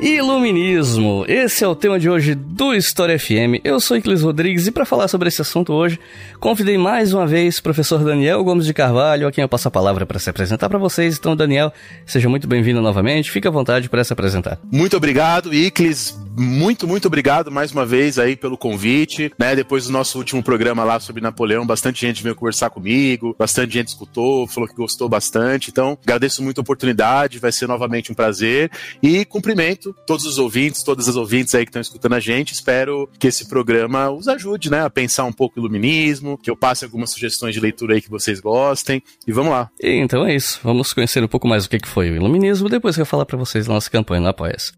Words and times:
Iluminismo. 0.00 1.24
Esse 1.26 1.64
é 1.64 1.68
o 1.68 1.74
tema 1.74 1.98
de 1.98 2.08
hoje 2.08 2.34
do 2.34 2.74
História 2.74 3.18
FM. 3.18 3.64
Eu 3.64 3.80
sou 3.80 3.96
Iclis 3.96 4.20
Rodrigues 4.20 4.66
e 4.66 4.70
para 4.70 4.84
falar 4.84 5.08
sobre 5.08 5.28
esse 5.28 5.40
assunto 5.40 5.72
hoje, 5.72 5.98
convidei 6.38 6.76
mais 6.76 7.14
uma 7.14 7.26
vez 7.26 7.56
o 7.56 7.62
professor 7.62 8.04
Daniel 8.04 8.44
Gomes 8.44 8.66
de 8.66 8.74
Carvalho, 8.74 9.26
a 9.26 9.32
quem 9.32 9.40
eu 9.40 9.48
passo 9.48 9.68
a 9.68 9.70
palavra 9.70 10.04
para 10.04 10.18
se 10.18 10.28
apresentar 10.28 10.68
para 10.68 10.78
vocês. 10.78 11.16
Então, 11.16 11.34
Daniel, 11.34 11.72
seja 12.04 12.28
muito 12.28 12.46
bem-vindo 12.46 12.82
novamente. 12.82 13.30
Fique 13.30 13.48
à 13.48 13.50
vontade 13.50 13.88
para 13.88 14.04
se 14.04 14.12
apresentar. 14.12 14.58
Muito 14.70 14.98
obrigado, 14.98 15.54
Iclis. 15.54 16.14
Muito, 16.38 16.86
muito 16.86 17.06
obrigado 17.06 17.50
mais 17.50 17.72
uma 17.72 17.86
vez 17.86 18.18
aí 18.18 18.36
pelo 18.36 18.58
convite, 18.58 19.32
né? 19.38 19.56
Depois 19.56 19.86
do 19.86 19.92
nosso 19.92 20.18
último 20.18 20.42
programa 20.42 20.84
lá 20.84 21.00
sobre 21.00 21.22
Napoleão, 21.22 21.66
bastante 21.66 22.06
gente 22.06 22.22
veio 22.22 22.34
conversar 22.34 22.68
comigo, 22.68 23.34
bastante 23.38 23.72
gente 23.72 23.88
escutou, 23.88 24.46
falou 24.46 24.68
que 24.68 24.74
gostou 24.74 25.08
bastante. 25.08 25.70
Então, 25.70 25.96
agradeço 26.02 26.42
muito 26.42 26.58
a 26.58 26.60
oportunidade, 26.60 27.38
vai 27.38 27.50
ser 27.50 27.66
novamente 27.66 28.12
um 28.12 28.14
prazer 28.14 28.70
e 29.02 29.24
cumprimento 29.24 29.85
todos 29.92 30.24
os 30.24 30.38
ouvintes, 30.38 30.82
todas 30.82 31.08
as 31.08 31.16
ouvintes 31.16 31.54
aí 31.54 31.64
que 31.64 31.70
estão 31.70 31.82
escutando 31.82 32.14
a 32.14 32.20
gente. 32.20 32.52
Espero 32.52 33.08
que 33.18 33.26
esse 33.26 33.48
programa 33.48 34.10
os 34.10 34.28
ajude, 34.28 34.70
né, 34.70 34.82
a 34.82 34.90
pensar 34.90 35.24
um 35.24 35.32
pouco 35.32 35.58
o 35.58 35.62
iluminismo, 35.62 36.38
que 36.38 36.50
eu 36.50 36.56
passe 36.56 36.84
algumas 36.84 37.10
sugestões 37.10 37.54
de 37.54 37.60
leitura 37.60 37.94
aí 37.94 38.02
que 38.02 38.10
vocês 38.10 38.40
gostem. 38.40 39.02
E 39.26 39.32
vamos 39.32 39.52
lá. 39.52 39.70
Então 39.82 40.26
é 40.26 40.34
isso. 40.34 40.60
Vamos 40.62 40.92
conhecer 40.92 41.22
um 41.22 41.28
pouco 41.28 41.46
mais 41.46 41.66
o 41.66 41.68
que 41.68 41.86
foi 41.86 42.10
o 42.10 42.16
iluminismo 42.16 42.68
depois 42.68 42.94
que 42.96 43.02
eu 43.02 43.06
falar 43.06 43.26
para 43.26 43.36
vocês 43.36 43.66
na 43.66 43.74
nossa 43.74 43.90
campanha 43.90 44.20
no 44.20 44.28
Apoia-se. 44.28 44.72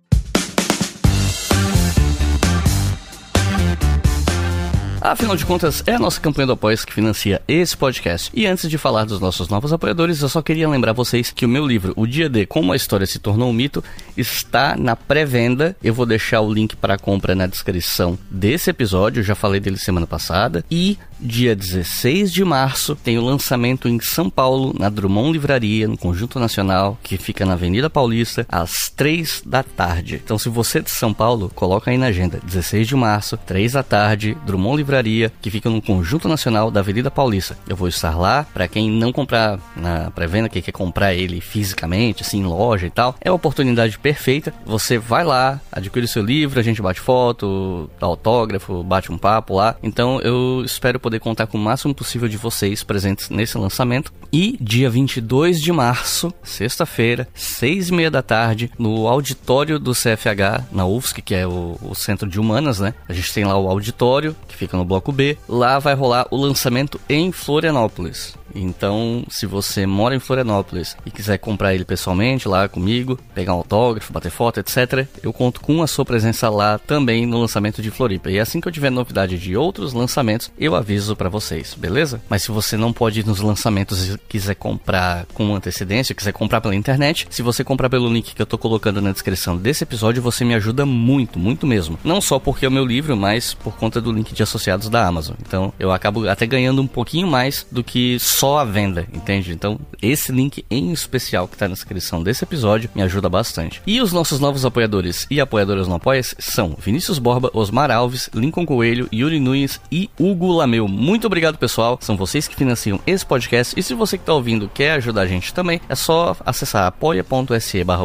Afinal 5.09 5.37
de 5.37 5.47
contas, 5.47 5.83
é 5.87 5.95
a 5.95 5.99
nossa 5.99 6.21
campanha 6.21 6.49
do 6.49 6.53
Apoia 6.53 6.77
que 6.77 6.93
financia 6.93 7.41
esse 7.49 7.75
podcast. 7.75 8.31
E 8.35 8.47
antes 8.47 8.69
de 8.69 8.77
falar 8.77 9.07
dos 9.07 9.21
nossos 9.21 9.49
novos 9.49 9.73
apoiadores, 9.73 10.21
eu 10.21 10.29
só 10.29 10.43
queria 10.43 10.69
lembrar 10.69 10.93
vocês 10.93 11.31
que 11.31 11.47
o 11.47 11.49
meu 11.49 11.67
livro, 11.67 11.95
O 11.97 12.07
Dia 12.07 12.29
D, 12.29 12.45
Como 12.45 12.75
a 12.75 12.77
História 12.77 13.07
se 13.07 13.19
Tornou 13.19 13.49
um 13.49 13.53
Mito, 13.55 13.83
está 14.19 14.77
na 14.77 14.95
pré-venda. 14.95 15.75
Eu 15.83 15.95
vou 15.95 16.05
deixar 16.05 16.43
o 16.43 16.53
link 16.53 16.77
para 16.77 16.99
compra 16.99 17.35
na 17.35 17.47
descrição 17.47 18.19
desse 18.31 18.69
episódio, 18.69 19.21
eu 19.21 19.25
já 19.25 19.35
falei 19.35 19.61
dele 19.61 19.79
semana 19.79 20.07
passada. 20.07 20.63
E 20.71 20.99
dia 21.19 21.57
16 21.57 22.31
de 22.31 22.45
março 22.45 22.95
tem 22.95 23.19
o 23.19 23.25
lançamento 23.25 23.89
em 23.89 23.99
São 24.01 24.29
Paulo, 24.29 24.77
na 24.79 24.91
Drummond 24.91 25.33
Livraria, 25.33 25.89
no 25.89 25.97
Conjunto 25.97 26.39
Nacional, 26.39 26.99
que 27.03 27.17
fica 27.17 27.47
na 27.47 27.55
Avenida 27.55 27.89
Paulista, 27.89 28.47
às 28.47 28.91
3 28.91 29.43
da 29.47 29.63
tarde. 29.63 30.21
Então, 30.23 30.39
se 30.39 30.51
você 30.51 30.79
é 30.79 30.83
de 30.83 30.91
São 30.91 31.15
Paulo, 31.15 31.51
coloca 31.55 31.91
aí 31.91 31.97
na 31.97 32.07
agenda. 32.07 32.39
16 32.45 32.87
de 32.87 32.95
março, 32.95 33.39
3 33.39 33.73
da 33.73 33.83
tarde, 33.83 34.37
Drummond 34.45 34.77
Livraria 34.77 34.98
livraria 34.99 35.33
que 35.41 35.51
fica 35.51 35.71
no 35.71 35.81
Conjunto 35.81 36.29
Nacional 36.29 36.71
da 36.71 36.81
Avenida 36.81 37.11
Paulista. 37.11 37.57
Eu 37.69 37.77
vou 37.77 37.89
estar 37.89 38.17
lá 38.19 38.47
para 38.53 38.69
quem 38.69 38.91
não 38.91 39.13
comprar 39.13 39.59
na 39.77 40.11
pré-venda, 40.11 40.49
que 40.49 40.61
quer 40.61 40.73
comprar 40.73 41.15
ele 41.15 41.41
fisicamente, 41.41 42.23
assim, 42.23 42.41
em 42.41 42.45
loja 42.45 42.87
e 42.87 42.91
tal. 42.91 43.15
É 43.21 43.29
a 43.29 43.35
oportunidade 43.35 43.99
perfeita. 43.99 44.53
Você 44.67 44.99
vai 44.99 45.25
lá, 45.25 45.61
adquire 45.71 46.07
seu 46.09 46.23
livro, 46.23 46.59
a 46.59 46.63
gente 46.63 46.83
bate 46.83 47.01
foto, 47.01 47.89
dá 48.01 48.07
autógrafo, 48.07 48.83
bate 48.83 49.13
um 49.13 49.19
papo 49.19 49.55
lá. 49.55 49.77
Então 49.83 50.21
eu 50.21 50.63
espero 50.65 51.01
poder 51.01 51.21
contar 51.21 51.47
com 51.47 51.57
o 51.57 51.61
máximo 51.61 51.95
possível 51.95 52.29
de 52.29 52.37
vocês 52.37 52.83
presentes 52.83 53.31
nesse 53.31 53.57
lançamento. 53.57 54.13
E 54.33 54.59
dia 54.61 54.91
22 54.91 55.61
de 55.61 55.73
março, 55.73 56.33
sexta-feira, 56.43 57.27
seis 57.35 57.89
e 57.89 57.95
meia 57.95 58.11
da 58.11 58.23
tarde, 58.23 58.71
no 58.79 59.09
auditório 59.09 59.79
do 59.79 59.93
CFH, 59.93 60.67
na 60.71 60.87
UFSC, 60.87 61.23
que 61.23 61.35
é 61.35 61.47
o, 61.47 61.79
o 61.81 61.95
Centro 61.95 62.29
de 62.29 62.39
Humanas, 62.39 62.79
né? 62.79 62.93
A 63.09 63.15
gente 63.15 63.33
tem 63.33 63.45
lá 63.45 63.57
o 63.57 63.69
auditório, 63.69 64.37
que 64.47 64.55
fica 64.55 64.77
no 64.77 64.85
bloco 64.89 65.13
B. 65.13 65.39
Lá 65.49 65.79
vai 65.79 65.95
rolar 65.95 66.27
o 66.31 66.37
lançamento 66.37 67.01
em 67.09 67.31
Florianópolis. 67.31 68.35
Então, 68.61 69.25
se 69.29 69.47
você 69.47 69.87
mora 69.87 70.15
em 70.15 70.19
Florianópolis 70.19 70.97
e 71.07 71.11
quiser 71.11 71.39
comprar 71.39 71.75
ele 71.75 71.85
pessoalmente 71.85 72.49
lá 72.49 72.69
comigo, 72.69 73.19
pegar 73.35 73.55
um 73.55 73.59
autógrafo, 73.59 74.13
bater 74.13 74.31
foto, 74.31 74.61
etc., 74.61 75.07
eu 75.23 75.33
conto 75.33 75.61
com 75.61 75.83
a 75.83 75.87
sua 75.87 76.05
presença 76.05 76.49
lá 76.49 76.79
também 76.79 77.27
no 77.27 77.41
lançamento 77.41 77.81
de 77.81 77.91
Floripa. 77.91 78.31
E 78.31 78.39
assim 78.39 78.61
que 78.61 78.69
eu 78.69 78.73
tiver 78.73 78.91
novidade 78.91 79.39
de 79.39 79.57
outros 79.57 79.93
lançamentos, 79.93 80.51
eu 80.59 80.75
aviso 80.75 81.15
para 81.15 81.29
vocês, 81.29 81.75
beleza? 81.75 82.21
Mas 82.29 82.43
se 82.43 82.51
você 82.51 82.77
não 82.77 82.93
pode 82.93 83.21
ir 83.21 83.27
nos 83.27 83.41
lançamentos 83.41 84.09
e 84.09 84.19
quiser 84.29 84.55
comprar 84.55 85.27
com 85.35 85.55
antecedência, 85.55 86.15
quiser 86.15 86.33
comprar 86.33 86.61
pela 86.61 86.75
internet, 86.75 87.27
se 87.31 87.43
você 87.43 87.63
comprar 87.63 87.89
pelo 87.89 88.13
link 88.13 88.35
que 88.35 88.43
eu 88.43 88.47
tô 88.47 88.59
colocando 88.59 89.01
na 89.01 89.13
descrição 89.13 89.57
desse 89.57 89.85
episódio, 89.85 90.23
você 90.23 90.45
me 90.45 90.55
ajuda 90.55 90.85
muito, 90.85 91.39
muito 91.39 91.67
mesmo. 91.67 91.99
Não 92.03 92.21
só 92.21 92.39
porque 92.39 92.65
é 92.65 92.69
o 92.69 92.73
meu 92.73 92.85
livro, 92.85 93.17
mas 93.17 93.55
por 93.55 93.77
conta 93.77 94.01
do 94.01 94.13
link 94.13 94.33
de 94.33 94.43
associados 94.43 94.89
da 94.89 95.07
Amazon. 95.07 95.37
Então, 95.41 95.73
eu 95.79 95.93
acabo 95.93 96.29
até 96.29 96.47
ganhando 96.47 96.83
um 96.83 96.87
pouquinho 96.87 97.27
mais 97.27 97.67
do 97.71 97.85
que 97.85 98.19
só 98.19 98.48
a 98.57 98.65
venda, 98.65 99.07
entende? 99.13 99.53
Então, 99.53 99.79
esse 100.01 100.33
link 100.33 100.65
em 100.71 100.93
especial 100.93 101.49
que 101.49 101.55
está 101.55 101.69
na 101.69 101.75
descrição 101.75 102.23
desse 102.23 102.45
episódio 102.45 102.89
me 102.95 103.03
ajuda 103.03 103.29
bastante. 103.29 103.83
E 103.87 104.01
os 104.01 104.13
nossos 104.13 104.41
novos 104.41 104.65
apoiadores 104.65 105.27
e 105.31 105.41
apoiadoras 105.41 105.89
no 105.89 105.97
apoia 105.97 106.23
são 106.23 106.77
Vinícius 106.79 107.19
Borba, 107.19 107.51
Osmar 107.53 107.91
Alves, 107.91 108.31
Lincoln 108.35 108.65
Coelho, 108.65 109.09
Yuri 109.13 109.41
Nunes 109.41 109.81
e 109.91 110.09
Hugo 110.19 110.53
Lameu. 110.53 110.89
Muito 110.89 111.27
obrigado, 111.27 111.59
pessoal. 111.59 111.99
São 112.01 112.17
vocês 112.17 112.49
que 112.49 112.57
financiam 112.57 113.01
esse 113.07 113.27
podcast. 113.27 113.79
E 113.79 113.83
se 113.83 113.95
você 113.95 114.17
que 114.17 114.23
está 114.23 114.33
ouvindo 114.33 114.71
quer 114.73 114.93
ajudar 114.93 115.23
a 115.23 115.27
gente 115.27 115.53
também, 115.53 115.81
é 115.89 115.95
só 115.95 116.37
acessar 116.47 116.87
apoia.se 116.87 117.85
barra 117.85 118.05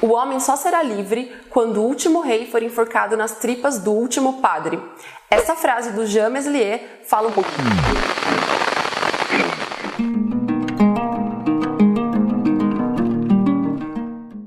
O 0.00 0.12
homem 0.12 0.38
só 0.38 0.54
será 0.54 0.80
livre 0.80 1.32
quando 1.50 1.78
o 1.78 1.84
último 1.84 2.20
rei 2.20 2.46
for 2.46 2.62
enforcado 2.62 3.16
nas 3.16 3.38
tripas 3.38 3.80
do 3.80 3.90
último 3.90 4.40
padre. 4.40 4.78
Essa 5.28 5.56
frase 5.56 5.92
do 5.92 6.06
Jean 6.06 6.30
Meslier 6.30 7.00
fala 7.04 7.28
um 7.28 7.32
pouquinho. 7.32 7.66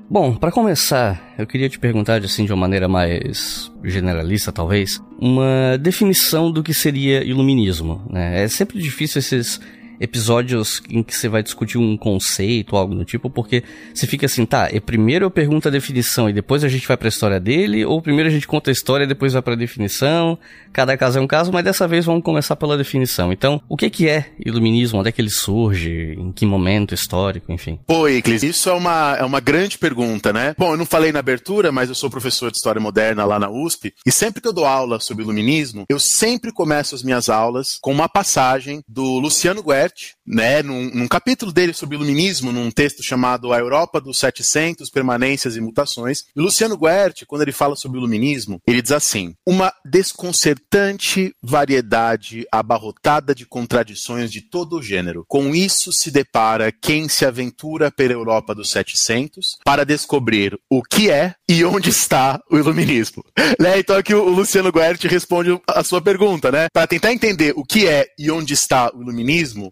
Bom, 0.09 0.35
para 0.35 0.51
começar, 0.51 1.21
eu 1.37 1.45
queria 1.45 1.69
te 1.69 1.79
perguntar 1.79 2.23
assim 2.23 2.45
de 2.45 2.53
uma 2.53 2.59
maneira 2.59 2.87
mais 2.87 3.71
generalista, 3.83 4.51
talvez, 4.51 5.01
uma 5.19 5.77
definição 5.77 6.49
do 6.49 6.63
que 6.63 6.73
seria 6.73 7.23
iluminismo. 7.23 8.01
Né? 8.09 8.43
É 8.43 8.47
sempre 8.47 8.79
difícil 8.79 9.19
esses 9.19 9.59
episódios 10.01 10.81
em 10.89 11.03
que 11.03 11.15
você 11.15 11.29
vai 11.29 11.43
discutir 11.43 11.77
um 11.77 11.95
conceito, 11.95 12.75
algo 12.75 12.95
do 12.95 13.05
tipo, 13.05 13.29
porque 13.29 13.63
você 13.93 14.07
fica 14.07 14.25
assim, 14.25 14.45
tá, 14.45 14.69
e 14.73 14.79
primeiro 14.79 15.25
eu 15.25 15.31
pergunto 15.31 15.67
a 15.67 15.71
definição 15.71 16.27
e 16.27 16.33
depois 16.33 16.63
a 16.63 16.67
gente 16.67 16.87
vai 16.87 16.97
pra 16.97 17.07
história 17.07 17.39
dele, 17.39 17.85
ou 17.85 18.01
primeiro 18.01 18.27
a 18.27 18.31
gente 18.31 18.47
conta 18.47 18.71
a 18.71 18.73
história 18.73 19.03
e 19.03 19.07
depois 19.07 19.33
vai 19.33 19.41
pra 19.41 19.53
definição. 19.53 20.37
Cada 20.73 20.97
caso 20.97 21.19
é 21.19 21.21
um 21.21 21.27
caso, 21.27 21.51
mas 21.51 21.63
dessa 21.63 21.87
vez 21.87 22.05
vamos 22.05 22.23
começar 22.23 22.55
pela 22.55 22.77
definição. 22.77 23.31
Então, 23.31 23.61
o 23.69 23.77
que 23.77 23.89
que 23.89 24.09
é 24.09 24.31
iluminismo? 24.43 24.99
Onde 24.99 25.09
é 25.09 25.11
que 25.11 25.21
ele 25.21 25.29
surge? 25.29 26.15
Em 26.17 26.31
que 26.31 26.45
momento 26.45 26.95
histórico, 26.95 27.51
enfim? 27.51 27.79
Pô, 27.85 28.07
Iclis, 28.07 28.41
isso 28.41 28.69
é 28.69 28.73
uma, 28.73 29.15
é 29.19 29.23
uma 29.23 29.39
grande 29.39 29.77
pergunta, 29.77 30.33
né? 30.33 30.55
Bom, 30.57 30.71
eu 30.71 30.77
não 30.77 30.85
falei 30.85 31.11
na 31.11 31.19
abertura, 31.19 31.71
mas 31.71 31.89
eu 31.89 31.95
sou 31.95 32.09
professor 32.09 32.49
de 32.49 32.57
História 32.57 32.81
Moderna 32.81 33.23
lá 33.25 33.37
na 33.37 33.49
USP, 33.49 33.93
e 34.05 34.11
sempre 34.11 34.41
que 34.41 34.47
eu 34.47 34.53
dou 34.53 34.65
aula 34.65 34.99
sobre 34.99 35.23
iluminismo, 35.23 35.85
eu 35.89 35.99
sempre 35.99 36.51
começo 36.51 36.95
as 36.95 37.03
minhas 37.03 37.29
aulas 37.29 37.77
com 37.81 37.91
uma 37.91 38.09
passagem 38.09 38.81
do 38.87 39.19
Luciano 39.19 39.61
Guerra 39.61 39.90
né, 40.25 40.63
num, 40.63 40.89
num, 40.93 41.07
capítulo 41.07 41.51
dele 41.51 41.73
sobre 41.73 41.95
iluminismo, 41.95 42.51
num 42.51 42.71
texto 42.71 43.03
chamado 43.03 43.51
A 43.51 43.59
Europa 43.59 43.99
dos 43.99 44.17
700, 44.19 44.89
Permanências 44.89 45.55
e 45.55 45.61
Mutações. 45.61 46.23
E 46.35 46.39
Luciano 46.39 46.77
Guerti, 46.77 47.25
quando 47.25 47.41
ele 47.41 47.51
fala 47.51 47.75
sobre 47.75 47.97
iluminismo, 47.97 48.61
ele 48.65 48.81
diz 48.81 48.91
assim: 48.91 49.35
uma 49.45 49.73
desconcertante 49.85 51.33
variedade 51.41 52.45
abarrotada 52.51 53.35
de 53.35 53.45
contradições 53.45 54.31
de 54.31 54.41
todo 54.41 54.77
o 54.77 54.81
gênero. 54.81 55.25
Com 55.27 55.53
isso 55.55 55.91
se 55.91 56.11
depara 56.11 56.71
quem 56.71 57.09
se 57.09 57.25
aventura 57.25 57.91
pela 57.91 58.13
Europa 58.13 58.55
dos 58.55 58.71
700 58.71 59.59
para 59.63 59.85
descobrir 59.85 60.57
o 60.69 60.81
que 60.81 61.09
é 61.09 61.35
e 61.47 61.65
onde 61.65 61.89
está 61.89 62.41
o 62.49 62.57
iluminismo. 62.57 63.23
Né? 63.59 63.79
Então 63.79 63.95
aqui 63.95 64.13
o 64.13 64.29
Luciano 64.29 64.71
Guerti 64.71 65.07
responde 65.07 65.59
a 65.67 65.83
sua 65.83 66.01
pergunta, 66.01 66.51
né? 66.51 66.67
Para 66.73 66.87
tentar 66.87 67.11
entender 67.11 67.53
o 67.55 67.63
que 67.63 67.87
é 67.87 68.07
e 68.17 68.31
onde 68.31 68.53
está 68.53 68.89
o 68.95 69.01
iluminismo, 69.01 69.71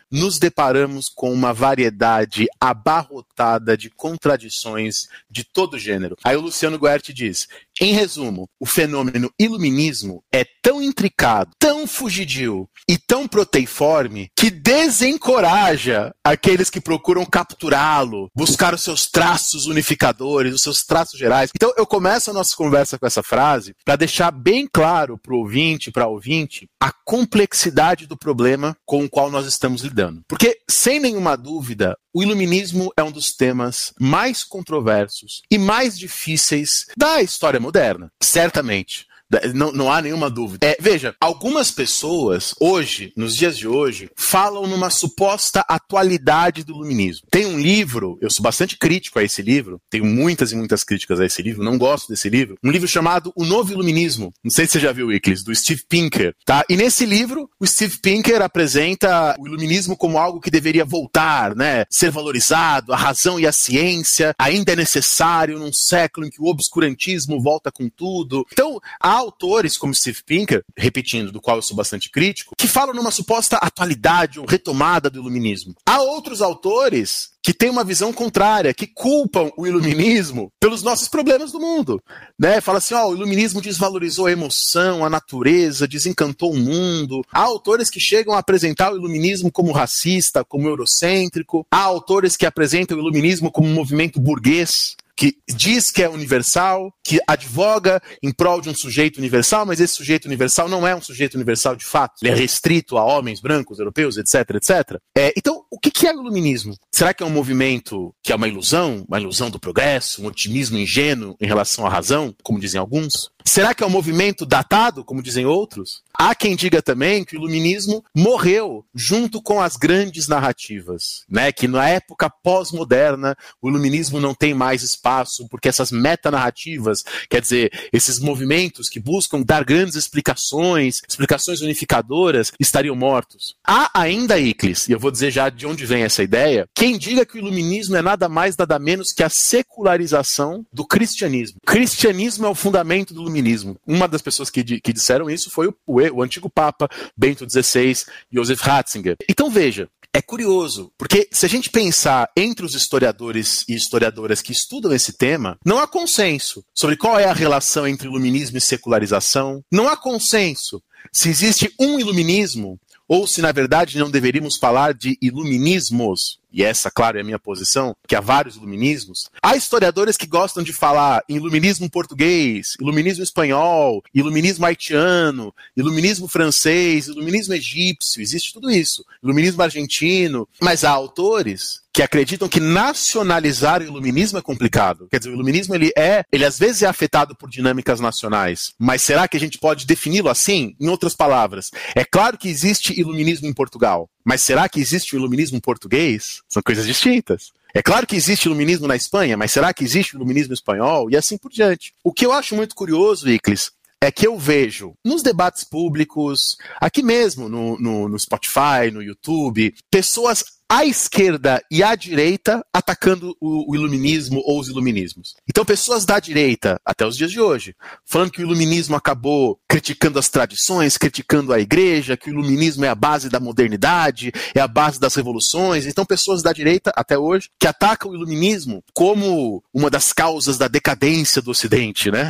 nos 0.11 0.37
deparamos 0.37 1.07
com 1.07 1.31
uma 1.31 1.53
variedade 1.53 2.47
abarrotada 2.59 3.77
de 3.77 3.89
contradições 3.89 5.07
de 5.29 5.43
todo 5.43 5.79
gênero. 5.79 6.17
Aí 6.23 6.35
o 6.35 6.41
Luciano 6.41 6.77
Guerti 6.77 7.13
diz: 7.13 7.47
em 7.79 7.93
resumo, 7.93 8.47
o 8.59 8.65
fenômeno 8.67 9.31
iluminismo 9.39 10.23
é 10.31 10.45
tão 10.61 10.81
intricado, 10.81 11.51
tão 11.57 11.87
fugidio 11.87 12.69
e 12.87 12.97
tão 12.97 13.27
proteiforme 13.27 14.29
que 14.35 14.51
desencoraja 14.51 16.13
aqueles 16.23 16.69
que 16.69 16.79
procuram 16.79 17.25
capturá-lo, 17.25 18.29
buscar 18.35 18.73
os 18.73 18.83
seus 18.83 19.09
traços 19.09 19.65
unificadores, 19.65 20.53
os 20.53 20.61
seus 20.61 20.83
traços 20.83 21.17
gerais. 21.17 21.49
Então 21.55 21.73
eu 21.75 21.87
começo 21.87 22.29
a 22.29 22.33
nossa 22.33 22.55
conversa 22.55 22.99
com 22.99 23.07
essa 23.07 23.23
frase 23.23 23.73
para 23.83 23.95
deixar 23.95 24.29
bem 24.29 24.67
claro 24.71 25.17
para 25.17 25.33
o 25.33 25.39
ouvinte, 25.39 25.91
para 25.91 26.07
ouvinte, 26.07 26.67
a 26.79 26.91
complexidade 26.91 28.05
do 28.05 28.17
problema 28.17 28.77
com 28.85 29.03
o 29.03 29.09
qual 29.09 29.31
nós 29.31 29.47
estamos 29.47 29.81
lidando. 29.81 30.00
Porque, 30.27 30.59
sem 30.69 30.99
nenhuma 30.99 31.35
dúvida, 31.35 31.97
o 32.13 32.23
iluminismo 32.23 32.91
é 32.97 33.03
um 33.03 33.11
dos 33.11 33.33
temas 33.33 33.93
mais 33.99 34.43
controversos 34.43 35.41
e 35.51 35.57
mais 35.57 35.97
difíceis 35.97 36.87
da 36.97 37.21
história 37.21 37.59
moderna, 37.59 38.11
certamente. 38.21 39.05
Não, 39.53 39.71
não 39.71 39.91
há 39.91 40.01
nenhuma 40.01 40.29
dúvida. 40.29 40.65
É, 40.65 40.77
veja, 40.79 41.15
algumas 41.19 41.71
pessoas, 41.71 42.53
hoje, 42.59 43.13
nos 43.15 43.35
dias 43.35 43.57
de 43.57 43.67
hoje, 43.67 44.09
falam 44.15 44.67
numa 44.67 44.89
suposta 44.89 45.63
atualidade 45.67 46.63
do 46.63 46.73
iluminismo. 46.73 47.27
Tem 47.29 47.45
um 47.45 47.59
livro, 47.59 48.17
eu 48.21 48.29
sou 48.29 48.43
bastante 48.43 48.77
crítico 48.77 49.19
a 49.19 49.23
esse 49.23 49.41
livro, 49.41 49.79
tenho 49.89 50.05
muitas 50.05 50.51
e 50.51 50.55
muitas 50.55 50.83
críticas 50.83 51.19
a 51.19 51.25
esse 51.25 51.41
livro, 51.41 51.63
não 51.63 51.77
gosto 51.77 52.09
desse 52.09 52.29
livro. 52.29 52.57
Um 52.63 52.71
livro 52.71 52.87
chamado 52.87 53.31
O 53.35 53.45
Novo 53.45 53.71
Iluminismo. 53.71 54.33
Não 54.43 54.51
sei 54.51 54.65
se 54.65 54.73
você 54.73 54.79
já 54.79 54.91
viu, 54.91 55.11
Iclis, 55.11 55.43
do 55.43 55.55
Steve 55.55 55.83
Pinker. 55.87 56.33
Tá? 56.45 56.63
E 56.69 56.75
nesse 56.75 57.05
livro, 57.05 57.49
o 57.59 57.65
Steve 57.65 57.97
Pinker 57.99 58.41
apresenta 58.41 59.35
o 59.39 59.47
iluminismo 59.47 59.95
como 59.95 60.17
algo 60.17 60.39
que 60.39 60.51
deveria 60.51 60.85
voltar, 60.85 61.55
né? 61.55 61.85
Ser 61.89 62.11
valorizado, 62.11 62.93
a 62.93 62.97
razão 62.97 63.39
e 63.39 63.47
a 63.47 63.51
ciência 63.51 64.33
ainda 64.37 64.73
é 64.73 64.75
necessário 64.75 65.59
num 65.59 65.71
século 65.73 66.25
em 66.25 66.29
que 66.29 66.41
o 66.41 66.47
obscurantismo 66.47 67.41
volta 67.41 67.71
com 67.71 67.89
tudo. 67.89 68.45
Então, 68.51 68.79
há 68.99 69.20
autores 69.21 69.77
como 69.77 69.93
Steve 69.93 70.23
Pinker, 70.25 70.63
repetindo, 70.77 71.31
do 71.31 71.41
qual 71.41 71.57
eu 71.57 71.61
sou 71.61 71.75
bastante 71.75 72.09
crítico, 72.09 72.55
que 72.57 72.67
falam 72.67 72.93
numa 72.93 73.11
suposta 73.11 73.57
atualidade 73.57 74.39
ou 74.39 74.45
retomada 74.45 75.09
do 75.09 75.19
iluminismo. 75.19 75.75
Há 75.85 76.01
outros 76.01 76.41
autores 76.41 77.31
que 77.43 77.53
têm 77.53 77.71
uma 77.71 77.83
visão 77.83 78.13
contrária, 78.13 78.73
que 78.73 78.85
culpam 78.85 79.49
o 79.57 79.65
iluminismo 79.65 80.51
pelos 80.59 80.83
nossos 80.83 81.07
problemas 81.07 81.51
do 81.51 81.59
mundo. 81.59 82.01
Né? 82.37 82.61
Fala 82.61 82.77
assim, 82.77 82.93
ó, 82.93 83.09
o 83.09 83.15
iluminismo 83.15 83.61
desvalorizou 83.61 84.27
a 84.27 84.31
emoção, 84.31 85.03
a 85.03 85.09
natureza, 85.09 85.87
desencantou 85.87 86.51
o 86.51 86.57
mundo. 86.57 87.21
Há 87.31 87.41
autores 87.41 87.89
que 87.89 87.99
chegam 87.99 88.35
a 88.35 88.39
apresentar 88.39 88.93
o 88.93 88.97
iluminismo 88.97 89.51
como 89.51 89.71
racista, 89.71 90.45
como 90.45 90.69
eurocêntrico. 90.69 91.65
Há 91.71 91.79
autores 91.79 92.37
que 92.37 92.45
apresentam 92.45 92.97
o 92.97 93.01
iluminismo 93.01 93.51
como 93.51 93.67
um 93.67 93.73
movimento 93.73 94.19
burguês 94.19 94.95
que 95.17 95.35
diz 95.47 95.91
que 95.91 96.03
é 96.03 96.09
universal, 96.09 96.91
que 97.03 97.19
advoga 97.27 98.01
em 98.23 98.31
prol 98.31 98.61
de 98.61 98.69
um 98.69 98.75
sujeito 98.75 99.17
universal, 99.17 99.65
mas 99.65 99.79
esse 99.79 99.95
sujeito 99.95 100.25
universal 100.25 100.67
não 100.67 100.87
é 100.87 100.95
um 100.95 101.01
sujeito 101.01 101.35
universal 101.35 101.75
de 101.75 101.85
fato. 101.85 102.15
Ele 102.21 102.31
é 102.31 102.35
restrito 102.35 102.97
a 102.97 103.03
homens 103.05 103.41
brancos, 103.41 103.79
europeus, 103.79 104.17
etc, 104.17 104.55
etc. 104.55 104.99
É, 105.17 105.33
então, 105.37 105.60
o 105.71 105.79
que 105.79 106.05
é 106.05 106.13
o 106.13 106.19
iluminismo? 106.19 106.75
Será 106.91 107.13
que 107.13 107.23
é 107.23 107.25
um 107.25 107.29
movimento 107.29 108.13
que 108.21 108.33
é 108.33 108.35
uma 108.35 108.47
ilusão, 108.47 109.05
uma 109.07 109.19
ilusão 109.19 109.49
do 109.49 109.59
progresso, 109.59 110.21
um 110.21 110.25
otimismo 110.25 110.77
ingênuo 110.77 111.37
em 111.39 111.47
relação 111.47 111.85
à 111.85 111.89
razão, 111.89 112.35
como 112.43 112.59
dizem 112.59 112.79
alguns? 112.79 113.31
Será 113.45 113.73
que 113.73 113.83
é 113.83 113.87
um 113.87 113.89
movimento 113.89 114.45
datado, 114.45 115.03
como 115.03 115.23
dizem 115.23 115.45
outros? 115.45 116.03
Há 116.13 116.35
quem 116.35 116.55
diga 116.55 116.81
também 116.81 117.23
que 117.23 117.35
o 117.35 117.39
iluminismo 117.39 118.03
morreu 118.15 118.85
junto 118.93 119.41
com 119.41 119.59
as 119.59 119.75
grandes 119.75 120.27
narrativas, 120.27 121.23
né? 121.27 121.51
Que 121.51 121.67
na 121.67 121.87
época 121.89 122.29
pós-moderna 122.29 123.35
o 123.61 123.69
iluminismo 123.69 124.19
não 124.19 124.35
tem 124.35 124.53
mais 124.53 124.83
espaço 124.83 125.47
porque 125.49 125.69
essas 125.69 125.91
metanarrativas, 125.91 127.03
quer 127.29 127.41
dizer, 127.41 127.71
esses 127.91 128.19
movimentos 128.19 128.89
que 128.89 128.99
buscam 128.99 129.41
dar 129.41 129.63
grandes 129.63 129.95
explicações, 129.95 131.01
explicações 131.07 131.61
unificadoras, 131.61 132.51
estariam 132.59 132.95
mortos. 132.95 133.55
Há 133.65 133.89
ainda 133.99 134.37
Iclis, 134.37 134.87
e 134.87 134.91
eu 134.91 134.99
vou 134.99 135.09
dizer 135.09 135.31
já 135.31 135.49
de 135.61 135.67
onde 135.67 135.85
vem 135.85 136.01
essa 136.01 136.23
ideia, 136.23 136.67
quem 136.73 136.97
diga 136.97 137.23
que 137.23 137.35
o 137.35 137.37
iluminismo 137.37 137.95
é 137.95 138.01
nada 138.01 138.27
mais 138.27 138.57
nada 138.57 138.79
menos 138.79 139.13
que 139.13 139.21
a 139.21 139.29
secularização 139.29 140.65
do 140.73 140.83
cristianismo. 140.83 141.59
O 141.61 141.67
cristianismo 141.67 142.47
é 142.47 142.49
o 142.49 142.55
fundamento 142.55 143.13
do 143.13 143.21
iluminismo. 143.21 143.77
Uma 143.85 144.07
das 144.07 144.23
pessoas 144.23 144.49
que, 144.49 144.63
que 144.81 144.91
disseram 144.91 145.29
isso 145.29 145.51
foi 145.51 145.67
o, 145.67 145.75
o, 145.85 146.23
antigo 146.23 146.49
Papa 146.49 146.89
Bento 147.15 147.47
XVI, 147.47 147.93
Joseph 148.31 148.59
Ratzinger. 148.59 149.17
Então 149.29 149.51
veja, 149.51 149.87
é 150.11 150.19
curioso, 150.19 150.91
porque 150.97 151.29
se 151.31 151.45
a 151.45 151.49
gente 151.49 151.69
pensar 151.69 152.27
entre 152.35 152.65
os 152.65 152.73
historiadores 152.73 153.63
e 153.69 153.75
historiadoras 153.75 154.41
que 154.41 154.51
estudam 154.51 154.91
esse 154.91 155.13
tema, 155.13 155.59
não 155.63 155.77
há 155.77 155.87
consenso 155.87 156.65
sobre 156.73 156.97
qual 156.97 157.19
é 157.19 157.25
a 157.25 157.33
relação 157.33 157.87
entre 157.87 158.07
iluminismo 158.07 158.57
e 158.57 158.61
secularização, 158.61 159.63
não 159.71 159.87
há 159.87 159.95
consenso 159.95 160.81
se 161.13 161.29
existe 161.29 161.71
um 161.79 161.99
iluminismo 161.99 162.79
ou 163.13 163.27
se 163.27 163.41
na 163.41 163.51
verdade 163.51 163.99
não 163.99 164.09
deveríamos 164.09 164.55
falar 164.55 164.93
de 164.93 165.17
iluminismos, 165.21 166.39
e 166.51 166.63
essa, 166.63 166.91
claro, 166.91 167.17
é 167.17 167.21
a 167.21 167.23
minha 167.23 167.39
posição, 167.39 167.95
que 168.07 168.15
há 168.15 168.21
vários 168.21 168.55
iluminismos. 168.55 169.29
Há 169.41 169.55
historiadores 169.55 170.17
que 170.17 170.27
gostam 170.27 170.63
de 170.63 170.73
falar 170.73 171.23
em 171.29 171.35
iluminismo 171.35 171.89
português, 171.89 172.75
iluminismo 172.79 173.23
espanhol, 173.23 174.03
iluminismo 174.13 174.65
haitiano, 174.65 175.53
iluminismo 175.75 176.27
francês, 176.27 177.07
iluminismo 177.07 177.53
egípcio, 177.53 178.21
existe 178.21 178.53
tudo 178.53 178.69
isso. 178.69 179.05
Iluminismo 179.23 179.61
argentino, 179.61 180.47
mas 180.59 180.83
há 180.83 180.89
autores 180.89 181.81
que 181.93 182.01
acreditam 182.01 182.47
que 182.47 182.59
nacionalizar 182.59 183.81
o 183.81 183.85
iluminismo 183.85 184.39
é 184.39 184.41
complicado. 184.41 185.07
Quer 185.09 185.19
dizer, 185.19 185.31
o 185.31 185.33
iluminismo 185.33 185.75
ele 185.75 185.91
é, 185.97 186.23
ele 186.31 186.45
às 186.45 186.57
vezes 186.57 186.83
é 186.83 186.87
afetado 186.87 187.35
por 187.35 187.49
dinâmicas 187.49 187.99
nacionais, 187.99 188.73
mas 188.79 189.01
será 189.01 189.27
que 189.27 189.35
a 189.35 189.39
gente 189.39 189.57
pode 189.57 189.85
defini-lo 189.85 190.29
assim? 190.29 190.75
Em 190.79 190.87
outras 190.87 191.15
palavras, 191.15 191.69
é 191.95 192.05
claro 192.05 192.37
que 192.37 192.47
existe 192.47 192.97
iluminismo 192.97 193.47
em 193.47 193.53
Portugal, 193.53 194.09
mas 194.23 194.41
será 194.41 194.69
que 194.69 194.79
existe 194.79 195.15
o 195.15 195.19
iluminismo 195.19 195.59
português? 195.59 196.40
São 196.49 196.61
coisas 196.61 196.85
distintas. 196.85 197.51
É 197.73 197.81
claro 197.81 198.05
que 198.05 198.15
existe 198.15 198.45
iluminismo 198.45 198.87
na 198.87 198.95
Espanha, 198.95 199.37
mas 199.37 199.51
será 199.51 199.73
que 199.73 199.83
existe 199.83 200.15
iluminismo 200.15 200.53
espanhol? 200.53 201.09
E 201.09 201.15
assim 201.15 201.37
por 201.37 201.51
diante. 201.51 201.93
O 202.03 202.11
que 202.11 202.25
eu 202.25 202.33
acho 202.33 202.55
muito 202.55 202.75
curioso, 202.75 203.29
Iclis, 203.29 203.71
é 204.01 204.11
que 204.11 204.25
eu 204.27 204.37
vejo 204.37 204.93
nos 205.05 205.21
debates 205.21 205.63
públicos, 205.63 206.57
aqui 206.79 207.03
mesmo 207.03 207.47
no, 207.47 207.79
no, 207.79 208.09
no 208.09 208.19
Spotify, 208.19 208.89
no 208.91 209.01
YouTube, 209.01 209.75
pessoas 209.91 210.43
à 210.71 210.85
esquerda 210.85 211.61
e 211.69 211.83
à 211.83 211.93
direita 211.95 212.65
atacando 212.73 213.35
o, 213.41 213.69
o, 213.69 213.75
iluminismo 213.75 214.41
ou 214.45 214.57
os 214.57 214.69
iluminismos. 214.69 215.35
Então, 215.45 215.65
pessoas 215.65 216.05
da 216.05 216.17
direita, 216.17 216.79
até 216.85 217.05
os 217.05 217.17
dias 217.17 217.29
de 217.29 217.41
hoje, 217.41 217.75
falando 218.05 218.31
que 218.31 218.39
o 218.39 218.45
iluminismo 218.45 218.95
acabou 218.95 219.59
criticando 219.67 220.17
as 220.17 220.29
tradições, 220.29 220.97
criticando 220.97 221.51
a 221.51 221.59
igreja, 221.59 222.15
que 222.15 222.29
o 222.29 222.31
iluminismo 222.31 222.85
é 222.85 222.87
a 222.87 222.95
base 222.95 223.27
da 223.27 223.37
modernidade, 223.37 224.31
é 224.55 224.61
a 224.61 224.67
base 224.67 224.97
das 224.97 225.13
revoluções. 225.13 225.85
Então, 225.85 226.05
pessoas 226.05 226.41
da 226.41 226.53
direita, 226.53 226.89
até 226.95 227.17
hoje, 227.17 227.49
que 227.59 227.67
atacam 227.67 228.09
o 228.09 228.15
iluminismo 228.15 228.81
como 228.93 229.61
uma 229.73 229.89
das 229.89 230.13
causas 230.13 230.57
da 230.57 230.69
decadência 230.69 231.41
do 231.41 231.51
Ocidente, 231.51 232.09
né? 232.09 232.29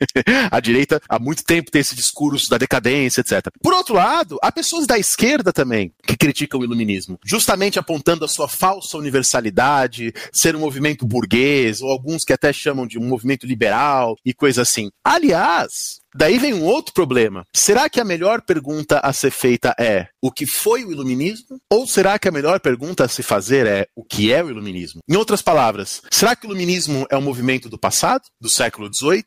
a 0.50 0.58
direita 0.58 1.02
há 1.06 1.18
muito 1.18 1.44
tempo 1.44 1.70
tem 1.70 1.82
esse 1.82 1.94
discurso 1.94 2.48
da 2.48 2.56
decadência, 2.56 3.20
etc. 3.20 3.48
Por 3.62 3.74
outro 3.74 3.94
lado, 3.94 4.38
há 4.42 4.50
pessoas 4.50 4.86
da 4.86 4.98
esquerda 4.98 5.52
também 5.52 5.92
que 6.06 6.16
criticam 6.16 6.60
o 6.60 6.64
iluminismo, 6.64 7.18
justamente 7.22 7.73
apontando 7.78 8.24
a 8.24 8.28
sua 8.28 8.48
falsa 8.48 8.98
universalidade, 8.98 10.12
ser 10.32 10.56
um 10.56 10.60
movimento 10.60 11.06
burguês, 11.06 11.80
ou 11.80 11.90
alguns 11.90 12.24
que 12.24 12.32
até 12.32 12.52
chamam 12.52 12.86
de 12.86 12.98
um 12.98 13.06
movimento 13.06 13.46
liberal 13.46 14.16
e 14.24 14.32
coisa 14.32 14.62
assim. 14.62 14.90
Aliás, 15.04 16.02
Daí 16.16 16.38
vem 16.38 16.54
um 16.54 16.62
outro 16.62 16.94
problema. 16.94 17.44
Será 17.52 17.88
que 17.88 18.00
a 18.00 18.04
melhor 18.04 18.40
pergunta 18.42 19.00
a 19.00 19.12
ser 19.12 19.32
feita 19.32 19.74
é 19.76 20.06
o 20.22 20.30
que 20.30 20.46
foi 20.46 20.84
o 20.84 20.92
iluminismo? 20.92 21.58
Ou 21.68 21.88
será 21.88 22.20
que 22.20 22.28
a 22.28 22.30
melhor 22.30 22.60
pergunta 22.60 23.04
a 23.04 23.08
se 23.08 23.20
fazer 23.20 23.66
é 23.66 23.88
o 23.96 24.04
que 24.04 24.32
é 24.32 24.40
o 24.40 24.48
iluminismo? 24.48 25.00
Em 25.08 25.16
outras 25.16 25.42
palavras, 25.42 26.02
será 26.12 26.36
que 26.36 26.46
o 26.46 26.50
iluminismo 26.50 27.04
é 27.10 27.16
um 27.16 27.20
movimento 27.20 27.68
do 27.68 27.76
passado, 27.76 28.22
do 28.40 28.48
século 28.48 28.88
XVIII? 28.94 29.24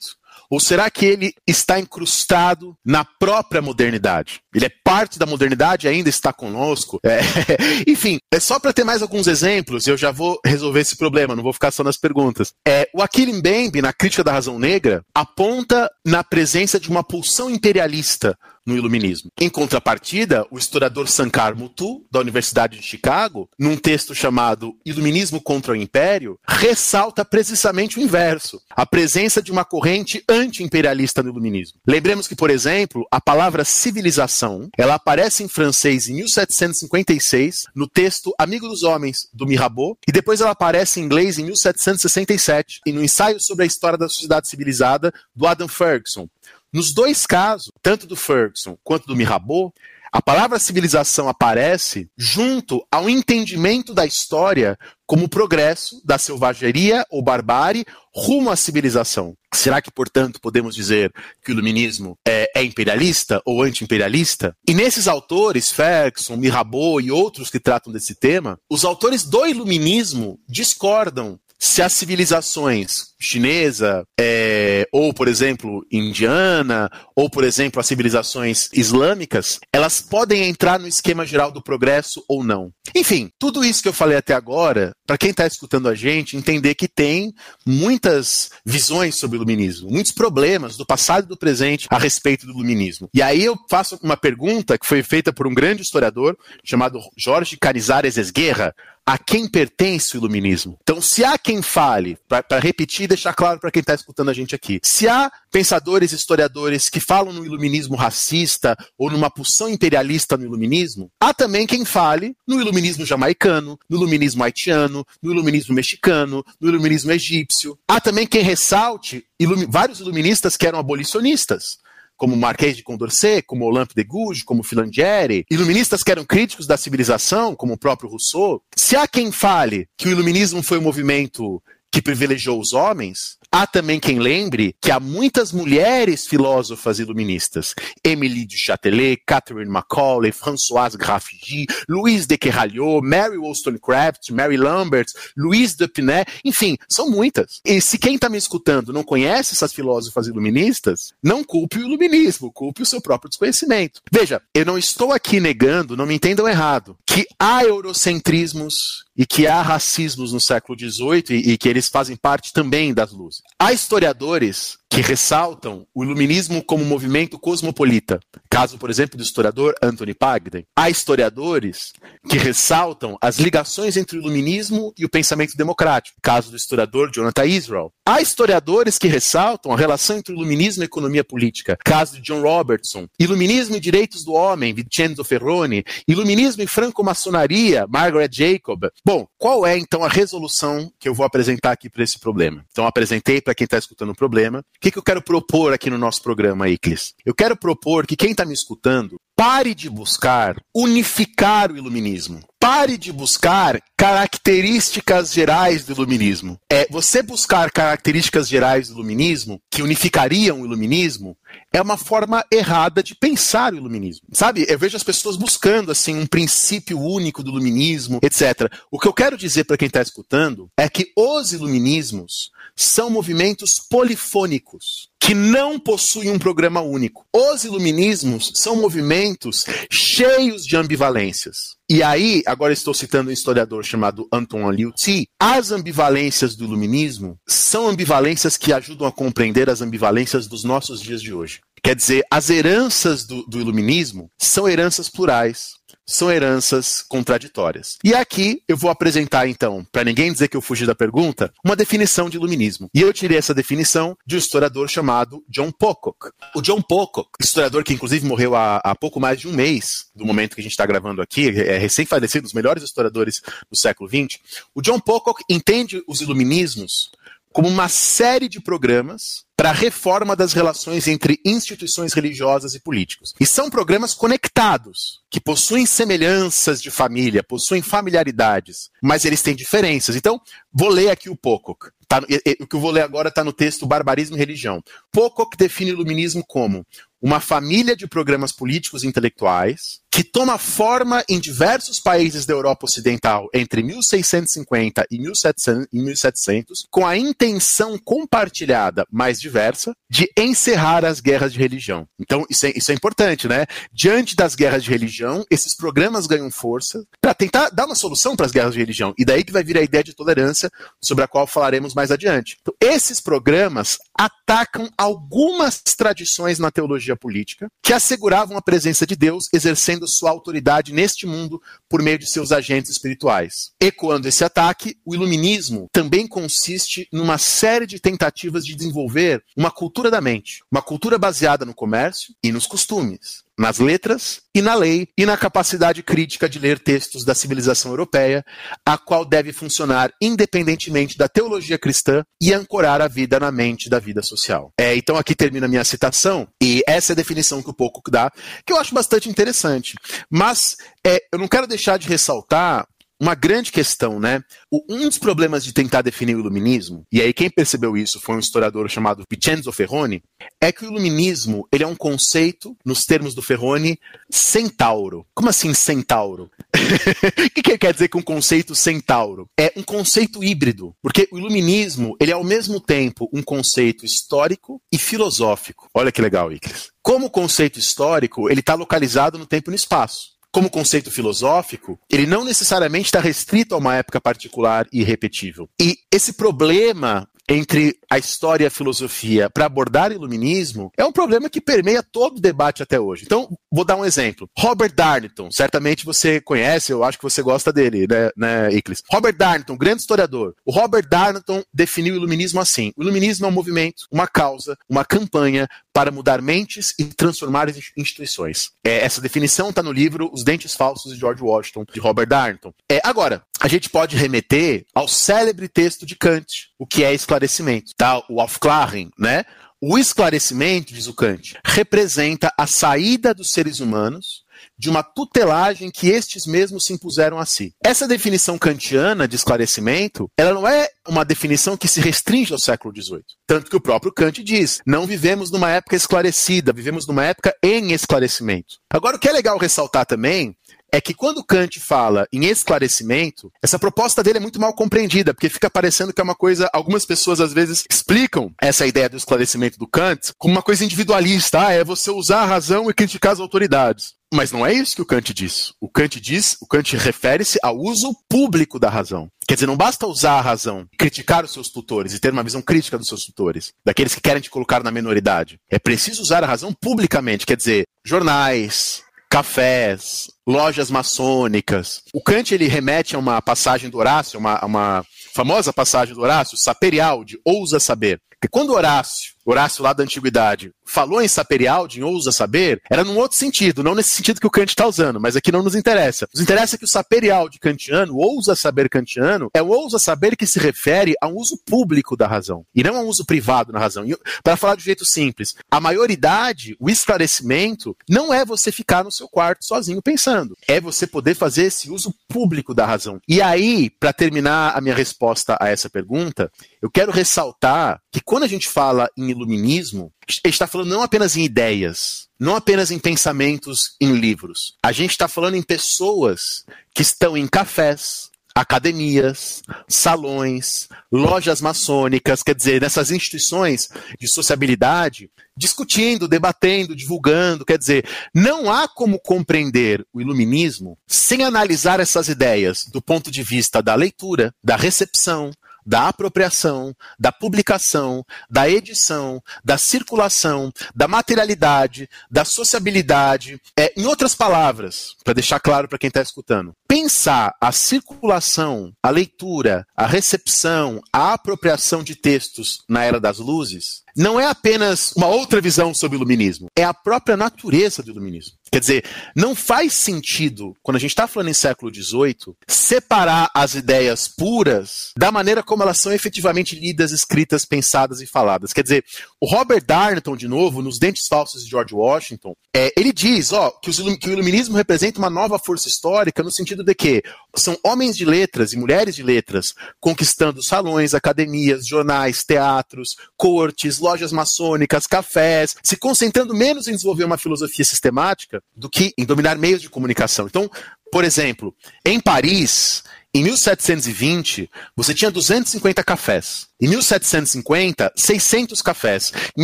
Ou 0.50 0.60
será 0.60 0.89
que 0.89 1.06
ele 1.06 1.34
está 1.46 1.77
incrustado 1.77 2.75
na 2.86 3.04
própria 3.04 3.62
modernidade? 3.62 4.39
Ele 4.58 4.66
é 4.66 4.72
parte 4.84 5.20
da 5.20 5.26
modernidade 5.26 5.88
ainda 5.88 6.10
está 6.10 6.34
conosco? 6.34 7.00
É, 7.06 7.20
enfim, 7.88 8.18
é 8.34 8.40
só 8.40 8.60
para 8.60 8.74
ter 8.74 8.84
mais 8.84 9.02
alguns 9.02 9.28
exemplos, 9.28 9.86
eu 9.88 9.96
já 9.96 10.12
vou 10.12 10.40
resolver 10.44 10.80
esse 10.80 10.98
problema, 10.98 11.36
não 11.36 11.44
vou 11.44 11.54
ficar 11.54 11.72
só 11.72 11.84
nas 11.84 11.98
perguntas. 11.98 12.52
É, 12.68 12.90
o 12.94 13.02
Achille 13.02 13.34
Mbembe, 13.34 13.82
na 13.82 13.94
Crítica 13.94 14.24
da 14.24 14.32
Razão 14.32 14.58
Negra, 14.58 15.04
aponta 15.14 15.90
na 16.06 16.24
presença 16.24 16.80
de 16.80 16.90
uma 16.90 17.04
pulsão 17.04 17.50
imperialista 17.50 18.36
no 18.68 18.76
iluminismo. 18.76 19.32
Em 19.40 19.50
contrapartida, 19.50 20.46
o 20.52 20.58
historiador 20.58 21.08
Sankar 21.08 21.58
Mutu, 21.58 22.06
da 22.12 22.20
Universidade 22.20 22.78
de 22.78 22.84
Chicago, 22.84 23.50
num 23.58 23.78
texto 23.78 24.14
chamado 24.14 24.74
Iluminismo 24.86 25.40
contra 25.40 25.72
o 25.72 25.76
Império, 25.76 26.38
ressalta 26.46 27.24
precisamente 27.24 27.98
o 27.98 28.02
inverso, 28.02 28.60
a 28.76 28.86
presença 28.86 29.42
de 29.42 29.54
uma 29.54 29.64
corrente 29.64 30.22
anti-imperialista 30.28 31.24
no 31.24 31.30
iluminismo. 31.30 31.80
Lembremos 31.88 32.28
que, 32.28 32.36
por 32.36 32.50
exemplo, 32.50 33.08
a 33.10 33.22
palavra 33.22 33.64
civilização 33.64 34.47
Ela 34.77 34.96
aparece 34.96 35.44
em 35.44 35.48
francês 35.48 36.08
em 36.08 36.16
1756, 36.16 37.66
no 37.75 37.88
texto 37.88 38.34
Amigo 38.38 38.68
dos 38.68 38.84
Homens, 38.84 39.27
do 39.34 39.46
Mirabeau, 39.46 39.98
e 40.08 40.12
depois 40.12 40.42
ela 40.42 40.51
aparece 40.51 41.00
em 41.00 41.04
inglês 41.04 41.38
em 41.38 41.44
1767, 41.46 42.82
e 42.86 42.92
no 42.92 43.04
ensaio 43.04 43.39
sobre 43.39 43.63
a 43.63 43.68
história 43.68 43.98
da 43.98 44.10
sociedade 44.10 44.50
civilizada, 44.50 45.13
do 45.36 45.46
Adam 45.46 45.68
Ferguson. 45.68 46.27
Nos 46.72 46.94
dois 46.94 47.25
casos, 47.25 47.72
tanto 47.82 48.06
do 48.06 48.16
Ferguson 48.16 48.77
quanto 48.84 49.08
do 49.08 49.16
Mirabeau, 49.16 49.74
a 50.12 50.22
palavra 50.22 50.60
civilização 50.60 51.28
aparece 51.28 52.10
junto 52.18 52.86
ao 52.92 53.10
entendimento 53.10 53.94
da 53.94 54.06
história 54.06 54.78
como 55.06 55.30
progresso 55.30 56.02
da 56.06 56.18
selvageria 56.18 57.06
ou 57.10 57.22
barbárie 57.22 57.86
rumo 58.14 58.50
à 58.50 58.56
civilização. 58.56 59.36
Será 59.54 59.82
que, 59.82 59.92
portanto, 59.92 60.40
podemos 60.42 60.76
dizer 60.76 61.12
que 61.44 61.52
o 61.52 61.54
iluminismo 61.54 62.18
é, 62.28 62.52
é 62.56 62.64
imperialista 62.64 63.42
ou 63.46 63.64
anti-imperialista? 63.64 64.56
E 64.68 64.74
nesses 64.74 65.08
autores, 65.08 65.72
Ferguson, 65.72 66.36
Mirabeau 66.36 67.00
e 67.00 67.12
outros 67.12 67.50
que 67.50 67.60
tratam 67.60 67.94
desse 67.94 68.16
tema, 68.16 68.60
os 68.70 68.84
autores 68.84 69.24
do 69.24 69.46
iluminismo 69.46 70.40
discordam 70.48 71.40
se 71.60 71.82
as 71.82 71.94
civilizações 71.94 73.08
chinesa, 73.20 74.04
é, 74.20 74.88
ou, 74.92 75.14
por 75.14 75.28
exemplo, 75.28 75.86
indiana, 75.92 76.90
ou, 77.16 77.30
por 77.30 77.44
exemplo, 77.44 77.80
as 77.80 77.88
civilizações 77.88 78.70
islâmicas, 78.72 79.60
elas 79.74 80.02
podem 80.02 80.44
entrar 80.44 80.80
no 80.80 80.88
esquema 80.88 81.26
geral 81.26 81.52
do 81.52 81.64
progresso 81.64 82.24
ou 82.28 82.44
não. 82.44 82.72
Enfim, 82.96 83.30
tudo 83.40 83.66
isso 83.66 83.82
que 83.82 83.90
eu 83.90 83.94
falei 83.94 84.18
até 84.18 84.34
agora, 84.34 84.94
para 85.06 85.18
quem 85.18 85.32
está 85.32 85.48
escutando 85.48 85.90
a 85.90 85.96
gente, 85.96 86.38
entender 86.38 86.76
que 86.76 86.88
tem 86.88 87.34
muitas 87.66 88.50
visões 88.66 89.18
sobre 89.18 89.38
o 89.38 89.40
iluminismo, 89.40 89.90
muitos 89.90 90.12
problemas 90.12 90.78
do 90.78 90.86
passado 90.86 91.26
e 91.26 91.30
do 91.30 91.38
presente 91.38 91.88
a 91.90 91.98
respeito 91.98 92.46
do 92.46 92.54
iluminismo. 92.54 93.10
E 93.14 93.22
aí 93.22 93.44
eu 93.44 93.58
faço 93.70 94.00
uma 94.04 94.16
pergunta 94.16 94.78
que 94.78 94.88
foi 94.88 95.02
feita 95.02 95.34
por 95.34 95.48
um 95.48 95.54
grande 95.54 95.82
historiador 95.82 96.38
chamado 96.64 97.00
Jorge 97.18 97.58
Canizares 97.58 98.18
Esguerra, 98.18 98.74
a 99.08 99.18
quem 99.18 99.48
pertence 99.48 100.18
o 100.18 100.20
iluminismo. 100.20 100.78
Então, 100.84 101.02
se 101.02 101.24
há 101.24 101.38
quem 101.38 101.62
fale, 101.62 102.18
para 102.28 102.60
repetir 102.60 103.06
e 103.06 103.08
deixar 103.08 103.34
claro 103.34 103.58
para 103.58 103.72
quem 103.72 103.80
está 103.80 103.94
escutando 103.94 104.30
a 104.30 104.34
gente 104.34 104.54
aqui, 104.54 104.82
se 104.84 105.08
há 105.08 105.32
pensadores, 105.50 106.12
historiadores 106.12 106.90
que 106.90 107.00
falam 107.00 107.32
no 107.32 107.46
iluminismo 107.46 107.96
racista 107.96 108.76
ou 108.98 109.10
numa 109.10 109.30
pulsão 109.30 109.70
imperialista 109.70 110.36
no 110.36 110.44
iluminismo, 110.44 111.10
há 111.22 111.34
também 111.34 111.66
quem 111.66 111.86
fale 111.86 112.36
no 112.46 112.60
iluminismo 112.60 113.06
jamaicano, 113.06 113.80
no 113.90 113.96
iluminismo 113.96 114.44
haitiano, 114.44 115.06
no 115.24 115.32
iluminismo 115.32 115.74
mexicano, 115.74 116.44
no 116.60 116.68
iluminismo 116.68 117.10
egípcio. 117.14 117.80
Há 117.88 118.02
também 118.02 118.28
quem 118.28 118.42
ressalte 118.42 119.24
ilumi 119.40 119.66
vários 119.70 120.02
iluministas 120.02 120.58
que 120.58 120.68
eram 120.68 120.80
abolicionistas 120.80 121.78
como 122.18 122.36
Marquês 122.36 122.76
de 122.76 122.84
Condorcet, 122.84 123.44
como 123.44 123.66
Olympe 123.66 123.94
de 123.96 124.04
Gouges, 124.04 124.44
como 124.44 124.64
Filangieri, 124.64 125.46
iluministas 125.50 126.04
que 126.04 126.12
eram 126.12 126.26
críticos 126.26 126.68
da 126.68 126.76
civilização, 126.76 127.56
como 127.56 127.74
o 127.74 127.78
próprio 127.78 128.10
Rousseau. 128.10 128.62
Se 128.76 128.96
há 128.96 129.08
quem 129.08 129.32
fale 129.32 129.88
que 129.96 130.08
o 130.08 130.12
iluminismo 130.12 130.64
foi 130.64 130.80
um 130.80 130.84
movimento 130.84 131.62
que 131.92 132.02
privilegiou 132.02 132.60
os 132.60 132.74
homens, 132.74 133.38
há 133.58 133.66
também 133.66 134.00
quem 134.00 134.20
lembre 134.20 134.76
que 134.80 134.92
há 134.92 135.00
muitas 135.00 135.52
mulheres 135.52 136.28
filósofas 136.28 137.00
iluministas. 137.00 137.74
Emily 138.04 138.46
du 138.46 138.56
Châtelet, 138.56 139.24
Catherine 139.26 139.72
Macaulay, 139.72 140.32
Françoise 140.32 140.96
Graffigy, 140.96 141.66
Louise 141.90 142.28
de 142.28 142.38
Keralhot, 142.38 143.02
Mary 143.04 143.36
Wollstonecraft, 143.36 144.30
Mary 144.30 144.58
Lambert, 144.58 145.08
Louise 145.36 145.76
de 145.76 145.88
Pinet, 145.88 146.32
enfim, 146.46 146.78
são 146.88 147.10
muitas. 147.10 147.60
E 147.66 147.82
se 147.82 147.98
quem 147.98 148.14
está 148.14 148.30
me 148.30 148.38
escutando 148.38 148.94
não 148.94 149.04
conhece 149.04 149.56
essas 149.56 149.74
filósofas 149.74 150.28
iluministas, 150.28 151.14
não 151.24 151.44
culpe 151.44 151.80
o 151.80 151.82
iluminismo, 151.88 152.52
culpe 152.52 152.84
o 152.84 152.86
seu 152.86 153.02
próprio 153.02 153.30
desconhecimento. 153.30 154.02
Veja, 154.12 154.40
eu 154.54 154.68
não 154.68 154.78
estou 154.78 155.12
aqui 155.12 155.40
negando, 155.40 155.98
não 155.98 156.06
me 156.06 156.14
entendam 156.14 156.48
errado, 156.48 156.96
que 157.08 157.26
há 157.40 157.64
eurocentrismos 157.64 159.07
e 159.18 159.26
que 159.26 159.48
há 159.48 159.62
racismos 159.62 160.32
no 160.32 160.40
século 160.40 160.78
XVIII 160.78 161.24
e, 161.32 161.52
e 161.52 161.58
que 161.58 161.68
eles 161.68 161.90
fazem 161.90 162.16
parte 162.16 162.54
também 162.54 162.94
das 162.94 163.12
luzes. 163.12 163.42
Há 163.60 163.74
historiadores 163.74 164.78
que 164.89 165.01
ressaltam 165.01 165.86
o 165.94 166.03
iluminismo 166.03 166.63
como 166.63 166.86
movimento 166.86 167.38
cosmopolita. 167.38 168.20
Caso, 168.50 168.77
por 168.77 168.89
exemplo, 168.89 169.17
do 169.17 169.24
historiador 169.24 169.75
Anthony 169.82 170.13
Pagden. 170.13 170.65
Há 170.75 170.89
historiadores 170.89 171.91
que 172.29 172.38
ressaltam 172.38 173.17
as 173.22 173.38
ligações 173.38 173.98
entre 173.98 174.17
o 174.17 174.22
iluminismo 174.22 174.94
e 174.98 175.06
o 175.06 175.10
pensamento 175.10 175.56
democrático. 175.56 176.17
Caso 176.22 176.50
do 176.50 176.58
historiador 176.58 177.12
Jonathan 177.13 177.46
Israel. 177.46 177.91
Há 178.06 178.22
historiadores 178.22 178.98
que 178.98 179.08
ressaltam 179.08 179.72
a 179.72 179.77
relação 179.77 180.17
entre 180.17 180.34
o 180.34 180.38
iluminismo 180.38 180.82
e 180.82 180.86
a 180.86 180.88
economia 180.88 181.24
política. 181.24 181.77
Caso 181.84 182.15
de 182.15 182.22
John 182.22 182.41
Robertson. 182.41 183.08
Iluminismo 183.20 183.75
e 183.75 183.79
direitos 183.79 184.24
do 184.24 184.34
homem, 184.34 184.74
Vincenzo 184.74 185.24
Ferroni. 185.24 185.84
Iluminismo 186.08 186.63
e 186.63 186.67
franco-maçonaria, 186.67 187.86
Margaret 187.88 188.29
Jacob. 188.32 188.86
Bom, 189.06 189.27
qual 189.38 189.65
é 189.65 189.77
então 189.77 190.03
a 190.03 190.10
resolução 190.10 190.91
que 191.00 191.10
eu 191.10 191.13
vou 191.13 191.25
apresentar 191.25 191.72
aqui 191.72 191.89
para 191.89 192.03
esse 192.03 192.17
problema? 192.17 192.65
Então, 192.72 192.88
apresentei 192.88 193.41
para 193.41 193.53
quem 193.53 193.65
está 193.65 193.77
escutando 193.77 194.12
o 194.12 194.15
problema. 194.15 194.63
O 194.77 194.79
que, 194.79 194.91
que 194.91 194.98
eu 195.00 195.03
quero 195.03 195.24
propor 195.24 195.74
aqui 195.74 195.89
no 195.89 195.98
nosso 195.98 196.22
programa, 196.22 196.69
Iclis? 196.69 197.15
Eu 197.25 197.34
quero 197.34 197.57
propor 197.57 198.05
que 198.05 198.15
quem 198.15 198.29
está 198.29 198.46
me 198.46 198.53
escutando 198.53 199.19
pare 199.36 199.74
de 199.74 199.89
buscar 199.89 200.55
unificar 200.74 201.72
o 201.72 201.77
iluminismo. 201.77 202.41
Pare 202.60 202.96
de 202.98 203.12
buscar 203.12 203.79
características 203.96 205.31
gerais 205.31 205.84
do 205.84 205.93
iluminismo. 205.93 206.60
É 206.72 206.88
você 206.89 207.24
buscar 207.24 207.72
características 207.72 208.48
gerais 208.48 208.88
do 208.88 208.96
iluminismo 208.96 209.60
que 209.69 209.81
unificariam 209.81 210.62
o 210.62 210.65
iluminismo 210.65 211.36
é 211.74 211.81
uma 211.81 211.98
forma 211.98 212.43
errada 212.51 213.01
de 213.01 213.15
pensar 213.15 213.74
o 213.74 213.77
iluminismo. 213.77 214.27
Sabe? 214.34 214.65
Eu 214.67 214.77
vejo 214.77 214.98
as 214.98 215.03
pessoas 215.03 215.36
buscando 215.36 215.91
assim 215.91 216.15
um 216.15 216.27
princípio 216.27 217.00
único 217.00 217.41
do 217.41 217.51
iluminismo, 217.51 218.19
etc. 218.22 218.72
O 218.91 219.00
que 219.00 219.07
eu 219.07 219.13
quero 219.13 219.38
dizer 219.38 219.63
para 219.63 219.77
quem 219.77 219.88
está 219.88 220.01
escutando 220.01 220.69
é 220.77 220.88
que 220.89 221.12
os 221.15 221.53
iluminismos 221.53 222.51
são 222.77 223.10
movimentos 223.10 223.75
polifônicos 223.89 225.10
que 225.19 225.34
não 225.34 225.77
possuem 225.77 226.29
um 226.29 226.39
programa 226.39 226.79
único. 226.79 227.25
Os 227.36 227.65
iluminismos 227.65 228.51
são 228.55 228.77
movimentos 228.77 229.65
cheios 229.91 230.65
de 230.65 230.77
ambivalências. 230.77 231.75
E 231.89 232.03
aí, 232.03 232.43
agora 232.46 232.72
estou 232.72 232.93
citando 232.93 233.29
um 233.29 233.34
historiador 233.34 233.84
chamado 233.84 234.27
Anton 234.31 234.69
Liu 234.72 234.91
Tzu, 234.91 235.25
as 235.39 235.72
ambivalências 235.72 236.55
do 236.55 236.65
iluminismo 236.65 237.38
são 237.48 237.88
ambivalências 237.88 238.55
que 238.57 238.72
ajudam 238.72 239.07
a 239.07 239.12
compreender 239.12 239.69
as 239.69 239.81
ambivalências 239.81 240.48
dos 240.48 240.63
nossos 240.63 241.01
dias 241.01 241.22
de 241.22 241.34
hoje. 241.34 241.60
Quer 241.84 241.96
dizer, 241.96 242.25
as 242.29 242.50
heranças 242.50 243.25
do, 243.25 243.43
do 243.43 243.60
iluminismo 243.60 244.29
são 244.38 244.67
heranças 244.67 245.10
plurais 245.10 245.76
são 246.08 246.32
heranças 246.32 247.02
contraditórias. 247.02 247.98
E 248.04 248.14
aqui 248.14 248.64
eu 248.68 248.78
vou 248.78 248.90
apresentar, 248.90 249.48
então, 249.48 249.86
para 249.92 250.06
ninguém 250.06 250.32
dizer 250.32 250.48
que 250.48 250.56
eu 250.56 250.62
fugi 250.62 250.86
da 250.86 250.96
pergunta, 250.96 251.54
uma 251.64 251.76
definição 251.76 252.30
de 252.30 252.38
iluminismo. 252.38 252.90
E 252.94 253.02
eu 253.02 253.14
tirei 253.14 253.38
essa 253.38 253.54
definição 253.54 254.18
de 254.26 254.36
um 254.36 254.40
historiador 254.40 254.90
chamado 254.90 255.44
John 255.50 255.72
Pocock. 255.72 256.32
O 256.56 256.62
John 256.62 256.82
Pocock, 256.82 257.30
historiador 257.40 257.84
que 257.84 257.94
inclusive 257.94 258.26
morreu 258.26 258.56
há, 258.56 258.78
há 258.78 258.96
pouco 258.96 259.20
mais 259.20 259.40
de 259.40 259.48
um 259.48 259.54
mês 259.54 260.08
do 260.16 260.26
momento 260.26 260.56
que 260.56 260.62
a 260.62 260.64
gente 260.64 260.72
está 260.72 260.86
gravando 260.86 261.22
aqui, 261.22 261.50
é 261.50 261.78
recém-falecido, 261.78 262.44
um 262.44 262.48
dos 262.48 262.54
melhores 262.54 262.84
historiadores 262.84 263.42
do 263.70 263.78
século 263.78 264.10
XX, 264.10 264.40
o 264.74 264.82
John 264.82 265.00
Pocock 265.00 265.44
entende 265.50 266.02
os 266.08 266.22
iluminismos 266.22 267.12
como 267.52 267.68
uma 267.68 267.90
série 267.90 268.48
de 268.48 268.60
programas 268.60 269.47
para 269.58 269.72
a 269.72 269.74
reforma 269.74 270.36
das 270.36 270.54
relações 270.54 271.08
entre 271.08 271.42
instituições 271.44 272.14
religiosas 272.14 272.76
e 272.76 272.80
políticos. 272.80 273.34
E 273.40 273.46
são 273.46 273.72
programas 273.72 274.14
conectados, 274.14 275.24
que 275.32 275.42
possuem 275.42 275.84
semelhanças 275.84 276.80
de 276.80 276.92
família, 276.92 277.44
possuem 277.44 277.82
familiaridades, 277.82 278.92
mas 279.02 279.26
eles 279.26 279.42
têm 279.42 279.56
diferenças. 279.56 280.16
Então, 280.16 280.40
vou 280.72 280.90
ler 280.90 281.10
aqui 281.10 281.28
o 281.28 281.36
Pocock. 281.36 281.90
Tá, 282.08 282.22
o 282.62 282.68
que 282.68 282.76
eu 282.76 282.80
vou 282.80 282.92
ler 282.92 283.02
agora 283.02 283.28
está 283.28 283.44
no 283.44 283.52
texto 283.52 283.86
Barbarismo 283.86 284.38
e 284.38 284.40
Religião. 284.40 284.82
Pocock 285.12 285.58
define 285.58 285.92
o 285.92 285.96
iluminismo 285.96 286.44
como 286.48 286.86
uma 287.22 287.40
família 287.40 287.96
de 287.96 288.08
programas 288.08 288.52
políticos 288.52 289.04
e 289.04 289.08
intelectuais 289.08 290.00
que 290.18 290.24
toma 290.24 290.58
forma 290.58 291.24
em 291.30 291.40
diversos 291.40 292.00
países 292.00 292.44
da 292.44 292.52
Europa 292.52 292.88
Ocidental 292.88 293.48
entre 293.54 293.84
1650 293.84 295.06
e 295.12 295.20
1700, 295.20 296.88
com 296.90 297.06
a 297.06 297.16
intenção 297.16 298.00
compartilhada, 298.00 299.06
mais 299.12 299.40
diversa, 299.40 299.94
de 300.10 300.28
encerrar 300.36 301.06
as 301.06 301.20
guerras 301.20 301.54
de 301.54 301.60
religião. 301.60 302.08
Então, 302.20 302.46
isso 302.50 302.66
é, 302.66 302.74
isso 302.76 302.92
é 302.92 302.96
importante, 302.96 303.48
né? 303.48 303.68
Diante 303.94 304.36
das 304.36 304.56
guerras 304.56 304.84
de 304.84 304.90
religião, 304.90 305.46
esses 305.52 305.76
programas 305.76 306.26
ganham 306.26 306.50
força 306.50 307.04
para 307.22 307.36
tentar 307.36 307.70
dar 307.70 307.86
uma 307.86 307.94
solução 307.94 308.36
para 308.36 308.48
as 308.48 308.52
guerras 308.52 308.74
de 308.74 308.80
religião. 308.80 309.14
E 309.20 309.26
daí 309.26 309.44
que 309.44 309.54
vai 309.54 309.64
vir 309.64 309.78
a 309.78 309.84
ideia 309.84 310.04
de 310.04 310.16
tolerância, 310.16 310.72
sobre 311.00 311.24
a 311.24 311.28
qual 311.28 311.46
falaremos 311.46 311.94
mais 311.94 312.10
adiante. 312.10 312.58
Então, 312.62 312.74
esses 312.82 313.22
programas 313.22 314.00
atacam 314.18 314.90
algumas 314.98 315.80
tradições 315.96 316.58
na 316.58 316.72
teologia 316.72 317.16
política 317.18 317.68
que 317.82 317.94
asseguravam 317.94 318.58
a 318.58 318.62
presença 318.62 319.06
de 319.06 319.16
Deus 319.16 319.46
exercendo 319.54 320.08
sua 320.08 320.30
autoridade 320.30 320.94
neste 320.94 321.26
mundo 321.26 321.62
por 321.90 322.02
meio 322.02 322.18
de 322.18 322.30
seus 322.30 322.52
agentes 322.52 322.92
espirituais. 322.92 323.72
Ecoando 323.80 324.28
esse 324.28 324.44
ataque, 324.44 324.98
o 325.06 325.16
iluminismo 325.16 325.88
também 325.92 326.28
consiste 326.28 327.08
numa 327.12 327.38
série 327.38 327.88
de 327.88 328.00
tentativas 328.00 328.66
de 328.66 328.76
desenvolver 328.76 329.44
uma 329.56 329.72
cultura 329.72 330.12
da 330.12 330.22
mente, 330.22 330.62
uma 330.72 330.82
cultura 330.82 331.18
baseada 331.18 331.66
no 331.66 331.74
comércio 331.74 332.34
e 332.44 332.52
nos 332.52 332.68
costumes. 332.68 333.47
Nas 333.58 333.80
letras 333.80 334.42
e 334.54 334.62
na 334.62 334.76
lei 334.76 335.08
e 335.18 335.26
na 335.26 335.36
capacidade 335.36 336.04
crítica 336.04 336.48
de 336.48 336.60
ler 336.60 336.80
textos 336.80 337.26
da 337.26 337.34
civilização 337.34 337.92
europeia, 337.92 338.46
a 338.86 338.98
qual 338.98 339.26
deve 339.26 339.52
funcionar 339.52 340.12
independentemente 340.22 341.18
da 341.18 341.28
teologia 341.28 341.78
cristã 341.78 342.24
e 342.42 342.54
ancorar 342.54 343.02
a 343.02 343.08
vida 343.08 343.40
na 343.40 343.52
mente 343.52 343.90
da 343.90 344.00
vida 344.00 344.22
social. 344.22 344.72
É, 344.80 344.96
então 344.96 345.18
aqui 345.18 345.36
termina 345.36 345.66
a 345.66 345.70
minha 345.70 345.84
citação 345.84 346.48
e 346.62 346.84
essa 346.88 347.12
é 347.12 347.14
a 347.14 347.18
definição 347.18 347.62
que 347.62 347.70
o 347.70 347.74
pouco 347.74 348.10
dá, 348.12 348.32
que 348.66 348.72
eu 348.72 348.78
acho 348.78 348.94
bastante 348.94 349.30
interessante. 349.30 349.96
Mas 350.30 350.78
é, 351.06 351.22
eu 351.32 351.40
não 351.40 351.48
quero 351.48 351.68
deixar 351.68 351.98
de 351.98 352.08
ressaltar 352.08 352.88
uma 353.20 353.36
grande 353.36 353.72
questão, 353.72 354.20
né? 354.20 354.44
um 354.72 355.00
dos 355.00 355.18
problemas 355.18 355.64
de 355.64 355.74
tentar 355.74 356.02
definir 356.02 356.36
o 356.36 356.40
iluminismo, 356.40 357.06
e 357.12 357.22
aí 357.22 357.34
quem 357.34 357.50
percebeu 357.50 357.98
isso 357.98 358.20
foi 358.20 358.36
um 358.36 358.40
historiador 358.40 358.90
chamado 358.90 359.24
Vincenzo 359.30 359.72
Ferroni, 359.72 360.22
é 360.62 360.72
que 360.72 360.86
o 360.86 360.88
iluminismo 360.88 361.68
ele 361.72 361.84
é 361.84 361.88
um 361.88 361.96
conceito, 361.96 362.76
nos 362.86 363.06
termos 363.06 363.34
do 363.34 363.42
Ferroni, 363.42 364.00
centauro. 364.30 365.26
Como 365.34 365.50
assim 365.50 365.74
centauro? 365.74 366.50
o 366.76 367.50
que, 367.50 367.62
que 367.62 367.78
quer 367.78 367.94
dizer 367.94 368.08
com 368.10 368.20
um 368.20 368.24
conceito 368.24 368.76
centauro? 368.76 369.48
É 369.60 369.74
um 369.76 369.84
conceito 369.84 370.44
híbrido, 370.44 370.94
porque 371.02 371.28
o 371.32 371.38
iluminismo 371.38 372.16
ele 372.20 372.32
é 372.32 372.36
ao 372.36 372.44
mesmo 372.44 372.80
tempo 372.80 373.30
um 373.34 373.42
conceito 373.42 374.06
histórico 374.06 374.82
e 374.92 374.98
filosófico. 374.98 375.90
Olha 375.94 376.12
que 376.12 376.22
legal, 376.22 376.52
Icles. 376.52 376.92
Como 377.02 377.30
conceito 377.30 377.80
histórico, 377.80 378.50
ele 378.50 378.60
está 378.60 378.76
localizado 378.76 379.38
no 379.38 379.46
tempo 379.46 379.70
e 379.70 379.72
no 379.72 379.76
espaço 379.76 380.37
como 380.58 380.72
conceito 380.72 381.12
filosófico, 381.12 382.00
ele 382.10 382.26
não 382.26 382.44
necessariamente 382.44 383.06
está 383.06 383.20
restrito 383.20 383.76
a 383.76 383.78
uma 383.78 383.94
época 383.94 384.20
particular 384.20 384.88
e 384.92 385.02
irrepetível. 385.02 385.70
E 385.80 385.98
esse 386.12 386.34
problema 386.34 387.30
entre 387.50 387.98
a 388.12 388.18
história 388.18 388.66
e 388.66 388.68
a 388.68 388.72
filosofia 388.72 389.50
para 389.50 389.66
abordar 389.66 390.12
o 390.12 390.16
iluminismo 390.16 390.92
é 390.98 391.06
um 391.06 391.12
problema 391.12 391.50
que 391.50 391.62
permeia 391.62 392.04
todo 392.04 392.38
o 392.38 392.42
debate 392.42 392.84
até 392.84 393.00
hoje. 393.00 393.24
Então, 393.26 393.48
vou 393.72 393.86
dar 393.86 393.96
um 393.96 394.04
exemplo. 394.04 394.50
Robert 394.58 394.94
Darnton, 394.94 395.50
certamente 395.50 396.04
você 396.04 396.42
conhece, 396.42 396.92
eu 396.92 397.04
acho 397.04 397.18
que 397.18 397.24
você 397.24 397.42
gosta 397.42 397.72
dele, 397.72 398.06
né, 398.10 398.30
né 398.36 398.74
Iclis? 398.74 399.02
Robert 399.10 399.38
Darnton, 399.38 399.78
grande 399.78 400.02
historiador. 400.02 400.54
O 400.66 400.72
Robert 400.72 401.08
Darnton 401.08 401.64
definiu 401.74 402.16
o 402.16 402.18
iluminismo 402.18 402.60
assim: 402.60 402.92
o 402.98 403.04
iluminismo 403.04 403.46
é 403.46 403.50
um 403.50 403.54
movimento, 403.54 404.04
uma 404.12 404.28
causa, 404.28 404.76
uma 404.90 405.06
campanha 405.06 405.68
para 405.98 406.12
mudar 406.12 406.44
mentes 406.44 406.94
e 407.00 407.06
transformar 407.06 407.70
instituições. 407.98 408.70
É, 408.84 409.04
essa 409.04 409.20
definição 409.20 409.72
está 409.72 409.82
no 409.82 409.92
livro 409.92 410.30
Os 410.32 410.44
Dentes 410.44 410.75
Falsos 410.75 411.12
de 411.12 411.20
George 411.20 411.42
Washington, 411.42 411.86
de 411.92 412.00
Robert 412.00 412.27
Darnton. 412.27 412.72
É, 412.88 413.01
agora, 413.04 413.42
a 413.60 413.68
gente 413.68 413.89
pode 413.89 414.16
remeter 414.16 414.86
ao 414.94 415.08
célebre 415.08 415.68
texto 415.68 416.06
de 416.06 416.16
Kant, 416.16 416.46
o 416.77 416.86
que 416.86 417.04
é 417.04 417.16
esclarecimento, 417.16 417.94
tá? 417.98 418.22
O 418.30 418.39
Aufklärung, 418.39 419.10
né? 419.18 419.44
O 419.82 419.98
esclarecimento, 419.98 420.94
diz 420.94 421.08
o 421.08 421.16
Kant, 421.16 421.58
representa 421.66 422.54
a 422.56 422.68
saída 422.68 423.34
dos 423.34 423.50
seres 423.50 423.80
humanos 423.80 424.46
de 424.77 424.89
uma 424.89 425.03
tutelagem 425.03 425.89
que 425.91 426.10
estes 426.10 426.46
mesmos 426.46 426.86
se 426.86 426.93
impuseram 426.93 427.39
a 427.39 427.46
si. 427.46 427.74
Essa 427.84 428.07
definição 428.07 428.57
kantiana 428.57 429.27
de 429.27 429.36
esclarecimento, 429.36 430.29
ela 430.38 430.53
não 430.53 430.67
é 430.67 430.89
uma 431.07 431.25
definição 431.25 431.75
que 431.75 431.88
se 431.88 432.00
restringe 432.00 432.53
ao 432.53 432.60
século 432.60 432.93
XVIII. 432.96 433.24
Tanto 433.48 433.69
que 433.69 433.75
o 433.75 433.81
próprio 433.81 434.13
Kant 434.13 434.43
diz: 434.43 434.79
não 434.86 435.07
vivemos 435.07 435.51
numa 435.51 435.72
época 435.72 435.96
esclarecida, 435.96 436.74
vivemos 436.74 437.07
numa 437.07 437.25
época 437.25 437.55
em 437.63 437.93
esclarecimento. 437.93 438.75
Agora, 438.91 439.17
o 439.17 439.19
que 439.19 439.29
é 439.29 439.31
legal 439.31 439.57
ressaltar 439.57 440.05
também 440.05 440.55
é 440.91 441.01
que 441.01 441.13
quando 441.13 441.44
Kant 441.44 441.79
fala 441.79 442.27
em 442.32 442.46
esclarecimento, 442.46 443.51
essa 443.62 443.79
proposta 443.79 444.24
dele 444.24 444.38
é 444.38 444.41
muito 444.41 444.60
mal 444.60 444.74
compreendida, 444.74 445.34
porque 445.34 445.50
fica 445.50 445.70
parecendo 445.70 446.13
que 446.13 446.22
é 446.22 446.24
uma 446.24 446.36
coisa. 446.36 446.70
Algumas 446.74 447.06
pessoas 447.06 447.39
às 447.39 447.53
vezes 447.53 447.84
explicam 447.89 448.51
essa 448.62 448.88
ideia 448.88 449.10
do 449.10 449.17
esclarecimento 449.17 449.77
do 449.77 449.88
Kant 449.88 450.34
como 450.38 450.53
uma 450.53 450.62
coisa 450.62 450.84
individualista, 450.84 451.67
ah, 451.67 451.72
é 451.72 451.84
você 451.84 452.12
usar 452.12 452.41
a 452.41 452.46
razão 452.46 452.89
e 452.89 452.94
criticar 452.94 453.34
as 453.34 453.39
autoridades. 453.39 454.18
Mas 454.33 454.51
não 454.51 454.66
é 454.66 454.74
isso 454.74 454.96
que 454.96 455.01
o 455.01 455.05
Kant 455.05 455.33
diz. 455.33 455.74
O 455.79 455.90
Kant 455.90 456.20
diz, 456.20 456.57
o 456.62 456.68
Kant 456.68 456.98
refere-se 456.98 457.57
ao 457.64 457.77
uso 457.77 458.14
público 458.29 458.77
da 458.77 458.90
razão. 458.90 459.29
Quer 459.48 459.53
dizer, 459.53 459.68
não 459.68 459.77
basta 459.77 460.05
usar 460.05 460.33
a 460.33 460.42
razão, 460.42 460.85
criticar 460.98 461.46
os 461.46 461.53
seus 461.53 461.70
tutores 461.70 462.14
e 462.14 462.20
ter 462.20 462.33
uma 462.33 462.44
visão 462.44 462.62
crítica 462.62 462.98
dos 462.98 463.07
seus 463.07 463.24
tutores, 463.24 463.72
daqueles 463.85 464.14
que 464.14 464.20
querem 464.20 464.42
te 464.42 464.50
colocar 464.50 464.83
na 464.83 464.92
minoridade. 464.92 465.57
É 465.70 465.79
preciso 465.79 466.22
usar 466.22 466.44
a 466.44 466.48
razão 466.48 466.74
publicamente, 466.74 467.46
quer 467.46 467.55
dizer, 467.55 467.85
jornais, 468.03 469.03
cafés, 469.38 470.32
lojas 470.48 470.90
maçônicas. 470.90 472.02
O 472.12 472.24
Kant 472.24 472.56
ele 472.56 472.68
remete 472.68 473.16
a 473.16 473.20
uma 473.20 473.40
passagem 473.40 473.88
do 473.88 474.00
Horácio, 474.00 474.40
uma, 474.40 474.66
uma 474.66 475.06
famosa 475.36 475.72
passagem 475.72 476.16
do 476.16 476.22
Horácio, 476.22 476.58
saperial, 476.58 477.24
de 477.24 477.40
ousa 477.46 477.80
saber. 477.80 478.20
Porque 478.48 478.50
quando 478.50 478.74
Horácio, 478.74 479.36
Horácio 479.46 479.83
lá 479.83 479.94
da 479.94 480.03
antiguidade, 480.03 480.72
falou 480.86 481.22
em 481.22 481.27
saperial, 481.27 481.88
de 481.88 482.01
ousa 482.03 482.31
saber, 482.31 482.81
era 482.90 483.03
num 483.03 483.18
outro 483.18 483.38
sentido, 483.38 483.83
não 483.83 483.96
nesse 483.96 484.12
sentido 484.12 484.40
que 484.40 484.48
o 484.48 484.51
Kant 484.51 484.70
está 484.70 484.88
usando, 484.88 485.20
mas 485.20 485.36
aqui 485.36 485.51
não 485.51 485.64
nos 485.64 485.75
interessa. 485.75 486.27
Nos 486.33 486.42
interessa 486.42 486.77
que 486.77 486.86
o 486.86 486.88
saperial 486.88 487.50
de 487.50 487.60
kantiano, 487.60 488.16
ousa 488.16 488.55
saber 488.55 488.90
kantiano, 488.90 489.50
é 489.53 489.62
o 489.62 489.68
ousa 489.68 490.00
saber 490.00 490.36
que 490.36 490.46
se 490.46 490.60
refere 490.60 491.14
a 491.22 491.27
um 491.27 491.36
uso 491.36 491.57
público 491.66 492.16
da 492.16 492.27
razão, 492.27 492.66
e 492.74 492.83
não 492.83 492.96
a 492.96 493.01
um 493.01 493.07
uso 493.07 493.25
privado 493.25 493.72
na 493.72 493.79
razão. 493.79 494.05
Para 494.44 494.57
falar 494.57 494.75
de 494.75 494.83
jeito 494.83 495.05
simples, 495.05 495.55
a 495.70 495.79
maioridade, 495.79 496.75
o 496.79 496.90
esclarecimento, 496.90 497.96
não 498.10 498.33
é 498.33 498.46
você 498.46 498.72
ficar 498.72 499.03
no 499.03 499.12
seu 499.12 499.27
quarto 499.27 499.66
sozinho 499.66 500.01
pensando, 500.01 500.57
é 500.68 500.79
você 500.79 501.05
poder 501.05 501.36
fazer 501.36 501.64
esse 501.64 501.90
uso 501.90 502.14
público 502.27 502.74
da 502.74 502.86
razão. 502.86 503.20
E 503.27 503.42
aí, 503.42 503.90
para 503.90 504.14
terminar 504.14 504.75
a 504.75 504.81
minha 504.81 504.96
resposta 504.96 505.57
a 505.60 505.70
essa 505.70 505.90
pergunta, 505.90 506.51
eu 506.81 506.90
quero 506.90 507.11
ressaltar 507.11 508.01
que 508.11 508.22
quando 508.22 508.44
a 508.44 508.48
gente 508.48 508.68
fala 508.68 509.09
em 509.18 509.29
iluminismo, 509.29 510.11
está 510.46 510.68
falando 510.68 510.90
não 510.90 511.01
apenas 511.01 511.35
em 511.35 511.44
ideias, 511.44 512.27
não 512.40 512.55
apenas 512.55 512.92
em 512.92 513.00
pensamentos 513.00 513.96
em 514.00 514.13
livros. 514.13 514.75
A 514.83 514.92
gente 514.92 515.11
está 515.11 515.27
falando 515.27 515.55
em 515.55 515.63
pessoas 515.63 516.66
que 516.94 517.01
estão 517.01 517.37
em 517.37 517.48
cafés, 517.48 518.29
academias, 518.57 519.61
salões, 519.87 520.87
lojas 521.11 521.61
maçônicas, 521.61 522.42
quer 522.42 522.55
dizer, 522.55 522.81
nessas 522.81 523.11
instituições 523.11 523.87
de 524.20 524.27
sociabilidade, 524.27 525.29
discutindo, 525.55 526.27
debatendo, 526.27 526.96
divulgando, 526.96 527.63
quer 527.63 527.77
dizer, 527.77 528.07
não 528.33 528.72
há 528.72 528.87
como 528.87 529.20
compreender 529.20 530.05
o 530.11 530.20
iluminismo 530.20 530.98
sem 531.05 531.44
analisar 531.44 532.00
essas 532.00 532.29
ideias 532.29 532.85
do 532.92 533.01
ponto 533.01 533.29
de 533.29 533.44
vista 533.44 533.81
da 533.81 533.94
leitura, 533.94 534.53
da 534.63 534.75
recepção, 534.75 535.51
da 535.88 536.10
apropriação, 536.10 536.94
da 537.18 537.32
publicação, 537.32 538.26
da 538.50 538.70
edição, 538.70 539.42
da 539.64 539.78
circulação, 539.78 540.70
da 540.94 541.08
materialidade, 541.08 542.10
da 542.30 542.44
sociabilidade. 542.44 543.62
É, 543.80 543.94
em 543.96 544.06
outras 544.06 544.36
palavras, 544.36 545.16
para 545.24 545.34
deixar 545.34 545.62
claro 545.62 545.88
para 545.88 545.98
quem 545.98 546.10
está 546.10 546.22
escutando, 546.22 546.74
pensar 546.86 547.56
a 547.62 547.72
circulação, 547.72 548.92
a 549.02 549.10
leitura, 549.10 549.88
a 549.96 550.06
recepção, 550.06 551.02
a 551.14 551.34
apropriação 551.34 552.04
de 552.04 552.16
textos 552.16 552.84
na 552.90 553.04
era 553.06 553.20
das 553.20 553.40
luzes 553.40 554.06
não 554.18 554.40
é 554.40 554.48
apenas 554.48 555.14
uma 555.16 555.28
outra 555.28 555.62
visão 555.62 555.94
sobre 555.94 556.18
o 556.18 556.20
iluminismo, 556.20 556.68
é 556.76 556.84
a 556.84 556.94
própria 556.94 557.38
natureza 557.38 558.02
do 558.02 558.10
iluminismo. 558.10 558.56
Quer 558.72 558.80
dizer, 558.80 559.06
não 559.36 559.56
faz 559.56 559.94
sentido, 559.94 560.75
quando 560.84 560.98
a 560.98 561.00
gente 561.00 561.12
está 561.12 561.27
falando 561.27 561.50
em 561.50 561.53
século 561.53 561.94
XVIII, 561.94 562.56
separar 562.68 563.50
as 563.53 563.75
ideias 563.75 564.27
puras 564.27 565.12
da 565.18 565.32
maneira 565.32 565.64
como 565.64 565.84
elas 565.84 566.00
são 566.00 566.12
efetivamente 566.12 566.75
lidas, 566.77 567.12
escritas, 567.12 567.66
pensadas 567.66 568.22
e 568.22 568.27
faladas. 568.27 568.74
Quer 568.74 568.84
dizer, 568.84 569.06
o 569.40 569.48
Robert 569.48 569.84
Darnton, 569.86 570.36
de 570.36 570.48
novo, 570.48 570.82
nos 570.82 571.00
Dentes 571.00 571.27
Falsos 571.27 571.64
de 571.64 571.70
George 571.70 571.94
Washington, 571.94 572.53
é, 572.75 572.92
ele 572.98 573.14
diz 573.14 573.53
ó, 573.53 573.72
que, 573.72 573.90
os, 573.90 573.98
que 574.18 574.30
o 574.30 574.34
iluminismo 574.34 574.75
representa 574.75 575.20
uma 575.20 575.30
nova 575.30 575.58
força 575.58 575.88
histórica 575.88 576.44
no 576.44 576.51
sentido 576.51 576.84
de 576.84 576.94
que 576.94 577.24
são 577.56 577.77
homens 577.84 578.16
de 578.18 578.25
letras 578.25 578.74
e 578.74 578.77
mulheres 578.77 579.16
de 579.16 579.24
letras 579.24 579.74
conquistando 580.00 580.64
salões, 580.64 581.14
academias, 581.14 581.88
jornais, 581.88 582.44
teatros, 582.44 583.16
cortes, 583.36 584.00
lojas 584.00 584.32
maçônicas, 584.32 585.08
cafés, 585.08 585.75
se 585.84 585.98
concentrando 585.98 586.53
menos 586.53 586.88
em 586.88 586.92
desenvolver 586.92 587.24
uma 587.24 587.38
filosofia 587.38 587.86
sistemática 587.86 588.56
do 588.75 588.89
que 588.89 589.13
em 589.17 589.25
dominar 589.25 589.57
meios 589.57 589.81
de 589.81 589.89
comunicação. 589.89 590.46
Então, 590.46 590.70
por 591.11 591.24
exemplo, 591.24 591.74
em 592.05 592.20
Paris, 592.20 593.03
em 593.33 593.43
1720, 593.43 594.70
você 594.96 595.13
tinha 595.13 595.29
250 595.29 596.03
cafés. 596.03 596.67
Em 596.81 596.87
1750, 596.87 598.11
600 598.15 598.81
cafés. 598.81 599.31
Em 599.57 599.63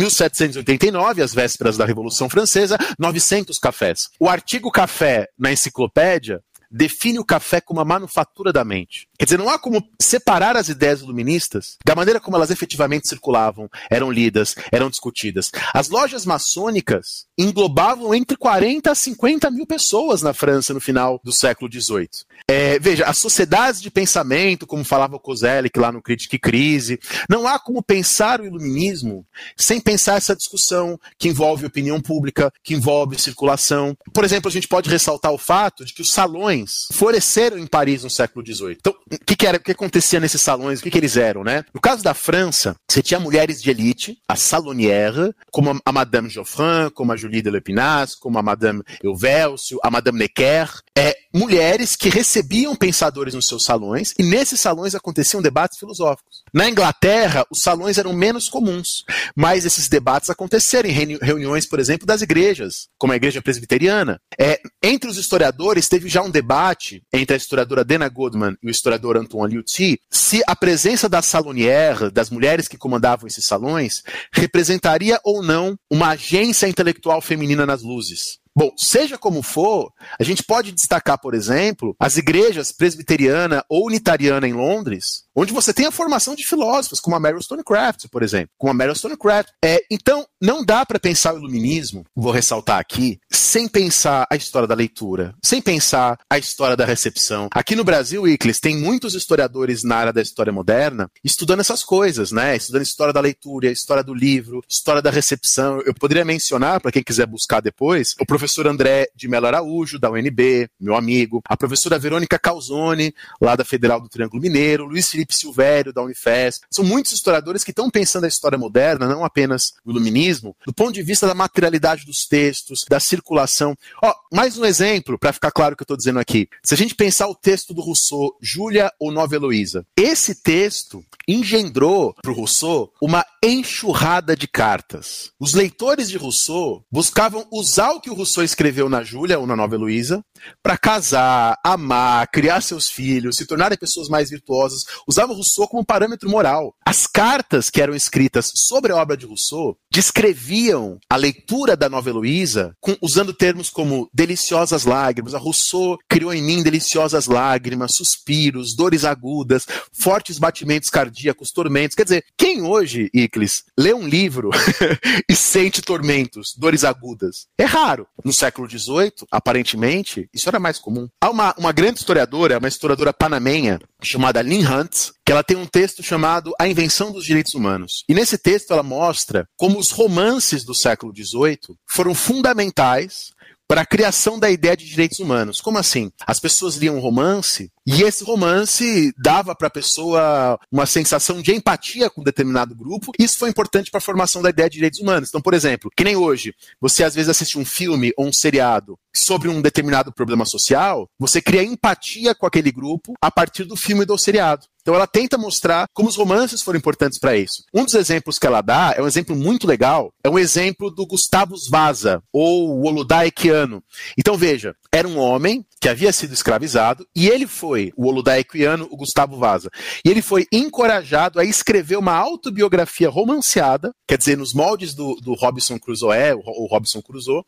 1789, 0.00 1.22
às 1.22 1.34
vésperas 1.34 1.76
da 1.76 1.84
Revolução 1.84 2.28
Francesa, 2.28 2.78
900 2.98 3.58
cafés. 3.58 4.08
O 4.20 4.28
artigo 4.28 4.70
café 4.70 5.28
na 5.38 5.52
enciclopédia 5.52 6.40
define 6.70 7.18
o 7.18 7.24
café 7.24 7.60
como 7.60 7.80
a 7.80 7.84
manufatura 7.84 8.52
da 8.52 8.64
mente. 8.64 9.08
Quer 9.18 9.26
dizer, 9.26 9.38
não 9.38 9.48
há 9.48 9.58
como 9.58 9.82
separar 10.00 10.56
as 10.56 10.68
ideias 10.68 11.00
iluministas 11.00 11.76
da 11.84 11.94
maneira 11.94 12.18
como 12.20 12.36
elas 12.36 12.50
efetivamente 12.50 13.08
circulavam, 13.08 13.70
eram 13.88 14.10
lidas, 14.10 14.56
eram 14.72 14.90
discutidas. 14.90 15.52
As 15.72 15.88
lojas 15.88 16.26
maçônicas 16.26 17.26
englobavam 17.38 18.14
entre 18.14 18.36
40 18.36 18.90
a 18.90 18.94
50 18.94 19.50
mil 19.50 19.66
pessoas 19.66 20.22
na 20.22 20.34
França 20.34 20.74
no 20.74 20.80
final 20.80 21.20
do 21.22 21.32
século 21.32 21.70
XVIII. 21.70 22.08
É, 22.48 22.78
veja, 22.78 23.06
as 23.06 23.18
sociedades 23.18 23.80
de 23.80 23.90
pensamento, 23.90 24.66
como 24.66 24.84
falava 24.84 25.18
Kozelik 25.18 25.78
lá 25.78 25.92
no 25.92 26.02
Critique 26.02 26.36
e 26.36 26.38
Crise, 26.38 26.98
não 27.28 27.46
há 27.46 27.58
como 27.58 27.82
pensar 27.82 28.40
o 28.40 28.46
iluminismo 28.46 29.24
sem 29.56 29.80
pensar 29.80 30.16
essa 30.16 30.36
discussão 30.36 30.98
que 31.18 31.28
envolve 31.28 31.66
opinião 31.66 32.00
pública, 32.00 32.52
que 32.62 32.74
envolve 32.74 33.20
circulação. 33.20 33.96
Por 34.12 34.24
exemplo, 34.24 34.48
a 34.48 34.52
gente 34.52 34.68
pode 34.68 34.90
ressaltar 34.90 35.32
o 35.32 35.38
fato 35.38 35.84
de 35.84 35.94
que 35.94 36.02
os 36.02 36.10
salões 36.10 36.88
floresceram 36.92 37.58
em 37.58 37.66
Paris 37.66 38.02
no 38.02 38.10
século 38.10 38.44
XVIII. 38.44 38.76
Então, 38.78 38.94
o 39.14 39.24
que, 39.24 39.36
que, 39.36 39.46
era, 39.46 39.58
o 39.58 39.60
que 39.60 39.72
acontecia 39.72 40.20
nesses 40.20 40.40
salões? 40.40 40.80
O 40.80 40.82
que, 40.82 40.90
que 40.90 40.98
eles 40.98 41.16
eram, 41.16 41.42
né? 41.42 41.64
No 41.72 41.80
caso 41.80 42.02
da 42.02 42.14
França, 42.14 42.76
você 42.88 43.02
tinha 43.02 43.20
mulheres 43.20 43.62
de 43.62 43.70
elite, 43.70 44.18
a 44.28 44.36
salonière, 44.36 45.34
como 45.50 45.80
a 45.84 45.92
Madame 45.92 46.28
Geoffrin, 46.28 46.90
como 46.94 47.12
a 47.12 47.16
Julie 47.16 47.42
de 47.42 47.50
Lepinasse, 47.50 48.18
como 48.18 48.38
a 48.38 48.42
Madame 48.42 48.82
Euvelsio, 49.02 49.78
a 49.82 49.90
Madame 49.90 50.18
Necker, 50.18 50.70
é, 50.96 51.16
mulheres 51.34 51.96
que 51.96 52.08
recebiam 52.08 52.76
pensadores 52.76 53.34
nos 53.34 53.48
seus 53.48 53.64
salões, 53.64 54.14
e 54.18 54.22
nesses 54.22 54.60
salões 54.60 54.94
aconteciam 54.94 55.42
debates 55.42 55.78
filosóficos. 55.78 56.44
Na 56.52 56.70
Inglaterra, 56.70 57.44
os 57.50 57.60
salões 57.60 57.98
eram 57.98 58.12
menos 58.12 58.48
comuns, 58.48 59.04
mas 59.34 59.64
esses 59.64 59.88
debates 59.88 60.30
aconteceram 60.30 60.88
em 60.88 61.18
reuniões, 61.18 61.66
por 61.66 61.80
exemplo, 61.80 62.06
das 62.06 62.22
igrejas, 62.22 62.88
como 62.96 63.12
a 63.12 63.16
igreja 63.16 63.42
presbiteriana. 63.42 64.20
É, 64.38 64.60
entre 64.82 65.10
os 65.10 65.18
historiadores, 65.18 65.88
teve 65.88 66.08
já 66.08 66.22
um 66.22 66.30
debate 66.30 67.02
entre 67.12 67.34
a 67.34 67.36
historiadora 67.36 67.84
Dana 67.84 68.08
Goodman 68.08 68.56
e 68.62 68.68
o 68.68 68.70
historiador 68.70 69.16
Antoine 69.16 69.54
Liuti, 69.54 69.98
se 70.10 70.42
a 70.46 70.54
presença 70.54 71.08
da 71.08 71.20
salonière, 71.20 72.10
das 72.10 72.30
mulheres 72.30 72.68
que 72.68 72.78
comandavam 72.78 73.26
esses 73.26 73.44
salões, 73.44 74.02
representaria 74.32 75.18
ou 75.24 75.42
não 75.42 75.76
uma 75.90 76.10
agência 76.10 76.68
intelectual 76.68 77.20
feminina 77.20 77.66
nas 77.66 77.82
luzes. 77.82 78.43
Bom, 78.56 78.72
seja 78.76 79.18
como 79.18 79.42
for, 79.42 79.92
a 80.18 80.22
gente 80.22 80.44
pode 80.44 80.70
destacar, 80.70 81.18
por 81.20 81.34
exemplo, 81.34 81.96
as 81.98 82.16
igrejas 82.16 82.70
presbiteriana 82.70 83.64
ou 83.68 83.86
unitariana 83.86 84.46
em 84.46 84.52
Londres, 84.52 85.23
onde 85.34 85.52
você 85.52 85.72
tem 85.72 85.86
a 85.86 85.90
formação 85.90 86.34
de 86.34 86.46
filósofos, 86.46 87.00
como 87.00 87.16
a 87.16 87.20
Mary 87.20 87.42
Stonecraft, 87.42 88.08
por 88.10 88.22
exemplo, 88.22 88.50
como 88.56 88.70
a 88.70 88.74
Mary 88.74 88.94
Stonecraft. 88.96 89.50
É, 89.64 89.82
então, 89.90 90.26
não 90.40 90.64
dá 90.64 90.84
para 90.86 90.98
pensar 90.98 91.34
o 91.34 91.38
iluminismo, 91.38 92.04
vou 92.14 92.32
ressaltar 92.32 92.78
aqui, 92.78 93.18
sem 93.30 93.68
pensar 93.68 94.26
a 94.30 94.36
história 94.36 94.68
da 94.68 94.74
leitura, 94.74 95.34
sem 95.42 95.60
pensar 95.60 96.18
a 96.30 96.38
história 96.38 96.76
da 96.76 96.84
recepção. 96.84 97.48
Aqui 97.52 97.74
no 97.74 97.84
Brasil, 97.84 98.26
Icles, 98.26 98.60
tem 98.60 98.76
muitos 98.76 99.14
historiadores 99.14 99.82
na 99.82 99.96
área 99.96 100.12
da 100.12 100.22
história 100.22 100.52
moderna 100.52 101.10
estudando 101.22 101.60
essas 101.60 101.84
coisas, 101.84 102.32
né? 102.32 102.56
Estudando 102.56 102.80
a 102.80 102.84
história 102.84 103.12
da 103.12 103.20
leitura, 103.20 103.68
a 103.68 103.72
história 103.72 104.02
do 104.02 104.14
livro, 104.14 104.62
história 104.68 105.00
da 105.00 105.10
recepção. 105.10 105.80
Eu 105.82 105.94
poderia 105.94 106.24
mencionar, 106.24 106.80
para 106.80 106.92
quem 106.92 107.02
quiser 107.02 107.26
buscar 107.26 107.60
depois, 107.60 108.14
o 108.20 108.26
professor 108.26 108.66
André 108.66 109.06
de 109.14 109.28
Melo 109.28 109.46
Araújo, 109.46 109.98
da 109.98 110.10
UNB, 110.10 110.68
meu 110.80 110.94
amigo, 110.96 111.40
a 111.48 111.56
professora 111.56 111.98
Verônica 111.98 112.38
Calzone, 112.38 113.14
lá 113.40 113.56
da 113.56 113.64
Federal 113.64 114.00
do 114.00 114.08
Triângulo 114.08 114.42
Mineiro, 114.42 114.84
Luiz 114.84 115.10
Felipe 115.10 115.23
Felipe 115.24 115.34
Silvério, 115.34 115.92
da 115.92 116.02
Unifesp. 116.02 116.66
São 116.70 116.84
muitos 116.84 117.12
historiadores 117.12 117.64
que 117.64 117.70
estão 117.70 117.90
pensando 117.90 118.24
a 118.24 118.28
história 118.28 118.58
moderna, 118.58 119.08
não 119.08 119.24
apenas 119.24 119.74
o 119.84 119.90
iluminismo, 119.90 120.54
do 120.66 120.72
ponto 120.72 120.92
de 120.92 121.02
vista 121.02 121.26
da 121.26 121.34
materialidade 121.34 122.04
dos 122.04 122.26
textos, 122.26 122.84
da 122.88 123.00
circulação. 123.00 123.76
Ó, 124.02 124.14
mais 124.32 124.58
um 124.58 124.64
exemplo, 124.64 125.18
para 125.18 125.32
ficar 125.32 125.50
claro 125.50 125.74
o 125.74 125.76
que 125.76 125.82
eu 125.82 125.84
estou 125.84 125.96
dizendo 125.96 126.18
aqui. 126.18 126.48
Se 126.62 126.74
a 126.74 126.76
gente 126.76 126.94
pensar 126.94 127.28
o 127.28 127.34
texto 127.34 127.72
do 127.72 127.80
Rousseau, 127.80 128.36
Júlia 128.40 128.92
ou 128.98 129.10
Nova 129.10 129.34
Heloísa, 129.34 129.86
esse 129.96 130.34
texto 130.34 131.04
engendrou 131.26 132.14
para 132.22 132.30
o 132.30 132.34
Rousseau 132.34 132.92
uma 133.00 133.24
enxurrada 133.42 134.36
de 134.36 134.46
cartas. 134.46 135.30
Os 135.40 135.54
leitores 135.54 136.08
de 136.08 136.18
Rousseau 136.18 136.84
buscavam 136.90 137.46
usar 137.50 137.92
o 137.92 138.00
que 138.00 138.10
o 138.10 138.14
Rousseau 138.14 138.44
escreveu 138.44 138.88
na 138.88 139.02
Júlia 139.02 139.38
ou 139.38 139.46
na 139.46 139.56
Nova 139.56 139.74
Heloísa 139.74 140.22
para 140.62 140.76
casar, 140.76 141.58
amar, 141.64 142.28
criar 142.28 142.60
seus 142.60 142.88
filhos, 142.88 143.36
se 143.36 143.46
tornarem 143.46 143.78
pessoas 143.78 144.08
mais 144.08 144.30
virtuosas, 144.30 144.84
usava 145.06 145.34
Rousseau 145.34 145.68
como 145.68 145.84
parâmetro 145.84 146.28
moral. 146.28 146.74
As 146.84 147.06
cartas 147.06 147.70
que 147.70 147.80
eram 147.80 147.94
escritas 147.94 148.52
sobre 148.54 148.92
a 148.92 148.96
obra 148.96 149.16
de 149.16 149.26
Rousseau 149.26 149.78
descreviam 149.94 150.98
a 151.08 151.14
leitura 151.14 151.76
da 151.76 151.88
Nova 151.88 152.10
Heloísa 152.10 152.74
usando 153.00 153.32
termos 153.32 153.70
como 153.70 154.10
deliciosas 154.12 154.84
lágrimas. 154.84 155.34
A 155.34 155.38
Rousseau 155.38 155.96
criou 156.08 156.34
em 156.34 156.42
mim 156.42 156.64
deliciosas 156.64 157.26
lágrimas, 157.26 157.94
suspiros, 157.94 158.74
dores 158.74 159.04
agudas, 159.04 159.64
fortes 159.92 160.36
batimentos 160.36 160.90
cardíacos, 160.90 161.52
tormentos. 161.52 161.94
Quer 161.94 162.02
dizer, 162.02 162.24
quem 162.36 162.62
hoje, 162.62 163.08
Iclis, 163.14 163.62
lê 163.78 163.94
um 163.94 164.08
livro 164.08 164.50
e 165.30 165.36
sente 165.36 165.80
tormentos, 165.80 166.54
dores 166.58 166.82
agudas? 166.82 167.46
É 167.56 167.64
raro. 167.64 168.08
No 168.24 168.32
século 168.32 168.68
XVIII, 168.68 169.12
aparentemente, 169.30 170.28
isso 170.34 170.48
era 170.48 170.58
mais 170.58 170.76
comum. 170.76 171.06
Há 171.20 171.30
uma, 171.30 171.54
uma 171.56 171.70
grande 171.70 172.00
historiadora, 172.00 172.58
uma 172.58 172.66
historiadora 172.66 173.12
panamenha, 173.12 173.78
chamada 174.02 174.42
Lynn 174.42 174.66
Hunt, 174.66 175.12
que 175.24 175.32
ela 175.32 175.42
tem 175.42 175.56
um 175.56 175.66
texto 175.66 176.02
chamado 176.02 176.52
A 176.58 176.68
Invenção 176.68 177.10
dos 177.10 177.24
Direitos 177.24 177.54
Humanos. 177.54 178.04
E 178.08 178.14
nesse 178.14 178.36
texto 178.36 178.72
ela 178.72 178.82
mostra 178.82 179.48
como 179.56 179.78
os 179.78 179.90
romances 179.90 180.64
do 180.64 180.74
século 180.74 181.12
XVIII 181.16 181.76
foram 181.86 182.14
fundamentais 182.14 183.32
para 183.66 183.80
a 183.80 183.86
criação 183.86 184.38
da 184.38 184.50
ideia 184.50 184.76
de 184.76 184.86
direitos 184.86 185.18
humanos. 185.18 185.60
Como 185.60 185.78
assim? 185.78 186.12
As 186.26 186.38
pessoas 186.38 186.76
liam 186.76 186.98
romance 186.98 187.72
e 187.86 188.02
esse 188.02 188.24
romance 188.24 189.12
dava 189.18 189.54
para 189.54 189.68
a 189.68 189.70
pessoa 189.70 190.58
uma 190.72 190.86
sensação 190.86 191.42
de 191.42 191.52
empatia 191.52 192.08
com 192.08 192.20
um 192.20 192.24
determinado 192.24 192.74
grupo. 192.74 193.12
Isso 193.18 193.38
foi 193.38 193.50
importante 193.50 193.90
para 193.90 193.98
a 193.98 194.02
formação 194.02 194.40
da 194.40 194.50
ideia 194.50 194.70
de 194.70 194.76
direitos 194.76 195.00
humanos. 195.00 195.28
Então, 195.28 195.40
por 195.40 195.54
exemplo, 195.54 195.90
que 195.94 196.04
nem 196.04 196.16
hoje, 196.16 196.54
você 196.80 197.04
às 197.04 197.14
vezes 197.14 197.28
assiste 197.28 197.58
um 197.58 197.64
filme 197.64 198.12
ou 198.16 198.26
um 198.26 198.32
seriado 198.32 198.98
sobre 199.14 199.48
um 199.48 199.62
determinado 199.62 200.12
problema 200.12 200.44
social, 200.44 201.08
você 201.18 201.40
cria 201.40 201.62
empatia 201.62 202.34
com 202.34 202.46
aquele 202.46 202.72
grupo 202.72 203.14
a 203.20 203.30
partir 203.30 203.64
do 203.64 203.76
filme 203.76 204.02
e 204.02 204.06
do 204.06 204.18
seriado. 204.18 204.66
Então 204.84 204.94
ela 204.94 205.06
tenta 205.06 205.38
mostrar 205.38 205.86
como 205.94 206.10
os 206.10 206.16
romances 206.16 206.60
foram 206.60 206.78
importantes 206.78 207.18
para 207.18 207.34
isso. 207.34 207.64
Um 207.72 207.84
dos 207.84 207.94
exemplos 207.94 208.38
que 208.38 208.46
ela 208.46 208.60
dá 208.60 208.92
é 208.94 209.00
um 209.00 209.06
exemplo 209.06 209.34
muito 209.34 209.66
legal, 209.66 210.12
é 210.22 210.28
um 210.28 210.38
exemplo 210.38 210.90
do 210.90 211.06
Gustavo 211.06 211.54
Vaza, 211.70 212.22
ou 212.30 212.68
o 212.68 212.86
Oludaiquiano. 212.86 213.82
Então 214.18 214.36
veja, 214.36 214.76
era 214.94 215.08
um 215.08 215.18
homem 215.18 215.66
que 215.80 215.88
havia 215.88 216.12
sido 216.12 216.32
escravizado, 216.32 217.04
e 217.16 217.28
ele 217.28 217.48
foi, 217.48 217.92
o 217.96 218.06
oludaiquiano, 218.06 218.86
o 218.92 218.96
Gustavo 218.96 219.36
Vaza, 219.36 219.68
e 220.04 220.08
ele 220.08 220.22
foi 220.22 220.46
encorajado 220.52 221.40
a 221.40 221.44
escrever 221.44 221.96
uma 221.96 222.14
autobiografia 222.14 223.10
romanceada, 223.10 223.92
quer 224.08 224.16
dizer, 224.16 224.38
nos 224.38 224.54
moldes 224.54 224.94
do, 224.94 225.16
do 225.16 225.34
Robinson 225.34 225.80
Crusoe, 225.80 226.34
o, 226.36 226.66
Robinson 226.66 227.02
Crusoe, 227.02 227.42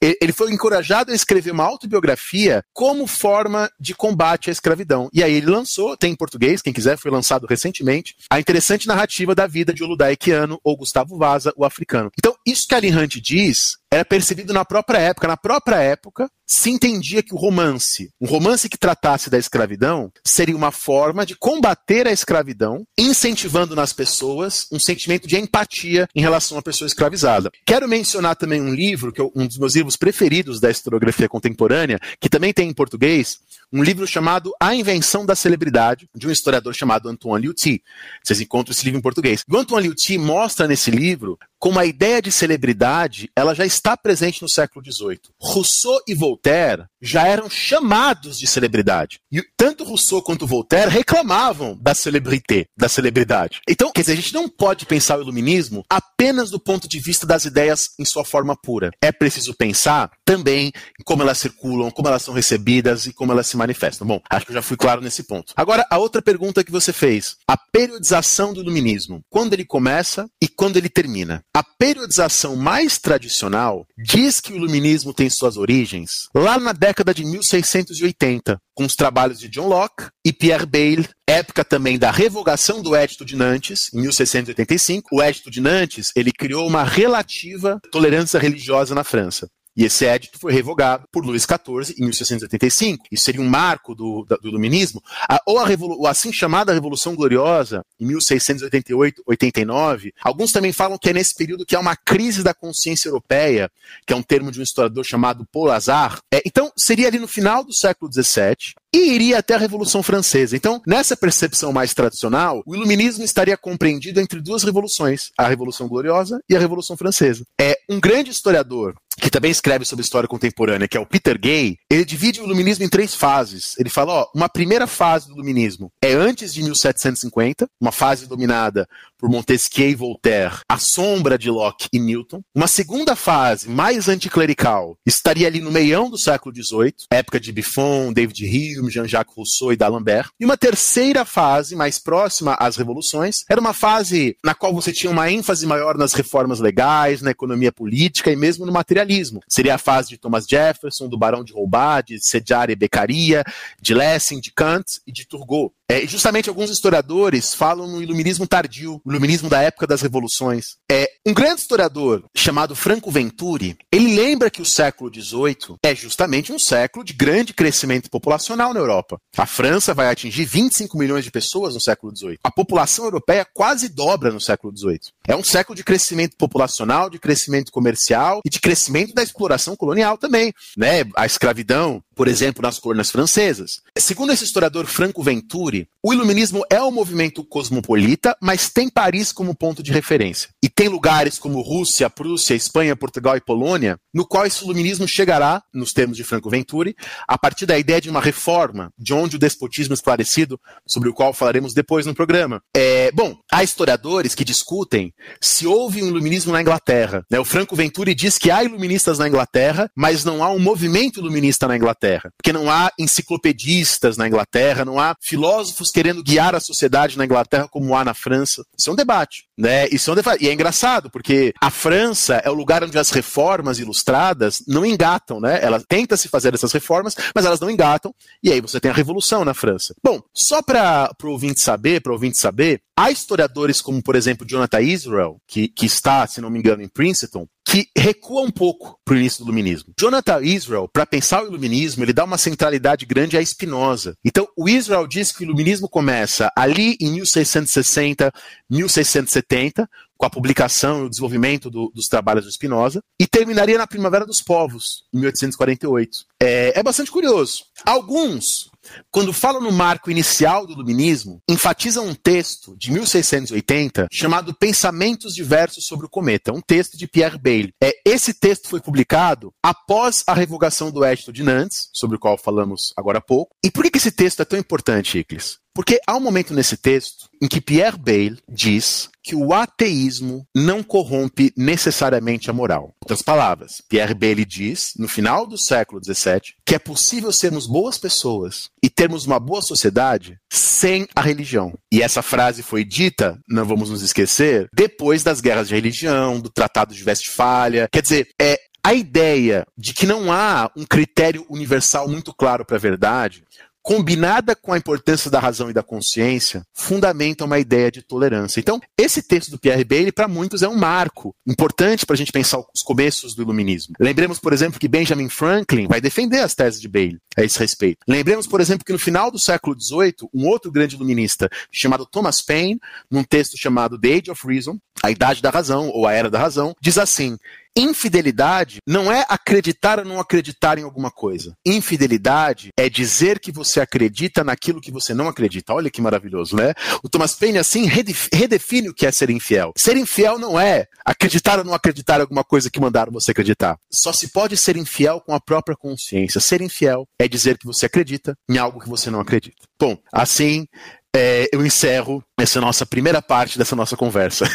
ele 0.00 0.34
foi 0.34 0.52
encorajado 0.52 1.12
a 1.12 1.14
escrever 1.14 1.50
uma 1.50 1.64
autobiografia 1.64 2.62
como 2.74 3.06
forma 3.06 3.70
de 3.80 3.94
combate 3.94 4.50
à 4.50 4.52
escravidão. 4.52 5.08
E 5.12 5.24
aí 5.24 5.32
ele 5.32 5.46
lançou, 5.46 5.96
tem 5.96 6.12
em 6.12 6.16
português, 6.16 6.60
quem 6.60 6.74
quiser, 6.74 6.98
foi 6.98 7.10
lançado 7.10 7.46
recentemente, 7.46 8.14
a 8.30 8.38
interessante 8.38 8.86
narrativa 8.86 9.34
da 9.34 9.46
vida 9.46 9.72
de 9.72 9.82
Oludaiquiano 9.82 10.60
ou 10.62 10.76
Gustavo 10.76 11.16
Vaza, 11.16 11.54
o 11.56 11.64
africano. 11.64 12.10
Então, 12.18 12.36
isso 12.46 12.68
que 12.68 12.74
a 12.74 12.78
Hunt 12.78 13.16
diz 13.16 13.81
era 13.92 14.06
percebido 14.06 14.54
na 14.54 14.64
própria 14.64 14.98
época. 14.98 15.28
Na 15.28 15.36
própria 15.36 15.76
época, 15.76 16.26
se 16.46 16.70
entendia 16.70 17.22
que 17.22 17.34
o 17.34 17.36
romance, 17.36 18.08
um 18.18 18.26
romance 18.26 18.66
que 18.66 18.78
tratasse 18.78 19.28
da 19.28 19.36
escravidão, 19.36 20.10
seria 20.26 20.56
uma 20.56 20.70
forma 20.70 21.26
de 21.26 21.36
combater 21.36 22.08
a 22.08 22.10
escravidão, 22.10 22.84
incentivando 22.96 23.76
nas 23.76 23.92
pessoas 23.92 24.66
um 24.72 24.80
sentimento 24.80 25.28
de 25.28 25.36
empatia 25.36 26.08
em 26.14 26.22
relação 26.22 26.56
à 26.56 26.62
pessoa 26.62 26.86
escravizada. 26.86 27.50
Quero 27.66 27.86
mencionar 27.86 28.34
também 28.34 28.62
um 28.62 28.74
livro, 28.74 29.12
que 29.12 29.20
é 29.20 29.24
um 29.36 29.46
dos 29.46 29.58
meus 29.58 29.76
livros 29.76 29.96
preferidos 29.96 30.58
da 30.58 30.70
historiografia 30.70 31.28
contemporânea, 31.28 32.00
que 32.18 32.30
também 32.30 32.52
tem 32.54 32.70
em 32.70 32.74
português, 32.74 33.40
um 33.72 33.82
livro 33.82 34.06
chamado 34.06 34.52
A 34.60 34.74
Invenção 34.74 35.24
da 35.24 35.34
Celebridade, 35.34 36.08
de 36.14 36.28
um 36.28 36.30
historiador 36.30 36.74
chamado 36.74 37.08
Antoine 37.08 37.46
Liuti. 37.46 37.82
Vocês 38.22 38.40
encontram 38.40 38.72
esse 38.72 38.84
livro 38.84 38.98
em 38.98 39.02
português. 39.02 39.42
O 39.50 39.56
Antoine 39.56 39.86
Liuti 39.86 40.18
mostra 40.18 40.68
nesse 40.68 40.90
livro 40.90 41.38
como 41.58 41.78
a 41.78 41.86
ideia 41.86 42.20
de 42.20 42.32
celebridade 42.32 43.30
ela 43.36 43.54
já 43.54 43.64
está 43.64 43.96
presente 43.96 44.42
no 44.42 44.48
século 44.48 44.84
XVIII. 44.84 45.20
Rousseau 45.40 46.00
e 46.08 46.14
Voltaire 46.14 46.86
já 47.00 47.24
eram 47.26 47.48
chamados 47.48 48.36
de 48.36 48.48
celebridade. 48.48 49.20
E 49.30 49.42
tanto 49.56 49.84
Rousseau 49.84 50.20
quanto 50.22 50.44
Voltaire 50.44 50.90
reclamavam 50.90 51.78
da 51.80 51.94
celebrité, 51.94 52.66
da 52.76 52.88
celebridade. 52.88 53.60
Então, 53.68 53.92
quer 53.92 54.00
dizer, 54.00 54.14
a 54.14 54.16
gente 54.16 54.34
não 54.34 54.48
pode 54.48 54.86
pensar 54.86 55.18
o 55.18 55.22
iluminismo 55.22 55.84
apenas 55.88 56.50
do 56.50 56.58
ponto 56.58 56.88
de 56.88 56.98
vista 56.98 57.24
das 57.24 57.44
ideias 57.44 57.90
em 57.96 58.04
sua 58.04 58.24
forma 58.24 58.56
pura. 58.56 58.90
É 59.00 59.12
preciso 59.12 59.54
pensar 59.54 60.10
também 60.32 60.72
como 61.04 61.22
elas 61.22 61.38
circulam, 61.38 61.90
como 61.90 62.08
elas 62.08 62.22
são 62.22 62.32
recebidas 62.32 63.06
e 63.06 63.12
como 63.12 63.32
elas 63.32 63.46
se 63.46 63.56
manifestam. 63.56 64.06
Bom, 64.06 64.20
acho 64.30 64.46
que 64.46 64.52
eu 64.52 64.56
já 64.56 64.62
fui 64.62 64.76
claro 64.76 65.02
nesse 65.02 65.24
ponto. 65.24 65.52
Agora, 65.54 65.86
a 65.90 65.98
outra 65.98 66.22
pergunta 66.22 66.64
que 66.64 66.72
você 66.72 66.92
fez: 66.92 67.36
a 67.46 67.56
periodização 67.56 68.54
do 68.54 68.60
iluminismo. 68.60 69.20
Quando 69.28 69.52
ele 69.52 69.64
começa 69.64 70.26
e 70.42 70.48
quando 70.48 70.76
ele 70.76 70.88
termina? 70.88 71.42
A 71.54 71.62
periodização 71.62 72.56
mais 72.56 72.98
tradicional 72.98 73.86
diz 73.98 74.40
que 74.40 74.52
o 74.52 74.56
iluminismo 74.56 75.12
tem 75.12 75.28
suas 75.28 75.56
origens 75.56 76.28
lá 76.34 76.58
na 76.58 76.72
década 76.72 77.12
de 77.12 77.24
1680, 77.24 78.58
com 78.74 78.84
os 78.84 78.94
trabalhos 78.94 79.38
de 79.38 79.48
John 79.48 79.68
Locke 79.68 80.08
e 80.24 80.32
Pierre 80.32 80.66
Bayle, 80.66 81.08
época 81.28 81.64
também 81.64 81.98
da 81.98 82.10
revogação 82.10 82.82
do 82.82 82.96
Edito 82.96 83.24
de 83.24 83.36
Nantes, 83.36 83.90
em 83.92 84.00
1685. 84.00 85.08
O 85.12 85.22
Edito 85.22 85.50
de 85.50 85.60
Nantes, 85.60 86.10
ele 86.16 86.32
criou 86.32 86.66
uma 86.66 86.84
relativa 86.84 87.80
tolerância 87.90 88.38
religiosa 88.38 88.94
na 88.94 89.04
França. 89.04 89.48
E 89.76 89.84
esse 89.84 90.04
édito 90.04 90.38
foi 90.38 90.52
revogado 90.52 91.04
por 91.10 91.24
Luís 91.24 91.42
XIV 91.42 91.94
em 91.98 92.02
1685. 92.02 93.06
Isso 93.10 93.24
seria 93.24 93.40
um 93.40 93.48
marco 93.48 93.94
do, 93.94 94.24
do 94.24 94.48
iluminismo. 94.48 95.02
A, 95.28 95.40
ou 95.46 95.58
a, 95.58 95.64
a, 95.64 96.10
assim 96.10 96.32
chamada 96.32 96.74
Revolução 96.74 97.14
Gloriosa, 97.14 97.82
em 97.98 98.06
1688-89. 98.06 100.12
Alguns 100.22 100.52
também 100.52 100.72
falam 100.72 100.98
que 100.98 101.10
é 101.10 101.12
nesse 101.12 101.34
período 101.34 101.64
que 101.64 101.74
há 101.74 101.80
uma 101.80 101.96
crise 101.96 102.42
da 102.42 102.52
consciência 102.52 103.08
europeia, 103.08 103.70
que 104.06 104.12
é 104.12 104.16
um 104.16 104.22
termo 104.22 104.52
de 104.52 104.60
um 104.60 104.62
historiador 104.62 105.04
chamado 105.04 105.46
Paul 105.50 105.66
Lazar. 105.66 106.18
É, 106.32 106.42
então, 106.44 106.70
seria 106.76 107.08
ali 107.08 107.18
no 107.18 107.28
final 107.28 107.64
do 107.64 107.72
século 107.72 108.12
XVII, 108.12 108.74
e 108.94 109.14
iria 109.14 109.38
até 109.38 109.54
a 109.54 109.58
Revolução 109.58 110.02
Francesa. 110.02 110.54
Então, 110.54 110.80
nessa 110.86 111.16
percepção 111.16 111.72
mais 111.72 111.94
tradicional, 111.94 112.62
o 112.66 112.74
iluminismo 112.74 113.24
estaria 113.24 113.56
compreendido 113.56 114.20
entre 114.20 114.40
duas 114.40 114.62
revoluções, 114.62 115.30
a 115.38 115.48
Revolução 115.48 115.88
Gloriosa 115.88 116.40
e 116.48 116.54
a 116.54 116.58
Revolução 116.58 116.96
Francesa. 116.96 117.44
É 117.58 117.74
um 117.88 117.98
grande 117.98 118.30
historiador 118.30 118.94
que 119.14 119.30
também 119.30 119.50
escreve 119.50 119.84
sobre 119.84 120.02
história 120.04 120.28
contemporânea, 120.28 120.88
que 120.88 120.96
é 120.96 121.00
o 121.00 121.06
Peter 121.06 121.38
Gay, 121.38 121.76
ele 121.90 122.04
divide 122.04 122.40
o 122.40 122.44
iluminismo 122.44 122.84
em 122.84 122.88
três 122.88 123.14
fases. 123.14 123.74
Ele 123.78 123.88
fala, 123.90 124.12
ó, 124.12 124.30
uma 124.34 124.48
primeira 124.48 124.86
fase 124.86 125.28
do 125.28 125.34
iluminismo 125.34 125.92
é 126.02 126.12
antes 126.12 126.52
de 126.54 126.62
1750, 126.62 127.68
uma 127.80 127.92
fase 127.92 128.26
dominada 128.26 128.86
por 129.22 129.30
Montesquieu 129.30 129.88
e 129.88 129.94
Voltaire, 129.94 130.62
a 130.68 130.78
sombra 130.78 131.38
de 131.38 131.48
Locke 131.48 131.86
e 131.92 132.00
Newton. 132.00 132.42
Uma 132.52 132.66
segunda 132.66 133.14
fase, 133.14 133.70
mais 133.70 134.08
anticlerical, 134.08 134.96
estaria 135.06 135.46
ali 135.46 135.60
no 135.60 135.70
meião 135.70 136.10
do 136.10 136.18
século 136.18 136.52
XVIII, 136.52 137.06
época 137.08 137.38
de 137.38 137.52
Buffon, 137.52 138.12
David 138.12 138.44
Hume, 138.44 138.90
Jean-Jacques 138.90 139.32
Rousseau 139.36 139.72
e 139.72 139.76
d'Alembert. 139.76 140.30
E 140.40 140.44
uma 140.44 140.56
terceira 140.56 141.24
fase, 141.24 141.76
mais 141.76 142.00
próxima 142.00 142.56
às 142.58 142.74
revoluções, 142.74 143.44
era 143.48 143.60
uma 143.60 143.72
fase 143.72 144.36
na 144.44 144.56
qual 144.56 144.74
você 144.74 144.92
tinha 144.92 145.12
uma 145.12 145.30
ênfase 145.30 145.66
maior 145.66 145.96
nas 145.96 146.14
reformas 146.14 146.58
legais, 146.58 147.22
na 147.22 147.30
economia 147.30 147.70
política 147.70 148.32
e 148.32 148.34
mesmo 148.34 148.66
no 148.66 148.72
materialismo. 148.72 149.40
Seria 149.48 149.76
a 149.76 149.78
fase 149.78 150.08
de 150.08 150.18
Thomas 150.18 150.46
Jefferson, 150.48 151.08
do 151.08 151.16
Barão 151.16 151.44
de 151.44 151.52
Roubat, 151.52 152.08
de 152.08 152.18
Sedgwick 152.20 152.72
e 152.72 152.76
Beccaria, 152.76 153.44
de 153.80 153.94
Lessing, 153.94 154.40
de 154.40 154.50
Kant 154.50 155.00
e 155.06 155.12
de 155.12 155.26
Turgot. 155.26 155.72
É, 155.92 156.06
justamente 156.06 156.48
alguns 156.48 156.70
historiadores 156.70 157.52
falam 157.52 157.86
no 157.86 158.02
iluminismo 158.02 158.46
tardio, 158.46 158.98
o 159.04 159.10
iluminismo 159.10 159.50
da 159.50 159.60
época 159.60 159.86
das 159.86 160.00
revoluções. 160.00 160.76
É, 160.90 161.06
um 161.24 161.32
grande 161.32 161.60
historiador 161.60 162.24
chamado 162.34 162.74
Franco 162.74 163.08
Venturi, 163.08 163.76
ele 163.92 164.16
lembra 164.16 164.50
que 164.50 164.60
o 164.60 164.64
século 164.64 165.08
XVIII 165.08 165.76
é 165.80 165.94
justamente 165.94 166.52
um 166.52 166.58
século 166.58 167.04
de 167.04 167.12
grande 167.12 167.54
crescimento 167.54 168.10
populacional 168.10 168.74
na 168.74 168.80
Europa. 168.80 169.20
A 169.36 169.46
França 169.46 169.94
vai 169.94 170.08
atingir 170.08 170.44
25 170.44 170.98
milhões 170.98 171.24
de 171.24 171.30
pessoas 171.30 171.74
no 171.74 171.80
século 171.80 172.14
XVIII. 172.14 172.38
A 172.42 172.50
população 172.50 173.04
europeia 173.04 173.46
quase 173.54 173.88
dobra 173.88 174.32
no 174.32 174.40
século 174.40 174.76
XVIII. 174.76 175.12
É 175.28 175.36
um 175.36 175.44
século 175.44 175.76
de 175.76 175.84
crescimento 175.84 176.36
populacional, 176.36 177.08
de 177.08 177.20
crescimento 177.20 177.70
comercial 177.70 178.40
e 178.44 178.50
de 178.50 178.60
crescimento 178.60 179.14
da 179.14 179.22
exploração 179.22 179.76
colonial 179.76 180.18
também. 180.18 180.52
Né? 180.76 181.04
A 181.16 181.24
escravidão, 181.24 182.02
por 182.16 182.26
exemplo, 182.26 182.62
nas 182.62 182.80
colônias 182.80 183.10
francesas. 183.10 183.80
Segundo 183.96 184.32
esse 184.32 184.44
historiador 184.44 184.86
Franco 184.86 185.22
Venturi, 185.22 185.88
o 186.04 186.12
iluminismo 186.12 186.64
é 186.68 186.82
um 186.82 186.90
movimento 186.90 187.44
cosmopolita, 187.44 188.36
mas 188.42 188.68
tem 188.68 188.90
Paris 188.90 189.30
como 189.30 189.54
ponto 189.54 189.84
de 189.84 189.92
referência. 189.92 190.48
E 190.60 190.68
tem 190.68 190.88
lugares 190.88 191.38
como 191.38 191.60
Rússia, 191.60 192.10
Prússia, 192.10 192.56
Espanha, 192.56 192.96
Portugal 192.96 193.36
e 193.36 193.40
Polônia, 193.40 193.96
no 194.12 194.26
qual 194.26 194.44
esse 194.44 194.64
iluminismo 194.64 195.06
chegará, 195.06 195.62
nos 195.72 195.92
termos 195.92 196.16
de 196.16 196.24
Franco 196.24 196.50
Venturi, 196.50 196.96
a 197.28 197.38
partir 197.38 197.66
da 197.66 197.78
ideia 197.78 198.00
de 198.00 198.10
uma 198.10 198.20
reforma, 198.20 198.90
de 198.98 199.14
onde 199.14 199.36
o 199.36 199.38
despotismo 199.38 199.94
esclarecido, 199.94 200.58
sobre 200.84 201.08
o 201.08 201.14
qual 201.14 201.32
falaremos 201.32 201.72
depois 201.72 202.04
no 202.04 202.14
programa. 202.14 202.60
É, 202.76 203.12
bom, 203.12 203.36
há 203.52 203.62
historiadores 203.62 204.34
que 204.34 204.44
discutem 204.44 205.14
se 205.40 205.68
houve 205.68 206.02
um 206.02 206.08
iluminismo 206.08 206.52
na 206.52 206.62
Inglaterra. 206.62 207.24
Né? 207.30 207.38
O 207.38 207.44
Franco 207.44 207.76
Venturi 207.76 208.12
diz 208.12 208.38
que 208.38 208.50
há 208.50 208.64
iluministas 208.64 209.20
na 209.20 209.28
Inglaterra, 209.28 209.88
mas 209.96 210.24
não 210.24 210.42
há 210.42 210.50
um 210.50 210.58
movimento 210.58 211.20
iluminista 211.20 211.68
na 211.68 211.76
Inglaterra. 211.76 212.32
Porque 212.36 212.52
não 212.52 212.68
há 212.68 212.90
enciclopedistas 212.98 214.16
na 214.16 214.26
Inglaterra, 214.26 214.84
não 214.84 214.98
há 214.98 215.14
filósofos 215.20 215.91
querendo 215.92 216.22
guiar 216.22 216.54
a 216.54 216.60
sociedade 216.60 217.16
na 217.16 217.24
Inglaterra 217.24 217.68
como 217.68 217.94
há 217.94 218.04
na 218.04 218.14
França. 218.14 218.64
Isso 218.76 218.90
é 218.90 218.92
um 218.92 218.96
debate. 218.96 219.44
Né? 219.56 219.88
Isso 219.88 220.10
é 220.10 220.14
um. 220.14 220.16
E 220.40 220.48
é 220.48 220.52
engraçado, 220.52 221.10
porque 221.10 221.52
a 221.60 221.70
França 221.70 222.36
é 222.44 222.50
o 222.50 222.54
lugar 222.54 222.82
onde 222.82 222.98
as 222.98 223.10
reformas 223.10 223.78
ilustradas 223.78 224.62
não 224.66 224.84
engatam, 224.84 225.40
né? 225.40 225.60
Ela 225.62 225.80
tenta 225.86 226.16
se 226.16 226.28
fazer 226.28 226.54
essas 226.54 226.72
reformas, 226.72 227.14
mas 227.34 227.44
elas 227.44 227.60
não 227.60 227.70
engatam, 227.70 228.14
e 228.42 228.50
aí 228.50 228.60
você 228.60 228.80
tem 228.80 228.90
a 228.90 228.94
revolução 228.94 229.44
na 229.44 229.54
França. 229.54 229.94
Bom, 230.02 230.20
só 230.34 230.62
para 230.62 231.10
o 231.22 231.28
ouvinte 231.28 231.60
saber, 231.60 232.00
para 232.00 232.10
o 232.10 232.14
ouvinte 232.14 232.38
saber, 232.38 232.80
há 232.96 233.10
historiadores 233.10 233.80
como, 233.80 234.02
por 234.02 234.16
exemplo, 234.16 234.46
Jonathan 234.46 234.80
Israel, 234.80 235.36
que, 235.46 235.68
que 235.68 235.86
está, 235.86 236.26
se 236.26 236.40
não 236.40 236.50
me 236.50 236.58
engano, 236.58 236.82
em 236.82 236.88
Princeton, 236.88 237.46
que 237.72 237.88
recua 237.96 238.42
um 238.42 238.50
pouco 238.50 239.00
para 239.02 239.14
o 239.14 239.16
início 239.16 239.42
do 239.42 239.48
iluminismo. 239.48 239.94
Jonathan 239.98 240.42
Israel, 240.42 240.86
para 240.92 241.06
pensar 241.06 241.42
o 241.42 241.46
iluminismo, 241.46 242.04
ele 242.04 242.12
dá 242.12 242.22
uma 242.22 242.36
centralidade 242.36 243.06
grande 243.06 243.38
a 243.38 243.42
Spinoza. 243.42 244.14
Então, 244.22 244.46
o 244.54 244.68
Israel 244.68 245.06
diz 245.06 245.32
que 245.32 245.42
o 245.42 245.44
iluminismo 245.44 245.88
começa 245.88 246.52
ali 246.54 246.98
em 247.00 247.12
1660, 247.12 248.30
1670, 248.68 249.88
com 250.18 250.26
a 250.26 250.30
publicação 250.30 251.00
e 251.00 251.06
o 251.06 251.08
desenvolvimento 251.08 251.70
do, 251.70 251.90
dos 251.94 252.08
trabalhos 252.08 252.44
do 252.44 252.52
Spinoza, 252.52 253.02
e 253.18 253.26
terminaria 253.26 253.78
na 253.78 253.86
Primavera 253.86 254.26
dos 254.26 254.42
Povos, 254.42 255.06
em 255.10 255.20
1848. 255.20 256.26
É, 256.42 256.78
é 256.78 256.82
bastante 256.82 257.10
curioso. 257.10 257.64
Alguns 257.86 258.70
quando 259.10 259.32
falam 259.32 259.60
no 259.60 259.72
marco 259.72 260.10
inicial 260.10 260.66
do 260.66 260.72
Iluminismo, 260.72 261.40
enfatizam 261.48 262.06
um 262.06 262.14
texto 262.14 262.76
de 262.76 262.90
1680 262.90 264.08
chamado 264.10 264.54
Pensamentos 264.54 265.34
Diversos 265.34 265.86
sobre 265.86 266.06
o 266.06 266.08
Cometa, 266.08 266.52
um 266.52 266.60
texto 266.60 266.96
de 266.96 267.06
Pierre 267.06 267.38
Bayle. 267.38 267.74
É, 267.82 267.92
esse 268.04 268.34
texto 268.34 268.68
foi 268.68 268.80
publicado 268.80 269.52
após 269.62 270.22
a 270.26 270.34
revogação 270.34 270.90
do 270.90 271.04
Edito 271.04 271.32
de 271.32 271.42
Nantes, 271.42 271.88
sobre 271.92 272.16
o 272.16 272.20
qual 272.20 272.36
falamos 272.36 272.92
agora 272.96 273.18
há 273.18 273.22
pouco. 273.22 273.56
E 273.64 273.70
por 273.70 273.84
que 273.84 273.98
esse 273.98 274.10
texto 274.10 274.40
é 274.40 274.44
tão 274.44 274.58
importante, 274.58 275.18
Iclis? 275.18 275.61
Porque 275.74 276.00
há 276.06 276.16
um 276.16 276.20
momento 276.20 276.52
nesse 276.52 276.76
texto 276.76 277.28
em 277.40 277.48
que 277.48 277.60
Pierre 277.60 277.98
Bayle 277.98 278.38
diz 278.48 279.08
que 279.22 279.34
o 279.34 279.54
ateísmo 279.54 280.46
não 280.54 280.82
corrompe 280.82 281.52
necessariamente 281.56 282.50
a 282.50 282.52
moral. 282.52 282.92
Outras 283.02 283.22
palavras, 283.22 283.82
Pierre 283.88 284.14
Bayle 284.14 284.44
diz, 284.44 284.92
no 284.98 285.08
final 285.08 285.46
do 285.46 285.56
século 285.56 286.00
XVII, 286.02 286.54
que 286.66 286.74
é 286.74 286.78
possível 286.78 287.32
sermos 287.32 287.66
boas 287.66 287.98
pessoas 287.98 288.68
e 288.82 288.90
termos 288.90 289.24
uma 289.26 289.40
boa 289.40 289.62
sociedade 289.62 290.38
sem 290.52 291.06
a 291.14 291.22
religião. 291.22 291.72
E 291.90 292.02
essa 292.02 292.20
frase 292.20 292.62
foi 292.62 292.84
dita, 292.84 293.38
não 293.48 293.64
vamos 293.64 293.90
nos 293.90 294.02
esquecer, 294.02 294.68
depois 294.74 295.22
das 295.22 295.40
guerras 295.40 295.68
de 295.68 295.74
religião, 295.74 296.40
do 296.40 296.50
Tratado 296.50 296.94
de 296.94 297.04
Westfália. 297.04 297.88
Quer 297.90 298.02
dizer, 298.02 298.28
é 298.40 298.58
a 298.84 298.92
ideia 298.94 299.64
de 299.78 299.94
que 299.94 300.06
não 300.06 300.32
há 300.32 300.70
um 300.76 300.84
critério 300.84 301.46
universal 301.48 302.08
muito 302.08 302.34
claro 302.34 302.64
para 302.64 302.76
a 302.76 302.80
verdade 302.80 303.44
combinada 303.82 304.54
com 304.54 304.72
a 304.72 304.78
importância 304.78 305.30
da 305.30 305.40
razão 305.40 305.68
e 305.68 305.72
da 305.72 305.82
consciência, 305.82 306.62
fundamenta 306.72 307.44
uma 307.44 307.58
ideia 307.58 307.90
de 307.90 308.02
tolerância. 308.02 308.60
Então, 308.60 308.80
esse 308.96 309.22
texto 309.22 309.50
do 309.50 309.58
Pierre 309.58 309.84
Bailey, 309.84 310.12
para 310.12 310.28
muitos, 310.28 310.62
é 310.62 310.68
um 310.68 310.76
marco 310.76 311.34
importante 311.46 312.06
para 312.06 312.14
a 312.14 312.16
gente 312.16 312.32
pensar 312.32 312.58
os 312.58 312.82
começos 312.82 313.34
do 313.34 313.42
iluminismo. 313.42 313.94
Lembremos, 313.98 314.38
por 314.38 314.52
exemplo, 314.52 314.78
que 314.78 314.88
Benjamin 314.88 315.28
Franklin 315.28 315.86
vai 315.88 316.00
defender 316.00 316.40
as 316.40 316.54
teses 316.54 316.80
de 316.80 316.88
Bailey 316.88 317.18
a 317.36 317.42
esse 317.42 317.58
respeito. 317.58 317.98
Lembremos, 318.06 318.46
por 318.46 318.60
exemplo, 318.60 318.84
que 318.84 318.92
no 318.92 318.98
final 318.98 319.30
do 319.30 319.38
século 319.38 319.76
XVIII, 319.78 320.28
um 320.32 320.46
outro 320.46 320.70
grande 320.70 320.96
iluminista, 320.96 321.50
chamado 321.70 322.06
Thomas 322.06 322.40
Paine, 322.40 322.80
num 323.10 323.24
texto 323.24 323.56
chamado 323.58 323.98
The 323.98 324.14
Age 324.14 324.30
of 324.30 324.46
Reason, 324.46 324.78
a 325.02 325.10
Idade 325.10 325.42
da 325.42 325.50
Razão, 325.50 325.88
ou 325.88 326.06
a 326.06 326.12
Era 326.12 326.30
da 326.30 326.38
Razão, 326.38 326.74
diz 326.80 326.98
assim: 326.98 327.36
Infidelidade 327.74 328.80
não 328.86 329.10
é 329.10 329.24
acreditar 329.28 329.98
ou 329.98 330.04
não 330.04 330.20
acreditar 330.20 330.78
em 330.78 330.82
alguma 330.82 331.10
coisa. 331.10 331.56
Infidelidade 331.64 332.68
é 332.76 332.88
dizer 332.88 333.40
que 333.40 333.50
você 333.50 333.80
acredita 333.80 334.44
naquilo 334.44 334.80
que 334.80 334.90
você 334.90 335.14
não 335.14 335.26
acredita. 335.26 335.72
Olha 335.72 335.90
que 335.90 336.02
maravilhoso, 336.02 336.54
né? 336.54 336.74
O 337.02 337.08
Thomas 337.08 337.34
Paine, 337.34 337.56
assim, 337.56 337.86
redefine 337.86 338.90
o 338.90 338.94
que 338.94 339.06
é 339.06 339.10
ser 339.10 339.30
infiel. 339.30 339.72
Ser 339.76 339.96
infiel 339.96 340.38
não 340.38 340.60
é 340.60 340.86
acreditar 341.02 341.58
ou 341.58 341.64
não 341.64 341.72
acreditar 341.72 342.18
em 342.18 342.22
alguma 342.22 342.44
coisa 342.44 342.70
que 342.70 342.80
mandaram 342.80 343.10
você 343.10 343.30
acreditar. 343.30 343.78
Só 343.90 344.12
se 344.12 344.28
pode 344.28 344.54
ser 344.58 344.76
infiel 344.76 345.20
com 345.20 345.34
a 345.34 345.40
própria 345.40 345.76
consciência. 345.76 346.42
Ser 346.42 346.60
infiel 346.60 347.08
é 347.24 347.28
dizer 347.28 347.56
que 347.58 347.66
você 347.66 347.86
acredita 347.86 348.36
em 348.48 348.58
algo 348.58 348.80
que 348.80 348.88
você 348.88 349.10
não 349.10 349.20
acredita. 349.20 349.62
Bom, 349.78 349.96
assim 350.12 350.66
é, 351.14 351.48
eu 351.52 351.64
encerro 351.64 352.24
essa 352.38 352.60
nossa 352.60 352.86
primeira 352.86 353.20
parte 353.20 353.58
dessa 353.58 353.76
nossa 353.76 353.96
conversa. 353.96 354.46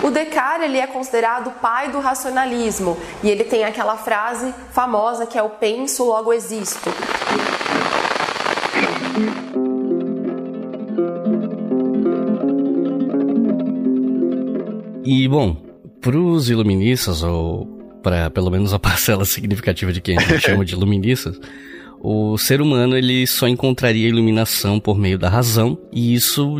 O 0.00 0.10
Descartes 0.10 0.64
ele 0.64 0.78
é 0.78 0.86
considerado 0.86 1.48
o 1.48 1.52
pai 1.60 1.90
do 1.90 1.98
racionalismo 1.98 2.96
e 3.22 3.28
ele 3.28 3.44
tem 3.44 3.64
aquela 3.64 3.96
frase 3.96 4.54
famosa 4.72 5.26
que 5.26 5.36
é 5.36 5.42
o 5.42 5.50
penso 5.50 6.04
logo 6.04 6.32
existo. 6.32 6.88
E 15.04 15.28
bom, 15.28 15.56
para 16.00 16.16
os 16.16 16.48
iluministas 16.48 17.22
ou 17.22 17.77
para 18.02 18.30
pelo 18.30 18.50
menos 18.50 18.72
a 18.72 18.78
parcela 18.80 19.24
significativa 19.24 19.92
de 19.92 20.00
quem 20.00 20.16
a 20.16 20.20
gente 20.20 20.40
chama 20.40 20.64
de 20.64 20.74
iluministas, 20.74 21.38
o 22.00 22.38
ser 22.38 22.60
humano 22.60 22.96
ele 22.96 23.26
só 23.26 23.48
encontraria 23.48 24.08
iluminação 24.08 24.78
por 24.78 24.96
meio 24.96 25.18
da 25.18 25.28
razão 25.28 25.78
e 25.92 26.14
isso 26.14 26.56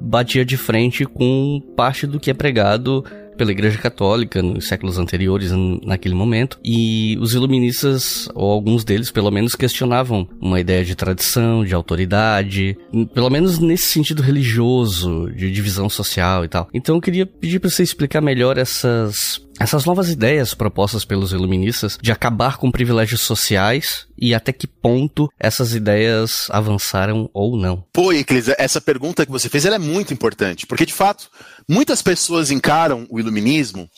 batia 0.00 0.44
de 0.44 0.56
frente 0.56 1.04
com 1.04 1.60
parte 1.76 2.06
do 2.06 2.20
que 2.20 2.30
é 2.30 2.34
pregado 2.34 3.04
pela 3.36 3.52
Igreja 3.52 3.78
Católica 3.78 4.42
nos 4.42 4.66
séculos 4.66 4.98
anteriores, 4.98 5.50
naquele 5.84 6.14
momento, 6.14 6.58
e 6.64 7.16
os 7.20 7.34
iluministas, 7.34 8.28
ou 8.34 8.50
alguns 8.50 8.84
deles 8.84 9.10
pelo 9.10 9.30
menos, 9.30 9.54
questionavam 9.54 10.28
uma 10.40 10.60
ideia 10.60 10.84
de 10.84 10.94
tradição, 10.94 11.64
de 11.64 11.74
autoridade, 11.74 12.76
pelo 13.14 13.30
menos 13.30 13.58
nesse 13.58 13.86
sentido 13.86 14.22
religioso, 14.22 15.30
de 15.34 15.50
divisão 15.50 15.88
social 15.88 16.44
e 16.44 16.48
tal. 16.48 16.68
Então 16.72 16.96
eu 16.96 17.00
queria 17.00 17.26
pedir 17.26 17.60
para 17.60 17.70
você 17.70 17.82
explicar 17.82 18.20
melhor 18.20 18.58
essas 18.58 19.44
essas 19.58 19.84
novas 19.84 20.10
ideias 20.10 20.54
propostas 20.54 21.04
pelos 21.04 21.32
iluministas 21.32 21.98
de 22.00 22.12
acabar 22.12 22.58
com 22.58 22.70
privilégios 22.70 23.22
sociais 23.22 24.06
e 24.18 24.34
até 24.34 24.52
que 24.52 24.66
ponto 24.66 25.30
essas 25.38 25.74
ideias 25.74 26.48
avançaram 26.50 27.30
ou 27.32 27.56
não. 27.56 27.84
Pô, 27.92 28.12
Eclis, 28.12 28.48
essa 28.58 28.80
pergunta 28.80 29.24
que 29.24 29.32
você 29.32 29.48
fez 29.48 29.64
é 29.64 29.78
muito 29.78 30.12
importante, 30.12 30.66
porque 30.66 30.86
de 30.86 30.92
fato 30.92 31.28
muitas 31.68 32.02
pessoas 32.02 32.50
encaram 32.50 33.06
o 33.10 33.18
iluminismo 33.18 33.88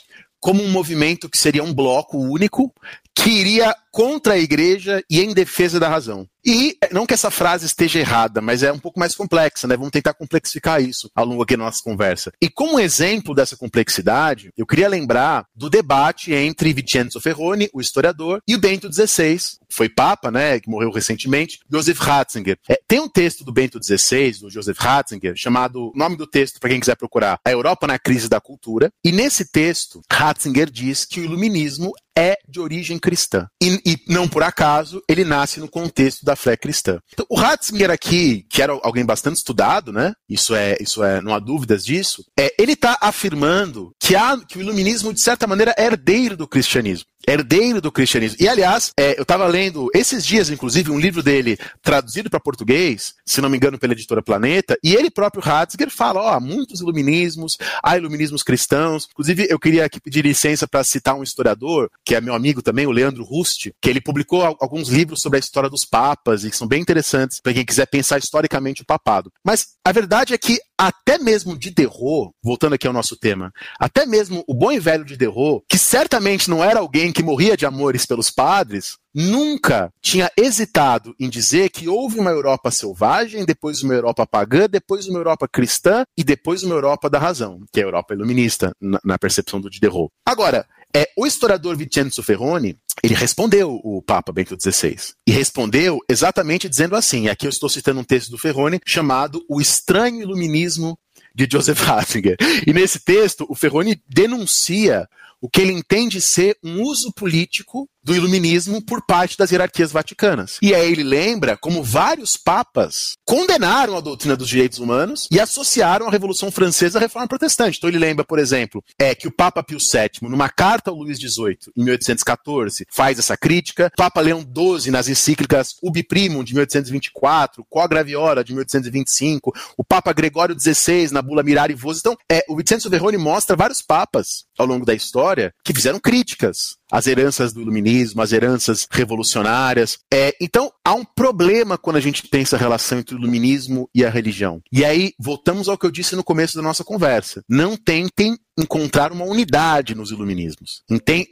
como 0.40 0.62
um 0.62 0.70
movimento 0.70 1.28
que 1.28 1.38
seria 1.38 1.64
um 1.64 1.74
bloco 1.74 2.16
único 2.18 2.72
que 3.14 3.30
iria 3.30 3.74
contra 3.98 4.34
a 4.34 4.38
igreja 4.38 5.02
e 5.10 5.20
em 5.20 5.34
defesa 5.34 5.80
da 5.80 5.88
razão. 5.88 6.24
E 6.46 6.78
não 6.92 7.04
que 7.04 7.12
essa 7.12 7.32
frase 7.32 7.66
esteja 7.66 7.98
errada, 7.98 8.40
mas 8.40 8.62
é 8.62 8.72
um 8.72 8.78
pouco 8.78 8.98
mais 8.98 9.12
complexa, 9.12 9.66
né? 9.66 9.76
Vamos 9.76 9.90
tentar 9.90 10.14
complexificar 10.14 10.80
isso 10.80 11.10
ao 11.16 11.26
longo 11.26 11.42
aqui 11.42 11.56
da 11.56 11.64
nossa 11.64 11.82
conversa. 11.82 12.32
E 12.40 12.48
como 12.48 12.78
exemplo 12.78 13.34
dessa 13.34 13.56
complexidade, 13.56 14.50
eu 14.56 14.64
queria 14.64 14.88
lembrar 14.88 15.46
do 15.52 15.68
debate 15.68 16.32
entre 16.32 16.72
Vincenzo 16.72 17.20
Ferroni, 17.20 17.68
o 17.74 17.80
historiador, 17.80 18.40
e 18.46 18.54
o 18.54 18.58
Bento 18.60 18.90
XVI, 18.90 19.36
que 19.68 19.74
foi 19.74 19.88
papa, 19.88 20.30
né, 20.30 20.60
que 20.60 20.70
morreu 20.70 20.92
recentemente, 20.92 21.58
Joseph 21.70 21.98
Ratzinger. 21.98 22.56
É, 22.68 22.80
tem 22.86 23.00
um 23.00 23.08
texto 23.08 23.44
do 23.44 23.52
Bento 23.52 23.78
XVI, 23.82 24.38
do 24.40 24.48
Joseph 24.48 24.78
Ratzinger, 24.78 25.34
chamado, 25.36 25.92
nome 25.94 26.16
do 26.16 26.26
texto 26.26 26.60
para 26.60 26.70
quem 26.70 26.80
quiser 26.80 26.96
procurar, 26.96 27.40
A 27.44 27.50
Europa 27.50 27.86
na 27.86 27.98
Crise 27.98 28.28
da 28.28 28.40
Cultura. 28.40 28.90
E 29.04 29.10
nesse 29.10 29.50
texto, 29.50 30.00
Ratzinger 30.10 30.70
diz 30.70 31.04
que 31.04 31.20
o 31.20 31.24
iluminismo 31.24 31.92
é 32.18 32.36
de 32.48 32.58
origem 32.58 32.98
cristã. 32.98 33.46
E, 33.62 33.80
e, 33.88 33.98
não 34.06 34.28
por 34.28 34.42
acaso 34.42 35.02
ele 35.08 35.24
nasce 35.24 35.60
no 35.60 35.68
contexto 35.68 36.24
da 36.24 36.36
fé 36.36 36.56
cristã. 36.56 37.00
Então, 37.12 37.24
o 37.30 37.36
Ratzinger 37.36 37.90
aqui, 37.90 38.44
que 38.50 38.60
era 38.60 38.78
alguém 38.82 39.04
bastante 39.04 39.36
estudado, 39.36 39.92
né? 39.92 40.12
Isso 40.28 40.54
é, 40.54 40.76
isso 40.78 41.02
é, 41.02 41.22
não 41.22 41.34
há 41.34 41.38
dúvidas 41.38 41.84
disso. 41.84 42.22
É, 42.38 42.52
ele 42.58 42.72
está 42.72 42.98
afirmando 43.00 43.92
que, 43.98 44.14
há, 44.14 44.38
que 44.46 44.58
o 44.58 44.60
iluminismo 44.60 45.14
de 45.14 45.22
certa 45.22 45.46
maneira 45.46 45.74
é 45.78 45.86
herdeiro 45.86 46.36
do 46.36 46.46
cristianismo 46.46 47.08
herdeiro 47.28 47.80
do 47.80 47.92
cristianismo. 47.92 48.38
E, 48.40 48.48
aliás, 48.48 48.92
é, 48.98 49.18
eu 49.18 49.22
estava 49.22 49.46
lendo 49.46 49.90
esses 49.94 50.24
dias, 50.24 50.50
inclusive, 50.50 50.90
um 50.90 50.98
livro 50.98 51.22
dele 51.22 51.58
traduzido 51.82 52.30
para 52.30 52.40
português, 52.40 53.14
se 53.26 53.40
não 53.40 53.48
me 53.48 53.56
engano, 53.56 53.78
pela 53.78 53.92
editora 53.92 54.22
Planeta, 54.22 54.78
e 54.82 54.94
ele 54.94 55.10
próprio, 55.10 55.42
Ratzinger, 55.42 55.90
fala: 55.90 56.20
ó, 56.20 56.28
há 56.34 56.40
muitos 56.40 56.80
iluminismos, 56.80 57.56
há 57.82 57.96
iluminismos 57.96 58.42
cristãos. 58.42 59.08
Inclusive, 59.10 59.46
eu 59.50 59.58
queria 59.58 59.84
aqui 59.84 60.00
pedir 60.00 60.24
licença 60.24 60.66
para 60.66 60.82
citar 60.84 61.14
um 61.14 61.22
historiador, 61.22 61.90
que 62.04 62.14
é 62.14 62.20
meu 62.20 62.34
amigo 62.34 62.62
também, 62.62 62.86
o 62.86 62.90
Leandro 62.90 63.24
Rust, 63.24 63.70
que 63.80 63.90
ele 63.90 64.00
publicou 64.00 64.42
alguns 64.60 64.88
livros 64.88 65.20
sobre 65.20 65.36
a 65.36 65.40
história 65.40 65.68
dos 65.68 65.84
papas 65.84 66.44
e 66.44 66.50
que 66.50 66.56
são 66.56 66.66
bem 66.66 66.80
interessantes 66.80 67.40
para 67.40 67.52
quem 67.52 67.64
quiser 67.64 67.86
pensar 67.86 68.18
historicamente 68.18 68.82
o 68.82 68.86
papado. 68.86 69.32
Mas 69.44 69.68
a 69.84 69.92
verdade 69.92 70.34
é 70.34 70.38
que 70.38 70.58
até 70.78 71.18
mesmo 71.18 71.58
de 71.58 71.70
Derro, 71.70 72.32
voltando 72.42 72.74
aqui 72.74 72.86
ao 72.86 72.92
nosso 72.92 73.16
tema, 73.16 73.52
até 73.80 74.06
mesmo 74.06 74.44
o 74.46 74.54
bom 74.54 74.70
e 74.70 74.78
velho 74.78 75.04
de 75.04 75.16
Derro, 75.16 75.64
que 75.68 75.76
certamente 75.76 76.48
não 76.48 76.62
era 76.62 76.78
alguém 76.78 77.12
que 77.12 77.22
morria 77.22 77.56
de 77.56 77.66
amores 77.66 78.06
pelos 78.06 78.30
padres, 78.30 78.96
nunca 79.12 79.92
tinha 80.00 80.30
hesitado 80.36 81.14
em 81.18 81.28
dizer 81.28 81.70
que 81.70 81.88
houve 81.88 82.20
uma 82.20 82.30
Europa 82.30 82.70
selvagem, 82.70 83.44
depois 83.44 83.82
uma 83.82 83.94
Europa 83.94 84.24
pagã, 84.24 84.68
depois 84.70 85.08
uma 85.08 85.18
Europa 85.18 85.48
cristã 85.48 86.04
e 86.16 86.22
depois 86.22 86.62
uma 86.62 86.74
Europa 86.74 87.10
da 87.10 87.18
razão, 87.18 87.64
que 87.72 87.80
é 87.80 87.82
a 87.82 87.86
Europa 87.86 88.14
iluminista, 88.14 88.70
na, 88.80 89.00
na 89.04 89.18
percepção 89.18 89.60
do 89.60 89.68
Diderot. 89.68 90.10
Agora, 90.24 90.64
é, 90.94 91.08
o 91.16 91.26
historiador 91.26 91.76
Vincenzo 91.76 92.22
Ferroni, 92.22 92.76
ele 93.02 93.14
respondeu 93.14 93.80
o 93.84 94.02
Papa 94.02 94.32
Bento 94.32 94.56
XVI. 94.60 94.96
E 95.26 95.30
respondeu 95.30 95.98
exatamente 96.08 96.68
dizendo 96.68 96.96
assim: 96.96 97.28
aqui 97.28 97.46
eu 97.46 97.50
estou 97.50 97.68
citando 97.68 98.00
um 98.00 98.04
texto 98.04 98.30
do 98.30 98.38
Ferroni 98.38 98.80
chamado 98.86 99.44
O 99.48 99.60
Estranho 99.60 100.22
Iluminismo 100.22 100.98
de 101.34 101.48
Joseph 101.50 101.80
Ratzinger. 101.80 102.36
E 102.66 102.72
nesse 102.72 103.00
texto, 103.00 103.46
o 103.48 103.54
Ferroni 103.54 104.02
denuncia 104.08 105.08
o 105.40 105.48
que 105.48 105.60
ele 105.60 105.72
entende 105.72 106.20
ser 106.20 106.56
um 106.64 106.82
uso 106.82 107.12
político 107.12 107.88
do 108.02 108.14
iluminismo 108.14 108.82
por 108.82 109.04
parte 109.04 109.36
das 109.36 109.50
hierarquias 109.50 109.92
vaticanas. 109.92 110.58
E 110.62 110.74
aí 110.74 110.90
ele 110.90 111.02
lembra 111.02 111.56
como 111.56 111.82
vários 111.82 112.36
papas 112.36 113.16
condenaram 113.24 113.96
a 113.96 114.00
doutrina 114.00 114.36
dos 114.36 114.48
direitos 114.48 114.78
humanos 114.78 115.28
e 115.30 115.38
associaram 115.38 116.06
a 116.06 116.10
Revolução 116.10 116.50
Francesa 116.50 116.98
à 116.98 117.00
Reforma 117.00 117.28
Protestante. 117.28 117.78
Então 117.78 117.90
ele 117.90 117.98
lembra, 117.98 118.24
por 118.24 118.38
exemplo, 118.38 118.82
é 118.98 119.14
que 119.14 119.28
o 119.28 119.32
Papa 119.32 119.62
Pio 119.62 119.78
VII, 119.78 120.28
numa 120.28 120.48
carta 120.48 120.90
ao 120.90 120.96
Luís 120.96 121.18
XVIII, 121.18 121.58
em 121.76 121.84
1814, 121.84 122.86
faz 122.90 123.18
essa 123.18 123.36
crítica. 123.36 123.90
Papa 123.96 124.20
Leão 124.20 124.40
XII, 124.40 124.90
nas 124.90 125.08
encíclicas 125.08 125.76
Ubi 125.82 126.02
Primum, 126.02 126.42
de 126.42 126.54
1824, 126.54 127.64
Quo 127.68 127.88
Graviora, 127.88 128.42
de 128.42 128.52
1825, 128.52 129.52
o 129.76 129.84
Papa 129.84 130.12
Gregório 130.12 130.58
XVI, 130.58 131.10
na 131.12 131.22
bula 131.22 131.42
Mirari 131.42 131.74
Vos. 131.74 131.98
Então, 131.98 132.16
é, 132.30 132.44
o 132.48 132.56
Vincenzo 132.56 132.88
Verroni 132.88 133.18
mostra 133.18 133.56
vários 133.56 133.82
papas 133.82 134.44
ao 134.58 134.66
longo 134.66 134.86
da 134.86 134.94
história 134.94 135.52
que 135.62 135.74
fizeram 135.74 136.00
críticas 136.00 136.77
às 136.90 137.06
heranças 137.06 137.52
do 137.52 137.60
iluminismo, 137.60 138.22
às 138.22 138.32
heranças 138.32 138.86
revolucionárias. 138.90 139.98
É, 140.12 140.34
então, 140.40 140.72
há 140.84 140.94
um 140.94 141.04
problema 141.04 141.78
quando 141.78 141.96
a 141.96 142.00
gente 142.00 142.26
pensa 142.28 142.56
a 142.56 142.58
relação 142.58 142.98
entre 142.98 143.14
o 143.14 143.18
iluminismo 143.18 143.88
e 143.94 144.04
a 144.04 144.10
religião. 144.10 144.62
E 144.72 144.84
aí, 144.84 145.12
voltamos 145.18 145.68
ao 145.68 145.76
que 145.76 145.86
eu 145.86 145.90
disse 145.90 146.16
no 146.16 146.24
começo 146.24 146.56
da 146.56 146.62
nossa 146.62 146.84
conversa. 146.84 147.42
Não 147.48 147.76
tentem 147.76 148.38
encontrar 148.58 149.12
uma 149.12 149.24
unidade 149.24 149.94
nos 149.94 150.10
iluminismos. 150.10 150.82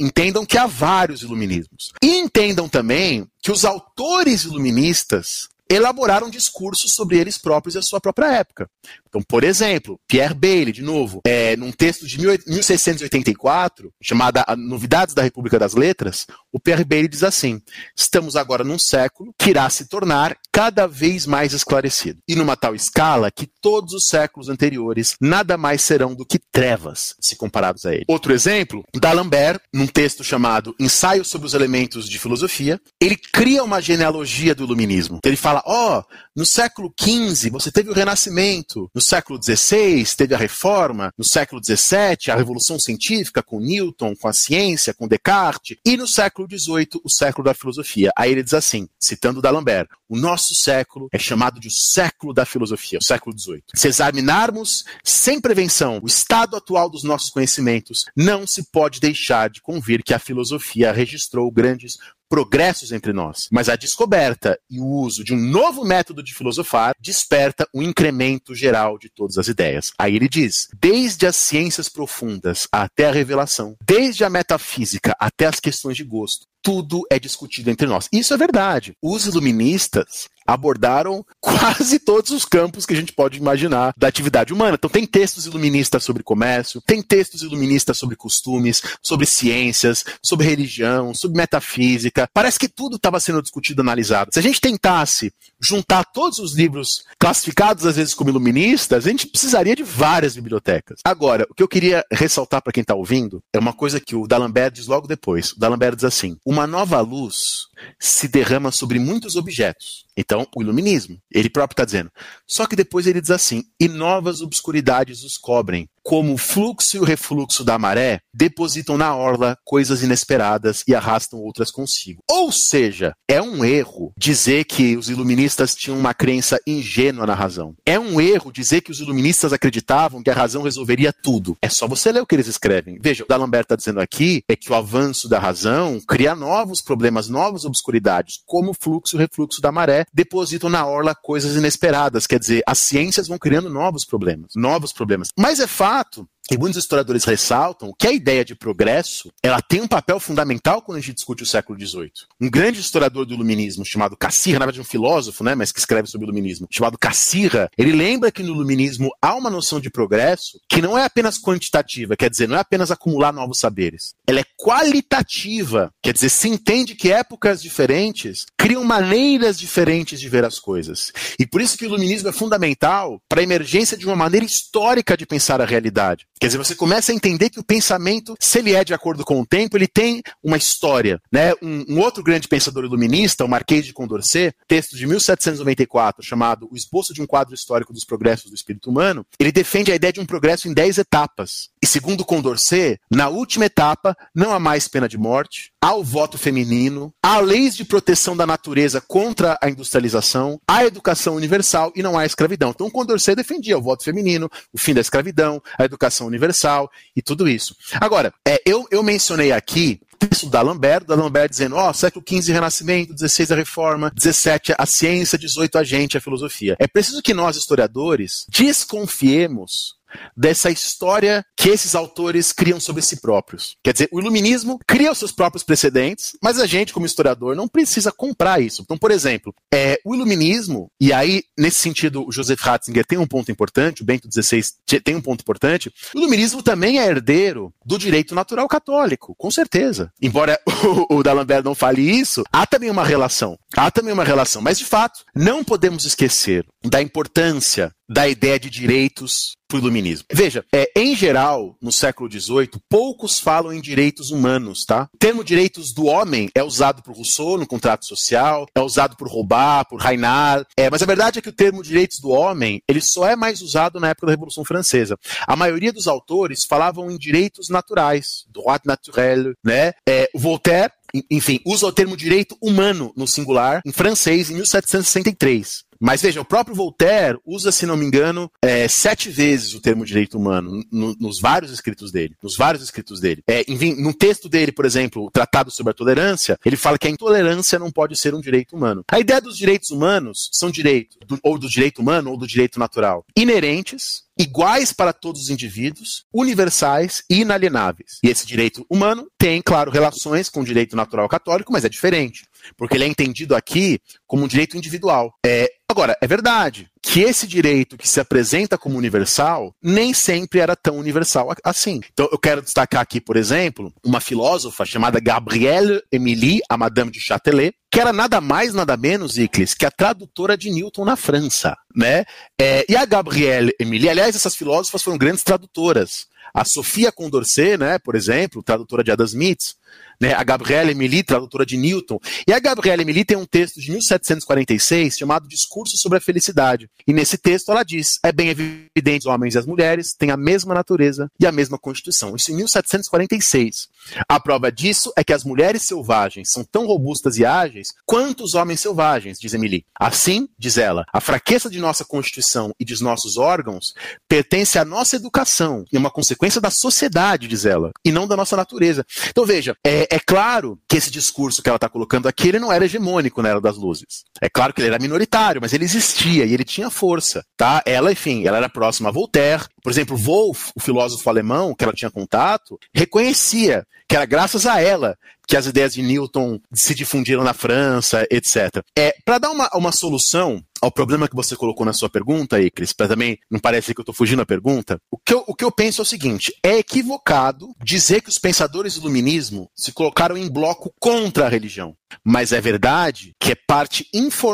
Entendam 0.01 0.47
que 0.47 0.59
há 0.59 0.66
vários 0.66 1.23
iluminismos. 1.23 1.92
E 2.03 2.16
entendam 2.16 2.69
também 2.69 3.27
que 3.42 3.51
os 3.51 3.64
autores 3.64 4.45
iluministas 4.45 5.49
elaboraram 5.69 6.31
discursos 6.31 6.95
sobre 6.95 7.19
eles 7.19 7.38
próprios 7.38 7.75
e 7.75 7.79
a 7.79 7.83
sua 7.83 8.01
própria 8.01 8.33
época. 8.33 8.71
Então, 9.16 9.22
por 9.26 9.44
exemplo, 9.44 9.98
Pierre 10.07 10.35
Bailey, 10.35 10.72
de 10.72 10.83
novo, 10.83 11.22
é, 11.26 11.57
num 11.57 11.72
texto 11.72 12.07
de 12.07 12.18
1684, 12.18 13.90
chamado 14.02 14.44
Novidades 14.59 15.14
da 15.14 15.22
República 15.22 15.59
das 15.59 15.74
Letras, 15.74 16.26
o 16.52 16.61
Pierre 16.61 16.85
Bailey 16.85 17.09
diz 17.09 17.22
assim: 17.22 17.62
estamos 17.96 18.37
agora 18.37 18.62
num 18.62 18.79
século 18.79 19.33
que 19.38 19.50
irá 19.50 19.70
se 19.70 19.88
tornar 19.88 20.37
cada 20.52 20.87
vez 20.87 21.24
mais 21.26 21.55
esclarecido, 21.55 22.20
e 22.29 22.35
numa 22.35 22.57
tal 22.57 22.74
escala 22.74 23.31
que 23.31 23.48
todos 23.62 23.94
os 23.94 24.07
séculos 24.07 24.50
anteriores 24.50 25.16
nada 25.18 25.57
mais 25.57 25.81
serão 25.81 26.14
do 26.14 26.26
que 26.26 26.38
trevas, 26.52 27.14
se 27.18 27.37
comparados 27.37 27.87
a 27.87 27.94
ele. 27.94 28.05
Outro 28.09 28.35
exemplo, 28.35 28.85
D'Alembert, 28.94 29.61
num 29.72 29.87
texto 29.87 30.22
chamado 30.22 30.74
Ensaio 30.79 31.24
sobre 31.24 31.46
os 31.46 31.55
Elementos 31.55 32.07
de 32.07 32.18
Filosofia, 32.18 32.79
ele 33.00 33.16
cria 33.16 33.64
uma 33.64 33.81
genealogia 33.81 34.55
do 34.55 34.64
iluminismo. 34.64 35.20
Ele 35.24 35.37
fala: 35.37 35.62
ó, 35.64 36.00
oh, 36.00 36.05
no 36.37 36.44
século 36.44 36.92
XV 37.01 37.49
você 37.49 37.72
teve 37.72 37.88
o 37.88 37.94
Renascimento, 37.94 38.90
no 38.94 39.01
século 39.01 39.42
XVI 39.42 40.05
teve 40.14 40.35
a 40.35 40.38
Reforma, 40.38 41.12
no 41.16 41.25
século 41.25 41.62
XVII 41.64 42.31
a 42.31 42.37
Revolução 42.37 42.79
Científica 42.79 43.42
com 43.42 43.59
Newton, 43.59 44.14
com 44.14 44.29
a 44.29 44.33
ciência, 44.35 44.92
com 44.92 45.09
Descartes, 45.09 45.79
e 45.85 45.96
no 45.96 46.07
século 46.07 46.46
XVIII 46.46 47.01
o 47.03 47.11
século 47.11 47.44
da 47.44 47.55
filosofia. 47.55 48.12
Aí 48.14 48.31
ele 48.31 48.42
diz 48.42 48.53
assim, 48.53 48.87
citando 49.01 49.40
D'Alembert, 49.40 49.88
o 50.09 50.16
nosso 50.16 50.55
século 50.55 51.09
é 51.11 51.18
chamado 51.18 51.59
de 51.59 51.68
o 51.68 51.70
século 51.70 52.33
da 52.33 52.44
filosofia, 52.44 52.99
o 52.99 53.05
século 53.05 53.37
XVIII. 53.37 53.64
Se 53.75 53.88
examinarmos 53.88 54.85
sem 55.03 55.40
prevenção 55.40 56.01
o 56.03 56.07
estado 56.07 56.57
atual 56.57 56.90
dos 56.90 57.03
nossos 57.03 57.31
conhecimentos, 57.31 58.05
não 58.14 58.46
se 58.46 58.62
pode 58.70 59.01
deixar 59.01 59.49
de 59.49 59.62
convir 59.62 60.03
que 60.03 60.14
a 60.14 60.18
filosofia 60.18 60.92
registrou 60.92 61.51
grandes 61.51 61.96
progressos 62.28 62.92
entre 62.92 63.12
nós, 63.12 63.48
mas 63.50 63.68
a 63.68 63.76
descoberta 63.76 64.58
e 64.70 64.80
o 64.80 64.86
uso 64.86 65.24
de 65.24 65.34
um 65.34 65.38
novo 65.38 65.84
método 65.84 66.22
de 66.22 66.34
filosofar 66.34 66.94
desperta 66.98 67.68
um 67.74 67.82
incremento 67.82 68.54
geral 68.54 68.98
de 68.98 69.08
todas 69.08 69.38
as 69.38 69.48
ideias. 69.48 69.92
Aí 69.98 70.16
ele 70.16 70.28
diz: 70.28 70.68
desde 70.80 71.26
as 71.26 71.36
ciências 71.36 71.88
profundas 71.88 72.66
até 72.72 73.08
a 73.08 73.12
revelação, 73.12 73.76
desde 73.84 74.24
a 74.24 74.30
metafísica 74.30 75.14
até 75.18 75.46
as 75.46 75.60
questões 75.60 75.96
de 75.96 76.04
gosto, 76.04 76.46
tudo 76.62 77.02
é 77.10 77.18
discutido 77.18 77.70
entre 77.70 77.86
nós. 77.86 78.08
Isso 78.12 78.34
é 78.34 78.36
verdade. 78.36 78.92
Os 79.00 79.26
iluministas 79.26 80.29
abordaram 80.47 81.25
quase 81.40 81.99
todos 81.99 82.31
os 82.31 82.44
campos 82.44 82.87
que 82.87 82.94
a 82.94 82.97
gente 82.97 83.13
pode 83.13 83.38
imaginar 83.38 83.92
da 83.97 84.09
atividade 84.09 84.53
humana. 84.53 84.75
Então 84.75 84.90
tem 84.90 85.07
textos 85.07 85.47
iluministas 85.47 86.05
sobre 86.05 86.23
comércio, 86.23 86.81
tem 86.87 87.03
textos 87.03 87.42
iluministas 87.42 87.97
sobre 87.97 88.17
costumes, 88.17 88.83
sobre 89.03 89.27
ciências, 89.27 90.05
sobre 90.23 90.47
religião, 90.47 91.15
sobre 91.15 91.37
metafísica. 91.37 92.29
Parece 92.33 92.59
que 92.59 92.69
tudo 92.69 92.97
estava 92.97 93.21
sendo 93.21 93.42
discutido, 93.42 93.81
analisado. 93.81 94.31
Se 94.33 94.38
a 94.38 94.42
gente 94.42 94.61
tentasse 94.61 95.33
juntar 95.61 96.05
todos 96.05 96.38
os 96.38 96.55
livros 96.55 97.05
classificados 97.19 97.87
às 97.87 97.97
vezes 97.97 98.15
como 98.15 98.31
iluministas, 98.31 99.07
a 99.07 99.11
gente 99.11 99.27
precisaria 99.27 99.75
de 99.75 99.83
várias 99.83 100.35
bibliotecas. 100.35 101.01
Agora, 101.05 101.47
o 101.51 101.55
que 101.55 101.63
eu 101.63 101.69
queria 101.69 102.05
ressaltar 102.13 102.63
para 102.63 102.73
quem 102.73 102.83
está 102.83 102.94
ouvindo 102.94 103.42
é 103.53 103.59
uma 103.59 103.73
coisa 103.73 104.01
que 104.01 104.15
o 104.15 104.27
D'Alembert 104.27 104.75
diz 104.75 104.87
logo 104.87 105.07
depois. 105.07 105.53
O 105.53 105.59
D'Alembert 105.59 105.97
diz 105.97 106.05
assim: 106.05 106.37
uma 106.44 106.67
nova 106.67 107.01
luz 107.01 107.67
se 107.99 108.29
derrama 108.29 108.71
sobre 108.71 108.99
muitos 108.99 109.37
objetos. 109.37 110.06
Então, 110.17 110.46
o 110.56 110.62
iluminismo, 110.62 111.21
ele 111.31 111.50
próprio 111.50 111.75
está 111.75 111.85
dizendo. 111.85 112.10
Só 112.46 112.67
que 112.67 112.75
depois 112.75 113.06
ele 113.06 113.21
diz 113.21 113.31
assim: 113.31 113.64
e 113.79 113.87
novas 113.87 114.40
obscuridades 114.40 115.23
os 115.23 115.37
cobrem, 115.37 115.88
como 116.07 116.35
o 116.35 116.38
fluxo 116.38 116.96
e 116.96 117.00
o 117.00 117.04
refluxo 117.04 117.65
da 117.65 117.77
maré 117.77 118.21
depositam 118.33 118.96
na 118.96 119.17
orla 119.17 119.59
coisas 119.65 120.04
inesperadas 120.04 120.85
e 120.87 120.94
arrastam 120.94 121.40
outras 121.40 121.73
consigo. 121.73 122.23
Ou 122.31 122.52
seja, 122.52 123.13
é 123.29 123.42
um 123.42 123.65
erro 123.65 124.13
dizer 124.17 124.67
que 124.67 124.96
os 124.96 125.11
iluministas 125.11 125.75
tinham 125.75 125.98
uma 125.98 126.15
crença 126.15 126.61
ingênua 126.65 127.27
na 127.27 127.35
razão. 127.35 127.75
É 127.85 127.98
um 127.98 128.21
erro 128.21 128.52
dizer 128.52 128.83
que 128.83 128.92
os 128.92 129.00
iluministas 129.00 129.52
acreditavam 129.52 130.23
que 130.23 130.31
a 130.31 130.35
razão 130.35 130.63
resolveria 130.63 131.13
tudo. 131.13 131.57
É 131.61 131.69
só 131.69 131.88
você 131.88 132.13
ler 132.13 132.21
o 132.21 132.27
que 132.27 132.37
eles 132.37 132.46
escrevem. 132.46 133.00
Veja, 133.02 133.25
o 133.25 133.27
D'Alembert 133.27 133.65
está 133.65 133.75
dizendo 133.75 134.00
aqui 134.00 134.44
é 134.48 134.54
que 134.54 134.71
o 134.71 134.77
avanço 134.77 135.29
da 135.29 135.40
razão 135.40 135.98
cria 136.07 136.37
novos 136.37 136.81
problemas, 136.81 137.29
novas 137.29 137.65
obscuridades, 137.65 138.37
como 138.46 138.71
o 138.71 138.77
fluxo 138.81 139.17
e 139.17 139.19
o 139.19 139.21
refluxo 139.21 139.61
da 139.61 139.73
maré 139.73 140.04
depositam 140.15 140.71
na 140.71 140.87
orla 140.87 141.17
coisas 141.17 141.57
inesperadas. 141.57 142.29
Quer 142.29 142.38
dizer, 142.38 142.63
as 142.65 142.79
ciências 142.79 143.27
vão 143.27 143.38
criando 143.38 143.69
novos 143.69 144.04
problemas, 144.04 144.52
novos 144.54 144.92
problemas. 144.92 145.31
Mas 145.37 145.59
é 145.59 145.67
fato 145.97 146.29
e 146.51 146.57
muitos 146.57 146.83
historiadores 146.83 147.25
ressaltam 147.25 147.92
que 147.99 148.07
a 148.07 148.13
ideia 148.13 148.44
de 148.44 148.55
progresso 148.55 149.33
ela 149.42 149.61
tem 149.61 149.81
um 149.81 149.88
papel 149.88 150.21
fundamental 150.21 150.81
quando 150.81 150.99
a 150.99 151.01
gente 151.01 151.17
discute 151.17 151.42
o 151.42 151.47
século 151.47 151.79
XVIII. 151.79 152.13
Um 152.40 152.49
grande 152.49 152.81
historiador 152.81 153.27
do 153.27 153.35
iluminismo 153.35 153.85
chamado 153.85 154.17
Cassirra, 154.17 154.61
na 154.61 154.67
verdade 154.67 154.81
um 154.81 154.85
filósofo, 154.85 155.42
né, 155.42 155.55
mas 155.55 155.73
que 155.73 155.79
escreve 155.79 156.09
sobre 156.09 156.27
o 156.27 156.29
iluminismo, 156.29 156.69
chamado 156.71 156.99
Cassirra, 156.99 157.69
ele 157.77 157.92
lembra 157.92 158.31
que 158.31 158.42
no 158.42 158.55
iluminismo 158.55 159.11
há 159.21 159.35
uma 159.35 159.51
noção 159.51 159.81
de 159.81 159.90
progresso 159.90 160.61
que 160.69 160.81
não 160.81 160.97
é 160.97 161.05
apenas 161.05 161.38
quantitativa, 161.38 162.17
quer 162.17 162.31
dizer, 162.31 162.49
não 162.49 162.57
é 162.57 162.61
apenas 162.61 162.90
acumular 162.90 163.33
novos 163.33 163.59
saberes. 163.59 164.15
Ela 164.27 164.40
é 164.40 164.44
qualitativa, 164.57 165.92
quer 166.03 166.13
dizer, 166.13 166.29
se 166.29 166.49
entende 166.49 166.94
que 166.94 167.13
épocas 167.13 167.61
diferentes 167.61 168.47
criam 168.57 168.85
maneiras 168.85 169.59
diferentes 169.59 170.21
de 170.21 170.29
ver 170.29 170.44
as 170.44 170.59
coisas. 170.59 171.13
E 171.38 171.47
por 171.47 171.61
isso 171.61 171.77
que 171.77 171.85
o 171.85 171.88
iluminismo 171.88 172.29
é 172.29 172.33
fundamental 172.33 173.21
para 173.29 173.40
a 173.40 173.44
emergência 173.44 173.97
de 173.97 174.07
uma 174.07 174.17
maneira 174.17 174.47
histórica 174.47 175.17
de 175.17 175.27
pensar 175.27 175.61
a 175.61 175.65
realidade. 175.65 176.27
Quer 176.38 176.48
dizer, 176.48 176.58
você 176.58 176.74
começa 176.74 177.12
a 177.12 177.14
entender 177.14 177.48
que 177.48 177.58
o 177.58 177.64
pensamento, 177.64 178.37
se 178.38 178.58
ele 178.58 178.74
é 178.74 178.84
de 178.84 178.92
acordo 178.92 179.24
com 179.24 179.40
o 179.40 179.46
tempo, 179.46 179.76
ele 179.76 179.87
tem 179.87 180.22
uma 180.42 180.56
história. 180.56 181.20
Né? 181.32 181.54
Um, 181.62 181.84
um 181.88 182.00
outro 182.00 182.22
grande 182.22 182.46
pensador 182.46 182.84
iluminista, 182.84 183.44
o 183.44 183.48
Marquês 183.48 183.87
de 183.87 183.92
Condorcet, 183.92 184.54
texto 184.68 184.96
de 184.96 185.06
1794, 185.06 186.22
chamado 186.22 186.68
O 186.70 186.76
Esboço 186.76 187.14
de 187.14 187.22
um 187.22 187.26
Quadro 187.26 187.54
Histórico 187.54 187.92
dos 187.92 188.04
Progressos 188.04 188.50
do 188.50 188.54
Espírito 188.54 188.90
Humano, 188.90 189.24
ele 189.38 189.50
defende 189.50 189.90
a 189.90 189.94
ideia 189.94 190.12
de 190.12 190.20
um 190.20 190.26
progresso 190.26 190.68
em 190.68 190.74
dez 190.74 190.98
etapas. 190.98 191.70
E 191.82 191.87
segundo 191.87 192.24
Condorcet, 192.24 193.00
na 193.10 193.28
última 193.28 193.64
etapa, 193.64 194.16
não 194.34 194.52
há 194.52 194.58
mais 194.58 194.88
pena 194.88 195.08
de 195.08 195.16
morte, 195.16 195.72
há 195.87 195.94
o 195.94 196.02
voto 196.02 196.37
feminino, 196.37 197.14
há 197.22 197.38
leis 197.38 197.76
de 197.76 197.84
proteção 197.84 198.37
da 198.37 198.44
natureza 198.44 199.00
contra 199.00 199.56
a 199.62 199.70
industrialização, 199.70 200.60
há 200.66 200.84
educação 200.84 201.37
universal 201.37 201.92
e 201.94 202.02
não 202.02 202.18
há 202.18 202.26
escravidão. 202.26 202.70
Então 202.70 202.90
Condorcet 202.90 203.37
defendia 203.37 203.78
o 203.78 203.82
voto 203.82 204.02
feminino, 204.02 204.50
o 204.72 204.78
fim 204.78 204.92
da 204.92 205.00
escravidão, 205.00 205.62
a 205.78 205.84
educação 205.84 206.26
universal 206.26 206.90
e 207.14 207.22
tudo 207.22 207.48
isso. 207.48 207.76
Agora, 208.00 208.34
é, 208.44 208.60
eu, 208.66 208.84
eu 208.90 209.00
mencionei 209.00 209.52
aqui 209.52 210.00
texto 210.18 210.48
da 210.48 210.62
Lambert, 210.62 211.04
da 211.04 211.14
Lambert 211.14 211.50
dizendo, 211.50 211.76
ó, 211.76 211.90
oh, 211.90 211.94
século 211.94 212.24
XV 212.26 212.52
Renascimento, 212.52 213.14
XVI 213.16 213.52
a 213.52 213.56
Reforma, 213.56 214.12
XVII 214.18 214.74
a 214.76 214.87
ciência, 214.87 215.38
XVIII 215.38 215.70
a 215.74 215.84
gente, 215.84 216.16
a 216.16 216.20
filosofia. 216.20 216.76
É 216.80 216.87
preciso 216.87 217.22
que 217.22 217.34
nós, 217.34 217.56
historiadores, 217.56 218.46
desconfiemos 218.48 219.96
dessa 220.37 220.71
história 220.71 221.44
que 221.56 221.69
esses 221.69 221.94
autores 221.94 222.52
criam 222.52 222.79
sobre 222.81 223.02
si 223.02 223.21
próprios. 223.21 223.77
Quer 223.83 223.92
dizer, 223.92 224.08
o 224.12 224.21
iluminismo 224.21 224.79
cria 224.87 225.12
os 225.12 225.19
seus 225.19 225.33
próprios 225.33 225.62
precedentes, 225.62 226.37
mas 226.42 226.58
a 226.58 226.67
gente, 226.67 226.92
como 226.92 227.06
historiador, 227.06 227.56
não 227.56 227.69
precisa 227.69 228.12
comprar 228.12 228.60
isso. 228.60 228.83
Então, 228.83 228.98
por 228.98 229.10
exemplo, 229.10 229.54
é, 229.73 229.98
o 230.04 230.14
iluminismo, 230.14 230.90
e 231.00 231.12
aí, 231.12 231.42
nesse 231.58 231.79
sentido, 231.79 232.27
o 232.27 232.33
Joseph 232.33 232.60
Ratzinger 232.60 233.04
tem 233.04 233.19
um 233.19 233.27
ponto 233.27 233.50
importante, 233.50 234.02
o 234.02 234.04
Bento 234.04 234.29
XVI 234.33 234.62
tem 235.02 235.14
um 235.14 235.21
ponto 235.21 235.40
importante, 235.40 235.92
o 236.14 236.19
iluminismo 236.19 236.62
também 236.62 236.98
é 236.98 237.06
herdeiro 237.06 237.73
do 237.85 237.98
direito 237.98 238.35
natural 238.35 238.69
católico, 238.69 239.35
com 239.37 239.50
certeza. 239.50 240.12
Embora 240.21 240.60
o, 241.08 241.17
o 241.17 241.23
D'Alembert 241.23 241.64
não 241.64 241.75
fale 241.75 242.02
isso, 242.02 242.44
há 242.52 242.67
também 242.67 242.90
uma 242.90 243.04
relação. 243.04 243.58
Há 243.77 243.90
também 243.90 244.12
uma 244.12 244.25
relação. 244.25 244.62
Mas, 244.62 244.79
de 244.79 244.85
fato, 244.85 245.25
não 245.35 245.64
podemos 245.64 246.04
esquecer 246.04 246.67
da 246.85 247.02
importância 247.02 247.92
da 248.09 248.29
ideia 248.29 248.59
de 248.59 248.71
direitos 248.71 249.57
para 249.69 249.77
o 249.77 249.81
iluminismo. 249.81 250.27
Veja, 250.33 250.65
é, 250.73 250.90
em 250.96 251.15
geral, 251.17 251.77
no 251.83 251.90
século 251.90 252.31
XVIII, 252.31 252.71
poucos 252.88 253.40
falam 253.40 253.73
em 253.73 253.81
direitos 253.81 254.31
humanos, 254.31 254.85
tá? 254.85 255.09
O 255.13 255.19
termo 255.19 255.42
direitos 255.42 255.92
do 255.92 256.07
homem 256.07 256.48
é 256.54 256.63
usado 256.63 257.02
por 257.02 257.15
Rousseau 257.15 257.59
no 257.59 257.67
contrato 257.67 258.07
social, 258.07 258.67
é 258.75 258.81
usado 258.81 259.17
por 259.17 259.29
Robert, 259.29 259.87
por 259.88 260.00
Reinhardt, 260.00 260.69
é, 260.77 260.88
mas 260.88 261.02
a 261.02 261.07
verdade 261.07 261.38
é 261.38 261.42
que 261.42 261.48
o 261.48 261.52
termo 261.52 261.83
direitos 261.83 262.21
do 262.21 262.31
homem, 262.31 262.81
ele 262.88 263.00
só 263.00 263.27
é 263.27 263.35
mais 263.35 263.61
usado 263.61 263.98
na 263.98 264.11
época 264.11 264.27
da 264.27 264.33
Revolução 264.33 264.65
Francesa. 264.65 265.19
A 265.46 265.57
maioria 265.57 265.92
dos 265.92 266.07
autores 266.07 266.65
falavam 266.65 267.11
em 267.11 267.19
direitos 267.19 267.69
naturais, 267.69 268.44
droit 268.48 268.87
naturel, 268.87 269.52
né? 269.65 269.94
É, 270.09 270.31
Voltaire 270.35 270.92
enfim, 271.31 271.61
usa 271.65 271.87
o 271.87 271.92
termo 271.92 272.17
direito 272.17 272.57
humano 272.61 273.13
no 273.17 273.27
singular 273.27 273.81
em 273.87 273.92
francês 273.92 274.50
em 274.50 274.54
1763. 274.54 275.85
Mas 276.01 276.23
veja, 276.23 276.40
o 276.40 276.44
próprio 276.44 276.75
Voltaire 276.75 277.38
usa, 277.44 277.73
se 277.73 277.87
não 277.87 277.97
me 277.97 278.05
engano, 278.05 278.51
é, 278.63 278.88
sete 278.88 279.31
vezes 279.31 279.75
o 279.75 279.81
termo 279.81 280.05
direito 280.05 280.38
humano 280.38 280.83
no, 280.90 281.15
nos 281.19 281.40
vários 281.40 281.73
escritos 281.73 282.11
dele. 282.11 282.35
Nos 282.42 282.57
vários 282.57 282.83
escritos 282.83 283.21
dele. 283.21 283.42
É, 283.47 283.65
enfim, 283.69 283.94
no 284.01 284.13
texto 284.13 284.49
dele, 284.49 284.73
por 284.73 284.85
exemplo, 284.85 285.25
o 285.25 285.31
Tratado 285.31 285.71
sobre 285.71 285.90
a 285.90 285.94
Tolerância, 285.94 286.59
ele 286.65 286.77
fala 286.77 286.99
que 286.99 287.07
a 287.07 287.11
intolerância 287.11 287.79
não 287.79 287.90
pode 287.90 288.19
ser 288.19 288.35
um 288.35 288.40
direito 288.40 288.77
humano. 288.77 289.03
A 289.11 289.21
ideia 289.21 289.40
dos 289.40 289.57
direitos 289.57 289.90
humanos 289.90 290.49
são 290.53 290.71
direitos, 290.71 291.17
do, 291.27 291.38
ou 291.42 291.59
do 291.59 291.69
direito 291.69 292.01
humano 292.01 292.31
ou 292.31 292.37
do 292.37 292.47
direito 292.47 292.79
natural, 292.79 293.25
inerentes, 293.37 294.27
iguais 294.38 294.92
para 294.92 295.13
todos 295.13 295.42
os 295.42 295.51
indivíduos, 295.51 296.25
universais 296.33 297.23
e 297.31 297.40
inalienáveis. 297.40 298.19
E 298.23 298.29
esse 298.29 298.47
direito 298.47 298.85
humano 298.90 299.27
tem, 299.38 299.63
claro, 299.63 299.90
relações 299.90 300.49
com 300.49 300.61
o 300.61 300.65
direito 300.65 300.94
natural 300.94 301.29
católico, 301.29 301.73
mas 301.73 301.85
é 301.85 301.88
diferente 301.88 302.44
porque 302.77 302.96
ele 302.96 303.04
é 303.04 303.08
entendido 303.08 303.54
aqui 303.54 304.00
como 304.27 304.44
um 304.44 304.48
direito 304.48 304.77
individual. 304.77 305.33
É, 305.44 305.71
agora, 305.88 306.17
é 306.21 306.27
verdade 306.27 306.88
que 307.02 307.21
esse 307.21 307.46
direito 307.46 307.96
que 307.96 308.08
se 308.08 308.19
apresenta 308.19 308.77
como 308.77 308.98
universal 308.98 309.75
nem 309.83 310.12
sempre 310.12 310.58
era 310.58 310.75
tão 310.75 310.98
universal 310.98 311.54
assim. 311.64 312.00
Então, 312.12 312.29
eu 312.33 312.38
quero 312.38 312.60
destacar 312.60 313.00
aqui, 313.00 313.21
por 313.21 313.37
exemplo, 313.37 313.92
uma 314.04 314.21
filósofa 314.21 314.85
chamada 314.85 315.21
Gabrielle 315.21 316.02
Emilie, 316.10 316.60
a 316.69 316.77
Madame 316.77 317.10
de 317.10 317.21
Châtelet, 317.21 317.75
que 317.90 318.00
era 318.00 318.12
nada 318.12 318.40
mais, 318.40 318.75
nada 318.75 318.96
menos, 318.96 319.38
Iclis, 319.38 319.73
que 319.73 319.87
a 319.87 319.90
tradutora 319.90 320.56
de 320.56 320.71
Newton 320.71 321.04
na 321.04 321.17
França, 321.17 321.77
né? 321.94 322.25
É, 322.60 322.85
e 322.88 322.96
a 322.96 323.06
Gabrielle 323.06 323.73
Emilie, 323.79 324.10
aliás, 324.10 324.35
essas 324.35 324.56
filósofas 324.56 325.02
foram 325.02 325.17
grandes 325.17 325.44
tradutoras. 325.44 326.27
A 326.52 326.64
Sofia 326.64 327.12
Condorcet, 327.12 327.77
né, 327.79 327.98
por 327.98 328.14
exemplo, 328.14 328.62
tradutora 328.62 329.04
de 329.04 329.10
Adam 329.10 329.27
Smith, 329.27 329.75
né, 330.21 330.33
a 330.33 330.42
Gabrielle 330.42 330.90
Emily, 330.90 331.23
tradutora 331.23 331.65
de 331.65 331.77
Newton. 331.77 332.19
E 332.47 332.53
a 332.53 332.59
Gabrielle 332.59 333.03
Emily 333.03 333.25
tem 333.25 333.37
um 333.37 333.47
texto 333.47 333.81
de 333.81 333.90
1746 333.90 335.17
chamado 335.17 335.49
Discurso 335.49 335.97
sobre 335.97 336.19
a 336.19 336.21
Felicidade. 336.21 336.88
E 337.07 337.13
nesse 337.13 337.38
texto 337.38 337.71
ela 337.71 337.83
diz: 337.83 338.19
é 338.23 338.33
bem 338.33 338.49
evidente 338.49 339.21
os 339.21 339.27
homens 339.27 339.55
e 339.55 339.59
as 339.59 339.67
mulheres 339.67 340.15
têm 340.15 340.31
a 340.31 340.37
mesma 340.37 340.75
natureza 340.75 341.31
e 341.38 341.47
a 341.47 341.53
mesma 341.53 341.79
constituição. 341.79 342.35
Isso 342.35 342.53
em 342.53 342.57
1746. 342.57 343.88
A 344.29 344.40
prova 344.40 344.71
disso 344.71 345.13
é 345.17 345.25
que 345.25 345.33
as 345.33 345.44
mulheres 345.44 345.83
selvagens 345.83 346.51
são 346.51 346.65
tão 346.65 346.87
robustas 346.87 347.37
e 347.37 347.44
ágeis 347.44 347.88
quanto 348.05 348.44
os 348.44 348.55
homens 348.55 348.81
selvagens, 348.81 349.38
diz 349.38 349.53
Emily. 349.53 349.85
Assim, 349.99 350.49
diz 350.59 350.79
ela, 350.79 351.05
a 351.13 351.21
fraqueza 351.21 351.69
de 351.69 351.79
nossa 351.79 352.05
constituição 352.05 352.73
e 352.79 352.85
de 352.85 353.03
nossos 353.03 353.37
órgãos 353.37 353.94
pertence 354.29 354.79
à 354.79 354.85
nossa 354.85 355.17
educação 355.17 355.85
e 355.92 355.97
é 355.97 355.99
uma 355.99 356.11
consequência 356.11 356.61
da 356.61 356.71
sociedade, 356.71 357.49
diz 357.49 357.67
ela, 357.67 357.90
e 358.05 358.13
não 358.13 358.27
da 358.27 358.37
nossa 358.37 358.57
natureza. 358.57 359.05
Então 359.29 359.44
veja, 359.44 359.77
é, 359.87 360.16
é 360.16 360.18
claro 360.18 360.76
que 360.88 360.96
esse 360.96 361.12
discurso 361.12 361.62
que 361.62 361.68
ela 361.68 361.76
está 361.76 361.88
colocando 361.88 362.26
aqui, 362.26 362.48
ele 362.48 362.58
não 362.58 362.72
era 362.72 362.84
hegemônico 362.84 363.40
na 363.40 363.50
Era 363.50 363.60
das 363.60 363.76
Luzes. 363.76 364.24
É 364.40 364.48
claro 364.48 364.74
que 364.74 364.80
ele 364.80 364.88
era 364.88 364.98
minoritário, 364.98 365.60
mas 365.60 365.72
ele 365.72 365.84
existia 365.84 366.44
e 366.44 366.52
ele 366.52 366.64
tinha 366.64 366.90
força, 366.90 367.44
tá? 367.56 367.82
Ela, 367.87 368.10
enfim, 368.10 368.44
ela 368.46 368.56
era 368.56 368.68
próxima 368.68 369.10
a 369.10 369.12
Voltaire, 369.12 369.64
Por 369.87 369.92
exemplo, 369.92 370.16
Wolff, 370.16 370.72
o 370.74 370.80
filósofo 370.80 371.30
alemão 371.30 371.72
que 371.72 371.84
ela 371.84 371.92
tinha 371.92 372.10
contato, 372.10 372.76
reconhecia 372.92 373.87
que 374.08 374.16
era 374.16 374.26
graças 374.26 374.66
a 374.66 374.80
ela 374.80 375.16
que 375.46 375.56
as 375.56 375.66
ideias 375.66 375.94
de 375.94 376.02
Newton 376.02 376.58
se 376.74 376.92
difundiram 376.92 377.44
na 377.44 377.54
França, 377.54 378.26
etc. 378.28 378.82
É, 378.98 379.14
para 379.24 379.38
dar 379.38 379.52
uma, 379.52 379.70
uma 379.74 379.92
solução 379.92 380.60
ao 380.82 380.90
problema 380.90 381.28
que 381.28 381.37
você 381.37 381.54
colocou 381.54 381.87
na 381.87 381.92
sua 381.92 382.10
pergunta, 382.10 382.60
Icris, 382.60 382.92
para 382.92 383.06
também 383.06 383.38
não 383.48 383.60
parecer 383.60 383.94
que 383.94 384.00
eu 384.00 384.02
estou 384.02 384.12
fugindo 384.12 384.38
da 384.38 384.44
pergunta, 384.44 384.98
o 385.08 385.16
que, 385.16 385.32
eu, 385.32 385.44
o 385.46 385.54
que 385.54 385.64
eu 385.64 385.70
penso 385.70 386.00
é 386.00 386.02
o 386.02 386.04
seguinte: 386.04 386.52
é 386.64 386.78
equivocado 386.78 387.68
dizer 387.80 388.22
que 388.22 388.28
os 388.28 388.40
pensadores 388.40 388.94
do 388.94 389.02
iluminismo 389.02 389.70
se 389.72 389.92
colocaram 389.92 390.37
em 390.37 390.50
bloco 390.50 390.92
contra 390.98 391.46
a 391.46 391.48
religião. 391.48 391.94
Mas 392.24 392.50
é 392.50 392.60
verdade 392.60 393.37
que 393.38 393.52
é 393.52 393.56
parte 393.68 394.04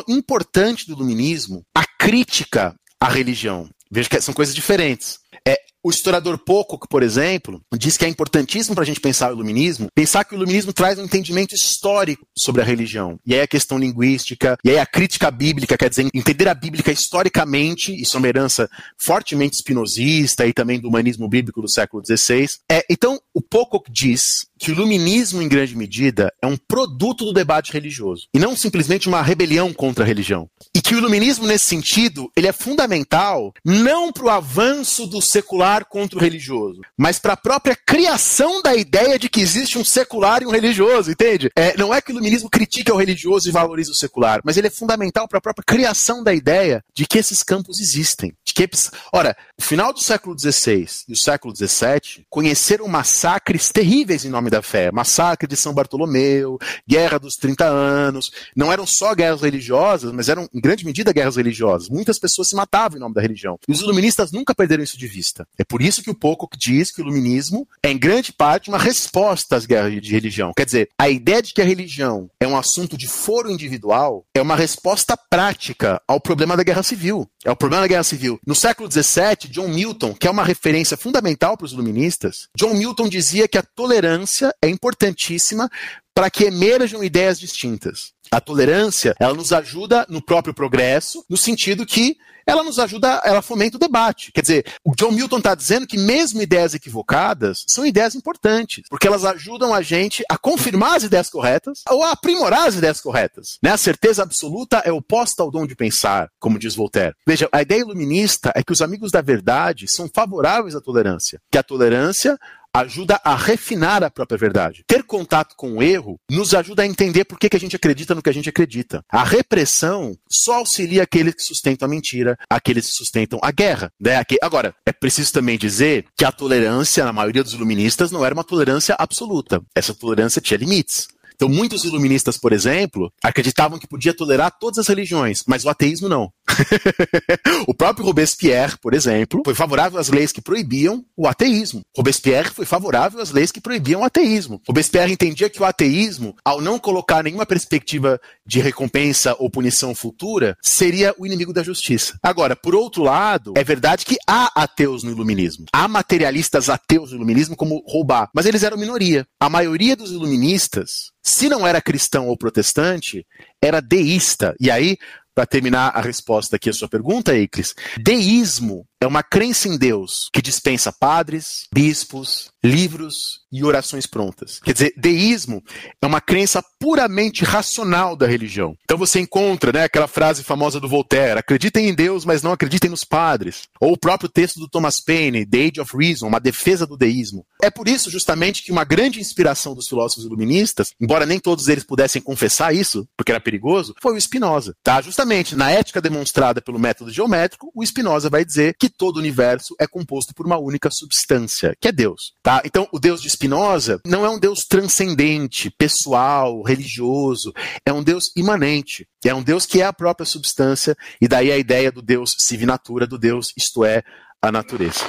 importante 0.07 0.87
do 0.87 0.93
iluminismo 0.93 1.65
a 1.75 1.87
crítica 1.99 2.77
à 3.01 3.09
religião. 3.09 3.71
Veja 3.91 4.09
que 4.09 4.21
são 4.23 4.33
coisas 4.33 4.55
diferentes. 4.55 5.22
É, 5.47 5.59
o 5.85 5.91
historiador 5.91 6.39
Pocock, 6.39 6.87
por 6.89 7.03
exemplo, 7.03 7.61
diz 7.77 7.97
que 7.97 8.05
é 8.05 8.09
importantíssimo 8.09 8.75
para 8.75 8.85
a 8.85 8.87
gente 8.87 9.01
pensar 9.01 9.31
o 9.31 9.35
iluminismo, 9.35 9.89
pensar 9.93 10.25
que 10.25 10.33
o 10.33 10.37
iluminismo 10.37 10.73
traz 10.73 10.97
um 10.97 11.05
entendimento 11.05 11.55
histórico 11.55 12.25
sobre 12.39 12.63
a 12.63 12.65
religião. 12.65 13.19
E 13.27 13.35
aí 13.35 13.41
a 13.41 13.49
questão 13.49 13.79
linguística, 13.79 14.57
e 14.65 14.71
aí 14.71 14.79
a 14.79 14.87
crítica 14.87 15.29
bíblica, 15.31 15.77
quer 15.77 15.91
dizer, 15.91 16.09
entender 16.15 16.47
a 16.47 16.55
Bíblia 16.55 16.85
historicamente, 16.93 17.93
isso 18.01 18.17
é 18.17 18.19
uma 18.19 18.29
herança 18.29 18.71
fortemente 18.97 19.57
espinosista 19.57 20.47
e 20.47 20.53
também 20.53 20.79
do 20.79 20.89
humanismo 20.89 21.29
bíblico 21.29 21.61
do 21.61 21.69
século 21.69 22.03
XVI. 22.05 22.47
É, 22.71 22.85
então, 22.89 23.19
o 23.35 23.43
Pocock 23.43 23.91
diz 23.91 24.47
que 24.59 24.71
o 24.71 24.75
iluminismo, 24.75 25.43
em 25.43 25.49
grande 25.49 25.77
medida, 25.77 26.33
é 26.41 26.47
um 26.47 26.57
produto 26.57 27.25
do 27.25 27.33
debate 27.33 27.73
religioso, 27.73 28.29
e 28.33 28.39
não 28.39 28.55
simplesmente 28.55 29.09
uma 29.09 29.21
rebelião 29.21 29.73
contra 29.73 30.05
a 30.05 30.07
religião. 30.07 30.49
E 30.73 30.81
que 30.81 30.95
o 30.95 30.99
iluminismo, 30.99 31.47
nesse 31.47 31.65
sentido, 31.65 32.31
ele 32.37 32.47
é 32.47 32.53
fundamental 32.53 33.53
não 33.65 34.13
para 34.13 34.25
o 34.25 34.31
avanço 34.31 35.07
do 35.07 35.21
secular 35.23 35.85
contra 35.85 36.19
o 36.19 36.21
religioso, 36.21 36.81
mas 36.97 37.19
para 37.19 37.35
a 37.35 37.37
própria 37.37 37.77
criação 37.77 38.63
da 38.63 38.75
ideia 38.75 39.19
de 39.19 39.29
que 39.29 39.41
existe 39.41 39.79
um 39.79 39.85
secular 39.85 40.43
e 40.43 40.47
um 40.47 40.51
religioso, 40.51 41.11
entende? 41.11 41.51
É, 41.57 41.77
não 41.77 41.93
é 41.93 42.01
que 42.01 42.11
o 42.11 42.13
iluminismo 42.13 42.51
critica 42.51 42.93
o 42.93 42.97
religioso 42.97 43.49
e 43.49 43.53
valoriza 43.53 43.91
o 43.91 43.95
secular, 43.95 44.41
mas 44.45 44.57
ele 44.57 44.67
é 44.67 44.71
fundamental 44.71 45.27
para 45.29 45.39
a 45.39 45.43
própria 45.43 45.65
criação 45.65 46.23
da 46.23 46.35
ideia 46.35 46.83
de 46.95 47.07
que 47.07 47.19
esses 47.19 47.43
campos 47.43 47.81
existem. 47.81 48.35
De 48.45 48.53
que, 48.53 48.69
ora, 49.13 49.37
o 49.59 49.63
final 49.63 49.93
do 49.93 50.01
século 50.01 50.39
XVI 50.39 50.87
e 51.09 51.13
o 51.13 51.17
século 51.17 51.55
XVII 51.55 52.27
conheceram 52.29 52.89
massacres 52.89 53.71
terríveis 53.71 54.25
em 54.25 54.29
nome 54.31 54.51
da 54.51 54.63
fé. 54.63 54.91
Massacre 54.91 55.47
de 55.47 55.57
São 55.57 55.75
Bartolomeu, 55.75 56.59
Guerra 56.89 57.19
dos 57.19 57.35
30 57.35 57.65
Anos. 57.65 58.31
Não 58.57 58.73
eram 58.73 58.87
só 58.87 59.15
guerras 59.15 59.43
religiosas, 59.43 60.13
mas 60.13 60.29
eram, 60.29 60.49
em 60.53 60.61
grande 60.61 60.85
medida, 60.85 61.13
guerras 61.13 61.37
religiosas. 61.37 61.89
Muitas 61.89 62.19
pessoas 62.19 62.49
se 62.49 62.57
matavam 62.57 62.97
em 62.97 63.01
nome 63.01 63.15
da 63.15 63.23
religião. 63.23 63.59
E 63.69 63.73
os 63.73 63.81
iluministas 63.81 64.33
nunca 64.33 64.55
perderam 64.55 64.83
isso 64.83 64.99
de 64.99 65.07
vista. 65.13 65.47
É 65.59 65.65
por 65.65 65.83
isso 65.83 66.03
que 66.03 66.11
o 66.11 66.15
Pocock 66.15 66.57
diz 66.59 66.91
que 66.91 67.01
o 67.01 67.05
iluminismo 67.05 67.69
é, 67.83 67.91
em 67.91 67.99
grande 67.99 68.33
parte, 68.33 68.69
uma 68.69 68.79
resposta 68.79 69.57
às 69.57 69.67
guerras 69.67 70.01
de 70.01 70.11
religião. 70.11 70.53
Quer 70.57 70.65
dizer, 70.65 70.89
a 70.99 71.09
ideia 71.09 71.43
de 71.43 71.53
que 71.53 71.61
a 71.61 71.65
religião 71.65 72.31
é 72.41 72.47
um 72.47 72.57
assunto 72.57 72.97
de 72.97 73.07
foro 73.07 73.51
individual 73.51 74.25
é 74.35 74.41
uma 74.41 74.57
resposta 74.57 75.17
prática 75.17 76.01
ao 76.09 76.21
problema 76.21 76.57
da 76.57 76.63
guerra 76.63 76.83
civil. 76.83 77.29
É 77.45 77.51
o 77.51 77.57
problema 77.57 77.83
da 77.83 77.89
guerra 77.89 78.05
civil. 78.05 78.39
No 78.47 78.55
século 78.55 78.91
XVII, 78.91 79.51
John 79.51 79.69
Milton, 79.69 80.15
que 80.15 80.27
é 80.27 80.31
uma 80.31 80.45
referência 80.45 80.97
fundamental 80.97 81.57
para 81.57 81.67
os 81.67 81.73
iluministas, 81.73 82.49
John 82.57 82.75
Milton 82.75 83.09
dizia 83.09 83.49
que 83.49 83.59
a 83.59 83.63
tolerância 83.63 84.55
é 84.63 84.69
importantíssima 84.69 85.69
para 86.15 86.31
que 86.31 86.45
emerjam 86.45 87.03
ideias 87.03 87.41
distintas. 87.41 88.13
A 88.33 88.41
tolerância, 88.41 89.15
ela 89.21 89.35
nos 89.35 89.53
ajuda 89.53 90.07
no 90.09 90.23
próprio 90.23 90.55
progresso, 90.55 91.23
no 91.29 91.37
sentido 91.37 91.85
que 91.85 92.17
ela 92.47 92.65
nos 92.65 92.79
ajuda, 92.79 93.21
ela 93.25 93.43
fomenta 93.43 93.77
o 93.77 93.81
debate. 93.81 94.33
Quer 94.33 94.41
dizer, 94.41 94.67
o 94.83 94.95
John 94.97 95.13
Milton 95.13 95.37
está 95.37 95.55
dizendo 95.55 95.87
que 95.87 95.99
mesmo 95.99 96.41
ideias 96.41 96.75
equivocadas 96.75 97.63
são 97.69 97.85
ideias 97.87 98.15
importantes, 98.15 98.85
porque 98.89 99.07
elas 99.07 99.25
ajudam 99.25 99.73
a 99.75 99.83
gente 99.83 100.25
a 100.31 100.37
confirmar 100.37 100.97
as 100.97 101.05
ideias 101.05 101.29
corretas 101.29 101.83
ou 101.91 102.03
a 102.03 102.13
aprimorar 102.13 102.67
as 102.67 102.75
ideias 102.75 103.01
corretas. 103.01 103.59
Né? 103.63 103.71
A 103.71 103.77
certeza 103.77 104.23
absoluta 104.23 104.79
é 104.79 104.91
oposta 104.91 105.43
ao 105.43 105.51
dom 105.51 105.67
de 105.67 105.77
pensar, 105.77 106.31
como 106.41 106.59
diz 106.59 106.75
Voltaire. 106.75 107.15
Veja, 107.27 107.49
a 107.53 107.63
ideia 107.63 107.81
iluminista 107.81 108.51
é 108.57 108.63
que 108.63 108.73
os 108.73 108.81
amigos 108.81 109.13
da 109.13 109.21
verdade 109.21 109.87
são 109.87 110.11
favoráveis 110.13 110.75
à 110.75 110.81
tolerância, 110.81 111.41
que 111.51 111.59
a 111.59 111.63
tolerância 111.63 112.39
ajuda 112.75 113.21
a 113.23 113.37
refinar 113.37 114.03
a 114.03 114.11
própria 114.11 114.39
verdade. 114.39 114.83
Ter 114.87 115.03
contato 115.03 115.55
com 115.57 115.77
o 115.77 115.83
erro 115.83 116.19
nos 116.31 116.55
ajuda 116.55 116.83
a 116.83 116.87
entender 116.87 117.25
por 117.25 117.39
que, 117.39 117.49
que 117.49 117.57
a 117.57 117.61
gente 117.61 117.77
acredita 117.77 118.15
no 118.15 118.23
que 118.23 118.31
a 118.31 118.35
gente 118.35 118.49
acredita. 118.49 119.05
A 119.11 119.25
repressão 119.25 120.17
só 120.29 120.55
auxilia 120.55 121.03
aqueles 121.03 121.35
que 121.35 121.43
sustentam 121.43 121.87
a 121.87 121.91
mentira, 121.91 122.37
aqueles 122.49 122.87
que 122.87 122.97
sustentam 122.97 123.39
a 123.43 123.51
guerra. 123.51 123.93
Né? 124.01 124.23
Agora, 124.41 124.75
é 124.87 124.93
preciso 124.93 125.33
também 125.33 125.59
dizer 125.59 126.07
que 126.17 126.25
a 126.25 126.33
tolerância, 126.33 127.05
na 127.05 127.13
maioria 127.13 127.43
dos 127.43 127.53
iluministas, 127.53 128.11
não 128.11 128.25
era 128.25 128.35
uma 128.35 128.45
tolerância 128.45 128.97
absoluta. 128.99 129.61
Essa 129.75 129.95
tolerância 129.95 130.41
tinha 130.41 130.59
limites. 130.59 131.09
Então, 131.43 131.49
muitos 131.49 131.85
iluministas, 131.85 132.39
por 132.39 132.53
exemplo, 132.53 133.13
acreditavam 133.21 133.77
que 133.77 133.89
podia 133.89 134.15
tolerar 134.15 134.57
todas 134.61 134.79
as 134.79 134.87
religiões, 134.87 135.43
mas 135.45 135.65
o 135.65 135.69
ateísmo 135.69 136.09
não. 136.09 136.31
o 137.67 137.75
próprio 137.75 138.05
Robespierre, 138.05 138.77
por 138.81 138.95
exemplo, 138.95 139.43
foi 139.45 139.55
favorável 139.55 139.99
às 139.99 140.09
leis 140.09 140.33
que 140.33 140.41
proibiam 140.41 141.05
o 141.17 141.27
ateísmo. 141.27 141.81
Robespierre 141.97 142.51
foi 142.51 142.67
favorável 142.67 143.21
às 143.21 143.31
leis 143.31 143.53
que 143.53 143.61
proibiam 143.61 144.03
o 144.03 144.05
ateísmo. 144.05 144.61
Robespierre 144.67 145.13
entendia 145.13 145.49
que 145.49 145.61
o 145.61 145.65
ateísmo, 145.65 146.35
ao 146.45 146.61
não 146.61 146.79
colocar 146.79 147.23
nenhuma 147.23 147.47
perspectiva 147.47 148.21
de 148.47 148.61
recompensa 148.61 149.37
ou 149.39 149.51
punição 149.51 149.95
futura, 149.95 150.57
seria 150.63 151.15
o 151.19 151.27
inimigo 151.27 151.53
da 151.53 151.63
justiça. 151.63 152.19
Agora, 152.23 152.57
por 152.57 152.75
outro 152.75 153.03
lado, 153.03 153.55
é 153.57 153.65
verdade 153.65 154.05
que 154.05 154.17
há 154.27 154.51
ateus 154.55 155.03
no 155.03 155.11
iluminismo. 155.11 155.67
Há 155.73 155.89
materialistas 155.89 156.69
ateus 156.69 157.11
no 157.11 157.17
iluminismo, 157.17 157.57
como 157.57 157.83
Roubar, 157.87 158.29
mas 158.35 158.47
eles 158.47 158.63
eram 158.63 158.77
minoria. 158.77 159.27
A 159.41 159.49
maioria 159.49 159.97
dos 159.97 160.11
iluministas, 160.11 161.13
se 161.23 161.49
não 161.49 161.67
era 161.67 161.81
cristão 161.81 162.29
ou 162.29 162.37
protestante, 162.37 163.25
era 163.61 163.81
deísta. 163.81 164.55
E 164.61 164.71
aí 164.71 164.97
para 165.35 165.47
terminar 165.47 165.89
a 165.95 166.01
resposta 166.01 166.57
aqui 166.57 166.69
à 166.69 166.73
sua 166.73 166.89
pergunta, 166.89 167.35
Eiclis, 167.35 167.75
deísmo 167.99 168.87
é 169.03 169.07
uma 169.07 169.23
crença 169.23 169.69
em 169.69 169.77
Deus 169.77 170.29
que 170.33 170.41
dispensa 170.41 170.93
padres, 170.93 171.67
bispos, 171.75 172.53
livros 172.63 173.43
e 173.51 173.65
orações 173.65 174.07
prontas. 174.07 174.61
Quer 174.61 174.73
dizer, 174.73 174.95
deísmo 174.97 175.63
é 176.01 176.07
uma 176.07 176.21
crença 176.21 176.63
puramente 176.79 177.45
racional 177.45 178.15
da 178.15 178.27
religião. 178.27 178.77
Então 178.85 178.97
você 178.97 179.19
encontra 179.19 179.73
né, 179.73 179.85
aquela 179.85 180.07
frase 180.07 180.45
famosa 180.45 180.79
do 180.79 180.89
Voltaire: 180.89 181.39
acreditem 181.39 181.89
em 181.89 181.95
Deus, 181.95 182.25
mas 182.25 182.43
não 182.43 182.53
acreditem 182.53 182.91
nos 182.91 183.05
padres. 183.05 183.63
Ou 183.81 183.93
o 183.93 183.99
próprio 183.99 184.29
texto 184.29 184.61
do 184.61 184.69
Thomas 184.69 185.01
Paine, 185.01 185.45
The 185.45 185.59
Age 185.59 185.81
of 185.81 185.97
Reason, 185.97 186.27
uma 186.27 186.41
defesa 186.41 186.87
do 186.87 186.97
deísmo. 186.97 187.45
É 187.61 187.71
por 187.71 187.89
isso, 187.89 188.11
justamente, 188.11 188.63
que 188.63 188.73
uma 188.73 188.85
grande 188.85 189.21
inspiração 189.21 189.75
dos 189.75 189.89
filósofos 189.89 190.25
iluministas, 190.25 190.93
embora 191.01 191.27
nem 191.27 191.41
todos 191.41 191.69
eles 191.69 191.85
pudessem 191.85 192.23
confessar 192.23 192.75
isso, 192.75 193.07
porque 193.17 193.33
era 193.33 193.41
perigoso, 193.41 193.95
foi 194.01 194.15
o 194.15 194.21
Spinoza. 194.21 194.75
Tá? 194.83 195.01
Justamente 195.01 195.57
na 195.57 195.71
ética 195.71 196.01
demonstrada 196.01 196.63
pelo 196.63 196.79
método 196.79 197.11
geométrico, 197.11 197.71
o 197.75 197.85
Spinoza 197.85 198.31
vai 198.31 198.45
dizer 198.45 198.75
que 198.79 198.92
todo 198.97 199.17
o 199.17 199.19
universo 199.19 199.75
é 199.81 199.87
composto 199.87 200.35
por 200.35 200.47
uma 200.47 200.59
única 200.59 200.91
substância, 200.91 201.77
que 201.81 201.89
é 201.89 201.93
Deus. 201.93 202.35
Tá? 202.43 202.63
Então, 202.65 202.89
o 202.93 202.99
Deus 202.99 203.21
de 203.21 203.29
Spinoza 203.29 204.01
não 204.07 204.25
é 204.25 204.31
um 204.31 204.39
Deus 204.39 204.61
transcendente, 204.69 205.71
pessoal, 205.71 206.63
religioso, 206.63 207.53
é 207.85 207.93
um 207.93 208.03
Deus 208.03 208.25
imanente. 208.37 209.07
É 209.25 209.35
um 209.35 209.43
Deus 209.43 209.65
que 209.65 209.81
é 209.81 209.87
a 209.87 209.93
própria 209.93 210.27
substância, 210.27 210.97
e 211.21 211.29
daí 211.29 211.53
a 211.53 211.57
ideia 211.57 211.93
do 211.93 212.03
Deus 212.03 212.35
civi 212.39 212.67
natura, 212.67 213.07
do 213.07 213.17
Deus, 213.19 213.53
isto 213.57 213.85
é, 213.85 214.03
a 214.41 214.51
natureza. 214.51 215.05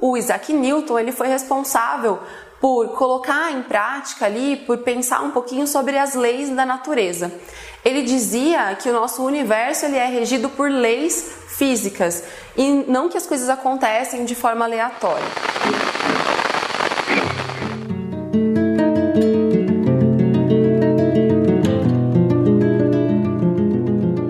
O 0.00 0.16
Isaac 0.16 0.52
Newton 0.52 0.98
ele 0.98 1.12
foi 1.12 1.28
responsável 1.28 2.20
por 2.62 2.90
colocar 2.90 3.50
em 3.50 3.60
prática 3.60 4.24
ali, 4.24 4.54
por 4.54 4.78
pensar 4.78 5.20
um 5.20 5.32
pouquinho 5.32 5.66
sobre 5.66 5.98
as 5.98 6.14
leis 6.14 6.48
da 6.48 6.64
natureza. 6.64 7.32
Ele 7.84 8.02
dizia 8.02 8.76
que 8.80 8.88
o 8.88 8.92
nosso 8.92 9.24
universo 9.24 9.86
ele 9.86 9.96
é 9.96 10.06
regido 10.06 10.48
por 10.48 10.70
leis 10.70 11.28
físicas 11.48 12.22
e 12.56 12.84
não 12.86 13.08
que 13.08 13.16
as 13.16 13.26
coisas 13.26 13.48
acontecem 13.48 14.24
de 14.24 14.36
forma 14.36 14.64
aleatória. 14.64 15.26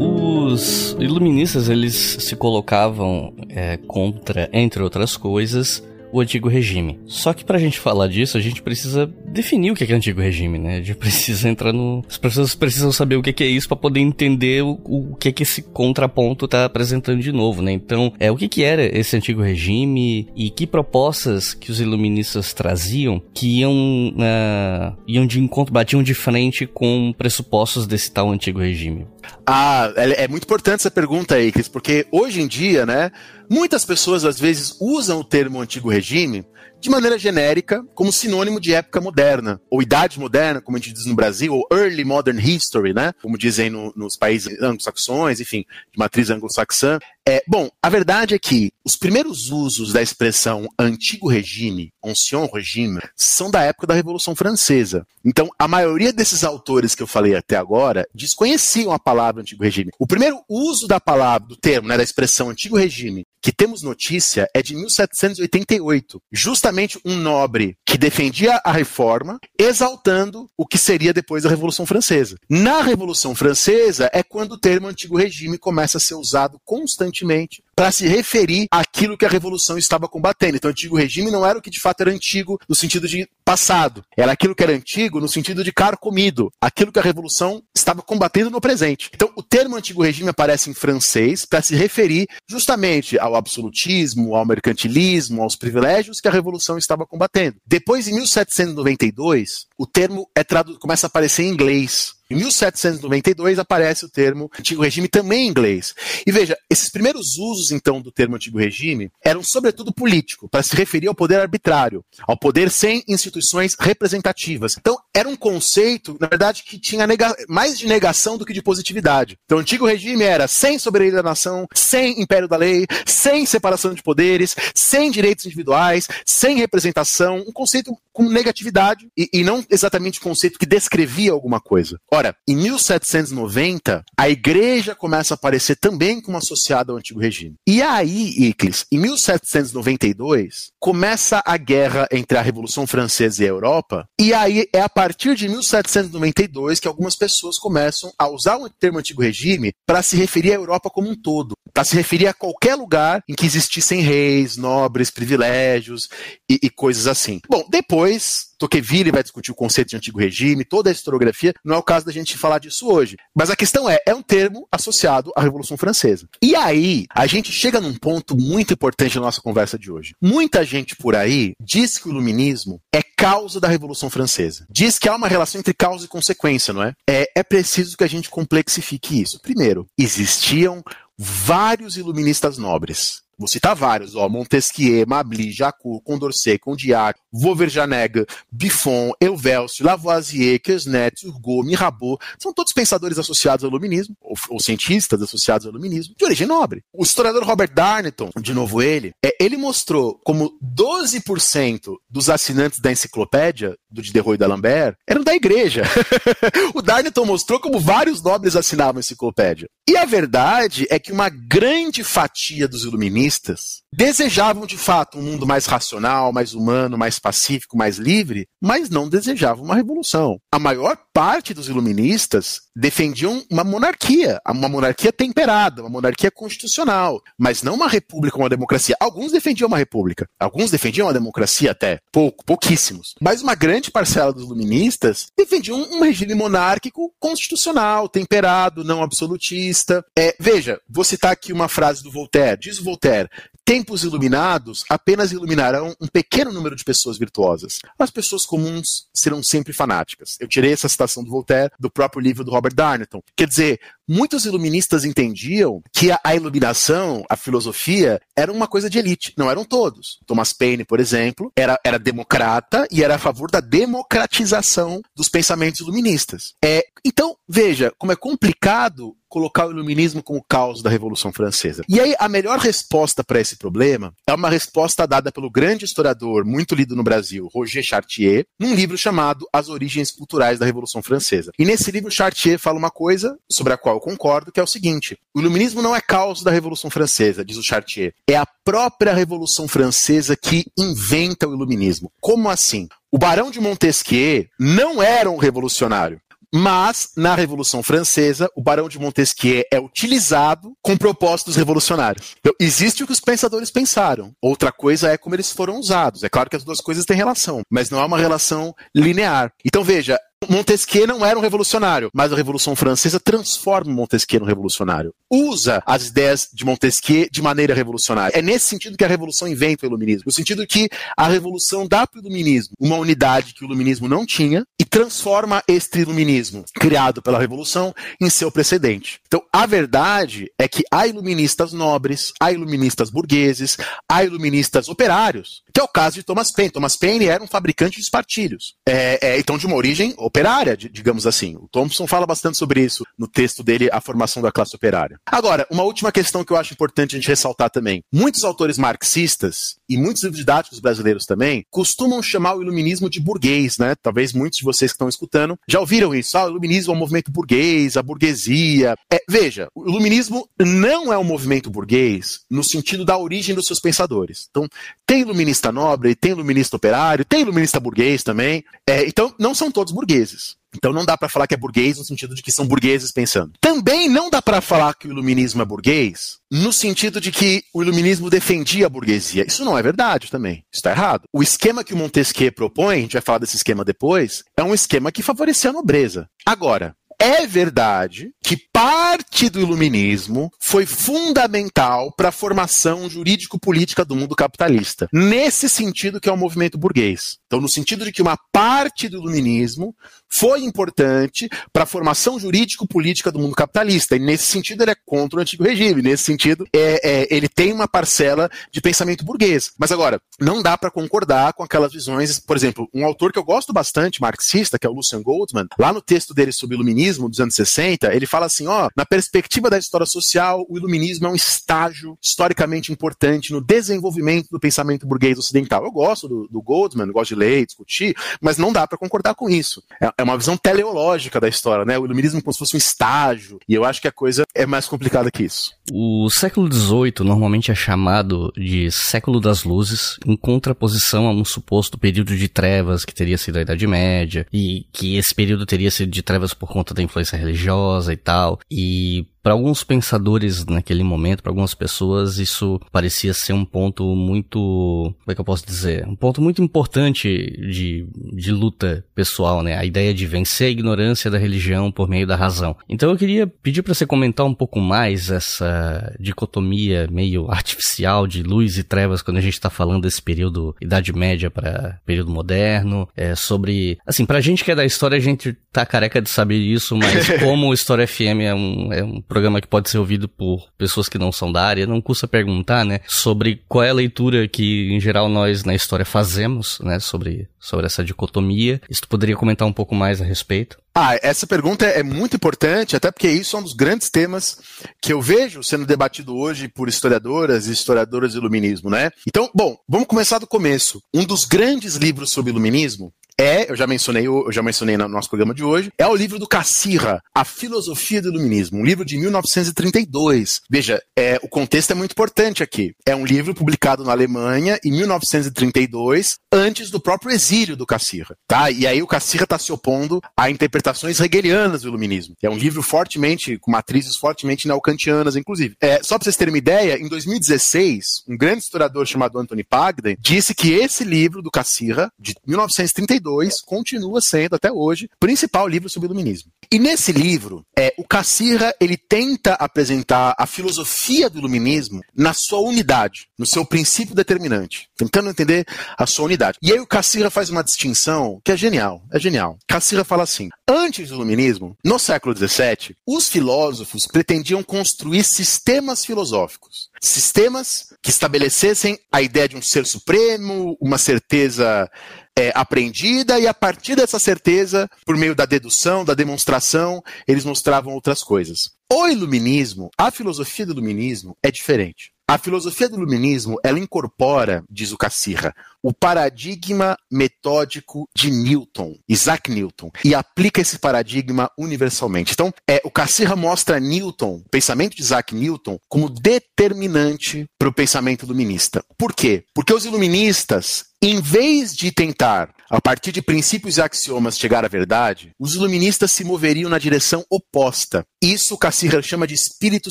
Os 0.01 0.97
iluministas 0.99 1.69
eles 1.69 2.17
se 2.19 2.35
colocavam 2.35 3.35
é, 3.51 3.77
contra, 3.77 4.49
entre 4.55 4.83
outras 4.83 5.19
coisas, 5.19 5.83
o 6.13 6.21
antigo 6.21 6.49
regime. 6.49 7.01
Só 7.07 7.33
que 7.33 7.45
para 7.45 7.57
a 7.57 7.61
gente 7.61 7.81
falar 7.81 8.07
disso, 8.07 8.37
a 8.37 8.41
gente 8.41 8.63
precisa 8.63 9.13
definir 9.33 9.71
o 9.71 9.75
que 9.75 9.91
é, 9.91 9.97
antigo 9.97 10.21
regime, 10.21 10.59
né? 10.59 10.77
A 10.77 10.81
gente 10.83 10.97
precisa 10.97 11.49
entrar 11.49 11.73
no. 11.73 12.05
As 12.09 12.19
pessoas 12.19 12.55
precisam 12.55 12.93
saber 12.93 13.17
o 13.17 13.23
que 13.23 13.43
é 13.43 13.47
isso 13.47 13.67
para 13.67 13.77
poder 13.77 14.01
entender 14.01 14.63
o, 14.63 14.79
o 14.85 15.17
que 15.17 15.29
é 15.29 15.33
que 15.33 15.43
esse 15.43 15.63
contraponto 15.63 16.47
tá 16.47 16.65
apresentando 16.65 17.21
de 17.21 17.33
novo, 17.33 17.63
né? 17.63 17.73
Então, 17.73 18.13
é 18.21 18.31
o 18.31 18.37
que 18.37 18.49
que 18.49 18.63
era 18.63 18.85
esse 18.85 19.17
antigo 19.17 19.43
regime 19.43 20.29
e 20.37 20.51
que 20.51 20.67
propostas 20.67 21.55
que 21.55 21.71
os 21.71 21.81
iluministas 21.81 22.53
traziam 22.53 23.23
que 23.33 23.61
iam, 23.61 23.73
uh, 23.73 24.97
iam 25.07 25.27
de 25.27 25.41
encontro, 25.41 25.73
batiam 25.73 26.03
de 26.03 26.15
frente 26.15 26.67
com 26.67 27.15
pressupostos 27.17 27.87
desse 27.87 28.13
tal 28.13 28.31
antigo 28.31 28.59
regime. 28.59 29.07
Ah, 29.47 29.93
é, 29.97 30.25
é 30.25 30.29
muito 30.29 30.45
importante 30.45 30.81
essa 30.81 30.91
pergunta 30.91 31.37
aí, 31.37 31.53
Cris, 31.53 31.69
porque 31.69 32.07
hoje 32.11 32.41
em 32.41 32.47
dia, 32.47 32.85
né, 32.85 33.11
muitas 33.49 33.85
pessoas 33.85 34.25
às 34.25 34.39
vezes 34.39 34.77
usam 34.81 35.21
o 35.21 35.25
termo 35.25 35.61
antigo 35.61 35.89
regime 35.89 36.45
de 36.83 36.91
maneira 36.91 37.17
genérica, 37.17 37.85
como 37.95 38.13
sinônimo 38.13 38.61
de 38.61 38.75
época 38.75 39.01
moderna, 39.01 39.61
ou 39.71 39.81
idade 39.81 40.19
moderna, 40.19 40.61
como 40.61 40.77
a 40.77 40.81
gente 40.81 40.93
diz 40.93 41.07
no 41.07 41.15
Brasil, 41.15 41.55
ou 41.55 41.65
early 41.73 42.05
modern 42.05 42.41
history, 42.41 42.93
né? 42.93 43.13
Como 43.23 43.39
dizem 43.39 43.71
no, 43.71 43.93
nos 43.95 44.17
países 44.17 44.61
anglo-saxões, 44.61 45.39
enfim, 45.39 45.65
de 45.93 45.99
matriz 45.99 46.29
anglo-saxã. 46.29 46.99
É, 47.25 47.41
bom, 47.47 47.71
a 47.81 47.89
verdade 47.89 48.35
é 48.35 48.39
que 48.39 48.73
os 48.85 48.97
primeiros 48.97 49.49
usos 49.49 49.93
da 49.93 50.03
expressão 50.03 50.67
antigo 50.77 51.29
regime, 51.29 51.93
ancien 52.05 52.51
regime, 52.53 53.01
são 53.15 53.49
da 53.49 53.63
época 53.63 53.87
da 53.87 53.95
Revolução 53.95 54.35
Francesa. 54.35 55.07
Então, 55.25 55.49
a 55.57 55.69
maioria 55.69 56.13
desses 56.13 56.43
autores 56.43 56.97
que 56.97 57.03
eu 57.03 57.07
falei 57.07 57.37
até 57.37 57.55
agora 57.55 58.05
desconheciam 58.13 58.91
a 58.91 58.99
palavra 58.99 59.41
antigo 59.41 59.63
regime. 59.63 59.93
O 60.01 60.07
primeiro 60.07 60.43
uso 60.49 60.89
da 60.89 60.99
palavra, 60.99 61.47
do 61.47 61.57
termo, 61.57 61.87
né, 61.87 61.97
da 61.97 62.03
expressão 62.03 62.51
antigo 62.51 62.77
regime, 62.77 63.25
que 63.43 63.53
temos 63.53 63.83
notícia 63.83 64.49
é 64.55 64.63
de 64.63 64.75
1788. 64.75 66.23
Justamente 66.31 66.99
um 67.05 67.17
nobre 67.17 67.77
que 67.85 67.99
defendia 67.99 68.61
a 68.65 68.71
reforma, 68.71 69.39
exaltando 69.59 70.49
o 70.57 70.67
que 70.67 70.79
seria 70.79 71.13
depois 71.13 71.43
da 71.43 71.51
Revolução 71.51 71.85
Francesa. 71.85 72.39
Na 72.49 72.81
Revolução 72.81 73.35
Francesa 73.35 74.09
é 74.13 74.23
quando 74.23 74.53
o 74.53 74.59
termo 74.59 74.87
antigo 74.87 75.19
regime 75.19 75.59
começa 75.59 75.99
a 75.99 76.01
ser 76.01 76.15
usado 76.15 76.61
constantemente 76.65 77.63
para 77.75 77.91
se 77.91 78.07
referir 78.07 78.67
àquilo 78.71 79.17
que 79.17 79.25
a 79.25 79.29
revolução 79.29 79.79
estava 79.79 80.09
combatendo. 80.09 80.57
Então, 80.57 80.71
o 80.71 80.73
antigo 80.73 80.97
regime 80.97 81.31
não 81.31 81.47
era 81.47 81.59
o 81.59 81.63
que 81.63 81.71
de 81.71 81.81
fato 81.81 82.01
era 82.03 82.11
antigo 82.11 82.59
no 82.69 82.75
sentido 82.75 83.09
de 83.09 83.29
passado, 83.45 84.05
era 84.17 84.33
aquilo 84.33 84.55
que 84.55 84.63
era 84.63 84.73
antigo 84.73 85.21
no 85.21 85.29
sentido 85.29 85.65
de 85.65 85.73
comido, 86.01 86.53
aquilo 86.61 86.93
que 86.93 86.99
a 86.99 87.03
revolução 87.03 87.63
estava 87.75 88.03
combatendo 88.03 88.51
no 88.51 88.61
presente. 88.61 89.11
Então, 89.13 89.31
o 89.37 89.43
termo 89.43 89.77
antigo 89.77 90.03
regime 90.03 90.29
aparece 90.29 90.71
em 90.71 90.75
francês 90.75 91.45
para 91.45 91.61
se 91.61 91.75
referir 91.75 92.27
justamente 92.49 93.19
ao 93.19 93.35
absolutismo, 93.35 94.37
ao 94.37 94.47
mercantilismo, 94.47 95.43
aos 95.43 95.57
privilégios 95.57 96.21
que 96.21 96.29
a 96.29 96.31
revolução 96.31 96.79
estava 96.79 97.05
combatendo. 97.05 97.57
Depois, 97.67 98.07
em 98.07 98.15
1792, 98.15 99.67
o 99.77 99.87
termo 99.87 100.29
é 100.37 100.43
começa 100.79 101.07
a 101.07 101.09
aparecer 101.09 101.45
em 101.45 101.49
inglês. 101.49 102.15
Em 102.33 102.37
1792 102.37 103.59
aparece 103.59 104.07
o 104.07 104.09
termo 104.09 104.51
antigo 104.59 104.83
regime 104.83 105.07
também 105.07 105.45
em 105.45 105.51
inglês. 105.51 105.95
E 106.27 106.33
veja, 106.33 106.57
esses 106.71 106.89
primeiros 106.89 107.37
usos 107.37 107.71
então 107.71 108.01
do 108.01 108.11
termo 108.11 108.37
antigo 108.37 108.59
regime 108.59 109.11
eram 109.23 109.43
sobretudo 109.43 109.93
político, 109.93 110.49
para 110.49 110.63
se 110.63 110.75
referir 110.75 111.09
ao 111.09 111.15
poder 111.15 111.39
arbitrário, 111.41 112.03
ao 112.27 112.35
poder 112.35 112.71
sem 112.71 113.05
instituições 113.07 113.77
representativas. 113.79 114.77
Então 114.79 114.97
era 115.15 115.29
um 115.29 115.37
conceito, 115.37 116.17
na 116.19 116.27
verdade, 116.27 116.63
que 116.63 116.79
tinha 116.79 117.07
mais 117.49 117.79
de 117.79 117.87
negação 117.87 118.39
do 118.39 118.47
que 118.47 118.55
de 118.55 118.63
positividade. 118.63 119.39
Então 119.45 119.59
o 119.59 119.61
antigo 119.61 119.87
regime 119.87 120.25
era 120.25 120.49
sem 120.49 120.79
soberania 120.79 121.17
da 121.17 121.23
nação, 121.23 121.67
sem 121.75 122.19
império 122.19 122.49
da 122.49 122.57
lei, 122.57 122.87
sem 123.05 123.45
separação 123.45 123.93
de 123.93 124.03
poderes, 124.03 124.57
sem 124.75 125.11
direitos 125.11 125.45
individuais, 125.45 126.09
sem 126.25 126.57
representação, 126.57 127.45
um 127.47 127.53
conceito 127.53 127.95
com 128.13 128.29
negatividade 128.29 129.09
e, 129.17 129.29
e 129.33 129.43
não 129.43 129.65
exatamente 129.71 130.21
um 130.21 130.23
conceito 130.23 130.59
que 130.59 130.67
descrevia 130.67 131.33
alguma 131.33 131.61
coisa. 131.61 131.99
Ora, 132.13 132.35
em 132.49 132.57
1790, 132.57 134.05
a 134.19 134.29
igreja 134.29 134.95
começa 134.95 135.35
a 135.35 135.37
aparecer 135.37 135.77
também 135.77 136.21
como 136.21 136.37
associada 136.37 136.93
ao 136.93 136.99
antigo 136.99 137.21
regime. 137.21 137.57
E 137.67 137.83
aí, 137.83 138.49
Iclis, 138.49 138.85
em 138.93 138.99
1792, 138.99 140.73
começa 140.79 141.43
a 141.45 141.57
guerra 141.57 142.07
entre 142.11 142.37
a 142.37 142.43
Revolução 142.43 142.87
Francesa 142.87 143.43
e 143.43 143.47
a 143.47 143.51
Europa, 143.51 144.07
e 144.21 144.35
aí 144.35 144.67
é 144.75 144.81
a 144.81 144.89
partir 144.89 145.35
de 145.35 145.49
1792 145.49 146.81
que 146.81 146.89
algumas 146.89 147.17
pessoas 147.17 147.59
começam 147.59 148.13
a 148.19 148.29
usar 148.29 148.57
o 148.57 148.69
termo 148.69 148.99
antigo 148.99 149.23
regime 149.23 149.73
para 149.87 150.03
se 150.03 150.17
referir 150.17 150.53
à 150.53 150.57
Europa 150.57 150.91
como 150.91 151.09
um 151.09 151.15
todo, 151.15 151.55
para 151.73 151.85
se 151.85 151.97
referir 151.97 152.27
a 152.27 152.35
qualquer 152.35 152.75
lugar 152.75 153.23
em 153.29 153.35
que 153.35 153.47
existissem 153.47 154.01
reis, 154.01 154.57
nobres, 154.57 155.11
privilégios 155.11 156.09
e, 156.49 156.59
e 156.63 156.71
coisas 156.71 157.07
assim. 157.07 157.41
Bom, 157.49 157.67
depois 157.71 158.53
Tocqueville 158.63 159.11
vai 159.11 159.23
discutir 159.23 159.51
o 159.51 159.57
conceito 159.57 159.89
de 159.89 159.97
antigo 159.97 160.21
regime, 160.21 160.65
toda 160.65 160.89
a 160.89 160.93
historiografia, 160.93 161.53
não 161.65 161.75
é 161.75 161.79
o 161.79 161.83
caso 161.83 162.07
da 162.07 162.13
gente 162.13 162.39
falar 162.39 162.61
disso 162.61 162.89
hoje. 162.89 163.17
Mas 163.35 163.51
a 163.51 163.57
questão 163.57 163.91
é, 163.91 163.99
é 164.07 164.15
um 164.15 164.23
termo 164.23 164.69
associado 164.71 165.33
à 165.37 165.43
Revolução 165.43 165.77
Francesa. 165.77 166.29
E 166.41 166.55
aí, 166.55 167.07
a 167.13 167.27
gente 167.27 167.51
chega 167.51 167.81
num 167.81 167.95
ponto 167.95 168.37
muito 168.37 168.75
importante 168.75 169.17
na 169.17 169.23
nossa 169.23 169.41
conversa 169.41 169.77
de 169.77 169.91
hoje. 169.91 170.15
Muita 170.23 170.65
gente 170.65 170.95
por 170.95 171.17
aí 171.17 171.55
diz 171.61 171.99
que 171.99 172.09
o 172.09 172.13
iluminismo 172.13 172.81
é 172.95 173.03
causa 173.03 173.61
da 173.61 173.69
Revolução 173.69 174.09
Francesa. 174.09 174.67
Diz 174.71 174.99
que 174.99 175.09
há 175.09 175.17
uma 175.17 175.29
relação 175.29 175.59
entre 175.59 175.75
causa 175.75 176.05
e 176.05 176.09
consequência, 176.09 176.73
não 176.73 176.83
é? 176.85 176.93
É, 177.09 177.27
é 177.37 177.43
preciso 177.43 177.97
que 177.97 178.05
a 178.05 178.09
gente 178.09 178.31
complexifique 178.31 179.21
isso. 179.21 179.41
Primeiro, 179.41 179.87
existiam 179.99 180.83
vários 181.23 181.97
iluministas 181.97 182.59
nobres. 182.59 183.22
Vou 183.43 183.49
citar 183.49 183.75
vários, 183.75 184.15
ó, 184.15 184.29
Montesquieu, 184.29 185.05
Mably, 185.05 185.51
Jacques, 185.51 185.83
Condorcet, 186.05 186.61
Condillac, 186.61 187.19
Vauverjaneg, 187.33 188.25
Buffon, 188.53 189.11
Helvécio, 189.21 189.85
Lavoisier, 189.85 190.61
Quesnet, 190.61 191.21
Turgot, 191.21 191.67
Mirabeau, 191.67 192.21
são 192.39 192.53
todos 192.53 192.73
pensadores 192.73 193.19
associados 193.19 193.65
ao 193.65 193.71
iluminismo, 193.71 194.17
ou, 194.21 194.37
ou, 194.51 194.61
cientistas 194.61 195.21
associados 195.21 195.67
ao 195.67 195.73
iluminismo, 195.73 196.15
de 196.17 196.25
origem 196.25 196.47
nobre. 196.47 196.85
O 196.93 197.03
historiador 197.03 197.43
Robert 197.43 197.75
Darnton, 197.75 198.31
de 198.41 198.55
novo 198.55 198.81
ele, 198.81 199.13
é, 199.21 199.35
ele 199.41 199.57
mostrou 199.57 200.21
como 200.25 200.57
12% 200.63 201.97
dos 202.09 202.31
assinantes 202.31 202.79
da 202.79 202.93
enciclopédia 202.93 203.77
do 203.91 204.01
Diderot 204.01 204.35
e 204.35 204.39
da 204.39 204.47
Lambert 204.47 204.95
eram 205.05 205.25
da 205.25 205.35
igreja. 205.35 205.83
o 206.77 206.81
Darnton 206.81 207.25
mostrou 207.25 207.59
como 207.59 207.81
vários 207.81 208.23
nobres 208.23 208.55
assinavam 208.55 208.99
a 208.99 209.01
enciclopédia. 209.01 209.69
E 209.89 209.97
a 209.97 210.05
verdade 210.05 210.87
é 210.89 210.99
que 211.01 211.11
uma 211.11 211.29
grande 211.29 212.05
fatia 212.05 212.69
dos 212.69 212.85
iluministas 212.85 213.32
turistas 213.41 213.82
desejavam 213.93 214.67
de 214.67 214.79
fato 214.79 215.19
um 215.19 215.23
mundo 215.23 215.47
mais 215.47 215.67
racional, 215.67 216.33
mais 216.33 216.55
humano, 216.55 216.97
mais 216.97 217.19
pacífico, 217.19 217.77
mais 217.77 217.99
livre, 217.99 218.47
mas 218.61 218.89
não 218.89 219.09
desejavam 219.09 219.65
uma 219.65 219.75
revolução. 219.75 220.39
A 220.51 220.59
maior 220.59 220.97
parte 221.13 221.53
dos 221.53 221.69
iluministas 221.69 222.61
defendiam 222.75 223.45
uma 223.51 223.63
monarquia, 223.63 224.41
uma 224.49 224.69
monarquia 224.69 225.13
temperada, 225.13 225.83
uma 225.83 225.91
monarquia 225.91 226.31
constitucional, 226.31 227.21
mas 227.39 227.63
não 227.63 227.75
uma 227.75 227.89
república, 227.89 228.39
uma 228.39 228.49
democracia. 228.49 228.97
Alguns 228.99 229.33
defendiam 229.33 229.69
uma 229.69 229.77
república, 229.77 230.27
alguns 230.41 230.71
defendiam 230.71 231.07
uma 231.07 231.13
democracia 231.13 231.73
até, 231.73 231.99
pouco, 232.11 232.45
pouquíssimos. 232.45 233.15
Mas 233.21 233.43
uma 233.43 233.55
grande 233.55 233.91
parcela 233.91 234.33
dos 234.33 234.45
iluministas 234.45 235.27
defendiam 235.37 235.79
um 235.79 236.01
regime 236.01 236.35
monárquico 236.35 237.13
constitucional, 237.21 238.09
temperado, 238.09 238.85
não 238.85 239.03
absolutista. 239.03 240.03
É, 240.19 240.35
veja, 240.41 240.81
vou 240.89 241.05
citar 241.05 241.33
aqui 241.33 241.53
uma 241.53 241.69
frase 241.69 242.03
do 242.03 242.11
Voltaire. 242.11 242.59
Diz 242.59 242.79
o 242.79 242.85
Voltaire: 242.85 243.29
tempos 243.65 244.05
iluminados 244.05 244.85
apenas 244.89 245.33
iluminarão 245.33 245.95
um 246.01 246.07
pequeno 246.07 246.53
número 246.53 246.77
de 246.77 246.85
pessoas 246.85 247.19
virtuosas. 247.19 247.79
As 247.99 248.11
pessoas 248.11 248.45
comuns 248.45 249.07
serão 249.15 249.43
sempre 249.43 249.73
fanáticas. 249.73 250.37
Eu 250.41 250.49
tirei 250.49 250.73
essa 250.73 250.89
citação 250.89 251.23
do 251.23 251.31
Voltaire 251.31 251.73
do 251.79 251.91
próprio 251.91 252.23
livro 252.23 252.45
do 252.45 252.51
Robert 252.51 252.75
Darnton. 252.75 253.23
Quer 253.37 253.49
dizer, 253.49 253.81
muitos 254.09 254.45
iluministas 254.45 255.05
entendiam 255.05 255.83
que 255.93 256.11
a, 256.11 256.21
a 256.25 256.35
iluminação, 256.35 257.25
a 257.29 257.37
filosofia, 257.37 258.21
era 258.37 258.53
uma 258.53 258.67
coisa 258.67 258.89
de 258.89 258.99
elite. 258.99 259.33
Não 259.37 259.51
eram 259.51 259.65
todos. 259.65 260.19
Thomas 260.27 260.53
Paine, 260.53 260.85
por 260.85 261.01
exemplo, 261.01 261.53
era, 261.57 261.79
era 261.85 261.99
democrata 261.99 262.87
e 262.91 263.03
era 263.03 263.17
a 263.17 263.19
favor 263.19 263.51
da 263.51 263.61
democratização 263.61 265.01
dos 265.15 265.29
pensamentos 265.29 265.81
iluministas. 265.81 266.55
É, 266.65 266.85
então, 267.05 267.37
veja 267.49 267.93
como 267.99 268.13
é 268.13 268.17
complicado 268.17 269.17
colocar 269.33 269.67
o 269.67 269.71
iluminismo 269.71 270.23
como 270.23 270.45
causa 270.47 270.83
da 270.83 270.91
Revolução 270.91 271.33
Francesa. 271.33 271.83
E 271.89 271.99
aí, 271.99 272.15
a 272.19 272.29
melhor 272.29 272.59
resposta 272.59 273.25
para 273.25 273.41
esse 273.41 273.57
problema 273.57 274.13
é 274.27 274.35
uma 274.35 274.51
resposta 274.51 275.07
dada 275.07 275.33
pelo 275.33 275.51
grande 275.51 275.87
historiador, 275.87 276.45
muito 276.45 276.75
lido 276.75 276.95
no 276.95 277.03
Brasil, 277.03 277.49
Roger 277.53 277.83
Chartier, 277.83 278.45
num 278.61 278.75
livro 278.75 278.99
chamado 278.99 279.49
As 279.51 279.71
Origens 279.71 280.11
Culturais 280.11 280.59
da 280.59 280.67
Revolução 280.67 281.03
Francesa. 281.03 281.51
E 281.59 281.65
nesse 281.65 281.91
livro, 281.91 282.11
Chartier 282.11 282.59
fala 282.59 282.79
uma 282.79 282.91
coisa 282.91 283.39
sobre 283.51 283.73
a 283.73 283.79
qual 283.79 283.97
eu 283.97 284.01
concordo, 284.01 284.53
que 284.53 284.61
é 284.61 284.63
o 284.63 284.67
seguinte: 284.67 285.19
o 285.35 285.41
iluminismo 285.41 285.81
não 285.81 285.97
é 285.97 286.01
causa 286.03 286.45
da 286.45 286.51
Revolução 286.51 286.91
Francesa, 286.91 287.43
diz 287.43 287.57
o 287.57 287.63
Chartier, 287.63 288.13
é 288.29 288.37
a 288.37 288.47
própria 288.65 289.13
Revolução 289.13 289.67
Francesa 289.67 290.37
que 290.37 290.67
inventa 290.79 291.49
o 291.49 291.55
iluminismo. 291.55 292.11
Como 292.21 292.49
assim? 292.49 292.89
O 293.11 293.19
Barão 293.19 293.51
de 293.51 293.61
Montesquieu 293.61 294.47
não 294.59 295.03
era 295.03 295.31
um 295.31 295.37
revolucionário. 295.37 296.21
Mas, 296.55 297.13
na 297.17 297.35
Revolução 297.35 297.83
Francesa, 297.83 298.47
o 298.55 298.63
Barão 298.63 298.87
de 298.87 298.99
Montesquieu 298.99 299.65
é 299.73 299.81
utilizado 299.81 300.75
com 300.83 300.99
propósitos 300.99 301.57
revolucionários. 301.57 302.37
Então, 302.41 302.53
existe 302.61 303.03
o 303.03 303.07
que 303.07 303.13
os 303.13 303.21
pensadores 303.21 303.71
pensaram. 303.71 304.35
Outra 304.41 304.71
coisa 304.71 305.11
é 305.11 305.17
como 305.17 305.35
eles 305.35 305.51
foram 305.51 305.79
usados. 305.79 306.23
É 306.23 306.29
claro 306.29 306.51
que 306.51 306.57
as 306.57 306.63
duas 306.63 306.79
coisas 306.79 307.07
têm 307.07 307.17
relação, 307.17 307.63
mas 307.71 307.89
não 307.89 308.01
é 308.01 308.05
uma 308.05 308.19
relação 308.19 308.75
linear. 308.95 309.51
Então, 309.65 309.83
veja, 309.83 310.19
Montesquieu 310.49 311.07
não 311.07 311.25
era 311.25 311.39
um 311.39 311.43
revolucionário, 311.43 312.11
mas 312.13 312.33
a 312.33 312.37
Revolução 312.37 312.75
Francesa 312.77 313.21
transforma 313.21 313.93
Montesquieu 313.93 314.41
num 314.41 314.47
revolucionário. 314.47 315.15
Usa 315.31 315.83
as 315.87 316.09
ideias 316.09 316.49
de 316.53 316.65
Montesquieu 316.65 317.29
de 317.31 317.43
maneira 317.43 317.75
revolucionária. 317.75 318.37
É 318.37 318.43
nesse 318.43 318.67
sentido 318.67 318.97
que 318.97 319.05
a 319.05 319.09
Revolução 319.09 319.49
inventa 319.49 319.87
o 319.87 319.89
Iluminismo. 319.89 320.25
No 320.27 320.33
sentido 320.33 320.67
que 320.67 320.89
a 321.17 321.29
Revolução 321.29 321.87
dá 321.87 322.07
para 322.07 322.19
o 322.19 322.23
Iluminismo 322.23 322.75
uma 322.79 322.97
unidade 322.97 323.55
que 323.55 323.65
o 323.65 323.67
Iluminismo 323.67 324.09
não 324.09 324.27
tinha 324.27 324.65
e 324.79 324.85
transforma 324.85 325.63
este 325.67 326.01
Iluminismo, 326.01 326.65
criado 326.75 327.23
pela 327.23 327.39
Revolução, 327.39 327.95
em 328.21 328.29
seu 328.29 328.51
precedente. 328.51 329.21
Então, 329.27 329.43
a 329.53 329.65
verdade 329.67 330.51
é 330.59 330.69
que 330.69 330.83
há 330.91 331.07
iluministas 331.07 331.73
nobres, 331.73 332.33
há 332.41 332.53
iluministas 332.53 333.11
burgueses, 333.11 333.77
há 334.09 334.25
iluministas 334.25 334.89
operários, 334.89 335.63
que 335.73 335.81
é 335.81 335.85
o 335.85 335.89
caso 335.89 336.17
de 336.17 336.23
Thomas 336.23 336.53
Paine. 336.53 336.71
Thomas 336.71 336.97
Paine 336.97 337.27
era 337.27 337.43
um 337.43 337.47
fabricante 337.47 337.97
de 337.97 338.03
espartilhos. 338.03 338.75
É, 338.87 339.19
é, 339.23 339.39
então, 339.39 339.57
de 339.57 339.67
uma 339.67 339.77
origem 339.77 340.15
operária, 340.33 340.75
digamos 340.77 341.27
assim. 341.27 341.57
O 341.57 341.69
Thompson 341.69 342.07
fala 342.07 342.27
bastante 342.27 342.57
sobre 342.57 342.83
isso 342.83 343.05
no 343.19 343.29
texto 343.29 343.63
dele, 343.63 343.91
A 343.93 344.01
Formação 344.01 344.43
da 344.43 344.51
Classe 344.51 344.75
Operária. 344.75 345.19
Agora, 345.27 345.67
uma 345.71 345.83
última 345.83 346.11
questão 346.11 346.43
que 346.43 346.51
eu 346.51 346.57
acho 346.57 346.73
importante 346.73 347.15
a 347.15 347.19
gente 347.19 347.29
ressaltar 347.29 347.69
também. 347.69 348.03
Muitos 348.11 348.43
autores 348.43 348.79
marxistas 348.79 349.77
e 349.93 349.97
muitos 349.97 350.23
livros 350.23 350.39
didáticos 350.39 350.81
brasileiros 350.81 351.25
também 351.25 351.65
costumam 351.71 352.23
chamar 352.23 352.57
o 352.57 352.63
iluminismo 352.63 353.11
de 353.11 353.21
burguês, 353.21 353.77
né? 353.79 353.95
Talvez 354.01 354.33
muitos 354.33 354.59
de 354.59 354.65
vocês 354.65 354.91
que 354.91 354.95
estão 354.95 355.09
escutando 355.09 355.59
já 355.69 355.81
ouviram 355.81 356.15
isso. 356.15 356.37
Ah, 356.39 356.47
o 356.47 356.51
iluminismo 356.51 356.93
é 356.93 356.97
um 356.97 356.99
movimento 356.99 357.31
burguês, 357.31 357.97
a 357.97 358.03
burguesia. 358.03 358.95
É, 359.13 359.21
veja, 359.29 359.69
o 359.75 359.89
iluminismo 359.89 360.49
não 360.59 361.13
é 361.13 361.19
um 361.19 361.25
movimento 361.25 361.71
burguês 361.71 362.41
no 362.51 362.65
sentido 362.65 363.05
da 363.05 363.19
origem 363.19 363.55
dos 363.55 363.67
seus 363.67 363.81
pensadores. 363.81 364.47
Então, 364.51 364.67
tem 365.07 365.21
iluminista 365.21 365.71
nobre, 365.71 366.15
tem 366.15 366.33
iluminista 366.33 366.77
operário, 366.77 367.25
tem 367.25 367.43
iluminista 367.43 367.79
burguês 367.79 368.23
também. 368.23 368.65
É, 368.89 369.07
então, 369.07 369.35
não 369.39 369.55
são 369.55 369.71
todos 369.71 369.93
burgueses. 369.93 370.57
Então 370.75 370.93
não 370.93 371.05
dá 371.05 371.17
para 371.17 371.29
falar 371.29 371.47
que 371.47 371.55
é 371.55 371.57
burguês 371.57 371.99
no 371.99 372.05
sentido 372.05 372.35
de 372.35 372.43
que 372.43 372.53
são 372.53 372.67
burgueses 372.67 373.13
pensando. 373.13 373.53
Também 373.61 374.09
não 374.09 374.31
dá 374.31 374.41
para 374.41 374.61
falar 374.61 374.95
que 374.95 375.07
o 375.07 375.11
iluminismo 375.11 375.63
é 375.63 375.65
burguês 375.65 376.39
no 376.51 376.73
sentido 376.73 377.21
de 377.21 377.33
que 377.33 377.65
o 377.73 377.83
iluminismo 377.83 378.29
defendia 378.29 378.87
a 378.87 378.91
burguesia. 378.91 379.45
Isso 379.47 379.65
não 379.65 379.77
é 379.77 379.83
verdade 379.83 380.31
também. 380.31 380.65
Está 380.73 380.91
errado. 380.91 381.25
O 381.33 381.43
esquema 381.43 381.85
que 381.85 381.95
o 381.95 381.97
Montesquieu 381.97 382.53
propõe, 382.53 382.97
a 382.97 383.01
gente 383.01 383.13
vai 383.13 383.23
falar 383.23 383.39
desse 383.39 383.57
esquema 383.57 383.85
depois, 383.85 384.45
é 384.57 384.63
um 384.63 384.75
esquema 384.75 385.11
que 385.11 385.23
favorecia 385.23 385.71
a 385.71 385.73
nobreza. 385.73 386.29
Agora, 386.45 386.95
é 387.19 387.47
verdade 387.47 388.33
que 388.43 388.57
parte 388.73 389.51
do 389.51 389.61
iluminismo 389.61 390.51
foi 390.59 390.87
fundamental 390.87 392.11
para 392.13 392.31
a 392.31 392.33
formação 392.33 393.09
jurídico-política 393.09 394.05
do 394.05 394.17
mundo 394.17 394.35
capitalista. 394.35 395.09
Nesse 395.13 395.69
sentido 395.69 396.21
que 396.21 396.29
é 396.29 396.33
o 396.33 396.37
movimento 396.37 396.79
burguês. 396.79 397.39
Então, 397.47 397.61
no 397.61 397.69
sentido 397.69 398.05
de 398.05 398.13
que 398.13 398.23
uma 398.23 398.39
parte 398.51 399.09
do 399.09 399.19
iluminismo 399.19 399.95
foi 400.33 400.65
importante 400.65 401.49
para 401.71 401.83
a 401.83 401.87
formação 401.87 402.39
jurídico-política 402.39 403.31
do 403.31 403.39
mundo 403.39 403.55
capitalista. 403.55 404.17
E 404.17 404.19
nesse 404.19 404.47
sentido 404.47 404.83
ele 404.83 404.93
é 404.93 404.97
contra 405.05 405.39
o 405.39 405.43
antigo 405.43 405.63
regime. 405.63 406.01
Nesse 406.01 406.25
sentido, 406.25 406.67
é, 406.75 407.01
é, 407.03 407.27
ele 407.31 407.49
tem 407.49 407.73
uma 407.73 407.87
parcela 407.87 408.51
de 408.71 408.81
pensamento 408.81 409.25
burguês. 409.25 409.73
Mas 409.79 409.93
agora, 409.93 410.19
não 410.41 410.63
dá 410.63 410.79
para 410.79 410.91
concordar 410.91 411.53
com 411.53 411.63
aquelas 411.63 411.93
visões. 411.93 412.41
Por 412.41 412.57
exemplo, 412.57 412.89
um 412.95 413.05
autor 413.05 413.31
que 413.31 413.39
eu 413.39 413.45
gosto 413.45 413.73
bastante, 413.73 414.23
marxista, 414.23 414.79
que 414.79 414.87
é 414.87 414.91
o 414.91 414.95
Lucian 414.95 415.23
Goldman, 415.23 415.67
lá 415.79 415.93
no 415.93 416.01
texto 416.01 416.33
dele 416.33 416.53
sobre 416.53 416.77
iluminismo 416.77 417.29
dos 417.29 417.41
anos 417.41 417.55
60, 417.55 418.15
ele 418.15 418.27
fala 418.27 418.47
assim, 418.47 418.62
ó, 418.67 418.89
na 418.97 419.05
perspectiva 419.05 419.71
da 419.71 419.79
história 419.79 420.07
social, 420.07 420.65
o 420.69 420.77
iluminismo 420.77 421.27
é 421.27 421.31
um 421.31 421.35
estágio 421.35 422.17
historicamente 422.23 422.93
importante 422.93 423.53
no 423.53 423.61
desenvolvimento 423.61 424.49
do 424.51 424.61
pensamento 424.61 425.07
burguês 425.07 425.39
ocidental. 425.39 425.85
Eu 425.85 425.93
gosto 425.93 426.29
do, 426.29 426.49
do 426.49 426.63
Goldman, 426.63 427.11
gosto 427.13 427.31
de 427.31 427.37
ler, 427.37 427.67
discutir, 427.67 428.15
mas 428.41 428.59
não 428.59 428.73
dá 428.73 428.87
para 428.87 428.99
concordar 428.99 429.35
com 429.35 429.49
isso. 429.49 429.83
É, 430.01 430.11
é, 430.19 430.23
uma 430.23 430.37
visão 430.37 430.57
teleológica 430.57 431.41
da 431.41 431.49
história, 431.49 431.85
né? 431.85 431.99
O 431.99 432.05
iluminismo 432.05 432.43
como 432.43 432.53
se 432.53 432.59
fosse 432.59 432.77
um 432.77 432.79
estágio, 432.79 433.59
e 433.69 433.75
eu 433.75 433.85
acho 433.85 434.01
que 434.01 434.09
a 434.09 434.13
coisa 434.13 434.45
é 434.55 434.67
mais 434.67 434.87
complicada 434.87 435.31
que 435.31 435.45
isso. 435.45 435.73
O 435.91 436.29
século 436.31 436.73
XVIII 436.73 437.25
normalmente 437.25 437.71
é 437.71 437.75
chamado 437.75 438.53
de 438.57 438.91
século 438.91 439.41
das 439.41 439.65
luzes, 439.65 440.17
em 440.27 440.37
contraposição 440.37 441.27
a 441.27 441.31
um 441.31 441.45
suposto 441.45 441.99
período 441.99 442.37
de 442.37 442.49
trevas 442.49 443.05
que 443.05 443.15
teria 443.15 443.39
sido 443.39 443.59
a 443.59 443.63
Idade 443.63 443.87
Média, 443.87 444.47
e 444.53 444.87
que 444.93 445.17
esse 445.17 445.35
período 445.35 445.67
teria 445.67 445.91
sido 445.91 446.11
de 446.11 446.23
trevas 446.23 446.55
por 446.55 446.69
conta 446.69 446.95
da 446.95 447.03
influência 447.03 447.37
religiosa 447.37 448.13
e 448.13 448.17
tal. 448.17 448.52
E 448.71 449.27
para 449.43 449.53
alguns 449.53 449.83
pensadores 449.83 450.65
naquele 450.67 451.03
momento, 451.03 451.43
para 451.43 451.51
algumas 451.51 451.75
pessoas, 451.75 452.39
isso 452.39 452.81
parecia 452.93 453.35
ser 453.35 453.53
um 453.53 453.65
ponto 453.65 454.15
muito, 454.15 455.15
como 455.21 455.33
é 455.33 455.35
que 455.35 455.41
eu 455.41 455.45
posso 455.45 455.67
dizer, 455.67 456.07
um 456.07 456.15
ponto 456.15 456.41
muito 456.41 456.63
importante 456.63 457.29
de, 457.29 458.07
de 458.33 458.53
luta 458.53 459.05
pessoal, 459.15 459.63
né? 459.63 459.77
A 459.77 459.85
ideia 459.85 460.15
de 460.15 460.27
vencer 460.27 460.69
a 460.69 460.71
ignorância 460.71 461.31
da 461.31 461.39
religião 461.39 461.91
por 461.91 462.09
meio 462.09 462.27
da 462.27 462.37
razão. 462.37 462.77
Então 462.89 463.11
eu 463.11 463.17
queria 463.17 463.47
pedir 463.47 463.83
para 463.83 463.95
você 463.95 464.07
comentar 464.07 464.47
um 464.47 464.55
pouco 464.55 464.81
mais 464.81 465.31
essa 465.31 466.15
dicotomia 466.21 467.09
meio 467.11 467.51
artificial 467.51 468.27
de 468.27 468.43
luz 468.43 468.79
e 468.79 468.85
trevas 468.85 469.23
quando 469.23 469.39
a 469.39 469.41
gente 469.41 469.55
está 469.55 469.71
falando 469.71 470.03
desse 470.03 470.23
período 470.23 470.75
Idade 470.81 471.13
Média 471.13 471.51
para 471.51 471.99
período 472.07 472.31
moderno, 472.31 473.09
é, 473.17 473.35
sobre, 473.35 473.99
assim, 474.07 474.25
pra 474.25 474.41
gente 474.41 474.65
que 474.65 474.71
é 474.71 474.75
da 474.75 474.85
história 474.85 475.17
a 475.17 475.21
gente 475.21 475.57
tá 475.73 475.85
careca 475.85 476.21
de 476.21 476.31
saber 476.31 476.59
isso, 476.59 476.97
mas 476.97 477.29
como 477.41 477.69
o 477.69 477.75
História 477.75 478.07
FM 478.07 478.43
é 478.43 478.55
um, 478.55 478.93
é 478.93 479.03
um 479.03 479.21
programa 479.33 479.63
que 479.63 479.67
pode 479.67 479.89
ser 479.89 479.97
ouvido 479.97 480.29
por 480.29 480.69
pessoas 480.77 481.09
que 481.09 481.17
não 481.17 481.33
são 481.33 481.51
da 481.51 481.65
área, 481.65 481.87
não 481.87 482.03
custa 482.03 482.29
perguntar, 482.29 482.85
né, 482.85 483.01
sobre 483.09 483.63
qual 483.67 483.83
é 483.83 483.89
a 483.89 483.95
leitura 483.95 484.47
que, 484.47 484.93
em 484.93 485.01
geral, 485.01 485.27
nós 485.27 485.65
na 485.65 485.75
história 485.75 486.05
fazemos, 486.05 486.79
né, 486.81 487.01
sobre, 487.01 487.49
sobre 487.59 487.87
essa 487.87 488.05
dicotomia. 488.05 488.79
Isso 488.91 489.09
poderia 489.09 489.35
comentar 489.35 489.67
um 489.67 489.73
pouco 489.73 489.95
mais 489.95 490.21
a 490.21 490.25
respeito? 490.25 490.77
Ah, 490.95 491.19
essa 491.23 491.47
pergunta 491.47 491.87
é 491.87 492.03
muito 492.03 492.37
importante, 492.37 492.95
até 492.95 493.11
porque 493.11 493.31
isso 493.31 493.57
é 493.57 493.61
um 493.61 493.63
dos 493.63 493.73
grandes 493.73 494.11
temas 494.11 494.59
que 495.01 495.15
eu 495.15 495.23
vejo 495.23 495.63
sendo 495.63 495.87
debatido 495.87 496.37
hoje 496.37 496.69
por 496.69 496.87
historiadoras 496.87 497.67
e 497.67 497.73
historiadoras 497.73 498.33
de 498.33 498.39
iluminismo, 498.39 498.91
né? 498.91 499.11
Então, 499.27 499.51
bom, 499.55 499.75
vamos 499.89 500.07
começar 500.07 500.39
do 500.39 500.47
começo. 500.47 501.01
Um 501.15 501.25
dos 501.25 501.47
grandes 501.47 501.97
livros 501.97 502.31
sobre 502.31 502.51
iluminismo 502.51 503.11
é, 503.39 503.71
eu 503.71 503.77
já 503.77 503.87
mencionei, 503.87 504.27
eu 504.27 504.53
já 504.53 504.63
mencionei 504.63 504.97
no 504.97 505.09
nosso 505.09 505.29
programa 505.29 505.55
de 505.55 505.65
hoje, 505.65 505.91
é 505.99 506.07
o 506.07 506.15
livro 506.15 506.39
do 506.39 506.47
Cassirra, 506.47 507.21
A 507.35 507.45
Filosofia 507.45 508.21
do 508.21 508.29
Iluminismo, 508.29 508.79
um 508.79 508.85
livro 508.85 509.05
de 509.05 509.17
1932. 509.19 510.61
Veja, 510.71 511.03
é, 511.17 511.39
o 511.43 511.49
contexto 511.49 511.93
é 511.93 511.95
muito 511.95 512.13
importante 512.13 512.63
aqui. 512.63 512.95
É 513.07 513.15
um 513.15 513.25
livro 513.25 513.55
publicado 513.55 514.05
na 514.05 514.13
Alemanha 514.13 514.79
em 514.85 514.93
1932, 514.93 516.37
antes 516.53 516.91
do 516.91 517.01
próprio 517.01 517.33
exílio 517.33 517.77
do 517.77 517.87
Cassirra, 517.87 518.37
tá? 518.47 518.71
E 518.71 518.87
aí 518.87 519.03
o 519.03 519.07
Cassirra 519.07 519.45
está 519.45 519.59
se 519.59 519.73
opondo 519.73 520.21
a 520.37 520.51
interpretações 520.51 521.21
hegelianas 521.21 521.83
do 521.83 521.89
Iluminismo. 521.89 522.35
É 522.43 522.51
um 522.51 522.57
livro 522.57 522.83
fortemente, 522.83 523.59
com 523.59 523.71
matrizes 523.71 524.17
fortemente 524.17 524.69
neocantianas, 524.69 525.37
inclusive. 525.37 525.75
É, 525.81 526.03
só 526.03 526.17
para 526.17 526.25
vocês 526.25 526.37
terem 526.37 526.53
uma 526.53 526.59
ideia, 526.59 526.99
em 526.99 527.09
2016, 527.09 528.05
um 528.29 528.37
grande 528.37 528.65
historiador 528.65 529.07
chamado 529.07 529.39
Anthony 529.39 529.65
Pagden 529.65 530.17
disse 530.21 530.55
que 530.55 530.73
esse 530.73 531.05
livro 531.05 531.43
do 531.43 531.51
Cassirra, 531.51 532.11
de 532.19 532.35
1932, 532.47 533.22
1932, 533.23 533.61
continua 533.63 534.21
sendo 534.21 534.57
até 534.57 534.71
hoje 534.71 535.07
o 535.07 535.19
principal 535.19 535.69
livro 535.69 535.89
sobre 535.89 536.07
iluminismo. 536.07 536.51
E 536.71 536.79
nesse 536.79 537.13
livro, 537.13 537.65
é, 537.79 537.95
o 537.99 538.05
Cassirra 538.05 538.75
ele 538.81 538.97
tenta 538.97 539.55
apresentar 539.55 540.35
a 540.39 540.47
filosofia 540.47 541.29
do 541.29 541.39
iluminismo 541.39 542.01
na 542.15 542.33
sua 542.33 542.61
unidade, 542.61 543.29
no 543.39 543.47
seu 543.47 543.65
princípio 543.65 544.15
determinante, 544.15 544.89
tentando 544.97 545.31
entender 545.31 545.67
a 545.97 546.07
sua 546.07 546.25
unidade. 546.25 546.59
E 546.63 546.73
aí 546.73 546.81
o 546.81 546.87
Cassirra 546.87 547.31
faz 547.31 547.51
uma 547.51 547.63
distinção 547.63 548.41
que 548.45 548.53
é 548.53 548.57
genial, 548.57 549.03
é 549.13 549.19
genial. 549.19 549.59
Cassirra 549.69 550.05
fala 550.05 550.23
assim: 550.23 550.49
antes 550.69 551.09
do 551.09 551.17
iluminismo, 551.17 551.77
no 551.85 551.99
século 551.99 552.37
XVII, 552.37 552.97
os 553.07 553.29
filósofos 553.29 554.07
pretendiam 554.07 554.63
construir 554.63 555.25
sistemas 555.25 556.05
filosóficos, 556.05 556.89
sistemas 557.01 557.89
que 558.03 558.11
estabelecessem 558.11 558.99
a 559.13 559.21
ideia 559.21 559.49
de 559.49 559.57
um 559.57 559.63
ser 559.63 559.87
supremo, 559.87 560.77
uma 560.81 560.99
certeza 560.99 561.91
é, 562.39 562.53
aprendida 562.55 563.39
e 563.39 563.47
a 563.47 563.55
partir 563.55 563.97
dessa 563.97 564.19
certeza, 564.19 564.89
por 565.05 565.17
meio 565.17 565.35
da 565.35 565.45
dedução, 565.45 566.05
da 566.05 566.15
demonstração, 566.15 567.03
eles 567.27 567.45
mostravam 567.45 567.95
outras 567.95 568.23
coisas. 568.23 568.71
O 568.93 569.09
iluminismo, 569.09 569.91
a 569.97 570.11
filosofia 570.11 570.67
do 570.67 570.73
iluminismo 570.73 571.37
é 571.43 571.51
diferente. 571.51 572.13
A 572.29 572.39
filosofia 572.39 572.89
do 572.89 572.97
iluminismo, 572.97 573.59
ela 573.63 573.79
incorpora, 573.79 574.65
diz 574.71 574.91
o 574.93 574.97
Cassirra, 574.97 575.55
o 575.83 575.93
paradigma 575.93 576.97
metódico 577.11 578.09
de 578.17 578.31
Newton, 578.31 578.95
Isaac 579.07 579.51
Newton, 579.51 579.91
e 580.03 580.15
aplica 580.15 580.61
esse 580.61 580.79
paradigma 580.79 581.51
universalmente. 581.59 582.33
Então, 582.33 582.51
é, 582.67 582.81
o 582.85 582.91
Cassirra 582.91 583.37
mostra 583.37 583.79
Newton, 583.79 584.37
o 584.37 584.49
pensamento 584.49 584.97
de 584.97 585.03
Isaac 585.03 585.35
Newton, 585.35 585.79
como 585.89 586.09
determinante 586.09 587.45
para 587.59 587.69
o 587.69 587.75
pensamento 587.75 588.25
iluminista. 588.25 588.83
Por 588.97 589.13
quê? 589.13 589.45
Porque 589.55 589.75
os 589.75 589.85
iluministas 589.85 590.92
Em 591.05 591.21
vez 591.21 591.75
de 591.75 591.91
tentar, 591.91 592.55
a 592.71 592.81
partir 592.81 593.11
de 593.11 593.21
princípios 593.21 593.77
e 593.77 593.83
axiomas, 593.83 594.39
chegar 594.39 594.65
à 594.65 594.69
verdade, 594.69 595.33
os 595.37 595.57
iluministas 595.57 596.13
se 596.13 596.23
moveriam 596.23 596.71
na 596.71 596.79
direção 596.79 597.25
oposta. 597.29 598.05
Isso 598.23 598.57
Cassirer 598.57 599.03
chama 599.03 599.27
de 599.27 599.35
espírito 599.35 599.91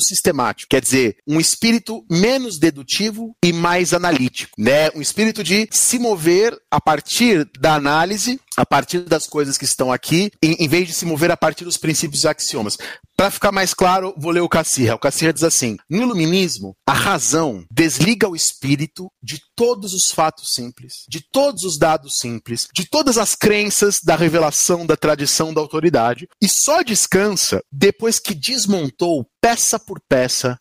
sistemático, 0.00 0.70
quer 0.70 0.80
dizer, 0.80 1.16
um 1.28 1.38
espírito 1.38 2.02
menos 2.10 2.58
dedutivo 2.58 3.36
e 3.44 3.52
mais 3.52 3.92
analítico, 3.92 4.52
né? 4.58 4.88
Um 4.94 5.02
espírito 5.02 5.44
de 5.44 5.68
se 5.70 5.98
mover 5.98 6.56
a 6.70 6.80
partir 6.80 7.46
da 7.60 7.74
análise 7.74 8.40
a 8.56 8.66
partir 8.66 9.00
das 9.00 9.26
coisas 9.26 9.56
que 9.56 9.64
estão 9.64 9.92
aqui, 9.92 10.30
em, 10.42 10.52
em, 10.58 10.68
vez 10.68 10.88
de 10.88 10.94
se 10.94 11.04
mover 11.04 11.30
a 11.30 11.36
partir 11.36 11.64
dos 11.64 11.76
princípios 11.76 12.24
e 12.24 12.28
axiomas. 12.28 12.76
Para 13.16 13.30
ficar 13.30 13.52
mais 13.52 13.74
claro, 13.74 14.14
vou 14.16 14.32
ler 14.32 14.40
o 14.40 14.48
Cassirra. 14.48 14.94
O 14.94 14.98
Cassirra 14.98 15.32
diz 15.32 15.44
assim: 15.44 15.76
no 15.88 16.02
iluminismo, 16.02 16.74
a 16.86 16.92
razão 16.92 17.64
desliga 17.70 18.28
o 18.28 18.36
espírito 18.36 19.10
de 19.22 19.40
todos 19.54 19.92
os 19.92 20.10
fatos 20.10 20.52
simples, 20.54 21.04
de 21.08 21.20
todos 21.20 21.62
os 21.64 21.78
dados 21.78 22.16
simples, 22.18 22.68
de 22.74 22.88
todas 22.88 23.18
as 23.18 23.34
crenças 23.34 24.00
da 24.02 24.16
revelação, 24.16 24.86
da 24.86 24.96
tradição, 24.96 25.52
da 25.52 25.60
autoridade, 25.60 26.28
e 26.40 26.48
só 26.48 26.82
descansa 26.82 27.62
depois 27.70 28.18
que 28.18 28.34
desmontou 28.34 29.26
peça 29.40 29.78
por 29.78 30.00
peça 30.08 30.58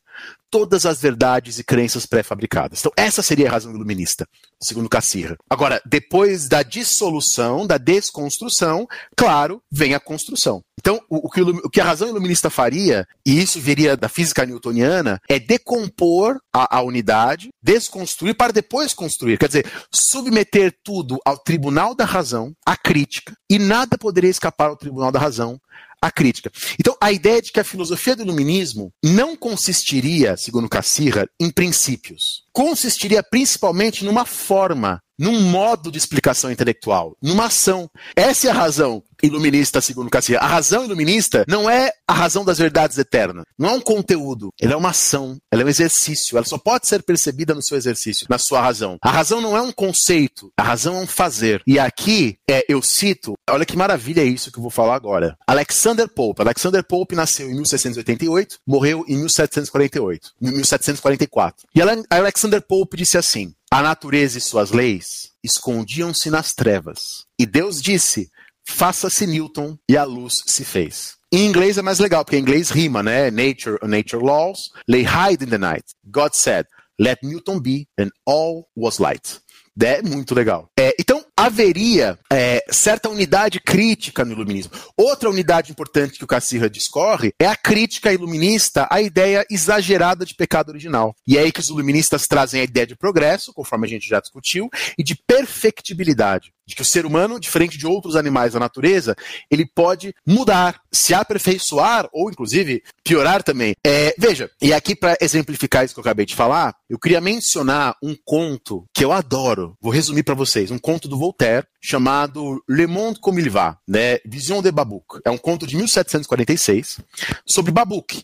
todas 0.52 0.86
as 0.86 1.02
verdades 1.02 1.58
e 1.58 1.64
crenças 1.64 2.06
pré-fabricadas. 2.06 2.80
Então, 2.80 2.92
essa 2.98 3.24
seria 3.24 3.48
a 3.48 3.52
razão 3.52 3.74
iluminista, 3.74 4.28
segundo 4.62 4.90
Cassirra. 4.90 5.38
Agora, 5.50 5.82
depois 5.86 6.50
da 6.50 6.62
dissolução, 6.62 7.66
da 7.66 7.78
desconstrução, 7.78 8.86
claro, 9.16 9.64
vem 9.72 9.96
a 9.96 10.00
construção. 10.00 10.62
Então, 10.78 11.00
o, 11.08 11.30
que, 11.30 11.42
o 11.42 11.70
que, 11.70 11.80
a 11.80 11.86
razão 11.86 12.10
iluminista 12.10 12.50
faria, 12.50 13.08
e 13.26 13.40
isso 13.40 13.60
viria 13.60 13.96
da 13.96 14.10
física 14.10 14.46
newtoniana, 14.46 15.22
é 15.30 15.40
decompor 15.40 16.40
a, 16.52 16.78
a 16.78 16.82
unidade, 16.82 17.50
desconstruir 17.62 18.36
para 18.36 18.52
depois 18.52 18.94
construir. 18.94 19.38
Quer 19.38 19.48
dizer, 19.48 19.72
submeter 19.94 20.76
tudo 20.84 21.20
ao 21.24 21.38
tribunal 21.38 21.96
da 21.96 22.04
razão, 22.04 22.52
à 22.66 22.76
crítica, 22.76 23.34
e 23.50 23.58
nada 23.58 23.98
poderia 23.98 24.30
escapar 24.30 24.70
ao 24.70 24.76
tribunal 24.76 25.12
da 25.12 25.20
razão, 25.20 25.60
a 26.02 26.10
crítica. 26.10 26.52
Então, 26.80 26.96
a 27.00 27.12
ideia 27.12 27.42
de 27.42 27.52
que 27.52 27.60
a 27.60 27.64
filosofia 27.64 28.16
do 28.16 28.24
iluminismo 28.24 28.92
não 29.04 29.36
consistiria, 29.36 30.36
segundo 30.36 30.68
Cassirra, 30.68 31.28
em 31.40 31.52
princípios. 31.52 32.44
Consistiria 32.52 33.22
principalmente 33.22 34.04
numa 34.04 34.26
forma 34.26 35.02
num 35.22 35.40
modo 35.40 35.92
de 35.92 36.00
explicação 36.00 36.52
intelectual, 36.52 37.16
numa 37.22 37.46
ação. 37.46 37.88
Essa 38.16 38.48
é 38.48 38.50
a 38.50 38.56
razão 38.56 39.04
iluminista, 39.24 39.82
segundo 39.82 40.10
Cassia. 40.10 40.40
A 40.40 40.48
razão 40.48 40.84
iluminista 40.84 41.46
não 41.48 41.70
é 41.70 41.92
a 42.08 42.14
razão 42.14 42.44
das 42.44 42.58
verdades 42.58 42.98
eternas. 42.98 43.46
Não 43.58 43.70
é 43.70 43.74
um 43.74 43.82
conteúdo. 43.82 44.50
Ela 44.60 44.74
é 44.74 44.76
uma 44.76 44.90
ação. 44.90 45.38
Ela 45.52 45.62
é 45.62 45.66
um 45.66 45.70
exercício. 45.70 46.38
Ela 46.38 46.46
só 46.46 46.58
pode 46.58 46.88
ser 46.88 47.04
percebida 47.04 47.54
no 47.54 47.64
seu 47.64 47.78
exercício, 47.78 48.28
na 48.30 48.38
sua 48.38 48.62
razão. 48.62 48.98
A 49.02 49.12
razão 49.12 49.42
não 49.42 49.56
é 49.56 49.62
um 49.62 49.72
conceito. 49.72 50.52
A 50.58 50.64
razão 50.64 50.98
é 50.98 51.00
um 51.00 51.08
fazer. 51.08 51.62
E 51.66 51.80
aqui, 51.80 52.38
é, 52.50 52.66
eu 52.68 52.82
cito, 52.82 53.34
olha 53.50 53.66
que 53.66 53.78
maravilha 53.78 54.22
é 54.22 54.26
isso 54.26 54.52
que 54.52 54.58
eu 54.58 54.64
vou 54.64 54.72
falar 54.72 54.96
agora. 54.96 55.36
Alexander 55.48 56.08
Pope. 56.08 56.42
Alexander 56.42 56.84
Pope 56.84 57.16
nasceu 57.16 57.48
em 57.48 57.56
1688, 57.56 58.58
morreu 58.68 59.06
em 59.08 59.18
1748, 59.18 60.32
1744. 60.42 61.68
E 61.76 61.82
Alexander 62.10 62.62
Pope 62.62 62.98
disse 62.98 63.18
assim: 63.18 63.54
a 63.74 63.82
natureza 63.82 64.38
e 64.38 64.42
suas 64.42 64.72
leis 64.72 65.32
escondiam-se 65.42 66.30
nas 66.30 66.54
trevas. 66.54 67.26
E 67.40 67.46
Deus 67.46 67.82
disse: 67.82 68.30
faça-se 68.68 69.26
Newton, 69.28 69.78
e 69.90 69.98
a 69.98 70.04
luz 70.04 70.44
se 70.46 70.64
fez. 70.64 71.16
Em 71.32 71.46
inglês 71.46 71.78
é 71.78 71.82
mais 71.82 72.00
legal, 72.00 72.26
porque 72.26 72.38
em 72.38 72.42
inglês 72.42 72.70
rima, 72.70 73.02
né? 73.02 73.32
Nature, 73.32 73.78
nature 73.84 74.24
laws 74.24 74.72
lay 74.88 75.04
hide 75.04 75.44
in 75.44 75.48
the 75.48 75.58
night. 75.58 75.86
God 76.06 76.34
said, 76.34 76.66
let 77.00 77.20
Newton 77.24 77.60
be, 77.60 77.88
and 77.98 78.10
all 78.26 78.68
was 78.76 79.00
light. 79.00 79.40
É 79.82 80.02
muito 80.02 80.36
legal. 80.36 80.70
É, 80.78 80.94
então, 81.00 81.24
haveria 81.36 82.20
é, 82.32 82.62
certa 82.70 83.10
unidade 83.10 83.60
crítica 83.60 84.26
no 84.26 84.34
iluminismo. 84.34 84.74
Outra 84.98 85.30
unidade 85.30 85.72
importante 85.72 86.18
que 86.18 86.24
o 86.24 86.28
Cassirra 86.28 86.70
discorre 86.70 87.34
é 87.40 87.48
a 87.48 87.56
crítica 87.56 88.12
iluminista 88.12 88.88
à 88.92 89.02
ideia 89.02 89.46
exagerada 89.50 90.26
de 90.26 90.36
pecado 90.36 90.70
original. 90.70 91.16
E 91.26 91.38
é 91.38 91.42
aí 91.42 91.52
que 91.52 91.62
os 91.62 91.70
iluministas 91.70 92.28
trazem 92.28 92.60
a 92.60 92.66
ideia 92.66 92.86
de 92.86 92.98
progresso, 92.98 93.54
conforme 93.54 93.88
a 93.88 93.90
gente 93.90 94.08
já 94.08 94.20
discutiu, 94.20 94.70
e 94.98 95.04
de 95.04 95.16
perfectibilidade 95.16 96.54
de 96.66 96.76
que 96.76 96.82
o 96.82 96.86
ser 96.86 97.06
humano, 97.06 97.40
diferente 97.40 97.78
de 97.78 97.88
outros 97.88 98.16
animais 98.16 98.54
da 98.54 98.60
natureza, 98.60 99.16
ele 99.50 99.66
pode 99.66 100.14
mudar, 100.26 100.82
se 100.92 101.14
aperfeiçoar 101.14 102.10
ou, 102.14 102.30
inclusive, 102.30 102.84
piorar 103.04 103.44
também. 103.44 103.76
É, 103.86 104.14
veja, 104.18 104.50
e 104.62 104.74
aqui 104.74 104.96
para 104.96 105.18
exemplificar 105.22 105.84
isso 105.84 105.94
que 105.94 106.00
eu 106.00 106.04
acabei 106.04 106.26
de 106.26 106.36
falar, 106.36 106.76
eu 106.90 107.00
queria 107.00 107.22
mencionar 107.22 107.96
um 108.02 108.16
conto 108.24 108.86
que 108.94 109.04
eu 109.04 109.12
adoro. 109.12 109.76
Vou 109.82 109.92
resumir 109.92 110.24
para 110.24 110.36
vocês, 110.36 110.72
um 110.72 110.80
conto 110.80 111.08
do 111.08 111.18
Voltaire 111.18 111.66
chamado 111.82 112.64
Le 112.70 112.86
Monde 112.86 113.20
comme 113.20 113.42
il 113.42 113.50
va, 113.50 113.78
né? 113.88 114.20
Vision 114.24 114.62
de 114.62 114.72
Babuc. 114.72 115.20
É 115.26 115.32
um 115.32 115.38
conto 115.38 115.66
de 115.66 115.76
1746 115.76 117.00
sobre 117.46 117.72
Babuc. 117.72 118.24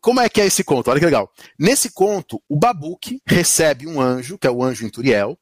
Como 0.00 0.20
é 0.20 0.28
que 0.28 0.40
é 0.40 0.46
esse 0.46 0.62
conto? 0.62 0.90
Olha 0.90 1.00
que 1.00 1.06
legal. 1.06 1.32
Nesse 1.58 1.90
conto, 1.90 2.42
o 2.48 2.56
Babuc 2.56 3.20
recebe 3.26 3.86
um 3.86 4.00
anjo, 4.00 4.36
que 4.36 4.46
é 4.46 4.50
o 4.50 4.62
anjo 4.62 4.84
Inturiel, 4.84 5.38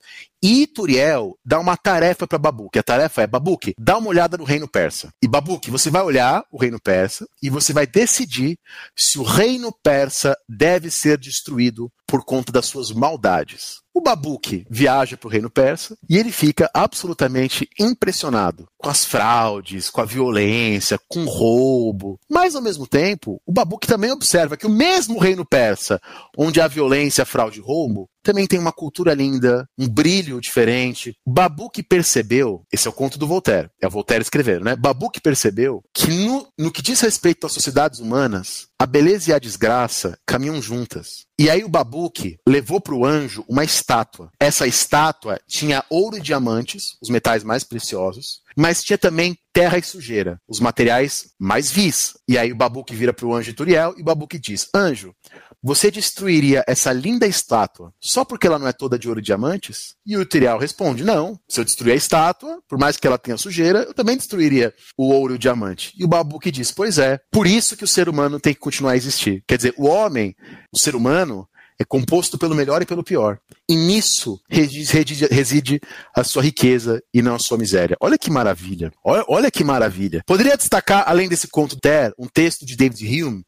e 0.49 0.65
Turiel 0.65 1.37
dá 1.45 1.59
uma 1.59 1.77
tarefa 1.77 2.25
para 2.25 2.39
Babuque. 2.39 2.79
A 2.79 2.83
tarefa 2.83 3.23
é: 3.23 3.27
Babuque, 3.27 3.75
dá 3.77 3.99
uma 3.99 4.09
olhada 4.09 4.37
no 4.37 4.45
reino 4.45 4.69
persa. 4.69 5.11
E 5.21 5.27
Babuque, 5.27 5.73
você 5.73 5.91
vai 5.91 6.03
olhar 6.03 6.45
o 6.53 6.57
reino 6.57 6.79
persa 6.81 7.27
e 7.43 7.51
você 7.51 7.73
vai 7.73 7.85
decidir 7.85 8.57
se 8.97 9.19
o 9.19 9.25
reino 9.25 9.73
persa 9.83 10.37
deve 10.49 10.89
ser 10.89 11.19
destruído 11.19 11.91
por 12.07 12.25
conta 12.25 12.53
das 12.53 12.67
suas 12.67 12.93
maldades. 12.93 13.81
O 13.93 14.01
Babuque 14.01 14.65
viaja 14.71 15.17
para 15.17 15.27
o 15.27 15.31
reino 15.31 15.51
persa 15.51 15.97
e 16.09 16.17
ele 16.17 16.31
fica 16.31 16.71
absolutamente 16.73 17.69
impressionado 17.81 18.69
com 18.79 18.89
as 18.89 19.05
fraudes, 19.05 19.91
com 19.91 20.01
a 20.01 20.05
violência, 20.05 21.01
com 21.09 21.25
o 21.25 21.29
roubo. 21.29 22.21
Mas, 22.31 22.55
ao 22.55 22.63
mesmo 22.63 22.87
tempo, 22.87 23.41
o 23.45 23.53
Babuque 23.53 23.87
também 23.87 24.13
observa 24.13 24.57
que 24.57 24.67
o 24.67 24.71
mesmo 24.71 25.19
reino 25.19 25.45
persa, 25.45 25.99
onde 26.37 26.61
há 26.61 26.69
violência, 26.69 27.25
fraude 27.25 27.59
e 27.59 27.63
roubo, 27.63 28.09
também 28.27 28.47
tem 28.47 28.59
uma 28.59 28.73
cultura 28.73 29.15
linda, 29.15 29.69
um 29.79 29.89
brilho 29.89 30.41
diferente. 30.41 31.17
Babuque 31.25 31.83
percebeu, 31.83 32.65
esse 32.73 32.87
é 32.89 32.91
o 32.91 32.93
conto 32.93 33.19
do 33.19 33.27
Voltaire, 33.27 33.71
é 33.81 33.87
o 33.87 33.91
Voltaire 33.91 34.23
escrevendo, 34.23 34.65
né? 34.65 34.75
Babuque 34.75 35.21
percebeu 35.21 35.83
que 35.95 36.11
no, 36.11 36.49
no 36.59 36.73
que 36.73 36.83
diz 36.83 37.01
respeito 37.01 37.47
às 37.47 37.53
sociedades 37.53 38.01
humanas, 38.01 38.67
a 38.79 38.85
beleza 38.85 39.31
e 39.31 39.33
a 39.33 39.39
desgraça 39.39 40.19
caminham 40.27 40.61
juntas. 40.61 41.25
E 41.39 41.49
aí 41.49 41.63
o 41.63 41.69
Babuque 41.69 42.39
levou 42.47 42.81
para 42.81 42.95
o 42.95 43.07
anjo 43.07 43.45
uma 43.49 43.63
estátua. 43.63 44.31
Essa 44.41 44.67
estátua 44.67 45.39
tinha 45.47 45.85
ouro 45.89 46.19
e 46.19 46.21
diamantes, 46.21 46.97
os 47.01 47.09
metais 47.09 47.45
mais 47.45 47.63
preciosos, 47.63 48.41
mas 48.57 48.83
tinha 48.83 48.99
também 48.99 49.39
terra 49.53 49.79
e 49.79 49.83
sujeira, 49.83 50.41
os 50.49 50.61
materiais 50.61 51.31
mais 51.39 51.71
vis. 51.71 52.15
E 52.27 52.37
aí 52.37 52.53
o 52.53 52.57
Babuque 52.57 52.95
vira 52.95 53.13
para 53.13 53.27
o 53.27 53.35
anjo 53.35 53.55
Turiel 53.55 53.95
e 53.97 54.03
o 54.03 54.05
Babuque 54.05 54.39
diz: 54.39 54.69
Anjo, 54.75 55.15
você 55.63 55.91
destruiria 55.91 56.65
essa 56.67 56.93
linda 56.93 57.27
estátua 57.27 57.93
só 58.01 58.25
porque 58.25 58.47
ela 58.47 58.59
não 58.59 58.69
é 58.69 58.73
toda 58.73 58.99
de 58.99 59.09
ouro 59.09 59.21
e 59.21 59.23
diamantes? 59.23 59.95
E 60.07 60.17
o 60.17 60.27
Turiel 60.27 60.59
responde: 60.59 61.05
Não, 61.05 61.39
se 61.49 61.61
eu 61.61 61.65
destruir 61.65 61.93
a 61.93 61.97
estátua, 61.97 62.61
por 62.69 62.79
mais 62.79 62.97
que 62.97 63.07
ela 63.07 63.19
tenha 63.19 63.37
sujeira, 63.37 63.81
eu 63.81 63.95
também 63.95 64.17
destruiria 64.17 64.73
o 64.97 65.13
ouro 65.13 65.35
e 65.35 65.37
o 65.37 65.39
diamante. 65.39 65.93
E 65.99 66.05
o 66.05 66.09
Babuque 66.09 66.51
diz: 66.51 66.71
Pois 66.71 66.99
é, 66.99 67.19
por 67.31 67.47
isso 67.47 67.77
que 67.77 67.85
o 67.85 67.89
ser 67.89 68.09
humano 68.09 68.41
tem 68.41 68.55
que 68.55 68.61
continuar 68.61 68.93
a 68.93 68.97
existir. 68.97 69.43
Quer 69.47 69.57
dizer, 69.57 69.75
o 69.77 69.87
homem, 69.87 70.35
o 70.73 70.79
ser 70.79 70.95
humano, 70.95 71.49
é 71.79 71.85
composto 71.85 72.39
pelo 72.39 72.55
melhor 72.55 72.81
e 72.81 72.87
pelo 72.87 73.05
pior. 73.05 73.39
E 73.69 73.75
nisso 73.75 74.41
reside, 74.49 75.27
reside, 75.27 75.81
a 76.15 76.25
sua 76.25 76.43
riqueza 76.43 77.03
e 77.13 77.21
não 77.21 77.35
a 77.35 77.39
sua 77.39 77.59
miséria. 77.59 77.97
Olha 78.01 78.19
que 78.19 78.31
maravilha. 78.31 78.91
Olha, 79.05 79.25
olha 79.29 79.51
que 79.51 79.63
maravilha. 79.63 80.23
Poderia 80.27 80.57
destacar, 80.57 81.05
além 81.07 81.29
desse 81.29 81.49
conto 81.49 81.79
Ter, 81.79 82.15
um 82.19 82.27
texto 82.27 82.65
de 82.65 82.77
David 82.77 83.23
Hume, 83.23 83.45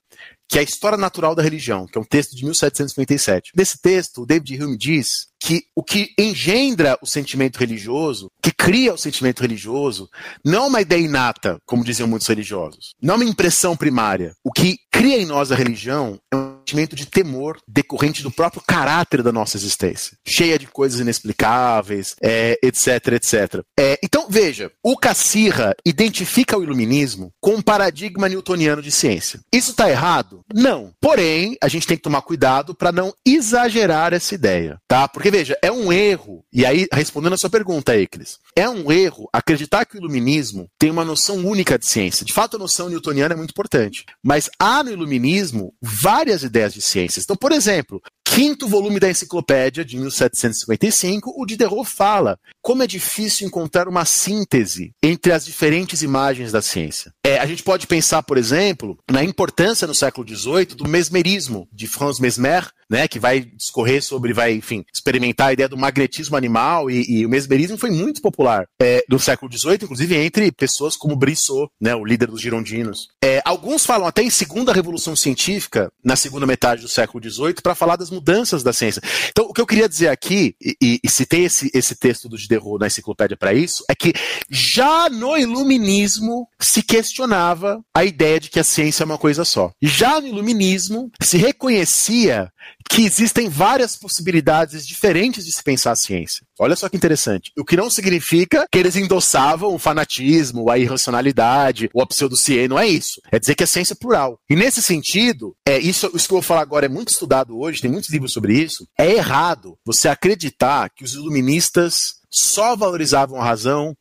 que 0.49 0.59
é 0.59 0.61
a 0.63 0.65
História 0.65 0.97
Natural 0.97 1.35
da 1.35 1.43
Religião, 1.43 1.87
que 1.87 1.99
é 1.99 2.01
um 2.01 2.05
texto 2.05 2.35
de 2.35 2.43
1757. 2.45 3.53
Nesse 3.55 3.79
texto, 3.81 4.23
o 4.23 4.27
David 4.27 4.63
Hume 4.63 4.79
diz 4.79 5.29
que 5.41 5.63
o 5.75 5.83
que 5.83 6.13
engendra 6.19 6.99
o 7.03 7.07
sentimento 7.07 7.59
religioso, 7.59 8.31
que 8.43 8.53
cria 8.53 8.93
o 8.93 8.99
sentimento 8.99 9.41
religioso, 9.41 10.09
não 10.45 10.65
é 10.65 10.67
uma 10.67 10.81
ideia 10.81 11.01
inata, 11.01 11.59
como 11.67 11.85
diziam 11.85 12.09
muitos 12.09 12.29
religiosos, 12.29 12.95
não 13.01 13.15
é 13.15 13.17
uma 13.19 13.25
impressão 13.25 13.77
primária. 13.77 14.35
O 14.45 14.53
que 14.53 14.77
cria 14.91 15.19
em 15.19 15.27
nós 15.27 15.53
a 15.53 15.55
religião 15.55 16.19
é 16.33 16.37
um 16.37 16.59
sentimento 16.59 16.97
de 16.97 17.07
temor 17.07 17.59
decorrente 17.67 18.23
do 18.23 18.31
próprio 18.31 18.63
caráter 18.67 19.23
da 19.23 19.33
nossa 19.33 19.57
existência, 19.57 20.17
cheia 20.27 20.59
de 20.59 20.67
coisas 20.67 21.01
inexplicáveis, 21.01 22.15
é, 22.23 22.59
etc, 22.63 23.13
etc. 23.13 23.63
É, 23.79 23.99
então, 24.03 24.27
veja, 24.29 24.71
o 24.83 24.97
Cassirra 24.97 25.75
identifica 25.87 26.59
o 26.59 26.63
iluminismo 26.63 27.31
com 27.41 27.55
um 27.55 27.63
paradigma 27.63 28.29
newtoniano 28.29 28.83
de 28.83 28.91
ciência. 28.91 29.41
Isso 29.53 29.71
está 29.71 29.89
errado? 29.89 30.41
Não. 30.55 30.93
Porém, 31.01 31.57
a 31.63 31.69
gente 31.69 31.87
tem 31.87 31.97
que 31.97 32.03
tomar 32.03 32.23
cuidado 32.23 32.75
para 32.75 32.93
não 32.93 33.13
exagerar 33.25 34.13
essa 34.13 34.35
ideia, 34.35 34.79
tá? 34.89 35.07
Porque, 35.09 35.31
veja, 35.31 35.57
é 35.63 35.71
um 35.71 35.93
erro, 35.93 36.45
e 36.53 36.65
aí, 36.65 36.87
respondendo 36.93 37.35
a 37.35 37.39
sua 37.39 37.51
pergunta, 37.51 37.97
Eclis, 37.97 38.39
é 38.57 38.69
um 38.69 38.91
erro 38.91 39.29
acreditar 39.33 39.85
que 39.85 39.97
o 39.97 39.99
iluminismo 39.99 40.69
tem 40.79 40.91
uma 40.91 41.05
noção 41.05 41.37
única 41.47 41.79
de 41.79 41.87
ciência. 41.87 42.25
De 42.25 42.33
fato, 42.33 42.57
a 42.57 42.59
noção 42.59 42.89
newtoniana 42.89 43.35
é 43.35 43.37
muito 43.37 43.51
importante. 43.51 44.05
Mas 44.23 44.51
há 44.59 44.83
no 44.83 44.91
iluminismo 44.91 45.73
várias 45.81 46.43
ideias 46.43 46.75
de 46.75 46.81
ciências. 46.81 47.25
Então, 47.25 47.37
por 47.37 47.53
exemplo, 47.53 48.01
quinto 48.35 48.69
volume 48.69 49.01
da 49.01 49.11
enciclopédia, 49.11 49.85
de 49.85 49.97
1755, 49.97 51.35
o 51.37 51.47
Diderot 51.47 51.89
fala 51.89 52.39
como 52.63 52.83
é 52.83 52.87
difícil 52.87 53.47
encontrar 53.47 53.89
uma 53.89 54.05
síntese 54.05 54.93
entre 55.03 55.33
as 55.33 55.45
diferentes 55.45 56.03
imagens 56.03 56.53
da 56.53 56.61
ciência. 56.63 57.13
É, 57.25 57.39
a 57.39 57.47
gente 57.47 57.63
pode 57.63 57.87
pensar, 57.87 58.23
por 58.23 58.37
exemplo, 58.37 58.99
na 59.11 59.25
importância 59.25 59.87
no 59.87 59.95
século 59.95 60.29
XVIII 60.29 60.77
do 60.77 60.89
mesmerismo, 60.89 61.69
de 61.73 61.87
Franz 61.87 62.21
Mesmer, 62.21 62.71
né, 62.89 63.07
que 63.07 63.19
vai 63.19 63.41
discorrer 63.41 64.03
sobre, 64.03 64.33
vai, 64.33 64.53
enfim, 64.55 64.85
experimentar 64.93 65.49
a 65.49 65.53
ideia 65.53 65.69
do 65.69 65.77
magnetismo 65.77 66.37
animal 66.37 66.91
e, 66.91 67.05
e 67.09 67.27
o 67.27 67.29
mesmerismo 67.29 67.77
foi 67.77 67.91
muito 67.91 68.23
popular 68.23 68.67
é, 68.81 69.05
no 69.09 69.19
século 69.19 69.53
XVIII, 69.53 69.81
inclusive 69.83 70.17
entre 70.17 70.51
pessoas 70.53 70.97
como 70.97 71.17
Brissot, 71.17 71.71
né, 71.81 71.95
o 71.95 72.05
líder 72.05 72.29
dos 72.29 72.41
girondinos. 72.41 73.09
É, 73.23 73.43
alguns 73.45 73.85
falam 73.85 74.07
até 74.07 74.23
em 74.23 74.31
segunda 74.31 74.73
revolução 74.73 75.15
científica, 75.15 75.91
na 76.03 76.17
segunda 76.17 76.47
metade 76.47 76.83
do 76.83 76.89
século 76.89 77.23
XVIII, 77.23 77.55
para 77.63 77.75
falar 77.75 77.97
das 77.97 78.11
mudanças 78.11 78.63
da 78.63 78.73
ciência. 78.73 79.03
Então, 79.31 79.47
o 79.47 79.53
que 79.53 79.61
eu 79.61 79.67
queria 79.67 79.89
dizer 79.89 80.09
aqui, 80.09 80.55
e, 80.61 80.77
e, 80.83 81.01
e 81.03 81.11
citei 81.11 81.45
esse, 81.45 81.71
esse 81.75 81.95
texto 81.95 82.29
do 82.29 82.37
Diderot 82.37 82.79
na 82.79 82.87
enciclopédia 82.87 83.37
para 83.37 83.53
isso, 83.53 83.85
é 83.89 83.95
que 83.95 84.13
já 84.51 85.09
no 85.09 85.37
iluminismo 85.37 86.49
se 86.61 86.83
questionava 86.83 87.83
a 87.95 88.05
ideia 88.05 88.41
de 88.41 88.51
que 88.51 88.59
a 88.59 88.65
ciência 88.65 89.03
é 89.03 89.07
uma 89.07 89.19
coisa 89.19 89.45
só. 89.45 89.71
Já 89.83 90.21
no 90.21 90.27
iluminismo 90.27 91.11
se 91.21 91.37
reconhecia 91.37 92.51
que 92.89 93.05
existem 93.05 93.49
várias 93.49 93.97
possibilidades 93.97 94.87
diferentes 94.87 95.45
de 95.45 95.53
se 95.53 95.63
pensar 95.63 95.93
a 95.93 95.97
ciência. 95.97 96.47
Olha 96.59 96.75
só 96.75 96.89
que 96.89 96.97
interessante. 96.97 97.53
O 97.57 97.65
que 97.65 97.77
não 97.77 97.91
significa 97.91 98.67
que 98.71 98.79
eles 98.79 98.97
endossavam 98.97 99.75
o 99.75 99.79
fanatismo, 99.79 100.71
a 100.71 100.79
irracionalidade, 100.79 101.91
ou 101.93 102.03
a 102.03 102.07
pseudociência, 102.07 102.69
não 102.69 102.79
é 102.79 102.89
isso. 102.89 103.21
É 103.31 103.39
dizer 103.39 103.55
que 103.55 103.65
a 103.65 103.67
ciência 103.67 103.93
é 103.93 103.97
plural. 103.97 104.39
E 104.49 104.57
nesse 104.57 104.83
sentido, 104.83 105.55
é 105.67 105.79
isso, 105.79 106.11
isso 106.15 106.27
que 106.27 106.35
eu 106.35 106.39
vou 106.39 106.43
falar 106.43 106.63
agora 106.63 106.87
é 106.87 106.89
muito 106.89 107.09
estudado 107.09 107.59
hoje, 107.59 107.81
tem 107.81 107.91
muitos 107.91 108.11
livros 108.11 108.33
sobre 108.33 108.55
isso. 108.55 108.87
É 108.99 109.13
errado 109.13 109.77
você 109.85 110.09
acreditar 110.09 110.91
que 110.91 111.05
os 111.05 111.15
iluministas 111.15 112.19
só 112.31 112.77
valorizavam 112.77 113.41
a 113.41 113.45
razão 113.45 113.97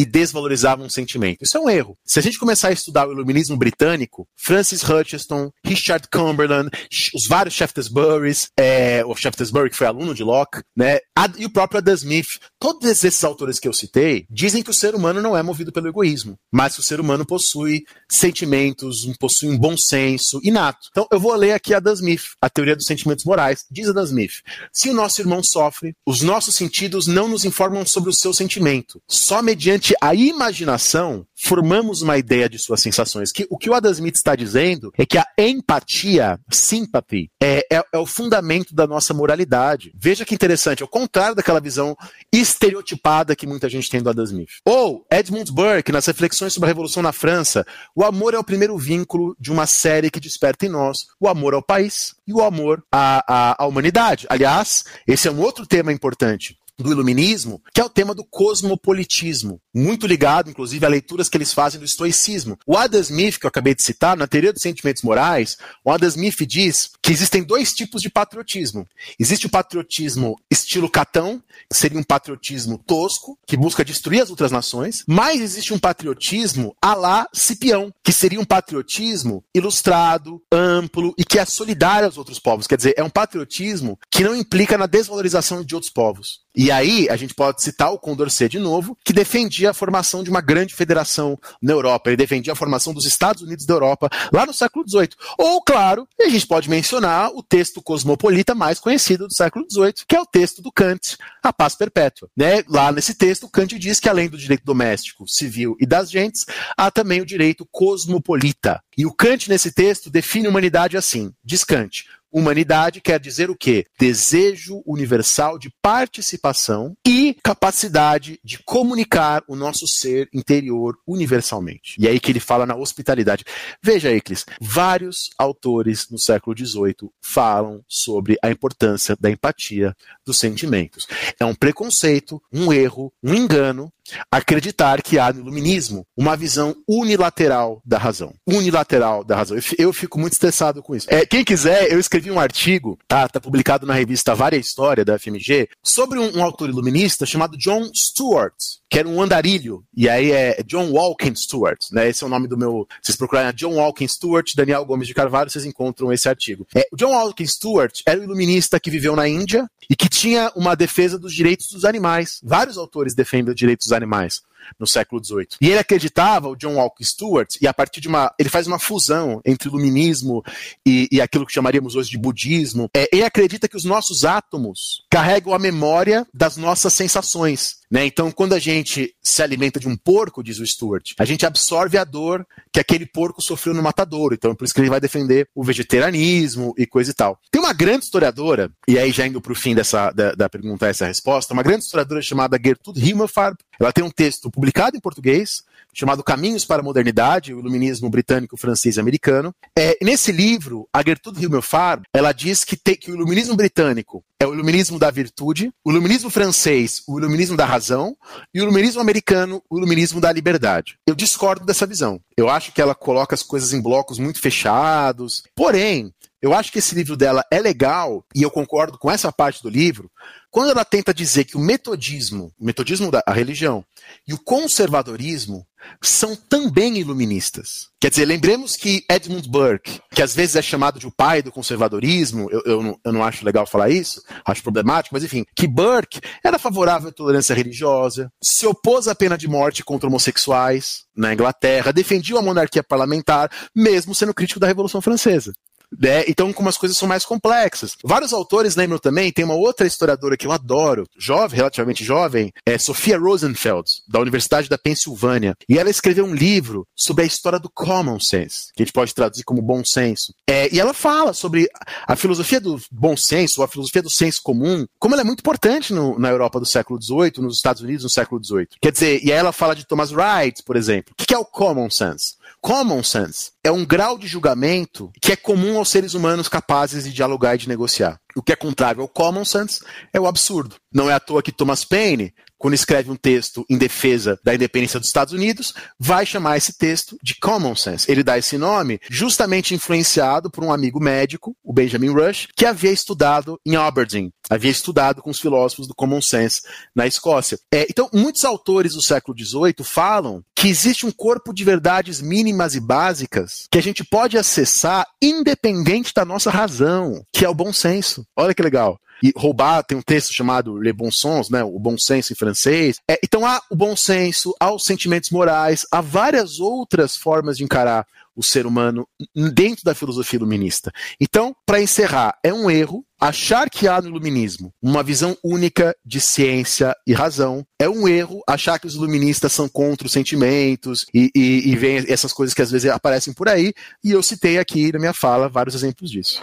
e 0.00 0.04
desvalorizavam 0.06 0.86
o 0.86 0.90
sentimento. 0.90 1.42
Isso 1.42 1.58
é 1.58 1.60
um 1.60 1.68
erro. 1.68 1.94
Se 2.06 2.18
a 2.18 2.22
gente 2.22 2.38
começar 2.38 2.68
a 2.68 2.72
estudar 2.72 3.06
o 3.06 3.12
iluminismo 3.12 3.54
britânico, 3.54 4.26
Francis 4.34 4.82
Hutcheson, 4.82 5.50
Richard 5.62 6.08
Cumberland, 6.10 6.70
os 7.14 7.26
vários 7.26 7.54
Shaftesburys, 7.54 8.48
é, 8.58 9.04
o 9.04 9.14
Shaftesbury 9.14 9.68
que 9.68 9.76
foi 9.76 9.86
aluno 9.86 10.14
de 10.14 10.24
Locke, 10.24 10.62
né, 10.74 11.00
e 11.36 11.44
o 11.44 11.52
próprio 11.52 11.78
Adam 11.78 11.94
Smith, 11.94 12.38
todos 12.58 12.88
esses 12.88 13.22
autores 13.22 13.58
que 13.58 13.68
eu 13.68 13.74
citei 13.74 14.24
dizem 14.30 14.62
que 14.62 14.70
o 14.70 14.74
ser 14.74 14.94
humano 14.94 15.20
não 15.20 15.36
é 15.36 15.42
movido 15.42 15.70
pelo 15.70 15.88
egoísmo, 15.88 16.38
mas 16.50 16.74
que 16.74 16.80
o 16.80 16.84
ser 16.84 16.98
humano 16.98 17.26
possui 17.26 17.84
sentimentos, 18.10 19.04
possui 19.18 19.50
um 19.50 19.58
bom 19.58 19.76
senso 19.76 20.40
inato. 20.42 20.88
Então 20.90 21.06
eu 21.12 21.20
vou 21.20 21.34
ler 21.34 21.52
aqui 21.52 21.74
Adam 21.74 21.92
Smith, 21.92 22.22
a 22.40 22.48
teoria 22.48 22.74
dos 22.74 22.86
sentimentos 22.86 23.26
morais. 23.26 23.66
Diz 23.70 23.86
Adam 23.88 24.04
Smith: 24.04 24.40
se 24.72 24.88
o 24.88 24.94
nosso 24.94 25.20
irmão 25.20 25.42
sofre, 25.42 25.94
os 26.06 26.22
nossos 26.22 26.54
sentidos 26.54 27.06
não 27.06 27.28
nos 27.28 27.44
informam 27.44 27.84
sobre 27.84 28.08
o 28.08 28.14
seu 28.14 28.32
sentimento. 28.32 29.02
Só 29.06 29.42
mediante 29.42 29.89
mediante 29.90 29.94
a 30.00 30.14
imaginação, 30.14 31.26
formamos 31.36 32.02
uma 32.02 32.18
ideia 32.18 32.48
de 32.48 32.58
suas 32.58 32.80
sensações. 32.80 33.32
Que, 33.32 33.46
o 33.50 33.58
que 33.58 33.70
o 33.70 33.74
Adam 33.74 33.90
Smith 33.92 34.16
está 34.16 34.36
dizendo 34.36 34.92
é 34.96 35.04
que 35.04 35.18
a 35.18 35.24
empatia, 35.38 36.38
sympathy, 36.50 37.30
é, 37.42 37.66
é, 37.72 37.82
é 37.92 37.98
o 37.98 38.06
fundamento 38.06 38.74
da 38.74 38.86
nossa 38.86 39.12
moralidade. 39.14 39.92
Veja 39.94 40.24
que 40.24 40.34
interessante, 40.34 40.82
ao 40.82 40.88
contrário 40.88 41.34
daquela 41.34 41.60
visão 41.60 41.96
estereotipada 42.32 43.34
que 43.34 43.46
muita 43.46 43.68
gente 43.68 43.90
tem 43.90 44.02
do 44.02 44.10
Adam 44.10 44.24
Smith. 44.24 44.50
Ou 44.64 45.04
Edmund 45.10 45.50
Burke, 45.52 45.92
nas 45.92 46.06
reflexões 46.06 46.52
sobre 46.52 46.66
a 46.66 46.70
Revolução 46.70 47.02
na 47.02 47.12
França, 47.12 47.66
o 47.94 48.04
amor 48.04 48.34
é 48.34 48.38
o 48.38 48.44
primeiro 48.44 48.76
vínculo 48.76 49.34
de 49.40 49.50
uma 49.50 49.66
série 49.66 50.10
que 50.10 50.20
desperta 50.20 50.66
em 50.66 50.68
nós 50.68 50.98
o 51.18 51.28
amor 51.28 51.54
ao 51.54 51.62
país 51.62 52.14
e 52.26 52.32
o 52.32 52.42
amor 52.42 52.82
à, 52.92 53.24
à, 53.26 53.64
à 53.64 53.66
humanidade. 53.66 54.26
Aliás, 54.28 54.84
esse 55.06 55.26
é 55.26 55.30
um 55.30 55.40
outro 55.40 55.66
tema 55.66 55.92
importante 55.92 56.59
do 56.82 56.90
iluminismo, 56.90 57.62
que 57.72 57.80
é 57.80 57.84
o 57.84 57.90
tema 57.90 58.14
do 58.14 58.24
cosmopolitismo, 58.24 59.60
muito 59.74 60.06
ligado, 60.06 60.50
inclusive, 60.50 60.84
a 60.84 60.88
leituras 60.88 61.28
que 61.28 61.36
eles 61.36 61.52
fazem 61.52 61.78
do 61.78 61.86
estoicismo. 61.86 62.58
O 62.66 62.76
Adam 62.76 63.00
Smith, 63.00 63.38
que 63.38 63.46
eu 63.46 63.48
acabei 63.48 63.74
de 63.74 63.82
citar, 63.82 64.16
na 64.16 64.26
teoria 64.26 64.52
dos 64.52 64.62
sentimentos 64.62 65.02
morais, 65.02 65.56
o 65.84 65.90
Adam 65.90 66.08
Smith 66.08 66.46
diz 66.46 66.90
que 67.02 67.12
existem 67.12 67.42
dois 67.42 67.72
tipos 67.72 68.02
de 68.02 68.10
patriotismo. 68.10 68.86
Existe 69.18 69.46
o 69.46 69.50
patriotismo 69.50 70.36
estilo 70.50 70.90
Catão, 70.90 71.42
que 71.68 71.76
seria 71.76 71.98
um 71.98 72.02
patriotismo 72.02 72.78
tosco, 72.78 73.38
que 73.46 73.56
busca 73.56 73.84
destruir 73.84 74.22
as 74.22 74.30
outras 74.30 74.50
nações, 74.50 75.04
mas 75.06 75.40
existe 75.40 75.72
um 75.72 75.78
patriotismo 75.78 76.74
à 76.80 76.94
la 76.94 77.28
Cipião, 77.32 77.92
que 78.02 78.12
seria 78.12 78.40
um 78.40 78.44
patriotismo 78.44 79.44
ilustrado, 79.54 80.42
amplo 80.52 81.14
e 81.16 81.24
que 81.24 81.38
é 81.38 81.44
solidário 81.44 82.06
aos 82.06 82.18
outros 82.18 82.38
povos. 82.38 82.66
Quer 82.66 82.76
dizer, 82.76 82.94
é 82.96 83.02
um 83.02 83.10
patriotismo 83.10 83.98
que 84.10 84.24
não 84.24 84.34
implica 84.34 84.76
na 84.76 84.86
desvalorização 84.86 85.64
de 85.64 85.74
outros 85.74 85.92
povos. 85.92 86.40
E 86.54 86.70
aí, 86.70 87.08
a 87.08 87.16
gente 87.16 87.34
pode 87.34 87.62
citar 87.62 87.92
o 87.92 87.98
Condorcet 87.98 88.50
de 88.50 88.58
novo, 88.58 88.96
que 89.04 89.12
defendia 89.12 89.70
a 89.70 89.74
formação 89.74 90.24
de 90.24 90.30
uma 90.30 90.40
grande 90.40 90.74
federação 90.74 91.38
na 91.62 91.72
Europa. 91.72 92.10
Ele 92.10 92.16
defendia 92.16 92.52
a 92.52 92.56
formação 92.56 92.92
dos 92.92 93.04
Estados 93.04 93.42
Unidos 93.42 93.64
da 93.64 93.74
Europa 93.74 94.08
lá 94.32 94.44
no 94.44 94.52
século 94.52 94.84
XVIII. 94.88 95.10
Ou, 95.38 95.62
claro, 95.62 96.08
a 96.20 96.28
gente 96.28 96.46
pode 96.46 96.68
mencionar 96.68 97.30
o 97.34 97.42
texto 97.42 97.80
cosmopolita 97.80 98.54
mais 98.54 98.80
conhecido 98.80 99.28
do 99.28 99.34
século 99.34 99.64
XVIII, 99.70 100.04
que 100.08 100.16
é 100.16 100.20
o 100.20 100.26
texto 100.26 100.60
do 100.60 100.72
Kant, 100.72 101.16
A 101.42 101.52
Paz 101.52 101.74
Perpétua. 101.76 102.28
Né? 102.36 102.64
Lá 102.68 102.90
nesse 102.90 103.14
texto, 103.14 103.48
Kant 103.48 103.78
diz 103.78 104.00
que 104.00 104.08
além 104.08 104.28
do 104.28 104.38
direito 104.38 104.64
doméstico, 104.64 105.28
civil 105.28 105.76
e 105.80 105.86
das 105.86 106.10
gentes, 106.10 106.46
há 106.76 106.90
também 106.90 107.20
o 107.20 107.26
direito 107.26 107.66
cosmopolita. 107.70 108.82
E 108.96 109.06
o 109.06 109.12
Kant, 109.12 109.48
nesse 109.48 109.72
texto, 109.72 110.10
define 110.10 110.46
a 110.46 110.50
humanidade 110.50 110.96
assim: 110.96 111.32
diz 111.44 111.64
Kant, 111.64 112.04
Humanidade 112.32 113.00
quer 113.00 113.18
dizer 113.18 113.50
o 113.50 113.56
quê? 113.56 113.86
Desejo 113.98 114.82
universal 114.86 115.58
de 115.58 115.70
participação 115.82 116.96
e 117.06 117.36
capacidade 117.42 118.38
de 118.44 118.62
comunicar 118.62 119.42
o 119.48 119.56
nosso 119.56 119.86
ser 119.86 120.28
interior 120.32 120.96
universalmente. 121.06 121.96
E 121.98 122.06
é 122.06 122.10
aí 122.10 122.20
que 122.20 122.30
ele 122.30 122.40
fala 122.40 122.64
na 122.66 122.76
hospitalidade. 122.76 123.44
Veja, 123.82 124.12
Eclis, 124.12 124.44
vários 124.60 125.30
autores 125.38 126.08
no 126.10 126.18
século 126.18 126.56
XVIII 126.56 127.10
falam 127.20 127.84
sobre 127.88 128.38
a 128.42 128.50
importância 128.50 129.16
da 129.18 129.30
empatia 129.30 129.96
dos 130.24 130.38
sentimentos. 130.38 131.06
É 131.38 131.44
um 131.44 131.54
preconceito, 131.54 132.40
um 132.52 132.72
erro, 132.72 133.12
um 133.22 133.34
engano 133.34 133.92
acreditar 134.30 135.02
que 135.02 135.18
há 135.18 135.32
no 135.32 135.40
iluminismo 135.40 136.06
uma 136.16 136.36
visão 136.36 136.74
unilateral 136.88 137.80
da 137.84 137.98
razão. 137.98 138.32
Unilateral 138.46 139.24
da 139.24 139.36
razão. 139.36 139.58
Eu 139.78 139.92
fico 139.92 140.18
muito 140.18 140.34
estressado 140.34 140.82
com 140.82 140.94
isso. 140.94 141.06
É, 141.10 141.24
quem 141.26 141.44
quiser, 141.44 141.92
eu 141.92 141.98
escrevi 141.98 142.30
um 142.30 142.40
artigo, 142.40 142.98
tá, 143.06 143.28
tá 143.28 143.40
publicado 143.40 143.86
na 143.86 143.94
revista 143.94 144.34
Vária 144.34 144.56
História 144.56 145.04
da 145.04 145.18
FMG, 145.18 145.68
sobre 145.82 146.18
um, 146.18 146.38
um 146.38 146.44
autor 146.44 146.68
iluminista 146.68 147.26
chamado 147.26 147.56
John 147.56 147.90
Stewart, 147.94 148.54
que 148.90 148.98
era 148.98 149.08
um 149.08 149.22
andarilho, 149.22 149.84
e 149.96 150.08
aí 150.08 150.32
é 150.32 150.62
John 150.64 150.90
Walken 150.90 151.34
Stewart, 151.36 151.78
né? 151.92 152.08
Esse 152.08 152.24
é 152.24 152.26
o 152.26 152.30
nome 152.30 152.48
do 152.48 152.58
meu. 152.58 152.88
Vocês 153.00 153.16
procurarem 153.16 153.54
John 153.54 153.76
Walken 153.76 154.08
Stewart, 154.08 154.52
Daniel 154.56 154.84
Gomes 154.84 155.06
de 155.06 155.14
Carvalho, 155.14 155.48
vocês 155.48 155.64
encontram 155.64 156.12
esse 156.12 156.28
artigo. 156.28 156.66
É, 156.74 156.88
o 156.90 156.96
John 156.96 157.12
Walken 157.12 157.46
Stewart 157.46 158.00
era 158.04 158.20
um 158.20 158.24
iluminista 158.24 158.80
que 158.80 158.90
viveu 158.90 159.14
na 159.14 159.28
Índia 159.28 159.70
e 159.88 159.94
que 159.94 160.08
tinha 160.08 160.50
uma 160.56 160.74
defesa 160.74 161.16
dos 161.18 161.32
direitos 161.32 161.68
dos 161.68 161.84
animais. 161.84 162.40
Vários 162.42 162.76
autores 162.76 163.14
defendem 163.14 163.50
os 163.50 163.56
direitos 163.56 163.86
dos 163.86 163.92
animais 163.92 164.42
no 164.78 164.86
século 164.86 165.22
XVIII. 165.24 165.48
E 165.60 165.68
ele 165.68 165.78
acreditava, 165.78 166.48
o 166.48 166.56
John 166.56 166.74
Walker 166.74 167.04
Stewart, 167.04 167.56
e 167.60 167.66
a 167.66 167.74
partir 167.74 168.00
de 168.00 168.08
uma. 168.08 168.32
Ele 168.38 168.48
faz 168.48 168.66
uma 168.66 168.78
fusão 168.78 169.40
entre 169.44 169.68
iluminismo 169.68 170.42
e, 170.84 171.08
e 171.10 171.20
aquilo 171.20 171.46
que 171.46 171.52
chamaríamos 171.52 171.96
hoje 171.96 172.10
de 172.10 172.18
budismo. 172.18 172.90
É, 172.94 173.08
ele 173.12 173.24
acredita 173.24 173.68
que 173.68 173.76
os 173.76 173.84
nossos 173.84 174.24
átomos 174.24 175.04
carregam 175.10 175.54
a 175.54 175.58
memória 175.58 176.26
das 176.32 176.56
nossas 176.56 176.92
sensações. 176.92 177.79
Né? 177.90 178.06
Então, 178.06 178.30
quando 178.30 178.54
a 178.54 178.58
gente 178.58 179.14
se 179.20 179.42
alimenta 179.42 179.80
de 179.80 179.88
um 179.88 179.96
porco, 179.96 180.42
diz 180.42 180.58
o 180.60 180.66
Stuart, 180.66 181.12
a 181.18 181.24
gente 181.24 181.44
absorve 181.44 181.98
a 181.98 182.04
dor 182.04 182.46
que 182.72 182.78
aquele 182.78 183.04
porco 183.04 183.42
sofreu 183.42 183.74
no 183.74 183.82
matadouro. 183.82 184.34
Então, 184.34 184.52
é 184.52 184.54
por 184.54 184.64
isso 184.64 184.72
que 184.72 184.80
ele 184.80 184.88
vai 184.88 185.00
defender 185.00 185.48
o 185.54 185.64
vegetarianismo 185.64 186.72
e 186.78 186.86
coisa 186.86 187.10
e 187.10 187.14
tal. 187.14 187.38
Tem 187.50 187.60
uma 187.60 187.72
grande 187.72 188.04
historiadora, 188.04 188.70
e 188.86 188.98
aí 188.98 189.10
já 189.10 189.26
indo 189.26 189.40
para 189.40 189.52
o 189.52 189.56
fim 189.56 189.74
dessa, 189.74 190.12
da, 190.12 190.32
da 190.32 190.48
pergunta 190.48 190.86
essa 190.86 191.06
resposta, 191.06 191.52
uma 191.52 191.62
grande 191.62 191.84
historiadora 191.84 192.22
chamada 192.22 192.60
Gertrude 192.62 193.10
Himmelfarb. 193.10 193.56
Ela 193.80 193.92
tem 193.92 194.04
um 194.04 194.10
texto 194.10 194.50
publicado 194.50 194.94
em 194.94 195.00
português, 195.00 195.64
chamado 195.94 196.22
Caminhos 196.22 196.66
para 196.66 196.82
a 196.82 196.84
Modernidade, 196.84 197.54
o 197.54 197.58
Iluminismo 197.58 198.10
Britânico, 198.10 198.56
Francês 198.56 198.96
e 198.96 199.00
Americano. 199.00 199.54
É, 199.76 199.96
nesse 200.02 200.30
livro, 200.30 200.86
a 200.92 201.02
Gertrude 201.02 201.44
Himmelfarb, 201.44 202.02
ela 202.12 202.32
diz 202.32 202.62
que, 202.62 202.76
te, 202.76 202.94
que 202.94 203.10
o 203.10 203.14
Iluminismo 203.14 203.56
Britânico 203.56 204.22
é 204.38 204.46
o 204.46 204.52
Iluminismo 204.52 204.98
da 204.98 205.10
virtude, 205.10 205.72
o 205.82 205.90
Iluminismo 205.90 206.28
francês, 206.28 207.02
o 207.08 207.18
Iluminismo 207.18 207.56
da 207.56 207.64
razão, 207.64 208.14
e 208.54 208.60
o 208.60 208.64
Iluminismo 208.64 209.00
americano, 209.00 209.62
o 209.70 209.78
Iluminismo 209.78 210.20
da 210.20 210.30
liberdade. 210.30 210.98
Eu 211.06 211.14
discordo 211.14 211.64
dessa 211.64 211.86
visão. 211.86 212.20
Eu 212.36 212.50
acho 212.50 212.72
que 212.72 212.82
ela 212.82 212.94
coloca 212.94 213.34
as 213.34 213.42
coisas 213.42 213.72
em 213.72 213.80
blocos 213.80 214.18
muito 214.18 214.40
fechados. 214.40 215.42
Porém, 215.54 216.12
eu 216.42 216.54
acho 216.54 216.72
que 216.72 216.78
esse 216.78 216.94
livro 216.94 217.16
dela 217.16 217.44
é 217.50 217.60
legal, 217.60 218.24
e 218.34 218.42
eu 218.42 218.50
concordo 218.50 218.98
com 218.98 219.10
essa 219.10 219.30
parte 219.30 219.62
do 219.62 219.68
livro, 219.68 220.10
quando 220.50 220.70
ela 220.70 220.84
tenta 220.84 221.14
dizer 221.14 221.44
que 221.44 221.56
o 221.56 221.60
metodismo, 221.60 222.52
o 222.58 222.64
metodismo 222.64 223.10
da 223.10 223.22
religião, 223.28 223.84
e 224.26 224.34
o 224.34 224.38
conservadorismo 224.38 225.66
são 226.02 226.36
também 226.36 226.98
iluministas. 226.98 227.88
Quer 228.00 228.10
dizer, 228.10 228.24
lembremos 228.24 228.76
que 228.76 229.04
Edmund 229.10 229.48
Burke, 229.48 230.00
que 230.12 230.22
às 230.22 230.34
vezes 230.34 230.56
é 230.56 230.62
chamado 230.62 230.98
de 230.98 231.06
o 231.06 231.10
pai 231.10 231.42
do 231.42 231.52
conservadorismo, 231.52 232.48
eu, 232.50 232.62
eu, 232.66 232.82
não, 232.82 232.98
eu 233.04 233.12
não 233.12 233.24
acho 233.24 233.44
legal 233.44 233.66
falar 233.66 233.90
isso, 233.90 234.22
acho 234.44 234.62
problemático, 234.62 235.14
mas 235.14 235.24
enfim, 235.24 235.44
que 235.54 235.66
Burke 235.66 236.20
era 236.44 236.58
favorável 236.58 237.08
à 237.08 237.12
tolerância 237.12 237.54
religiosa, 237.54 238.30
se 238.42 238.66
opôs 238.66 239.08
à 239.08 239.14
pena 239.14 239.38
de 239.38 239.48
morte 239.48 239.84
contra 239.84 240.08
homossexuais 240.08 241.04
na 241.16 241.32
Inglaterra, 241.32 241.92
defendia 241.92 242.38
a 242.38 242.42
monarquia 242.42 242.82
parlamentar, 242.82 243.50
mesmo 243.74 244.14
sendo 244.14 244.34
crítico 244.34 244.60
da 244.60 244.66
Revolução 244.66 245.00
Francesa. 245.00 245.52
Né? 245.98 246.24
Então, 246.28 246.52
como 246.52 246.68
as 246.68 246.78
coisas 246.78 246.96
são 246.96 247.08
mais 247.08 247.24
complexas. 247.24 247.96
Vários 248.04 248.32
autores 248.32 248.76
lembram 248.76 248.98
também, 248.98 249.32
tem 249.32 249.44
uma 249.44 249.54
outra 249.54 249.86
historiadora 249.86 250.36
que 250.36 250.46
eu 250.46 250.52
adoro, 250.52 251.06
jovem, 251.18 251.56
relativamente 251.56 252.04
jovem, 252.04 252.52
é 252.64 252.78
Sofia 252.78 253.18
Rosenfeld, 253.18 253.88
da 254.08 254.20
Universidade 254.20 254.68
da 254.68 254.78
Pensilvânia. 254.78 255.56
E 255.68 255.78
ela 255.78 255.90
escreveu 255.90 256.24
um 256.24 256.34
livro 256.34 256.86
sobre 256.94 257.24
a 257.24 257.26
história 257.26 257.58
do 257.58 257.70
common 257.70 258.18
sense, 258.20 258.72
que 258.74 258.82
a 258.82 258.86
gente 258.86 258.92
pode 258.92 259.14
traduzir 259.14 259.44
como 259.44 259.62
bom 259.62 259.84
senso. 259.84 260.34
É, 260.46 260.72
e 260.72 260.80
ela 260.80 260.94
fala 260.94 261.32
sobre 261.32 261.68
a 262.06 262.16
filosofia 262.16 262.60
do 262.60 262.80
bom 262.90 263.16
senso, 263.16 263.60
ou 263.60 263.64
a 263.64 263.68
filosofia 263.68 264.02
do 264.02 264.10
senso 264.10 264.40
comum, 264.42 264.86
como 264.98 265.14
ela 265.14 265.22
é 265.22 265.24
muito 265.24 265.40
importante 265.40 265.92
no, 265.92 266.18
na 266.18 266.28
Europa 266.28 266.60
do 266.60 266.66
século 266.66 267.00
XVIII, 267.00 267.32
nos 267.38 267.56
Estados 267.56 267.82
Unidos 267.82 268.04
no 268.04 268.10
século 268.10 268.42
XVIII. 268.42 268.68
Quer 268.80 268.92
dizer, 268.92 269.24
e 269.24 269.32
aí 269.32 269.38
ela 269.38 269.52
fala 269.52 269.74
de 269.74 269.86
Thomas 269.86 270.12
Wright, 270.12 270.62
por 270.64 270.76
exemplo. 270.76 271.14
O 271.18 271.24
que 271.24 271.34
é 271.34 271.38
o 271.38 271.44
common 271.44 271.90
sense? 271.90 272.34
Common 272.62 273.02
sense 273.02 273.52
é 273.64 273.72
um 273.72 273.86
grau 273.86 274.18
de 274.18 274.26
julgamento 274.26 275.10
que 275.20 275.32
é 275.32 275.36
comum 275.36 275.78
aos 275.78 275.88
seres 275.88 276.12
humanos 276.12 276.46
capazes 276.46 277.04
de 277.04 277.12
dialogar 277.12 277.54
e 277.54 277.58
de 277.58 277.68
negociar. 277.68 278.20
O 278.36 278.42
que 278.42 278.52
é 278.52 278.56
contrário 278.56 279.00
ao 279.00 279.08
common 279.08 279.46
sense 279.46 279.80
é 280.12 280.20
o 280.20 280.26
absurdo. 280.26 280.76
Não 280.92 281.08
é 281.08 281.14
à 281.14 281.20
toa 281.20 281.42
que 281.42 281.52
Thomas 281.52 281.86
Paine, 281.86 282.34
quando 282.60 282.74
escreve 282.74 283.10
um 283.10 283.16
texto 283.16 283.64
em 283.70 283.78
defesa 283.78 284.38
da 284.44 284.54
independência 284.54 285.00
dos 285.00 285.08
Estados 285.08 285.32
Unidos, 285.32 285.72
vai 285.98 286.26
chamar 286.26 286.58
esse 286.58 286.76
texto 286.76 287.16
de 287.22 287.34
common 287.36 287.74
sense. 287.74 288.10
Ele 288.10 288.22
dá 288.22 288.36
esse 288.36 288.58
nome 288.58 289.00
justamente 289.08 289.74
influenciado 289.74 290.50
por 290.50 290.62
um 290.62 290.70
amigo 290.70 291.00
médico, 291.00 291.56
o 291.64 291.72
Benjamin 291.72 292.10
Rush, 292.10 292.48
que 292.54 292.66
havia 292.66 292.92
estudado 292.92 293.58
em 293.64 293.76
Aberdeen, 293.76 294.30
havia 294.50 294.70
estudado 294.70 295.22
com 295.22 295.30
os 295.30 295.40
filósofos 295.40 295.88
do 295.88 295.94
common 295.94 296.20
sense 296.20 296.60
na 296.94 297.06
Escócia. 297.06 297.58
É, 297.72 297.86
então, 297.88 298.10
muitos 298.12 298.44
autores 298.44 298.92
do 298.92 299.02
século 299.02 299.34
XVIII 299.38 299.82
falam 299.82 300.44
que 300.54 300.68
existe 300.68 301.06
um 301.06 301.10
corpo 301.10 301.54
de 301.54 301.64
verdades 301.64 302.20
mínimas 302.20 302.74
e 302.74 302.80
básicas 302.80 303.66
que 303.70 303.78
a 303.78 303.82
gente 303.82 304.04
pode 304.04 304.36
acessar 304.36 305.06
independente 305.22 306.12
da 306.14 306.26
nossa 306.26 306.50
razão, 306.50 307.24
que 307.32 307.42
é 307.42 307.48
o 307.48 307.54
bom 307.54 307.72
senso. 307.72 308.26
Olha 308.36 308.54
que 308.54 308.62
legal. 308.62 309.00
E 309.22 309.32
roubar 309.36 309.82
tem 309.82 309.96
um 309.96 310.02
texto 310.02 310.32
chamado 310.32 310.78
Le 310.78 310.92
Bon 310.92 311.10
Sens, 311.10 311.50
né, 311.50 311.62
o 311.62 311.78
bom 311.78 311.96
senso 311.98 312.32
em 312.32 312.36
francês. 312.36 312.98
É, 313.08 313.18
então 313.22 313.46
há 313.46 313.60
o 313.70 313.76
bom 313.76 313.94
senso, 313.96 314.54
há 314.58 314.72
os 314.72 314.84
sentimentos 314.84 315.30
morais, 315.30 315.86
há 315.90 316.00
várias 316.00 316.60
outras 316.60 317.16
formas 317.16 317.56
de 317.56 317.64
encarar 317.64 318.06
o 318.34 318.42
ser 318.42 318.66
humano 318.66 319.06
dentro 319.52 319.84
da 319.84 319.94
filosofia 319.94 320.38
iluminista. 320.38 320.90
Então, 321.20 321.54
para 321.66 321.82
encerrar, 321.82 322.38
é 322.42 322.52
um 322.52 322.70
erro 322.70 323.04
achar 323.20 323.68
que 323.68 323.86
há 323.86 324.00
no 324.00 324.08
iluminismo 324.08 324.72
uma 324.80 325.02
visão 325.02 325.36
única 325.44 325.94
de 326.04 326.20
ciência 326.20 326.96
e 327.06 327.12
razão. 327.12 327.64
É 327.78 327.88
um 327.88 328.08
erro 328.08 328.40
achar 328.48 328.78
que 328.78 328.86
os 328.86 328.94
iluministas 328.94 329.52
são 329.52 329.68
contra 329.68 330.06
os 330.06 330.12
sentimentos 330.12 331.04
e, 331.12 331.30
e, 331.34 331.70
e 331.70 331.76
vem 331.76 332.04
essas 332.08 332.32
coisas 332.32 332.54
que 332.54 332.62
às 332.62 332.70
vezes 332.70 332.90
aparecem 332.90 333.34
por 333.34 333.48
aí. 333.48 333.74
E 334.02 334.12
eu 334.12 334.22
citei 334.22 334.58
aqui 334.58 334.90
na 334.90 334.98
minha 334.98 335.12
fala 335.12 335.48
vários 335.48 335.74
exemplos 335.74 336.10
disso. 336.10 336.40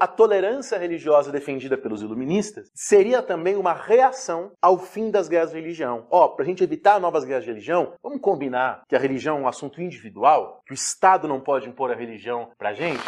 A 0.00 0.06
tolerância 0.06 0.78
religiosa 0.78 1.30
defendida 1.30 1.76
pelos 1.76 2.00
iluministas 2.00 2.70
seria 2.74 3.20
também 3.20 3.54
uma 3.54 3.74
reação 3.74 4.50
ao 4.62 4.78
fim 4.78 5.10
das 5.10 5.28
guerras 5.28 5.50
de 5.50 5.56
religião. 5.56 6.06
Ó, 6.10 6.28
para 6.28 6.42
a 6.42 6.48
gente 6.48 6.64
evitar 6.64 6.98
novas 6.98 7.22
guerras 7.22 7.44
de 7.44 7.50
religião, 7.50 7.92
vamos 8.02 8.18
combinar 8.22 8.82
que 8.88 8.96
a 8.96 8.98
religião 8.98 9.36
é 9.36 9.40
um 9.42 9.46
assunto 9.46 9.82
individual, 9.82 10.62
que 10.66 10.72
o 10.72 10.74
Estado 10.74 11.28
não 11.28 11.38
pode 11.38 11.68
impor 11.68 11.90
a 11.90 11.94
religião 11.94 12.48
para 12.56 12.70
a 12.70 12.72
gente? 12.72 13.02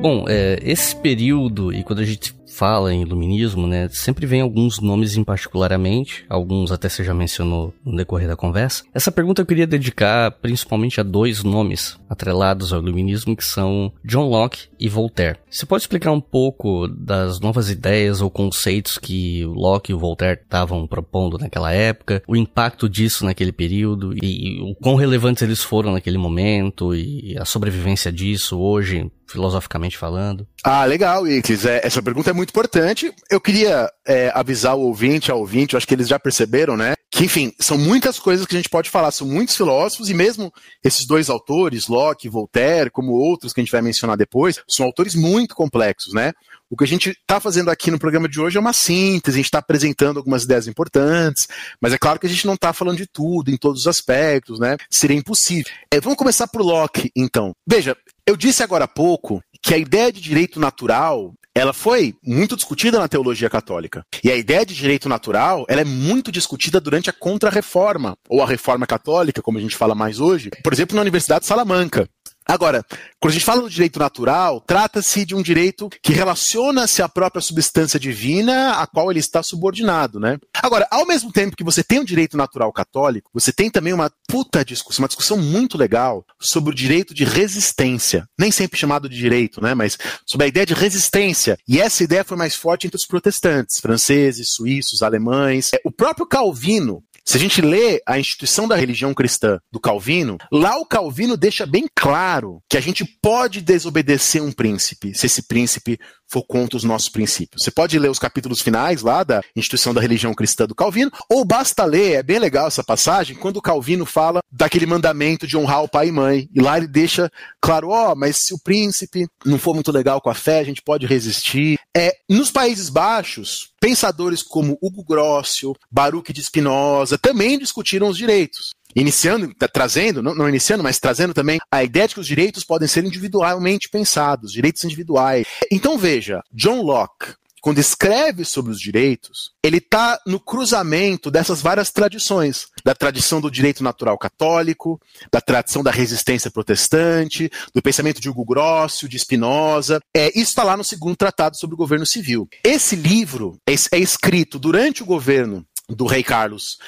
Bom, 0.00 0.24
é, 0.26 0.58
esse 0.62 0.96
período, 0.96 1.70
e 1.70 1.84
quando 1.84 1.98
a 1.98 2.04
gente 2.04 2.34
fala 2.52 2.92
em 2.92 3.02
iluminismo, 3.02 3.66
né, 3.66 3.88
sempre 3.90 4.26
vem 4.26 4.40
alguns 4.40 4.80
nomes 4.80 5.16
em 5.16 5.24
particularmente, 5.24 6.24
alguns 6.28 6.70
até 6.70 6.88
você 6.88 7.02
já 7.02 7.14
mencionou 7.14 7.74
no 7.84 7.96
decorrer 7.96 8.28
da 8.28 8.36
conversa. 8.36 8.84
Essa 8.94 9.10
pergunta 9.10 9.42
eu 9.42 9.46
queria 9.46 9.66
dedicar 9.66 10.30
principalmente 10.30 11.00
a 11.00 11.02
dois 11.02 11.42
nomes 11.42 11.98
atrelados 12.08 12.72
ao 12.72 12.82
iluminismo, 12.82 13.34
que 13.34 13.44
são 13.44 13.92
John 14.04 14.28
Locke 14.28 14.68
e 14.78 14.88
Voltaire. 14.88 15.38
Você 15.50 15.64
pode 15.64 15.82
explicar 15.82 16.12
um 16.12 16.20
pouco 16.20 16.86
das 16.88 17.40
novas 17.40 17.70
ideias 17.70 18.20
ou 18.20 18.30
conceitos 18.30 18.98
que 18.98 19.44
Locke 19.46 19.92
e 19.92 19.94
Voltaire 19.94 20.40
estavam 20.42 20.86
propondo 20.86 21.38
naquela 21.38 21.72
época, 21.72 22.22
o 22.26 22.36
impacto 22.36 22.88
disso 22.88 23.24
naquele 23.24 23.52
período 23.52 24.14
e, 24.14 24.58
e 24.58 24.60
o 24.60 24.74
quão 24.74 24.94
relevantes 24.94 25.42
eles 25.42 25.62
foram 25.62 25.92
naquele 25.92 26.18
momento 26.18 26.94
e 26.94 27.36
a 27.38 27.44
sobrevivência 27.44 28.12
disso 28.12 28.58
hoje, 28.58 29.10
filosoficamente 29.32 29.98
falando? 29.98 30.46
Ah, 30.62 30.84
legal, 30.84 31.26
Iclis. 31.26 31.64
É, 31.64 31.80
essa 31.84 32.02
pergunta 32.02 32.30
é 32.30 32.32
muito 32.32 32.50
importante. 32.50 33.12
Eu 33.30 33.40
queria 33.40 33.90
é, 34.06 34.30
avisar 34.34 34.76
o 34.76 34.82
ouvinte, 34.82 35.30
a 35.30 35.34
ouvinte, 35.34 35.74
eu 35.74 35.78
acho 35.78 35.86
que 35.86 35.94
eles 35.94 36.08
já 36.08 36.18
perceberam, 36.18 36.76
né? 36.76 36.94
Que, 37.10 37.24
enfim, 37.24 37.52
são 37.58 37.76
muitas 37.76 38.18
coisas 38.18 38.46
que 38.46 38.54
a 38.54 38.58
gente 38.58 38.68
pode 38.68 38.90
falar, 38.90 39.10
são 39.10 39.26
muitos 39.26 39.56
filósofos, 39.56 40.08
e 40.08 40.14
mesmo 40.14 40.52
esses 40.82 41.06
dois 41.06 41.28
autores, 41.28 41.88
Locke 41.88 42.28
Voltaire, 42.28 42.90
como 42.90 43.12
outros 43.12 43.52
que 43.52 43.60
a 43.60 43.64
gente 43.64 43.72
vai 43.72 43.82
mencionar 43.82 44.16
depois, 44.16 44.62
são 44.68 44.86
autores 44.86 45.14
muito 45.14 45.54
complexos, 45.54 46.12
né? 46.14 46.32
O 46.70 46.76
que 46.76 46.84
a 46.84 46.88
gente 46.88 47.10
está 47.10 47.38
fazendo 47.38 47.70
aqui 47.70 47.90
no 47.90 47.98
programa 47.98 48.26
de 48.26 48.40
hoje 48.40 48.56
é 48.56 48.60
uma 48.60 48.72
síntese, 48.72 49.36
a 49.36 49.40
gente 49.40 49.44
está 49.44 49.58
apresentando 49.58 50.16
algumas 50.16 50.44
ideias 50.44 50.66
importantes, 50.66 51.46
mas 51.78 51.92
é 51.92 51.98
claro 51.98 52.18
que 52.18 52.26
a 52.26 52.30
gente 52.30 52.46
não 52.46 52.54
está 52.54 52.72
falando 52.72 52.96
de 52.96 53.06
tudo, 53.06 53.50
em 53.50 53.58
todos 53.58 53.82
os 53.82 53.86
aspectos, 53.86 54.58
né? 54.58 54.78
Seria 54.88 55.18
impossível. 55.18 55.70
É, 55.92 56.00
vamos 56.00 56.16
começar 56.16 56.48
por 56.48 56.62
Locke, 56.62 57.10
então. 57.14 57.52
Veja, 57.66 57.94
eu 58.26 58.36
disse 58.36 58.62
agora 58.62 58.84
há 58.84 58.88
pouco 58.88 59.42
que 59.62 59.74
a 59.74 59.78
ideia 59.78 60.12
de 60.12 60.20
direito 60.20 60.60
natural 60.60 61.34
ela 61.54 61.72
foi 61.72 62.14
muito 62.24 62.56
discutida 62.56 62.98
na 62.98 63.08
teologia 63.08 63.50
católica. 63.50 64.04
E 64.24 64.30
a 64.30 64.36
ideia 64.36 64.64
de 64.64 64.74
direito 64.74 65.08
natural, 65.08 65.66
ela 65.68 65.82
é 65.82 65.84
muito 65.84 66.32
discutida 66.32 66.80
durante 66.80 67.10
a 67.10 67.12
Contra-Reforma, 67.12 68.16
ou 68.28 68.42
a 68.42 68.46
Reforma 68.46 68.86
Católica, 68.86 69.42
como 69.42 69.58
a 69.58 69.60
gente 69.60 69.76
fala 69.76 69.94
mais 69.94 70.18
hoje, 70.18 70.50
por 70.64 70.72
exemplo, 70.72 70.96
na 70.96 71.02
Universidade 71.02 71.40
de 71.40 71.46
Salamanca. 71.46 72.08
Agora, 72.46 72.84
quando 73.20 73.30
a 73.30 73.34
gente 73.34 73.44
fala 73.44 73.62
do 73.62 73.70
direito 73.70 73.98
natural, 73.98 74.60
trata-se 74.60 75.24
de 75.24 75.34
um 75.34 75.42
direito 75.42 75.88
que 76.02 76.12
relaciona-se 76.12 77.02
à 77.02 77.08
própria 77.08 77.40
substância 77.40 77.98
divina 77.98 78.72
a 78.72 78.86
qual 78.86 79.10
ele 79.10 79.20
está 79.20 79.42
subordinado, 79.42 80.18
né? 80.18 80.38
Agora, 80.54 80.86
ao 80.90 81.06
mesmo 81.06 81.32
tempo 81.32 81.56
que 81.56 81.64
você 81.64 81.82
tem 81.82 81.98
o 81.98 82.02
um 82.02 82.04
direito 82.04 82.36
natural 82.36 82.72
católico, 82.72 83.30
você 83.32 83.52
tem 83.52 83.70
também 83.70 83.92
uma 83.92 84.10
puta 84.28 84.64
discussão, 84.64 85.02
uma 85.02 85.08
discussão 85.08 85.36
muito 85.36 85.78
legal 85.78 86.24
sobre 86.40 86.72
o 86.72 86.74
direito 86.74 87.14
de 87.14 87.24
resistência. 87.24 88.26
Nem 88.38 88.50
sempre 88.50 88.78
chamado 88.78 89.08
de 89.08 89.16
direito, 89.16 89.62
né? 89.62 89.74
Mas 89.74 89.96
sobre 90.26 90.46
a 90.46 90.48
ideia 90.48 90.66
de 90.66 90.74
resistência. 90.74 91.56
E 91.66 91.80
essa 91.80 92.02
ideia 92.02 92.24
foi 92.24 92.36
mais 92.36 92.54
forte 92.54 92.86
entre 92.86 92.96
os 92.96 93.06
protestantes, 93.06 93.80
franceses, 93.80 94.52
suíços, 94.54 95.02
alemães. 95.02 95.70
É, 95.72 95.80
o 95.84 95.90
próprio 95.90 96.26
Calvino, 96.26 97.02
se 97.24 97.36
a 97.36 97.40
gente 97.40 97.60
lê 97.60 98.02
a 98.06 98.18
instituição 98.18 98.66
da 98.66 98.76
religião 98.76 99.14
cristã 99.14 99.58
do 99.70 99.80
Calvino, 99.80 100.38
lá 100.50 100.76
o 100.78 100.86
Calvino 100.86 101.36
deixa 101.36 101.64
bem 101.64 101.86
claro 101.94 102.60
que 102.68 102.76
a 102.76 102.80
gente 102.80 103.04
pode 103.22 103.60
desobedecer 103.60 104.42
um 104.42 104.52
príncipe, 104.52 105.14
se 105.14 105.26
esse 105.26 105.46
príncipe 105.46 105.98
for 106.32 106.42
contra 106.42 106.76
os 106.76 106.84
nossos 106.84 107.10
princípios. 107.10 107.62
Você 107.62 107.70
pode 107.70 107.98
ler 107.98 108.10
os 108.10 108.18
capítulos 108.18 108.62
finais 108.62 109.02
lá 109.02 109.22
da 109.22 109.42
instituição 109.54 109.92
da 109.92 110.00
religião 110.00 110.32
cristã 110.32 110.66
do 110.66 110.74
Calvino, 110.74 111.12
ou 111.28 111.44
basta 111.44 111.84
ler, 111.84 112.12
é 112.12 112.22
bem 112.22 112.38
legal 112.38 112.66
essa 112.66 112.82
passagem, 112.82 113.36
quando 113.36 113.58
o 113.58 113.62
Calvino 113.62 114.06
fala 114.06 114.40
daquele 114.50 114.86
mandamento 114.86 115.46
de 115.46 115.56
honrar 115.56 115.82
o 115.82 115.88
pai 115.88 116.08
e 116.08 116.12
mãe. 116.12 116.48
E 116.54 116.60
lá 116.60 116.78
ele 116.78 116.86
deixa 116.86 117.30
claro, 117.60 117.90
ó, 117.90 118.12
oh, 118.12 118.16
mas 118.16 118.38
se 118.38 118.54
o 118.54 118.58
príncipe 118.58 119.26
não 119.44 119.58
for 119.58 119.74
muito 119.74 119.92
legal 119.92 120.20
com 120.20 120.30
a 120.30 120.34
fé, 120.34 120.60
a 120.60 120.64
gente 120.64 120.82
pode 120.82 121.06
resistir. 121.06 121.78
É, 121.94 122.14
nos 122.28 122.50
Países 122.50 122.88
Baixos, 122.88 123.72
pensadores 123.80 124.42
como 124.42 124.78
Hugo 124.80 125.04
Grossio, 125.04 125.76
Baruch 125.90 126.32
de 126.32 126.42
Spinoza 126.42 127.18
também 127.18 127.58
discutiram 127.58 128.08
os 128.08 128.16
direitos 128.16 128.72
iniciando, 128.94 129.52
trazendo, 129.72 130.22
não, 130.22 130.34
não, 130.34 130.48
iniciando, 130.48 130.82
mas 130.82 130.98
trazendo 130.98 131.34
também 131.34 131.58
a 131.70 131.82
ideia 131.82 132.08
de 132.08 132.14
que 132.14 132.20
os 132.20 132.26
direitos 132.26 132.64
podem 132.64 132.88
ser 132.88 133.04
individualmente 133.04 133.88
pensados, 133.88 134.52
direitos 134.52 134.84
individuais. 134.84 135.46
Então 135.70 135.98
veja, 135.98 136.42
John 136.52 136.82
Locke, 136.82 137.34
quando 137.62 137.78
escreve 137.78 138.44
sobre 138.44 138.72
os 138.72 138.80
direitos, 138.80 139.52
ele 139.62 139.76
está 139.76 140.18
no 140.26 140.40
cruzamento 140.40 141.30
dessas 141.30 141.62
várias 141.62 141.92
tradições, 141.92 142.66
da 142.84 142.92
tradição 142.92 143.40
do 143.40 143.48
direito 143.48 143.84
natural 143.84 144.18
católico, 144.18 145.00
da 145.32 145.40
tradição 145.40 145.80
da 145.80 145.92
resistência 145.92 146.50
protestante, 146.50 147.48
do 147.72 147.80
pensamento 147.80 148.20
de 148.20 148.28
Hugo 148.28 148.44
Grossio, 148.44 149.08
de 149.08 149.16
Spinoza. 149.16 150.00
É, 150.12 150.26
isso 150.30 150.50
está 150.50 150.64
lá 150.64 150.76
no 150.76 150.82
segundo 150.82 151.14
tratado 151.14 151.56
sobre 151.56 151.74
o 151.74 151.78
governo 151.78 152.04
civil. 152.04 152.48
Esse 152.64 152.96
livro 152.96 153.56
é, 153.64 153.74
é 153.92 153.98
escrito 154.00 154.58
durante 154.58 155.04
o 155.04 155.06
governo 155.06 155.64
do 155.88 156.06
rei 156.06 156.22
Carlos 156.22 156.78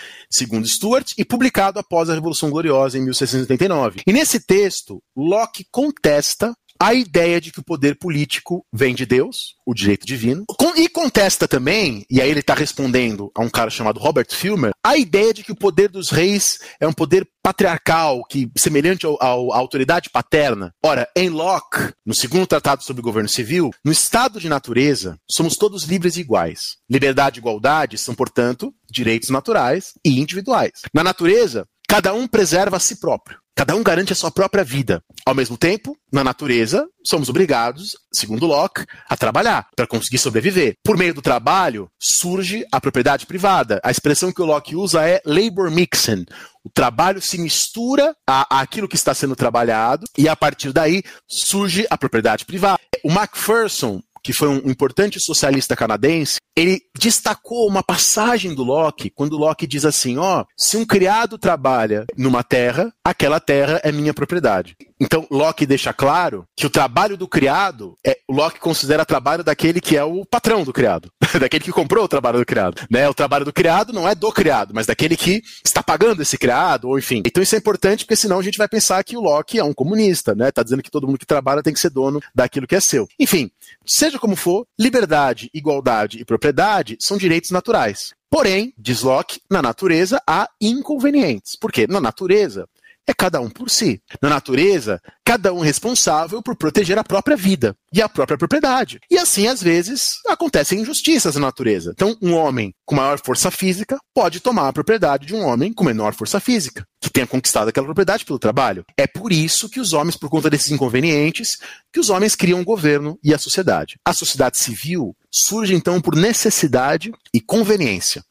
II 0.41 0.65
Stuart 0.67 1.13
e 1.19 1.25
publicado 1.25 1.79
após 1.79 2.09
a 2.09 2.15
Revolução 2.15 2.51
Gloriosa 2.51 2.99
em 2.99 3.03
1689. 3.03 4.03
E 4.07 4.13
nesse 4.13 4.41
texto, 4.41 5.03
Locke 5.17 5.67
contesta 5.71 6.55
a 6.81 6.95
ideia 6.95 7.41
de 7.41 7.53
que 7.53 7.61
o 7.61 7.65
poder 7.65 7.97
político 7.99 8.65
vem 8.73 8.95
de 8.95 9.07
Deus, 9.07 9.55
o 9.67 9.75
direito 9.75 10.07
divino, 10.07 10.45
e 10.77 10.89
contesta 10.89 11.47
também, 11.47 12.05
e 12.11 12.21
aí 12.21 12.31
ele 12.31 12.41
está 12.41 12.55
respondendo 12.55 13.31
a 13.35 13.43
um 13.43 13.49
cara 13.49 13.71
chamado 13.71 14.01
Robert 14.01 14.27
Filmer, 14.31 14.73
a 14.85 14.97
ideia 14.97 15.33
de 15.33 15.43
que 15.43 15.53
o 15.53 15.57
poder 15.57 15.89
dos 15.89 16.11
reis 16.11 16.59
é 16.81 16.87
um 16.87 16.93
poder 16.93 17.27
patriarcal, 17.43 18.25
que 18.25 18.51
semelhante 18.57 19.07
ao, 19.07 19.23
ao, 19.23 19.53
à 19.53 19.59
autoridade 19.59 20.11
paterna. 20.11 20.73
Ora, 20.83 21.09
em 21.15 21.29
Locke, 21.29 21.93
no 22.05 22.15
segundo 22.15 22.47
tratado 22.47 22.83
sobre 22.83 23.01
o 23.01 23.05
governo 23.05 23.29
civil, 23.29 23.71
no 23.85 23.93
estado 23.93 24.41
de 24.41 24.49
natureza, 24.49 25.19
somos 25.31 25.57
todos 25.57 25.85
livres 25.85 26.17
e 26.17 26.21
iguais. 26.21 26.77
Liberdade 26.91 27.39
e 27.39 27.41
igualdade 27.41 27.99
são, 27.99 28.15
portanto, 28.15 28.75
direitos 28.91 29.29
naturais 29.29 29.93
e 30.05 30.19
individuais. 30.19 30.73
Na 30.93 31.05
natureza, 31.05 31.67
cada 31.89 32.15
um 32.15 32.27
preserva 32.27 32.77
a 32.77 32.81
si 32.81 32.97
próprio. 32.97 33.39
Cada 33.57 33.77
um 33.77 33.85
garante 33.85 34.13
a 34.13 34.17
sua 34.17 34.33
própria 34.33 34.65
vida. 34.65 35.01
Ao 35.25 35.33
mesmo 35.35 35.57
tempo, 35.57 35.97
na 36.13 36.25
natureza, 36.25 36.89
somos 37.07 37.29
obrigados, 37.29 37.97
segundo 38.13 38.47
Locke, 38.47 38.85
a 39.09 39.17
trabalhar 39.17 39.69
para 39.77 39.87
conseguir 39.87 40.19
sobreviver. 40.19 40.75
Por 40.83 40.97
meio 40.97 41.15
do 41.15 41.23
trabalho, 41.23 41.89
surge 41.97 42.67
a 42.73 42.81
propriedade 42.81 43.27
privada. 43.27 43.81
A 43.85 43.93
expressão 43.93 44.33
que 44.33 44.43
o 44.43 44.45
Locke 44.45 44.75
usa 44.75 45.09
é 45.09 45.23
labor 45.25 45.71
mixing. 45.71 46.27
O 46.65 46.71
trabalho 46.71 47.23
se 47.23 47.39
mistura 47.39 48.17
a, 48.29 48.61
aquilo 48.61 48.89
que 48.89 48.97
está 48.97 49.15
sendo 49.15 49.37
trabalhado 49.37 50.05
e 50.19 50.29
a 50.29 50.35
partir 50.35 50.73
daí 50.73 51.05
surge 51.29 51.87
a 51.89 51.97
propriedade 51.97 52.45
privada. 52.45 52.81
O 53.05 53.11
Macpherson 53.13 54.03
que 54.25 54.33
foi 54.33 54.49
um 54.49 54.71
importante 54.71 55.21
socialista 55.21 55.77
canadense, 55.77 56.39
ele 56.57 56.81
destacou 56.99 57.69
uma 57.69 57.83
passagem 57.83 58.55
do 58.55 58.65
Locke, 58.65 59.11
quando 59.11 59.37
Locke 59.37 59.67
diz 59.67 59.85
assim: 59.85 60.17
ó, 60.17 60.41
oh, 60.41 60.47
se 60.57 60.79
um 60.79 60.87
criado 60.87 61.37
trabalha 61.37 62.07
numa 62.17 62.43
terra, 62.43 62.91
aquela 63.05 63.39
terra 63.39 63.81
é 63.85 63.93
minha 63.93 64.15
propriedade. 64.15 64.75
Então, 65.05 65.27
Locke 65.31 65.67
deixa 65.67 65.93
claro 65.93 66.47
que 66.57 66.65
o 66.65 66.71
trabalho 66.71 67.15
do 67.15 67.29
criado, 67.29 67.95
é, 68.05 68.17
Locke 68.27 68.59
considera 68.59 69.05
trabalho 69.05 69.45
daquele 69.45 69.79
que 69.79 69.99
é 69.99 70.03
o 70.03 70.25
patrão 70.25 70.65
do 70.65 70.73
criado, 70.73 71.11
daquele 71.39 71.63
que 71.63 71.73
comprou 71.73 72.05
o 72.05 72.09
trabalho 72.09 72.39
do 72.39 72.47
criado. 72.47 72.81
Né? 72.91 73.07
O 73.07 73.13
trabalho 73.13 73.45
do 73.45 73.53
criado 73.53 73.93
não 73.93 74.09
é 74.09 74.15
do 74.15 74.33
criado, 74.33 74.73
mas 74.75 74.87
daquele 74.87 75.15
que 75.15 75.43
está 75.63 75.83
pagando 75.83 76.23
esse 76.23 76.39
criado, 76.39 76.89
ou 76.89 76.99
enfim. 76.99 77.23
Então, 77.27 77.43
isso 77.43 77.55
é 77.55 77.59
importante 77.59 78.07
porque 78.07 78.17
senão 78.17 78.39
a 78.39 78.43
gente 78.43 78.57
vai 78.57 78.67
pensar 78.67 79.05
que 79.05 79.15
o 79.15 79.21
Locke 79.21 79.59
é 79.59 79.65
um 79.65 79.75
comunista, 79.75 80.35
né? 80.35 80.51
Tá 80.51 80.63
dizendo 80.63 80.83
que 80.83 80.91
todo 80.91 81.07
mundo 81.07 81.19
que 81.19 81.27
trabalha 81.27 81.63
tem 81.63 81.75
que 81.75 81.81
ser 81.81 81.91
dono 81.91 82.19
daquilo 82.35 82.67
que 82.67 82.75
é 82.75 82.81
seu. 82.81 83.07
Enfim, 83.21 83.51
seja 83.85 84.19
como 84.19 84.35
for, 84.35 84.67
liberdade, 84.79 85.51
igualdade 85.53 86.19
e 86.19 86.25
propriedade 86.25 86.97
são 86.99 87.19
direitos 87.19 87.51
naturais. 87.51 88.15
Porém, 88.35 88.75
diz 88.77 89.03
Locke, 89.03 89.41
na 89.49 89.63
natureza 89.63 90.21
há 90.27 90.49
inconvenientes. 90.61 91.55
Porque 91.55 91.87
na 91.87 92.01
natureza 92.01 92.67
é 93.07 93.13
cada 93.13 93.41
um 93.41 93.51
por 93.51 93.71
si. 93.71 94.01
Na 94.21 94.29
natureza, 94.29 95.01
cada 95.25 95.53
um 95.53 95.61
responsável 95.61 96.43
por 96.43 96.57
proteger 96.57 96.99
a 96.99 97.05
própria 97.05 97.37
vida 97.37 97.77
e 97.93 98.01
a 98.01 98.09
própria 98.09 98.39
propriedade. 98.39 98.99
E 99.11 99.19
assim, 99.19 99.47
às 99.47 99.63
vezes, 99.63 100.21
acontecem 100.27 100.81
injustiças 100.81 101.35
na 101.35 101.43
natureza. 101.43 101.93
Então, 101.95 102.17
um 102.21 102.35
homem 102.35 102.75
com 102.85 102.95
maior 102.95 103.21
força 103.23 103.51
física 103.51 103.99
pode 104.15 104.41
tomar 104.41 104.69
a 104.69 104.73
propriedade 104.73 105.27
de 105.27 105.35
um 105.35 105.45
homem 105.45 105.73
com 105.73 105.85
menor 105.85 106.15
força 106.15 106.41
física, 106.41 106.87
que 107.01 107.11
tenha 107.11 107.27
conquistado 107.27 107.69
aquela 107.69 107.87
propriedade 107.87 108.25
pelo 108.25 108.39
trabalho. 108.39 108.85
É 108.97 109.07
por 109.07 109.33
isso 109.33 109.69
que 109.69 109.81
os 109.81 109.93
homens, 109.93 110.17
por 110.17 110.31
conta 110.31 110.51
desses 110.51 110.71
inconvenientes, 110.71 111.59
que 111.93 112.01
os 112.01 112.11
homens 112.11 112.35
criam 112.35 112.61
o 112.61 112.65
governo 112.65 113.19
e 113.23 113.35
a 113.35 113.39
sociedade. 113.39 113.97
A 114.05 114.13
sociedade 114.13 114.59
civil 114.59 115.15
surge 115.31 115.75
então 115.75 116.01
por 116.01 116.17
necessidade 116.17 117.13
e 117.33 117.41
conveniência 117.41 118.23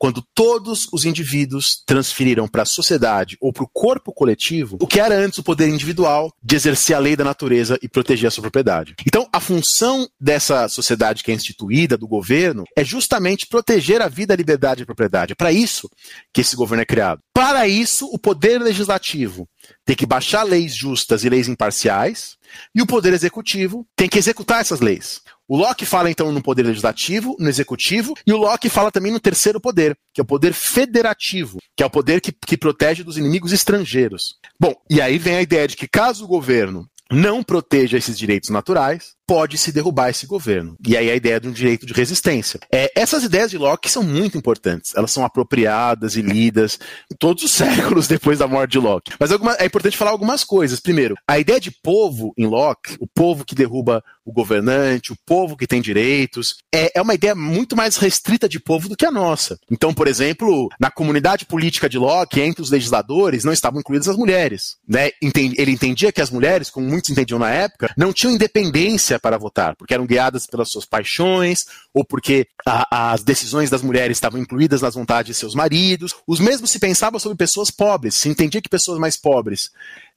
quando 0.00 0.24
todos 0.34 0.88
os 0.90 1.04
indivíduos 1.04 1.82
transferiram 1.84 2.48
para 2.48 2.62
a 2.62 2.66
sociedade 2.66 3.36
ou 3.38 3.52
para 3.52 3.64
o 3.64 3.70
corpo 3.70 4.14
coletivo 4.14 4.78
o 4.80 4.86
que 4.86 4.98
era 4.98 5.14
antes 5.14 5.38
o 5.38 5.42
poder 5.42 5.68
individual 5.68 6.32
de 6.42 6.56
exercer 6.56 6.96
a 6.96 6.98
lei 6.98 7.14
da 7.14 7.22
natureza 7.22 7.78
e 7.82 7.88
proteger 7.88 8.28
a 8.28 8.30
sua 8.30 8.40
propriedade. 8.40 8.94
Então, 9.06 9.28
a 9.30 9.38
função 9.38 10.08
dessa 10.18 10.66
sociedade 10.68 11.22
que 11.22 11.30
é 11.30 11.34
instituída, 11.34 11.98
do 11.98 12.08
governo, 12.08 12.64
é 12.74 12.82
justamente 12.82 13.46
proteger 13.46 14.00
a 14.00 14.08
vida, 14.08 14.32
a 14.32 14.36
liberdade 14.36 14.80
e 14.80 14.84
a 14.84 14.86
propriedade. 14.86 15.32
É 15.32 15.34
para 15.34 15.52
isso 15.52 15.90
que 16.32 16.40
esse 16.40 16.56
governo 16.56 16.80
é 16.80 16.86
criado. 16.86 17.20
Para 17.34 17.68
isso, 17.68 18.06
o 18.06 18.18
poder 18.18 18.58
legislativo 18.58 19.46
tem 19.84 19.96
que 19.96 20.06
baixar 20.06 20.42
leis 20.42 20.74
justas 20.74 21.24
e 21.24 21.28
leis 21.28 21.48
imparciais, 21.48 22.36
e 22.74 22.82
o 22.82 22.86
poder 22.86 23.12
executivo 23.12 23.86
tem 23.96 24.08
que 24.08 24.18
executar 24.18 24.60
essas 24.60 24.80
leis. 24.80 25.20
O 25.48 25.56
Locke 25.56 25.84
fala 25.84 26.10
então 26.10 26.30
no 26.30 26.42
poder 26.42 26.64
legislativo, 26.64 27.36
no 27.38 27.48
executivo, 27.48 28.14
e 28.24 28.32
o 28.32 28.36
Locke 28.36 28.68
fala 28.68 28.92
também 28.92 29.10
no 29.10 29.18
terceiro 29.18 29.60
poder, 29.60 29.96
que 30.14 30.20
é 30.20 30.22
o 30.22 30.26
poder 30.26 30.52
federativo, 30.52 31.58
que 31.76 31.82
é 31.82 31.86
o 31.86 31.90
poder 31.90 32.20
que, 32.20 32.30
que 32.30 32.56
protege 32.56 33.02
dos 33.02 33.18
inimigos 33.18 33.52
estrangeiros. 33.52 34.36
Bom, 34.60 34.74
e 34.88 35.00
aí 35.00 35.18
vem 35.18 35.36
a 35.36 35.42
ideia 35.42 35.66
de 35.66 35.76
que 35.76 35.88
caso 35.88 36.24
o 36.24 36.28
governo 36.28 36.88
não 37.10 37.42
proteja 37.42 37.98
esses 37.98 38.16
direitos 38.16 38.50
naturais, 38.50 39.14
pode 39.30 39.56
se 39.58 39.70
derrubar 39.70 40.10
esse 40.10 40.26
governo. 40.26 40.74
E 40.84 40.96
aí 40.96 41.08
a 41.08 41.14
ideia 41.14 41.38
de 41.38 41.46
um 41.46 41.52
direito 41.52 41.86
de 41.86 41.92
resistência. 41.92 42.58
É, 42.68 42.90
essas 42.96 43.22
ideias 43.22 43.48
de 43.48 43.56
Locke 43.56 43.88
são 43.88 44.02
muito 44.02 44.36
importantes. 44.36 44.92
Elas 44.96 45.12
são 45.12 45.24
apropriadas 45.24 46.16
e 46.16 46.20
lidas 46.20 46.80
todos 47.16 47.44
os 47.44 47.52
séculos 47.54 48.08
depois 48.08 48.40
da 48.40 48.48
morte 48.48 48.72
de 48.72 48.80
Locke. 48.80 49.12
Mas 49.20 49.30
alguma, 49.30 49.54
é 49.54 49.66
importante 49.66 49.96
falar 49.96 50.10
algumas 50.10 50.42
coisas. 50.42 50.80
Primeiro, 50.80 51.14
a 51.28 51.38
ideia 51.38 51.60
de 51.60 51.70
povo 51.70 52.34
em 52.36 52.44
Locke, 52.44 52.96
o 52.98 53.06
povo 53.06 53.44
que 53.44 53.54
derruba 53.54 54.02
o 54.24 54.32
governante, 54.32 55.12
o 55.12 55.16
povo 55.24 55.56
que 55.56 55.66
tem 55.66 55.80
direitos, 55.80 56.56
é, 56.74 56.98
é 56.98 57.00
uma 57.00 57.14
ideia 57.14 57.34
muito 57.36 57.76
mais 57.76 57.96
restrita 57.98 58.48
de 58.48 58.58
povo 58.58 58.88
do 58.88 58.96
que 58.96 59.06
a 59.06 59.12
nossa. 59.12 59.58
Então, 59.70 59.94
por 59.94 60.08
exemplo, 60.08 60.68
na 60.78 60.90
comunidade 60.90 61.46
política 61.46 61.88
de 61.88 61.98
Locke, 61.98 62.40
entre 62.40 62.62
os 62.62 62.70
legisladores, 62.70 63.44
não 63.44 63.52
estavam 63.52 63.78
incluídas 63.78 64.08
as 64.08 64.16
mulheres. 64.16 64.76
Né? 64.88 65.10
Ele 65.22 65.70
entendia 65.70 66.10
que 66.10 66.20
as 66.20 66.30
mulheres, 66.30 66.68
como 66.68 66.88
muitos 66.88 67.10
entendiam 67.10 67.38
na 67.38 67.50
época, 67.50 67.92
não 67.96 68.12
tinham 68.12 68.34
independência 68.34 69.19
para 69.20 69.38
votar, 69.38 69.76
porque 69.76 69.94
eram 69.94 70.06
guiadas 70.06 70.46
pelas 70.46 70.70
suas 70.70 70.84
paixões, 70.84 71.60
ou 71.94 72.04
porque 72.04 72.46
a, 72.66 73.12
as 73.12 73.22
decisões 73.22 73.70
das 73.70 73.82
mulheres 73.82 74.16
estavam 74.16 74.40
incluídas 74.40 74.82
nas 74.82 74.94
vontades 74.94 75.34
de 75.34 75.40
seus 75.40 75.54
maridos. 75.54 76.14
Os 76.26 76.40
mesmos 76.40 76.70
se 76.70 76.78
pensava 76.78 77.18
sobre 77.18 77.36
pessoas 77.36 77.70
pobres, 77.70 78.16
se 78.16 78.28
entendia 78.28 78.62
que 78.62 78.68
pessoas 78.68 78.98
mais 78.98 79.16
pobres 79.16 79.70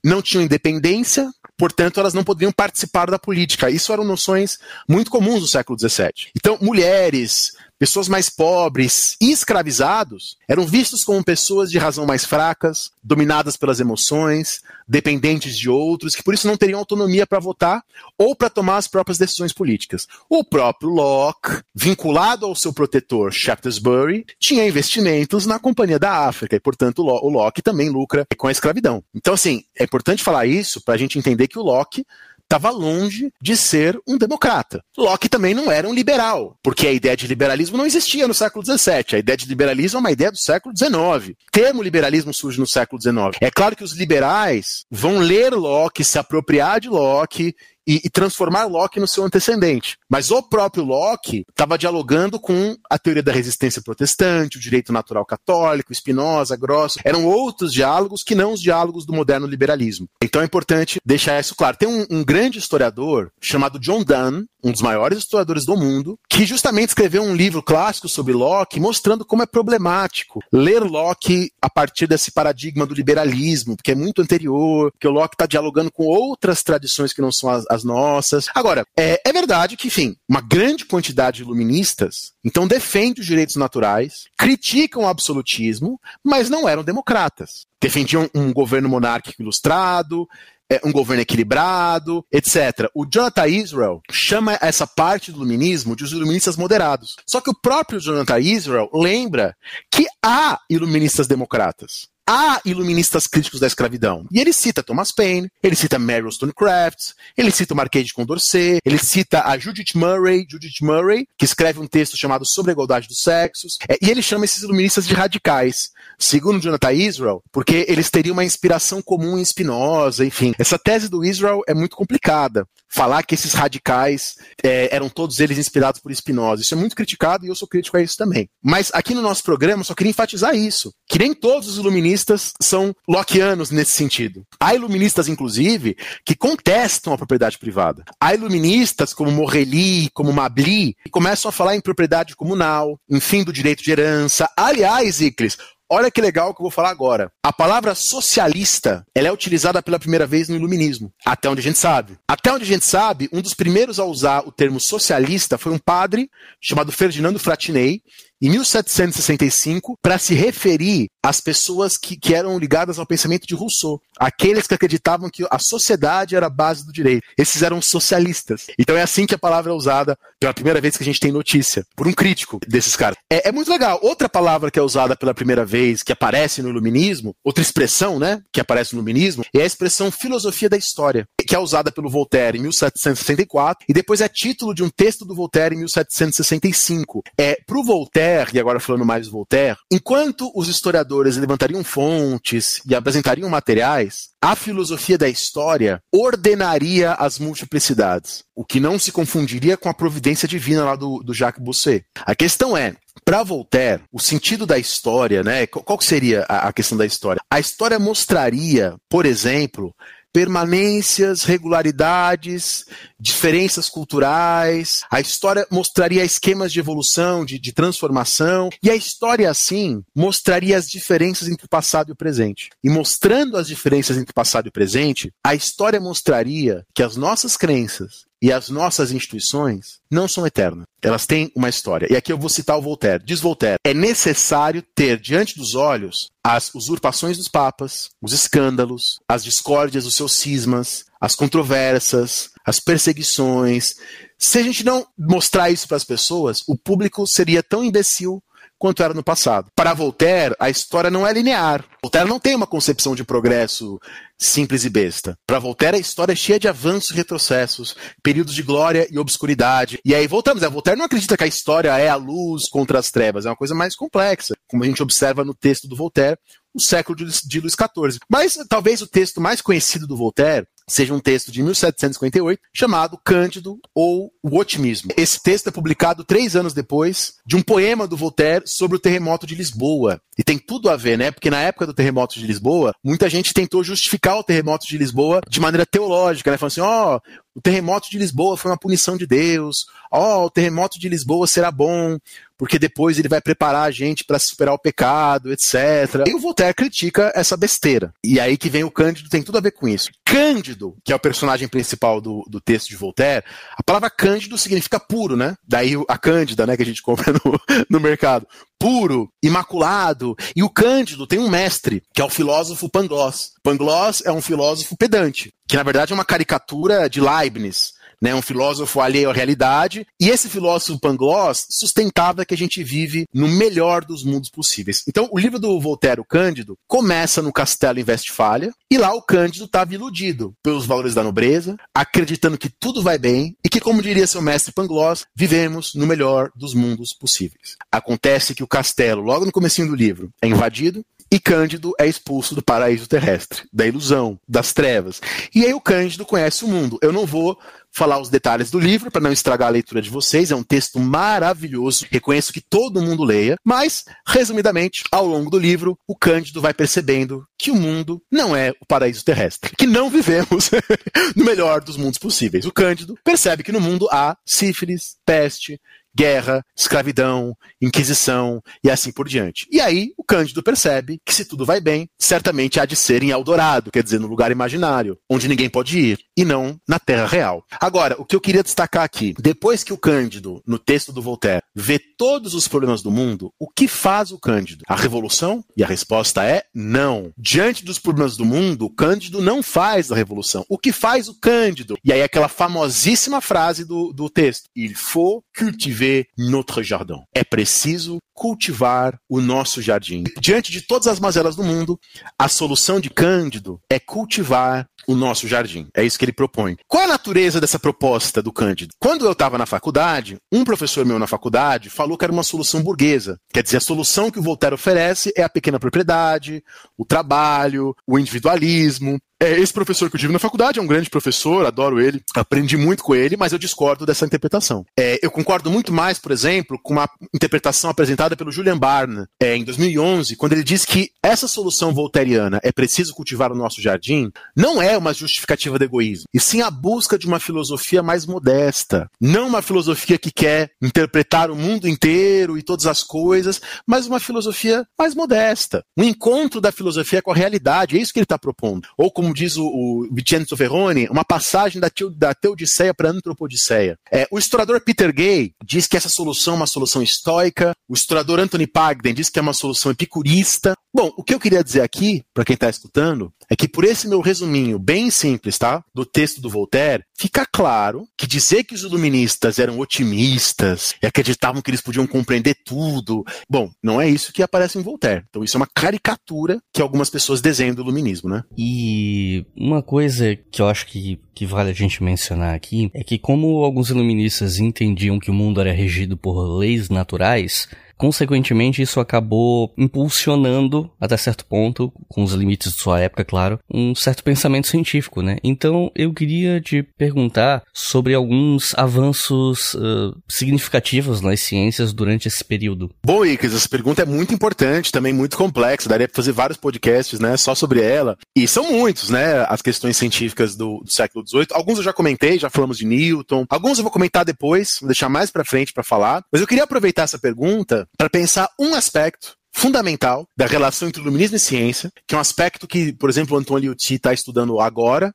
não 0.04 0.22
tinham 0.22 0.44
independência, 0.44 1.30
portanto, 1.58 2.00
elas 2.00 2.14
não 2.14 2.24
poderiam 2.24 2.52
participar 2.52 3.10
da 3.10 3.18
política. 3.18 3.70
Isso 3.70 3.94
eram 3.94 4.04
noções 4.04 4.58
muito 4.88 5.10
comuns 5.10 5.42
no 5.42 5.48
século 5.48 5.80
XVII. 5.80 6.32
Então, 6.36 6.58
mulheres, 6.62 7.54
pessoas 7.84 8.08
mais 8.08 8.30
pobres 8.30 9.18
e 9.20 9.32
escravizados 9.32 10.38
eram 10.48 10.66
vistos 10.66 11.04
como 11.04 11.24
pessoas 11.24 11.70
de 11.70 11.78
razão 11.78 12.06
mais 12.06 12.24
fracas, 12.24 12.92
dominadas 13.04 13.58
pelas 13.58 13.80
emoções, 13.80 14.62
dependentes 14.88 15.58
de 15.58 15.70
outros, 15.70 16.16
que 16.16 16.24
por 16.24 16.34
isso 16.34 16.48
não 16.48 16.56
teriam 16.56 16.80
autonomia 16.80 17.28
para 17.28 17.40
votar 17.40 17.84
ou 18.18 18.36
para 18.36 18.50
tomar 18.50 18.78
as 18.78 18.88
próprias 18.88 19.18
decisões 19.18 19.52
políticas. 19.52 20.08
O 20.30 20.44
próprio 20.44 20.90
Locke, 20.90 21.62
vinculado 21.76 22.46
ao 22.46 22.56
seu 22.56 22.72
protetor 22.72 23.34
Shaftesbury, 23.34 24.26
tinha 24.40 24.68
investimentos 24.68 25.46
na 25.46 25.60
Companhia 25.60 26.00
da 26.00 26.26
África 26.26 26.56
e, 26.56 26.60
portanto, 26.60 27.00
o 27.00 27.30
Locke 27.30 27.62
também 27.62 27.90
lucra 27.90 28.26
com 28.38 28.48
a 28.48 28.52
escravidão. 28.52 29.04
Então, 29.14 29.34
assim, 29.34 29.64
é 29.76 29.86
importante 29.94 30.24
falar 30.24 30.48
isso 30.48 30.82
para 30.82 30.96
a 30.96 30.98
gente 30.98 31.20
entender 31.20 31.48
que 31.48 31.60
o 31.60 31.62
Locke 31.62 32.04
estava 32.44 32.70
longe 32.70 33.32
de 33.40 33.56
ser 33.56 34.00
um 34.08 34.18
democrata. 34.18 34.84
Locke 34.98 35.30
também 35.30 35.54
não 35.54 35.72
era 35.72 35.88
um 35.88 35.94
liberal, 35.94 36.58
porque 36.62 36.88
a 36.88 36.92
ideia 36.92 37.16
de 37.16 37.28
liberalismo 37.28 37.78
não 37.78 37.86
existia 37.86 38.28
no 38.28 38.34
século 38.34 38.66
XVII. 38.66 39.06
A 39.14 39.18
ideia 39.18 39.38
de 39.38 39.48
liberalismo 39.48 39.98
é 39.98 40.00
uma 40.00 40.12
ideia 40.12 40.32
do 40.32 40.38
século 40.38 40.76
XIX. 40.76 41.30
O 41.30 41.52
termo 41.52 41.82
liberalismo 41.82 42.34
surge 42.34 42.60
no 42.60 42.68
século 42.68 43.02
XIX. 43.02 43.38
É 43.40 43.50
claro 43.50 43.76
que 43.76 43.84
os 43.84 43.94
liberais 43.94 44.86
vão 44.90 45.20
ler 45.20 45.54
Locke, 45.54 46.04
se 46.04 46.18
apropriar 46.20 46.80
de 46.80 46.90
Locke 46.90 47.56
e, 47.88 48.02
e, 48.04 48.10
transformar 48.10 48.66
Locke 48.66 49.00
no 49.00 49.08
seu 49.08 49.24
antecedente. 49.24 49.98
Mas 50.10 50.32
o 50.32 50.42
próprio 50.42 50.84
Locke 50.84 51.46
estava 51.50 51.78
dialogando 51.78 52.40
com 52.40 52.76
a 52.90 52.98
teoria 52.98 53.24
da 53.24 53.32
resistência 53.32 53.82
protestante, 53.82 54.58
o 54.58 54.62
direito 54.62 54.94
natural 54.94 55.26
católico, 55.26 55.94
Spinoza, 55.94 56.56
Grosso. 56.56 57.00
Eram 57.04 57.26
outros 57.26 57.74
diálogos 57.74 58.24
que 58.24 58.36
não 58.36 58.54
os 58.54 58.62
diálogos 58.62 59.06
do 59.06 59.14
moderno 59.14 59.48
liberalismo. 59.48 60.08
Então 60.22 60.42
é 60.42 60.46
importante 60.46 61.00
deixar 61.06 61.40
isso 61.40 61.56
claro. 61.56 61.78
Tem 61.78 61.88
um, 61.88 62.06
um 62.10 62.24
grande 62.24 62.60
historiador 62.60 63.32
chamado 63.42 63.80
John 63.80 64.04
Donne, 64.04 64.46
um 64.64 64.72
dos 64.72 64.82
maiores 64.82 65.18
historiadores 65.18 65.66
do 65.66 65.76
mundo, 65.76 66.18
que 66.30 66.46
justamente 66.46 66.90
escreveu 66.90 67.22
um 67.22 67.36
livro 67.36 67.62
clássico 67.62 68.08
sobre 68.08 68.34
Locke, 68.34 68.80
mostrando 68.80 69.26
como 69.26 69.44
é 69.44 69.46
problemático 69.46 70.40
ler 70.52 70.82
Locke 70.82 71.52
a 71.62 71.70
partir 71.70 72.08
desse 72.08 72.32
paradigma 72.32 72.86
do 72.86 72.94
liberalismo, 72.94 73.76
porque 73.76 73.92
é 73.92 73.96
muito 73.96 74.22
anterior, 74.22 74.92
que 75.00 75.08
o 75.08 75.12
Locke 75.12 75.36
está 75.36 75.46
dialogando 75.46 75.92
com 75.92 76.06
outras 76.06 76.64
tradições 76.64 77.12
que 77.12 77.22
não 77.22 77.32
são 77.32 77.50
as, 77.50 77.66
as 77.74 77.84
nossas. 77.84 78.48
Agora, 78.54 78.86
é, 78.98 79.22
é 79.26 79.34
verdade 79.34 79.76
que, 79.76 79.88
enfim, 79.88 80.16
uma 80.28 80.42
grande 80.42 80.86
quantidade 80.86 81.38
de 81.38 81.44
iluministas, 81.44 82.34
então 82.44 82.68
defende 82.68 83.22
os 83.22 83.28
direitos 83.28 83.56
naturais, 83.56 84.26
criticam 84.38 85.04
o 85.04 85.08
absolutismo, 85.08 86.00
mas 86.24 86.50
não 86.50 86.68
eram 86.68 86.84
democratas. 86.84 87.66
Defendiam 87.82 88.30
um 88.34 88.54
governo 88.54 88.88
monárquico 88.88 89.42
ilustrado, 89.42 90.28
é, 90.70 90.80
um 90.84 90.92
governo 90.92 91.22
equilibrado, 91.22 92.26
etc. 92.32 92.90
O 92.96 93.06
Jonathan 93.06 93.48
Israel 93.48 94.02
chama 94.10 94.58
essa 94.62 94.88
parte 94.88 95.32
do 95.32 95.40
iluminismo 95.40 95.96
de 95.96 96.04
os 96.04 96.12
iluministas 96.12 96.58
moderados. 96.58 97.16
Só 97.28 97.42
que 97.42 97.50
o 97.50 97.60
próprio 97.60 98.00
Jonathan 98.00 98.40
Israel 98.40 98.90
lembra 98.94 99.56
que 99.92 100.06
há 100.24 100.60
iluministas 100.70 101.28
democratas 101.28 102.13
há 102.28 102.62
iluministas 102.66 103.28
críticos 103.28 103.60
da 103.60 103.68
escravidão. 103.68 104.26
E 104.32 104.40
ele 104.40 104.54
cita 104.54 104.84
Thomas 104.84 105.12
Paine, 105.12 105.50
ele 105.62 105.76
cita 105.76 106.00
Mary 106.00 106.22
Wollstonecraft, 106.22 107.12
ele 107.38 107.52
cita 107.52 107.74
o 107.74 107.78
Marquês 107.78 108.06
de 108.06 108.14
Condorcet, 108.14 108.80
ele 108.86 108.98
cita 108.98 109.44
a 109.46 109.58
Judith 109.58 109.96
Murray, 109.96 110.46
Judith 110.50 110.82
Murray, 110.82 111.28
que 111.38 111.46
escreve 111.46 111.80
um 111.80 111.88
texto 111.88 112.18
chamado 112.18 112.46
Sobre 112.46 112.72
a 112.72 112.74
Igualdade 112.74 113.08
dos 113.08 113.20
Sexos, 113.20 113.78
é, 113.88 113.98
e 114.02 114.10
ele 114.10 114.22
chama 114.22 114.46
esses 114.46 114.64
iluministas 114.64 115.08
de 115.08 115.14
radicais, 115.14 115.90
segundo 116.18 116.62
Jonathan 116.62 116.94
Israel, 116.94 117.44
porque 117.52 117.86
eles 117.88 118.10
teriam 118.10 118.34
uma 118.34 118.46
inspiração 118.46 119.02
comum 119.02 119.38
em 119.38 119.46
Spinoza, 119.46 120.26
enfim. 120.26 120.54
Essa 120.58 120.80
tese 120.80 121.10
do 121.10 121.24
Israel 121.24 121.62
é 121.68 121.74
muito 121.74 121.96
complicada. 121.96 122.66
Falar 122.96 123.24
que 123.24 123.34
esses 123.34 123.54
radicais 123.54 124.36
é, 124.64 124.96
eram 124.96 125.10
todos 125.10 125.40
eles 125.40 125.58
inspirados 125.58 126.00
por 126.00 126.14
Spinoza, 126.14 126.62
isso 126.62 126.76
é 126.76 126.78
muito 126.78 126.96
criticado 126.96 127.44
e 127.44 127.50
eu 127.50 127.56
sou 127.56 127.68
crítico 127.68 127.98
a 127.98 128.02
isso 128.02 128.16
também. 128.16 128.48
Mas 128.64 128.92
aqui 128.94 129.16
no 129.16 129.22
nosso 129.22 129.44
programa 129.44 129.84
só 129.84 129.96
queria 129.96 130.12
enfatizar 130.12 130.56
isso, 130.56 130.94
que 131.08 131.18
nem 131.18 131.34
todos 131.34 131.68
os 131.68 131.78
iluministas 131.78 132.13
iluministas 132.14 132.54
são 132.62 132.96
lockeanos 133.08 133.72
nesse 133.72 133.92
sentido. 133.92 134.46
Há 134.60 134.76
iluministas, 134.76 135.28
inclusive, 135.28 135.98
que 136.26 136.36
contestam 136.36 137.14
a 137.14 137.18
propriedade 137.18 137.58
privada. 137.58 138.04
Há 138.20 138.34
iluministas 138.34 139.14
como 139.14 139.32
Morelli, 139.32 140.10
como 140.14 140.32
Mably, 140.32 140.96
que 141.04 141.10
começam 141.10 141.50
a 141.50 141.52
falar 141.52 141.76
em 141.76 141.82
propriedade 141.82 142.36
comunal, 142.36 143.00
em 143.10 143.20
fim 143.20 143.44
do 143.44 143.52
direito 143.52 143.84
de 143.84 143.92
herança. 143.92 144.50
Aliás, 144.56 145.22
Icles, 145.22 145.58
Olha 145.92 146.10
que 146.10 146.22
legal 146.22 146.56
que 146.56 146.62
eu 146.62 146.64
vou 146.64 146.72
falar 146.72 146.90
agora. 146.90 147.32
A 147.46 147.54
palavra 147.54 147.94
socialista, 147.94 149.06
ela 149.14 149.28
é 149.28 149.32
utilizada 149.32 149.80
pela 149.84 150.00
primeira 150.00 150.26
vez 150.26 150.50
no 150.50 150.56
iluminismo, 150.56 151.14
até 151.24 151.48
onde 151.48 151.60
a 151.60 151.64
gente 151.64 151.78
sabe. 151.78 152.18
Até 152.28 152.52
onde 152.52 152.64
a 152.64 152.68
gente 152.68 152.84
sabe, 152.84 153.30
um 153.32 153.42
dos 153.42 153.54
primeiros 153.54 154.00
a 154.00 154.06
usar 154.06 154.40
o 154.40 154.52
termo 154.52 154.80
socialista 154.80 155.56
foi 155.56 155.72
um 155.72 155.78
padre 155.78 156.32
chamado 156.60 156.92
Ferdinando 156.92 157.38
Fratinei, 157.38 158.02
em 158.44 158.50
1765 158.50 159.98
para 160.02 160.18
se 160.18 160.34
referir 160.34 161.08
às 161.24 161.40
pessoas 161.40 161.98
que, 161.98 162.18
que 162.18 162.36
eram 162.36 162.60
ligadas 162.60 163.00
ao 163.00 163.06
pensamento 163.06 163.48
de 163.48 163.56
Rousseau, 163.56 164.02
aqueles 164.20 164.68
que 164.68 164.74
acreditavam 164.74 165.30
que 165.30 165.48
a 165.50 165.58
sociedade 165.58 166.36
era 166.36 166.48
a 166.48 166.50
base 166.50 166.86
do 166.86 166.92
direito. 166.92 167.26
Esses 167.38 167.62
eram 167.62 167.82
socialistas. 167.82 168.68
Então 168.78 168.98
é 168.98 169.02
assim 169.02 169.26
que 169.26 169.34
a 169.34 169.40
palavra 169.40 169.72
é 169.72 169.74
usada 169.76 170.18
pela 170.38 170.54
primeira 170.54 170.82
vez 170.82 170.98
que 170.98 171.04
a 171.04 171.06
gente 171.06 171.22
tem 171.22 171.32
notícia, 171.32 171.86
por 171.96 172.06
um 172.06 172.12
crítico 172.12 172.60
desses 172.68 172.98
caras. 172.98 173.18
É, 173.32 173.48
é 173.48 173.52
muito 173.54 173.72
legal. 173.72 173.98
Outra 174.04 174.28
palavra 174.28 174.70
que 174.70 174.78
é 174.78 174.82
usada 174.82 175.16
pela 175.16 175.34
primeira 175.34 175.64
vez, 175.64 176.04
que 176.04 176.12
aparece 176.12 176.62
no 176.62 176.68
iluminismo, 176.68 177.34
outra 177.42 177.62
expressão, 177.62 178.20
né, 178.20 178.42
que 178.52 178.60
aparece 178.60 178.94
no 178.94 179.00
iluminismo, 179.00 179.46
é 179.56 179.62
a 179.62 179.66
expressão 179.66 180.12
filosofia 180.12 180.68
da 180.68 180.76
história, 180.76 181.26
que 181.48 181.56
é 181.56 181.60
usada 181.60 181.94
pelo 181.94 182.10
Voltaire 182.10 182.58
em 182.58 182.62
1764 182.64 183.86
e 183.88 183.94
depois 183.94 184.20
é 184.20 184.28
título 184.28 184.74
de 184.74 184.84
um 184.84 184.90
texto 184.90 185.24
do 185.24 185.34
Voltaire 185.34 185.76
em 185.76 185.80
1765. 185.80 187.24
É 187.38 187.58
pro 187.66 187.82
Voltaire 187.82 188.33
Voltaire, 188.34 188.52
e 188.54 188.60
agora 188.60 188.80
falando 188.80 189.06
mais 189.06 189.28
do 189.28 189.32
Voltaire, 189.32 189.78
enquanto 189.92 190.52
os 190.56 190.68
historiadores 190.68 191.38
levantariam 191.38 191.84
fontes 191.84 192.82
e 192.88 192.96
apresentariam 192.96 193.50
materiais, 193.50 194.30
a 194.42 194.56
filosofia 194.56 195.18
da 195.18 195.30
história 195.30 196.02
ordenaria 196.12 197.14
as 197.14 197.40
multiplicidades, 197.40 198.44
o 198.56 198.66
que 198.66 198.80
não 198.80 198.98
se 198.98 199.12
confundiria 199.12 199.78
com 199.78 199.90
a 199.90 199.94
providência 199.94 200.48
divina 200.48 200.84
lá 200.84 200.96
do, 200.96 201.20
do 201.20 201.34
Jacques 201.34 201.64
Bousset. 201.64 202.06
A 202.26 202.36
questão 202.36 202.76
é, 202.76 202.96
para 203.24 203.44
Voltaire, 203.44 204.04
o 204.12 204.20
sentido 204.20 204.66
da 204.66 204.78
história, 204.78 205.44
né? 205.44 205.68
Qual 205.68 206.02
seria 206.02 206.44
a 206.44 206.74
questão 206.74 206.98
da 206.98 207.06
história? 207.06 207.42
A 207.50 207.60
história 207.60 208.00
mostraria, 208.00 208.96
por 209.10 209.26
exemplo, 209.26 209.94
permanências, 210.34 211.44
regularidades, 211.44 212.86
diferenças 213.20 213.88
culturais. 213.88 215.04
A 215.10 215.22
história 215.22 215.66
mostraria 215.72 216.26
esquemas 216.26 216.74
de 216.74 216.80
evolução, 216.80 217.46
de, 217.46 217.60
de, 217.60 217.72
transformação. 217.72 218.70
E 218.82 218.90
a 218.90 218.96
história, 218.96 219.50
assim, 219.50 220.04
mostraria 220.16 220.78
as 220.78 220.88
diferenças 220.90 221.48
entre 221.48 221.66
o 221.68 221.70
passado 221.70 222.10
e 222.10 222.14
o 222.14 222.16
presente. 222.16 222.70
E 222.84 222.90
mostrando 222.90 223.56
as 223.56 223.68
diferenças 223.68 224.18
entre 224.18 224.32
o 224.32 224.36
passado 224.36 224.66
e 224.66 224.70
o 224.70 224.74
presente, 224.74 225.32
a 225.46 225.54
história 225.54 226.00
mostraria 226.00 226.84
que 226.94 227.04
as 227.04 227.16
nossas 227.16 227.56
crenças 227.56 228.26
e 228.44 228.52
as 228.52 228.68
nossas 228.68 229.14
instituições 229.14 230.02
não 230.12 230.28
são 230.28 230.46
eternas. 230.46 230.86
Elas 231.02 231.26
têm 231.26 231.50
uma 231.56 231.70
história. 231.70 232.12
E 232.12 232.18
aqui 232.18 232.30
eu 232.30 232.38
vou 232.38 232.50
citar 232.50 232.78
o 232.78 232.82
Voltaire. 232.82 233.24
Diz 233.24 233.40
Voltaire: 233.40 233.80
é 233.86 233.94
necessário 233.94 234.84
ter 234.94 235.18
diante 235.18 235.56
dos 235.58 235.76
olhos 235.76 236.30
as 236.44 236.76
usurpações 236.76 237.38
dos 237.38 237.48
papas, 237.48 238.10
os 238.22 238.34
escândalos, 238.34 239.18
as 239.30 239.46
discórdias 239.46 240.04
dos 240.04 240.16
seus 240.16 240.34
cismas, 240.34 241.06
as 241.22 241.36
controvérsias, 241.36 242.50
as 242.66 242.82
perseguições. 242.82 243.96
Se 244.38 244.58
a 244.58 244.62
gente 244.62 244.84
não 244.84 245.08
mostrar 245.18 245.72
isso 245.72 245.88
para 245.88 245.96
as 245.96 246.04
pessoas, 246.04 246.64
o 246.68 246.78
público 246.78 247.26
seria 247.26 247.64
tão 247.64 247.82
imbecil 247.82 248.44
quanto 248.84 249.02
era 249.02 249.14
no 249.14 249.24
passado. 249.24 249.72
Para 249.74 249.94
Voltaire, 249.94 250.54
a 250.60 250.70
história 250.70 251.10
não 251.10 251.26
é 251.26 251.32
linear. 251.32 251.86
Voltaire 252.04 252.28
não 252.28 252.38
tem 252.38 252.54
uma 252.54 252.68
concepção 252.68 253.16
de 253.16 253.24
progresso 253.24 253.98
simples 254.38 254.84
e 254.84 254.90
besta. 254.90 255.38
Para 255.48 255.58
Voltaire, 255.58 255.96
a 255.96 256.00
história 256.02 256.34
é 256.34 256.36
cheia 256.36 256.60
de 256.60 256.68
avanços 256.68 257.12
e 257.12 257.14
retrocessos, 257.14 257.96
períodos 258.22 258.54
de 258.54 258.62
glória 258.62 259.08
e 259.10 259.18
obscuridade. 259.18 260.00
E 260.04 260.14
aí 260.14 260.28
voltamos, 260.28 260.62
né? 260.62 260.68
Voltaire 260.68 260.98
não 260.98 261.06
acredita 261.06 261.38
que 261.38 261.46
a 261.46 261.48
história 261.48 261.98
é 261.98 262.10
a 262.10 262.16
luz 262.18 262.68
contra 262.68 263.00
as 263.00 263.10
trevas, 263.10 263.46
é 263.46 263.50
uma 263.50 263.56
coisa 263.56 263.74
mais 263.74 263.96
complexa, 263.96 264.54
como 264.68 264.84
a 264.84 264.86
gente 264.86 265.02
observa 265.02 265.46
no 265.46 265.54
texto 265.54 265.88
do 265.88 265.96
Voltaire, 265.96 266.38
o 266.74 266.80
século 266.80 267.16
de 267.16 267.60
Luís 267.60 267.76
XIV. 267.76 268.20
Mas 268.30 268.58
talvez 268.68 269.02
o 269.02 269.08
texto 269.08 269.40
mais 269.40 269.62
conhecido 269.62 270.08
do 270.08 270.18
Voltaire 270.18 270.68
seja 270.88 271.14
um 271.14 271.20
texto 271.20 271.52
de 271.52 271.64
1758 271.64 272.62
chamado 272.74 273.18
Cândido 273.24 273.80
ou 273.94 274.32
O 274.42 274.58
Otimismo. 274.58 275.12
Esse 275.16 275.42
texto 275.42 275.68
é 275.68 275.72
publicado 275.72 276.24
três 276.24 276.56
anos 276.56 276.74
depois 276.74 277.36
de 277.46 277.56
um 277.56 277.62
poema 277.62 278.08
do 278.08 278.18
Voltaire 278.18 278.64
sobre 278.68 278.98
o 278.98 279.00
terremoto 279.00 279.48
de 279.48 279.56
Lisboa. 279.56 280.22
E 280.38 280.44
tem 280.44 280.58
tudo 280.58 280.90
a 280.90 280.98
ver, 280.98 281.18
né? 281.18 281.32
Porque 281.32 281.50
na 281.50 281.62
época 281.62 281.86
do 281.86 281.94
terremoto 281.94 282.40
de 282.40 282.46
Lisboa, 282.46 282.94
muita 283.04 283.30
gente 283.30 283.54
tentou 283.54 283.84
justificar 283.84 284.38
o 284.38 284.44
terremoto 284.44 284.88
de 284.88 284.98
Lisboa 284.98 285.42
de 285.48 285.60
maneira 285.60 285.86
teológica, 285.86 286.52
né? 286.52 286.58
Falando 286.58 286.72
assim, 286.72 286.82
ó, 286.82 287.16
oh, 287.16 287.22
o 287.56 287.62
terremoto 287.62 288.10
de 288.10 288.18
Lisboa 288.18 288.58
foi 288.58 288.72
uma 288.72 288.78
punição 288.78 289.16
de 289.16 289.28
Deus. 289.28 289.86
Ó, 290.12 290.42
oh, 290.42 290.46
o 290.46 290.50
terremoto 290.50 291.00
de 291.00 291.08
Lisboa 291.08 291.46
será 291.46 291.72
bom, 291.72 292.18
porque 292.64 292.80
depois 292.80 293.20
ele 293.20 293.28
vai 293.28 293.42
preparar 293.42 293.84
a 293.84 293.92
gente 293.92 294.24
para 294.24 294.40
superar 294.40 294.74
o 294.74 294.80
pecado, 294.80 295.52
etc. 295.52 296.24
E 296.26 296.34
o 296.34 296.40
Voltaire 296.40 296.74
critica 296.74 297.30
essa 297.36 297.58
besteira. 297.58 298.14
E 298.24 298.40
aí 298.40 298.56
que 298.56 298.70
vem 298.70 298.86
o 298.86 298.90
Cândido, 298.90 299.28
tem 299.28 299.44
tudo 299.44 299.58
a 299.58 299.62
ver 299.62 299.72
com 299.72 299.86
isso. 299.86 300.10
Cândido, 300.26 300.96
que 301.04 301.12
é 301.12 301.16
o 301.16 301.20
personagem 301.20 301.68
principal 301.68 302.22
do, 302.22 302.42
do 302.48 302.62
texto 302.62 302.88
de 302.88 302.96
Voltaire, 302.96 303.44
a 303.78 303.84
palavra 303.84 304.10
Cândido 304.10 304.58
significa 304.58 304.98
puro, 304.98 305.36
né? 305.36 305.56
Daí 305.68 306.02
a 306.08 306.18
Cândida, 306.18 306.66
né, 306.66 306.78
que 306.78 306.84
a 306.84 306.86
gente 306.86 307.02
compra 307.02 307.34
no, 307.34 307.60
no 307.92 308.00
mercado. 308.00 308.48
Puro, 308.80 309.28
imaculado. 309.44 310.34
E 310.56 310.64
o 310.64 310.70
Cândido 310.70 311.28
tem 311.28 311.40
um 311.40 311.50
mestre, 311.50 312.02
que 312.14 312.22
é 312.22 312.26
o 312.26 312.30
filósofo 312.30 312.90
Pangloss. 312.90 313.52
Pangloss 313.62 314.24
é 314.26 314.32
um 314.32 314.42
filósofo 314.42 314.96
pedante, 314.96 315.52
que 315.68 315.76
na 315.76 315.84
verdade 315.84 316.14
é 316.14 316.16
uma 316.16 316.24
caricatura 316.24 317.10
de 317.10 317.20
Leibniz 317.20 317.92
né, 318.24 318.34
um 318.34 318.42
filósofo 318.42 319.02
alheio 319.02 319.30
à 319.30 319.34
realidade, 319.34 320.08
e 320.18 320.30
esse 320.30 320.48
filósofo 320.48 320.98
Pangloss 320.98 321.68
sustentava 321.70 322.46
que 322.46 322.54
a 322.54 322.58
gente 322.58 322.82
vive 322.82 323.26
no 323.34 323.50
melhor 323.50 324.06
dos 324.06 324.24
mundos 324.24 324.50
possíveis. 324.50 325.04
Então, 325.06 325.28
o 325.30 325.38
livro 325.38 325.60
do 325.60 325.78
Voltaire, 325.78 326.22
o 326.22 326.26
Cândido, 326.26 326.78
começa 326.88 327.42
no 327.42 327.52
castelo 327.52 328.00
em 328.00 328.06
Westfália, 328.08 328.72
e 328.90 328.98
lá 328.98 329.14
o 329.14 329.22
Cândido 329.22 329.66
estava 329.66 329.94
iludido 329.94 330.54
pelos 330.64 330.86
valores 330.86 331.14
da 331.14 331.22
nobreza, 331.22 331.76
acreditando 331.94 332.58
que 332.58 332.70
tudo 332.70 333.04
vai 333.04 333.18
bem 333.18 333.58
e 333.62 333.68
que, 333.68 333.82
como 333.82 334.02
diria 334.02 334.26
seu 334.26 334.42
mestre 334.42 334.72
Pangloss, 334.72 335.26
vivemos 335.36 335.94
no 335.94 336.08
melhor 336.08 336.50
dos 336.56 336.74
mundos 336.74 337.12
possíveis. 337.12 337.76
Acontece 337.92 338.56
que 338.56 338.64
o 338.64 338.68
castelo, 338.68 339.22
logo 339.22 339.46
no 339.46 339.52
comecinho 339.52 339.90
do 339.90 339.96
livro, 339.96 340.30
é 340.42 340.48
invadido, 340.48 341.04
e 341.34 341.40
Cândido 341.40 341.94
é 342.00 342.06
expulso 342.06 342.54
do 342.54 342.62
paraíso 342.62 343.08
terrestre, 343.08 343.64
da 343.74 343.88
ilusão, 343.88 344.40
das 344.48 344.72
trevas. 344.72 345.20
E 345.56 345.66
aí 345.66 345.74
o 345.74 345.82
Cândido 345.82 346.28
conhece 346.28 346.64
o 346.64 346.68
mundo. 346.68 347.00
Eu 347.02 347.12
não 347.12 347.26
vou 347.26 347.58
falar 347.92 348.22
os 348.22 348.30
detalhes 348.30 348.70
do 348.70 348.80
livro 348.80 349.10
para 349.10 349.20
não 349.20 349.32
estragar 349.32 349.68
a 349.68 349.72
leitura 349.72 350.00
de 350.00 350.12
vocês. 350.12 350.52
É 350.52 350.56
um 350.56 350.62
texto 350.62 351.00
maravilhoso. 351.00 352.06
Reconheço 352.12 352.54
que 352.54 352.62
todo 352.62 353.02
mundo 353.02 353.24
leia, 353.24 353.58
mas 353.66 354.06
resumidamente, 354.28 355.04
ao 355.12 355.26
longo 355.26 355.50
do 355.50 355.58
livro, 355.58 355.98
o 356.08 356.16
Cândido 356.16 356.62
vai 356.62 356.72
percebendo 356.72 357.44
que 357.58 357.72
o 357.72 357.76
mundo 357.76 358.22
não 358.32 358.56
é 358.56 358.70
o 358.80 358.86
paraíso 358.86 359.26
terrestre, 359.26 359.76
que 359.76 359.88
não 359.88 360.12
vivemos 360.12 360.70
no 361.36 361.46
melhor 361.46 361.82
dos 361.82 361.98
mundos 361.98 362.20
possíveis. 362.20 362.64
O 362.64 362.72
Cândido 362.72 363.18
percebe 363.24 363.64
que 363.64 363.72
no 363.72 363.82
mundo 363.82 364.08
há 364.12 364.38
sífilis, 364.46 365.16
peste, 365.26 365.82
guerra, 366.16 366.64
escravidão, 366.76 367.56
inquisição 367.82 368.62
e 368.84 368.90
assim 368.90 369.12
por 369.12 369.28
diante. 369.28 369.68
E 369.72 369.80
aí 369.80 370.12
o 370.18 370.24
Cândido 370.24 370.64
percebe 370.64 371.20
que 371.26 371.34
se 371.34 371.46
tudo 371.46 371.66
vai 371.66 371.82
bem, 371.82 372.08
certamente 372.20 372.80
há 372.80 372.86
de 372.86 372.96
ser 372.96 373.24
em 373.24 373.32
Eldorado, 373.32 373.92
quer 373.92 374.04
dizer, 374.04 374.20
no 374.20 374.28
lugar 374.28 374.52
imaginário, 374.52 375.18
onde 375.30 375.48
ninguém 375.48 375.70
pode 375.70 376.00
ir. 376.00 376.20
e 376.36 376.44
não 376.44 376.80
na 376.88 377.00
Terra 377.00 377.28
real. 377.28 377.64
Agora, 377.80 378.16
o 378.18 378.26
que 378.26 378.36
eu 378.36 378.42
queria 378.42 378.64
destacar 378.64 379.04
aqui, 379.04 379.36
depois 379.40 379.84
que 379.84 379.94
o 379.94 379.98
Cândido, 379.98 380.62
no 380.66 380.80
texto 380.80 381.12
do 381.14 381.22
Voltaire, 381.22 381.64
vê 381.76 382.00
todos 382.00 382.54
os 382.54 382.68
problemas 382.68 383.02
do 383.02 383.12
mundo, 383.12 383.52
o 383.60 383.70
que 383.70 383.88
faz 383.88 384.32
o 384.32 384.40
Cândido? 384.40 384.84
A 384.88 384.96
revolução? 384.96 385.64
E 385.78 385.84
a 385.84 385.88
resposta 385.88 386.44
é 386.44 386.64
não. 386.74 387.32
Diante 387.38 387.86
dos 387.86 388.00
problemas 388.00 388.36
do 388.36 388.46
mundo, 388.46 388.86
o 388.86 388.90
Cândido 388.90 389.42
não 389.42 389.62
faz 389.62 390.12
a 390.12 390.16
revolução. 390.16 390.66
O 390.68 390.78
que 390.78 390.92
faz 390.92 391.28
o 391.28 391.40
Cândido? 391.40 391.98
E 392.04 392.12
aí 392.12 392.22
aquela 392.22 392.48
famosíssima 392.48 393.42
frase 393.42 393.86
do, 393.86 394.12
do 394.12 394.30
texto: 394.30 394.70
Il 394.76 394.96
faut 394.96 395.44
cultiver 395.58 396.03
notre 396.38 396.84
jardin. 396.84 397.22
É 397.34 397.44
preciso 397.44 398.20
cultivar 398.34 399.18
o 399.30 399.40
nosso 399.40 399.82
jardim. 399.82 400.24
Diante 400.42 400.72
de 400.72 400.82
todas 400.82 401.08
as 401.08 401.20
mazelas 401.20 401.56
do 401.56 401.64
mundo, 401.64 402.00
a 402.38 402.48
solução 402.48 403.00
de 403.00 403.10
Cândido 403.10 403.80
é 403.90 404.00
cultivar 404.00 404.88
o 405.08 405.16
nosso 405.16 405.48
jardim. 405.48 405.88
É 405.96 406.04
isso 406.04 406.18
que 406.18 406.26
ele 406.26 406.34
propõe. 406.34 406.78
Qual 406.88 407.04
a 407.04 407.08
natureza 407.08 407.60
dessa 407.60 407.78
proposta 407.78 408.42
do 408.42 408.52
Cândido? 408.54 408.94
Quando 409.00 409.26
eu 409.26 409.34
estava 409.34 409.58
na 409.58 409.66
faculdade, 409.66 410.38
um 410.52 410.64
professor 410.64 411.06
meu 411.06 411.20
na 411.20 411.28
faculdade 411.28 411.90
falou 411.90 412.18
que 412.18 412.26
era 412.26 412.34
uma 412.34 412.44
solução 412.44 412.82
burguesa. 412.82 413.38
Quer 413.54 413.64
dizer, 413.64 413.78
a 413.78 413.82
solução 413.82 414.32
que 414.32 414.40
o 414.40 414.44
Voltaire 414.44 414.76
oferece 414.76 415.32
é 415.36 415.44
a 415.44 415.50
pequena 415.50 415.80
propriedade, 415.80 416.64
o 416.98 417.06
trabalho, 417.06 417.94
o 418.08 418.18
individualismo. 418.18 419.20
É, 419.44 419.60
esse 419.60 419.74
professor 419.74 420.10
que 420.10 420.16
eu 420.16 420.20
tive 420.22 420.32
na 420.32 420.40
faculdade 420.40 420.80
é 420.80 420.82
um 420.82 420.88
grande 420.88 421.10
professor, 421.10 421.66
adoro 421.66 422.00
ele, 422.00 422.24
aprendi 422.34 422.78
muito 422.78 423.04
com 423.04 423.14
ele, 423.14 423.36
mas 423.36 423.52
eu 423.52 423.60
discordo 423.60 424.06
dessa 424.06 424.26
interpretação. 424.26 424.86
É, 424.98 425.20
eu 425.22 425.30
concordo 425.30 425.70
muito 425.70 425.92
mais, 425.92 426.18
por 426.18 426.32
exemplo, 426.32 426.80
com 426.82 426.94
uma 426.94 427.10
interpretação 427.36 427.90
apresentada 427.90 428.38
pelo 428.38 428.54
Julian 428.54 428.78
Barnes 428.78 429.26
é, 429.42 429.58
em 429.58 429.66
2011, 429.66 430.38
quando 430.38 430.54
ele 430.54 430.64
diz 430.64 430.86
que 430.86 431.10
essa 431.22 431.46
solução 431.46 431.94
voltairiana 431.94 432.62
é 432.64 432.72
preciso 432.72 433.14
cultivar 433.14 433.52
o 433.52 433.56
nosso 433.56 433.82
jardim, 433.82 434.32
não 434.56 434.82
é 434.82 434.98
uma 434.98 435.14
justificativa 435.14 435.78
do 435.78 435.84
egoísmo, 435.84 436.24
e 436.34 436.40
sim 436.40 436.62
a 436.62 436.72
busca 436.72 437.20
de 437.20 437.28
uma 437.28 437.38
filosofia 437.38 438.02
mais 438.02 438.26
modesta. 438.26 439.10
Não 439.20 439.50
uma 439.50 439.62
filosofia 439.62 440.18
que 440.18 440.32
quer 440.32 440.72
interpretar 440.82 441.52
o 441.52 441.56
mundo 441.56 441.86
inteiro 441.86 442.58
e 442.58 442.64
todas 442.64 442.86
as 442.86 443.04
coisas, 443.04 443.60
mas 443.86 444.08
uma 444.08 444.22
filosofia 444.22 444.88
mais 444.98 445.14
modesta. 445.14 445.84
Um 445.98 446.06
encontro 446.06 446.62
da 446.62 446.72
filosofia 446.72 447.22
com 447.22 447.32
a 447.34 447.36
realidade, 447.36 447.98
é 447.98 448.02
isso 448.02 448.14
que 448.14 448.20
ele 448.20 448.24
está 448.24 448.40
propondo. 448.40 448.88
Ou 448.98 449.12
como 449.12 449.33
como 449.34 449.36
diz 449.36 449.58
o, 449.58 449.66
o 449.66 450.08
Vincenzo 450.12 450.56
Ferroni, 450.56 451.08
uma 451.10 451.26
passagem 451.26 451.82
da, 451.82 451.90
da 452.16 452.34
Teodiceia 452.34 452.94
para 452.94 453.10
a 453.10 453.12
Antropodiceia. 453.12 453.98
É, 454.12 454.28
o 454.32 454.38
historiador 454.38 454.80
Peter 454.80 455.12
Gay 455.14 455.54
diz 455.66 455.88
que 455.88 455.98
essa 455.98 456.10
solução 456.10 456.54
é 456.54 456.58
uma 456.58 456.68
solução 456.68 457.02
estoica, 457.02 457.74
o 457.90 457.94
historiador 457.94 458.40
Anthony 458.40 458.68
Pagden 458.68 459.14
diz 459.14 459.30
que 459.30 459.40
é 459.40 459.42
uma 459.42 459.54
solução 459.54 459.92
epicurista. 459.92 460.76
Bom, 460.96 461.12
o 461.18 461.24
que 461.24 461.34
eu 461.34 461.40
queria 461.40 461.64
dizer 461.64 461.82
aqui, 461.82 462.24
para 462.36 462.46
quem 462.46 462.54
está 462.54 462.70
escutando, 462.70 463.34
é 463.50 463.56
que 463.56 463.68
por 463.68 463.84
esse 463.84 464.08
meu 464.08 464.22
resuminho 464.22 464.78
bem 464.78 465.10
simples, 465.10 465.58
tá? 465.58 465.84
Do 465.94 466.06
texto 466.06 466.40
do 466.40 466.52
Voltaire, 466.52 467.04
fica 467.18 467.48
claro 467.52 468.08
que 468.16 468.28
dizer 468.28 468.64
que 468.64 468.76
os 468.76 468.84
iluministas 468.84 469.58
eram 469.58 469.80
otimistas 469.80 470.94
e 471.02 471.08
acreditavam 471.08 471.64
que 471.64 471.72
eles 471.72 471.82
podiam 471.82 472.06
compreender 472.06 472.56
tudo, 472.64 473.24
bom, 473.50 473.72
não 473.82 474.00
é 474.00 474.08
isso 474.08 474.32
que 474.32 474.44
aparece 474.44 474.78
em 474.78 474.84
Voltaire. 474.84 475.24
Então 475.28 475.44
isso 475.44 475.58
é 475.58 475.60
uma 475.60 475.68
caricatura 475.74 476.62
que 476.72 476.82
algumas 476.82 477.10
pessoas 477.10 477.42
desenham 477.42 477.74
do 477.74 477.82
iluminismo, 477.82 478.30
né? 478.30 478.44
E 478.56 479.48
uma 479.58 479.82
coisa 479.82 480.36
que 480.52 480.62
eu 480.62 480.68
acho 480.68 480.86
que, 480.86 481.20
que 481.34 481.48
vale 481.48 481.72
a 481.72 481.74
gente 481.74 482.04
mencionar 482.04 482.54
aqui 482.54 482.92
é 482.94 483.04
que 483.04 483.18
como 483.18 483.64
alguns 483.64 483.90
iluministas 483.90 484.60
entendiam 484.60 485.20
que 485.20 485.32
o 485.32 485.34
mundo 485.34 485.60
era 485.60 485.72
regido 485.72 486.16
por 486.16 486.40
leis 486.60 486.90
naturais, 486.90 487.68
Consequentemente, 487.98 488.82
isso 488.82 489.00
acabou 489.00 489.74
impulsionando, 489.78 490.92
até 491.00 491.16
certo 491.16 491.46
ponto, 491.46 491.92
com 492.08 492.24
os 492.24 492.34
limites 492.34 492.74
de 492.74 492.80
sua 492.80 493.00
época, 493.00 493.24
claro, 493.24 493.60
um 493.72 493.96
certo 493.96 494.24
pensamento 494.24 494.68
científico, 494.68 495.22
né? 495.22 495.38
Então, 495.44 495.92
eu 495.96 496.14
queria 496.14 496.60
te 496.60 496.84
perguntar 496.84 497.64
sobre 497.74 498.14
alguns 498.14 498.74
avanços 498.76 499.74
uh, 499.76 500.16
significativos 500.30 501.22
nas 501.22 501.40
ciências 501.42 501.94
durante 501.94 502.28
esse 502.28 502.44
período. 502.44 502.90
Bom, 503.06 503.26
Icas, 503.26 503.54
essa 503.54 503.70
pergunta 503.70 504.02
é 504.02 504.06
muito 504.06 504.34
importante, 504.34 504.92
também 504.92 505.14
muito 505.14 505.38
complexa, 505.38 505.90
daria 505.90 506.08
para 506.08 506.16
fazer 506.16 506.32
vários 506.32 506.58
podcasts, 506.58 507.20
né, 507.20 507.38
só 507.38 507.56
sobre 507.56 507.82
ela. 507.82 508.18
E 508.36 508.48
são 508.48 508.72
muitos, 508.72 509.10
né, 509.10 509.46
as 509.48 509.62
questões 509.62 509.98
científicas 509.98 510.56
do, 510.56 510.82
do 510.84 510.92
século 510.92 511.26
XVIII. 511.28 511.48
Alguns 511.52 511.78
eu 511.78 511.84
já 511.84 511.94
comentei, 511.94 512.38
já 512.40 512.50
falamos 512.50 512.78
de 512.78 512.86
Newton. 512.86 513.46
Alguns 513.50 513.78
eu 513.78 513.84
vou 513.84 513.92
comentar 513.92 514.26
depois, 514.26 514.78
vou 514.82 514.88
deixar 514.88 515.10
mais 515.10 515.32
para 515.32 515.46
frente 515.46 515.74
para 515.74 515.84
falar. 515.84 516.24
Mas 516.32 516.42
eu 516.42 516.48
queria 516.48 516.64
aproveitar 516.64 517.04
essa 517.04 517.20
pergunta 517.20 517.83
para 517.98 518.10
pensar 518.10 518.50
um 518.60 518.74
aspecto 518.74 519.36
fundamental 519.56 520.28
da 520.36 520.48
relação 520.48 520.88
entre 520.88 521.02
iluminismo 521.02 521.38
e 521.38 521.40
ciência, 521.40 521.92
que 522.08 522.16
é 522.16 522.18
um 522.18 522.22
aspecto 522.22 522.68
que, 522.68 522.92
por 522.92 523.10
exemplo, 523.10 523.36
o 523.36 523.40
Antônio 523.40 523.70
Liuti 523.70 523.96
está 523.96 524.12
estudando 524.12 524.60
agora, 524.60 525.14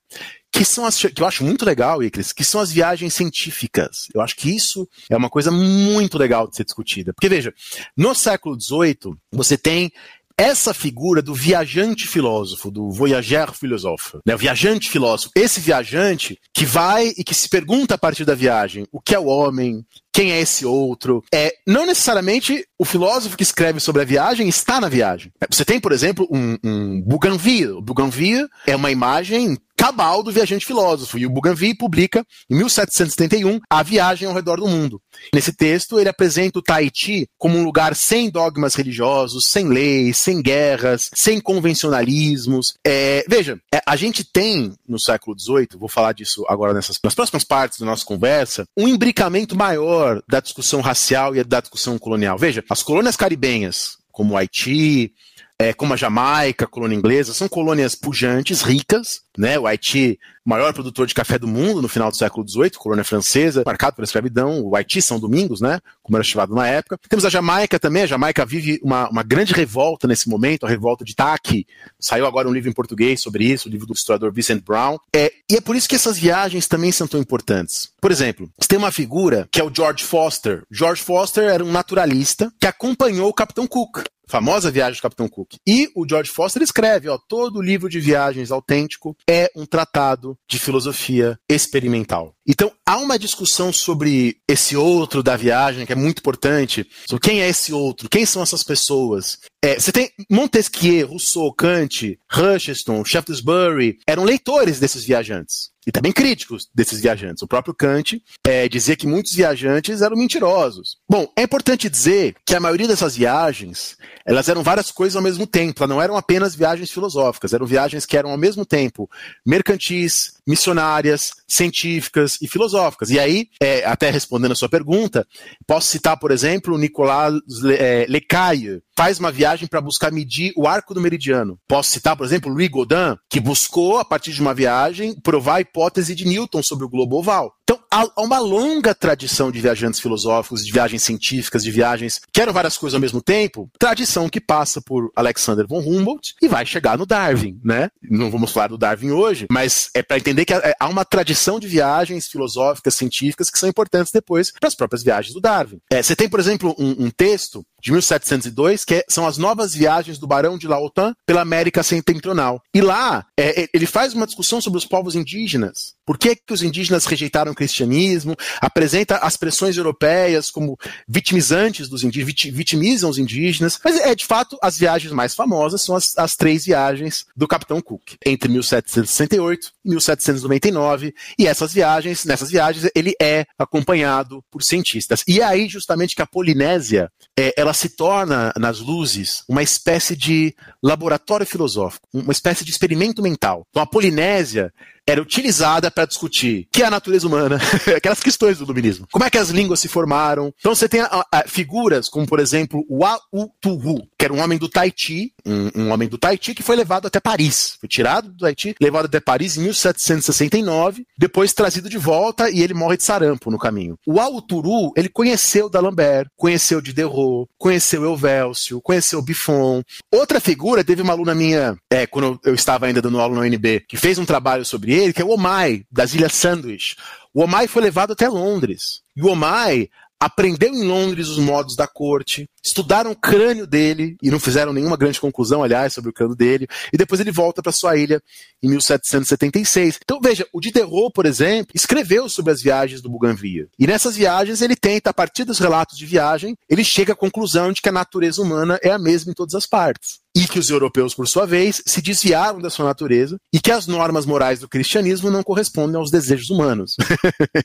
que 0.52 0.64
são 0.64 0.86
as 0.86 0.96
que 0.96 1.20
eu 1.20 1.26
acho 1.26 1.44
muito 1.44 1.64
legal, 1.64 2.02
Icris, 2.02 2.32
que 2.32 2.44
são 2.44 2.60
as 2.60 2.70
viagens 2.70 3.14
científicas. 3.14 4.06
Eu 4.14 4.20
acho 4.20 4.36
que 4.36 4.54
isso 4.54 4.88
é 5.10 5.16
uma 5.16 5.28
coisa 5.28 5.50
muito 5.50 6.16
legal 6.16 6.48
de 6.48 6.56
ser 6.56 6.64
discutida. 6.64 7.12
Porque, 7.12 7.28
veja, 7.28 7.52
no 7.96 8.14
século 8.14 8.58
XVIII, 8.58 9.14
você 9.32 9.58
tem 9.58 9.92
essa 10.38 10.72
figura 10.72 11.20
do 11.20 11.34
viajante 11.34 12.06
filósofo, 12.06 12.70
do 12.70 12.90
voyageur 12.90 13.52
philosophe, 13.52 14.18
né? 14.24 14.36
o 14.36 14.38
viajante 14.38 14.88
filósofo, 14.88 15.32
esse 15.34 15.60
viajante 15.60 16.38
que 16.54 16.64
vai 16.64 17.12
e 17.16 17.24
que 17.24 17.34
se 17.34 17.48
pergunta 17.48 17.96
a 17.96 17.98
partir 17.98 18.24
da 18.24 18.36
viagem 18.36 18.86
o 18.92 19.00
que 19.00 19.14
é 19.14 19.18
o 19.18 19.26
homem, 19.26 19.84
quem 20.12 20.32
é 20.32 20.40
esse 20.40 20.64
outro. 20.64 21.24
É, 21.32 21.52
não 21.66 21.86
necessariamente 21.86 22.64
o 22.78 22.84
filósofo 22.84 23.36
que 23.36 23.42
escreve 23.42 23.80
sobre 23.80 24.02
a 24.02 24.04
viagem 24.04 24.48
está 24.48 24.80
na 24.80 24.88
viagem. 24.88 25.32
É, 25.40 25.46
você 25.50 25.64
tem, 25.64 25.80
por 25.80 25.92
exemplo, 25.92 26.28
um, 26.30 26.56
um 26.64 27.02
Bougainville. 27.02 27.72
O 27.72 27.82
Bougainville 27.82 28.48
é 28.66 28.76
uma 28.76 28.90
imagem 28.90 29.58
cabal 29.78 30.24
do 30.24 30.32
viajante 30.32 30.66
filósofo. 30.66 31.16
E 31.16 31.24
o 31.24 31.30
Bougainville 31.30 31.76
publica, 31.76 32.26
em 32.50 32.56
1771, 32.56 33.60
A 33.70 33.82
Viagem 33.84 34.26
ao 34.26 34.34
Redor 34.34 34.56
do 34.56 34.66
Mundo. 34.66 35.00
Nesse 35.32 35.52
texto, 35.52 36.00
ele 36.00 36.08
apresenta 36.08 36.58
o 36.58 36.62
Tahiti 36.62 37.28
como 37.38 37.56
um 37.56 37.62
lugar 37.62 37.94
sem 37.94 38.28
dogmas 38.28 38.74
religiosos, 38.74 39.46
sem 39.46 39.68
leis, 39.68 40.18
sem 40.18 40.42
guerras, 40.42 41.08
sem 41.14 41.40
convencionalismos. 41.40 42.74
É, 42.84 43.24
veja, 43.28 43.60
é, 43.72 43.80
a 43.86 43.94
gente 43.94 44.24
tem, 44.24 44.74
no 44.86 44.98
século 44.98 45.38
XVIII, 45.38 45.78
vou 45.78 45.88
falar 45.88 46.12
disso 46.12 46.44
agora 46.48 46.74
nessas, 46.74 46.98
nas 47.02 47.14
próximas 47.14 47.44
partes 47.44 47.78
da 47.78 47.86
nossa 47.86 48.04
conversa, 48.04 48.66
um 48.76 48.88
imbricamento 48.88 49.56
maior 49.56 50.20
da 50.28 50.40
discussão 50.40 50.80
racial 50.80 51.36
e 51.36 51.44
da 51.44 51.60
discussão 51.60 51.96
colonial. 51.98 52.36
Veja, 52.36 52.64
as 52.68 52.82
colônias 52.82 53.14
caribenhas, 53.14 53.96
como 54.10 54.36
Haiti, 54.36 55.12
é, 55.60 55.72
como 55.72 55.92
a 55.92 55.96
Jamaica, 55.96 56.68
colônia 56.68 56.94
inglesa, 56.94 57.34
são 57.34 57.48
colônias 57.48 57.96
pujantes, 57.96 58.62
ricas, 58.62 59.22
né? 59.36 59.58
O 59.58 59.66
Haiti, 59.66 60.16
maior 60.44 60.72
produtor 60.72 61.04
de 61.04 61.14
café 61.14 61.36
do 61.36 61.48
mundo 61.48 61.82
no 61.82 61.88
final 61.88 62.10
do 62.10 62.16
século 62.16 62.48
XVIII, 62.48 62.70
colônia 62.70 63.02
francesa, 63.02 63.64
marcado 63.66 63.96
pela 63.96 64.04
escravidão. 64.04 64.60
O 64.60 64.76
Haiti 64.76 65.02
São 65.02 65.18
Domingos, 65.18 65.60
né? 65.60 65.80
Como 66.00 66.16
era 66.16 66.22
chamado 66.22 66.54
na 66.54 66.66
época. 66.66 66.96
Temos 67.08 67.24
a 67.24 67.28
Jamaica 67.28 67.78
também. 67.78 68.04
A 68.04 68.06
Jamaica 68.06 68.46
vive 68.46 68.78
uma, 68.84 69.10
uma 69.10 69.24
grande 69.24 69.52
revolta 69.52 70.06
nesse 70.06 70.28
momento, 70.28 70.64
a 70.64 70.68
revolta 70.68 71.04
de 71.04 71.16
Taki. 71.16 71.66
Saiu 71.98 72.26
agora 72.26 72.48
um 72.48 72.52
livro 72.52 72.70
em 72.70 72.74
português 72.74 73.20
sobre 73.20 73.44
isso, 73.44 73.68
o 73.68 73.72
livro 73.72 73.86
do 73.86 73.94
historiador 73.94 74.32
Vincent 74.32 74.62
Brown. 74.64 74.96
É, 75.12 75.32
e 75.50 75.56
é 75.56 75.60
por 75.60 75.74
isso 75.74 75.88
que 75.88 75.96
essas 75.96 76.16
viagens 76.16 76.68
também 76.68 76.92
são 76.92 77.08
tão 77.08 77.20
importantes. 77.20 77.90
Por 78.00 78.12
exemplo, 78.12 78.48
você 78.56 78.68
tem 78.68 78.78
uma 78.78 78.92
figura 78.92 79.48
que 79.50 79.60
é 79.60 79.64
o 79.64 79.74
George 79.74 80.04
Foster. 80.04 80.62
George 80.70 81.02
Foster 81.02 81.44
era 81.44 81.64
um 81.64 81.72
naturalista 81.72 82.52
que 82.60 82.66
acompanhou 82.66 83.28
o 83.28 83.34
Capitão 83.34 83.66
Cook 83.66 84.04
famosa 84.28 84.70
viagem 84.70 84.98
do 84.98 85.02
Capitão 85.02 85.28
Cook. 85.28 85.54
E 85.66 85.90
o 85.94 86.06
George 86.08 86.30
Foster 86.30 86.62
escreve, 86.62 87.08
ó, 87.08 87.18
todo 87.18 87.62
livro 87.62 87.88
de 87.88 88.00
viagens 88.00 88.50
autêntico 88.50 89.16
é 89.28 89.50
um 89.56 89.64
tratado 89.64 90.38
de 90.48 90.58
filosofia 90.58 91.38
experimental. 91.48 92.34
Então, 92.46 92.72
há 92.86 92.96
uma 92.98 93.18
discussão 93.18 93.72
sobre 93.72 94.38
esse 94.48 94.76
outro 94.76 95.22
da 95.22 95.36
viagem, 95.36 95.84
que 95.84 95.92
é 95.92 95.96
muito 95.96 96.20
importante, 96.20 96.86
sobre 97.06 97.28
quem 97.28 97.42
é 97.42 97.48
esse 97.48 97.72
outro, 97.72 98.08
quem 98.08 98.24
são 98.24 98.42
essas 98.42 98.62
pessoas. 98.62 99.38
É, 99.62 99.78
você 99.78 99.92
tem 99.92 100.10
Montesquieu, 100.30 101.08
Rousseau, 101.08 101.52
Kant, 101.52 102.18
Rushton, 102.30 103.04
Shaftesbury, 103.04 103.98
eram 104.06 104.24
leitores 104.24 104.78
desses 104.78 105.04
viajantes 105.04 105.70
e 105.88 105.90
também 105.90 106.12
críticos 106.12 106.68
desses 106.74 107.00
viajantes. 107.00 107.42
O 107.42 107.48
próprio 107.48 107.72
Kant 107.72 108.22
é, 108.46 108.68
dizia 108.68 108.94
que 108.94 109.06
muitos 109.06 109.32
viajantes 109.32 110.02
eram 110.02 110.18
mentirosos. 110.18 110.98
Bom, 111.08 111.26
é 111.34 111.42
importante 111.42 111.88
dizer 111.88 112.36
que 112.44 112.54
a 112.54 112.60
maioria 112.60 112.86
dessas 112.86 113.16
viagens, 113.16 113.96
elas 114.26 114.50
eram 114.50 114.62
várias 114.62 114.90
coisas 114.90 115.16
ao 115.16 115.22
mesmo 115.22 115.46
tempo, 115.46 115.82
elas 115.82 115.88
não 115.88 116.02
eram 116.02 116.14
apenas 116.14 116.54
viagens 116.54 116.90
filosóficas, 116.90 117.54
eram 117.54 117.64
viagens 117.64 118.04
que 118.04 118.18
eram 118.18 118.30
ao 118.30 118.36
mesmo 118.36 118.66
tempo 118.66 119.08
mercantis, 119.46 120.34
missionárias, 120.46 121.32
científicas 121.48 122.36
e 122.42 122.46
filosóficas. 122.46 123.08
E 123.08 123.18
aí, 123.18 123.48
é, 123.58 123.82
até 123.86 124.10
respondendo 124.10 124.52
a 124.52 124.56
sua 124.56 124.68
pergunta, 124.68 125.26
posso 125.66 125.88
citar, 125.88 126.18
por 126.18 126.30
exemplo, 126.30 126.74
o 126.74 126.78
Nicolas 126.78 127.34
é, 127.78 128.04
Lecaille, 128.10 128.82
faz 128.98 129.20
uma 129.20 129.30
viagem 129.30 129.68
para 129.68 129.80
buscar 129.80 130.10
medir 130.10 130.52
o 130.56 130.66
arco 130.66 130.92
do 130.92 131.00
meridiano. 131.00 131.56
Posso 131.68 131.90
citar, 131.90 132.16
por 132.16 132.26
exemplo, 132.26 132.50
Louis 132.50 132.68
Godin, 132.68 133.16
que 133.30 133.38
buscou, 133.38 133.96
a 133.98 134.04
partir 134.04 134.32
de 134.32 134.40
uma 134.40 134.52
viagem, 134.52 135.14
provar 135.20 135.58
a 135.58 135.60
hipótese 135.78 136.12
de 136.12 136.24
Newton 136.24 136.60
sobre 136.60 136.84
o 136.84 136.88
globo 136.88 137.18
oval. 137.18 137.54
Então, 137.62 137.77
há 137.90 138.22
uma 138.22 138.38
longa 138.38 138.94
tradição 138.94 139.50
de 139.50 139.60
viajantes 139.60 140.00
filosóficos, 140.00 140.64
de 140.64 140.72
viagens 140.72 141.02
científicas, 141.02 141.62
de 141.62 141.70
viagens 141.70 142.20
que 142.32 142.40
eram 142.40 142.52
várias 142.52 142.76
coisas 142.76 142.94
ao 142.94 143.00
mesmo 143.00 143.22
tempo, 143.22 143.70
tradição 143.78 144.28
que 144.28 144.40
passa 144.40 144.80
por 144.80 145.10
Alexander 145.14 145.66
von 145.66 145.80
Humboldt 145.80 146.34
e 146.42 146.48
vai 146.48 146.64
chegar 146.66 146.98
no 146.98 147.06
Darwin, 147.06 147.60
né? 147.64 147.90
Não 148.02 148.30
vamos 148.30 148.52
falar 148.52 148.68
do 148.68 148.78
Darwin 148.78 149.10
hoje, 149.10 149.46
mas 149.50 149.90
é 149.94 150.02
para 150.02 150.18
entender 150.18 150.44
que 150.44 150.54
há 150.54 150.88
uma 150.88 151.04
tradição 151.04 151.58
de 151.58 151.66
viagens 151.66 152.26
filosóficas, 152.26 152.94
científicas 152.94 153.50
que 153.50 153.58
são 153.58 153.68
importantes 153.68 154.12
depois 154.12 154.52
para 154.52 154.68
as 154.68 154.74
próprias 154.74 155.02
viagens 155.02 155.34
do 155.34 155.40
Darwin. 155.40 155.80
É, 155.90 156.02
você 156.02 156.14
tem, 156.14 156.28
por 156.28 156.40
exemplo, 156.40 156.74
um, 156.78 157.06
um 157.06 157.10
texto 157.10 157.64
de 157.80 157.92
1702, 157.92 158.84
que 158.84 158.96
é, 158.96 159.04
são 159.08 159.26
as 159.26 159.38
novas 159.38 159.74
viagens 159.74 160.18
do 160.18 160.26
Barão 160.26 160.58
de 160.58 160.66
Laotan 160.66 161.14
pela 161.26 161.42
América 161.42 161.82
Setentrional. 161.82 162.60
E 162.74 162.80
lá, 162.80 163.26
é, 163.36 163.62
é, 163.62 163.68
ele 163.72 163.86
faz 163.86 164.14
uma 164.14 164.26
discussão 164.26 164.60
sobre 164.60 164.78
os 164.78 164.86
povos 164.86 165.14
indígenas. 165.14 165.94
Por 166.08 166.16
que, 166.16 166.34
que 166.34 166.54
os 166.54 166.62
indígenas 166.62 167.04
rejeitaram 167.04 167.52
o 167.52 167.54
cristianismo? 167.54 168.34
Apresenta 168.62 169.18
as 169.18 169.36
pressões 169.36 169.76
europeias 169.76 170.50
como 170.50 170.78
vitimizantes 171.06 171.86
dos 171.86 172.02
indígenas, 172.02 172.56
vitimizam 172.56 173.10
os 173.10 173.18
indígenas. 173.18 173.78
Mas, 173.84 174.00
é 174.00 174.14
de 174.14 174.24
fato, 174.24 174.56
as 174.62 174.78
viagens 174.78 175.12
mais 175.12 175.34
famosas 175.34 175.82
são 175.82 175.94
as, 175.94 176.16
as 176.16 176.34
três 176.34 176.64
viagens 176.64 177.26
do 177.36 177.46
Capitão 177.46 177.78
Cook, 177.82 178.14
entre 178.24 178.50
1768 178.50 179.70
e 179.84 179.90
1799. 179.90 181.14
E 181.38 181.46
essas 181.46 181.74
viagens, 181.74 182.24
nessas 182.24 182.50
viagens, 182.50 182.90
ele 182.94 183.12
é 183.20 183.44
acompanhado 183.58 184.42
por 184.50 184.62
cientistas. 184.62 185.22
E 185.28 185.42
é 185.42 185.44
aí, 185.44 185.68
justamente, 185.68 186.16
que 186.16 186.22
a 186.22 186.26
Polinésia, 186.26 187.12
é, 187.38 187.52
ela 187.54 187.74
se 187.74 187.90
torna, 187.90 188.50
nas 188.56 188.80
luzes, 188.80 189.44
uma 189.46 189.62
espécie 189.62 190.16
de 190.16 190.56
laboratório 190.82 191.44
filosófico, 191.44 192.08
uma 192.14 192.32
espécie 192.32 192.64
de 192.64 192.70
experimento 192.70 193.20
mental. 193.20 193.66
Então, 193.68 193.82
a 193.82 193.86
Polinésia 193.86 194.72
era 195.08 195.22
utilizada 195.22 195.90
para 195.90 196.04
discutir 196.04 196.68
que 196.70 196.82
é 196.82 196.86
a 196.86 196.90
natureza 196.90 197.26
humana, 197.26 197.58
aquelas 197.96 198.20
questões 198.20 198.58
do 198.58 198.64
iluminismo. 198.64 199.08
Como 199.10 199.24
é 199.24 199.30
que 199.30 199.38
as 199.38 199.48
línguas 199.48 199.80
se 199.80 199.88
formaram? 199.88 200.52
Então 200.58 200.74
você 200.74 200.86
tem 200.86 201.00
a, 201.00 201.24
a, 201.32 201.44
figuras 201.48 202.10
como, 202.10 202.26
por 202.26 202.38
exemplo, 202.38 202.84
o 202.90 203.06
Autuhu, 203.06 204.06
que 204.18 204.24
era 204.26 204.34
um 204.34 204.40
homem 204.40 204.58
do 204.58 204.68
Tahiti, 204.68 205.32
um, 205.46 205.70
um, 205.74 205.90
homem 205.92 206.08
do 206.08 206.18
Tahiti 206.18 206.54
que 206.54 206.62
foi 206.62 206.76
levado 206.76 207.06
até 207.06 207.18
Paris. 207.18 207.78
Foi 207.80 207.88
tirado 207.88 208.30
do 208.30 208.36
Tahiti, 208.36 208.74
levado 208.78 209.06
até 209.06 209.18
Paris 209.18 209.56
em 209.56 209.62
1769, 209.62 211.06
depois 211.16 211.54
trazido 211.54 211.88
de 211.88 211.96
volta 211.96 212.50
e 212.50 212.60
ele 212.60 212.74
morre 212.74 212.98
de 212.98 213.04
sarampo 213.04 213.50
no 213.50 213.58
caminho. 213.58 213.98
O 214.06 214.20
Auturu, 214.20 214.92
ele 214.94 215.08
conheceu 215.08 215.70
D'Alembert, 215.70 216.28
conheceu 216.36 216.82
Diderot, 216.82 217.48
conheceu 217.56 218.04
Elvélcio, 218.04 218.82
conheceu 218.82 219.22
Buffon. 219.22 219.82
Outra 220.12 220.38
figura, 220.38 220.84
teve 220.84 221.00
uma 221.00 221.14
aluna 221.14 221.34
minha, 221.34 221.78
é, 221.90 222.06
quando 222.06 222.38
eu 222.44 222.54
estava 222.54 222.86
ainda 222.86 223.00
dando 223.00 223.18
aula 223.18 223.36
no 223.36 223.40
UNB, 223.40 223.84
que 223.88 223.96
fez 223.96 224.18
um 224.18 224.26
trabalho 224.26 224.66
sobre 224.66 224.97
ele, 224.98 225.12
que 225.12 225.22
é 225.22 225.24
o 225.24 225.30
Omai, 225.30 225.84
das 225.90 226.14
Ilhas 226.14 226.34
Sandwich. 226.34 226.96
O 227.32 227.42
Omai 227.42 227.68
foi 227.68 227.82
levado 227.82 228.12
até 228.12 228.28
Londres. 228.28 229.02
E 229.16 229.22
o 229.22 229.28
Omai 229.28 229.88
aprendeu 230.20 230.74
em 230.74 230.84
Londres 230.84 231.28
os 231.28 231.38
modos 231.38 231.76
da 231.76 231.86
corte, 231.86 232.48
estudaram 232.62 233.12
o 233.12 233.16
crânio 233.16 233.66
dele 233.66 234.16
e 234.20 234.30
não 234.30 234.40
fizeram 234.40 234.72
nenhuma 234.72 234.96
grande 234.96 235.20
conclusão, 235.20 235.62
aliás, 235.62 235.92
sobre 235.92 236.10
o 236.10 236.12
crânio 236.12 236.34
dele, 236.34 236.66
e 236.92 236.96
depois 236.96 237.20
ele 237.20 237.30
volta 237.30 237.62
para 237.62 237.70
sua 237.70 237.96
ilha 237.96 238.20
em 238.62 238.68
1776. 238.68 240.00
Então, 240.02 240.20
veja, 240.20 240.46
o 240.52 240.60
Diderot, 240.60 241.12
por 241.14 241.24
exemplo, 241.24 241.72
escreveu 241.74 242.28
sobre 242.28 242.52
as 242.52 242.60
viagens 242.60 243.00
do 243.00 243.08
Bougainville. 243.08 243.68
E 243.78 243.86
nessas 243.86 244.16
viagens 244.16 244.60
ele 244.60 244.74
tenta, 244.74 245.10
a 245.10 245.14
partir 245.14 245.44
dos 245.44 245.58
relatos 245.58 245.96
de 245.96 246.04
viagem, 246.04 246.56
ele 246.68 246.82
chega 246.82 247.12
à 247.12 247.16
conclusão 247.16 247.72
de 247.72 247.80
que 247.80 247.88
a 247.88 247.92
natureza 247.92 248.42
humana 248.42 248.78
é 248.82 248.90
a 248.90 248.98
mesma 248.98 249.30
em 249.30 249.34
todas 249.34 249.54
as 249.54 249.66
partes 249.66 250.18
e 250.38 250.46
que 250.46 250.60
os 250.60 250.70
europeus, 250.70 251.14
por 251.14 251.26
sua 251.26 251.44
vez, 251.44 251.82
se 251.84 252.00
desviaram 252.00 252.60
da 252.60 252.70
sua 252.70 252.84
natureza 252.84 253.40
e 253.52 253.58
que 253.58 253.72
as 253.72 253.88
normas 253.88 254.24
morais 254.24 254.60
do 254.60 254.68
cristianismo 254.68 255.30
não 255.30 255.42
correspondem 255.42 255.96
aos 255.96 256.12
desejos 256.12 256.48
humanos. 256.48 256.94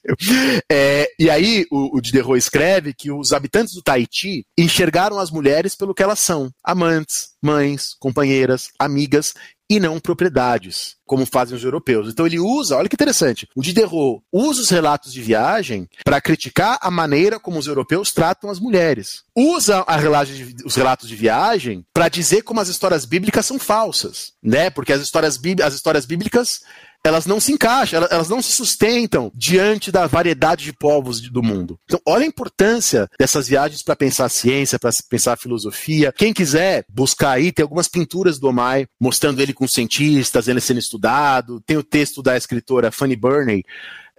é, 0.71 1.07
e 1.19 1.29
aí 1.29 1.67
o, 1.71 1.95
o 1.95 2.01
Diderot 2.01 2.35
escreve 2.35 2.91
que 2.91 3.11
os 3.11 3.31
habitantes 3.31 3.75
do 3.75 3.83
Tahiti 3.83 4.43
enxergaram 4.57 5.19
as 5.19 5.29
mulheres 5.29 5.75
pelo 5.75 5.93
que 5.93 6.01
elas 6.01 6.17
são: 6.17 6.49
amantes, 6.63 7.33
mães, 7.39 7.95
companheiras, 7.99 8.69
amigas 8.79 9.35
e 9.73 9.79
não 9.79 9.99
propriedades, 9.99 10.97
como 11.03 11.25
fazem 11.25 11.57
os 11.57 11.63
europeus. 11.63 12.07
Então 12.07 12.27
ele 12.27 12.39
usa, 12.39 12.77
olha 12.77 12.87
que 12.87 12.95
interessante, 12.95 13.47
o 13.55 13.61
Diderot 13.61 14.21
usa 14.31 14.61
os 14.61 14.69
relatos 14.69 15.11
de 15.11 15.19
viagem 15.19 15.89
para 16.05 16.21
criticar 16.21 16.77
a 16.79 16.91
maneira 16.91 17.39
como 17.39 17.57
os 17.57 17.65
europeus 17.65 18.11
tratam 18.11 18.51
as 18.51 18.59
mulheres. 18.59 19.23
Usa 19.35 19.83
de, 20.27 20.63
os 20.63 20.75
relatos 20.75 21.09
de 21.09 21.15
viagem 21.15 21.83
para 21.91 22.07
dizer 22.07 22.43
como 22.43 22.59
as 22.59 22.67
histórias 22.67 23.03
bíblicas 23.03 23.47
são 23.47 23.57
falsas, 23.57 24.33
né? 24.43 24.69
Porque 24.69 24.93
as 24.93 25.01
histórias, 25.01 25.41
as 25.63 25.73
histórias 25.73 26.05
bíblicas 26.05 26.61
elas 27.03 27.25
não 27.25 27.39
se 27.39 27.51
encaixam, 27.51 28.07
elas 28.09 28.29
não 28.29 28.41
se 28.41 28.51
sustentam 28.53 29.31
diante 29.35 29.91
da 29.91 30.07
variedade 30.07 30.63
de 30.63 30.73
povos 30.73 31.19
do 31.19 31.43
mundo. 31.43 31.77
Então, 31.85 31.99
olha 32.07 32.23
a 32.23 32.27
importância 32.27 33.09
dessas 33.19 33.47
viagens 33.47 33.83
para 33.83 33.95
pensar 33.95 34.29
ciência, 34.29 34.79
para 34.79 34.91
pensar 35.09 35.37
filosofia. 35.37 36.13
Quem 36.15 36.33
quiser 36.33 36.85
buscar 36.89 37.31
aí, 37.31 37.51
tem 37.51 37.63
algumas 37.63 37.87
pinturas 37.87 38.39
do 38.39 38.47
Omai 38.47 38.87
mostrando 38.99 39.41
ele 39.41 39.53
com 39.53 39.67
cientistas, 39.67 40.47
ele 40.47 40.61
sendo 40.61 40.79
estudado. 40.79 41.61
Tem 41.65 41.75
o 41.75 41.83
texto 41.83 42.23
da 42.23 42.37
escritora 42.37 42.91
Fanny 42.91 43.15
Burney, 43.15 43.63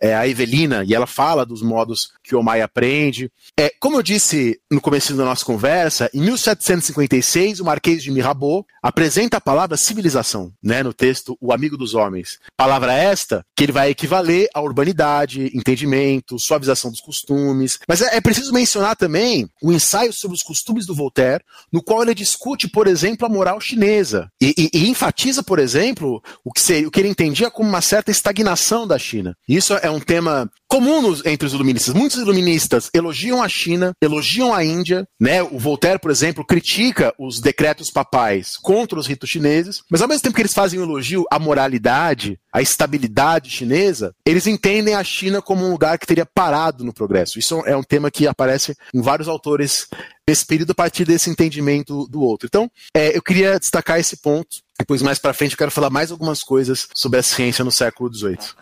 é, 0.04 0.14
a 0.14 0.28
Evelina, 0.28 0.84
e 0.84 0.94
ela 0.94 1.06
fala 1.06 1.46
dos 1.46 1.62
modos 1.62 2.12
que 2.22 2.36
o 2.36 2.40
Omai 2.40 2.60
aprende. 2.60 3.30
É, 3.58 3.72
como 3.80 3.96
eu 3.96 4.02
disse 4.02 4.60
no 4.70 4.78
começo 4.78 5.14
da 5.14 5.24
nossa 5.24 5.42
conversa, 5.42 6.10
em 6.12 6.20
1756, 6.20 7.60
o 7.60 7.64
Marquês 7.64 8.02
de 8.02 8.10
Mirabeau 8.10 8.66
apresenta 8.82 9.38
a 9.38 9.40
palavra 9.40 9.78
civilização, 9.78 10.52
né, 10.62 10.82
no 10.82 10.92
texto 10.92 11.38
O 11.40 11.54
Amigo 11.54 11.78
dos 11.78 11.94
Homens. 11.94 12.38
Palavra 12.54 12.92
esta 12.92 13.46
que 13.56 13.64
ele 13.64 13.72
vai 13.72 13.88
equivaler 13.88 14.46
à 14.52 14.60
urbanidade, 14.60 15.50
entendimento, 15.54 16.38
suavização 16.38 16.90
dos 16.90 17.00
costumes. 17.00 17.78
Mas 17.88 18.02
é, 18.02 18.16
é 18.16 18.20
preciso 18.20 18.52
mencionar 18.52 18.96
também 18.96 19.48
o 19.62 19.72
ensaio 19.72 20.12
sobre 20.12 20.36
os 20.36 20.42
costumes 20.42 20.84
do 20.84 20.94
Voltaire, 20.94 21.42
no 21.72 21.82
qual 21.82 22.02
ele 22.02 22.14
discute, 22.14 22.68
por 22.68 22.86
exemplo, 22.86 23.24
a 23.24 23.30
moral 23.30 23.58
chinesa 23.58 24.30
e, 24.38 24.54
e, 24.58 24.78
e 24.80 24.90
enfatiza, 24.90 25.42
por 25.42 25.58
exemplo, 25.58 26.22
o 26.44 26.52
que, 26.52 26.60
seria, 26.60 26.86
o 26.86 26.90
que 26.90 27.00
ele 27.00 27.08
entendia 27.08 27.50
como 27.50 27.70
uma 27.70 27.80
certa 27.80 28.10
estagnação 28.10 28.86
da 28.86 28.98
China. 28.98 29.34
Isso 29.48 29.72
é 29.72 29.93
tema 30.00 30.50
comum 30.68 31.00
nos, 31.00 31.24
entre 31.24 31.46
os 31.46 31.52
iluministas. 31.52 31.94
Muitos 31.94 32.18
iluministas 32.18 32.90
elogiam 32.92 33.42
a 33.42 33.48
China, 33.48 33.92
elogiam 34.02 34.52
a 34.52 34.64
Índia, 34.64 35.06
né? 35.20 35.42
O 35.42 35.58
Voltaire, 35.58 36.00
por 36.00 36.10
exemplo, 36.10 36.44
critica 36.44 37.14
os 37.18 37.40
decretos 37.40 37.90
papais 37.90 38.56
contra 38.56 38.98
os 38.98 39.06
ritos 39.06 39.30
chineses, 39.30 39.82
mas 39.90 40.02
ao 40.02 40.08
mesmo 40.08 40.22
tempo 40.22 40.34
que 40.34 40.42
eles 40.42 40.54
fazem 40.54 40.80
um 40.80 40.82
elogio 40.82 41.24
à 41.30 41.38
moralidade, 41.38 42.38
à 42.52 42.60
estabilidade 42.60 43.50
chinesa, 43.50 44.12
eles 44.26 44.46
entendem 44.46 44.94
a 44.94 45.04
China 45.04 45.40
como 45.40 45.64
um 45.64 45.70
lugar 45.70 45.98
que 45.98 46.06
teria 46.06 46.26
parado 46.26 46.84
no 46.84 46.92
progresso. 46.92 47.38
Isso 47.38 47.62
é 47.66 47.76
um 47.76 47.82
tema 47.82 48.10
que 48.10 48.26
aparece 48.26 48.74
em 48.92 49.00
vários 49.00 49.28
autores 49.28 49.86
nesse 50.28 50.44
período 50.46 50.72
a 50.72 50.74
partir 50.74 51.04
desse 51.04 51.30
entendimento 51.30 52.06
do 52.08 52.20
outro. 52.20 52.46
Então, 52.46 52.70
é, 52.96 53.16
eu 53.16 53.22
queria 53.22 53.58
destacar 53.58 54.00
esse 54.00 54.16
ponto. 54.16 54.56
Depois, 54.78 55.02
mais 55.02 55.18
para 55.18 55.34
frente, 55.34 55.52
eu 55.52 55.58
quero 55.58 55.70
falar 55.70 55.90
mais 55.90 56.10
algumas 56.10 56.42
coisas 56.42 56.88
sobre 56.94 57.20
a 57.20 57.22
ciência 57.22 57.64
no 57.64 57.70
século 57.70 58.12
XVIII. 58.12 58.54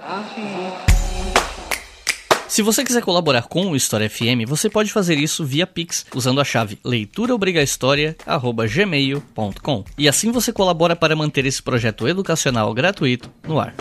Se 2.52 2.60
você 2.60 2.84
quiser 2.84 3.00
colaborar 3.00 3.44
com 3.44 3.70
o 3.70 3.74
História 3.74 4.10
FM, 4.10 4.46
você 4.46 4.68
pode 4.68 4.92
fazer 4.92 5.16
isso 5.16 5.42
via 5.42 5.66
Pix, 5.66 6.04
usando 6.14 6.38
a 6.38 6.44
chave 6.44 6.78
leituraobrigahistoria@gmail.com. 6.84 9.84
E 9.96 10.06
assim 10.06 10.30
você 10.30 10.52
colabora 10.52 10.94
para 10.94 11.16
manter 11.16 11.46
esse 11.46 11.62
projeto 11.62 12.06
educacional 12.06 12.74
gratuito 12.74 13.30
no 13.48 13.58
ar. 13.58 13.74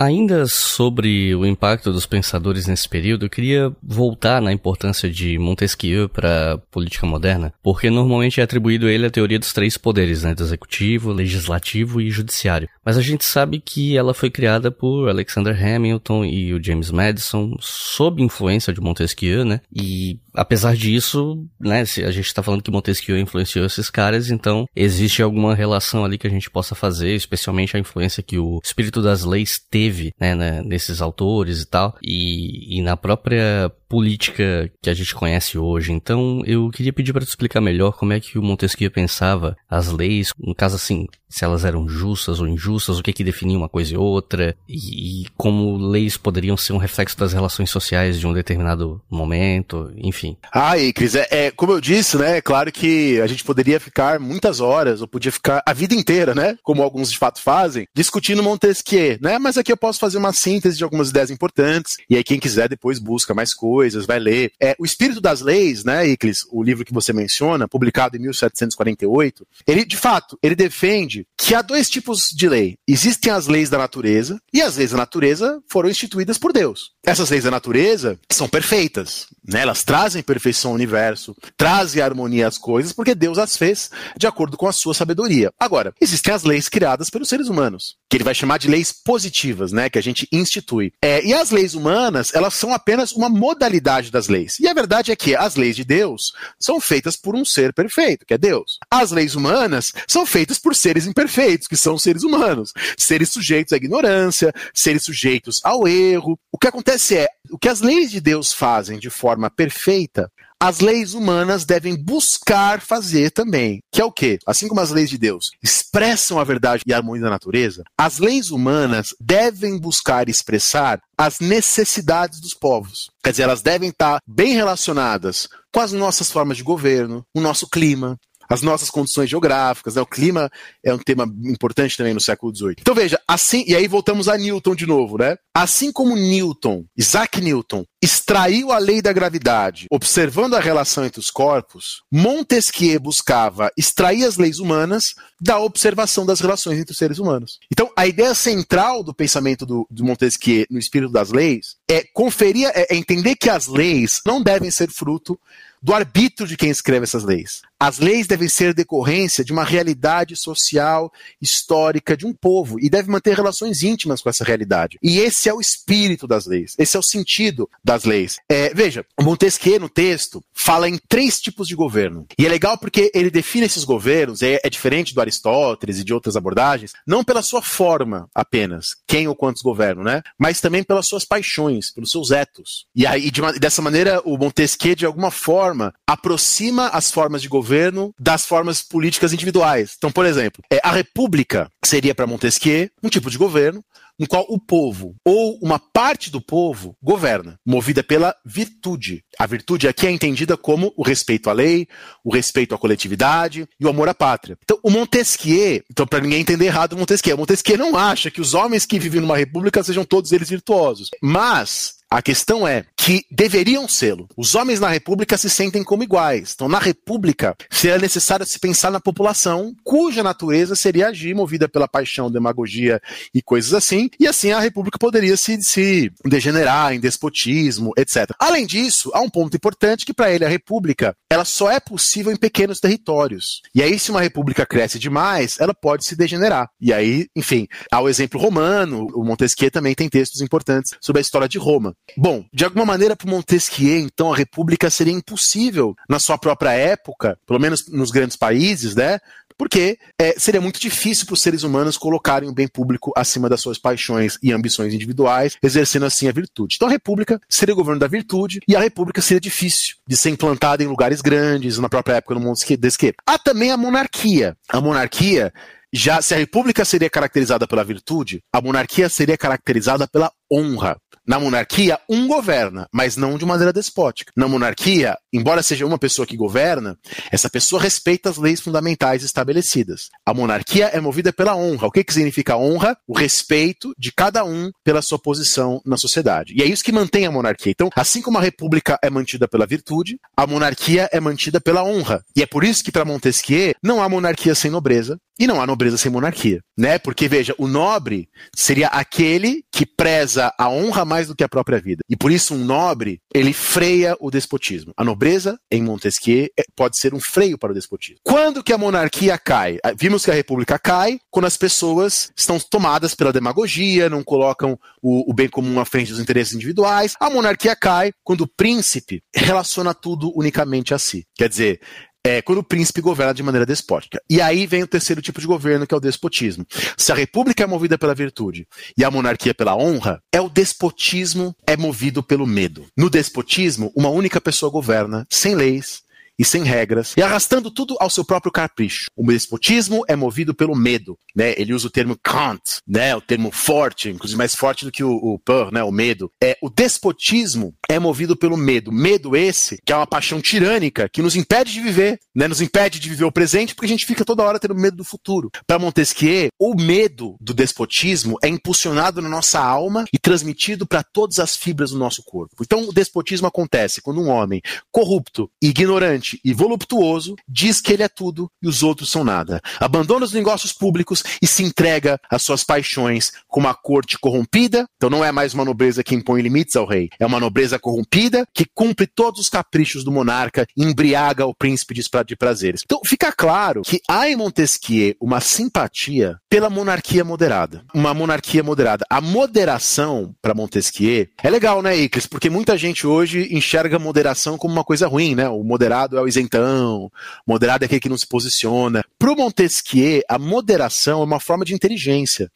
Ainda 0.00 0.46
sobre 0.46 1.34
o 1.34 1.44
impacto 1.44 1.92
dos 1.92 2.06
pensadores 2.06 2.66
nesse 2.66 2.88
período, 2.88 3.26
eu 3.26 3.30
queria 3.30 3.70
voltar 3.82 4.40
na 4.40 4.50
importância 4.50 5.10
de 5.10 5.38
Montesquieu 5.38 6.08
para 6.08 6.54
a 6.54 6.58
política 6.58 7.06
moderna, 7.06 7.52
porque 7.62 7.90
normalmente 7.90 8.40
é 8.40 8.42
atribuído 8.42 8.86
a 8.86 8.90
ele 8.90 9.04
a 9.04 9.10
teoria 9.10 9.38
dos 9.38 9.52
três 9.52 9.76
poderes, 9.76 10.22
né, 10.22 10.34
do 10.34 10.42
executivo, 10.42 11.12
legislativo 11.12 12.00
e 12.00 12.10
judiciário. 12.10 12.66
Mas 12.90 12.98
a 12.98 13.02
gente 13.02 13.24
sabe 13.24 13.60
que 13.60 13.96
ela 13.96 14.12
foi 14.12 14.28
criada 14.28 14.68
por 14.68 15.08
Alexander 15.08 15.56
Hamilton 15.56 16.24
e 16.24 16.52
o 16.52 16.60
James 16.60 16.90
Madison 16.90 17.54
sob 17.60 18.20
influência 18.20 18.72
de 18.72 18.80
Montesquieu, 18.80 19.44
né? 19.44 19.60
E 19.72 20.18
apesar 20.34 20.74
disso, 20.74 21.46
né, 21.60 21.82
a 21.82 22.10
gente 22.10 22.26
está 22.26 22.42
falando 22.42 22.62
que 22.64 22.70
Montesquieu 22.70 23.16
influenciou 23.16 23.64
esses 23.64 23.88
caras, 23.90 24.28
então 24.28 24.66
existe 24.74 25.22
alguma 25.22 25.54
relação 25.54 26.04
ali 26.04 26.18
que 26.18 26.26
a 26.26 26.30
gente 26.30 26.50
possa 26.50 26.74
fazer, 26.74 27.14
especialmente 27.14 27.76
a 27.76 27.80
influência 27.80 28.24
que 28.24 28.38
o 28.38 28.60
espírito 28.64 29.00
das 29.00 29.24
leis 29.24 29.60
teve, 29.70 30.12
né, 30.18 30.34
né 30.34 30.60
nesses 30.60 31.00
autores 31.00 31.62
e 31.62 31.66
tal, 31.66 31.96
e, 32.02 32.76
e 32.76 32.82
na 32.82 32.96
própria 32.96 33.70
política 33.88 34.70
que 34.82 34.90
a 34.90 34.94
gente 34.94 35.14
conhece 35.14 35.58
hoje. 35.58 35.92
Então, 35.92 36.42
eu 36.44 36.70
queria 36.70 36.92
pedir 36.92 37.12
para 37.12 37.24
tu 37.24 37.28
explicar 37.28 37.60
melhor 37.60 37.92
como 37.92 38.12
é 38.12 38.20
que 38.20 38.38
o 38.38 38.42
Montesquieu 38.42 38.90
pensava 38.90 39.56
as 39.68 39.92
leis, 39.92 40.32
no 40.38 40.54
caso 40.54 40.76
assim, 40.76 41.06
se 41.30 41.44
elas 41.44 41.64
eram 41.64 41.88
justas 41.88 42.40
ou 42.40 42.48
injustas 42.48 42.80
justas, 42.80 42.98
o 42.98 43.02
que 43.02 43.12
que 43.12 43.24
definia 43.24 43.56
uma 43.56 43.68
coisa 43.68 43.94
e 43.94 43.96
outra, 43.96 44.56
e, 44.68 45.22
e 45.22 45.26
como 45.36 45.76
leis 45.76 46.16
poderiam 46.16 46.56
ser 46.56 46.72
um 46.72 46.78
reflexo 46.78 47.18
das 47.18 47.32
relações 47.32 47.70
sociais 47.70 48.18
de 48.18 48.26
um 48.26 48.32
determinado 48.32 49.00
momento, 49.10 49.92
enfim. 49.96 50.36
Ah, 50.52 50.78
e 50.78 50.92
Cris, 50.92 51.14
é, 51.14 51.26
é, 51.30 51.50
como 51.50 51.72
eu 51.72 51.80
disse, 51.80 52.16
né, 52.16 52.38
é 52.38 52.40
claro 52.40 52.70
que 52.70 53.20
a 53.20 53.26
gente 53.26 53.44
poderia 53.44 53.80
ficar 53.80 54.18
muitas 54.18 54.60
horas, 54.60 55.00
ou 55.00 55.08
podia 55.08 55.32
ficar 55.32 55.62
a 55.66 55.72
vida 55.72 55.94
inteira, 55.94 56.34
né, 56.34 56.56
como 56.62 56.82
alguns 56.82 57.10
de 57.10 57.18
fato 57.18 57.40
fazem, 57.40 57.86
discutindo 57.94 58.42
Montesquieu, 58.42 59.18
né, 59.20 59.38
mas 59.38 59.58
aqui 59.58 59.72
eu 59.72 59.76
posso 59.76 59.98
fazer 59.98 60.18
uma 60.18 60.32
síntese 60.32 60.78
de 60.78 60.84
algumas 60.84 61.10
ideias 61.10 61.30
importantes, 61.30 61.96
e 62.08 62.16
aí 62.16 62.24
quem 62.24 62.38
quiser 62.38 62.68
depois 62.68 62.98
busca 62.98 63.34
mais 63.34 63.54
coisas, 63.54 64.06
vai 64.06 64.18
ler. 64.18 64.52
É, 64.60 64.76
o 64.78 64.84
Espírito 64.84 65.20
das 65.20 65.40
Leis, 65.40 65.84
né, 65.84 66.06
Iclis, 66.06 66.46
o 66.50 66.62
livro 66.62 66.84
que 66.84 66.92
você 66.92 67.12
menciona, 67.12 67.68
publicado 67.68 68.16
em 68.16 68.20
1748, 68.20 69.46
ele, 69.66 69.84
de 69.84 69.96
fato, 69.96 70.38
ele 70.42 70.54
defende 70.54 71.19
que 71.38 71.54
há 71.54 71.62
dois 71.62 71.88
tipos 71.88 72.28
de 72.34 72.48
lei. 72.48 72.76
Existem 72.86 73.32
as 73.32 73.46
leis 73.46 73.70
da 73.70 73.78
natureza, 73.78 74.38
e 74.52 74.62
as 74.62 74.76
leis 74.76 74.90
da 74.90 74.96
natureza 74.96 75.60
foram 75.68 75.88
instituídas 75.88 76.38
por 76.38 76.52
Deus. 76.52 76.92
Essas 77.04 77.30
leis 77.30 77.44
da 77.44 77.50
natureza 77.50 78.18
são 78.30 78.48
perfeitas, 78.48 79.26
né? 79.52 79.62
Elas 79.62 79.82
trazem 79.82 80.22
perfeição 80.22 80.70
ao 80.70 80.74
universo, 80.74 81.34
trazem 81.56 82.02
harmonia 82.02 82.46
às 82.46 82.56
coisas, 82.56 82.92
porque 82.92 83.14
Deus 83.14 83.38
as 83.38 83.56
fez 83.56 83.90
de 84.16 84.26
acordo 84.26 84.56
com 84.56 84.66
a 84.66 84.72
sua 84.72 84.94
sabedoria. 84.94 85.52
Agora, 85.58 85.92
existem 86.00 86.32
as 86.32 86.44
leis 86.44 86.68
criadas 86.68 87.10
pelos 87.10 87.28
seres 87.28 87.48
humanos, 87.48 87.96
que 88.08 88.16
ele 88.16 88.24
vai 88.24 88.34
chamar 88.34 88.58
de 88.58 88.68
leis 88.68 88.92
positivas, 88.92 89.72
né? 89.72 89.90
Que 89.90 89.98
a 89.98 90.02
gente 90.02 90.28
institui. 90.32 90.92
É, 91.02 91.24
e 91.24 91.34
as 91.34 91.50
leis 91.50 91.74
humanas, 91.74 92.32
elas 92.34 92.54
são 92.54 92.72
apenas 92.72 93.12
uma 93.12 93.28
modalidade 93.28 94.10
das 94.10 94.28
leis. 94.28 94.58
E 94.60 94.68
a 94.68 94.74
verdade 94.74 95.10
é 95.10 95.16
que 95.16 95.34
as 95.34 95.56
leis 95.56 95.76
de 95.76 95.84
Deus 95.84 96.32
são 96.58 96.80
feitas 96.80 97.16
por 97.16 97.34
um 97.34 97.44
ser 97.44 97.72
perfeito, 97.72 98.24
que 98.26 98.34
é 98.34 98.38
Deus. 98.38 98.78
As 98.90 99.10
leis 99.10 99.34
humanas 99.34 99.92
são 100.06 100.24
feitas 100.24 100.58
por 100.58 100.74
seres 100.74 101.06
imperfeitos, 101.06 101.66
que 101.66 101.76
são 101.76 101.98
seres 101.98 102.22
humanos, 102.22 102.72
seres 102.96 103.30
sujeitos 103.30 103.72
à 103.72 103.76
ignorância, 103.76 104.52
seres 104.72 105.04
sujeitos 105.04 105.60
ao 105.64 105.88
erro. 105.88 106.38
O 106.52 106.58
que 106.58 106.68
acontece 106.68 107.16
é, 107.16 107.28
o 107.50 107.58
que 107.58 107.68
as 107.68 107.80
leis 107.80 108.10
de 108.10 108.20
Deus 108.20 108.52
fazem 108.52 108.98
de 108.98 109.10
forma 109.10 109.39
perfeita, 109.48 110.30
as 110.62 110.80
leis 110.80 111.14
humanas 111.14 111.64
devem 111.64 111.96
buscar 111.96 112.82
fazer 112.82 113.30
também. 113.30 113.80
Que 113.90 114.02
é 114.02 114.04
o 114.04 114.12
quê? 114.12 114.38
Assim 114.46 114.68
como 114.68 114.80
as 114.80 114.90
leis 114.90 115.08
de 115.08 115.16
Deus 115.16 115.46
expressam 115.62 116.38
a 116.38 116.44
verdade 116.44 116.82
e 116.86 116.92
a 116.92 116.98
harmonia 116.98 117.22
da 117.22 117.30
natureza, 117.30 117.82
as 117.96 118.18
leis 118.18 118.50
humanas 118.50 119.14
devem 119.18 119.78
buscar 119.78 120.28
expressar 120.28 121.00
as 121.16 121.40
necessidades 121.40 122.40
dos 122.40 122.52
povos. 122.52 123.10
Quer 123.24 123.30
dizer, 123.30 123.42
elas 123.44 123.62
devem 123.62 123.88
estar 123.88 124.18
bem 124.26 124.52
relacionadas 124.52 125.48
com 125.72 125.80
as 125.80 125.92
nossas 125.92 126.30
formas 126.30 126.58
de 126.58 126.62
governo, 126.62 127.24
o 127.34 127.40
nosso 127.40 127.66
clima, 127.66 128.18
as 128.50 128.62
nossas 128.62 128.90
condições 128.90 129.30
geográficas, 129.30 129.94
né? 129.94 130.02
o 130.02 130.06
clima 130.06 130.50
é 130.84 130.92
um 130.92 130.98
tema 130.98 131.24
importante 131.44 131.96
também 131.96 132.12
no 132.12 132.20
século 132.20 132.54
XVIII. 132.54 132.76
Então 132.80 132.94
veja, 132.94 133.20
assim, 133.26 133.64
e 133.66 133.76
aí 133.76 133.86
voltamos 133.86 134.28
a 134.28 134.36
Newton 134.36 134.74
de 134.74 134.86
novo, 134.86 135.16
né? 135.16 135.36
Assim 135.54 135.92
como 135.92 136.16
Newton, 136.16 136.84
Isaac 136.96 137.40
Newton, 137.40 137.84
extraiu 138.02 138.72
a 138.72 138.78
lei 138.78 139.00
da 139.00 139.12
gravidade, 139.12 139.86
observando 139.90 140.54
a 140.54 140.60
relação 140.60 141.04
entre 141.04 141.20
os 141.20 141.30
corpos, 141.30 142.02
Montesquieu 142.10 142.98
buscava 142.98 143.70
extrair 143.76 144.24
as 144.24 144.36
leis 144.36 144.58
humanas 144.58 145.14
da 145.40 145.58
observação 145.60 146.26
das 146.26 146.40
relações 146.40 146.78
entre 146.78 146.92
os 146.92 146.98
seres 146.98 147.18
humanos. 147.18 147.58
Então, 147.70 147.90
a 147.96 148.06
ideia 148.06 148.34
central 148.34 149.04
do 149.04 149.14
pensamento 149.14 149.64
do, 149.64 149.86
do 149.90 150.04
Montesquieu 150.04 150.66
no 150.70 150.78
espírito 150.78 151.12
das 151.12 151.30
leis 151.30 151.76
é 151.88 152.02
conferir, 152.12 152.68
é, 152.74 152.94
é 152.94 152.96
entender 152.96 153.36
que 153.36 153.48
as 153.48 153.66
leis 153.66 154.20
não 154.26 154.42
devem 154.42 154.70
ser 154.70 154.90
fruto 154.90 155.38
do 155.82 155.94
arbítrio 155.94 156.46
de 156.46 156.56
quem 156.56 156.70
escreve 156.70 157.04
essas 157.04 157.24
leis. 157.24 157.62
As 157.82 157.98
leis 157.98 158.26
devem 158.26 158.46
ser 158.46 158.74
decorrência 158.74 159.42
de 159.42 159.54
uma 159.54 159.64
realidade 159.64 160.36
social, 160.36 161.10
histórica 161.40 162.14
de 162.14 162.26
um 162.26 162.34
povo 162.34 162.78
e 162.78 162.90
devem 162.90 163.10
manter 163.10 163.34
relações 163.34 163.82
íntimas 163.82 164.20
com 164.20 164.28
essa 164.28 164.44
realidade. 164.44 164.98
E 165.02 165.18
esse 165.18 165.48
é 165.48 165.54
o 165.54 165.62
espírito 165.62 166.26
das 166.26 166.44
leis, 166.44 166.74
esse 166.78 166.94
é 166.94 167.00
o 167.00 167.02
sentido 167.02 167.66
das 167.82 168.04
leis. 168.04 168.36
É, 168.50 168.74
veja, 168.74 169.06
Montesquieu 169.18 169.80
no 169.80 169.88
texto 169.88 170.44
fala 170.52 170.90
em 170.90 170.98
três 171.08 171.40
tipos 171.40 171.66
de 171.66 171.74
governo. 171.74 172.26
E 172.38 172.44
é 172.44 172.50
legal 172.50 172.76
porque 172.76 173.10
ele 173.14 173.30
define 173.30 173.64
esses 173.64 173.84
governos, 173.84 174.42
é, 174.42 174.60
é 174.62 174.68
diferente 174.68 175.14
do 175.14 175.20
Aristóteles 175.22 175.98
e 175.98 176.04
de 176.04 176.12
outras 176.12 176.36
abordagens, 176.36 176.92
não 177.06 177.24
pela 177.24 177.40
sua 177.40 177.62
forma 177.62 178.28
apenas, 178.34 178.88
quem 179.06 179.26
ou 179.26 179.34
quantos 179.34 179.62
governam, 179.62 180.04
né? 180.04 180.22
Mas 180.38 180.60
também 180.60 180.82
pelas 180.82 181.08
suas 181.08 181.24
paixões, 181.24 181.90
pelos 181.90 182.10
seus 182.10 182.30
etos. 182.30 182.84
E 182.94 183.06
aí, 183.06 183.30
de 183.30 183.40
uma, 183.40 183.54
dessa 183.54 183.80
maneira, 183.80 184.20
o 184.26 184.36
Montesquieu, 184.36 184.94
de 184.94 185.06
alguma 185.06 185.30
forma, 185.30 185.94
aproxima 186.06 186.88
as 186.88 187.10
formas 187.10 187.40
de 187.40 187.48
governo 187.48 187.69
governo 187.70 188.12
das 188.18 188.44
formas 188.44 188.82
políticas 188.82 189.32
individuais. 189.32 189.94
Então, 189.96 190.10
por 190.10 190.26
exemplo, 190.26 190.62
é, 190.72 190.80
a 190.82 190.90
república 190.90 191.70
seria 191.84 192.14
para 192.14 192.26
Montesquieu 192.26 192.90
um 193.00 193.08
tipo 193.08 193.30
de 193.30 193.38
governo 193.38 193.84
no 194.18 194.26
qual 194.26 194.44
o 194.48 194.58
povo 194.58 195.14
ou 195.24 195.58
uma 195.62 195.78
parte 195.78 196.30
do 196.30 196.42
povo 196.42 196.94
governa, 197.02 197.58
movida 197.64 198.02
pela 198.02 198.34
virtude. 198.44 199.24
A 199.38 199.46
virtude 199.46 199.88
aqui 199.88 200.06
é 200.06 200.10
entendida 200.10 200.58
como 200.58 200.92
o 200.94 201.02
respeito 201.02 201.48
à 201.48 201.54
lei, 201.54 201.86
o 202.22 202.34
respeito 202.34 202.74
à 202.74 202.78
coletividade 202.78 203.66
e 203.78 203.86
o 203.86 203.88
amor 203.88 204.08
à 204.08 204.14
pátria. 204.14 204.58
Então, 204.62 204.78
o 204.82 204.90
Montesquieu, 204.90 205.82
então 205.90 206.06
para 206.06 206.20
ninguém 206.20 206.40
entender 206.40 206.66
errado, 206.66 206.94
o 206.94 206.98
Montesquieu, 206.98 207.38
Montesquieu 207.38 207.78
não 207.78 207.96
acha 207.96 208.30
que 208.30 208.40
os 208.40 208.52
homens 208.52 208.84
que 208.84 208.98
vivem 208.98 209.20
numa 209.20 209.38
república 209.38 209.82
sejam 209.82 210.04
todos 210.04 210.32
eles 210.32 210.50
virtuosos, 210.50 211.08
mas 211.22 212.00
a 212.10 212.20
questão 212.20 212.66
é 212.66 212.84
que 213.00 213.24
deveriam 213.30 213.88
sê-lo. 213.88 214.28
Os 214.36 214.54
homens 214.54 214.78
na 214.78 214.88
República 214.90 215.38
se 215.38 215.48
sentem 215.48 215.82
como 215.82 216.02
iguais. 216.02 216.52
Então, 216.54 216.68
na 216.68 216.78
República, 216.78 217.56
seria 217.70 217.96
necessário 217.96 218.44
se 218.44 218.58
pensar 218.58 218.90
na 218.90 219.00
população, 219.00 219.74
cuja 219.82 220.22
natureza 220.22 220.76
seria 220.76 221.08
agir 221.08 221.34
movida 221.34 221.66
pela 221.66 221.88
paixão, 221.88 222.30
demagogia 222.30 223.00
e 223.34 223.40
coisas 223.40 223.72
assim, 223.72 224.10
e 224.20 224.26
assim 224.26 224.52
a 224.52 224.60
República 224.60 224.98
poderia 224.98 225.34
se, 225.38 225.62
se 225.62 226.12
degenerar 226.26 226.92
em 226.92 227.00
despotismo, 227.00 227.92
etc. 227.96 228.32
Além 228.38 228.66
disso, 228.66 229.10
há 229.14 229.20
um 229.22 229.30
ponto 229.30 229.56
importante 229.56 230.04
que 230.04 230.12
para 230.12 230.30
ele 230.30 230.44
a 230.44 230.48
República, 230.48 231.16
ela 231.30 231.46
só 231.46 231.70
é 231.70 231.80
possível 231.80 232.30
em 232.30 232.36
pequenos 232.36 232.80
territórios. 232.80 233.62
E 233.74 233.82
aí, 233.82 233.98
se 233.98 234.10
uma 234.10 234.20
República 234.20 234.66
cresce 234.66 234.98
demais, 234.98 235.58
ela 235.58 235.72
pode 235.72 236.04
se 236.04 236.14
degenerar. 236.14 236.68
E 236.78 236.92
aí, 236.92 237.28
enfim, 237.34 237.66
há 237.90 237.98
o 237.98 238.10
exemplo 238.10 238.38
romano, 238.38 239.06
o 239.14 239.24
Montesquieu 239.24 239.70
também 239.70 239.94
tem 239.94 240.08
textos 240.08 240.42
importantes 240.42 240.92
sobre 241.00 241.20
a 241.20 241.22
história 241.22 241.48
de 241.48 241.56
Roma. 241.56 241.94
Bom, 242.14 242.44
de 242.52 242.66
alguma 242.66 242.90
maneira 242.90 242.90
para 243.16 243.30
Montesquieu, 243.30 243.98
então 243.98 244.32
a 244.32 244.36
república 244.36 244.90
seria 244.90 245.12
impossível 245.12 245.94
na 246.08 246.18
sua 246.18 246.38
própria 246.38 246.72
época, 246.72 247.38
pelo 247.46 247.60
menos 247.60 247.88
nos 247.88 248.10
grandes 248.10 248.36
países, 248.36 248.94
né? 248.94 249.18
Porque 249.60 249.98
é, 250.18 250.38
seria 250.38 250.60
muito 250.60 250.80
difícil 250.80 251.26
para 251.26 251.34
os 251.34 251.42
seres 251.42 251.64
humanos 251.64 251.98
colocarem 251.98 252.48
o 252.48 252.52
bem 252.52 252.66
público 252.66 253.12
acima 253.14 253.46
das 253.46 253.60
suas 253.60 253.76
paixões 253.76 254.38
e 254.42 254.52
ambições 254.52 254.94
individuais, 254.94 255.58
exercendo 255.62 256.06
assim 256.06 256.28
a 256.28 256.32
virtude. 256.32 256.76
Então 256.76 256.88
a 256.88 256.90
república 256.90 257.38
seria 257.46 257.74
o 257.74 257.76
governo 257.76 258.00
da 258.00 258.06
virtude 258.06 258.60
e 258.66 258.74
a 258.74 258.80
república 258.80 259.20
seria 259.20 259.40
difícil 259.40 259.96
de 260.06 260.16
ser 260.16 260.30
implantada 260.30 260.82
em 260.82 260.86
lugares 260.86 261.20
grandes, 261.20 261.76
na 261.76 261.90
própria 261.90 262.14
época 262.14 262.34
no 262.34 262.40
Montesquieu. 262.40 263.12
Há 263.26 263.38
também 263.38 263.70
a 263.70 263.76
monarquia. 263.76 264.56
A 264.66 264.80
monarquia 264.80 265.52
já 265.92 266.22
se 266.22 266.34
a 266.34 266.38
república 266.38 266.84
seria 266.84 267.10
caracterizada 267.10 267.66
pela 267.66 267.84
virtude, 267.84 268.42
a 268.52 268.60
monarquia 268.60 269.08
seria 269.08 269.36
caracterizada 269.36 270.06
pela 270.06 270.32
honra. 270.52 270.96
Na 271.26 271.38
monarquia, 271.38 271.96
um 272.08 272.26
governa, 272.26 272.88
mas 272.92 273.16
não 273.16 273.38
de 273.38 273.44
maneira 273.44 273.72
despótica. 273.72 274.32
Na 274.36 274.48
monarquia, 274.48 275.16
embora 275.32 275.62
seja 275.62 275.86
uma 275.86 275.98
pessoa 275.98 276.26
que 276.26 276.36
governa, 276.36 276.98
essa 277.30 277.48
pessoa 277.48 277.80
respeita 277.80 278.28
as 278.28 278.36
leis 278.36 278.60
fundamentais 278.60 279.22
estabelecidas. 279.22 280.08
A 280.26 280.34
monarquia 280.34 280.86
é 280.86 281.00
movida 281.00 281.32
pela 281.32 281.54
honra. 281.54 281.86
O 281.86 281.92
que, 281.92 282.02
que 282.02 282.14
significa 282.14 282.56
honra? 282.56 282.96
O 283.06 283.16
respeito 283.16 283.92
de 283.96 284.10
cada 284.10 284.44
um 284.44 284.70
pela 284.82 285.02
sua 285.02 285.20
posição 285.20 285.80
na 285.86 285.96
sociedade. 285.96 286.52
E 286.56 286.62
é 286.62 286.66
isso 286.66 286.82
que 286.82 286.90
mantém 286.90 287.26
a 287.26 287.30
monarquia. 287.30 287.70
Então, 287.70 287.90
assim 287.94 288.20
como 288.20 288.38
a 288.38 288.42
república 288.42 288.98
é 289.00 289.10
mantida 289.10 289.46
pela 289.46 289.66
virtude, 289.66 290.18
a 290.36 290.46
monarquia 290.46 291.08
é 291.12 291.20
mantida 291.20 291.60
pela 291.60 291.84
honra. 291.84 292.24
E 292.34 292.42
é 292.42 292.46
por 292.46 292.64
isso 292.64 292.82
que, 292.82 292.90
para 292.90 293.04
Montesquieu, 293.04 293.72
não 293.82 294.02
há 294.02 294.08
monarquia 294.08 294.54
sem 294.54 294.70
nobreza 294.70 295.16
e 295.38 295.46
não 295.46 295.60
há 295.60 295.66
nobreza 295.66 295.96
sem 295.96 296.10
monarquia. 296.10 296.60
Né? 296.76 296.98
Porque, 296.98 297.28
veja, 297.28 297.54
o 297.56 297.68
nobre 297.68 298.28
seria 298.54 298.88
aquele 298.88 299.62
que 299.72 299.86
preza 299.86 300.39
a 300.58 300.68
honra 300.68 301.04
mais 301.04 301.28
do 301.28 301.34
que 301.34 301.44
a 301.44 301.48
própria 301.48 301.80
vida. 301.80 302.02
E 302.08 302.16
por 302.16 302.30
isso 302.30 302.54
um 302.54 302.64
nobre, 302.64 303.20
ele 303.34 303.52
freia 303.52 304.16
o 304.20 304.30
despotismo. 304.30 304.92
A 304.96 305.04
nobreza, 305.04 305.58
em 305.70 305.82
Montesquieu, 305.82 306.48
é, 306.58 306.64
pode 306.74 306.98
ser 306.98 307.14
um 307.14 307.20
freio 307.20 307.58
para 307.58 307.72
o 307.72 307.74
despotismo. 307.74 308.20
Quando 308.24 308.62
que 308.62 308.72
a 308.72 308.78
monarquia 308.78 309.36
cai? 309.38 309.78
Ah, 309.84 309.92
vimos 309.96 310.24
que 310.24 310.30
a 310.30 310.34
república 310.34 310.78
cai 310.78 311.18
quando 311.30 311.46
as 311.46 311.56
pessoas 311.56 312.30
estão 312.36 312.58
tomadas 312.58 313.14
pela 313.14 313.32
demagogia, 313.32 314.08
não 314.08 314.22
colocam 314.22 314.78
o, 315.02 315.30
o 315.30 315.34
bem 315.34 315.48
comum 315.48 315.80
à 315.80 315.84
frente 315.84 316.10
dos 316.10 316.20
interesses 316.20 316.54
individuais. 316.54 317.14
A 317.20 317.30
monarquia 317.30 317.74
cai 317.76 318.12
quando 318.22 318.42
o 318.42 318.48
príncipe 318.48 319.22
relaciona 319.34 319.94
tudo 319.94 320.32
unicamente 320.36 320.94
a 320.94 320.98
si. 320.98 321.24
Quer 321.34 321.48
dizer, 321.48 321.80
é, 322.24 322.42
quando 322.42 322.58
o 322.58 322.64
príncipe 322.64 323.00
governa 323.00 323.34
de 323.34 323.42
maneira 323.42 323.66
despótica. 323.66 324.20
E 324.28 324.40
aí 324.40 324.66
vem 324.66 324.82
o 324.82 324.86
terceiro 324.86 325.22
tipo 325.22 325.40
de 325.40 325.46
governo, 325.46 325.86
que 325.86 325.94
é 325.94 325.96
o 325.96 326.00
despotismo. 326.00 326.66
Se 326.96 327.12
a 327.12 327.14
república 327.14 327.64
é 327.64 327.66
movida 327.66 327.98
pela 327.98 328.14
virtude 328.14 328.66
e 328.96 329.04
a 329.04 329.10
monarquia 329.10 329.54
pela 329.54 329.76
honra, 329.76 330.22
é 330.32 330.40
o 330.40 330.48
despotismo 330.48 331.54
é 331.66 331.76
movido 331.76 332.22
pelo 332.22 332.46
medo. 332.46 332.86
No 332.96 333.08
despotismo, 333.08 333.92
uma 333.96 334.10
única 334.10 334.40
pessoa 334.40 334.70
governa, 334.70 335.26
sem 335.30 335.54
leis, 335.54 336.02
e 336.40 336.44
sem 336.44 336.64
regras, 336.64 337.12
e 337.18 337.22
arrastando 337.22 337.70
tudo 337.70 337.98
ao 338.00 338.08
seu 338.08 338.24
próprio 338.24 338.50
capricho. 338.50 339.10
O 339.14 339.26
despotismo 339.26 340.02
é 340.08 340.16
movido 340.16 340.54
pelo 340.54 340.74
medo, 340.74 341.18
né? 341.36 341.52
Ele 341.58 341.74
usa 341.74 341.88
o 341.88 341.90
termo 341.90 342.16
Kant, 342.16 342.78
né? 342.88 343.14
O 343.14 343.20
termo 343.20 343.50
forte, 343.52 344.08
inclusive 344.08 344.38
mais 344.38 344.54
forte 344.54 344.86
do 344.86 344.90
que 344.90 345.04
o, 345.04 345.12
o 345.12 345.38
peur, 345.38 345.70
né? 345.70 345.84
O 345.84 345.92
medo. 345.92 346.32
É, 346.42 346.56
o 346.62 346.70
despotismo 346.70 347.74
é 347.90 347.98
movido 347.98 348.34
pelo 348.34 348.56
medo. 348.56 348.90
Medo 348.90 349.36
esse, 349.36 349.82
que 349.84 349.92
é 349.92 349.96
uma 349.96 350.06
paixão 350.06 350.40
tirânica, 350.40 351.10
que 351.10 351.20
nos 351.20 351.36
impede 351.36 351.74
de 351.74 351.80
viver, 351.82 352.18
né? 352.34 352.48
Nos 352.48 352.62
impede 352.62 352.98
de 352.98 353.10
viver 353.10 353.24
o 353.24 353.32
presente, 353.32 353.74
porque 353.74 353.84
a 353.84 353.90
gente 353.90 354.06
fica 354.06 354.24
toda 354.24 354.42
hora 354.42 354.58
tendo 354.58 354.74
medo 354.74 354.96
do 354.96 355.04
futuro. 355.04 355.50
Para 355.66 355.78
Montesquieu, 355.78 356.48
o 356.58 356.74
medo 356.74 357.36
do 357.38 357.52
despotismo 357.52 358.38
é 358.42 358.48
impulsionado 358.48 359.20
na 359.20 359.28
nossa 359.28 359.60
alma 359.60 360.06
e 360.10 360.18
transmitido 360.18 360.86
para 360.86 361.02
todas 361.02 361.38
as 361.38 361.54
fibras 361.54 361.90
do 361.90 361.98
nosso 361.98 362.22
corpo. 362.24 362.56
Então, 362.62 362.88
o 362.88 362.94
despotismo 362.94 363.46
acontece 363.46 364.00
quando 364.00 364.22
um 364.22 364.30
homem 364.30 364.62
corrupto, 364.90 365.50
ignorante 365.60 366.29
e 366.44 366.52
voluptuoso 366.52 367.36
diz 367.48 367.80
que 367.80 367.92
ele 367.92 368.02
é 368.02 368.08
tudo 368.08 368.50
e 368.62 368.68
os 368.68 368.82
outros 368.82 369.10
são 369.10 369.24
nada. 369.24 369.60
Abandona 369.78 370.24
os 370.24 370.32
negócios 370.32 370.72
públicos 370.72 371.22
e 371.40 371.46
se 371.46 371.62
entrega 371.62 372.20
às 372.30 372.42
suas 372.42 372.62
paixões 372.62 373.32
com 373.48 373.60
uma 373.60 373.74
corte 373.74 374.18
corrompida. 374.18 374.86
Então, 374.96 375.10
não 375.10 375.24
é 375.24 375.32
mais 375.32 375.54
uma 375.54 375.64
nobreza 375.64 376.04
que 376.04 376.14
impõe 376.14 376.42
limites 376.42 376.76
ao 376.76 376.86
rei, 376.86 377.08
é 377.18 377.26
uma 377.26 377.40
nobreza 377.40 377.78
corrompida 377.78 378.46
que 378.54 378.66
cumpre 378.74 379.06
todos 379.06 379.40
os 379.40 379.48
caprichos 379.48 380.04
do 380.04 380.12
monarca 380.12 380.66
e 380.76 380.84
embriaga 380.84 381.46
o 381.46 381.54
príncipe 381.54 381.94
de 381.94 382.36
prazeres. 382.36 382.82
Então, 382.84 383.00
fica 383.04 383.32
claro 383.32 383.82
que 383.82 384.00
há 384.08 384.28
em 384.28 384.36
Montesquieu 384.36 385.14
uma 385.20 385.40
simpatia 385.40 386.38
pela 386.48 386.68
monarquia 386.68 387.24
moderada. 387.24 387.84
Uma 387.94 388.12
monarquia 388.12 388.62
moderada. 388.62 389.04
A 389.08 389.20
moderação, 389.20 390.34
para 390.42 390.54
Montesquieu, 390.54 391.26
é 391.42 391.50
legal, 391.50 391.82
né, 391.82 391.96
Icles? 391.96 392.26
Porque 392.26 392.50
muita 392.50 392.76
gente 392.76 393.06
hoje 393.06 393.48
enxerga 393.50 393.98
moderação 393.98 394.58
como 394.58 394.74
uma 394.74 394.84
coisa 394.84 395.06
ruim, 395.06 395.34
né? 395.34 395.48
O 395.48 395.62
moderado 395.62 396.18
é 396.20 396.24
o 396.24 396.28
isentão, 396.28 397.10
moderado 397.46 397.84
é 397.84 397.86
aquele 397.86 398.00
que 398.00 398.08
não 398.08 398.18
se 398.18 398.26
posiciona. 398.26 399.04
Para 399.18 399.32
o 399.32 399.36
Montesquieu, 399.36 400.22
a 400.28 400.38
moderação 400.38 401.20
é 401.20 401.24
uma 401.24 401.40
forma 401.40 401.64
de 401.64 401.74
inteligência. 401.74 402.50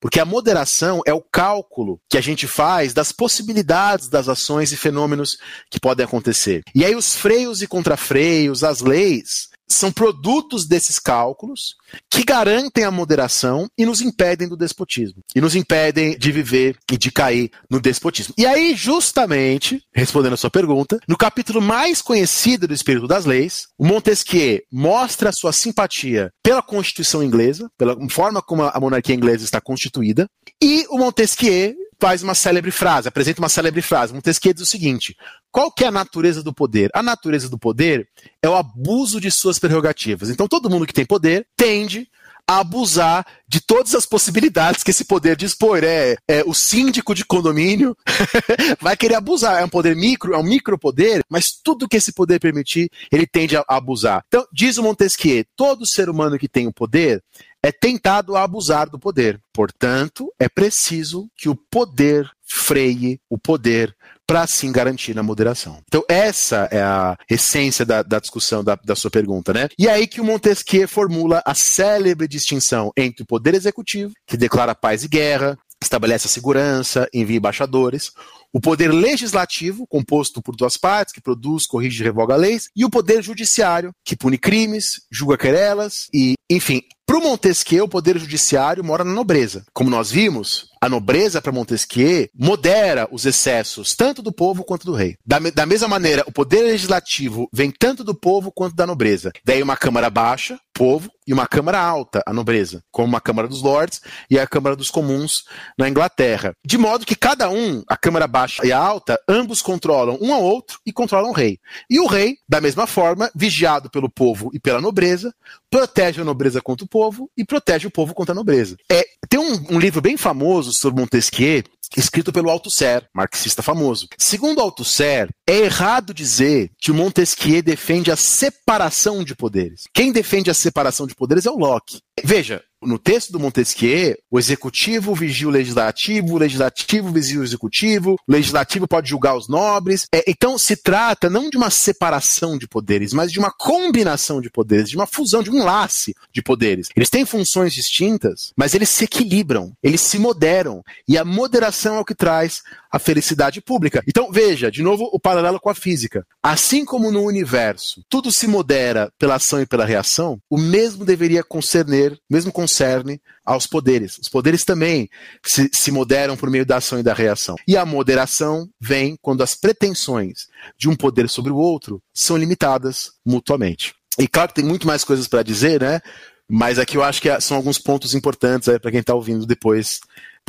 Porque 0.00 0.18
a 0.18 0.24
moderação 0.24 1.02
é 1.04 1.12
o 1.12 1.20
cálculo 1.20 2.00
que 2.08 2.16
a 2.16 2.22
gente 2.22 2.46
faz 2.46 2.94
das 2.94 3.12
possibilidades 3.12 4.08
das 4.08 4.28
ações 4.28 4.72
e 4.72 4.76
fenômenos 4.76 5.36
que 5.70 5.78
podem 5.78 6.06
acontecer. 6.06 6.62
E 6.74 6.86
aí 6.86 6.96
os 6.96 7.14
freios 7.14 7.60
e 7.60 7.66
contrafreios, 7.66 8.64
as 8.64 8.80
leis, 8.80 9.49
são 9.70 9.92
produtos 9.92 10.66
desses 10.66 10.98
cálculos 10.98 11.76
que 12.10 12.24
garantem 12.24 12.84
a 12.84 12.90
moderação 12.90 13.68
e 13.78 13.86
nos 13.86 14.00
impedem 14.00 14.48
do 14.48 14.56
despotismo. 14.56 15.22
E 15.34 15.40
nos 15.40 15.54
impedem 15.54 16.18
de 16.18 16.32
viver 16.32 16.76
e 16.90 16.98
de 16.98 17.10
cair 17.10 17.50
no 17.70 17.80
despotismo. 17.80 18.34
E 18.36 18.46
aí, 18.46 18.74
justamente, 18.74 19.82
respondendo 19.92 20.34
a 20.34 20.36
sua 20.36 20.50
pergunta, 20.50 20.98
no 21.08 21.16
capítulo 21.16 21.60
mais 21.60 22.02
conhecido 22.02 22.66
do 22.66 22.74
Espírito 22.74 23.06
das 23.06 23.24
Leis, 23.24 23.68
o 23.78 23.86
Montesquieu 23.86 24.60
mostra 24.70 25.32
sua 25.32 25.52
simpatia 25.52 26.32
pela 26.42 26.62
Constituição 26.62 27.22
inglesa, 27.22 27.70
pela 27.78 27.96
forma 28.10 28.42
como 28.42 28.64
a 28.64 28.80
monarquia 28.80 29.14
inglesa 29.14 29.44
está 29.44 29.60
constituída, 29.60 30.26
e 30.62 30.84
o 30.88 30.98
Montesquieu 30.98 31.74
faz 32.00 32.22
uma 32.22 32.34
célebre 32.34 32.70
frase, 32.70 33.08
apresenta 33.08 33.40
uma 33.40 33.48
célebre 33.48 33.82
frase. 33.82 34.14
Montesquieu 34.14 34.54
diz 34.54 34.62
o 34.62 34.66
seguinte: 34.66 35.14
qual 35.52 35.72
que 35.72 35.84
é 35.84 35.88
a 35.88 35.92
natureza 35.92 36.42
do 36.42 36.54
poder? 36.54 36.90
A 36.94 37.02
natureza 37.02 37.48
do 37.48 37.58
poder 37.58 38.08
é 38.42 38.48
o 38.48 38.54
abuso 38.54 39.20
de 39.20 39.30
suas 39.30 39.58
prerrogativas. 39.58 40.30
Então 40.30 40.46
todo 40.46 40.70
mundo 40.70 40.86
que 40.86 40.92
tem 40.92 41.04
poder 41.04 41.46
tende 41.56 42.08
a 42.50 42.58
abusar 42.58 43.24
de 43.46 43.60
todas 43.60 43.94
as 43.94 44.04
possibilidades 44.04 44.82
que 44.82 44.90
esse 44.90 45.04
poder 45.04 45.36
dispõe. 45.36 45.80
É, 45.84 46.16
é 46.26 46.42
o 46.44 46.52
síndico 46.52 47.14
de 47.14 47.24
condomínio 47.24 47.96
vai 48.80 48.96
querer 48.96 49.14
abusar. 49.14 49.60
É 49.60 49.64
um 49.64 49.68
poder 49.68 49.94
micro, 49.94 50.34
é 50.34 50.38
um 50.38 50.42
micropoder, 50.42 51.22
mas 51.28 51.52
tudo 51.62 51.88
que 51.88 51.96
esse 51.96 52.12
poder 52.12 52.40
permitir, 52.40 52.90
ele 53.12 53.24
tende 53.24 53.56
a 53.56 53.64
abusar. 53.68 54.24
Então, 54.26 54.44
diz 54.52 54.78
o 54.78 54.82
Montesquieu, 54.82 55.44
todo 55.56 55.86
ser 55.86 56.10
humano 56.10 56.38
que 56.38 56.48
tem 56.48 56.66
o 56.66 56.72
poder 56.72 57.22
é 57.62 57.70
tentado 57.70 58.36
a 58.36 58.42
abusar 58.42 58.90
do 58.90 58.98
poder. 58.98 59.40
Portanto, 59.52 60.32
é 60.38 60.48
preciso 60.48 61.28
que 61.36 61.48
o 61.48 61.54
poder 61.54 62.28
freie 62.42 63.20
o 63.28 63.38
poder 63.38 63.94
para 64.30 64.42
assim 64.42 64.70
garantir 64.70 65.18
a 65.18 65.24
moderação. 65.24 65.82
Então, 65.88 66.04
essa 66.08 66.68
é 66.70 66.80
a 66.80 67.16
essência 67.28 67.84
da, 67.84 68.00
da 68.00 68.20
discussão 68.20 68.62
da, 68.62 68.76
da, 68.76 68.94
sua 68.94 69.10
pergunta, 69.10 69.52
né? 69.52 69.68
E 69.76 69.88
aí 69.88 70.06
que 70.06 70.20
o 70.20 70.24
Montesquieu 70.24 70.86
formula 70.86 71.42
a 71.44 71.52
célebre 71.52 72.28
distinção 72.28 72.92
entre 72.96 73.24
o 73.24 73.26
poder 73.26 73.54
executivo, 73.54 74.12
que 74.28 74.36
declara 74.36 74.72
paz 74.72 75.02
e 75.02 75.08
guerra, 75.08 75.58
estabelece 75.82 76.28
a 76.28 76.30
segurança, 76.30 77.08
envia 77.12 77.38
embaixadores, 77.38 78.12
o 78.52 78.60
poder 78.60 78.92
legislativo, 78.92 79.84
composto 79.88 80.40
por 80.40 80.54
duas 80.54 80.76
partes, 80.76 81.12
que 81.12 81.20
produz, 81.20 81.66
corrige 81.66 82.00
e 82.00 82.04
revoga 82.04 82.36
leis, 82.36 82.68
e 82.76 82.84
o 82.84 82.90
poder 82.90 83.24
judiciário, 83.24 83.90
que 84.04 84.14
pune 84.16 84.38
crimes, 84.38 85.00
julga 85.10 85.36
querelas 85.36 86.06
e, 86.14 86.34
enfim, 86.48 86.82
para 87.04 87.18
o 87.18 87.22
Montesquieu, 87.22 87.86
o 87.86 87.88
poder 87.88 88.16
judiciário 88.16 88.84
mora 88.84 89.02
na 89.02 89.12
nobreza. 89.12 89.64
Como 89.72 89.90
nós 89.90 90.12
vimos, 90.12 90.69
a 90.80 90.88
nobreza 90.88 91.42
para 91.42 91.52
Montesquieu 91.52 92.28
modera 92.34 93.06
os 93.12 93.26
excessos 93.26 93.94
tanto 93.94 94.22
do 94.22 94.32
povo 94.32 94.64
quanto 94.64 94.86
do 94.86 94.94
rei. 94.94 95.16
Da, 95.26 95.38
da, 95.38 95.66
mesma 95.66 95.86
maneira, 95.86 96.24
o 96.26 96.32
poder 96.32 96.62
legislativo 96.62 97.48
vem 97.52 97.70
tanto 97.70 98.02
do 98.02 98.14
povo 98.14 98.50
quanto 98.50 98.74
da 98.74 98.86
nobreza. 98.86 99.30
Daí 99.44 99.62
uma 99.62 99.76
câmara 99.76 100.08
baixa, 100.08 100.58
povo, 100.80 101.10
e 101.26 101.32
uma 101.34 101.46
câmara 101.46 101.78
alta, 101.78 102.22
a 102.26 102.32
nobreza, 102.32 102.82
como 102.90 103.06
uma 103.06 103.20
câmara 103.20 103.46
dos 103.46 103.60
lords 103.60 104.00
e 104.30 104.38
a 104.38 104.46
câmara 104.46 104.74
dos 104.74 104.90
comuns 104.90 105.44
na 105.76 105.86
Inglaterra. 105.86 106.54
De 106.64 106.78
modo 106.78 107.04
que 107.04 107.14
cada 107.14 107.50
um, 107.50 107.82
a 107.86 107.98
câmara 107.98 108.26
baixa 108.26 108.66
e 108.66 108.72
a 108.72 108.78
alta, 108.78 109.20
ambos 109.28 109.60
controlam 109.60 110.16
um 110.22 110.32
ao 110.32 110.42
outro 110.42 110.78
e 110.86 110.90
controlam 110.90 111.32
o 111.32 111.34
rei. 111.34 111.58
E 111.90 112.00
o 112.00 112.06
rei, 112.06 112.38
da 112.48 112.62
mesma 112.62 112.86
forma, 112.86 113.30
vigiado 113.34 113.90
pelo 113.90 114.08
povo 114.08 114.50
e 114.54 114.58
pela 114.58 114.80
nobreza, 114.80 115.34
protege 115.68 116.22
a 116.22 116.24
nobreza 116.24 116.62
contra 116.62 116.86
o 116.86 116.88
povo 116.88 117.30
e 117.36 117.44
protege 117.44 117.86
o 117.86 117.90
povo 117.90 118.14
contra 118.14 118.32
a 118.32 118.34
nobreza. 118.34 118.78
É, 118.90 119.04
tem 119.28 119.38
um, 119.38 119.74
um 119.74 119.78
livro 119.78 120.00
bem 120.00 120.16
famoso 120.16 120.72
sobre 120.72 120.98
Montesquieu, 120.98 121.62
escrito 121.94 122.32
pelo 122.32 122.48
Althusser, 122.48 123.06
marxista 123.14 123.62
famoso. 123.62 124.08
Segundo 124.16 124.60
Althusser, 124.62 125.28
é 125.50 125.64
errado 125.64 126.14
dizer 126.14 126.70
que 126.78 126.92
o 126.92 126.94
Montesquieu 126.94 127.60
defende 127.60 128.12
a 128.12 128.16
separação 128.16 129.24
de 129.24 129.34
poderes. 129.34 129.88
Quem 129.92 130.12
defende 130.12 130.48
a 130.48 130.54
separação 130.54 131.08
de 131.08 131.14
poderes 131.14 131.44
é 131.44 131.50
o 131.50 131.58
Locke. 131.58 132.00
Veja, 132.22 132.62
no 132.82 132.98
texto 132.98 133.30
do 133.30 133.38
Montesquieu, 133.38 134.16
o 134.30 134.38
executivo 134.38 135.14
vigia 135.14 135.46
o 135.46 135.50
legislativo, 135.50 136.34
o 136.34 136.38
legislativo 136.38 137.12
vigia 137.12 137.40
o 137.40 137.44
executivo, 137.44 138.14
o 138.26 138.32
legislativo 138.32 138.88
pode 138.88 139.08
julgar 139.08 139.36
os 139.36 139.48
nobres. 139.48 140.06
É, 140.14 140.24
então 140.26 140.56
se 140.56 140.76
trata 140.76 141.28
não 141.28 141.50
de 141.50 141.58
uma 141.58 141.68
separação 141.68 142.56
de 142.56 142.66
poderes, 142.66 143.12
mas 143.12 143.30
de 143.30 143.38
uma 143.38 143.50
combinação 143.50 144.40
de 144.40 144.50
poderes, 144.50 144.88
de 144.88 144.96
uma 144.96 145.06
fusão, 145.06 145.42
de 145.42 145.50
um 145.50 145.62
laço 145.62 146.12
de 146.32 146.42
poderes. 146.42 146.88
Eles 146.96 147.10
têm 147.10 147.26
funções 147.26 147.74
distintas, 147.74 148.52
mas 148.56 148.74
eles 148.74 148.88
se 148.88 149.04
equilibram, 149.04 149.72
eles 149.82 150.00
se 150.00 150.18
moderam. 150.18 150.82
E 151.06 151.18
a 151.18 151.24
moderação 151.24 151.96
é 151.96 152.00
o 152.00 152.04
que 152.04 152.14
traz 152.14 152.62
a 152.90 152.98
felicidade 152.98 153.60
pública. 153.60 154.02
Então 154.06 154.32
veja, 154.32 154.70
de 154.70 154.82
novo, 154.82 155.08
o 155.12 155.20
paralelo 155.20 155.39
com 155.60 155.70
a 155.70 155.74
física. 155.74 156.26
Assim 156.42 156.84
como 156.84 157.10
no 157.10 157.22
universo 157.22 158.02
tudo 158.08 158.30
se 158.32 158.46
modera 158.46 159.12
pela 159.18 159.36
ação 159.36 159.60
e 159.60 159.66
pela 159.66 159.84
reação, 159.84 160.40
o 160.50 160.58
mesmo 160.58 161.04
deveria 161.04 161.42
concerner, 161.42 162.18
mesmo 162.28 162.52
concerne 162.52 163.20
aos 163.44 163.66
poderes. 163.66 164.18
Os 164.18 164.28
poderes 164.28 164.64
também 164.64 165.08
se, 165.44 165.70
se 165.72 165.90
moderam 165.90 166.36
por 166.36 166.50
meio 166.50 166.66
da 166.66 166.76
ação 166.76 166.98
e 166.98 167.02
da 167.02 167.14
reação. 167.14 167.56
E 167.66 167.76
a 167.76 167.86
moderação 167.86 168.68
vem 168.80 169.16
quando 169.20 169.42
as 169.42 169.54
pretensões 169.54 170.48
de 170.78 170.88
um 170.88 170.96
poder 170.96 171.28
sobre 171.28 171.52
o 171.52 171.56
outro 171.56 172.02
são 172.14 172.36
limitadas 172.36 173.12
mutuamente. 173.24 173.94
E 174.18 174.28
claro 174.28 174.48
que 174.48 174.56
tem 174.56 174.64
muito 174.64 174.86
mais 174.86 175.04
coisas 175.04 175.26
para 175.26 175.42
dizer, 175.42 175.80
né? 175.80 176.00
Mas 176.48 176.78
aqui 176.78 176.96
eu 176.96 177.02
acho 177.02 177.22
que 177.22 177.40
são 177.40 177.56
alguns 177.56 177.78
pontos 177.78 178.12
importantes 178.12 178.68
para 178.80 178.90
quem 178.90 179.00
está 179.00 179.14
ouvindo 179.14 179.46
depois 179.46 180.00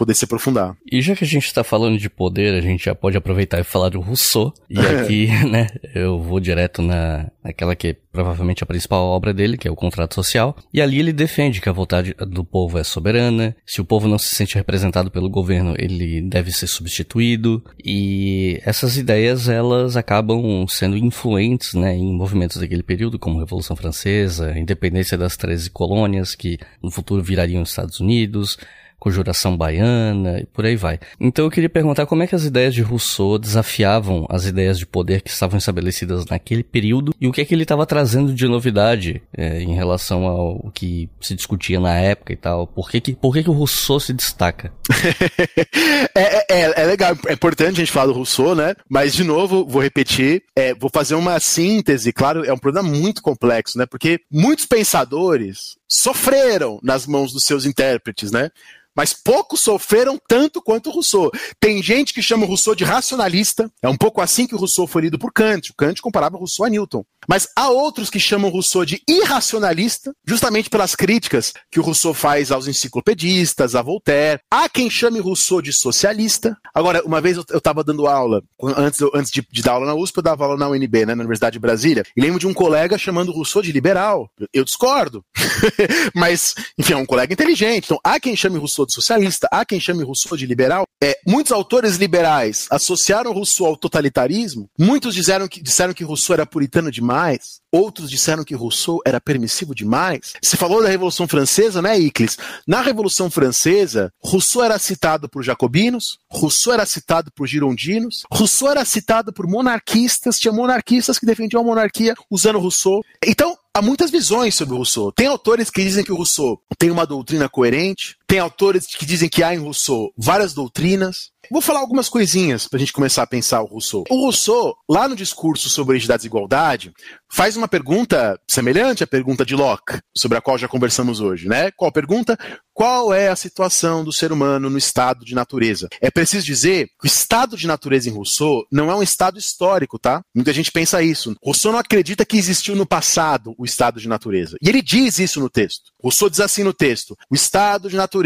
poder 0.01 0.15
se 0.15 0.25
aprofundar. 0.25 0.75
E 0.91 0.99
já 0.99 1.15
que 1.15 1.23
a 1.23 1.27
gente 1.27 1.45
está 1.45 1.63
falando 1.63 1.95
de 1.95 2.09
poder, 2.09 2.55
a 2.55 2.61
gente 2.61 2.85
já 2.85 2.95
pode 2.95 3.15
aproveitar 3.15 3.59
e 3.59 3.63
falar 3.63 3.89
do 3.89 3.99
Rousseau. 3.99 4.51
E 4.67 4.79
aqui, 4.79 5.27
né, 5.47 5.67
eu 5.93 6.19
vou 6.19 6.39
direto 6.39 6.81
na, 6.81 7.29
naquela 7.43 7.75
que 7.75 7.89
é 7.89 7.95
provavelmente 8.11 8.63
a 8.63 8.65
principal 8.65 9.05
obra 9.05 9.31
dele, 9.31 9.59
que 9.59 9.67
é 9.67 9.71
o 9.71 9.75
Contrato 9.75 10.15
Social. 10.15 10.57
E 10.73 10.81
ali 10.81 10.97
ele 10.97 11.13
defende 11.13 11.61
que 11.61 11.69
a 11.69 11.71
vontade 11.71 12.15
do 12.15 12.43
povo 12.43 12.79
é 12.79 12.83
soberana. 12.83 13.55
Se 13.63 13.79
o 13.79 13.85
povo 13.85 14.07
não 14.07 14.17
se 14.17 14.33
sente 14.33 14.55
representado 14.55 15.11
pelo 15.11 15.29
governo, 15.29 15.75
ele 15.77 16.19
deve 16.19 16.51
ser 16.51 16.65
substituído. 16.65 17.63
E 17.85 18.59
essas 18.65 18.97
ideias, 18.97 19.47
elas 19.47 19.95
acabam 19.95 20.65
sendo 20.67 20.97
influentes, 20.97 21.75
né, 21.75 21.95
em 21.95 22.11
movimentos 22.11 22.57
daquele 22.57 22.81
período, 22.81 23.19
como 23.19 23.37
a 23.37 23.41
Revolução 23.41 23.75
Francesa, 23.75 24.47
a 24.47 24.59
independência 24.59 25.15
das 25.15 25.37
13 25.37 25.69
colônias, 25.69 26.33
que 26.33 26.57
no 26.81 26.89
futuro 26.89 27.21
virariam 27.21 27.61
Estados 27.61 27.99
Unidos, 27.99 28.57
conjuração 29.01 29.57
baiana 29.57 30.41
e 30.41 30.45
por 30.45 30.63
aí 30.63 30.75
vai. 30.75 30.99
Então 31.19 31.45
eu 31.45 31.49
queria 31.49 31.67
perguntar 31.67 32.05
como 32.05 32.21
é 32.21 32.27
que 32.27 32.35
as 32.35 32.45
ideias 32.45 32.75
de 32.75 32.83
Rousseau 32.83 33.39
desafiavam 33.39 34.27
as 34.29 34.45
ideias 34.45 34.77
de 34.77 34.85
poder 34.85 35.21
que 35.21 35.31
estavam 35.31 35.57
estabelecidas 35.57 36.23
naquele 36.27 36.63
período 36.63 37.11
e 37.19 37.27
o 37.27 37.31
que 37.31 37.41
é 37.41 37.45
que 37.45 37.55
ele 37.55 37.63
estava 37.63 37.83
trazendo 37.87 38.31
de 38.31 38.47
novidade 38.47 39.23
é, 39.35 39.59
em 39.59 39.73
relação 39.73 40.27
ao 40.27 40.71
que 40.71 41.09
se 41.19 41.33
discutia 41.33 41.79
na 41.79 41.95
época 41.95 42.31
e 42.31 42.35
tal. 42.35 42.67
Por 42.67 42.91
que, 42.91 43.01
que, 43.01 43.15
por 43.15 43.33
que, 43.33 43.41
que 43.41 43.49
o 43.49 43.53
Rousseau 43.53 43.99
se 43.99 44.13
destaca? 44.13 44.71
é, 46.15 46.53
é, 46.53 46.81
é, 46.83 46.85
legal, 46.85 47.17
é 47.27 47.33
importante 47.33 47.77
a 47.77 47.79
gente 47.79 47.91
falar 47.91 48.05
do 48.05 48.13
Rousseau, 48.13 48.53
né? 48.53 48.75
Mas, 48.87 49.15
de 49.15 49.23
novo, 49.23 49.65
vou 49.65 49.81
repetir, 49.81 50.43
é, 50.55 50.75
vou 50.75 50.91
fazer 50.93 51.15
uma 51.15 51.39
síntese, 51.39 52.13
claro, 52.13 52.45
é 52.45 52.53
um 52.53 52.57
problema 52.57 52.87
muito 52.87 53.23
complexo, 53.23 53.79
né? 53.79 53.87
Porque 53.87 54.19
muitos 54.31 54.67
pensadores 54.67 55.80
sofreram 55.91 56.79
nas 56.81 57.05
mãos 57.05 57.33
dos 57.33 57.43
seus 57.43 57.65
intérpretes, 57.65 58.31
né? 58.31 58.49
mas 58.95 59.13
poucos 59.13 59.61
sofreram 59.61 60.19
tanto 60.27 60.61
quanto 60.61 60.89
Rousseau. 60.89 61.31
Tem 61.59 61.81
gente 61.81 62.13
que 62.13 62.21
chama 62.21 62.45
Rousseau 62.45 62.75
de 62.75 62.83
racionalista, 62.83 63.71
é 63.81 63.89
um 63.89 63.97
pouco 63.97 64.21
assim 64.21 64.45
que 64.45 64.55
Rousseau 64.55 64.87
foi 64.87 65.03
lido 65.03 65.17
por 65.17 65.31
Kant. 65.31 65.71
O 65.71 65.75
Kant 65.75 66.01
comparava 66.01 66.37
Rousseau 66.37 66.65
a 66.65 66.69
Newton. 66.69 67.03
Mas 67.27 67.47
há 67.55 67.69
outros 67.69 68.09
que 68.09 68.19
chamam 68.19 68.49
Rousseau 68.49 68.83
de 68.83 69.01
irracionalista, 69.07 70.11
justamente 70.25 70.69
pelas 70.69 70.95
críticas 70.95 71.53
que 71.69 71.79
o 71.79 71.83
Rousseau 71.83 72.13
faz 72.13 72.51
aos 72.51 72.67
enciclopedistas, 72.67 73.75
a 73.75 73.81
Voltaire. 73.81 74.41
Há 74.49 74.67
quem 74.67 74.89
chame 74.89 75.19
Rousseau 75.19 75.61
de 75.61 75.71
socialista. 75.71 76.57
Agora, 76.73 77.03
uma 77.05 77.21
vez 77.21 77.37
eu 77.37 77.45
estava 77.57 77.83
dando 77.83 78.07
aula, 78.07 78.41
antes, 78.61 78.99
antes 79.13 79.31
de, 79.31 79.45
de, 79.49 79.61
dar 79.61 79.73
aula 79.73 79.85
na 79.85 79.93
USP, 79.93 80.17
eu 80.17 80.23
dava 80.23 80.45
aula 80.45 80.57
na 80.57 80.69
UNB, 80.69 81.05
né, 81.05 81.15
na 81.15 81.21
Universidade 81.21 81.53
de 81.53 81.59
Brasília, 81.59 82.03
e 82.15 82.21
lembro 82.21 82.39
de 82.39 82.47
um 82.47 82.53
colega 82.53 82.97
chamando 82.97 83.31
Rousseau 83.31 83.61
de 83.61 83.71
liberal. 83.71 84.29
Eu 84.51 84.65
discordo. 84.65 85.23
Mas, 86.15 86.55
enfim, 86.77 86.93
é 86.93 86.97
um 86.97 87.05
colega 87.05 87.33
inteligente. 87.33 87.85
Então, 87.85 87.99
há 88.03 88.19
quem 88.19 88.35
chame 88.35 88.57
Rousseau 88.57 88.85
de 88.85 88.93
socialista, 88.93 89.47
há 89.51 89.65
quem 89.65 89.79
chame 89.79 90.03
Rousseau 90.03 90.37
de 90.37 90.45
liberal. 90.45 90.85
É, 91.03 91.17
muitos 91.25 91.51
autores 91.51 91.97
liberais 91.97 92.67
associaram 92.69 93.33
Rousseau 93.33 93.67
ao 93.67 93.77
totalitarismo. 93.77 94.69
Muitos 94.77 95.15
disseram 95.15 95.47
que, 95.47 95.61
disseram 95.61 95.93
que 95.93 96.03
Rousseau 96.03 96.33
era 96.33 96.45
puritano 96.45 96.91
demais. 96.91 97.61
Outros 97.71 98.09
disseram 98.09 98.43
que 98.43 98.53
Rousseau 98.53 98.99
era 99.05 99.21
permissivo 99.21 99.73
demais. 99.73 100.33
Se 100.43 100.57
falou 100.57 100.83
da 100.83 100.89
Revolução 100.89 101.27
Francesa, 101.27 101.81
né, 101.81 101.97
Iclis? 101.97 102.37
Na 102.67 102.81
Revolução 102.81 103.31
Francesa, 103.31 104.11
Rousseau 104.21 104.63
era 104.63 104.77
citado 104.77 105.29
por 105.29 105.41
jacobinos, 105.41 106.19
Rousseau 106.29 106.73
era 106.73 106.85
citado 106.85 107.31
por 107.31 107.47
girondinos, 107.47 108.23
Rousseau 108.31 108.69
era 108.69 108.83
citado 108.83 109.31
por 109.31 109.47
monarquistas, 109.47 110.37
tinha 110.37 110.53
monarquistas 110.53 111.17
que 111.17 111.25
defendiam 111.25 111.61
a 111.61 111.65
monarquia 111.65 112.13
usando 112.29 112.59
Rousseau. 112.59 113.01
Então, 113.25 113.57
há 113.73 113.81
muitas 113.81 114.11
visões 114.11 114.55
sobre 114.55 114.73
o 114.73 114.77
Rousseau. 114.77 115.11
Tem 115.11 115.27
autores 115.27 115.69
que 115.69 115.83
dizem 115.83 116.03
que 116.03 116.11
o 116.11 116.15
Rousseau 116.15 116.61
tem 116.77 116.91
uma 116.91 117.05
doutrina 117.05 117.47
coerente, 117.47 118.17
tem 118.31 118.39
autores 118.39 118.85
que 118.85 119.05
dizem 119.05 119.27
que 119.27 119.43
há 119.43 119.53
em 119.53 119.57
Rousseau 119.57 120.13
várias 120.17 120.53
doutrinas. 120.53 121.31
Vou 121.51 121.61
falar 121.61 121.81
algumas 121.81 122.07
coisinhas 122.07 122.65
para 122.65 122.77
a 122.77 122.79
gente 122.79 122.93
começar 122.93 123.23
a 123.23 123.27
pensar 123.27 123.61
o 123.61 123.65
Rousseau. 123.65 124.05
O 124.09 124.23
Rousseau, 124.23 124.73
lá 124.89 125.05
no 125.05 125.17
discurso 125.17 125.69
sobre 125.69 125.97
a 125.97 126.15
desigualdade, 126.15 126.93
faz 127.29 127.57
uma 127.57 127.67
pergunta 127.67 128.39
semelhante 128.47 129.03
à 129.03 129.07
pergunta 129.07 129.43
de 129.43 129.53
Locke, 129.53 129.99
sobre 130.15 130.37
a 130.37 130.41
qual 130.41 130.57
já 130.57 130.67
conversamos 130.67 131.19
hoje, 131.19 131.49
né? 131.49 131.71
Qual 131.71 131.91
pergunta? 131.91 132.37
Qual 132.73 133.13
é 133.13 133.27
a 133.27 133.35
situação 133.35 134.03
do 134.03 134.13
ser 134.13 134.31
humano 134.31 134.69
no 134.69 134.77
estado 134.77 135.25
de 135.25 135.35
natureza? 135.35 135.89
É 135.99 136.09
preciso 136.09 136.45
dizer 136.45 136.87
que 136.99 137.05
o 137.05 137.07
estado 137.07 137.57
de 137.57 137.67
natureza 137.67 138.07
em 138.07 138.13
Rousseau 138.13 138.65
não 138.71 138.89
é 138.89 138.95
um 138.95 139.03
estado 139.03 139.37
histórico, 139.37 139.99
tá? 139.99 140.21
Muita 140.33 140.53
gente 140.53 140.71
pensa 140.71 141.01
isso. 141.03 141.35
Rousseau 141.43 141.73
não 141.73 141.79
acredita 141.79 142.25
que 142.25 142.37
existiu 142.37 142.75
no 142.75 142.85
passado 142.85 143.53
o 143.57 143.65
estado 143.65 143.99
de 143.99 144.07
natureza. 144.07 144.55
E 144.61 144.69
ele 144.69 144.81
diz 144.81 145.19
isso 145.19 145.39
no 145.39 145.49
texto. 145.49 145.91
Rousseau 146.01 146.29
diz 146.29 146.39
assim 146.39 146.63
no 146.63 146.73
texto: 146.73 147.17
o 147.29 147.35
estado 147.35 147.89
de 147.89 147.97
natureza 147.97 148.20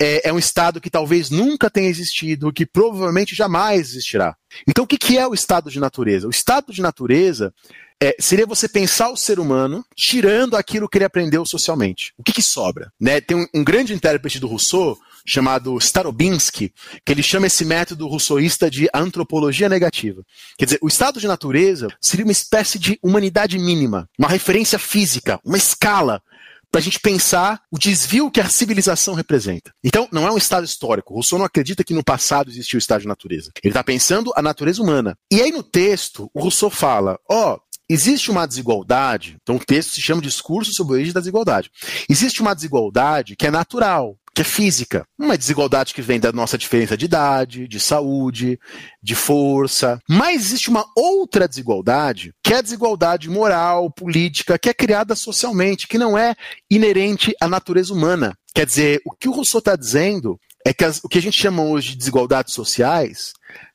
é, 0.00 0.28
é, 0.28 0.32
um 0.32 0.38
estado 0.38 0.80
que 0.80 0.90
talvez 0.90 1.28
nunca 1.28 1.68
tenha 1.68 1.88
existido, 1.88 2.52
que 2.52 2.64
provavelmente 2.64 3.34
jamais 3.34 3.90
existirá. 3.90 4.36
Então, 4.66 4.84
o 4.84 4.86
que, 4.86 4.96
que 4.96 5.18
é 5.18 5.26
o 5.26 5.34
estado 5.34 5.70
de 5.70 5.80
natureza? 5.80 6.26
O 6.26 6.30
estado 6.30 6.72
de 6.72 6.80
natureza 6.80 7.52
é, 8.00 8.14
seria 8.20 8.46
você 8.46 8.68
pensar 8.68 9.10
o 9.10 9.16
ser 9.16 9.40
humano 9.40 9.84
tirando 9.96 10.56
aquilo 10.56 10.88
que 10.88 10.98
ele 10.98 11.04
aprendeu 11.04 11.44
socialmente. 11.44 12.12
O 12.16 12.22
que, 12.22 12.32
que 12.32 12.42
sobra? 12.42 12.92
Né? 12.98 13.20
Tem 13.20 13.36
um, 13.36 13.46
um, 13.52 13.64
grande 13.64 13.92
intérprete 13.92 14.38
do 14.38 14.46
Rousseau, 14.46 14.96
chamado 15.26 15.76
Starobinsky, 15.78 16.72
que 17.04 17.12
ele 17.12 17.22
chama 17.22 17.48
esse 17.48 17.64
método 17.64 18.06
rousseauista 18.06 18.70
de 18.70 18.88
antropologia 18.94 19.68
negativa. 19.68 20.22
Quer 20.56 20.64
dizer, 20.64 20.78
o 20.80 20.88
estado 20.88 21.20
de 21.20 21.26
natureza 21.26 21.88
seria 22.00 22.24
uma 22.24 22.32
espécie 22.32 22.78
de 22.78 22.98
humanidade 23.02 23.58
mínima, 23.58 24.08
uma 24.18 24.28
referência 24.28 24.78
física, 24.78 25.38
uma 25.44 25.58
escala 25.58 26.22
para 26.70 26.80
a 26.80 26.82
gente 26.82 27.00
pensar 27.00 27.60
o 27.70 27.78
desvio 27.78 28.30
que 28.30 28.40
a 28.40 28.48
civilização 28.48 29.14
representa. 29.14 29.72
Então, 29.82 30.08
não 30.12 30.26
é 30.26 30.30
um 30.30 30.36
estado 30.36 30.64
histórico. 30.64 31.14
Rousseau 31.14 31.38
não 31.38 31.46
acredita 31.46 31.84
que 31.84 31.94
no 31.94 32.04
passado 32.04 32.50
existiu 32.50 32.76
o 32.76 32.78
estado 32.78 33.02
de 33.02 33.08
natureza. 33.08 33.50
Ele 33.62 33.70
está 33.70 33.82
pensando 33.82 34.32
a 34.36 34.42
natureza 34.42 34.82
humana. 34.82 35.16
E 35.30 35.40
aí, 35.40 35.50
no 35.50 35.62
texto, 35.62 36.30
o 36.34 36.40
Rousseau 36.40 36.70
fala: 36.70 37.18
ó, 37.28 37.54
oh, 37.54 37.60
existe 37.88 38.30
uma 38.30 38.46
desigualdade. 38.46 39.36
Então, 39.42 39.56
o 39.56 39.64
texto 39.64 39.94
se 39.94 40.02
chama 40.02 40.22
Discurso 40.22 40.72
sobre 40.72 40.92
a 40.92 40.96
origem 40.96 41.12
da 41.12 41.20
desigualdade. 41.20 41.70
Existe 42.08 42.40
uma 42.40 42.54
desigualdade 42.54 43.36
que 43.36 43.46
é 43.46 43.50
natural 43.50 44.16
que 44.38 44.42
é 44.42 44.44
física. 44.44 45.04
Uma 45.18 45.36
desigualdade 45.36 45.92
que 45.92 46.00
vem 46.00 46.20
da 46.20 46.30
nossa 46.30 46.56
diferença 46.56 46.96
de 46.96 47.06
idade, 47.06 47.66
de 47.66 47.80
saúde, 47.80 48.56
de 49.02 49.16
força. 49.16 49.98
Mas 50.08 50.42
existe 50.42 50.70
uma 50.70 50.86
outra 50.96 51.48
desigualdade, 51.48 52.32
que 52.40 52.54
é 52.54 52.58
a 52.58 52.62
desigualdade 52.62 53.28
moral, 53.28 53.90
política, 53.90 54.56
que 54.56 54.68
é 54.68 54.74
criada 54.74 55.16
socialmente, 55.16 55.88
que 55.88 55.98
não 55.98 56.16
é 56.16 56.36
inerente 56.70 57.34
à 57.40 57.48
natureza 57.48 57.92
humana. 57.92 58.32
Quer 58.54 58.64
dizer, 58.64 59.00
o 59.04 59.10
que 59.10 59.28
o 59.28 59.32
Rousseau 59.32 59.58
está 59.58 59.74
dizendo 59.74 60.38
é 60.64 60.72
que 60.72 60.84
as, 60.84 61.00
o 61.02 61.08
que 61.08 61.18
a 61.18 61.22
gente 61.22 61.36
chama 61.36 61.64
hoje 61.64 61.90
de 61.90 61.96
desigualdades 61.96 62.54
sociais 62.54 63.32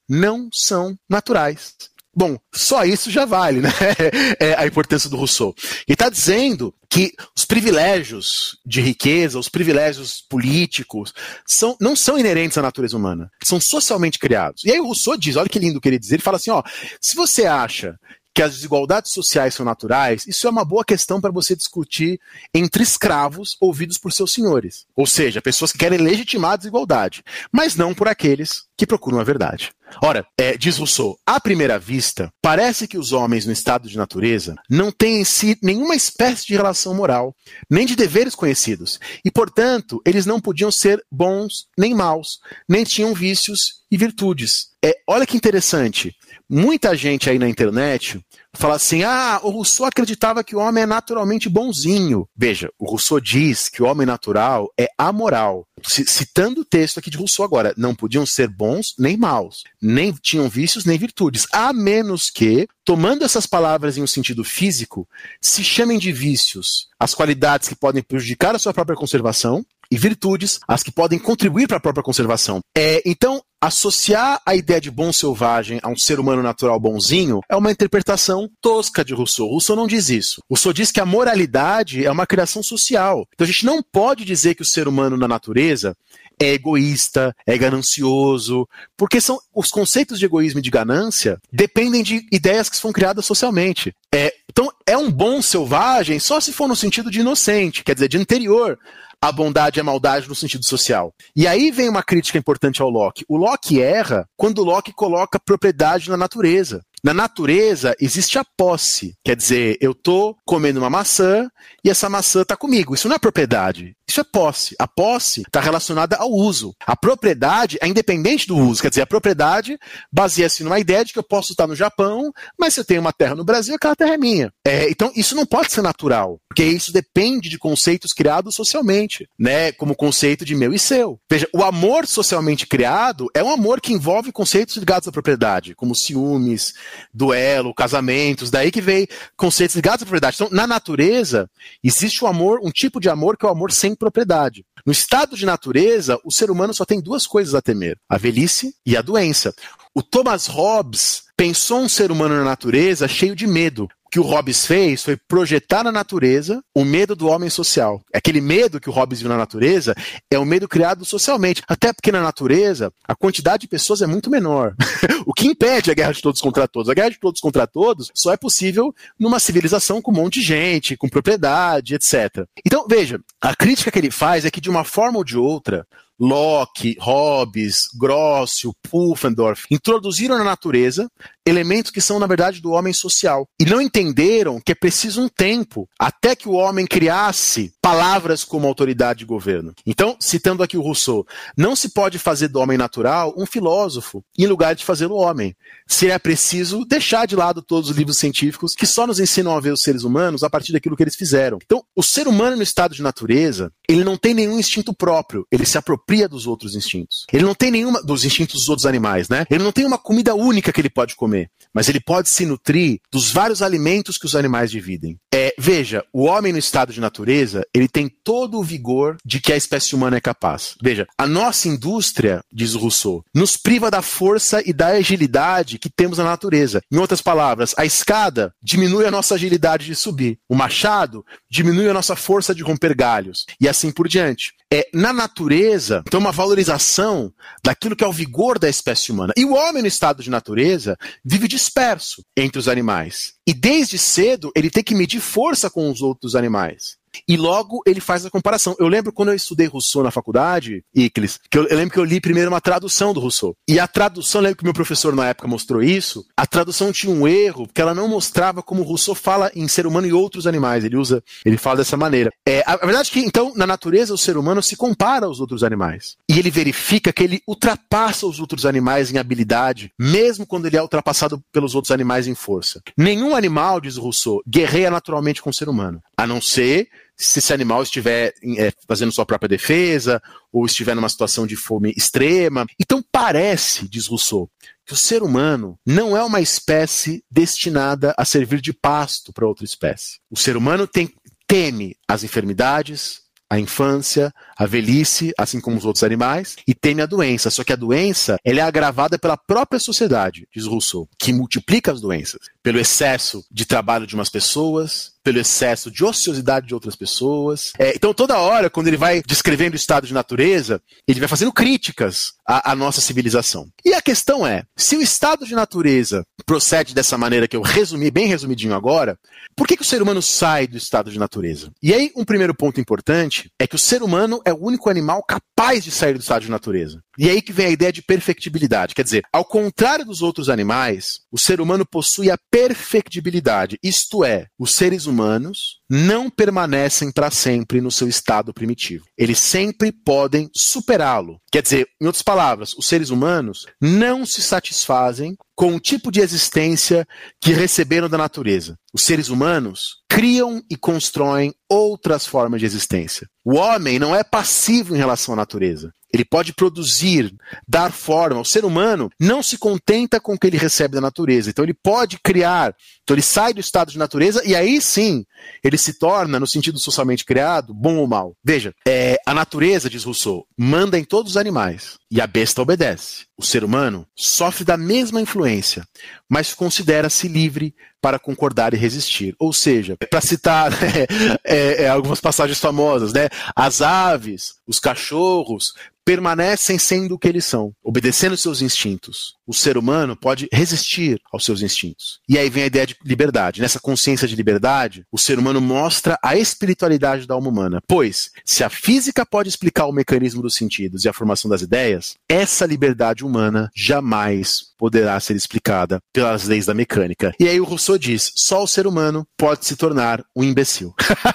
não 0.07 0.47
são 0.53 0.95
naturais. 1.09 1.75
Bom, 2.15 2.37
só 2.53 2.85
isso 2.85 3.09
já 3.09 3.25
vale, 3.25 3.59
né? 3.59 3.69
É 4.39 4.53
a 4.55 4.67
importância 4.67 5.09
do 5.09 5.17
Rousseau. 5.17 5.55
Ele 5.87 5.95
está 5.95 6.09
dizendo 6.09 6.73
que 6.89 7.13
os 7.35 7.43
privilégios 7.43 8.57
de 8.65 8.81
riqueza, 8.81 9.39
os 9.39 9.49
privilégios 9.49 10.21
políticos, 10.29 11.13
são, 11.45 11.75
não 11.79 11.95
são 11.95 12.17
inerentes 12.17 12.57
à 12.57 12.61
natureza 12.61 12.95
humana. 12.95 13.31
São 13.43 13.59
socialmente 13.59 14.19
criados. 14.19 14.63
E 14.63 14.71
aí 14.71 14.79
o 14.79 14.85
Rousseau 14.85 15.17
diz, 15.17 15.35
olha 15.35 15.49
que 15.49 15.59
lindo 15.59 15.81
que 15.81 15.89
ele 15.89 15.97
diz, 15.97 16.11
ele 16.11 16.21
fala 16.21 16.37
assim, 16.37 16.51
ó, 16.51 16.61
se 17.01 17.15
você 17.15 17.45
acha 17.45 17.97
que 18.33 18.41
as 18.41 18.55
desigualdades 18.55 19.11
sociais 19.11 19.53
são 19.53 19.65
naturais, 19.65 20.25
isso 20.25 20.47
é 20.47 20.49
uma 20.49 20.65
boa 20.65 20.83
questão 20.83 21.21
para 21.21 21.31
você 21.31 21.55
discutir 21.55 22.19
entre 22.53 22.81
escravos 22.81 23.55
ouvidos 23.61 23.97
por 23.97 24.11
seus 24.11 24.33
senhores. 24.33 24.85
Ou 24.95 25.05
seja, 25.05 25.41
pessoas 25.41 25.71
que 25.71 25.77
querem 25.77 25.99
legitimar 25.99 26.53
a 26.53 26.57
desigualdade, 26.57 27.23
mas 27.51 27.75
não 27.75 27.93
por 27.93 28.07
aqueles 28.07 28.63
que 28.75 28.87
procuram 28.87 29.19
a 29.19 29.23
verdade. 29.23 29.71
Ora, 30.01 30.25
é, 30.37 30.57
diz 30.57 30.77
Rousseau, 30.77 31.17
à 31.25 31.39
primeira 31.39 31.77
vista, 31.77 32.31
parece 32.41 32.87
que 32.87 32.97
os 32.97 33.11
homens 33.11 33.45
no 33.45 33.51
estado 33.51 33.87
de 33.87 33.97
natureza 33.97 34.55
não 34.69 34.91
têm 34.91 35.21
em 35.21 35.25
si 35.25 35.57
nenhuma 35.61 35.95
espécie 35.95 36.45
de 36.45 36.55
relação 36.55 36.93
moral, 36.93 37.35
nem 37.69 37.85
de 37.85 37.95
deveres 37.95 38.35
conhecidos, 38.35 38.99
e, 39.23 39.31
portanto, 39.31 40.01
eles 40.05 40.25
não 40.25 40.39
podiam 40.39 40.71
ser 40.71 41.03
bons 41.11 41.67
nem 41.77 41.93
maus, 41.93 42.39
nem 42.67 42.83
tinham 42.83 43.13
vícios 43.13 43.83
e 43.91 43.97
virtudes. 43.97 44.71
É, 44.83 44.93
olha 45.07 45.25
que 45.25 45.37
interessante. 45.37 46.15
Muita 46.49 46.95
gente 46.95 47.29
aí 47.29 47.39
na 47.39 47.47
internet 47.47 48.19
fala 48.53 48.75
assim: 48.75 49.03
ah, 49.03 49.39
o 49.43 49.49
Rousseau 49.49 49.87
acreditava 49.87 50.43
que 50.43 50.55
o 50.55 50.59
homem 50.59 50.83
é 50.83 50.85
naturalmente 50.85 51.49
bonzinho. 51.49 52.27
Veja, 52.35 52.69
o 52.77 52.85
Rousseau 52.85 53.19
diz 53.19 53.69
que 53.69 53.81
o 53.81 53.85
homem 53.85 54.05
natural 54.05 54.71
é 54.77 54.87
amoral. 54.97 55.65
Citando 55.85 56.61
o 56.61 56.65
texto 56.65 56.99
aqui 56.99 57.09
de 57.09 57.17
Rousseau 57.17 57.45
agora, 57.45 57.73
não 57.75 57.95
podiam 57.95 58.25
ser 58.25 58.47
bons 58.47 58.93
nem 58.97 59.17
maus, 59.17 59.63
nem 59.81 60.11
tinham 60.13 60.47
vícios 60.47 60.85
nem 60.85 60.97
virtudes, 60.97 61.47
a 61.51 61.73
menos 61.73 62.29
que, 62.29 62.67
tomando 62.85 63.25
essas 63.25 63.45
palavras 63.45 63.97
em 63.97 64.03
um 64.03 64.07
sentido 64.07 64.43
físico, 64.43 65.07
se 65.41 65.63
chamem 65.63 65.97
de 65.97 66.11
vícios 66.11 66.87
as 66.99 67.13
qualidades 67.13 67.67
que 67.67 67.75
podem 67.75 68.01
prejudicar 68.01 68.55
a 68.55 68.59
sua 68.59 68.73
própria 68.73 68.95
conservação 68.95 69.65
e 69.93 69.97
virtudes, 69.97 70.59
as 70.67 70.81
que 70.81 70.91
podem 70.91 71.19
contribuir 71.19 71.67
para 71.67 71.77
a 71.77 71.79
própria 71.79 72.03
conservação. 72.03 72.61
É, 72.75 72.99
então, 73.05 73.39
associar 73.61 74.41
a 74.43 74.55
ideia 74.55 74.81
de 74.81 74.89
bom 74.89 75.13
selvagem 75.13 75.79
a 75.83 75.87
um 75.87 75.95
ser 75.95 76.19
humano 76.19 76.41
natural 76.41 76.79
bonzinho 76.79 77.41
é 77.47 77.55
uma 77.55 77.71
interpretação 77.71 78.49
tosca 78.59 79.05
de 79.05 79.13
Rousseau. 79.13 79.47
Rousseau 79.47 79.75
não 79.75 79.85
diz 79.85 80.09
isso. 80.09 80.41
Rousseau 80.49 80.73
diz 80.73 80.91
que 80.91 80.99
a 80.99 81.05
moralidade 81.05 82.03
é 82.03 82.09
uma 82.09 82.25
criação 82.25 82.63
social. 82.63 83.23
Então 83.35 83.45
a 83.45 83.47
gente 83.47 83.67
não 83.67 83.83
pode 83.83 84.25
dizer 84.25 84.55
que 84.55 84.63
o 84.63 84.65
ser 84.65 84.87
humano 84.87 85.15
na 85.15 85.27
natureza 85.27 85.95
é 86.41 86.53
egoísta, 86.53 87.31
é 87.45 87.55
ganancioso, 87.55 88.67
porque 88.97 89.21
são 89.21 89.39
os 89.53 89.69
conceitos 89.69 90.17
de 90.17 90.25
egoísmo 90.25 90.59
e 90.59 90.63
de 90.63 90.71
ganância 90.71 91.37
dependem 91.51 92.01
de 92.01 92.27
ideias 92.31 92.67
que 92.67 92.77
são 92.77 92.91
criadas 92.91 93.25
socialmente. 93.25 93.93
É, 94.13 94.33
então 94.49 94.71
é 94.87 94.97
um 94.97 95.11
bom 95.11 95.39
selvagem 95.39 96.19
só 96.19 96.39
se 96.39 96.51
for 96.51 96.67
no 96.67 96.75
sentido 96.75 97.11
de 97.11 97.19
inocente, 97.19 97.83
quer 97.83 97.93
dizer, 97.93 98.07
de 98.07 98.17
interior 98.17 98.77
a 99.23 99.31
bondade 99.31 99.79
e 99.79 99.81
a 99.81 99.83
maldade 99.85 100.27
no 100.27 100.35
sentido 100.35 100.65
social. 100.65 101.13
E 101.33 101.47
aí 101.47 101.71
vem 101.71 101.87
uma 101.87 102.03
crítica 102.03 102.37
importante 102.37 102.81
ao 102.81 102.89
Locke. 102.89 103.23
O 103.29 103.37
Locke 103.37 103.81
erra 103.81 104.27
quando 104.35 104.59
o 104.59 104.65
Locke 104.65 104.91
coloca 104.91 105.39
propriedade 105.39 106.09
na 106.09 106.17
natureza. 106.17 106.81
Na 107.01 107.13
natureza 107.13 107.95
existe 108.01 108.37
a 108.37 108.43
posse, 108.57 109.13
quer 109.23 109.37
dizer, 109.37 109.77
eu 109.79 109.91
estou 109.91 110.35
comendo 110.45 110.79
uma 110.79 110.89
maçã 110.89 111.49
e 111.85 111.89
essa 111.89 112.09
maçã 112.09 112.41
está 112.41 112.57
comigo. 112.57 112.93
Isso 112.93 113.07
não 113.07 113.15
é 113.15 113.19
propriedade, 113.19 113.95
Isso 114.13 114.21
é 114.21 114.23
posse. 114.23 114.75
A 114.77 114.87
posse 114.87 115.41
está 115.41 115.59
relacionada 115.59 116.17
ao 116.17 116.29
uso. 116.29 116.75
A 116.85 116.95
propriedade 116.95 117.79
é 117.81 117.87
independente 117.87 118.47
do 118.47 118.55
uso. 118.55 118.79
Quer 118.79 118.89
dizer, 118.89 119.01
a 119.01 119.07
propriedade 119.07 119.75
baseia-se 120.11 120.63
numa 120.63 120.79
ideia 120.79 121.03
de 121.03 121.11
que 121.11 121.17
eu 121.17 121.23
posso 121.23 121.51
estar 121.51 121.65
no 121.65 121.75
Japão, 121.75 122.31
mas 122.55 122.75
se 122.75 122.79
eu 122.79 122.85
tenho 122.85 123.01
uma 123.01 123.11
terra 123.11 123.33
no 123.33 123.43
Brasil, 123.43 123.73
aquela 123.73 123.95
terra 123.95 124.13
é 124.13 124.17
minha. 124.19 124.53
É, 124.63 124.87
então, 124.87 125.11
isso 125.15 125.35
não 125.35 125.47
pode 125.47 125.73
ser 125.73 125.81
natural, 125.81 126.39
porque 126.47 126.63
isso 126.63 126.93
depende 126.93 127.49
de 127.49 127.57
conceitos 127.57 128.13
criados 128.13 128.53
socialmente, 128.53 129.27
né? 129.35 129.71
Como 129.71 129.93
o 129.93 129.95
conceito 129.95 130.45
de 130.45 130.53
meu 130.53 130.71
e 130.75 130.77
seu. 130.77 131.19
Veja, 131.27 131.47
o 131.51 131.63
amor 131.63 132.05
socialmente 132.05 132.67
criado 132.67 133.31
é 133.33 133.43
um 133.43 133.49
amor 133.49 133.81
que 133.81 133.93
envolve 133.93 134.31
conceitos 134.31 134.77
ligados 134.77 135.07
à 135.07 135.11
propriedade, 135.11 135.73
como 135.73 135.95
ciúmes, 135.95 136.75
duelo, 137.11 137.73
casamentos, 137.73 138.51
daí 138.51 138.69
que 138.69 138.79
vem 138.79 139.07
conceitos 139.35 139.75
ligados 139.75 140.03
à 140.03 140.05
propriedade. 140.05 140.35
Então, 140.35 140.55
na 140.55 140.67
natureza, 140.67 141.49
existe 141.83 142.23
o 142.23 142.27
um 142.27 142.29
amor, 142.29 142.59
um 142.63 142.69
tipo 142.69 142.99
de 142.99 143.09
amor 143.09 143.35
que 143.35 143.43
é 143.43 143.49
o 143.49 143.51
amor 143.51 143.71
sem 143.71 143.95
propriedade. 144.03 144.65
No 144.85 144.91
estado 144.91 145.35
de 145.35 145.45
natureza, 145.45 146.19
o 146.25 146.31
ser 146.31 146.51
humano 146.51 146.73
só 146.73 146.83
tem 146.83 147.01
duas 147.01 147.25
coisas 147.25 147.55
a 147.55 147.61
temer: 147.61 147.97
a 148.09 148.17
velhice 148.17 148.75
e 148.85 148.97
a 148.97 149.01
doença. 149.01 149.53
O 149.95 150.01
Thomas 150.01 150.47
Hobbes 150.47 151.23
pensou 151.37 151.79
um 151.79 151.89
ser 151.89 152.11
humano 152.11 152.35
na 152.35 152.43
natureza 152.43 153.07
cheio 153.07 153.35
de 153.35 153.47
medo, 153.47 153.87
que 154.13 154.19
o 154.19 154.23
Hobbes 154.23 154.67
fez 154.67 155.01
foi 155.01 155.17
projetar 155.17 155.83
na 155.83 155.91
natureza 155.91 156.63
o 156.75 156.85
medo 156.85 157.15
do 157.15 157.27
homem 157.27 157.49
social. 157.49 157.99
Aquele 158.13 158.41
medo 158.41 158.79
que 158.79 158.87
o 158.87 158.93
Hobbes 158.93 159.21
viu 159.21 159.27
na 159.27 159.35
natureza 159.35 159.95
é 160.29 160.37
o 160.37 160.45
medo 160.45 160.67
criado 160.67 161.03
socialmente. 161.03 161.63
Até 161.67 161.91
porque 161.91 162.11
na 162.11 162.21
natureza 162.21 162.93
a 163.07 163.15
quantidade 163.15 163.61
de 163.61 163.67
pessoas 163.67 164.03
é 164.03 164.05
muito 164.05 164.29
menor. 164.29 164.75
o 165.25 165.33
que 165.33 165.47
impede 165.47 165.89
a 165.89 165.95
guerra 165.95 166.13
de 166.13 166.21
todos 166.21 166.41
contra 166.41 166.67
todos? 166.67 166.91
A 166.91 166.93
guerra 166.93 167.09
de 167.09 167.19
todos 167.19 167.41
contra 167.41 167.65
todos 167.65 168.11
só 168.13 168.31
é 168.31 168.37
possível 168.37 168.93
numa 169.19 169.39
civilização 169.39 169.99
com 169.99 170.11
um 170.11 170.15
monte 170.15 170.41
de 170.41 170.45
gente, 170.45 170.95
com 170.95 171.09
propriedade, 171.09 171.95
etc. 171.95 172.45
Então, 172.63 172.85
veja, 172.87 173.19
a 173.41 173.55
crítica 173.55 173.89
que 173.89 173.97
ele 173.97 174.11
faz 174.11 174.45
é 174.45 174.51
que 174.51 174.61
de 174.61 174.69
uma 174.69 174.83
forma 174.83 175.17
ou 175.17 175.23
de 175.23 175.39
outra, 175.39 175.87
Locke, 176.19 176.95
Hobbes, 176.99 177.79
Grossio, 177.97 178.73
Pufendorf 178.83 179.65
introduziram 179.69 180.37
na 180.37 180.43
natureza 180.43 181.09
elementos 181.45 181.91
que 181.91 182.01
são, 182.01 182.19
na 182.19 182.27
verdade, 182.27 182.61
do 182.61 182.71
homem 182.71 182.93
social. 182.93 183.47
E 183.59 183.65
não 183.65 183.81
entenderam 183.81 184.61
que 184.63 184.71
é 184.71 184.75
preciso 184.75 185.21
um 185.21 185.27
tempo 185.27 185.87
até 185.99 186.35
que 186.35 186.47
o 186.47 186.53
homem 186.53 186.85
criasse 186.85 187.72
palavras 187.83 188.45
como 188.45 188.65
autoridade 188.65 189.19
de 189.19 189.25
governo. 189.25 189.73
Então, 189.85 190.15
citando 190.17 190.63
aqui 190.63 190.77
o 190.77 190.81
Rousseau, 190.81 191.27
não 191.57 191.75
se 191.75 191.89
pode 191.89 192.17
fazer 192.17 192.47
do 192.47 192.59
homem 192.59 192.77
natural 192.77 193.33
um 193.37 193.45
filósofo, 193.45 194.23
em 194.39 194.47
lugar 194.47 194.73
de 194.73 194.85
fazê-lo 194.85 195.15
homem. 195.15 195.53
Seria 195.85 196.17
preciso 196.17 196.85
deixar 196.85 197.27
de 197.27 197.35
lado 197.35 197.61
todos 197.61 197.89
os 197.89 197.97
livros 197.97 198.17
científicos 198.17 198.73
que 198.73 198.87
só 198.87 199.05
nos 199.05 199.19
ensinam 199.19 199.53
a 199.53 199.59
ver 199.59 199.73
os 199.73 199.81
seres 199.81 200.03
humanos 200.03 200.43
a 200.43 200.49
partir 200.49 200.71
daquilo 200.71 200.95
que 200.95 201.03
eles 201.03 201.17
fizeram. 201.17 201.59
Então, 201.61 201.83
o 201.93 202.01
ser 202.01 202.25
humano 202.25 202.55
no 202.55 202.63
estado 202.63 202.95
de 202.95 203.03
natureza, 203.03 203.69
ele 203.89 204.05
não 204.05 204.15
tem 204.15 204.33
nenhum 204.33 204.57
instinto 204.57 204.93
próprio, 204.93 205.45
ele 205.51 205.65
se 205.65 205.77
apropria 205.77 206.29
dos 206.29 206.47
outros 206.47 206.73
instintos. 206.73 207.25
Ele 207.33 207.43
não 207.43 207.53
tem 207.53 207.69
nenhuma 207.69 208.01
dos 208.01 208.23
instintos 208.23 208.61
dos 208.61 208.69
outros 208.69 208.85
animais, 208.85 209.27
né? 209.27 209.45
Ele 209.49 209.63
não 209.63 209.73
tem 209.73 209.85
uma 209.85 209.97
comida 209.97 210.33
única 210.33 210.71
que 210.71 210.79
ele 210.79 210.89
pode 210.89 211.15
comer 211.15 211.33
comer, 211.33 211.49
mas 211.73 211.89
ele 211.89 211.99
pode 211.99 212.29
se 212.29 212.45
nutrir 212.45 212.99
dos 213.11 213.31
vários 213.31 213.61
alimentos 213.61 214.17
que 214.17 214.25
os 214.25 214.35
animais 214.35 214.69
dividem. 214.69 215.17
É, 215.33 215.53
veja, 215.57 216.05
o 216.13 216.25
homem 216.25 216.51
no 216.51 216.59
estado 216.59 216.93
de 216.93 217.01
natureza, 217.01 217.65
ele 217.73 217.87
tem 217.87 218.09
todo 218.23 218.59
o 218.59 218.63
vigor 218.63 219.17
de 219.25 219.39
que 219.39 219.51
a 219.51 219.57
espécie 219.57 219.95
humana 219.95 220.17
é 220.17 220.21
capaz. 220.21 220.75
Veja, 220.81 221.07
a 221.17 221.25
nossa 221.25 221.67
indústria, 221.67 222.41
diz 222.51 222.73
Rousseau, 222.73 223.23
nos 223.33 223.57
priva 223.57 223.89
da 223.89 224.01
força 224.01 224.61
e 224.65 224.71
da 224.71 224.87
agilidade 224.87 225.79
que 225.79 225.89
temos 225.89 226.17
na 226.17 226.23
natureza. 226.23 226.81
Em 226.91 226.97
outras 226.97 227.21
palavras, 227.21 227.73
a 227.77 227.85
escada 227.85 228.53
diminui 228.61 229.05
a 229.05 229.11
nossa 229.11 229.35
agilidade 229.35 229.85
de 229.85 229.95
subir. 229.95 230.37
O 230.47 230.55
machado 230.55 231.25
diminui 231.49 231.89
a 231.89 231.93
nossa 231.93 232.15
força 232.15 232.53
de 232.53 232.63
romper 232.63 232.95
galhos. 232.95 233.45
E 233.59 233.67
assim 233.67 233.91
por 233.91 234.07
diante 234.07 234.53
é, 234.73 234.89
na 234.91 235.13
natureza, 235.13 236.03
tem 236.09 236.19
uma 236.19 236.31
valorização 236.31 237.31
daquilo 237.63 237.95
que 237.95 238.03
é 238.03 238.07
o 238.07 238.11
vigor 238.11 238.57
da 238.57 238.67
espécie 238.67 239.11
humana. 239.11 239.31
E 239.37 239.45
o 239.45 239.53
homem, 239.53 239.83
no 239.83 239.87
estado 239.87 240.23
de 240.23 240.31
natureza, 240.31 240.97
vive 241.23 241.47
disperso 241.47 242.23
entre 242.35 242.57
os 242.57 242.67
animais. 242.67 243.33
E 243.45 243.53
desde 243.53 243.99
cedo, 243.99 244.51
ele 244.55 244.71
tem 244.71 244.83
que 244.83 244.95
medir 244.95 245.19
força 245.19 245.69
com 245.69 245.91
os 245.91 246.01
outros 246.01 246.35
animais. 246.35 246.97
E 247.27 247.37
logo 247.37 247.81
ele 247.85 247.99
faz 247.99 248.25
a 248.25 248.29
comparação. 248.29 248.75
Eu 248.79 248.87
lembro 248.87 249.11
quando 249.11 249.29
eu 249.29 249.35
estudei 249.35 249.67
Rousseau 249.67 250.03
na 250.03 250.11
faculdade, 250.11 250.83
Iclis, 250.93 251.39
que 251.49 251.57
eu, 251.57 251.67
eu, 251.67 251.77
lembro 251.77 251.93
que 251.93 251.99
eu 251.99 252.03
li 252.03 252.19
primeiro 252.19 252.49
uma 252.49 252.61
tradução 252.61 253.13
do 253.13 253.19
Rousseau. 253.19 253.55
E 253.67 253.79
a 253.79 253.87
tradução, 253.87 254.41
lembro 254.41 254.57
que 254.57 254.63
meu 254.63 254.73
professor 254.73 255.15
na 255.15 255.27
época 255.27 255.47
mostrou 255.47 255.81
isso, 255.81 256.25
a 256.35 256.45
tradução 256.45 256.91
tinha 256.91 257.13
um 257.13 257.27
erro, 257.27 257.67
porque 257.67 257.81
ela 257.81 257.93
não 257.93 258.07
mostrava 258.07 258.61
como 258.61 258.83
Rousseau 258.83 259.15
fala 259.15 259.51
em 259.55 259.67
ser 259.67 259.87
humano 259.87 260.07
e 260.07 260.13
outros 260.13 260.47
animais. 260.47 260.83
Ele 260.83 260.97
usa, 260.97 261.23
ele 261.45 261.57
fala 261.57 261.77
dessa 261.77 261.97
maneira. 261.97 262.31
É, 262.47 262.63
a, 262.65 262.73
a 262.73 262.85
verdade 262.85 263.09
é 263.09 263.13
que, 263.13 263.19
então, 263.19 263.53
na 263.55 263.67
natureza, 263.67 264.13
o 264.13 264.17
ser 264.17 264.37
humano 264.37 264.61
se 264.61 264.75
compara 264.75 265.25
aos 265.25 265.39
outros 265.39 265.63
animais. 265.63 266.15
E 266.29 266.39
ele 266.39 266.49
verifica 266.49 267.13
que 267.13 267.23
ele 267.23 267.41
ultrapassa 267.47 268.25
os 268.25 268.39
outros 268.39 268.65
animais 268.65 269.11
em 269.11 269.17
habilidade, 269.17 269.91
mesmo 269.99 270.45
quando 270.45 270.65
ele 270.65 270.77
é 270.77 270.81
ultrapassado 270.81 271.41
pelos 271.51 271.75
outros 271.75 271.91
animais 271.91 272.27
em 272.27 272.35
força. 272.35 272.81
Nenhum 272.97 273.35
animal, 273.35 273.79
diz 273.79 273.97
Rousseau, 273.97 274.41
guerreia 274.47 274.89
naturalmente 274.89 275.41
com 275.41 275.49
o 275.49 275.53
ser 275.53 275.69
humano, 275.69 276.01
a 276.17 276.27
não 276.27 276.41
ser 276.41 276.89
se 277.17 277.39
esse 277.39 277.53
animal 277.53 277.83
estiver 277.83 278.33
é, 278.57 278.71
fazendo 278.87 279.11
sua 279.11 279.25
própria 279.25 279.49
defesa 279.49 280.21
ou 280.51 280.65
estiver 280.65 280.95
numa 280.95 281.09
situação 281.09 281.47
de 281.47 281.55
fome 281.55 281.93
extrema. 281.95 282.65
Então 282.79 283.03
parece, 283.11 283.87
diz 283.87 284.07
Rousseau, 284.07 284.49
que 284.85 284.93
o 284.93 284.97
ser 284.97 285.23
humano 285.23 285.77
não 285.85 286.17
é 286.17 286.23
uma 286.23 286.41
espécie 286.41 287.23
destinada 287.29 288.13
a 288.17 288.25
servir 288.25 288.61
de 288.61 288.73
pasto 288.73 289.31
para 289.31 289.47
outra 289.47 289.65
espécie. 289.65 290.19
O 290.29 290.37
ser 290.37 290.57
humano 290.57 290.87
tem, 290.87 291.09
teme 291.47 291.95
as 292.07 292.23
enfermidades, 292.23 293.23
a 293.53 293.59
infância, 293.59 294.33
a 294.57 294.65
velhice, 294.65 295.31
assim 295.37 295.61
como 295.61 295.77
os 295.77 295.85
outros 295.85 296.03
animais, 296.03 296.55
e 296.67 296.73
teme 296.73 297.03
a 297.03 297.05
doença. 297.05 297.51
Só 297.51 297.63
que 297.63 297.71
a 297.71 297.75
doença 297.75 298.37
ela 298.43 298.59
é 298.59 298.63
agravada 298.63 299.19
pela 299.19 299.37
própria 299.37 299.79
sociedade, 299.79 300.47
diz 300.51 300.65
Rousseau, 300.65 301.07
que 301.19 301.31
multiplica 301.31 301.91
as 301.91 302.01
doenças 302.01 302.39
pelo 302.63 302.79
excesso 302.79 303.45
de 303.51 303.65
trabalho 303.65 304.07
de 304.07 304.15
umas 304.15 304.29
pessoas, 304.29 305.13
pelo 305.23 305.39
excesso 305.39 305.89
de 305.89 306.03
ociosidade 306.03 306.67
de 306.67 306.73
outras 306.73 306.95
pessoas. 306.95 307.71
É, 307.79 307.95
então, 307.95 308.13
toda 308.13 308.37
hora, 308.37 308.69
quando 308.69 308.87
ele 308.87 308.97
vai 308.97 309.21
descrevendo 309.25 309.73
o 309.73 309.77
estado 309.77 310.05
de 310.05 310.13
natureza, 310.13 310.81
ele 311.07 311.19
vai 311.19 311.29
fazendo 311.29 311.53
críticas 311.53 312.33
à, 312.45 312.71
à, 312.71 312.75
nossa 312.75 312.99
civilização. 312.99 313.67
E 313.85 313.93
a 313.93 314.01
questão 314.01 314.45
é: 314.45 314.63
se 314.75 314.97
o 314.97 315.01
estado 315.01 315.45
de 315.45 315.55
natureza 315.55 316.23
procede 316.45 316.93
dessa 316.93 317.17
maneira 317.17 317.47
que 317.47 317.55
eu 317.55 317.61
resumi, 317.61 318.11
bem 318.11 318.27
resumidinho 318.27 318.75
agora, 318.75 319.17
por 319.55 319.67
que, 319.67 319.77
que 319.77 319.83
o 319.83 319.85
ser 319.85 320.01
humano 320.01 320.21
sai 320.21 320.67
do 320.67 320.77
estado 320.77 321.09
de 321.09 321.17
natureza? 321.17 321.71
E 321.81 321.93
aí, 321.93 322.11
um 322.15 322.25
primeiro 322.25 322.53
ponto 322.53 322.81
importante 322.81 323.49
é 323.57 323.65
que 323.65 323.75
o 323.75 323.79
ser 323.79 324.03
humano 324.03 324.41
é 324.45 324.53
o 324.53 324.61
único 324.61 324.89
animal 324.89 325.23
capaz 325.23 325.83
de 325.83 325.91
sair 325.91 326.13
do 326.13 326.21
estado 326.21 326.43
de 326.43 326.51
natureza. 326.51 326.99
E 327.17 327.29
aí 327.29 327.41
que 327.41 327.53
vem 327.53 327.67
a 327.67 327.71
ideia 327.71 327.93
de 327.93 328.01
perfectibilidade. 328.01 328.95
Quer 328.95 329.03
dizer, 329.03 329.23
ao 329.31 329.45
contrário 329.45 330.03
dos 330.03 330.21
outros 330.21 330.49
animais, 330.49 331.19
o 331.31 331.39
ser 331.39 331.61
humano 331.61 331.85
possui 331.85 332.31
a 332.31 332.37
perfectibilidade, 332.49 333.77
isto 333.83 334.25
é, 334.25 334.47
os 334.57 334.73
seres 334.75 335.05
humanos 335.05 335.12
humanos 335.13 335.82
não 335.89 336.29
permanecem 336.29 337.11
para 337.11 337.29
sempre 337.29 337.81
no 337.81 337.91
seu 337.91 338.07
estado 338.07 338.53
primitivo. 338.53 339.05
Eles 339.17 339.39
sempre 339.39 339.91
podem 339.91 340.49
superá-lo. 340.55 341.39
Quer 341.51 341.61
dizer, 341.61 341.87
em 342.01 342.05
outras 342.05 342.23
palavras, 342.23 342.73
os 342.77 342.87
seres 342.87 343.09
humanos 343.09 343.65
não 343.81 344.25
se 344.25 344.41
satisfazem 344.41 345.35
com 345.55 345.75
o 345.75 345.79
tipo 345.79 346.11
de 346.11 346.19
existência 346.19 347.05
que 347.39 347.53
receberam 347.53 348.09
da 348.09 348.17
natureza. 348.17 348.77
Os 348.93 349.03
seres 349.03 349.29
humanos 349.29 349.97
criam 350.09 350.61
e 350.69 350.75
constroem 350.75 351.53
outras 351.69 352.25
formas 352.25 352.59
de 352.59 352.65
existência. 352.65 353.27
O 353.43 353.55
homem 353.55 353.99
não 353.99 354.15
é 354.15 354.23
passivo 354.23 354.95
em 354.95 354.97
relação 354.97 355.33
à 355.33 355.37
natureza. 355.37 355.91
Ele 356.13 356.23
pode 356.23 356.53
produzir, 356.53 357.33
dar 357.67 357.91
forma. 357.91 358.39
O 358.39 358.45
ser 358.45 358.63
humano 358.63 359.09
não 359.19 359.41
se 359.41 359.57
contenta 359.57 360.19
com 360.19 360.35
o 360.35 360.39
que 360.39 360.45
ele 360.45 360.57
recebe 360.57 360.93
da 360.93 361.01
natureza. 361.01 361.49
Então 361.49 361.65
ele 361.65 361.73
pode 361.73 362.19
criar. 362.19 362.75
Então 363.01 363.15
ele 363.15 363.23
sai 363.23 363.51
do 363.51 363.59
estado 363.59 363.91
de 363.91 363.97
natureza 363.97 364.43
e 364.45 364.55
aí 364.55 364.79
sim 364.79 365.25
ele 365.63 365.72
se 365.77 365.97
torna, 365.97 366.39
no 366.39 366.47
sentido 366.47 366.79
socialmente 366.79 367.25
criado, 367.25 367.73
bom 367.73 367.97
ou 367.97 368.07
mal. 368.07 368.35
Veja, 368.43 368.73
é, 368.87 369.17
a 369.25 369.33
natureza, 369.33 369.89
diz 369.89 370.03
Rousseau, 370.03 370.45
manda 370.57 370.97
em 370.97 371.03
todos 371.03 371.31
os 371.31 371.37
animais 371.37 371.97
e 372.09 372.21
a 372.21 372.27
besta 372.27 372.61
obedece. 372.61 373.25
O 373.37 373.43
ser 373.43 373.63
humano 373.63 374.07
sofre 374.15 374.63
da 374.63 374.77
mesma 374.77 375.21
influência, 375.21 375.83
mas 376.29 376.53
considera-se 376.53 377.27
livre 377.27 377.73
para 378.03 378.19
concordar 378.19 378.73
e 378.73 378.77
resistir. 378.77 379.33
Ou 379.39 379.53
seja, 379.53 379.95
para 379.97 380.19
citar 380.19 380.71
é, 381.43 381.83
é, 381.83 381.87
algumas 381.87 382.19
passagens 382.19 382.59
famosas, 382.59 383.13
né? 383.13 383.29
As 383.55 383.81
aves, 383.81 384.55
os 384.67 384.79
cachorros 384.79 385.73
permanecem 386.05 386.77
sendo 386.77 387.15
o 387.15 387.19
que 387.19 387.27
eles 387.27 387.45
são, 387.45 387.73
obedecendo 387.83 388.37
seus 388.37 388.61
instintos. 388.61 389.35
O 389.45 389.53
ser 389.53 389.77
humano 389.77 390.15
pode 390.15 390.47
resistir 390.51 391.19
aos 391.31 391.43
seus 391.43 391.61
instintos. 391.61 392.19
E 392.29 392.37
aí 392.37 392.49
vem 392.49 392.63
a 392.63 392.67
ideia 392.67 392.87
de 392.87 392.95
liberdade. 393.03 393.61
Nessa 393.61 393.79
consciência 393.79 394.27
de 394.27 394.35
liberdade, 394.35 395.05
o 395.11 395.17
ser 395.17 395.37
humano 395.37 395.59
mostra 395.59 396.17
a 396.23 396.35
espiritualidade 396.35 397.27
da 397.27 397.33
alma 397.33 397.49
humana. 397.49 397.81
Pois, 397.87 398.31
se 398.45 398.63
a 398.63 398.69
física 398.69 399.25
pode 399.25 399.49
explicar 399.49 399.85
o 399.85 399.91
mecanismo 399.91 400.41
dos 400.41 400.55
sentidos 400.55 401.03
e 401.03 401.09
a 401.09 401.13
formação 401.13 401.49
das 401.49 401.61
ideias, 401.61 402.15
essa 402.29 402.65
liberdade 402.65 403.25
humana 403.25 403.69
jamais 403.75 404.73
poderá 404.77 405.19
ser 405.19 405.35
explicada 405.35 405.99
pelas 406.11 406.45
leis 406.45 406.65
da 406.65 406.73
mecânica. 406.73 407.33
E 407.39 407.47
aí 407.47 407.59
o 407.59 407.65
Rousseau 407.65 407.97
diz: 407.97 408.31
só 408.35 408.63
o 408.63 408.67
ser 408.67 408.87
humano 408.87 409.25
pode 409.37 409.65
se 409.65 409.75
tornar 409.75 410.23
um 410.35 410.43
imbecil. 410.43 410.93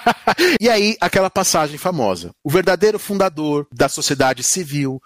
e 0.59 0.69
aí 0.69 0.95
aquela 1.01 1.29
passagem 1.29 1.77
famosa: 1.77 2.31
o 2.43 2.49
verdadeiro 2.49 2.99
fundador 2.99 3.67
da 3.71 3.89
sociedade 3.89 4.43
civil 4.43 4.58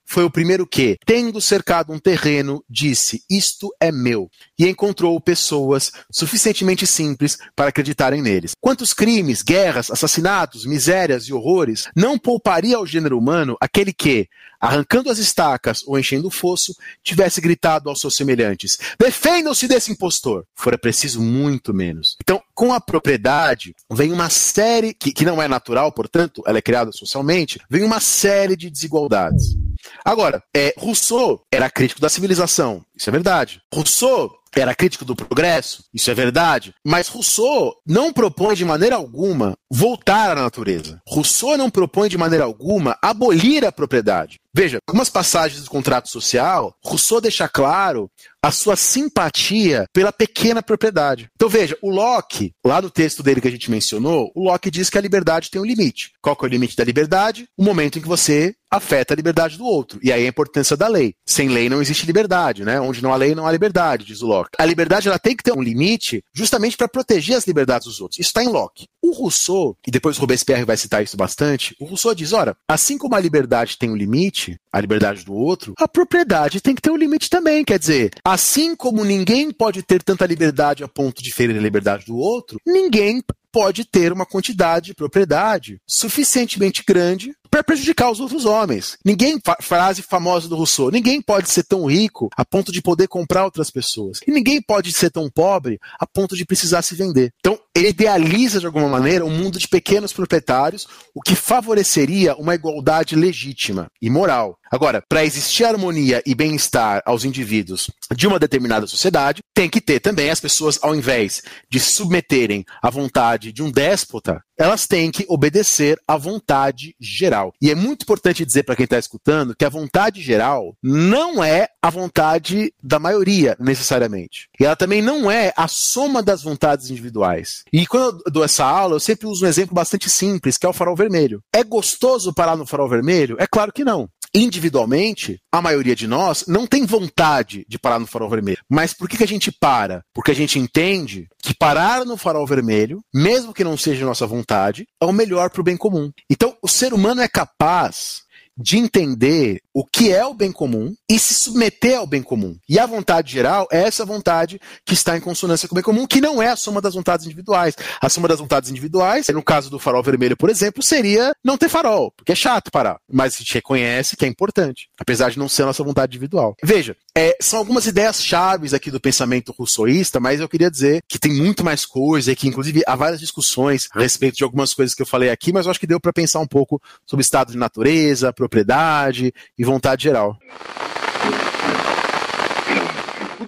foi 0.05 0.23
o 0.23 0.29
primeiro 0.29 0.65
que, 0.65 0.97
tendo 1.05 1.41
cercado 1.41 1.91
um 1.91 1.99
terreno, 1.99 2.63
disse: 2.69 3.21
isto 3.29 3.69
é 3.79 3.91
meu, 3.91 4.29
e 4.57 4.67
encontrou 4.67 5.19
pessoas 5.19 5.91
suficientemente 6.11 6.85
simples 6.85 7.37
para 7.55 7.69
acreditarem 7.69 8.21
neles. 8.21 8.51
Quantos 8.59 8.93
crimes, 8.93 9.41
guerras, 9.41 9.91
assassinatos, 9.91 10.65
misérias 10.65 11.25
e 11.25 11.33
horrores 11.33 11.87
não 11.95 12.17
pouparia 12.17 12.77
ao 12.77 12.85
gênero 12.85 13.17
humano 13.17 13.55
aquele 13.59 13.93
que, 13.93 14.27
arrancando 14.63 15.09
as 15.09 15.17
estacas 15.17 15.83
ou 15.85 15.99
enchendo 15.99 16.29
o 16.29 16.31
fosso, 16.31 16.73
tivesse 17.03 17.41
gritado 17.41 17.89
aos 17.89 17.99
seus 17.99 18.15
semelhantes: 18.15 18.77
defendam-se 18.97 19.67
desse 19.67 19.91
impostor. 19.91 20.45
Fora 20.55 20.77
preciso 20.77 21.21
muito 21.21 21.73
menos. 21.73 22.15
Então, 22.21 22.41
com 22.55 22.71
a 22.71 22.79
propriedade, 22.79 23.75
vem 23.91 24.13
uma 24.13 24.29
série, 24.29 24.93
que, 24.93 25.11
que 25.11 25.25
não 25.25 25.41
é 25.41 25.49
natural, 25.49 25.91
portanto, 25.91 26.41
ela 26.47 26.59
é 26.59 26.61
criada 26.61 26.93
socialmente, 26.93 27.59
vem 27.69 27.83
uma 27.83 27.99
série 27.99 28.55
de 28.55 28.69
desigualdades. 28.69 29.57
Agora, 30.05 30.41
é, 30.55 30.73
Rousseau 30.77 31.41
era 31.51 31.69
crítico 31.69 31.99
da 31.99 32.07
civilização, 32.07 32.85
isso 32.95 33.09
é 33.09 33.11
verdade. 33.11 33.61
Rousseau 33.73 34.31
era 34.55 34.75
crítico 34.75 35.03
do 35.03 35.15
progresso, 35.15 35.83
isso 35.93 36.11
é 36.11 36.13
verdade, 36.13 36.73
mas 36.85 37.07
Rousseau 37.07 37.73
não 37.85 38.13
propõe 38.13 38.55
de 38.55 38.63
maneira 38.63 38.95
alguma 38.95 39.57
voltar 39.69 40.37
à 40.37 40.41
natureza. 40.41 41.01
Rousseau 41.07 41.57
não 41.57 41.69
propõe 41.69 42.07
de 42.07 42.17
maneira 42.17 42.45
alguma 42.45 42.97
abolir 43.01 43.65
a 43.65 43.71
propriedade. 43.71 44.39
Veja, 44.55 44.77
algumas 44.87 45.09
passagens 45.09 45.63
do 45.63 45.69
contrato 45.69 46.09
social, 46.09 46.75
Rousseau 46.83 47.19
deixa 47.19 47.47
claro 47.47 48.09
a 48.43 48.51
sua 48.51 48.75
simpatia 48.75 49.85
pela 49.93 50.11
pequena 50.11 50.61
propriedade. 50.61 51.29
Então 51.33 51.47
veja, 51.47 51.77
o 51.81 51.89
Locke, 51.89 52.51
lá 52.63 52.81
no 52.81 52.89
texto 52.91 53.23
dele 53.23 53.39
que 53.39 53.47
a 53.47 53.51
gente 53.51 53.71
mencionou, 53.71 54.31
o 54.35 54.43
Locke 54.43 54.69
diz 54.69 54.89
que 54.89 54.97
a 54.97 55.01
liberdade 55.01 55.49
tem 55.49 55.61
um 55.61 55.65
limite. 55.65 56.11
Qual 56.21 56.37
é 56.39 56.45
o 56.45 56.47
limite 56.47 56.75
da 56.75 56.83
liberdade? 56.83 57.47
O 57.57 57.63
momento 57.63 57.97
em 57.97 58.01
que 58.01 58.07
você 58.07 58.53
afeta 58.69 59.13
a 59.13 59.15
liberdade 59.15 59.57
do 59.57 59.65
outro. 59.65 59.99
E 60.01 60.11
aí 60.11 60.25
a 60.25 60.27
importância 60.27 60.75
da 60.75 60.87
lei. 60.87 61.13
Sem 61.27 61.47
lei 61.47 61.69
não 61.69 61.81
existe 61.81 62.07
liberdade, 62.07 62.65
né? 62.65 62.81
Onde 62.81 63.03
não 63.03 63.13
há 63.13 63.15
lei 63.15 63.35
não 63.35 63.45
há 63.45 63.51
liberdade, 63.51 64.03
diz 64.03 64.21
o 64.21 64.27
Locke. 64.27 64.49
A 64.57 64.65
liberdade 64.65 65.07
ela 65.07 65.19
tem 65.19 65.35
que 65.35 65.43
ter 65.43 65.53
um 65.53 65.61
limite 65.61 66.23
justamente 66.33 66.75
para 66.75 66.87
proteger 66.87 67.37
as 67.37 67.45
liberdades 67.45 67.87
dos 67.87 68.01
outros. 68.01 68.19
Isso 68.19 68.29
está 68.29 68.43
em 68.43 68.49
Locke. 68.49 68.87
O 69.01 69.11
Rousseau, 69.11 69.77
e 69.87 69.91
depois 69.91 70.17
o 70.17 70.21
Robespierre 70.21 70.65
vai 70.65 70.75
citar 70.75 71.03
isso 71.03 71.15
bastante, 71.15 71.75
o 71.79 71.85
Rousseau 71.85 72.15
diz, 72.15 72.33
ora, 72.33 72.55
assim 72.67 72.97
como 72.97 73.15
a 73.15 73.19
liberdade 73.19 73.77
tem 73.77 73.91
um 73.91 73.95
limite, 73.95 74.42
a 74.71 74.79
liberdade 74.79 75.25
do 75.25 75.33
outro, 75.33 75.73
a 75.77 75.87
propriedade 75.87 76.61
tem 76.61 76.75
que 76.75 76.81
ter 76.81 76.91
um 76.91 76.97
limite 76.97 77.29
também. 77.29 77.63
Quer 77.63 77.79
dizer, 77.79 78.11
assim 78.23 78.75
como 78.75 79.03
ninguém 79.03 79.51
pode 79.51 79.83
ter 79.83 80.01
tanta 80.01 80.25
liberdade 80.25 80.83
a 80.83 80.87
ponto 80.87 81.21
de 81.21 81.33
ferir 81.33 81.57
a 81.57 81.61
liberdade 81.61 82.05
do 82.05 82.17
outro, 82.17 82.59
ninguém 82.65 83.21
pode 83.53 83.85
ter 83.85 84.11
uma 84.11 84.25
quantidade 84.25 84.87
de 84.87 84.95
propriedade 84.95 85.79
suficientemente 85.87 86.83
grande 86.85 87.33
para 87.51 87.63
prejudicar 87.63 88.09
os 88.09 88.19
outros 88.19 88.45
homens. 88.45 88.97
Ninguém, 89.05 89.39
frase 89.61 90.01
famosa 90.01 90.49
do 90.49 90.55
Rousseau, 90.55 90.89
ninguém 90.89 91.21
pode 91.21 91.51
ser 91.51 91.63
tão 91.63 91.85
rico 91.85 92.27
a 92.35 92.43
ponto 92.43 92.71
de 92.71 92.81
poder 92.81 93.07
comprar 93.07 93.45
outras 93.45 93.69
pessoas. 93.69 94.21
E 94.27 94.31
ninguém 94.31 94.59
pode 94.59 94.91
ser 94.91 95.11
tão 95.11 95.29
pobre 95.29 95.79
a 95.99 96.07
ponto 96.07 96.35
de 96.35 96.45
precisar 96.45 96.81
se 96.81 96.95
vender. 96.95 97.31
Então, 97.39 97.59
ele 97.75 97.89
idealiza 97.89 98.59
de 98.59 98.65
alguma 98.65 98.87
maneira 98.87 99.23
um 99.23 99.29
mundo 99.29 99.59
de 99.59 99.67
pequenos 99.67 100.11
proprietários, 100.11 100.87
o 101.13 101.21
que 101.21 101.35
favoreceria 101.35 102.35
uma 102.37 102.55
igualdade 102.55 103.15
legítima 103.15 103.87
e 104.01 104.09
moral. 104.09 104.57
Agora, 104.73 105.03
para 105.07 105.23
existir 105.23 105.65
harmonia 105.65 106.23
e 106.25 106.33
bem-estar 106.33 107.03
aos 107.05 107.23
indivíduos 107.23 107.91
de 108.15 108.25
uma 108.25 108.39
determinada 108.39 108.87
sociedade, 108.87 109.43
tem 109.53 109.69
que 109.69 109.79
ter 109.79 109.99
também 109.99 110.31
as 110.31 110.39
pessoas, 110.39 110.79
ao 110.81 110.95
invés 110.95 111.43
de 111.69 111.79
submeterem 111.79 112.65
à 112.81 112.89
vontade 112.89 113.51
de 113.51 113.61
um 113.61 113.69
déspota, 113.69 114.41
elas 114.57 114.87
têm 114.87 115.11
que 115.11 115.27
obedecer 115.29 115.99
à 116.07 116.17
vontade 116.17 116.95
geral. 116.99 117.53
E 117.61 117.69
é 117.69 117.75
muito 117.75 118.01
importante 118.01 118.43
dizer 118.43 118.63
para 118.63 118.75
quem 118.75 118.85
está 118.85 118.97
escutando 118.97 119.55
que 119.55 119.63
a 119.63 119.69
vontade 119.69 120.23
geral 120.23 120.75
não 120.81 121.43
é 121.43 121.67
a 121.79 121.91
vontade 121.91 122.73
da 122.81 122.97
maioria, 122.97 123.55
necessariamente. 123.59 124.47
E 124.59 124.65
ela 124.65 124.75
também 124.75 125.03
não 125.03 125.29
é 125.29 125.53
a 125.55 125.67
soma 125.67 126.23
das 126.23 126.41
vontades 126.41 126.89
individuais. 126.89 127.63
E 127.71 127.85
quando 127.85 128.23
eu 128.25 128.31
dou 128.31 128.43
essa 128.43 128.65
aula, 128.65 128.95
eu 128.95 128.99
sempre 128.99 129.27
uso 129.27 129.45
um 129.45 129.47
exemplo 129.47 129.75
bastante 129.75 130.09
simples, 130.09 130.57
que 130.57 130.65
é 130.65 130.69
o 130.69 130.73
farol 130.73 130.95
vermelho. 130.95 131.43
É 131.53 131.63
gostoso 131.63 132.33
parar 132.33 132.55
no 132.55 132.65
farol 132.65 132.89
vermelho? 132.89 133.35
É 133.39 133.45
claro 133.45 133.71
que 133.71 133.83
não 133.83 134.09
individualmente, 134.35 135.39
a 135.51 135.61
maioria 135.61 135.95
de 135.95 136.07
nós 136.07 136.45
não 136.47 136.65
tem 136.65 136.85
vontade 136.85 137.65
de 137.67 137.77
parar 137.77 137.99
no 137.99 138.07
farol 138.07 138.29
vermelho. 138.29 138.63
Mas 138.69 138.93
por 138.93 139.07
que, 139.07 139.17
que 139.17 139.23
a 139.23 139.27
gente 139.27 139.51
para? 139.51 140.03
Porque 140.13 140.31
a 140.31 140.35
gente 140.35 140.57
entende 140.57 141.27
que 141.41 141.53
parar 141.53 142.05
no 142.05 142.17
farol 142.17 142.45
vermelho, 142.47 143.01
mesmo 143.13 143.53
que 143.53 143.63
não 143.63 143.77
seja 143.77 144.05
nossa 144.05 144.25
vontade, 144.25 144.85
é 145.01 145.05
o 145.05 145.13
melhor 145.13 145.49
para 145.49 145.61
o 145.61 145.63
bem 145.63 145.77
comum. 145.77 146.11
Então, 146.29 146.55
o 146.61 146.67
ser 146.67 146.93
humano 146.93 147.21
é 147.21 147.27
capaz 147.27 148.23
de 148.57 148.77
entender 148.77 149.59
o 149.73 149.83
que 149.85 150.11
é 150.11 150.25
o 150.25 150.33
bem 150.33 150.51
comum 150.51 150.93
e 151.09 151.17
se 151.17 151.33
submeter 151.33 151.97
ao 151.97 152.05
bem 152.05 152.21
comum. 152.21 152.55
E 152.69 152.77
a 152.77 152.85
vontade 152.85 153.31
geral 153.31 153.67
é 153.71 153.81
essa 153.81 154.05
vontade 154.05 154.59
que 154.85 154.93
está 154.93 155.17
em 155.17 155.21
consonância 155.21 155.67
com 155.67 155.73
o 155.73 155.77
bem 155.77 155.83
comum, 155.83 156.05
que 156.05 156.21
não 156.21 156.41
é 156.41 156.49
a 156.49 156.55
soma 156.55 156.79
das 156.79 156.93
vontades 156.93 157.25
individuais. 157.25 157.75
A 158.01 158.09
soma 158.09 158.27
das 158.27 158.39
vontades 158.39 158.69
individuais, 158.69 159.27
no 159.27 159.43
caso 159.43 159.69
do 159.69 159.79
farol 159.79 160.03
vermelho, 160.03 160.37
por 160.37 160.49
exemplo, 160.49 160.83
seria 160.83 161.33
não 161.43 161.57
ter 161.57 161.69
farol, 161.69 162.11
porque 162.11 162.31
é 162.31 162.35
chato 162.35 162.71
parar. 162.71 162.97
Mas 163.11 163.35
a 163.35 163.37
gente 163.39 163.53
reconhece 163.53 164.15
que 164.15 164.25
é 164.25 164.27
importante, 164.27 164.87
apesar 164.99 165.31
de 165.31 165.39
não 165.39 165.49
ser 165.49 165.63
a 165.63 165.67
nossa 165.67 165.83
vontade 165.83 166.11
individual. 166.11 166.55
Veja, 166.63 166.95
é, 167.15 167.35
são 167.41 167.59
algumas 167.59 167.85
ideias 167.85 168.23
chaves 168.23 168.73
aqui 168.73 168.91
do 168.91 168.99
pensamento 168.99 169.53
russoísta, 169.57 170.19
mas 170.19 170.39
eu 170.39 170.49
queria 170.49 170.69
dizer 170.69 171.01
que 171.07 171.19
tem 171.19 171.33
muito 171.33 171.63
mais 171.63 171.85
coisa 171.85 172.31
e 172.31 172.35
que, 172.35 172.47
inclusive, 172.47 172.83
há 172.85 172.95
várias 172.95 173.19
discussões 173.19 173.87
a 173.93 173.99
respeito 173.99 174.37
de 174.37 174.43
algumas 174.43 174.73
coisas 174.73 174.95
que 174.95 175.01
eu 175.01 175.05
falei 175.05 175.29
aqui, 175.29 175.51
mas 175.51 175.65
eu 175.65 175.71
acho 175.71 175.79
que 175.79 175.87
deu 175.87 175.99
para 175.99 176.13
pensar 176.13 176.39
um 176.39 176.47
pouco 176.47 176.81
sobre 177.05 177.23
estado 177.23 177.51
de 177.51 177.57
natureza, 177.57 178.33
propriedade 178.33 179.33
e 179.57 179.62
vontade 179.63 180.03
geral. 180.03 180.37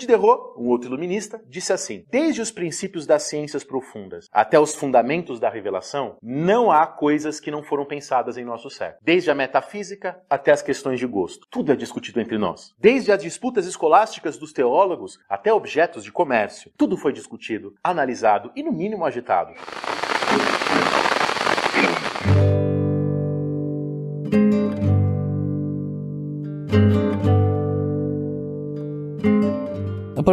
Diderot, 0.05 0.53
um 0.57 0.67
outro 0.67 0.87
iluminista, 0.87 1.41
disse 1.47 1.73
assim: 1.73 2.05
Desde 2.11 2.41
os 2.41 2.51
princípios 2.51 3.05
das 3.05 3.23
ciências 3.23 3.63
profundas 3.63 4.29
até 4.31 4.59
os 4.59 4.75
fundamentos 4.75 5.39
da 5.39 5.49
revelação, 5.49 6.17
não 6.21 6.71
há 6.71 6.85
coisas 6.85 7.39
que 7.39 7.49
não 7.49 7.63
foram 7.63 7.85
pensadas 7.85 8.37
em 8.37 8.45
nosso 8.45 8.69
século. 8.69 8.99
Desde 9.03 9.31
a 9.31 9.35
metafísica 9.35 10.21
até 10.29 10.51
as 10.51 10.61
questões 10.61 10.99
de 10.99 11.07
gosto. 11.07 11.47
Tudo 11.49 11.71
é 11.71 11.75
discutido 11.75 12.21
entre 12.21 12.37
nós. 12.37 12.73
Desde 12.77 13.11
as 13.11 13.21
disputas 13.21 13.65
escolásticas 13.65 14.37
dos 14.37 14.53
teólogos 14.53 15.19
até 15.27 15.51
objetos 15.51 16.03
de 16.03 16.11
comércio. 16.11 16.71
Tudo 16.77 16.97
foi 16.97 17.11
discutido, 17.11 17.73
analisado 17.83 18.51
e, 18.55 18.61
no 18.61 18.71
mínimo, 18.71 19.05
agitado. 19.05 19.53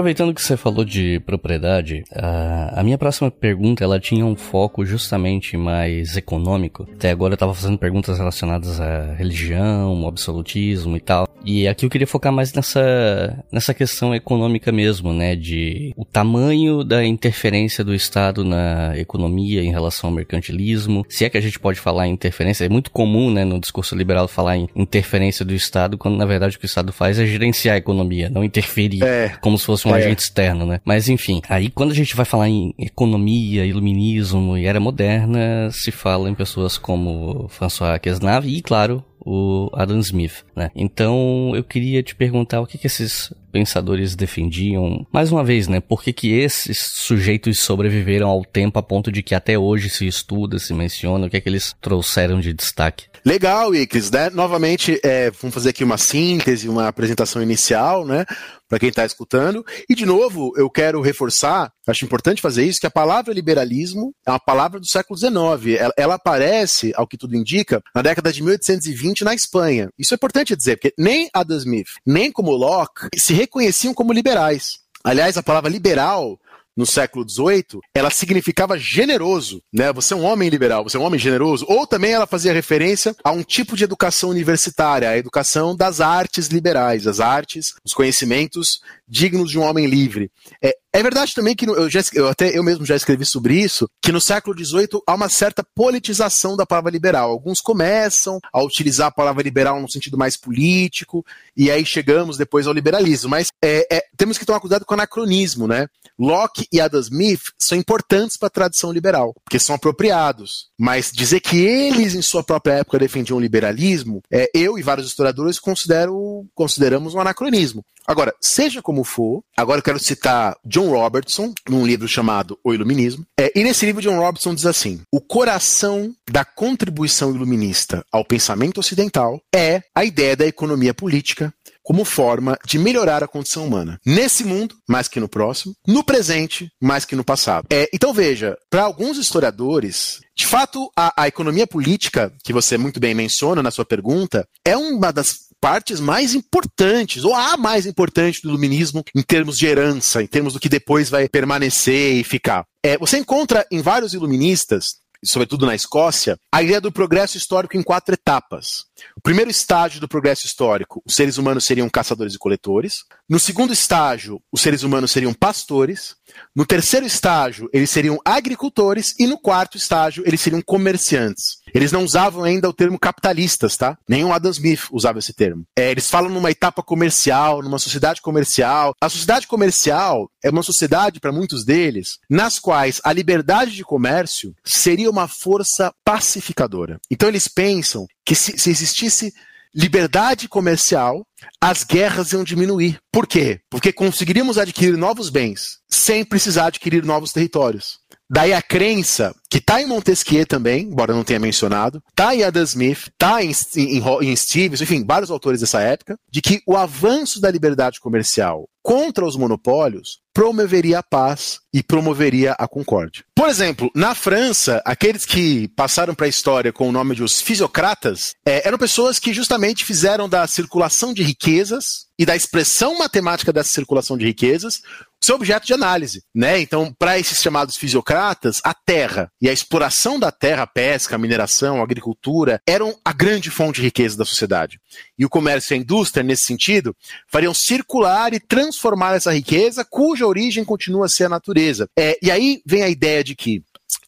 Aproveitando 0.03 0.35
que 0.35 0.43
você 0.43 0.57
falou 0.57 0.85
de 0.85 1.20
propriedade, 1.20 2.03
a, 2.12 2.81
a, 2.81 2.83
minha 2.83 2.99
próxima 2.99 3.31
pergunta 3.31 3.85
ela 3.85 4.01
tinha 4.01 4.27
um 4.27 4.35
foco 4.35 4.85
justamente 4.85 5.57
mais 5.57 6.16
econômico. 6.16 6.89
Até 6.93 7.12
agora 7.12 7.35
eu 7.35 7.37
estava 7.37 7.55
fazendo 7.55 7.79
perguntas 7.79 8.19
relacionadas 8.19 8.81
à 8.81 9.15
religião, 9.15 10.05
absolutismo 10.09 10.97
e 10.97 11.01
tal. 11.01 11.29
E 11.44 11.66
aqui 11.66 11.85
eu 11.85 11.90
queria 11.90 12.06
focar 12.06 12.32
mais 12.32 12.52
nessa, 12.52 13.44
nessa 13.51 13.74
questão 13.74 14.14
econômica 14.14 14.70
mesmo, 14.70 15.12
né? 15.12 15.35
De 15.35 15.93
o 15.97 16.05
tamanho 16.05 16.85
da 16.85 17.05
interferência 17.05 17.85
do 17.85 17.94
Estado 17.94 18.44
na 18.44 18.97
economia 18.97 19.62
em 19.62 19.70
relação 19.70 20.10
ao 20.10 20.16
mercantilismo. 20.16 21.05
Se 21.09 21.24
é 21.24 21.31
que 21.31 21.39
a 21.39 21.40
gente 21.40 21.59
pode 21.59 21.81
falar 21.81 22.06
em 22.06 22.12
interferência, 22.12 22.64
é 22.64 22.69
muito 22.69 22.90
comum, 22.90 23.31
né, 23.31 23.44
no 23.44 23.60
discurso 23.60 23.94
liberal 23.97 24.28
falar 24.28 24.56
em 24.56 24.69
interferência 24.74 25.44
do 25.44 25.55
Estado, 25.55 25.98
quando 25.98 26.16
na 26.16 26.24
verdade 26.24 26.56
o 26.56 26.59
que 26.59 26.64
o 26.64 26.66
Estado 26.66 26.93
faz 26.93 27.19
é 27.19 27.27
gerenciar 27.27 27.74
a 27.74 27.78
economia, 27.78 28.28
não 28.28 28.44
interferir, 28.44 29.02
é. 29.02 29.31
como 29.40 29.59
se 29.59 29.66
fosse 29.66 29.86
um 29.89 29.94
é. 29.94 29.98
agente 29.98 30.23
externo, 30.23 30.66
né? 30.66 30.81
Mas 30.85 31.09
enfim, 31.09 31.43
aí 31.48 31.70
quando 31.70 31.90
a 31.90 31.94
gente 31.94 32.14
vai 32.14 32.24
falar 32.24 32.48
em 32.48 32.74
economia, 32.78 33.64
iluminismo 33.64 34.56
e 34.56 34.66
era 34.66 34.81
moderna, 34.81 35.70
se 35.70 35.90
fala 35.90 36.31
em 36.31 36.35
pessoas 36.35 36.78
como 36.78 37.48
François 37.48 37.98
Quesnave 38.01 38.56
e, 38.56 38.62
claro, 38.62 39.05
o 39.24 39.70
Adam 39.73 39.99
Smith, 40.01 40.44
né? 40.55 40.70
Então, 40.74 41.53
eu 41.55 41.65
queria 41.65 42.03
te 42.03 42.15
perguntar 42.15 42.61
o 42.61 42.66
que, 42.66 42.78
que 42.78 42.86
esses 42.86 43.32
pensadores 43.53 44.16
defendiam? 44.16 45.07
Mais 45.12 45.31
uma 45.31 45.45
vez, 45.45 45.69
né? 45.69 45.81
Por 45.81 46.03
que, 46.03 46.12
que 46.12 46.33
esses 46.33 46.79
sujeitos 46.79 47.61
sobreviveram 47.61 48.29
ao 48.29 48.45
tempo 48.45 48.79
a 48.79 48.83
ponto 48.83 49.12
de 49.12 49.23
que 49.23 49.35
até 49.35 49.59
hoje 49.59 49.91
se 49.91 50.07
estuda, 50.07 50.59
se 50.59 50.73
menciona? 50.73 51.27
O 51.27 51.31
que 51.31 51.37
é 51.37 51.41
que 51.41 51.49
eles 51.49 51.74
trouxeram 51.81 52.41
de 52.41 52.53
destaque? 52.53 53.12
Legal, 53.24 53.73
Icris, 53.73 54.11
né? 54.11 54.31
Novamente, 54.31 55.01
é, 55.05 55.31
vamos 55.31 55.55
fazer 55.55 55.70
aqui 55.70 55.85
uma 55.85 55.97
síntese, 55.97 56.69
uma 56.69 56.89
apresentação 56.89 57.41
inicial, 57.41 58.05
né? 58.05 58.24
Para 58.69 58.81
quem 58.81 58.89
está 58.89 59.05
escutando. 59.05 59.65
E, 59.89 59.95
de 59.95 60.05
novo, 60.05 60.53
eu 60.57 60.69
quero 60.69 61.01
reforçar, 61.01 61.70
acho 61.87 62.05
importante 62.05 62.43
fazer 62.43 62.65
isso, 62.65 62.81
que 62.81 62.87
a 62.87 62.91
palavra 62.91 63.33
liberalismo 63.33 64.12
é 64.27 64.31
uma 64.31 64.41
palavra 64.41 64.81
do 64.81 64.87
século 64.89 65.16
XIX. 65.16 65.79
Ela, 65.79 65.93
ela 65.97 66.15
aparece, 66.15 66.91
ao 66.97 67.07
que 67.07 67.19
tudo 67.19 67.37
indica, 67.37 67.81
na 67.95 68.03
década 68.03 68.33
de 68.33 68.43
1820 68.43 69.24
na 69.24 69.35
Espanha. 69.35 69.89
Isso 69.97 70.15
é 70.15 70.16
importante 70.16 70.57
dizer, 70.57 70.77
porque 70.77 70.95
nem 70.99 71.29
Adam 71.33 71.59
Smith, 71.59 71.89
nem 72.05 72.33
como 72.33 72.51
Locke, 72.51 73.09
se 73.15 73.35
reconheciam 73.43 73.93
como 73.93 74.12
liberais. 74.12 74.78
Aliás, 75.05 75.36
a 75.36 75.43
palavra 75.43 75.70
liberal 75.70 76.39
no 76.77 76.86
século 76.86 77.28
XVIII, 77.28 77.81
ela 77.94 78.10
significava 78.10 78.78
generoso, 78.78 79.62
né? 79.73 79.93
Você 79.93 80.14
é 80.14 80.16
um 80.16 80.24
homem 80.24 80.48
liberal, 80.48 80.85
você 80.85 80.97
é 80.97 81.01
um 81.01 81.02
homem 81.02 81.20
generoso. 81.20 81.66
Ou 81.69 81.86
também 81.86 82.12
ela 82.12 82.27
fazia 82.27 82.52
referência 82.52 83.14
a 83.23 83.31
um 83.31 83.43
tipo 83.43 83.77
de 83.77 83.85
educação 83.85 84.31
universitária, 84.31 85.10
a 85.10 85.19
educação 85.19 85.77
das 85.77 86.01
artes 86.01 86.47
liberais, 86.47 87.06
as 87.06 87.20
artes, 87.20 87.74
os 87.85 87.93
conhecimentos 87.93 88.81
dignos 89.06 89.51
de 89.51 89.59
um 89.59 89.62
homem 89.62 89.86
livre. 89.86 90.31
É, 90.62 90.74
é 90.93 91.02
verdade 91.02 91.35
também 91.35 91.56
que 91.56 91.66
eu, 91.69 91.89
já, 91.89 92.01
eu 92.12 92.28
até 92.28 92.56
eu 92.56 92.62
mesmo 92.62 92.85
já 92.85 92.94
escrevi 92.94 93.24
sobre 93.24 93.59
isso, 93.59 93.89
que 94.02 94.12
no 94.12 94.20
século 94.20 94.56
XVIII 94.56 95.01
há 95.06 95.14
uma 95.14 95.28
certa 95.28 95.64
politização 95.74 96.56
da 96.56 96.66
palavra 96.66 96.90
liberal. 96.90 97.31
Alguns 97.31 97.60
começam 97.60 98.39
a 98.52 98.62
utilizar 98.62 99.09
a 99.09 99.12
palavra 99.12 99.43
liberal 99.43 99.81
no 99.81 99.90
sentido 99.90 100.19
mais 100.19 100.36
político, 100.36 101.24
e 101.56 101.70
aí 101.70 101.86
chegamos 101.86 102.36
depois 102.36 102.66
ao 102.66 102.74
liberalismo. 102.74 103.31
Mas 103.31 103.48
é, 103.62 103.86
é, 103.90 104.02
temos 104.16 104.36
que 104.36 104.44
tomar 104.44 104.60
cuidado 104.60 104.85
com 104.85 104.93
o 104.93 104.97
anacronismo, 104.97 105.66
né? 105.66 105.86
Locke 106.19 106.66
e 106.70 106.81
Adam 106.81 107.01
Smith 107.01 107.40
são 107.59 107.77
importantes 107.77 108.36
para 108.36 108.48
a 108.48 108.51
tradição 108.51 108.93
liberal, 108.93 109.35
porque 109.44 109.59
são 109.59 109.74
apropriados. 109.74 110.69
Mas 110.78 111.10
dizer 111.10 111.40
que 111.40 111.56
eles, 111.59 112.14
em 112.14 112.23
sua 112.23 112.44
própria 112.44 112.74
época, 112.74 112.98
defendiam 112.98 113.39
o 113.39 113.40
liberalismo, 113.40 114.20
é, 114.31 114.51
eu 114.55 114.78
e 114.78 114.82
vários 114.82 115.06
historiadores 115.06 115.59
consideramos 115.59 117.14
um 117.14 117.20
anacronismo. 117.20 117.82
Agora, 118.06 118.35
seja 118.40 118.82
como 118.82 119.05
for, 119.05 119.44
agora 119.56 119.78
eu 119.78 119.82
quero 119.82 119.98
citar 119.98 120.56
John 120.82 120.90
Robertson, 120.90 121.54
num 121.68 121.86
livro 121.86 122.09
chamado 122.09 122.59
O 122.64 122.74
Iluminismo. 122.74 123.24
É, 123.38 123.52
e 123.54 123.62
nesse 123.62 123.86
livro, 123.86 124.02
John 124.02 124.18
Robertson 124.18 124.54
diz 124.54 124.66
assim: 124.66 125.00
o 125.12 125.20
coração 125.20 126.12
da 126.28 126.44
contribuição 126.44 127.34
iluminista 127.34 128.04
ao 128.10 128.24
pensamento 128.24 128.78
ocidental 128.78 129.40
é 129.54 129.82
a 129.94 130.04
ideia 130.04 130.36
da 130.36 130.46
economia 130.46 130.92
política 130.92 131.54
como 131.84 132.04
forma 132.04 132.56
de 132.64 132.78
melhorar 132.78 133.24
a 133.24 133.28
condição 133.28 133.66
humana. 133.66 133.98
Nesse 134.06 134.44
mundo, 134.44 134.76
mais 134.88 135.09
que 135.09 135.18
no 135.18 135.28
próximo, 135.28 135.74
no 135.86 136.04
presente, 136.04 136.70
mais 136.80 137.04
que 137.04 137.16
no 137.16 137.24
passado. 137.24 137.66
É, 137.72 137.88
então 137.92 138.12
veja, 138.12 138.56
para 138.70 138.82
alguns 138.82 139.18
historiadores, 139.18 140.20
de 140.36 140.46
fato, 140.46 140.90
a, 140.96 141.22
a 141.22 141.28
economia 141.28 141.66
política, 141.66 142.32
que 142.44 142.52
você 142.52 142.78
muito 142.78 143.00
bem 143.00 143.14
menciona 143.14 143.62
na 143.62 143.70
sua 143.70 143.84
pergunta, 143.84 144.46
é 144.64 144.76
uma 144.76 145.12
das 145.12 145.52
partes 145.62 146.01
mais 146.01 146.34
importantes, 146.34 147.24
ou 147.24 147.32
a 147.32 147.56
mais 147.56 147.86
importante 147.86 148.43
do 148.43 148.48
iluminismo 148.48 149.05
em 149.14 149.22
termos 149.22 149.56
de 149.56 149.64
herança, 149.64 150.20
em 150.20 150.26
termos 150.26 150.55
do 150.55 150.59
que 150.59 150.68
depois 150.68 151.09
vai 151.09 151.28
permanecer 151.28 152.16
e 152.16 152.24
ficar. 152.24 152.64
É, 152.84 152.98
você 152.98 153.18
encontra 153.18 153.64
em 153.70 153.80
vários 153.80 154.12
iluministas, 154.12 154.97
sobretudo 155.24 155.64
na 155.64 155.76
Escócia, 155.76 156.36
a 156.52 156.64
ideia 156.64 156.80
do 156.80 156.90
progresso 156.90 157.39
histórico 157.39 157.76
em 157.76 157.82
quatro 157.82 158.12
etapas. 158.12 158.86
O 159.16 159.20
primeiro 159.22 159.52
estágio 159.52 160.01
do 160.01 160.09
progresso 160.09 160.47
histórico, 160.47 161.01
os 161.06 161.14
seres 161.14 161.39
humanos 161.39 161.64
seriam 161.64 161.89
caçadores 161.89 162.34
e 162.34 162.39
coletores. 162.39 163.05
No 163.28 163.39
segundo 163.39 163.73
estágio, 163.73 164.43
os 164.53 164.61
seres 164.61 164.82
humanos 164.82 165.11
seriam 165.11 165.32
pastores. 165.32 166.16
No 166.55 166.66
terceiro 166.66 167.07
estágio, 167.07 167.69
eles 167.73 167.90
seriam 167.90 168.19
agricultores. 168.24 169.15
E 169.19 169.27
no 169.27 169.39
quarto 169.39 169.77
estágio, 169.77 170.23
eles 170.27 170.40
seriam 170.40 170.61
comerciantes. 170.61 171.59
Eles 171.73 171.93
não 171.93 172.05
usavam 172.05 172.44
ainda 172.44 172.69
o 172.69 172.73
termo 172.73 172.99
capitalistas, 172.99 173.77
tá? 173.77 173.97
Nenhum 174.09 174.32
Adam 174.32 174.51
Smith 174.51 174.89
usava 174.90 175.19
esse 175.19 175.32
termo. 175.32 175.65
É, 175.78 175.90
eles 175.90 176.11
falam 176.11 176.31
numa 176.31 176.51
etapa 176.51 176.82
comercial, 176.82 177.62
numa 177.62 177.78
sociedade 177.78 178.20
comercial. 178.20 178.93
A 179.01 179.09
sociedade 179.09 179.47
comercial 179.47 180.31
é 180.44 180.51
uma 180.51 180.62
sociedade, 180.62 181.20
para 181.20 181.32
muitos 181.32 181.65
deles, 181.65 182.19
nas 182.28 182.59
quais 182.59 183.01
a 183.05 183.12
liberdade 183.12 183.70
de 183.73 183.85
comércio 183.85 184.55
seria 184.65 185.11
uma 185.11 185.28
força 185.28 185.93
pacificadora. 186.05 186.99
Então 187.11 187.28
eles 187.28 187.49
pensam 187.49 188.07
que 188.24 188.35
se, 188.35 188.59
se 188.59 188.69
existisse 188.70 189.32
liberdade 189.74 190.49
comercial, 190.49 191.24
as 191.61 191.85
guerras 191.85 192.32
iam 192.32 192.44
diminuir. 192.44 192.99
Por 193.12 193.27
quê? 193.27 193.61
Porque 193.70 193.93
conseguiríamos 193.93 194.59
adquirir 194.59 194.97
novos 194.97 195.31
bens 195.31 195.78
sem 195.89 196.24
precisar 196.24 196.66
adquirir 196.66 197.05
novos 197.05 197.32
territórios. 197.32 198.01
Daí 198.34 198.54
a 198.54 198.62
crença, 198.62 199.34
que 199.50 199.59
está 199.59 199.82
em 199.82 199.84
Montesquieu 199.84 200.46
também, 200.46 200.84
embora 200.84 201.12
não 201.12 201.22
tenha 201.22 201.38
mencionado, 201.38 202.02
está 202.09 202.34
em 202.34 202.42
Adam 202.42 202.62
Smith, 202.62 203.09
está 203.09 203.44
em, 203.44 203.52
em, 203.76 204.02
em 204.22 204.34
Stevens, 204.34 204.80
enfim, 204.80 205.04
vários 205.04 205.30
autores 205.30 205.60
dessa 205.60 205.82
época, 205.82 206.16
de 206.30 206.40
que 206.40 206.62
o 206.66 206.74
avanço 206.74 207.42
da 207.42 207.50
liberdade 207.50 208.00
comercial 208.00 208.66
contra 208.82 209.26
os 209.26 209.36
monopólios 209.36 210.22
promoveria 210.34 211.00
a 211.00 211.02
paz 211.02 211.60
e 211.72 211.82
promoveria 211.82 212.52
a 212.52 212.66
concórdia. 212.66 213.22
Por 213.36 213.50
exemplo, 213.50 213.90
na 213.94 214.14
França, 214.14 214.82
aqueles 214.84 215.26
que 215.26 215.68
passaram 215.76 216.14
para 216.14 216.24
a 216.24 216.28
história 216.28 216.72
com 216.72 216.88
o 216.88 216.92
nome 216.92 217.14
de 217.14 217.22
os 217.22 217.40
fisiocratas 217.40 218.34
é, 218.46 218.66
eram 218.66 218.78
pessoas 218.78 219.18
que 219.18 219.34
justamente 219.34 219.84
fizeram 219.84 220.26
da 220.26 220.46
circulação 220.46 221.12
de 221.12 221.22
riquezas 221.22 222.06
e 222.18 222.24
da 222.24 222.34
expressão 222.34 222.98
matemática 222.98 223.52
dessa 223.52 223.70
circulação 223.70 224.16
de 224.16 224.24
riquezas 224.24 224.80
seu 225.23 225.36
objeto 225.36 225.66
de 225.66 225.73
análise, 225.73 226.23
né? 226.35 226.61
Então, 226.61 226.94
para 226.99 227.19
esses 227.19 227.39
chamados 227.39 227.77
fisiocratas, 227.77 228.61
a 228.65 228.74
terra 228.74 229.31
e 229.40 229.49
a 229.49 229.53
exploração 229.53 230.19
da 230.19 230.31
terra, 230.31 230.65
a 230.65 230.66
pesca, 230.66 231.15
a 231.15 231.19
mineração, 231.19 231.81
a 231.81 231.85
agricultura, 231.85 232.61
eram 232.66 232.97
a 233.05 233.12
grande 233.12 233.51
fonte 233.51 233.77
de 233.77 233.86
riqueza 233.86 234.16
da 234.16 234.24
sociedade. 234.24 234.81
E 235.19 235.24
o 235.24 235.31
comércio 235.31 235.73
e 235.73 235.77
a 235.77 235.78
indústria, 235.78 236.23
nesse 236.23 236.44
sentido, 236.44 236.94
fariam 237.31 237.55
circular 237.55 238.35
e 238.35 238.40
transformar 238.40 239.15
essa 239.15 239.32
riqueza, 239.32 239.86
cuja 239.89 240.27
origem 240.27 240.65
continua 240.65 241.07
a 241.07 241.09
ser 241.09 241.24
a 241.24 241.28
natureza. 241.28 241.86
É, 241.99 242.19
e 242.23 242.31
aí 242.31 242.61
vem 242.66 242.82
a 242.82 242.89
ideia 242.89 243.23
de 243.23 243.36
que 243.36 243.62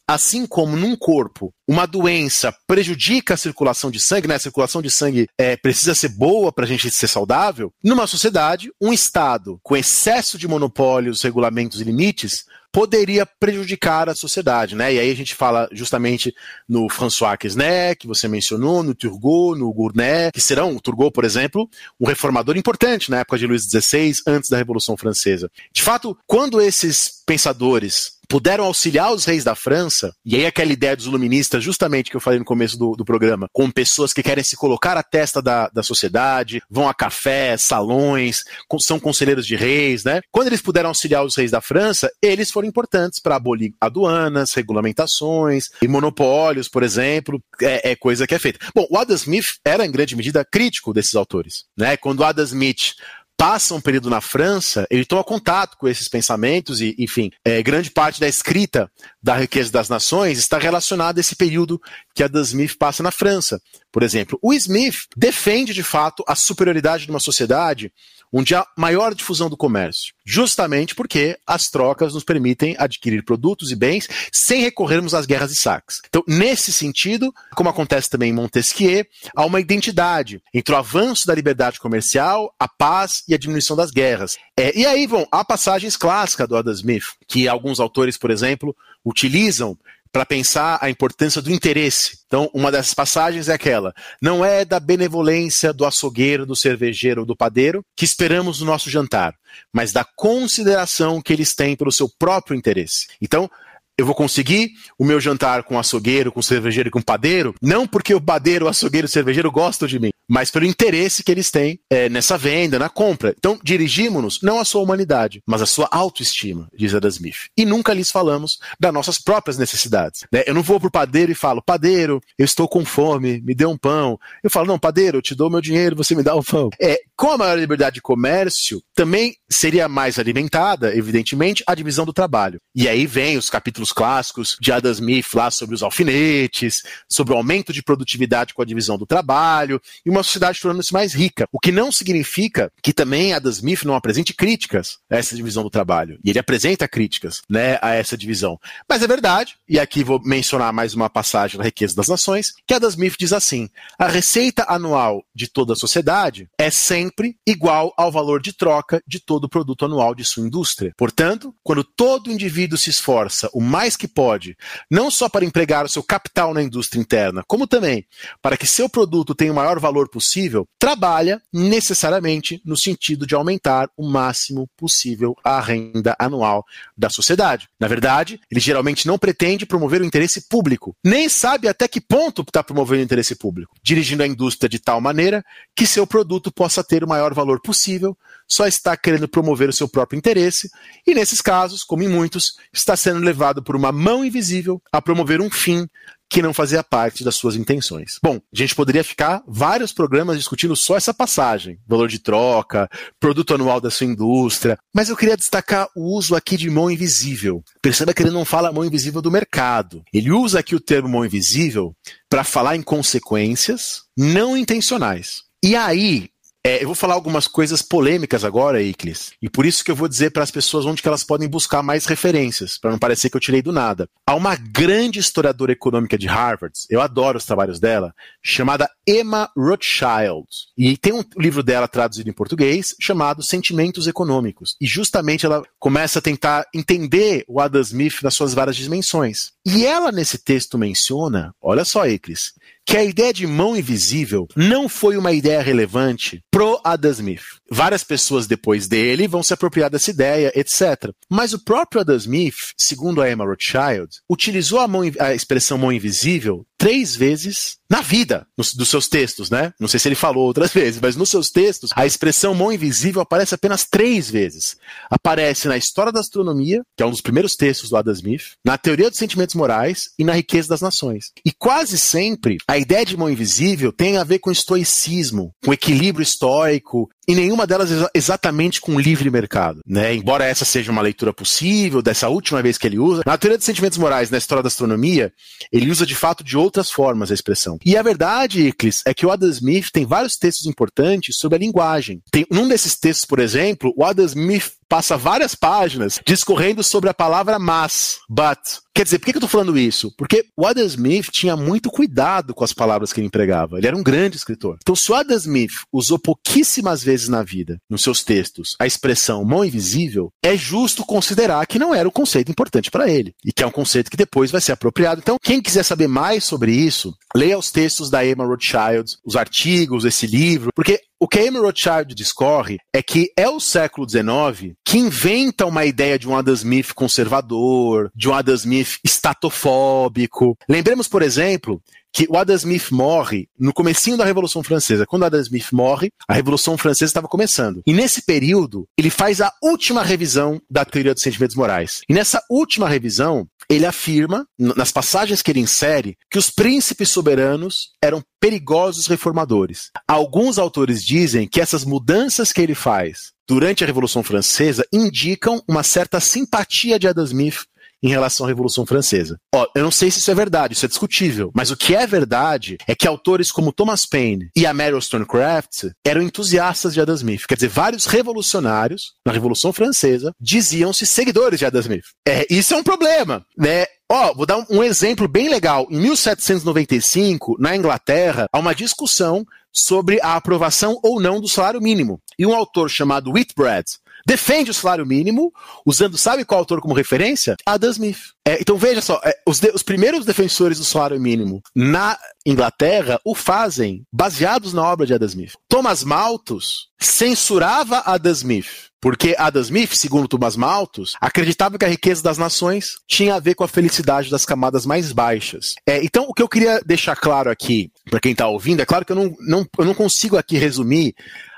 assim 0.07 0.45
como 0.45 0.75
num 0.75 0.95
corpo 0.95 1.53
uma 1.67 1.85
doença 1.85 2.55
prejudica 2.67 3.33
a 3.33 3.37
circulação 3.37 3.89
de 3.89 3.99
sangue, 3.99 4.27
né? 4.27 4.35
A 4.35 4.39
circulação 4.39 4.81
de 4.81 4.91
sangue 4.91 5.27
é, 5.37 5.57
precisa 5.57 5.95
ser 5.95 6.09
boa 6.09 6.51
para 6.51 6.65
a 6.65 6.67
gente 6.67 6.89
ser 6.91 7.07
saudável. 7.07 7.73
Numa 7.83 8.05
sociedade, 8.07 8.71
um 8.79 8.93
Estado 8.93 9.59
com 9.63 9.75
excesso 9.75 10.37
de 10.37 10.47
monopólios, 10.47 11.23
regulamentos 11.23 11.81
e 11.81 11.83
limites 11.83 12.45
poderia 12.75 13.25
prejudicar 13.25 14.09
a 14.09 14.13
sociedade, 14.13 14.75
né? 14.75 14.93
E 14.93 14.99
aí 14.99 15.09
a 15.09 15.15
gente 15.15 15.33
fala 15.33 15.65
justamente 15.71 16.35
no 16.67 16.89
François 16.89 17.37
Quesnay, 17.37 17.95
que 17.95 18.05
você 18.05 18.27
mencionou, 18.27 18.83
no 18.83 18.93
Turgot, 18.93 19.57
no 19.57 19.71
Gournay, 19.71 20.29
que 20.33 20.41
serão, 20.41 20.75
o 20.75 20.81
Turgot, 20.81 21.09
por 21.09 21.23
exemplo, 21.23 21.69
um 21.97 22.05
reformador 22.05 22.57
importante 22.57 23.09
na 23.09 23.19
época 23.19 23.37
de 23.37 23.47
Luís 23.47 23.63
XVI, 23.63 24.15
antes 24.27 24.49
da 24.49 24.57
Revolução 24.57 24.97
Francesa. 24.97 25.49
De 25.73 25.81
fato, 25.81 26.17
quando 26.27 26.59
esses 26.59 27.23
pensadores 27.25 28.14
puderam 28.27 28.65
auxiliar 28.65 29.13
os 29.13 29.25
reis 29.25 29.43
da 29.43 29.55
França, 29.55 30.13
e 30.25 30.35
aí 30.35 30.45
aquela 30.45 30.71
ideia 30.71 30.95
dos 30.95 31.05
iluministas, 31.05 31.63
justamente 31.63 32.09
que 32.09 32.17
eu 32.17 32.21
falei 32.21 32.39
no 32.39 32.45
começo 32.45 32.77
do, 32.77 32.95
do 32.95 33.05
programa, 33.05 33.47
com 33.53 33.69
pessoas 33.69 34.13
que 34.13 34.23
querem 34.23 34.43
se 34.43 34.55
colocar 34.55 34.97
à 34.97 35.03
testa 35.03 35.41
da, 35.41 35.69
da 35.69 35.83
sociedade, 35.83 36.61
vão 36.69 36.87
a 36.87 36.93
café, 36.93 37.57
salões, 37.57 38.39
são 38.79 38.99
conselheiros 38.99 39.45
de 39.45 39.55
reis, 39.55 40.03
né? 40.03 40.21
Quando 40.31 40.47
eles 40.47 40.61
puderam 40.61 40.89
auxiliar 40.89 41.25
os 41.25 41.35
reis 41.35 41.51
da 41.51 41.61
França, 41.61 42.09
eles 42.21 42.51
foram 42.51 42.67
importantes 42.67 43.19
para 43.19 43.35
abolir 43.35 43.73
aduanas, 43.79 44.53
regulamentações 44.53 45.65
e 45.81 45.87
monopólios, 45.87 46.67
por 46.67 46.83
exemplo, 46.83 47.41
é, 47.61 47.91
é, 47.91 47.95
coisa 47.95 48.27
que 48.27 48.35
é 48.35 48.39
feita. 48.39 48.59
Bom, 48.75 48.85
o 48.89 48.97
Adam 48.97 49.15
Smith 49.15 49.45
era 49.65 49.85
em 49.85 49.91
grande 49.91 50.15
medida 50.15 50.45
crítico 50.45 50.93
desses 50.93 51.15
autores, 51.15 51.65
né? 51.77 51.97
Quando 51.97 52.19
o 52.19 52.23
Adam 52.23 52.45
Smith 52.45 52.93
passa 53.37 53.75
um 53.75 53.81
período 53.81 54.09
na 54.09 54.21
França, 54.21 54.87
ele 54.89 55.05
toma 55.05 55.23
contato 55.23 55.77
com 55.77 55.87
esses 55.87 56.07
pensamentos 56.07 56.79
e, 56.81 56.95
enfim, 56.97 57.31
é, 57.43 57.61
grande 57.61 57.91
parte 57.91 58.19
da 58.19 58.27
escrita 58.27 58.89
da 59.21 59.35
riqueza 59.35 59.71
das 59.71 59.89
nações 59.89 60.37
está 60.37 60.57
relacionada 60.57 61.19
a 61.19 61.21
esse 61.21 61.35
período 61.35 61.81
que 62.13 62.23
Adam 62.23 62.41
Smith 62.41 62.77
passa 62.77 63.03
na 63.03 63.11
França. 63.11 63.59
Por 63.91 64.03
exemplo, 64.03 64.39
o 64.41 64.53
Smith 64.53 65.07
defende 65.15 65.73
de 65.73 65.83
fato 65.83 66.23
a 66.27 66.35
superioridade 66.35 67.05
de 67.05 67.11
uma 67.11 67.19
sociedade 67.19 67.91
onde 68.37 68.53
há 68.53 68.67
maior 68.77 69.15
difusão 69.15 69.49
do 69.49 69.55
comércio, 69.55 70.13
justamente 70.25 70.93
porque 70.93 71.39
as 71.47 71.63
trocas 71.63 72.13
nos 72.13 72.25
permitem 72.25 72.75
adquirir 72.77 73.23
produtos 73.23 73.71
e 73.71 73.77
bens 73.77 74.09
sem 74.29 74.59
recorrermos 74.59 75.13
às 75.13 75.25
guerras 75.25 75.53
e 75.53 75.55
saques. 75.55 76.01
Então, 76.05 76.21
nesse 76.27 76.73
sentido, 76.73 77.33
como 77.55 77.69
acontece 77.69 78.09
também 78.09 78.31
em 78.31 78.33
Montesquieu, 78.33 79.05
há 79.33 79.45
uma 79.45 79.61
identidade 79.61 80.41
entre 80.53 80.75
o 80.75 80.77
avanço 80.77 81.25
da 81.25 81.33
liberdade 81.33 81.79
comercial, 81.79 82.53
a 82.59 82.67
paz 82.67 83.23
e 83.25 83.33
a 83.33 83.37
diminuição 83.37 83.77
das 83.77 83.89
guerras. 83.89 84.35
É, 84.57 84.77
e 84.77 84.85
aí 84.85 85.07
vão 85.07 85.25
há 85.31 85.45
passagens 85.45 85.95
clássicas 85.95 86.49
do 86.49 86.57
Adam 86.57 86.73
Smith, 86.73 87.05
que 87.29 87.47
alguns 87.47 87.79
autores, 87.79 88.17
por 88.17 88.31
exemplo, 88.31 88.75
utilizam 89.05 89.77
para 90.15 90.25
pensar 90.25 90.79
a 90.79 90.89
importância 90.89 91.41
do 91.41 91.51
interesse. 91.51 92.19
Então, 92.25 92.49
uma 92.53 92.71
dessas 92.71 92.93
passagens 92.93 93.49
é 93.49 93.53
aquela: 93.53 93.93
não 94.21 94.45
é 94.45 94.63
da 94.63 94.79
benevolência 94.79 95.73
do 95.73 95.85
açougueiro, 95.85 96.45
do 96.45 96.55
cervejeiro 96.55 97.21
ou 97.21 97.27
do 97.27 97.35
padeiro 97.35 97.83
que 97.93 98.05
esperamos 98.05 98.61
no 98.61 98.65
nosso 98.65 98.89
jantar, 98.89 99.35
mas 99.73 99.91
da 99.91 100.05
consideração 100.15 101.21
que 101.21 101.33
eles 101.33 101.53
têm 101.53 101.75
pelo 101.75 101.91
seu 101.91 102.09
próprio 102.17 102.55
interesse. 102.55 103.07
Então, 103.21 103.51
eu 103.97 104.05
vou 104.05 104.15
conseguir 104.15 104.71
o 104.97 105.03
meu 105.03 105.19
jantar 105.19 105.63
com 105.63 105.77
açougueiro, 105.77 106.31
com 106.31 106.41
cervejeiro 106.41 106.87
e 106.87 106.91
com 106.91 107.01
padeiro, 107.01 107.53
não 107.61 107.85
porque 107.85 108.15
o 108.15 108.21
padeiro, 108.21 108.67
o 108.67 108.69
açougueiro 108.69 109.07
e 109.07 109.09
o 109.09 109.11
cervejeiro 109.11 109.51
gostam 109.51 109.85
de 109.85 109.99
mim, 109.99 110.11
mas 110.27 110.51
pelo 110.51 110.65
interesse 110.65 111.23
que 111.23 111.31
eles 111.31 111.51
têm 111.51 111.79
é, 111.89 112.09
nessa 112.09 112.37
venda, 112.37 112.79
na 112.79 112.89
compra. 112.89 113.33
Então, 113.37 113.59
dirigimos-nos 113.63 114.41
não 114.41 114.59
à 114.59 114.65
sua 114.65 114.81
humanidade, 114.81 115.41
mas 115.45 115.61
à 115.61 115.65
sua 115.65 115.87
autoestima, 115.91 116.67
diz 116.75 116.93
Adam 116.93 117.09
Smith. 117.09 117.49
E 117.57 117.65
nunca 117.65 117.93
lhes 117.93 118.11
falamos 118.11 118.59
das 118.79 118.93
nossas 118.93 119.19
próprias 119.19 119.57
necessidades. 119.57 120.25
Né? 120.31 120.43
Eu 120.45 120.53
não 120.53 120.63
vou 120.63 120.79
pro 120.79 120.91
padeiro 120.91 121.31
e 121.31 121.35
falo, 121.35 121.61
padeiro, 121.61 122.21
eu 122.37 122.45
estou 122.45 122.67
com 122.67 122.85
fome, 122.85 123.41
me 123.41 123.53
dê 123.53 123.65
um 123.65 123.77
pão. 123.77 124.19
Eu 124.43 124.49
falo, 124.49 124.67
não, 124.67 124.79
padeiro, 124.79 125.17
eu 125.17 125.21
te 125.21 125.35
dou 125.35 125.49
meu 125.49 125.61
dinheiro, 125.61 125.95
você 125.95 126.15
me 126.15 126.23
dá 126.23 126.35
o 126.35 126.43
pão. 126.43 126.69
É, 126.81 126.99
com 127.15 127.31
a 127.31 127.37
maior 127.37 127.57
liberdade 127.57 127.95
de 127.95 128.01
comércio, 128.01 128.81
também 128.93 129.35
seria 129.49 129.87
mais 129.87 130.17
alimentada, 130.19 130.95
evidentemente, 130.95 131.63
a 131.67 131.75
divisão 131.75 132.05
do 132.05 132.13
trabalho. 132.13 132.59
E 132.73 132.87
aí 132.87 133.05
vem 133.05 133.37
os 133.37 133.49
capítulos 133.49 133.91
clássicos 133.91 134.57
de 134.59 134.71
Adam 134.71 134.91
Smith 134.91 135.33
lá 135.33 135.51
sobre 135.51 135.75
os 135.75 135.83
alfinetes, 135.83 136.83
sobre 137.09 137.33
o 137.33 137.37
aumento 137.37 137.71
de 137.71 137.83
produtividade 137.83 138.53
com 138.53 138.61
a 138.61 138.65
divisão 138.65 138.97
do 138.97 139.05
trabalho, 139.05 139.81
e 140.05 140.09
uma 140.09 140.23
sociedade 140.23 140.59
tornando-se 140.59 140.93
mais 140.93 141.13
rica. 141.13 141.47
O 141.51 141.59
que 141.59 141.71
não 141.71 141.91
significa 141.91 142.71
que 142.81 142.93
também 142.93 143.33
Adam 143.33 143.51
Smith 143.51 143.83
não 143.83 143.95
apresente 143.95 144.33
críticas 144.33 144.97
a 145.09 145.17
essa 145.17 145.35
divisão 145.35 145.63
do 145.63 145.69
trabalho. 145.69 146.19
E 146.23 146.29
ele 146.29 146.39
apresenta 146.39 146.87
críticas 146.87 147.41
né, 147.49 147.77
a 147.81 147.93
essa 147.93 148.17
divisão. 148.17 148.59
Mas 148.89 149.03
é 149.03 149.07
verdade, 149.07 149.55
e 149.67 149.79
aqui 149.79 150.03
vou 150.03 150.21
mencionar 150.23 150.73
mais 150.73 150.93
uma 150.93 151.09
passagem 151.09 151.57
da 151.57 151.63
Riqueza 151.63 151.95
das 151.95 152.07
Nações, 152.07 152.53
que 152.67 152.73
Adam 152.73 152.89
Smith 152.89 153.15
diz 153.17 153.33
assim: 153.33 153.69
a 153.97 154.07
receita 154.07 154.65
anual 154.67 155.23
de 155.33 155.47
toda 155.47 155.73
a 155.73 155.75
sociedade 155.75 156.49
é 156.57 156.69
sempre 156.69 157.37
igual 157.47 157.93
ao 157.97 158.11
valor 158.11 158.41
de 158.41 158.53
troca 158.53 159.01
de 159.07 159.19
todo 159.19 159.44
o 159.45 159.49
produto 159.49 159.85
anual 159.85 160.13
de 160.13 160.25
sua 160.25 160.45
indústria. 160.45 160.93
Portanto, 160.97 161.53
quando 161.63 161.83
todo 161.83 162.31
indivíduo 162.31 162.77
se 162.77 162.89
esforça 162.89 163.49
o 163.53 163.61
mais 163.61 163.95
que 163.95 164.07
pode, 164.07 164.57
não 164.89 165.09
só 165.09 165.29
para 165.29 165.45
empregar 165.45 165.85
o 165.85 165.89
seu 165.89 166.03
capital 166.03 166.53
na 166.53 166.61
indústria 166.61 166.99
interna, 166.99 167.43
como 167.47 167.67
também 167.67 168.05
para 168.41 168.57
que 168.57 168.67
seu 168.67 168.89
produto 168.89 169.35
tenha 169.35 169.51
o 169.51 169.55
maior 169.55 169.79
valor 169.79 170.09
possível, 170.09 170.67
trabalha 170.79 171.41
necessariamente 171.53 172.61
no 172.65 172.77
sentido 172.77 173.25
de 173.25 173.35
aumentar 173.35 173.89
o 173.97 174.07
máximo 174.07 174.67
possível 174.77 175.35
a 175.43 175.59
renda 175.59 176.15
anual 176.19 176.65
da 176.97 177.09
sociedade. 177.09 177.67
Na 177.79 177.87
verdade, 177.87 178.39
ele 178.49 178.59
geralmente 178.59 179.07
não 179.07 179.17
pretende 179.17 179.65
promover 179.65 180.01
o 180.01 180.05
interesse 180.05 180.47
público, 180.47 180.95
nem 181.03 181.29
sabe 181.29 181.67
até 181.67 181.87
que 181.87 182.01
ponto 182.01 182.41
está 182.41 182.63
promovendo 182.63 183.01
o 183.01 183.05
interesse 183.05 183.35
público, 183.35 183.75
dirigindo 183.83 184.23
a 184.23 184.27
indústria 184.27 184.69
de 184.69 184.79
tal 184.79 185.01
maneira 185.01 185.43
que 185.75 185.87
seu 185.87 186.05
produto 186.07 186.51
possa 186.51 186.83
ter 186.83 187.03
o 187.03 187.07
maior 187.07 187.33
valor 187.33 187.59
possível, 187.61 188.17
só 188.47 188.67
está 188.67 188.95
querendo 188.95 189.27
promover 189.27 189.69
o 189.69 189.73
seu 189.73 189.87
próprio 189.87 190.17
interesse, 190.17 190.69
e 191.05 191.13
nesses 191.13 191.41
casos, 191.41 191.83
como 191.83 192.03
em 192.03 192.07
muitos, 192.07 192.53
está 192.73 192.95
sendo 192.95 193.19
levado 193.19 193.63
por 193.63 193.75
uma 193.75 193.91
mão 193.91 194.23
invisível 194.23 194.81
a 194.91 195.01
promover 195.01 195.41
um 195.41 195.49
fim 195.49 195.87
que 196.29 196.41
não 196.41 196.53
fazia 196.53 196.83
parte 196.83 197.23
das 197.23 197.35
suas 197.35 197.55
intenções. 197.55 198.17
Bom, 198.21 198.37
a 198.37 198.57
gente 198.57 198.75
poderia 198.75 199.03
ficar 199.03 199.43
vários 199.47 199.93
programas 199.93 200.37
discutindo 200.37 200.75
só 200.75 200.97
essa 200.97 201.13
passagem, 201.13 201.79
valor 201.87 202.07
de 202.07 202.19
troca, 202.19 202.89
produto 203.19 203.53
anual 203.53 203.79
da 203.79 203.91
sua 203.91 204.07
indústria, 204.07 204.77
mas 204.93 205.09
eu 205.09 205.15
queria 205.15 205.37
destacar 205.37 205.87
o 205.95 206.15
uso 206.17 206.35
aqui 206.35 206.57
de 206.57 206.69
mão 206.69 206.89
invisível. 206.89 207.63
Perceba 207.81 208.13
que 208.13 208.23
ele 208.23 208.31
não 208.31 208.45
fala 208.45 208.71
mão 208.71 208.83
invisível 208.83 209.21
do 209.21 209.31
mercado. 209.31 210.03
Ele 210.13 210.31
usa 210.31 210.59
aqui 210.59 210.75
o 210.75 210.79
termo 210.79 211.09
mão 211.09 211.25
invisível 211.25 211.93
para 212.29 212.43
falar 212.43 212.75
em 212.75 212.81
consequências 212.81 214.03
não 214.17 214.57
intencionais. 214.57 215.43
E 215.63 215.75
aí, 215.75 216.29
é, 216.65 216.81
eu 216.81 216.87
vou 216.87 216.95
falar 216.95 217.13
algumas 217.13 217.47
coisas 217.47 217.83
polêmicas 217.83 218.43
agora, 218.43 218.81
Iclis, 218.81 219.33
e 219.39 219.47
por 219.47 219.67
isso 219.67 219.85
que 219.85 219.91
eu 219.91 219.95
vou 219.95 220.07
dizer 220.07 220.31
para 220.31 220.41
as 220.41 220.49
pessoas 220.49 220.83
onde 220.83 220.99
que 220.99 221.07
elas 221.07 221.23
podem 221.23 221.47
buscar 221.47 221.83
mais 221.83 222.07
referências, 222.07 222.79
para 222.79 222.89
não 222.89 222.97
parecer 222.97 223.29
que 223.29 223.37
eu 223.37 223.41
tirei 223.41 223.61
do 223.61 223.71
nada. 223.71 224.09
Há 224.25 224.33
uma 224.33 224.55
grande 224.55 225.19
historiadora 225.19 225.73
econômica 225.73 226.17
de 226.17 226.25
Harvard, 226.25 226.73
eu 226.89 227.01
adoro 227.01 227.37
os 227.37 227.45
trabalhos 227.45 227.79
dela, 227.79 228.15
chamada 228.41 228.89
Emma 229.07 229.47
Rothschild. 229.55 230.47
E 230.75 230.97
tem 230.97 231.13
um 231.13 231.23
livro 231.37 231.61
dela 231.61 231.87
traduzido 231.87 232.31
em 232.31 232.33
português 232.33 232.95
chamado 232.99 233.43
Sentimentos 233.43 234.07
Econômicos. 234.07 234.75
E 234.81 234.87
justamente 234.87 235.45
ela 235.45 235.61
começa 235.77 236.17
a 236.17 236.21
tentar 236.21 236.65
entender 236.73 237.45
o 237.47 237.61
Adam 237.61 237.81
Smith 237.81 238.23
nas 238.23 238.33
suas 238.33 238.55
várias 238.55 238.75
dimensões. 238.75 239.53
E 239.65 239.83
ela, 239.83 240.11
nesse 240.11 240.37
texto, 240.37 240.77
menciona, 240.77 241.51
olha 241.59 241.83
só, 241.83 242.05
Iclis, 242.05 242.53
que 242.85 242.95
a 242.95 243.03
ideia 243.03 243.33
de 243.33 243.47
mão 243.47 243.75
invisível 243.75 244.47
não 244.55 244.87
foi 244.87 245.17
uma 245.17 245.31
ideia 245.31 245.59
relevante 245.59 246.43
pro 246.51 246.79
Adam 246.83 247.11
Smith. 247.11 247.41
Várias 247.71 248.03
pessoas 248.03 248.45
depois 248.45 248.87
dele 248.87 249.27
vão 249.27 249.41
se 249.41 249.55
apropriar 249.55 249.89
dessa 249.89 250.11
ideia, 250.11 250.51
etc. 250.55 251.11
Mas 251.27 251.51
o 251.53 251.63
próprio 251.63 252.01
Adam 252.01 252.15
Smith, 252.15 252.73
segundo 252.77 253.23
a 253.23 253.31
Emma 253.31 253.43
Rothschild, 253.43 254.09
utilizou 254.29 254.79
a, 254.79 254.87
mão, 254.87 255.01
a 255.19 255.33
expressão 255.33 255.79
mão 255.79 255.91
invisível 255.91 256.63
três 256.77 257.15
vezes 257.15 257.77
na 257.89 258.01
vida, 258.01 258.47
nos, 258.57 258.73
dos 258.73 258.89
seus 258.89 259.07
textos, 259.07 259.49
né? 259.49 259.73
Não 259.79 259.87
sei 259.87 259.99
se 259.99 260.07
ele 260.07 260.15
falou 260.15 260.45
outras 260.45 260.71
vezes, 260.73 260.99
mas 260.99 261.15
nos 261.15 261.29
seus 261.29 261.49
textos, 261.49 261.91
a 261.95 262.05
expressão 262.05 262.53
mão 262.53 262.71
invisível 262.71 263.21
aparece 263.21 263.53
apenas 263.53 263.85
três 263.85 264.29
vezes. 264.29 264.77
Aparece 265.09 265.67
na 265.67 265.77
História 265.77 266.11
da 266.11 266.19
Astronomia, 266.19 266.81
que 266.97 267.03
é 267.03 267.05
um 267.05 267.11
dos 267.11 267.21
primeiros 267.21 267.55
textos 267.55 267.89
do 267.89 267.97
Adam 267.97 268.13
Smith, 268.13 268.53
na 268.63 268.77
Teoria 268.77 269.09
dos 269.09 269.19
Sentimentos 269.19 269.55
Morais 269.55 270.11
e 270.17 270.23
na 270.23 270.33
Riqueza 270.33 270.69
das 270.69 270.81
Nações. 270.81 271.31
E 271.45 271.51
quase 271.51 271.99
sempre, 271.99 272.57
a 272.67 272.77
ideia 272.77 273.05
de 273.05 273.17
mão 273.17 273.29
invisível 273.29 273.91
tem 273.91 274.17
a 274.17 274.23
ver 274.23 274.39
com 274.39 274.51
estoicismo, 274.51 275.53
com 275.63 275.73
equilíbrio 275.73 276.23
estoico, 276.23 277.09
e 277.27 277.35
nenhuma 277.35 277.65
delas 277.65 277.91
exa 277.91 278.09
exatamente 278.13 278.81
com 278.81 278.99
livre 278.99 279.29
mercado, 279.29 279.81
né? 279.85 280.13
Embora 280.13 280.45
essa 280.45 280.65
seja 280.65 280.91
uma 280.91 281.01
leitura 281.01 281.33
possível 281.33 282.01
dessa 282.01 282.29
última 282.29 282.61
vez 282.61 282.77
que 282.77 282.87
ele 282.87 282.99
usa, 282.99 283.23
na 283.25 283.37
teoria 283.37 283.57
dos 283.57 283.65
sentimentos 283.65 283.97
morais, 283.97 284.29
na 284.29 284.37
história 284.37 284.63
da 284.63 284.67
astronomia, 284.67 285.31
ele 285.71 285.89
usa 285.89 286.05
de 286.05 286.15
fato 286.15 286.43
de 286.43 286.57
outras 286.57 286.91
formas 286.91 287.31
a 287.31 287.33
expressão. 287.33 287.77
E 287.85 287.97
a 287.97 288.01
verdade, 288.01 288.67
Iclis, 288.67 289.01
é 289.05 289.13
que 289.13 289.25
o 289.25 289.31
Adam 289.31 289.49
Smith 289.49 289.89
tem 289.91 290.05
vários 290.05 290.37
textos 290.37 290.65
importantes 290.65 291.37
sobre 291.37 291.57
a 291.57 291.59
linguagem. 291.59 292.21
Tem 292.31 292.45
num 292.51 292.67
desses 292.67 292.95
textos, 292.95 293.25
por 293.25 293.39
exemplo, 293.39 293.93
o 293.95 294.03
Adam 294.03 294.25
Smith 294.25 294.71
passa 294.89 295.17
várias 295.17 295.55
páginas 295.55 296.19
discorrendo 296.25 296.83
sobre 296.83 297.09
a 297.09 297.13
palavra 297.13 297.59
mas, 297.59 298.19
but. 298.29 298.59
Quer 298.95 299.03
dizer, 299.03 299.19
por 299.19 299.25
que 299.25 299.31
eu 299.31 299.39
estou 299.39 299.49
falando 299.49 299.77
isso? 299.77 300.09
Porque 300.17 300.45
o 300.55 300.65
Adam 300.65 300.85
Smith 300.85 301.27
tinha 301.29 301.57
muito 301.57 301.91
cuidado 301.91 302.53
com 302.53 302.63
as 302.63 302.71
palavras 302.71 303.11
que 303.11 303.19
ele 303.19 303.27
empregava. 303.27 303.77
Ele 303.77 303.87
era 303.87 303.97
um 303.97 304.01
grande 304.01 304.37
escritor. 304.37 304.77
Então, 304.81 304.95
se 304.95 305.11
o 305.11 305.15
Adam 305.15 305.35
Smith 305.35 305.73
usou 305.91 306.17
pouquíssimas 306.17 307.03
vezes 307.03 307.27
na 307.27 307.43
vida, 307.43 307.77
nos 307.89 308.03
seus 308.03 308.23
textos, 308.23 308.77
a 308.79 308.87
expressão 308.87 309.43
mão 309.43 309.65
invisível, 309.65 310.29
é 310.41 310.55
justo 310.55 311.05
considerar 311.05 311.67
que 311.67 311.77
não 311.77 311.93
era 311.93 312.07
o 312.07 312.09
um 312.09 312.13
conceito 312.13 312.49
importante 312.49 312.89
para 312.89 313.09
ele. 313.09 313.33
E 313.43 313.51
que 313.51 313.63
é 313.63 313.67
um 313.67 313.71
conceito 313.71 314.09
que 314.09 314.15
depois 314.15 314.49
vai 314.49 314.61
ser 314.61 314.71
apropriado. 314.71 315.19
Então, 315.19 315.35
quem 315.43 315.61
quiser 315.61 315.83
saber 315.83 316.07
mais 316.07 316.45
sobre 316.45 316.71
isso, 316.71 317.13
leia 317.35 317.59
os 317.59 317.71
textos 317.71 318.09
da 318.09 318.25
Emma 318.25 318.45
Rothschild, 318.45 319.11
os 319.25 319.35
artigos 319.35 320.03
desse 320.03 320.25
livro, 320.25 320.69
porque 320.73 321.01
o 321.19 321.27
que 321.27 321.39
a 321.39 321.47
Amy 321.47 321.59
Rothschild 321.59 322.13
discorre 322.13 322.77
é 322.93 323.01
que 323.01 323.31
é 323.37 323.49
o 323.49 323.59
século 323.59 324.07
XIX 324.09 324.73
que 324.83 324.97
inventa 324.97 325.65
uma 325.65 325.85
ideia 325.85 326.19
de 326.19 326.27
um 326.27 326.35
Adam 326.35 326.53
Smith 326.53 326.93
conservador, 326.93 328.11
de 328.13 328.27
um 328.27 328.33
Adam 328.33 328.55
Smith 328.55 328.99
estatofóbico. 329.03 330.57
Lembremos, 330.67 331.07
por 331.07 331.21
exemplo, 331.21 331.81
que 332.15 332.25
o 332.29 332.37
Adam 332.37 332.55
Smith 332.55 332.91
morre 332.91 333.49
no 333.59 333.73
comecinho 333.73 334.15
da 334.15 334.23
Revolução 334.23 334.63
Francesa. 334.63 335.05
Quando 335.05 335.23
o 335.23 335.25
Adam 335.25 335.41
Smith 335.41 335.67
morre, 335.73 336.13
a 336.25 336.33
Revolução 336.33 336.77
Francesa 336.77 337.09
estava 337.09 337.27
começando. 337.27 337.81
E 337.85 337.91
nesse 337.91 338.21
período, 338.21 338.87
ele 338.97 339.09
faz 339.09 339.41
a 339.41 339.51
última 339.61 340.01
revisão 340.01 340.61
da 340.71 340.85
teoria 340.85 341.13
dos 341.13 341.21
sentimentos 341.21 341.57
morais. 341.57 342.03
E 342.07 342.13
nessa 342.13 342.41
última 342.49 342.87
revisão, 342.87 343.45
ele 343.69 343.85
afirma, 343.85 344.47
nas 344.57 344.93
passagens 344.93 345.41
que 345.41 345.51
ele 345.51 345.59
insere, 345.59 346.17
que 346.31 346.39
os 346.39 346.49
príncipes 346.49 347.09
soberanos 347.09 347.89
eram 348.01 348.23
perigosos 348.39 349.07
reformadores. 349.07 349.89
Alguns 350.07 350.57
autores 350.57 351.03
dizem 351.03 351.49
que 351.49 351.59
essas 351.59 351.83
mudanças 351.83 352.53
que 352.53 352.61
ele 352.61 352.75
faz 352.75 353.33
durante 353.47 353.83
a 353.83 353.87
Revolução 353.87 354.23
Francesa 354.23 354.85
indicam 354.91 355.61
uma 355.67 355.83
certa 355.83 356.19
simpatia 356.19 356.97
de 356.97 357.07
Adam 357.07 357.25
Smith 357.25 357.65
em 358.05 358.09
relação 358.09 358.45
à 358.45 358.49
Revolução 358.49 358.85
Francesa. 358.85 359.39
Ó, 359.53 359.65
eu 359.75 359.83
não 359.83 359.89
sei 359.89 360.11
se 360.11 360.19
isso 360.19 360.29
é 360.29 360.35
verdade, 360.35 360.75
isso 360.75 360.85
é 360.85 360.87
discutível, 360.87 361.51
mas 361.55 361.71
o 361.71 361.75
que 361.77 361.95
é 361.95 362.05
verdade 362.05 362.77
é 362.87 362.93
que 362.93 363.07
autores 363.07 363.51
como 363.51 363.73
Thomas 363.73 364.05
Paine 364.05 364.49
e 364.55 364.63
a 364.63 364.73
Meryl 364.73 365.01
Stonecraft 365.01 365.85
eram 366.05 366.21
entusiastas 366.21 366.93
de 366.93 367.01
Adam 367.01 367.15
Smith. 367.15 367.47
Quer 367.47 367.55
dizer, 367.55 367.67
vários 367.67 368.05
revolucionários 368.05 369.13
na 369.25 369.33
Revolução 369.33 369.73
Francesa 369.73 370.31
diziam-se 370.39 371.03
seguidores 371.03 371.57
de 371.57 371.65
Adam 371.65 371.81
Smith. 371.81 372.05
É, 372.27 372.45
isso 372.47 372.75
é 372.75 372.77
um 372.77 372.83
problema, 372.83 373.43
né? 373.57 373.85
Ó, 374.11 374.29
oh, 374.29 374.35
vou 374.35 374.45
dar 374.45 374.63
um, 374.69 374.83
exemplo 374.83 375.27
bem 375.27 375.49
legal. 375.49 375.87
Em 375.89 375.99
1795, 375.99 377.55
na 377.59 377.75
Inglaterra, 377.75 378.45
há 378.53 378.59
uma 378.59 378.75
discussão 378.75 379.43
sobre 379.73 380.21
a 380.21 380.35
aprovação 380.35 380.99
ou 381.03 381.19
não 381.19 381.41
do 381.41 381.47
salário 381.47 381.81
mínimo. 381.81 382.19
E 382.37 382.45
um 382.45 382.53
autor 382.53 382.87
chamado 382.87 383.31
Whitbread 383.31 383.85
defende 384.25 384.71
o 384.71 384.73
salário 384.73 385.05
mínimo, 385.05 385.53
usando, 385.85 386.17
sabe 386.17 386.43
qual 386.43 386.59
autor 386.59 386.81
como 386.81 386.93
referência? 386.93 387.55
Adam 387.65 387.91
Smith. 387.91 388.17
É, 388.47 388.59
então 388.59 388.77
veja 388.77 389.01
só, 389.01 389.19
é, 389.23 389.33
os, 389.45 389.59
de, 389.59 389.69
os, 389.69 389.83
primeiros 389.83 390.25
defensores 390.25 390.77
do 390.77 390.83
salário 390.83 391.19
mínimo 391.19 391.61
na 391.75 392.17
Inglaterra 392.45 393.19
o 393.25 393.33
fazem 393.33 394.03
baseados 394.11 394.73
na 394.73 394.83
obra 394.83 395.05
de 395.05 395.13
Adam 395.13 395.27
Smith. 395.27 395.53
Thomas 395.67 396.03
Malthus 396.03 396.89
censurava 396.99 398.03
Adam 398.05 398.31
Smith, 398.31 398.89
porque 399.01 399.35
Adam 399.37 399.61
Smith, 399.61 399.93
segundo 399.93 400.27
Thomas 400.27 400.55
Malthus, 400.55 401.15
acreditava 401.21 401.77
que 401.77 401.85
a 401.85 401.89
riqueza 401.89 402.23
das 402.23 402.37
nações 402.37 402.97
tinha 403.07 403.35
a 403.35 403.39
ver 403.39 403.55
com 403.55 403.63
a 403.63 403.67
felicidade 403.67 404.29
das 404.29 404.45
camadas 404.45 404.85
mais 404.85 405.11
baixas. 405.11 405.75
É, 405.87 406.03
então, 406.03 406.25
o 406.27 406.33
que 406.33 406.41
eu 406.41 406.49
queria 406.49 406.81
deixar 406.85 407.15
claro 407.15 407.49
aqui, 407.49 407.91
para 408.09 408.19
quem 408.19 408.31
está 408.31 408.47
ouvindo, 408.47 408.81
é 408.81 408.85
claro 408.85 409.05
que 409.05 409.11
eu 409.11 409.15
não, 409.15 409.35
não, 409.39 409.67
eu 409.77 409.85
não 409.85 409.93
consigo 409.93 410.37
aqui 410.37 410.57
resumir 410.57 411.15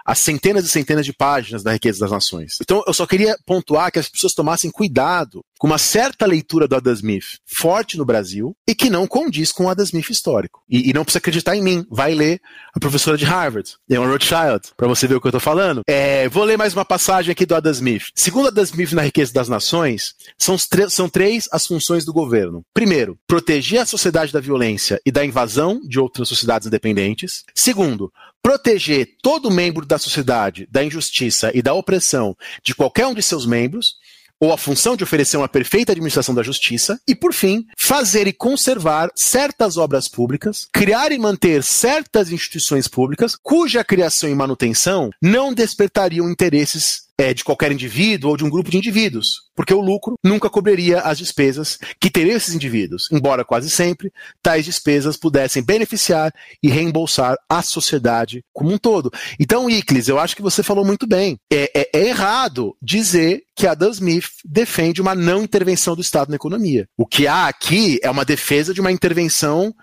as 0.07 0.19
centenas 0.19 0.63
e 0.63 0.69
centenas 0.69 1.05
de 1.05 1.11
páginas 1.11 1.61
da 1.61 1.73
riqueza 1.73 1.99
das 1.99 2.11
nações. 2.11 2.53
Então, 2.61 2.81
eu 2.87 2.93
só 2.93 3.05
queria 3.05 3.37
pontuar 3.45 3.91
que 3.91 3.99
as 3.99 4.07
pessoas 4.07 4.33
tomassem 4.33 4.71
cuidado 4.71 5.43
com 5.57 5.67
uma 5.67 5.77
certa 5.77 6.25
leitura 6.25 6.67
do 6.67 6.75
Adam 6.75 6.93
Smith 6.93 7.39
forte 7.45 7.97
no 7.97 8.05
Brasil 8.05 8.55
e 8.67 8.75
que 8.75 8.89
não 8.89 9.07
condiz 9.07 9.51
com 9.51 9.65
o 9.65 9.69
Adam 9.69 9.83
Smith 9.83 10.09
histórico. 10.09 10.61
E, 10.69 10.89
e 10.89 10.93
não 10.93 11.03
precisa 11.03 11.19
acreditar 11.19 11.55
em 11.55 11.61
mim. 11.61 11.85
Vai 11.89 12.13
ler 12.13 12.39
a 12.73 12.79
professora 12.79 13.17
de 13.17 13.25
Harvard, 13.25 13.75
Leon 13.89 14.07
Rothschild, 14.07 14.69
para 14.75 14.87
você 14.87 15.07
ver 15.07 15.15
o 15.15 15.21
que 15.21 15.27
eu 15.27 15.29
estou 15.29 15.41
falando. 15.41 15.81
É, 15.87 16.29
vou 16.29 16.43
ler 16.43 16.57
mais 16.57 16.73
uma 16.73 16.85
passagem 16.85 17.31
aqui 17.31 17.45
do 17.45 17.55
Adam 17.55 17.71
Smith. 17.71 18.05
Segundo 18.15 18.47
Adam 18.47 18.63
Smith 18.63 18.91
na 18.91 19.01
Riqueza 19.01 19.33
das 19.33 19.49
Nações, 19.49 20.13
são, 20.37 20.55
são 20.89 21.09
três 21.09 21.45
as 21.51 21.65
funções 21.65 22.05
do 22.05 22.13
governo. 22.13 22.63
Primeiro, 22.73 23.17
proteger 23.27 23.81
a 23.81 23.85
sociedade 23.85 24.31
da 24.31 24.39
violência 24.39 24.99
e 25.05 25.11
da 25.11 25.25
invasão 25.25 25.79
de 25.81 25.99
outras 25.99 26.27
sociedades 26.27 26.67
independentes. 26.67 27.43
Segundo, 27.55 28.11
proteger 28.41 29.09
todo 29.21 29.51
membro 29.51 29.85
da 29.85 29.97
sociedade 29.97 30.67
da 30.71 30.83
injustiça 30.83 31.51
e 31.53 31.61
da 31.61 31.73
opressão 31.73 32.35
de 32.63 32.73
qualquer 32.73 33.07
um 33.07 33.13
de 33.13 33.21
seus 33.21 33.45
membros, 33.45 33.95
ou 34.39 34.53
a 34.53 34.57
função 34.57 34.95
de 34.95 35.03
oferecer 35.03 35.37
uma 35.37 35.47
perfeita 35.47 35.91
administração 35.91 36.33
da 36.35 36.43
justiça, 36.43 36.99
e, 37.07 37.15
por 37.15 37.33
fim, 37.33 37.65
fazer 37.77 38.27
e 38.27 38.33
conservar 38.33 39.09
certas 39.15 39.77
obras 39.77 40.07
públicas, 40.07 40.67
criar 40.71 41.11
e 41.11 41.17
manter 41.17 41.63
certas 41.63 42.31
instituições 42.31 42.87
públicas, 42.87 43.35
cuja 43.35 43.83
criação 43.83 44.29
e 44.29 44.35
manutenção 44.35 45.09
não 45.21 45.53
despertariam 45.53 46.29
interesses 46.29 47.06
é, 47.17 47.33
de 47.33 47.43
qualquer 47.43 47.71
indivíduo 47.71 48.29
ou 48.29 48.37
de 48.37 48.45
um 48.45 48.49
grupo 48.49 48.69
de 48.69 48.77
indivíduos, 48.77 49.49
porque 49.55 49.73
o 49.73 49.81
lucro 49.81 50.15
nunca 50.23 50.49
cobriria 50.49 51.01
as 51.01 51.17
despesas 51.17 51.79
que 51.99 52.11
teriam 52.11 52.37
esses 52.37 52.53
indivíduos, 52.53 53.09
embora 53.11 53.43
quase 53.43 53.69
sempre 53.69 54.11
tais 54.41 54.65
despesas 54.65 55.17
pudessem 55.17 55.63
beneficiar 55.63 56.31
e 56.61 56.69
reembolsar 56.69 57.35
a 57.49 57.61
sociedade 57.61 58.43
como 58.53 58.71
um 58.71 58.77
todo. 58.77 59.11
Então, 59.39 59.69
Iclis, 59.69 60.07
eu 60.07 60.19
acho 60.19 60.35
que 60.35 60.41
você 60.41 60.61
falou 60.61 60.85
muito 60.85 61.07
bem. 61.07 61.39
É, 61.51 61.71
é, 61.73 61.89
é 61.93 62.07
errado 62.07 62.75
dizer 62.81 63.43
que 63.55 63.65
Adam 63.65 63.89
Smith 63.89 64.29
defende 64.45 65.01
uma 65.01 65.15
não 65.15 65.43
intervenção 65.43 65.95
do 65.95 66.01
Estado 66.01 66.29
na 66.29 66.35
economia. 66.35 66.87
O 66.95 67.07
que 67.07 67.25
há 67.25 67.47
aqui 67.47 67.99
é 68.03 68.09
uma 68.09 68.23
defesa 68.23 68.73
de 68.73 68.81
uma 68.81 68.91
intervenção 68.91 69.73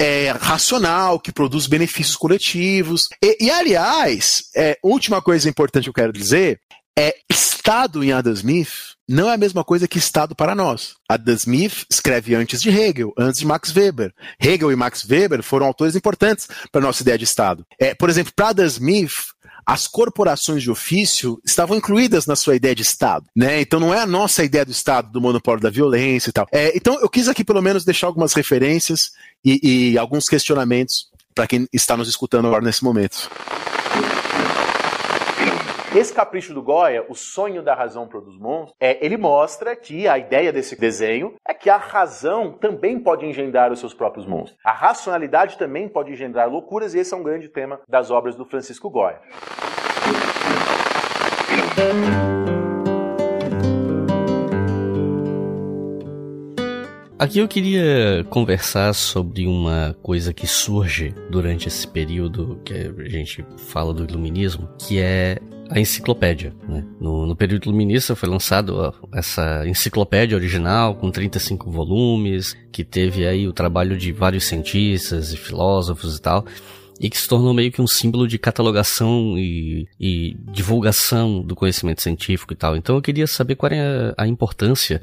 é, 0.00 0.30
racional, 0.30 1.20
que 1.20 1.32
produz 1.32 1.66
benefícios 1.66 2.16
coletivos. 2.16 3.08
E, 3.22 3.46
e 3.46 3.50
aliás, 3.50 4.44
é, 4.56 4.78
última 4.82 5.22
coisa 5.22 5.48
importante 5.48 5.84
que 5.84 5.90
eu 5.90 5.94
quero 5.94 6.12
dizer 6.12 6.60
é 6.96 7.14
Estado 7.30 8.02
em 8.04 8.12
Adam 8.12 8.32
Smith 8.32 8.94
não 9.08 9.28
é 9.28 9.34
a 9.34 9.38
mesma 9.38 9.62
coisa 9.62 9.86
que 9.86 9.98
Estado 9.98 10.34
para 10.34 10.54
nós. 10.54 10.94
Adam 11.08 11.34
Smith 11.34 11.84
escreve 11.90 12.34
antes 12.34 12.62
de 12.62 12.70
Hegel, 12.70 13.12
antes 13.18 13.40
de 13.40 13.46
Max 13.46 13.74
Weber. 13.74 14.12
Hegel 14.40 14.72
e 14.72 14.76
Max 14.76 15.04
Weber 15.04 15.42
foram 15.42 15.66
autores 15.66 15.94
importantes 15.94 16.48
para 16.72 16.80
a 16.80 16.84
nossa 16.84 17.02
ideia 17.02 17.18
de 17.18 17.24
Estado. 17.24 17.66
É, 17.78 17.94
por 17.94 18.08
exemplo, 18.08 18.32
para 18.34 18.48
Adam 18.48 18.66
Smith, 18.66 19.12
as 19.66 19.86
corporações 19.86 20.62
de 20.62 20.70
ofício 20.70 21.38
estavam 21.44 21.76
incluídas 21.76 22.26
na 22.26 22.36
sua 22.36 22.56
ideia 22.56 22.74
de 22.74 22.82
Estado, 22.82 23.26
né? 23.34 23.60
Então 23.60 23.80
não 23.80 23.94
é 23.94 24.00
a 24.00 24.06
nossa 24.06 24.44
ideia 24.44 24.64
do 24.64 24.72
Estado, 24.72 25.10
do 25.10 25.20
monopólio 25.20 25.62
da 25.62 25.70
violência 25.70 26.30
e 26.30 26.32
tal. 26.32 26.46
É, 26.52 26.74
então 26.76 26.98
eu 27.00 27.08
quis 27.08 27.28
aqui 27.28 27.44
pelo 27.44 27.62
menos 27.62 27.84
deixar 27.84 28.06
algumas 28.06 28.32
referências 28.32 29.12
e, 29.44 29.92
e 29.92 29.98
alguns 29.98 30.26
questionamentos 30.26 31.08
para 31.34 31.46
quem 31.46 31.66
está 31.72 31.96
nos 31.96 32.08
escutando 32.08 32.46
agora 32.46 32.64
nesse 32.64 32.84
momento. 32.84 33.28
Esse 35.94 36.12
capricho 36.12 36.52
do 36.52 36.60
Goya, 36.60 37.06
o 37.08 37.14
sonho 37.14 37.62
da 37.62 37.72
razão 37.72 38.08
produz 38.08 38.36
monstros, 38.36 38.74
é, 38.80 38.98
ele 39.04 39.16
mostra 39.16 39.76
que 39.76 40.08
a 40.08 40.18
ideia 40.18 40.52
desse 40.52 40.74
desenho 40.74 41.34
é 41.46 41.54
que 41.54 41.70
a 41.70 41.76
razão 41.76 42.50
também 42.50 42.98
pode 42.98 43.24
engendrar 43.24 43.70
os 43.70 43.78
seus 43.78 43.94
próprios 43.94 44.26
monstros. 44.26 44.58
A 44.64 44.72
racionalidade 44.72 45.56
também 45.56 45.88
pode 45.88 46.10
engendrar 46.10 46.50
loucuras, 46.50 46.94
e 46.94 46.98
esse 46.98 47.14
é 47.14 47.16
um 47.16 47.22
grande 47.22 47.48
tema 47.48 47.80
das 47.88 48.10
obras 48.10 48.34
do 48.34 48.44
Francisco 48.44 48.90
Goya. 48.90 49.20
Aqui 57.24 57.38
eu 57.38 57.48
queria 57.48 58.22
conversar 58.28 58.92
sobre 58.92 59.46
uma 59.46 59.96
coisa 60.02 60.30
que 60.30 60.46
surge 60.46 61.14
durante 61.30 61.68
esse 61.68 61.88
período 61.88 62.60
que 62.62 62.74
a 62.74 63.08
gente 63.08 63.42
fala 63.56 63.94
do 63.94 64.04
iluminismo, 64.04 64.68
que 64.78 64.98
é 64.98 65.38
a 65.70 65.80
enciclopédia. 65.80 66.54
Né? 66.68 66.84
No, 67.00 67.24
no, 67.24 67.34
período 67.34 67.64
iluminista 67.64 68.14
foi 68.14 68.28
lançado 68.28 68.94
essa 69.10 69.66
enciclopédia 69.66 70.36
original 70.36 70.96
com 70.96 71.10
35 71.10 71.70
volumes, 71.70 72.54
que 72.70 72.84
teve 72.84 73.26
aí 73.26 73.48
o 73.48 73.54
trabalho 73.54 73.96
de 73.96 74.12
vários 74.12 74.44
cientistas 74.44 75.32
e 75.32 75.38
filósofos 75.38 76.18
e 76.18 76.20
tal, 76.20 76.44
e 77.00 77.08
que 77.08 77.16
se 77.16 77.26
tornou 77.26 77.54
meio 77.54 77.72
que 77.72 77.80
um 77.80 77.86
símbolo 77.86 78.28
de 78.28 78.38
catalogação 78.38 79.38
e, 79.38 79.88
e 79.98 80.36
divulgação 80.52 81.40
do 81.40 81.56
conhecimento 81.56 82.02
científico 82.02 82.52
e 82.52 82.56
tal. 82.56 82.76
Então 82.76 82.96
eu 82.96 83.00
queria 83.00 83.26
saber 83.26 83.54
qual 83.54 83.72
é 83.72 84.12
a 84.14 84.26
importância 84.26 85.00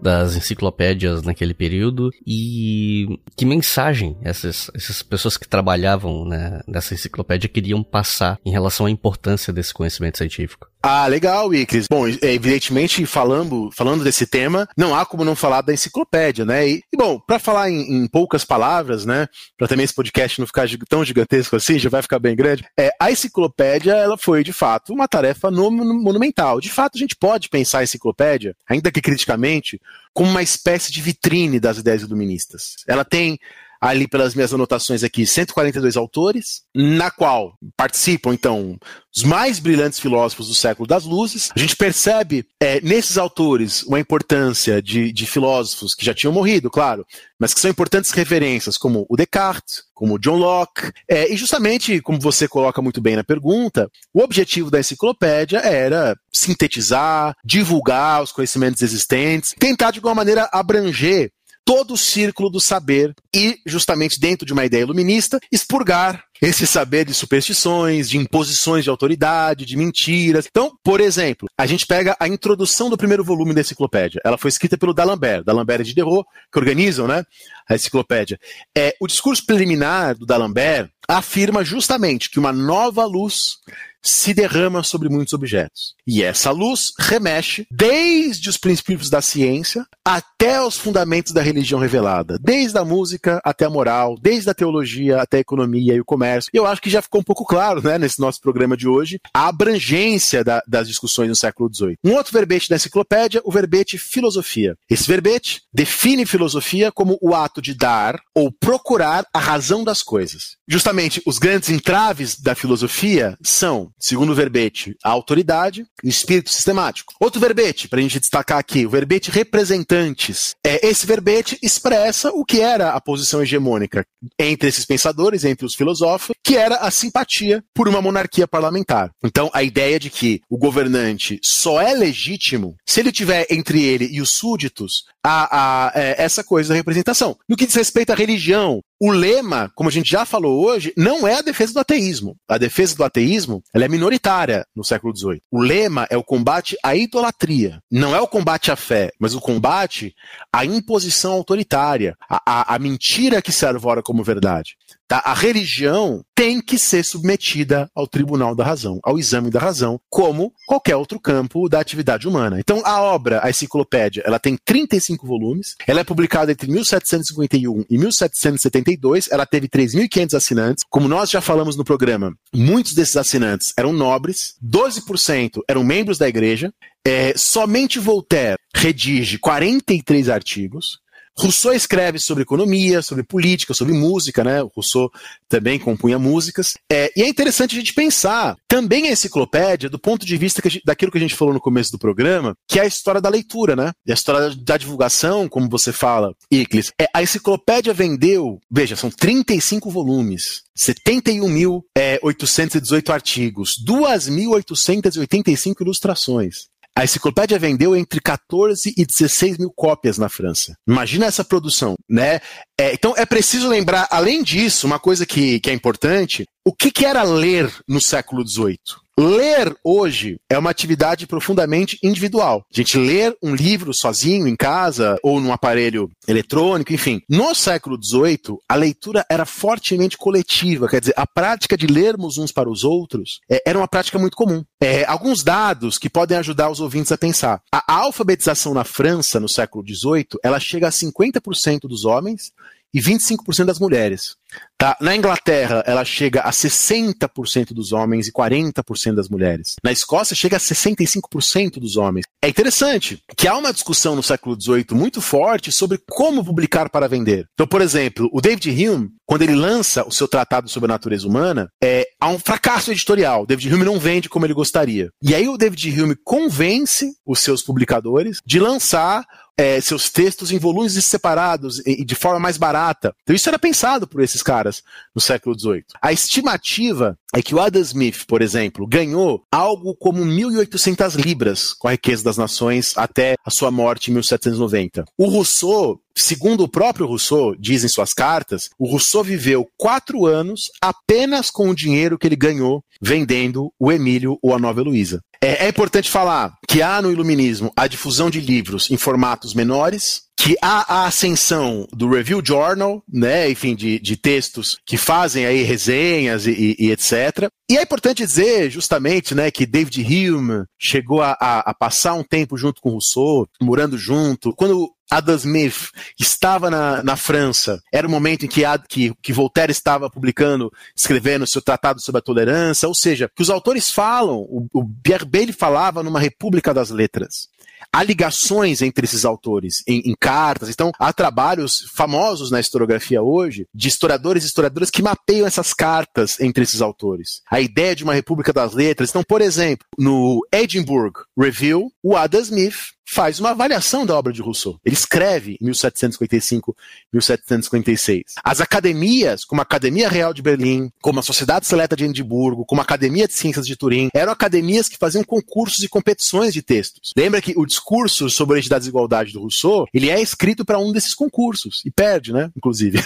das 0.00 0.36
enciclopédias 0.36 1.22
naquele 1.22 1.54
período 1.54 2.10
e 2.26 3.18
que 3.36 3.44
mensagem 3.44 4.16
essas, 4.22 4.70
essas 4.74 5.02
pessoas 5.02 5.36
que 5.36 5.48
trabalhavam 5.48 6.24
né, 6.24 6.60
nessa 6.66 6.94
enciclopédia 6.94 7.48
queriam 7.48 7.82
passar 7.82 8.38
em 8.44 8.50
relação 8.50 8.86
à 8.86 8.90
importância 8.90 9.52
desse 9.52 9.74
conhecimento 9.74 10.18
científico. 10.18 10.68
Ah, 10.90 11.06
legal, 11.06 11.54
Icris. 11.54 11.86
Bom, 11.86 12.08
é, 12.08 12.32
evidentemente, 12.32 13.04
falando, 13.04 13.68
falando 13.76 14.02
desse 14.02 14.26
tema, 14.26 14.66
não 14.74 14.94
há 14.94 15.04
como 15.04 15.22
não 15.22 15.36
falar 15.36 15.60
da 15.60 15.74
enciclopédia, 15.74 16.46
né? 16.46 16.66
E, 16.66 16.82
e 16.90 16.96
bom, 16.96 17.20
para 17.20 17.38
falar 17.38 17.68
em, 17.68 18.04
em, 18.04 18.06
poucas 18.08 18.42
palavras, 18.42 19.04
né? 19.04 19.28
Para 19.58 19.68
também 19.68 19.84
esse 19.84 19.92
podcast 19.92 20.40
não 20.40 20.46
ficar 20.46 20.66
tão 20.88 21.04
gigantesco 21.04 21.54
assim, 21.56 21.78
já 21.78 21.90
vai 21.90 22.00
ficar 22.00 22.18
bem 22.18 22.34
grande. 22.34 22.64
É, 22.74 22.90
a 22.98 23.12
enciclopédia, 23.12 23.92
ela 23.92 24.16
foi, 24.16 24.42
de 24.42 24.50
fato, 24.54 24.94
uma 24.94 25.06
tarefa 25.06 25.50
monumental. 25.50 26.58
De 26.58 26.70
fato, 26.70 26.96
a 26.96 26.98
gente 26.98 27.14
pode 27.16 27.50
pensar 27.50 27.80
a 27.80 27.84
enciclopédia, 27.84 28.56
ainda 28.66 28.90
que 28.90 29.02
criticamente, 29.02 29.78
como 30.14 30.30
uma 30.30 30.42
espécie 30.42 30.90
de 30.90 31.02
vitrine 31.02 31.60
das 31.60 31.76
ideias 31.76 32.00
iluministas. 32.00 32.76
Ela 32.86 33.04
tem 33.04 33.38
ali 33.80 34.08
pelas 34.08 34.34
minhas 34.34 34.52
anotações 34.52 35.02
aqui, 35.02 35.26
142 35.26 35.96
autores, 35.96 36.62
na 36.74 37.10
qual 37.10 37.54
participam, 37.76 38.32
então, 38.32 38.76
os 39.14 39.22
mais 39.22 39.58
brilhantes 39.58 39.98
filósofos 39.98 40.48
do 40.48 40.54
século 40.54 40.86
das 40.86 41.04
luzes. 41.04 41.50
A 41.56 41.58
gente 41.58 41.76
percebe 41.76 42.46
é, 42.60 42.80
nesses 42.80 43.18
autores 43.18 43.82
uma 43.82 44.00
importância 44.00 44.82
de, 44.82 45.12
de 45.12 45.26
filósofos 45.26 45.94
que 45.94 46.04
já 46.04 46.14
tinham 46.14 46.32
morrido, 46.32 46.70
claro, 46.70 47.04
mas 47.38 47.54
que 47.54 47.60
são 47.60 47.70
importantes 47.70 48.10
referências, 48.10 48.76
como 48.76 49.06
o 49.08 49.16
Descartes, 49.16 49.82
como 49.94 50.14
o 50.14 50.18
John 50.18 50.36
Locke. 50.36 50.92
É, 51.08 51.32
e 51.32 51.36
justamente, 51.36 52.00
como 52.00 52.20
você 52.20 52.46
coloca 52.46 52.80
muito 52.82 53.00
bem 53.00 53.16
na 53.16 53.24
pergunta, 53.24 53.90
o 54.12 54.20
objetivo 54.22 54.70
da 54.70 54.80
enciclopédia 54.80 55.58
era 55.58 56.16
sintetizar, 56.32 57.34
divulgar 57.44 58.22
os 58.22 58.32
conhecimentos 58.32 58.82
existentes, 58.82 59.54
tentar 59.58 59.90
de 59.90 59.98
alguma 59.98 60.14
maneira 60.14 60.48
abranger 60.52 61.32
todo 61.68 61.92
o 61.92 61.98
círculo 61.98 62.48
do 62.48 62.58
saber 62.58 63.14
e, 63.36 63.58
justamente 63.66 64.18
dentro 64.18 64.46
de 64.46 64.54
uma 64.54 64.64
ideia 64.64 64.80
iluminista, 64.80 65.38
expurgar 65.52 66.24
esse 66.40 66.66
saber 66.66 67.04
de 67.04 67.12
superstições, 67.12 68.08
de 68.08 68.16
imposições 68.16 68.84
de 68.84 68.88
autoridade, 68.88 69.66
de 69.66 69.76
mentiras. 69.76 70.46
Então, 70.48 70.72
por 70.82 70.98
exemplo, 70.98 71.46
a 71.58 71.66
gente 71.66 71.86
pega 71.86 72.16
a 72.18 72.26
introdução 72.26 72.88
do 72.88 72.96
primeiro 72.96 73.22
volume 73.22 73.52
da 73.52 73.60
enciclopédia. 73.60 74.18
Ela 74.24 74.38
foi 74.38 74.48
escrita 74.48 74.78
pelo 74.78 74.94
D'Alembert, 74.94 75.44
D'Alembert 75.44 75.82
e 75.82 75.84
Diderot, 75.84 76.26
que 76.50 76.58
organizam 76.58 77.06
né, 77.06 77.22
a 77.68 77.74
enciclopédia. 77.74 78.40
É, 78.74 78.94
o 78.98 79.06
discurso 79.06 79.44
preliminar 79.44 80.16
do 80.16 80.24
D'Alembert 80.24 80.88
afirma 81.06 81.62
justamente 81.62 82.30
que 82.30 82.38
uma 82.38 82.52
nova 82.52 83.04
luz 83.04 83.58
se 84.02 84.32
derrama 84.32 84.82
sobre 84.82 85.08
muitos 85.08 85.32
objetos. 85.34 85.94
E 86.06 86.22
essa 86.22 86.50
luz 86.50 86.92
remexe 86.98 87.66
desde 87.70 88.48
os 88.48 88.56
princípios 88.56 89.10
da 89.10 89.20
ciência 89.20 89.84
até 90.04 90.62
os 90.62 90.76
fundamentos 90.76 91.32
da 91.32 91.42
religião 91.42 91.80
revelada, 91.80 92.38
desde 92.40 92.78
a 92.78 92.84
música 92.84 93.40
até 93.44 93.66
a 93.66 93.70
moral, 93.70 94.16
desde 94.20 94.48
a 94.48 94.54
teologia 94.54 95.20
até 95.20 95.38
a 95.38 95.40
economia 95.40 95.94
e 95.94 96.00
o 96.00 96.04
comércio. 96.04 96.50
Eu 96.54 96.66
acho 96.66 96.80
que 96.80 96.90
já 96.90 97.02
ficou 97.02 97.20
um 97.20 97.24
pouco 97.24 97.44
claro, 97.44 97.82
né, 97.82 97.98
nesse 97.98 98.20
nosso 98.20 98.40
programa 98.40 98.76
de 98.76 98.88
hoje, 98.88 99.20
a 99.34 99.48
abrangência 99.48 100.42
da, 100.42 100.62
das 100.66 100.88
discussões 100.88 101.28
no 101.28 101.36
século 101.36 101.68
XVIII. 101.72 101.98
Um 102.04 102.14
outro 102.14 102.32
verbete 102.32 102.68
da 102.68 102.76
enciclopédia, 102.76 103.42
o 103.44 103.52
verbete 103.52 103.98
filosofia. 103.98 104.74
Esse 104.88 105.06
verbete 105.06 105.62
define 105.72 106.24
filosofia 106.24 106.90
como 106.90 107.18
o 107.20 107.34
ato 107.34 107.60
de 107.60 107.74
dar 107.74 108.18
ou 108.34 108.50
procurar 108.50 109.26
a 109.32 109.38
razão 109.38 109.84
das 109.84 110.02
coisas. 110.02 110.56
Justamente, 110.66 111.22
os 111.26 111.38
grandes 111.38 111.70
entraves 111.70 112.38
da 112.40 112.54
filosofia 112.54 113.36
são, 113.42 113.87
segundo 113.98 114.34
verbete, 114.34 114.96
a 115.02 115.10
autoridade 115.10 115.86
espírito 116.02 116.50
sistemático. 116.50 117.14
Outro 117.20 117.40
verbete, 117.40 117.88
para 117.88 117.98
a 117.98 118.02
gente 118.02 118.20
destacar 118.20 118.58
aqui, 118.58 118.86
o 118.86 118.90
verbete 118.90 119.30
representantes. 119.30 120.54
É, 120.64 120.86
esse 120.86 121.06
verbete 121.06 121.58
expressa 121.62 122.30
o 122.30 122.44
que 122.44 122.60
era 122.60 122.90
a 122.90 123.00
posição 123.00 123.42
hegemônica 123.42 124.04
entre 124.38 124.68
esses 124.68 124.84
pensadores, 124.84 125.44
entre 125.44 125.66
os 125.66 125.74
filosóficos, 125.74 126.36
que 126.44 126.56
era 126.56 126.76
a 126.76 126.90
simpatia 126.90 127.62
por 127.74 127.88
uma 127.88 128.02
monarquia 128.02 128.46
parlamentar. 128.46 129.10
Então, 129.24 129.50
a 129.52 129.62
ideia 129.62 129.98
de 129.98 130.10
que 130.10 130.40
o 130.48 130.58
governante 130.58 131.38
só 131.42 131.80
é 131.80 131.92
legítimo 131.94 132.76
se 132.86 133.00
ele 133.00 133.12
tiver 133.12 133.46
entre 133.50 133.82
ele 133.82 134.08
e 134.10 134.20
os 134.20 134.30
súditos 134.30 135.04
a, 135.24 135.88
a, 135.88 135.92
é, 135.94 136.22
essa 136.22 136.42
coisa 136.42 136.70
da 136.70 136.74
representação. 136.74 137.36
No 137.48 137.56
que 137.56 137.66
diz 137.66 137.74
respeito 137.74 138.10
à 138.10 138.14
religião, 138.14 138.80
o 139.00 139.10
lema, 139.12 139.70
como 139.74 139.88
a 139.88 139.92
gente 139.92 140.10
já 140.10 140.24
falou 140.24 140.64
hoje, 140.64 140.92
não 140.96 141.26
é 141.26 141.34
a 141.34 141.42
defesa 141.42 141.72
do 141.72 141.80
ateísmo. 141.80 142.36
A 142.48 142.58
defesa 142.58 142.96
do 142.96 143.04
ateísmo 143.04 143.62
ela 143.72 143.84
é 143.84 143.88
minoritária 143.88 144.66
no 144.74 144.84
século 144.84 145.16
XVIII. 145.16 145.42
O 145.50 145.60
lema 145.60 146.06
é 146.10 146.16
o 146.16 146.24
combate 146.24 146.76
à 146.82 146.96
idolatria. 146.96 147.80
Não 147.90 148.14
é 148.14 148.20
o 148.20 148.26
combate 148.26 148.70
à 148.70 148.76
fé, 148.76 149.12
mas 149.18 149.34
o 149.34 149.40
combate 149.40 150.14
à 150.52 150.64
imposição 150.64 151.32
autoritária, 151.32 152.16
à, 152.28 152.42
à, 152.44 152.74
à 152.74 152.78
mentira 152.78 153.40
que 153.40 153.52
se 153.52 153.64
arvora 153.64 154.02
como 154.02 154.24
verdade. 154.24 154.76
Tá? 155.08 155.22
A 155.24 155.32
religião 155.32 156.22
tem 156.34 156.60
que 156.60 156.78
ser 156.78 157.02
submetida 157.02 157.90
ao 157.94 158.06
tribunal 158.06 158.54
da 158.54 158.62
razão, 158.62 159.00
ao 159.02 159.18
exame 159.18 159.50
da 159.50 159.58
razão, 159.58 159.98
como 160.10 160.52
qualquer 160.66 160.96
outro 160.96 161.18
campo 161.18 161.66
da 161.66 161.80
atividade 161.80 162.28
humana. 162.28 162.60
Então, 162.60 162.82
a 162.84 163.00
obra, 163.00 163.40
a 163.42 163.48
enciclopédia, 163.48 164.22
ela 164.26 164.38
tem 164.38 164.58
35 164.66 165.26
volumes, 165.26 165.74
ela 165.86 166.00
é 166.00 166.04
publicada 166.04 166.52
entre 166.52 166.70
1751 166.70 167.86
e 167.88 167.96
1772, 167.96 169.28
ela 169.32 169.46
teve 169.46 169.66
3.500 169.66 170.34
assinantes. 170.34 170.84
Como 170.90 171.08
nós 171.08 171.30
já 171.30 171.40
falamos 171.40 171.74
no 171.74 171.84
programa, 171.84 172.34
muitos 172.54 172.92
desses 172.92 173.16
assinantes 173.16 173.72
eram 173.78 173.94
nobres, 173.94 174.56
12% 174.62 175.62
eram 175.66 175.82
membros 175.82 176.18
da 176.18 176.28
igreja, 176.28 176.70
é, 177.06 177.32
somente 177.34 177.98
Voltaire 177.98 178.58
redige 178.74 179.38
43 179.38 180.28
artigos, 180.28 180.98
Rousseau 181.38 181.72
escreve 181.72 182.18
sobre 182.18 182.42
economia, 182.42 183.00
sobre 183.02 183.22
política, 183.22 183.72
sobre 183.72 183.94
música, 183.94 184.42
né? 184.42 184.62
O 184.62 184.70
Rousseau 184.74 185.10
também 185.48 185.78
compunha 185.78 186.18
músicas. 186.18 186.74
É, 186.90 187.12
e 187.16 187.22
é 187.22 187.28
interessante 187.28 187.76
a 187.76 187.78
gente 187.78 187.94
pensar 187.94 188.56
também 188.66 189.08
a 189.08 189.12
enciclopédia 189.12 189.88
do 189.88 189.98
ponto 189.98 190.26
de 190.26 190.36
vista 190.36 190.60
que 190.60 190.68
gente, 190.68 190.82
daquilo 190.84 191.12
que 191.12 191.18
a 191.18 191.20
gente 191.20 191.34
falou 191.34 191.54
no 191.54 191.60
começo 191.60 191.92
do 191.92 191.98
programa, 191.98 192.54
que 192.68 192.78
é 192.78 192.82
a 192.82 192.86
história 192.86 193.20
da 193.20 193.28
leitura, 193.28 193.76
né? 193.76 193.92
E 194.06 194.10
a 194.10 194.14
história 194.14 194.54
da 194.54 194.76
divulgação, 194.76 195.48
como 195.48 195.68
você 195.68 195.92
fala, 195.92 196.34
Iclis. 196.50 196.92
É, 197.00 197.06
a 197.14 197.22
enciclopédia 197.22 197.94
vendeu, 197.94 198.58
veja, 198.70 198.96
são 198.96 199.10
35 199.10 199.90
volumes. 199.90 200.62
71.818 200.78 203.08
é, 203.08 203.12
artigos, 203.12 203.74
2.885 203.84 205.80
ilustrações. 205.80 206.68
A 206.98 207.04
enciclopédia 207.04 207.60
vendeu 207.60 207.94
entre 207.94 208.20
14 208.20 208.92
e 208.96 209.06
16 209.06 209.56
mil 209.56 209.70
cópias 209.70 210.18
na 210.18 210.28
França. 210.28 210.74
Imagina 210.84 211.26
essa 211.26 211.44
produção, 211.44 211.94
né? 212.10 212.40
É, 212.76 212.92
então 212.92 213.14
é 213.16 213.24
preciso 213.24 213.68
lembrar, 213.68 214.08
além 214.10 214.42
disso, 214.42 214.84
uma 214.84 214.98
coisa 214.98 215.24
que, 215.24 215.60
que 215.60 215.70
é 215.70 215.72
importante: 215.72 216.44
o 216.66 216.74
que, 216.74 216.90
que 216.90 217.06
era 217.06 217.22
ler 217.22 217.72
no 217.88 218.00
século 218.00 218.44
XVIII? 218.44 218.78
Ler 219.18 219.76
hoje 219.82 220.40
é 220.48 220.56
uma 220.56 220.70
atividade 220.70 221.26
profundamente 221.26 221.98
individual. 222.04 222.64
A 222.72 222.76
gente 222.76 222.96
ler 222.96 223.36
um 223.42 223.52
livro 223.52 223.92
sozinho 223.92 224.46
em 224.46 224.54
casa 224.54 225.18
ou 225.24 225.40
num 225.40 225.52
aparelho 225.52 226.08
eletrônico, 226.28 226.92
enfim. 226.92 227.20
No 227.28 227.52
século 227.52 227.98
XVIII, 228.00 228.58
a 228.68 228.76
leitura 228.76 229.26
era 229.28 229.44
fortemente 229.44 230.16
coletiva, 230.16 230.88
quer 230.88 231.00
dizer, 231.00 231.14
a 231.16 231.26
prática 231.26 231.76
de 231.76 231.88
lermos 231.88 232.38
uns 232.38 232.52
para 232.52 232.70
os 232.70 232.84
outros 232.84 233.40
é, 233.50 233.60
era 233.66 233.76
uma 233.76 233.88
prática 233.88 234.20
muito 234.20 234.36
comum. 234.36 234.62
É, 234.80 235.04
alguns 235.04 235.42
dados 235.42 235.98
que 235.98 236.08
podem 236.08 236.38
ajudar 236.38 236.70
os 236.70 236.78
ouvintes 236.78 237.10
a 237.10 237.18
pensar. 237.18 237.60
A 237.72 237.92
alfabetização 237.92 238.72
na 238.72 238.84
França, 238.84 239.40
no 239.40 239.48
século 239.48 239.84
XVIII, 239.84 240.38
ela 240.44 240.60
chega 240.60 240.86
a 240.86 240.92
50% 240.92 241.88
dos 241.88 242.04
homens 242.04 242.52
e 242.92 243.00
25% 243.00 243.64
das 243.64 243.78
mulheres. 243.78 244.36
Tá? 244.78 244.96
Na 245.00 245.14
Inglaterra, 245.14 245.82
ela 245.86 246.04
chega 246.04 246.40
a 246.42 246.50
60% 246.50 247.72
dos 247.72 247.92
homens 247.92 248.28
e 248.28 248.32
40% 248.32 249.14
das 249.14 249.28
mulheres. 249.28 249.74
Na 249.82 249.90
Escócia, 249.90 250.36
chega 250.36 250.56
a 250.56 250.60
65% 250.60 251.80
dos 251.80 251.96
homens. 251.96 252.24
É 252.40 252.48
interessante 252.48 253.20
que 253.36 253.48
há 253.48 253.56
uma 253.56 253.72
discussão 253.72 254.14
no 254.14 254.22
século 254.22 254.56
XVIII 254.58 254.86
muito 254.92 255.20
forte 255.20 255.72
sobre 255.72 255.98
como 256.08 256.44
publicar 256.44 256.88
para 256.88 257.08
vender. 257.08 257.46
Então, 257.54 257.66
por 257.66 257.82
exemplo, 257.82 258.30
o 258.32 258.40
David 258.40 258.70
Hume, 258.70 259.10
quando 259.26 259.42
ele 259.42 259.56
lança 259.56 260.06
o 260.06 260.12
seu 260.12 260.28
tratado 260.28 260.68
sobre 260.68 260.88
a 260.88 260.94
natureza 260.94 261.26
humana, 261.26 261.68
é, 261.82 262.06
há 262.20 262.28
um 262.28 262.38
fracasso 262.38 262.92
editorial. 262.92 263.42
O 263.42 263.46
David 263.46 263.74
Hume 263.74 263.84
não 263.84 263.98
vende 263.98 264.28
como 264.28 264.46
ele 264.46 264.54
gostaria. 264.54 265.10
E 265.20 265.34
aí 265.34 265.48
o 265.48 265.58
David 265.58 266.00
Hume 266.00 266.16
convence 266.24 267.12
os 267.26 267.40
seus 267.40 267.62
publicadores 267.62 268.38
de 268.46 268.60
lançar 268.60 269.26
é, 269.58 269.80
seus 269.80 270.08
textos 270.08 270.52
em 270.52 270.58
volumes 270.58 270.92
separados 271.04 271.82
e, 271.84 272.04
de 272.04 272.14
forma 272.14 272.38
mais 272.38 272.56
barata. 272.56 273.12
Então 273.24 273.34
isso 273.34 273.48
era 273.48 273.58
pensado 273.58 274.06
por 274.06 274.22
esses 274.22 274.42
caras 274.42 274.84
no 275.12 275.20
século 275.20 275.58
XVIII. 275.58 275.84
A 276.00 276.12
estimativa 276.12 277.18
é 277.34 277.42
que 277.42 277.54
o 277.54 277.60
Adam 277.60 277.82
Smith, 277.82 278.24
por 278.26 278.40
exemplo, 278.40 278.86
ganhou 278.86 279.42
algo 279.50 279.94
como 279.96 280.24
1.800 280.24 281.16
libras 281.16 281.72
com 281.72 281.88
a 281.88 281.92
riqueza 281.92 282.22
das 282.22 282.38
nações 282.38 282.96
até 282.96 283.36
a 283.44 283.50
sua 283.50 283.70
morte 283.70 284.10
em 284.10 284.14
1790. 284.14 285.04
O 285.18 285.28
Rousseau 285.28 286.00
Segundo 286.16 286.64
o 286.64 286.68
próprio 286.68 287.06
Rousseau, 287.06 287.54
diz 287.56 287.84
em 287.84 287.88
suas 287.88 288.12
cartas, 288.12 288.70
o 288.78 288.88
Rousseau 288.88 289.22
viveu 289.22 289.66
quatro 289.76 290.26
anos 290.26 290.70
apenas 290.80 291.50
com 291.50 291.70
o 291.70 291.74
dinheiro 291.74 292.18
que 292.18 292.26
ele 292.26 292.36
ganhou 292.36 292.82
vendendo 293.00 293.72
o 293.78 293.92
Emílio 293.92 294.38
ou 294.42 294.54
a 294.54 294.58
Nova 294.58 294.80
Heloísa. 294.80 295.20
É, 295.40 295.66
é 295.66 295.68
importante 295.68 296.10
falar 296.10 296.52
que 296.66 296.82
há 296.82 297.00
no 297.00 297.12
Iluminismo 297.12 297.72
a 297.76 297.86
difusão 297.86 298.28
de 298.28 298.40
livros 298.40 298.90
em 298.90 298.96
formatos 298.96 299.54
menores, 299.54 300.22
que 300.48 300.56
há 300.62 301.02
a 301.02 301.06
ascensão 301.06 301.86
do 301.92 302.08
Review 302.08 302.40
Journal, 302.42 303.02
né, 303.06 303.50
enfim, 303.50 303.74
de, 303.74 303.98
de 303.98 304.16
textos 304.16 304.78
que 304.86 304.96
fazem 304.96 305.44
aí 305.44 305.62
resenhas 305.62 306.46
e, 306.46 306.74
e, 306.78 306.90
etc. 306.90 307.50
E 307.70 307.76
é 307.76 307.82
importante 307.82 308.24
dizer, 308.24 308.70
justamente, 308.70 309.34
né, 309.34 309.50
que 309.50 309.66
David 309.66 310.00
Hume 310.00 310.64
chegou 310.78 311.20
a, 311.20 311.36
a, 311.38 311.58
a 311.58 311.74
passar 311.74 312.14
um 312.14 312.24
tempo 312.24 312.56
junto 312.56 312.80
com 312.80 312.88
Rousseau, 312.88 313.46
morando 313.60 313.98
junto. 313.98 314.54
Quando 314.54 314.90
Adam 315.10 315.36
Smith 315.36 315.90
estava 316.18 316.70
na, 316.70 317.02
na 317.02 317.14
França, 317.14 317.78
era 317.92 318.08
o 318.08 318.10
momento 318.10 318.46
em 318.46 318.48
que, 318.48 318.62
que, 318.88 319.12
que 319.20 319.34
Voltaire 319.34 319.70
estava 319.70 320.08
publicando, 320.08 320.72
escrevendo 320.96 321.46
seu 321.46 321.60
tratado 321.60 322.00
sobre 322.00 322.20
a 322.20 322.22
tolerância, 322.22 322.88
ou 322.88 322.94
seja, 322.94 323.30
que 323.36 323.42
os 323.42 323.50
autores 323.50 323.90
falam, 323.90 324.38
o, 324.38 324.66
o 324.72 324.88
Pierre 325.02 325.26
Bailey 325.26 325.52
falava 325.52 326.02
numa 326.02 326.18
república 326.18 326.72
das 326.72 326.88
letras. 326.88 327.50
Há 327.92 328.02
ligações 328.02 328.82
entre 328.82 329.04
esses 329.04 329.24
autores 329.24 329.82
em, 329.86 330.02
em, 330.04 330.14
cartas. 330.18 330.68
Então, 330.68 330.92
há 330.98 331.12
trabalhos 331.12 331.90
famosos 331.94 332.50
na 332.50 332.60
historiografia 332.60 333.22
hoje 333.22 333.66
de 333.74 333.88
historiadores 333.88 334.44
e 334.44 334.46
historiadoras 334.46 334.90
que 334.90 335.02
mapeiam 335.02 335.46
essas 335.46 335.72
cartas 335.72 336.38
entre 336.40 336.64
esses 336.64 336.82
autores. 336.82 337.40
A 337.50 337.60
ideia 337.60 337.96
de 337.96 338.04
uma 338.04 338.14
república 338.14 338.52
das 338.52 338.74
letras. 338.74 339.10
Então, 339.10 339.22
por 339.22 339.40
exemplo, 339.40 339.86
no 339.98 340.40
Edinburgh 340.52 341.14
Review, 341.38 341.90
o 342.02 342.16
Adam 342.16 342.40
Smith 342.40 342.97
faz 343.10 343.40
uma 343.40 343.50
avaliação 343.50 344.04
da 344.04 344.16
obra 344.16 344.32
de 344.32 344.42
Rousseau. 344.42 344.78
Ele 344.84 344.94
escreve 344.94 345.56
em 345.60 345.64
1755, 345.64 346.76
1756. 347.12 348.34
As 348.44 348.60
academias, 348.60 349.44
como 349.44 349.60
a 349.60 349.62
Academia 349.62 350.08
Real 350.08 350.34
de 350.34 350.42
Berlim, 350.42 350.90
como 351.00 351.20
a 351.20 351.22
Sociedade 351.22 351.66
Seleta 351.66 351.96
de 351.96 352.04
Edimburgo, 352.04 352.66
como 352.66 352.80
a 352.80 352.84
Academia 352.84 353.26
de 353.26 353.34
Ciências 353.34 353.66
de 353.66 353.76
Turim, 353.76 354.08
eram 354.14 354.32
academias 354.32 354.88
que 354.88 354.98
faziam 354.98 355.24
concursos 355.24 355.82
e 355.82 355.88
competições 355.88 356.52
de 356.52 356.62
textos. 356.62 357.12
Lembra 357.16 357.40
que 357.40 357.54
o 357.56 357.64
discurso 357.64 358.28
sobre 358.28 358.52
a 358.52 358.56
origem 358.56 358.70
da 358.70 358.78
desigualdade 358.78 359.32
do 359.32 359.40
Rousseau, 359.40 359.86
ele 359.92 360.10
é 360.10 360.20
escrito 360.20 360.64
para 360.64 360.78
um 360.78 360.92
desses 360.92 361.14
concursos 361.14 361.82
e 361.84 361.90
perde, 361.90 362.32
né, 362.32 362.50
inclusive. 362.56 362.98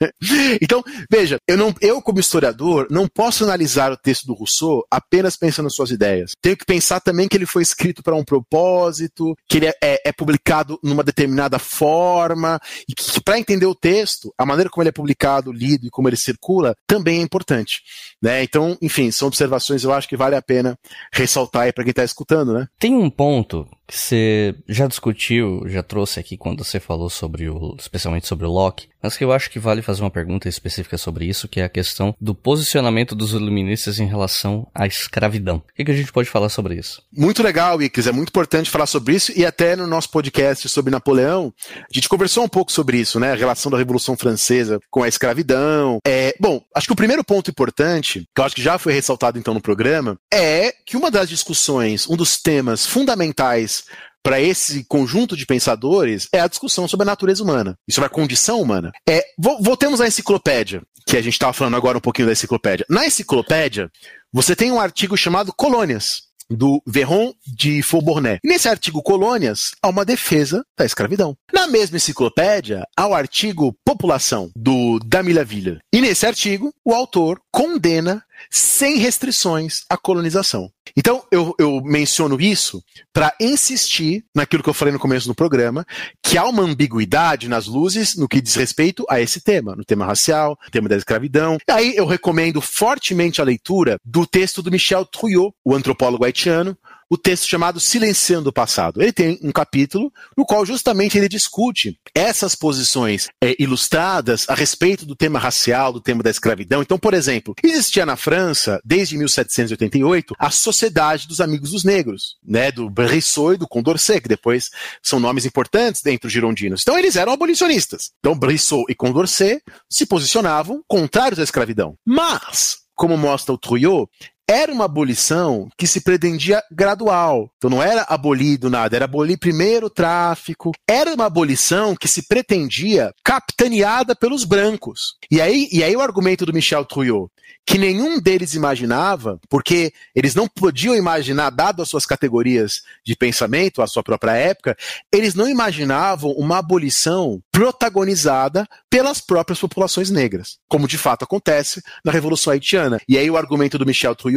então, 0.60 0.82
veja, 1.10 1.38
eu 1.48 1.56
não 1.56 1.74
eu 1.80 2.02
como 2.02 2.20
historiador 2.20 2.86
não 2.90 3.08
posso 3.08 3.44
analisar 3.44 3.92
o 3.92 3.96
texto 3.96 4.26
do 4.26 4.34
Rousseau 4.34 4.84
apenas 4.90 5.36
pensando 5.36 5.64
nas 5.64 5.74
suas 5.74 5.90
ideias. 5.90 6.32
Tenho 6.42 6.56
que 6.56 6.64
pensar 6.64 7.00
também 7.00 7.28
que 7.28 7.36
ele 7.36 7.46
foi 7.46 7.62
escrito 7.62 8.02
para 8.02 8.14
um 8.14 8.24
propósito, 8.24 9.34
que 9.48 9.58
ele 9.58 9.66
é, 9.66 9.74
é, 9.82 10.08
é 10.08 10.12
publicado 10.12 10.78
numa 10.82 11.02
determinada 11.02 11.58
forma, 11.58 12.58
e 12.88 12.94
que, 12.94 13.20
para 13.22 13.38
entender 13.38 13.66
o 13.66 13.74
texto, 13.74 14.32
a 14.36 14.44
maneira 14.44 14.70
como 14.70 14.82
ele 14.82 14.90
é 14.90 14.92
publicado, 14.92 15.52
lido 15.52 15.86
e 15.86 15.90
como 15.90 16.08
ele 16.08 16.16
circula, 16.16 16.74
também 16.86 17.20
é 17.20 17.22
importante. 17.22 17.82
Né? 18.22 18.42
Então, 18.42 18.76
enfim, 18.80 19.10
são 19.10 19.28
observações 19.28 19.84
eu 19.84 19.92
acho 19.92 20.08
que 20.08 20.16
vale 20.16 20.36
a 20.36 20.42
pena 20.42 20.78
ressaltar 21.12 21.62
aí 21.62 21.72
para 21.72 21.84
quem 21.84 21.90
está 21.90 22.04
escutando, 22.04 22.52
né? 22.52 22.66
Tem 22.78 22.94
um 22.94 23.10
ponto 23.10 23.68
que 23.86 23.96
você 23.96 24.54
já 24.68 24.86
discutiu, 24.86 25.62
já 25.66 25.82
trouxe 25.82 26.18
aqui 26.18 26.36
quando 26.36 26.64
você 26.64 26.80
falou 26.80 27.08
sobre 27.08 27.48
o, 27.48 27.76
especialmente 27.78 28.26
sobre 28.26 28.46
o 28.46 28.50
Locke, 28.50 28.88
mas 29.06 29.16
que 29.16 29.24
eu 29.24 29.32
acho 29.32 29.48
que 29.48 29.60
vale 29.60 29.82
fazer 29.82 30.02
uma 30.02 30.10
pergunta 30.10 30.48
específica 30.48 30.98
sobre 30.98 31.26
isso, 31.26 31.46
que 31.46 31.60
é 31.60 31.64
a 31.64 31.68
questão 31.68 32.14
do 32.20 32.34
posicionamento 32.34 33.14
dos 33.14 33.32
iluministas 33.32 34.00
em 34.00 34.06
relação 34.06 34.66
à 34.74 34.84
escravidão. 34.84 35.58
O 35.58 35.74
que, 35.74 35.84
que 35.84 35.90
a 35.92 35.94
gente 35.94 36.12
pode 36.12 36.28
falar 36.28 36.48
sobre 36.48 36.74
isso? 36.74 37.00
Muito 37.16 37.40
legal, 37.40 37.80
Iclis, 37.80 38.08
é 38.08 38.12
muito 38.12 38.30
importante 38.30 38.68
falar 38.68 38.86
sobre 38.86 39.14
isso, 39.14 39.32
e 39.36 39.46
até 39.46 39.76
no 39.76 39.86
nosso 39.86 40.10
podcast 40.10 40.68
sobre 40.68 40.90
Napoleão, 40.90 41.54
a 41.76 41.92
gente 41.92 42.08
conversou 42.08 42.42
um 42.42 42.48
pouco 42.48 42.72
sobre 42.72 42.98
isso, 42.98 43.20
né, 43.20 43.30
a 43.30 43.36
relação 43.36 43.70
da 43.70 43.78
Revolução 43.78 44.16
Francesa 44.16 44.80
com 44.90 45.04
a 45.04 45.08
escravidão. 45.08 45.98
É, 46.04 46.34
bom, 46.40 46.60
acho 46.74 46.88
que 46.88 46.92
o 46.92 46.96
primeiro 46.96 47.22
ponto 47.22 47.48
importante, 47.48 48.24
que 48.34 48.40
eu 48.40 48.44
acho 48.44 48.56
que 48.56 48.62
já 48.62 48.76
foi 48.76 48.92
ressaltado 48.92 49.38
então 49.38 49.54
no 49.54 49.60
programa, 49.60 50.18
é 50.34 50.74
que 50.84 50.96
uma 50.96 51.12
das 51.12 51.28
discussões, 51.28 52.08
um 52.08 52.16
dos 52.16 52.42
temas 52.42 52.84
fundamentais 52.84 53.84
para 54.26 54.40
esse 54.40 54.82
conjunto 54.82 55.36
de 55.36 55.46
pensadores 55.46 56.26
é 56.32 56.40
a 56.40 56.48
discussão 56.48 56.88
sobre 56.88 57.04
a 57.04 57.06
natureza 57.06 57.44
humana 57.44 57.78
e 57.86 57.92
sobre 57.92 58.08
a 58.08 58.10
condição 58.10 58.60
humana. 58.60 58.90
É, 59.08 59.24
voltemos 59.60 60.00
à 60.00 60.08
enciclopédia, 60.08 60.82
que 61.06 61.16
a 61.16 61.22
gente 61.22 61.34
estava 61.34 61.52
falando 61.52 61.76
agora 61.76 61.98
um 61.98 62.00
pouquinho 62.00 62.26
da 62.26 62.32
enciclopédia. 62.32 62.84
Na 62.90 63.06
enciclopédia, 63.06 63.88
você 64.32 64.56
tem 64.56 64.72
um 64.72 64.80
artigo 64.80 65.16
chamado 65.16 65.52
Colônias, 65.52 66.22
do 66.50 66.82
Verron 66.84 67.32
de 67.46 67.82
Faubournet. 67.82 68.40
nesse 68.44 68.68
artigo 68.68 69.00
Colônias, 69.00 69.72
há 69.80 69.88
uma 69.88 70.04
defesa 70.04 70.64
da 70.76 70.84
escravidão. 70.84 71.36
Na 71.52 71.68
mesma 71.68 71.96
enciclopédia, 71.96 72.84
há 72.96 73.06
o 73.06 73.14
artigo 73.14 73.76
População, 73.84 74.50
do 74.56 74.98
Damillaville. 75.04 75.78
E 75.92 76.00
nesse 76.00 76.26
artigo, 76.26 76.72
o 76.84 76.92
autor 76.92 77.40
condena 77.52 78.24
sem 78.50 78.98
restrições 78.98 79.80
à 79.88 79.96
colonização. 79.96 80.70
Então, 80.96 81.22
eu, 81.30 81.54
eu 81.58 81.80
menciono 81.82 82.40
isso 82.40 82.82
para 83.12 83.34
insistir 83.40 84.24
naquilo 84.34 84.62
que 84.62 84.68
eu 84.68 84.74
falei 84.74 84.92
no 84.92 84.98
começo 84.98 85.26
do 85.26 85.34
programa, 85.34 85.84
que 86.22 86.38
há 86.38 86.44
uma 86.44 86.62
ambiguidade 86.62 87.48
nas 87.48 87.66
luzes 87.66 88.16
no 88.16 88.28
que 88.28 88.40
diz 88.40 88.54
respeito 88.54 89.04
a 89.10 89.20
esse 89.20 89.40
tema, 89.40 89.74
no 89.74 89.84
tema 89.84 90.06
racial, 90.06 90.58
no 90.64 90.70
tema 90.70 90.88
da 90.88 90.96
escravidão. 90.96 91.58
E 91.68 91.72
aí 91.72 91.96
eu 91.96 92.06
recomendo 92.06 92.60
fortemente 92.60 93.40
a 93.40 93.44
leitura 93.44 93.98
do 94.04 94.26
texto 94.26 94.62
do 94.62 94.70
Michel 94.70 95.04
Trouillot, 95.04 95.54
o 95.64 95.74
antropólogo 95.74 96.24
haitiano, 96.24 96.76
o 97.10 97.16
texto 97.16 97.48
chamado 97.48 97.80
Silenciando 97.80 98.50
o 98.50 98.52
Passado. 98.52 99.00
Ele 99.00 99.12
tem 99.12 99.38
um 99.42 99.52
capítulo 99.52 100.12
no 100.36 100.44
qual 100.44 100.64
justamente 100.66 101.16
ele 101.16 101.28
discute 101.28 101.98
essas 102.14 102.54
posições 102.54 103.28
é, 103.42 103.54
ilustradas 103.58 104.44
a 104.48 104.54
respeito 104.54 105.06
do 105.06 105.14
tema 105.14 105.38
racial, 105.38 105.92
do 105.92 106.00
tema 106.00 106.22
da 106.22 106.30
escravidão. 106.30 106.82
Então, 106.82 106.98
por 106.98 107.14
exemplo, 107.14 107.54
existia 107.62 108.04
na 108.04 108.16
França, 108.16 108.80
desde 108.84 109.16
1788, 109.16 110.34
a 110.38 110.50
Sociedade 110.50 111.28
dos 111.28 111.40
Amigos 111.40 111.70
dos 111.70 111.84
Negros, 111.84 112.36
né, 112.44 112.72
do 112.72 112.90
Brissot 112.90 113.54
e 113.54 113.58
do 113.58 113.68
Condorcet, 113.68 114.20
que 114.20 114.28
depois 114.28 114.70
são 115.02 115.20
nomes 115.20 115.44
importantes 115.44 116.02
dentro 116.02 116.22
dos 116.22 116.32
girondinos. 116.32 116.82
Então, 116.82 116.98
eles 116.98 117.16
eram 117.16 117.32
abolicionistas. 117.32 118.10
Então, 118.18 118.38
Brissot 118.38 118.84
e 118.88 118.94
Condorcet 118.94 119.62
se 119.90 120.06
posicionavam 120.06 120.82
contrários 120.88 121.38
à 121.38 121.42
escravidão. 121.42 121.96
Mas, 122.04 122.78
como 122.94 123.16
mostra 123.16 123.52
o 123.52 123.58
Trouillot, 123.58 124.08
era 124.48 124.72
uma 124.72 124.84
abolição 124.84 125.68
que 125.76 125.86
se 125.86 126.00
pretendia 126.00 126.62
gradual. 126.70 127.50
Então 127.56 127.68
não 127.68 127.82
era 127.82 128.02
abolido 128.02 128.70
nada, 128.70 128.94
era 128.94 129.04
abolir 129.04 129.38
primeiro 129.38 129.86
o 129.86 129.90
tráfico. 129.90 130.72
Era 130.88 131.12
uma 131.14 131.26
abolição 131.26 131.96
que 131.96 132.06
se 132.06 132.28
pretendia 132.28 133.12
capitaneada 133.24 134.14
pelos 134.14 134.44
brancos. 134.44 135.16
E 135.30 135.40
aí, 135.40 135.68
e 135.72 135.82
aí 135.82 135.96
o 135.96 136.00
argumento 136.00 136.46
do 136.46 136.52
Michel 136.52 136.84
Trouillot, 136.84 137.28
que 137.66 137.78
nenhum 137.78 138.20
deles 138.20 138.54
imaginava, 138.54 139.40
porque 139.48 139.92
eles 140.14 140.34
não 140.34 140.46
podiam 140.46 140.94
imaginar, 140.94 141.50
dado 141.50 141.82
as 141.82 141.88
suas 141.88 142.06
categorias 142.06 142.82
de 143.04 143.16
pensamento, 143.16 143.82
a 143.82 143.88
sua 143.88 144.04
própria 144.04 144.32
época, 144.32 144.76
eles 145.12 145.34
não 145.34 145.48
imaginavam 145.48 146.30
uma 146.32 146.58
abolição 146.58 147.40
protagonizada 147.50 148.68
pelas 148.88 149.20
próprias 149.20 149.58
populações 149.58 150.10
negras, 150.10 150.58
como 150.68 150.86
de 150.86 150.96
fato 150.96 151.24
acontece 151.24 151.82
na 152.04 152.12
Revolução 152.12 152.52
Haitiana. 152.52 153.00
E 153.08 153.18
aí 153.18 153.28
o 153.28 153.36
argumento 153.36 153.78
do 153.78 153.86
Michel 153.86 154.14
Trouillot 154.14 154.35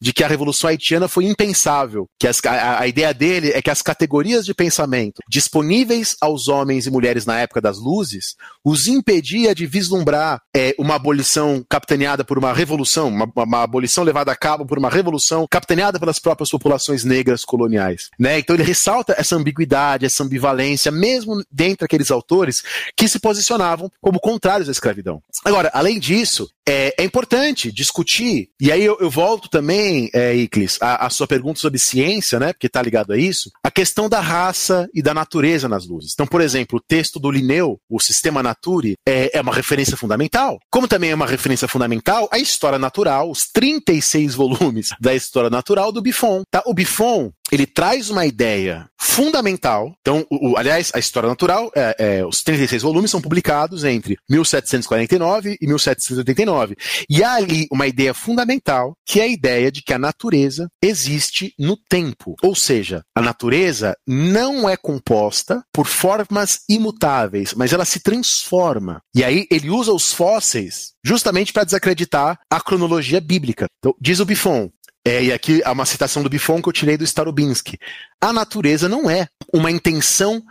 de 0.00 0.12
que 0.12 0.24
a 0.24 0.28
Revolução 0.28 0.68
Haitiana 0.68 1.08
foi 1.08 1.24
impensável, 1.24 2.06
que 2.18 2.26
as, 2.26 2.40
a, 2.44 2.80
a 2.80 2.86
ideia 2.86 3.12
dele 3.12 3.50
é 3.50 3.62
que 3.62 3.70
as 3.70 3.82
categorias 3.82 4.44
de 4.44 4.54
pensamento 4.54 5.20
disponíveis 5.28 6.16
aos 6.20 6.48
homens 6.48 6.86
e 6.86 6.90
mulheres 6.90 7.26
na 7.26 7.40
época 7.40 7.60
das 7.60 7.78
luzes 7.78 8.34
os 8.64 8.86
impedia 8.86 9.54
de 9.54 9.66
vislumbrar 9.66 10.40
é, 10.54 10.74
uma 10.78 10.94
abolição 10.94 11.64
capitaneada 11.68 12.24
por 12.24 12.38
uma 12.38 12.52
revolução 12.52 13.08
uma, 13.08 13.30
uma, 13.34 13.62
abolição 13.62 14.04
levada 14.04 14.32
a 14.32 14.36
cabo 14.36 14.66
por 14.66 14.78
uma 14.78 14.90
revolução 14.90 15.46
capitaneada 15.50 15.98
pelas 15.98 16.18
próprias 16.18 16.50
populações 16.50 17.04
negras 17.04 17.44
coloniais. 17.44 18.08
Né? 18.18 18.38
Então 18.38 18.54
ele 18.54 18.62
ressalta 18.62 19.14
essa 19.16 19.36
ambiguidade, 19.36 20.06
essa 20.06 20.22
ambivalência, 20.22 20.90
mesmo 20.90 21.42
dentre 21.50 21.84
aqueles 21.84 22.10
autores 22.10 22.62
que 22.96 23.08
se 23.08 23.18
posicionavam 23.18 23.90
como 24.00 24.20
contrários 24.20 24.68
à 24.68 24.72
escravidão. 24.72 25.22
Agora, 25.44 25.70
além 25.72 25.98
disso, 25.98 26.48
é, 26.68 26.94
é 26.98 27.04
importante 27.04 27.72
discutir, 27.72 28.50
e 28.60 28.70
aí 28.70 28.84
eu, 28.84 28.96
eu 29.00 29.10
volto 29.10 29.39
também, 29.48 30.10
é, 30.14 30.34
Iclis, 30.34 30.78
a, 30.80 31.08
sua 31.10 31.26
pergunta 31.26 31.60
sobre 31.60 31.78
ciência, 31.78 32.38
né, 32.38 32.52
porque 32.52 32.66
está 32.66 32.82
ligado 32.82 33.12
a 33.12 33.18
isso, 33.18 33.50
a 33.62 33.70
questão 33.70 34.08
da 34.08 34.20
raça 34.20 34.88
e 34.94 35.02
da 35.02 35.14
natureza 35.14 35.68
nas 35.68 35.86
luzes. 35.86 36.12
Então, 36.12 36.26
por 36.26 36.40
exemplo, 36.40 36.78
o 36.78 36.82
texto 36.82 37.18
do 37.18 37.30
Linneu, 37.30 37.78
o 37.88 38.00
Sistema 38.00 38.42
Naturi, 38.42 38.94
é, 39.06 39.38
é 39.38 39.40
uma 39.40 39.54
referência 39.54 39.96
fundamental. 39.96 40.58
Como 40.70 40.88
também 40.88 41.10
é 41.10 41.14
uma 41.14 41.26
referência 41.26 41.68
fundamental 41.68 42.28
a 42.30 42.38
História 42.38 42.78
Natural, 42.78 43.30
os 43.30 43.40
36 43.52 44.34
volumes 44.34 44.88
da 45.00 45.14
História 45.14 45.50
Natural 45.50 45.92
do 45.92 46.02
Buffon. 46.02 46.42
Tá? 46.50 46.62
O 46.66 46.74
Buffon, 46.74 47.32
ele 47.50 47.66
traz 47.66 48.10
uma 48.10 48.26
ideia 48.26 48.88
fundamental. 49.00 49.94
Então, 50.00 50.26
o, 50.30 50.52
o, 50.52 50.56
aliás, 50.56 50.90
a 50.94 50.98
História 50.98 51.28
Natural, 51.28 51.70
é, 51.74 51.96
é, 51.98 52.26
os 52.26 52.42
36 52.42 52.82
volumes 52.82 53.10
são 53.10 53.20
publicados 53.20 53.82
entre 53.84 54.16
1749 54.28 55.56
e 55.60 55.66
1789. 55.66 56.76
E 57.08 57.22
há 57.24 57.34
ali 57.34 57.66
uma 57.72 57.86
ideia 57.86 58.14
fundamental, 58.14 58.94
que 59.06 59.20
é 59.20 59.24
a 59.24 59.28
ideia 59.28 59.72
de 59.72 59.82
que 59.82 59.92
a 59.92 59.98
natureza 59.98 60.68
existe 60.82 61.52
no 61.58 61.76
tempo. 61.76 62.36
Ou 62.42 62.54
seja, 62.54 63.02
a 63.14 63.20
natureza 63.20 63.96
não 64.06 64.68
é 64.68 64.76
composta 64.76 65.62
por 65.72 65.86
formas 65.86 66.60
imutáveis, 66.68 67.54
mas 67.54 67.72
ela 67.72 67.84
se 67.84 68.00
transforma. 68.00 69.00
E 69.14 69.24
aí 69.24 69.46
ele 69.50 69.70
usa 69.70 69.92
os 69.92 70.12
fósseis 70.12 70.92
justamente 71.04 71.52
para 71.52 71.64
desacreditar 71.64 72.38
a 72.50 72.60
cronologia 72.60 73.20
bíblica. 73.20 73.66
Então, 73.78 73.94
diz 74.00 74.20
o 74.20 74.26
Buffon, 74.26 74.70
é, 75.04 75.24
e 75.24 75.32
aqui 75.32 75.62
há 75.64 75.72
uma 75.72 75.86
citação 75.86 76.22
do 76.22 76.28
Buffon 76.28 76.60
que 76.60 76.68
eu 76.68 76.72
tirei 76.72 76.96
do 76.96 77.04
Starobinsky. 77.04 77.78
A 78.20 78.32
natureza 78.32 78.88
não 78.88 79.08
é 79.08 79.28
uma 79.52 79.70
intenção 79.70 80.42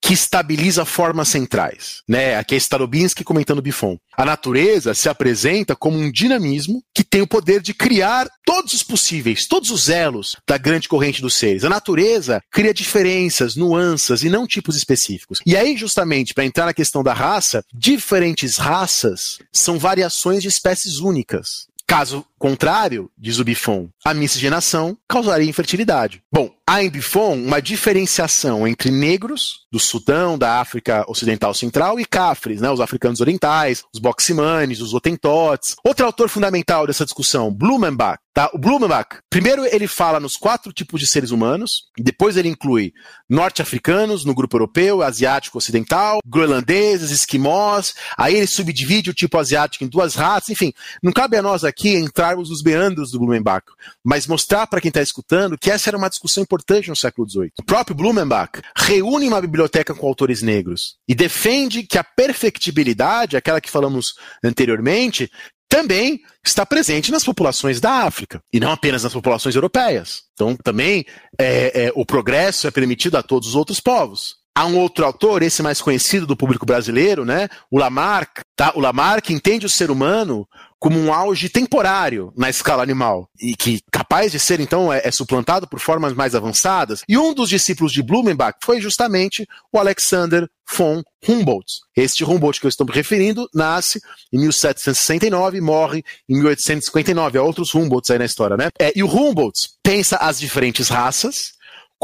que 0.00 0.12
estabiliza 0.14 0.84
formas 0.84 1.28
centrais. 1.28 2.02
Né? 2.08 2.36
Aqui 2.36 2.54
é 2.54 2.58
Starobinsky 2.58 3.24
comentando 3.24 3.62
Buffon. 3.62 3.98
A 4.16 4.24
natureza 4.24 4.94
se 4.94 5.08
apresenta 5.08 5.74
como 5.74 5.98
um 5.98 6.12
dinamismo 6.12 6.82
que 6.94 7.02
tem 7.02 7.22
o 7.22 7.26
poder 7.26 7.60
de 7.60 7.74
criar 7.74 8.28
todos 8.44 8.72
os 8.72 8.84
possíveis, 8.84 9.46
todos 9.46 9.70
os 9.70 9.88
elos 9.88 10.36
da 10.46 10.56
grande 10.56 10.88
corrente 10.88 11.20
dos 11.20 11.34
seres. 11.34 11.64
A 11.64 11.68
natureza 11.68 12.40
cria 12.52 12.72
diferenças, 12.72 13.56
nuances 13.56 14.22
e 14.22 14.30
não 14.30 14.46
tipos 14.46 14.76
específicos. 14.76 15.40
E 15.44 15.56
aí, 15.56 15.76
justamente, 15.76 16.32
para 16.32 16.44
entrar 16.44 16.66
na 16.66 16.74
questão 16.74 17.02
da 17.02 17.12
raça, 17.12 17.64
diferentes 17.74 18.56
raças 18.56 19.38
são 19.52 19.78
variações 19.78 20.42
de 20.42 20.48
espécies 20.48 20.98
únicas. 20.98 21.66
Caso 21.86 22.26
contrário, 22.36 23.10
diz 23.16 23.38
o 23.38 23.44
Buffon, 23.44 23.88
a 24.04 24.12
miscigenação 24.12 24.98
causaria 25.08 25.48
infertilidade. 25.48 26.20
Bom, 26.32 26.50
há 26.66 26.82
em 26.82 26.90
Buffon 26.90 27.34
uma 27.34 27.62
diferenciação 27.62 28.66
entre 28.66 28.90
negros 28.90 29.66
do 29.70 29.78
Sudão, 29.78 30.36
da 30.36 30.60
África 30.60 31.04
Ocidental 31.06 31.54
Central 31.54 32.00
e 32.00 32.04
cafres, 32.04 32.60
né, 32.60 32.70
os 32.70 32.80
africanos 32.80 33.20
orientais, 33.20 33.84
os 33.94 34.00
boximanes, 34.00 34.80
os 34.80 34.92
otentotes. 34.92 35.76
Outro 35.84 36.04
autor 36.04 36.28
fundamental 36.28 36.86
dessa 36.86 37.04
discussão, 37.04 37.52
Blumenbach. 37.52 38.18
Tá? 38.34 38.50
O 38.52 38.58
Blumenbach, 38.58 39.20
primeiro 39.30 39.64
ele 39.64 39.86
fala 39.86 40.20
nos 40.20 40.36
quatro 40.36 40.70
tipos 40.70 41.00
de 41.00 41.06
seres 41.06 41.30
humanos, 41.30 41.84
depois 41.96 42.36
ele 42.36 42.50
inclui 42.50 42.92
norte-africanos 43.30 44.26
no 44.26 44.34
grupo 44.34 44.56
europeu, 44.56 45.02
asiático 45.02 45.56
ocidental, 45.56 46.18
groenlandeses, 46.26 47.10
esquimós, 47.10 47.94
aí 48.16 48.34
ele 48.34 48.46
subdivide 48.46 49.08
o 49.08 49.14
tipo 49.14 49.38
asiático 49.38 49.84
em 49.84 49.88
duas 49.88 50.14
raças, 50.14 50.50
enfim, 50.50 50.70
não 51.02 51.12
cabe 51.12 51.38
a 51.38 51.42
nós 51.42 51.64
aqui 51.64 51.96
entrarmos 51.96 52.50
nos 52.50 52.62
meandros 52.62 53.10
do 53.10 53.18
Blumenbach, 53.18 53.64
mas 54.04 54.26
mostrar 54.26 54.66
para 54.66 54.82
quem 54.82 54.90
está 54.90 55.00
escutando 55.00 55.56
que 55.56 55.70
essa 55.70 55.88
era 55.88 55.96
uma 55.96 56.10
discussão 56.10 56.42
importante 56.42 56.55
no 56.88 56.96
século 56.96 57.28
XVIII. 57.28 57.52
O 57.58 57.64
próprio 57.64 57.96
Blumenbach 57.96 58.60
reúne 58.76 59.28
uma 59.28 59.40
biblioteca 59.40 59.94
com 59.94 60.06
autores 60.06 60.42
negros 60.42 60.96
e 61.08 61.14
defende 61.14 61.82
que 61.82 61.98
a 61.98 62.04
perfectibilidade, 62.04 63.36
aquela 63.36 63.60
que 63.60 63.70
falamos 63.70 64.14
anteriormente, 64.44 65.30
também 65.68 66.20
está 66.44 66.64
presente 66.64 67.10
nas 67.10 67.24
populações 67.24 67.80
da 67.80 68.04
África, 68.04 68.40
e 68.52 68.60
não 68.60 68.70
apenas 68.70 69.02
nas 69.02 69.12
populações 69.12 69.54
europeias. 69.54 70.22
Então, 70.32 70.56
também 70.56 71.04
é, 71.38 71.86
é, 71.86 71.92
o 71.94 72.06
progresso 72.06 72.66
é 72.66 72.70
permitido 72.70 73.16
a 73.16 73.22
todos 73.22 73.48
os 73.48 73.54
outros 73.54 73.80
povos. 73.80 74.36
Há 74.56 74.64
um 74.64 74.78
outro 74.78 75.04
autor, 75.04 75.42
esse 75.42 75.62
mais 75.62 75.82
conhecido 75.82 76.26
do 76.26 76.36
público 76.36 76.64
brasileiro, 76.64 77.26
né? 77.26 77.46
O 77.70 77.78
Lamarck, 77.78 78.40
tá? 78.56 78.72
O 78.74 78.80
Lamarck 78.80 79.28
entende 79.28 79.66
o 79.66 79.70
ser 79.70 79.90
humano 79.90 80.48
como 80.78 80.98
um 80.98 81.12
auge 81.12 81.48
temporário 81.48 82.32
na 82.36 82.50
escala 82.50 82.82
animal 82.82 83.28
e 83.40 83.56
que 83.56 83.80
capaz 83.90 84.32
de 84.32 84.38
ser 84.38 84.60
então 84.60 84.92
é, 84.92 85.00
é, 85.04 85.10
suplantado 85.10 85.66
por 85.66 85.80
formas 85.80 86.12
mais 86.12 86.34
avançadas. 86.34 87.02
E 87.08 87.16
um 87.16 87.32
dos 87.32 87.48
discípulos 87.48 87.92
de 87.92 88.02
Blumenbach 88.02 88.58
foi 88.62 88.80
justamente 88.80 89.46
o 89.72 89.78
Alexander 89.78 90.48
von 90.76 91.02
Humboldt. 91.26 91.80
Este 91.96 92.24
Humboldt 92.24 92.60
que 92.60 92.66
eu 92.66 92.68
estou 92.68 92.86
me 92.86 92.92
referindo 92.92 93.48
nasce 93.54 94.00
em 94.32 94.38
1769 94.38 95.58
e 95.58 95.60
morre 95.60 96.04
em 96.28 96.34
1859. 96.34 97.38
Há 97.38 97.42
outros 97.42 97.74
Humboldts 97.74 98.10
aí 98.10 98.18
na 98.18 98.24
história, 98.24 98.56
né? 98.56 98.68
É, 98.78 98.92
e 98.94 99.02
o 99.02 99.08
Humboldt 99.08 99.70
pensa 99.82 100.16
as 100.16 100.38
diferentes 100.38 100.88
raças 100.88 101.55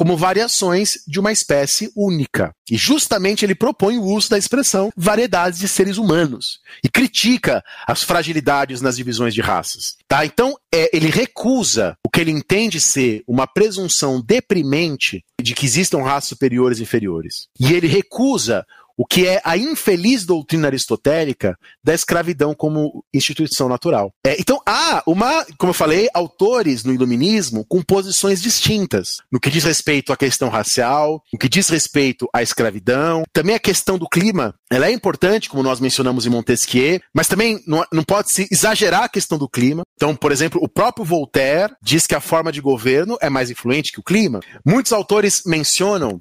como 0.03 0.17
variações 0.17 0.95
de 1.07 1.21
uma 1.21 1.31
espécie 1.31 1.89
única. 1.95 2.53
E 2.69 2.77
justamente 2.77 3.45
ele 3.45 3.55
propõe 3.55 3.99
o 3.99 4.03
uso 4.03 4.29
da 4.29 4.37
expressão 4.37 4.91
variedades 4.97 5.61
de 5.61 5.69
seres 5.69 5.97
humanos 5.97 6.59
e 6.83 6.89
critica 6.89 7.63
as 7.87 8.03
fragilidades 8.03 8.81
nas 8.81 8.97
divisões 8.97 9.33
de 9.33 9.41
raças. 9.41 9.95
Tá? 10.09 10.27
Então, 10.27 10.57
é, 10.75 10.91
ele 10.93 11.09
recusa 11.09 11.97
o 12.05 12.11
que 12.11 12.21
ele 12.21 12.33
entende 12.33 12.81
ser 12.81 13.23
uma 13.29 13.47
presunção 13.47 14.21
deprimente 14.21 15.25
de 15.41 15.55
que 15.55 15.67
existam 15.67 16.03
raças 16.03 16.31
superiores 16.31 16.81
e 16.81 16.83
inferiores. 16.83 17.47
E 17.61 17.73
ele 17.73 17.87
recusa 17.87 18.67
o 19.03 19.05
que 19.05 19.27
é 19.27 19.41
a 19.45 19.57
infeliz 19.57 20.25
doutrina 20.25 20.69
aristotélica 20.69 21.59
da 21.83 21.93
escravidão 21.93 22.55
como 22.55 23.05
instituição 23.13 23.69
natural. 23.69 24.13
É, 24.25 24.41
então 24.41 24.61
há 24.65 25.03
uma, 25.05 25.45
como 25.59 25.71
eu 25.71 25.75
falei, 25.75 26.09
autores 26.15 26.85
no 26.85 26.95
iluminismo 26.95 27.67
com 27.69 27.83
posições 27.83 28.41
distintas 28.41 29.17
no 29.31 29.41
que 29.41 29.51
diz 29.51 29.65
respeito 29.65 30.13
à 30.13 30.17
questão 30.17 30.49
racial, 30.49 31.21
no 31.33 31.39
que 31.39 31.49
diz 31.49 31.69
respeito 31.69 32.29
à 32.33 32.45
escravidão, 32.45 33.25
também 33.33 33.57
a 33.57 33.59
questão 33.59 33.99
do 33.99 34.09
clima. 34.09 34.55
Ela 34.71 34.87
é 34.87 34.93
importante, 34.93 35.51
como 35.51 35.65
nós 35.65 35.81
mencionamos 35.81 36.25
em 36.25 36.31
Montesquieu, 36.31 37.01
mas 37.13 37.27
também 37.27 37.61
não, 37.67 37.85
não 37.93 38.05
pode 38.05 38.33
se 38.33 38.47
exagerar 38.53 39.03
a 39.03 39.09
questão 39.09 39.37
do 39.37 39.49
clima. 39.49 39.83
Então, 39.97 40.15
por 40.15 40.31
exemplo, 40.31 40.61
o 40.63 40.69
próprio 40.69 41.05
Voltaire 41.05 41.75
diz 41.83 42.07
que 42.07 42.15
a 42.15 42.21
forma 42.21 42.53
de 42.53 42.61
governo 42.61 43.19
é 43.21 43.29
mais 43.29 43.51
influente 43.51 43.91
que 43.91 43.99
o 43.99 44.05
clima. 44.05 44.39
Muitos 44.65 44.93
autores 44.93 45.43
mencionam 45.45 46.21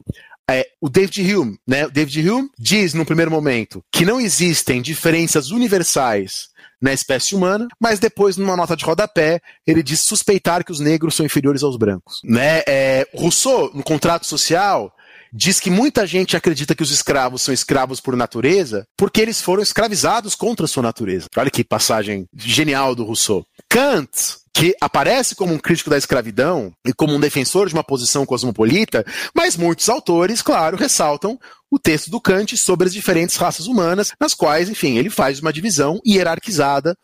é, 0.56 0.66
o 0.80 0.90
David 0.90 1.36
Hume, 1.36 1.58
né? 1.68 1.86
O 1.86 1.92
David 1.92 2.30
Hume 2.30 2.50
diz, 2.58 2.94
no 2.94 3.06
primeiro 3.06 3.32
momento, 3.32 3.84
que 3.92 4.06
não 4.06 4.20
existem 4.20 4.82
diferenças 4.82 5.52
universais 5.52 6.50
na 6.82 6.92
espécie 6.92 7.36
humana, 7.36 7.68
mas 7.80 8.00
depois, 8.00 8.38
numa 8.38 8.58
nota 8.58 8.76
de 8.76 8.84
rodapé, 8.84 9.40
ele 9.68 9.84
diz 9.84 10.02
suspeitar 10.02 10.66
que 10.66 10.72
os 10.72 10.80
negros 10.80 11.16
são 11.16 11.26
inferiores 11.26 11.62
aos 11.62 11.78
brancos. 11.78 12.20
Né? 12.24 12.64
É, 12.68 13.08
Rousseau, 13.14 13.72
no 13.74 13.84
contrato 13.84 14.26
social, 14.26 14.92
diz 15.32 15.60
que 15.60 15.70
muita 15.70 16.08
gente 16.08 16.36
acredita 16.36 16.76
que 16.76 16.84
os 16.84 16.92
escravos 16.92 17.44
são 17.44 17.54
escravos 17.54 18.02
por 18.02 18.16
natureza 18.16 18.86
porque 18.98 19.22
eles 19.22 19.42
foram 19.42 19.62
escravizados 19.62 20.36
contra 20.36 20.66
a 20.66 20.68
sua 20.68 20.84
natureza. 20.84 21.28
Olha 21.38 21.52
que 21.52 21.64
passagem 21.64 22.28
genial 22.36 22.96
do 22.96 23.04
Rousseau. 23.04 23.46
Kant 23.70 24.41
que 24.54 24.76
aparece 24.82 25.36
como 25.36 25.54
um 25.54 25.60
crítico 25.60 25.90
da 25.90 25.98
escravidão 25.98 26.74
e 26.86 26.94
como 26.94 27.14
um 27.14 27.20
defensor 27.20 27.68
de 27.68 27.74
uma 27.74 27.84
posição 27.84 28.26
cosmopolita, 28.26 29.06
mas 29.34 29.56
muitos 29.56 29.88
autores, 29.88 30.42
claro, 30.42 30.78
ressaltam 30.78 31.40
o 31.70 31.80
texto 31.80 32.12
do 32.12 32.20
Kant 32.20 32.58
sobre 32.58 32.88
as 32.88 32.94
diferentes 32.94 33.38
raças 33.38 33.66
humanas, 33.66 34.12
nas 34.20 34.34
quais, 34.34 34.70
enfim, 34.70 34.98
ele 34.98 35.10
faz 35.10 35.40
uma 35.40 35.54
divisão 35.54 36.02
hierarquizada 36.06 36.98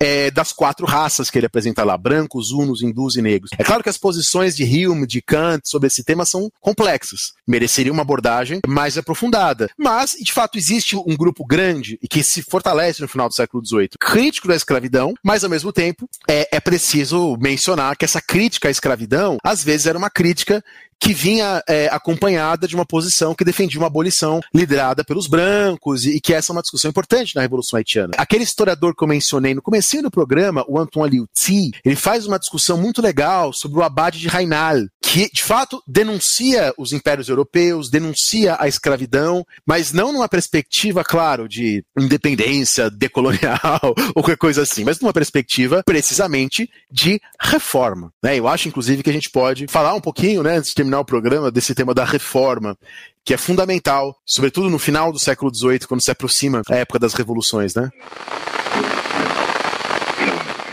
é, 0.00 0.30
das 0.30 0.52
quatro 0.52 0.86
raças 0.86 1.30
que 1.30 1.38
ele 1.38 1.46
apresenta 1.46 1.84
lá, 1.84 1.96
brancos, 1.96 2.50
hunos, 2.50 2.82
hindus 2.82 3.16
e 3.16 3.22
negros. 3.22 3.50
É 3.58 3.64
claro 3.64 3.82
que 3.82 3.88
as 3.88 3.98
posições 3.98 4.56
de 4.56 4.64
Hume, 4.64 5.06
de 5.06 5.22
Kant 5.22 5.62
sobre 5.68 5.86
esse 5.86 6.04
tema 6.04 6.24
são 6.24 6.50
complexas, 6.60 7.32
mereceriam 7.46 7.92
uma 7.92 8.02
abordagem 8.02 8.60
mais 8.66 8.98
aprofundada. 8.98 9.68
Mas, 9.78 10.12
de 10.12 10.32
fato, 10.32 10.58
existe 10.58 10.96
um 10.96 11.16
grupo 11.16 11.44
grande 11.44 11.98
e 12.02 12.08
que 12.08 12.22
se 12.22 12.42
fortalece 12.42 13.00
no 13.00 13.08
final 13.08 13.28
do 13.28 13.34
século 13.34 13.64
XVIII, 13.64 13.90
crítico 14.00 14.48
da 14.48 14.56
escravidão, 14.56 15.14
mas 15.22 15.44
ao 15.44 15.50
mesmo 15.50 15.72
tempo 15.72 16.08
é, 16.28 16.48
é 16.52 16.60
preciso 16.60 17.36
mencionar 17.38 17.96
que 17.96 18.04
essa 18.04 18.20
crítica 18.20 18.68
à 18.68 18.70
escravidão, 18.70 19.38
às 19.42 19.62
vezes, 19.62 19.86
era 19.86 19.98
uma 19.98 20.10
crítica 20.10 20.62
que 21.04 21.12
vinha 21.12 21.62
é, 21.68 21.86
acompanhada 21.92 22.66
de 22.66 22.74
uma 22.74 22.86
posição 22.86 23.34
que 23.34 23.44
defendia 23.44 23.78
uma 23.78 23.88
abolição 23.88 24.40
liderada 24.54 25.04
pelos 25.04 25.26
brancos 25.26 26.06
e, 26.06 26.16
e, 26.16 26.20
que 26.20 26.32
essa 26.32 26.50
é 26.50 26.54
uma 26.54 26.62
discussão 26.62 26.88
importante 26.88 27.36
na 27.36 27.42
Revolução 27.42 27.76
Haitiana. 27.76 28.14
Aquele 28.16 28.42
historiador 28.42 28.96
que 28.96 29.04
eu 29.04 29.08
mencionei 29.08 29.52
no 29.52 29.60
começo 29.60 30.00
do 30.00 30.10
programa, 30.10 30.64
o 30.66 30.78
Antoine 30.78 31.16
Liuti, 31.16 31.72
ele 31.84 31.94
faz 31.94 32.26
uma 32.26 32.38
discussão 32.38 32.78
muito 32.78 33.02
legal 33.02 33.52
sobre 33.52 33.78
o 33.78 33.82
abade 33.82 34.18
de 34.18 34.28
Rainal, 34.28 34.78
que 35.14 35.30
de 35.32 35.44
fato 35.44 35.80
denuncia 35.86 36.74
os 36.76 36.92
impérios 36.92 37.28
europeus, 37.28 37.88
denuncia 37.88 38.56
a 38.58 38.66
escravidão, 38.66 39.46
mas 39.64 39.92
não 39.92 40.12
numa 40.12 40.28
perspectiva, 40.28 41.04
claro, 41.04 41.48
de 41.48 41.84
independência 41.96 42.90
decolonial 42.90 43.94
ou 44.12 44.14
qualquer 44.24 44.36
coisa 44.36 44.62
assim, 44.62 44.82
mas 44.82 44.98
numa 44.98 45.12
perspectiva 45.12 45.84
precisamente 45.86 46.68
de 46.90 47.20
reforma. 47.40 48.12
Né? 48.20 48.40
Eu 48.40 48.48
acho, 48.48 48.66
inclusive, 48.66 49.04
que 49.04 49.10
a 49.10 49.12
gente 49.12 49.30
pode 49.30 49.68
falar 49.68 49.94
um 49.94 50.00
pouquinho, 50.00 50.42
né, 50.42 50.56
antes 50.56 50.70
de 50.70 50.74
terminar 50.74 50.98
o 50.98 51.04
programa, 51.04 51.48
desse 51.48 51.76
tema 51.76 51.94
da 51.94 52.04
reforma, 52.04 52.76
que 53.24 53.32
é 53.32 53.36
fundamental, 53.36 54.16
sobretudo 54.26 54.68
no 54.68 54.80
final 54.80 55.12
do 55.12 55.20
século 55.20 55.54
XVIII, 55.54 55.86
quando 55.86 56.02
se 56.02 56.10
aproxima 56.10 56.62
a 56.68 56.74
época 56.74 56.98
das 56.98 57.14
revoluções, 57.14 57.72
né? 57.76 57.88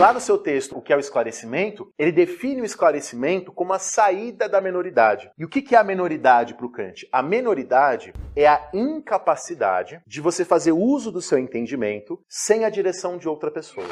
Lá 0.02 0.12
no 0.12 0.20
seu 0.20 0.36
texto, 0.36 0.76
o 0.76 0.82
que 0.82 0.92
é 0.92 0.96
o 0.98 1.00
esclarecimento, 1.00 1.94
ele 1.96 2.12
define 2.12 2.60
o 2.60 2.66
esclarecimento 2.66 3.52
como 3.52 3.72
a 3.72 3.78
saída 3.78 4.50
da 4.50 4.60
menoridade. 4.60 5.30
E 5.38 5.46
o 5.46 5.48
que 5.48 5.76
é 5.76 5.78
a 5.78 5.84
menoridade 5.84 6.56
para 6.56 6.66
o 6.66 6.72
Kant? 6.72 7.08
A 7.12 7.22
menoridade 7.22 8.12
é 8.36 8.48
a 8.48 8.68
incapacidade 8.74 10.02
de 10.08 10.20
você 10.20 10.44
fazer 10.44 10.72
uso 10.72 11.12
do 11.12 11.22
seu 11.22 11.38
entendimento 11.38 12.20
sem 12.28 12.66
a 12.66 12.70
direção 12.72 13.16
de 13.16 13.30
outra 13.30 13.52
pessoa. 13.52 13.86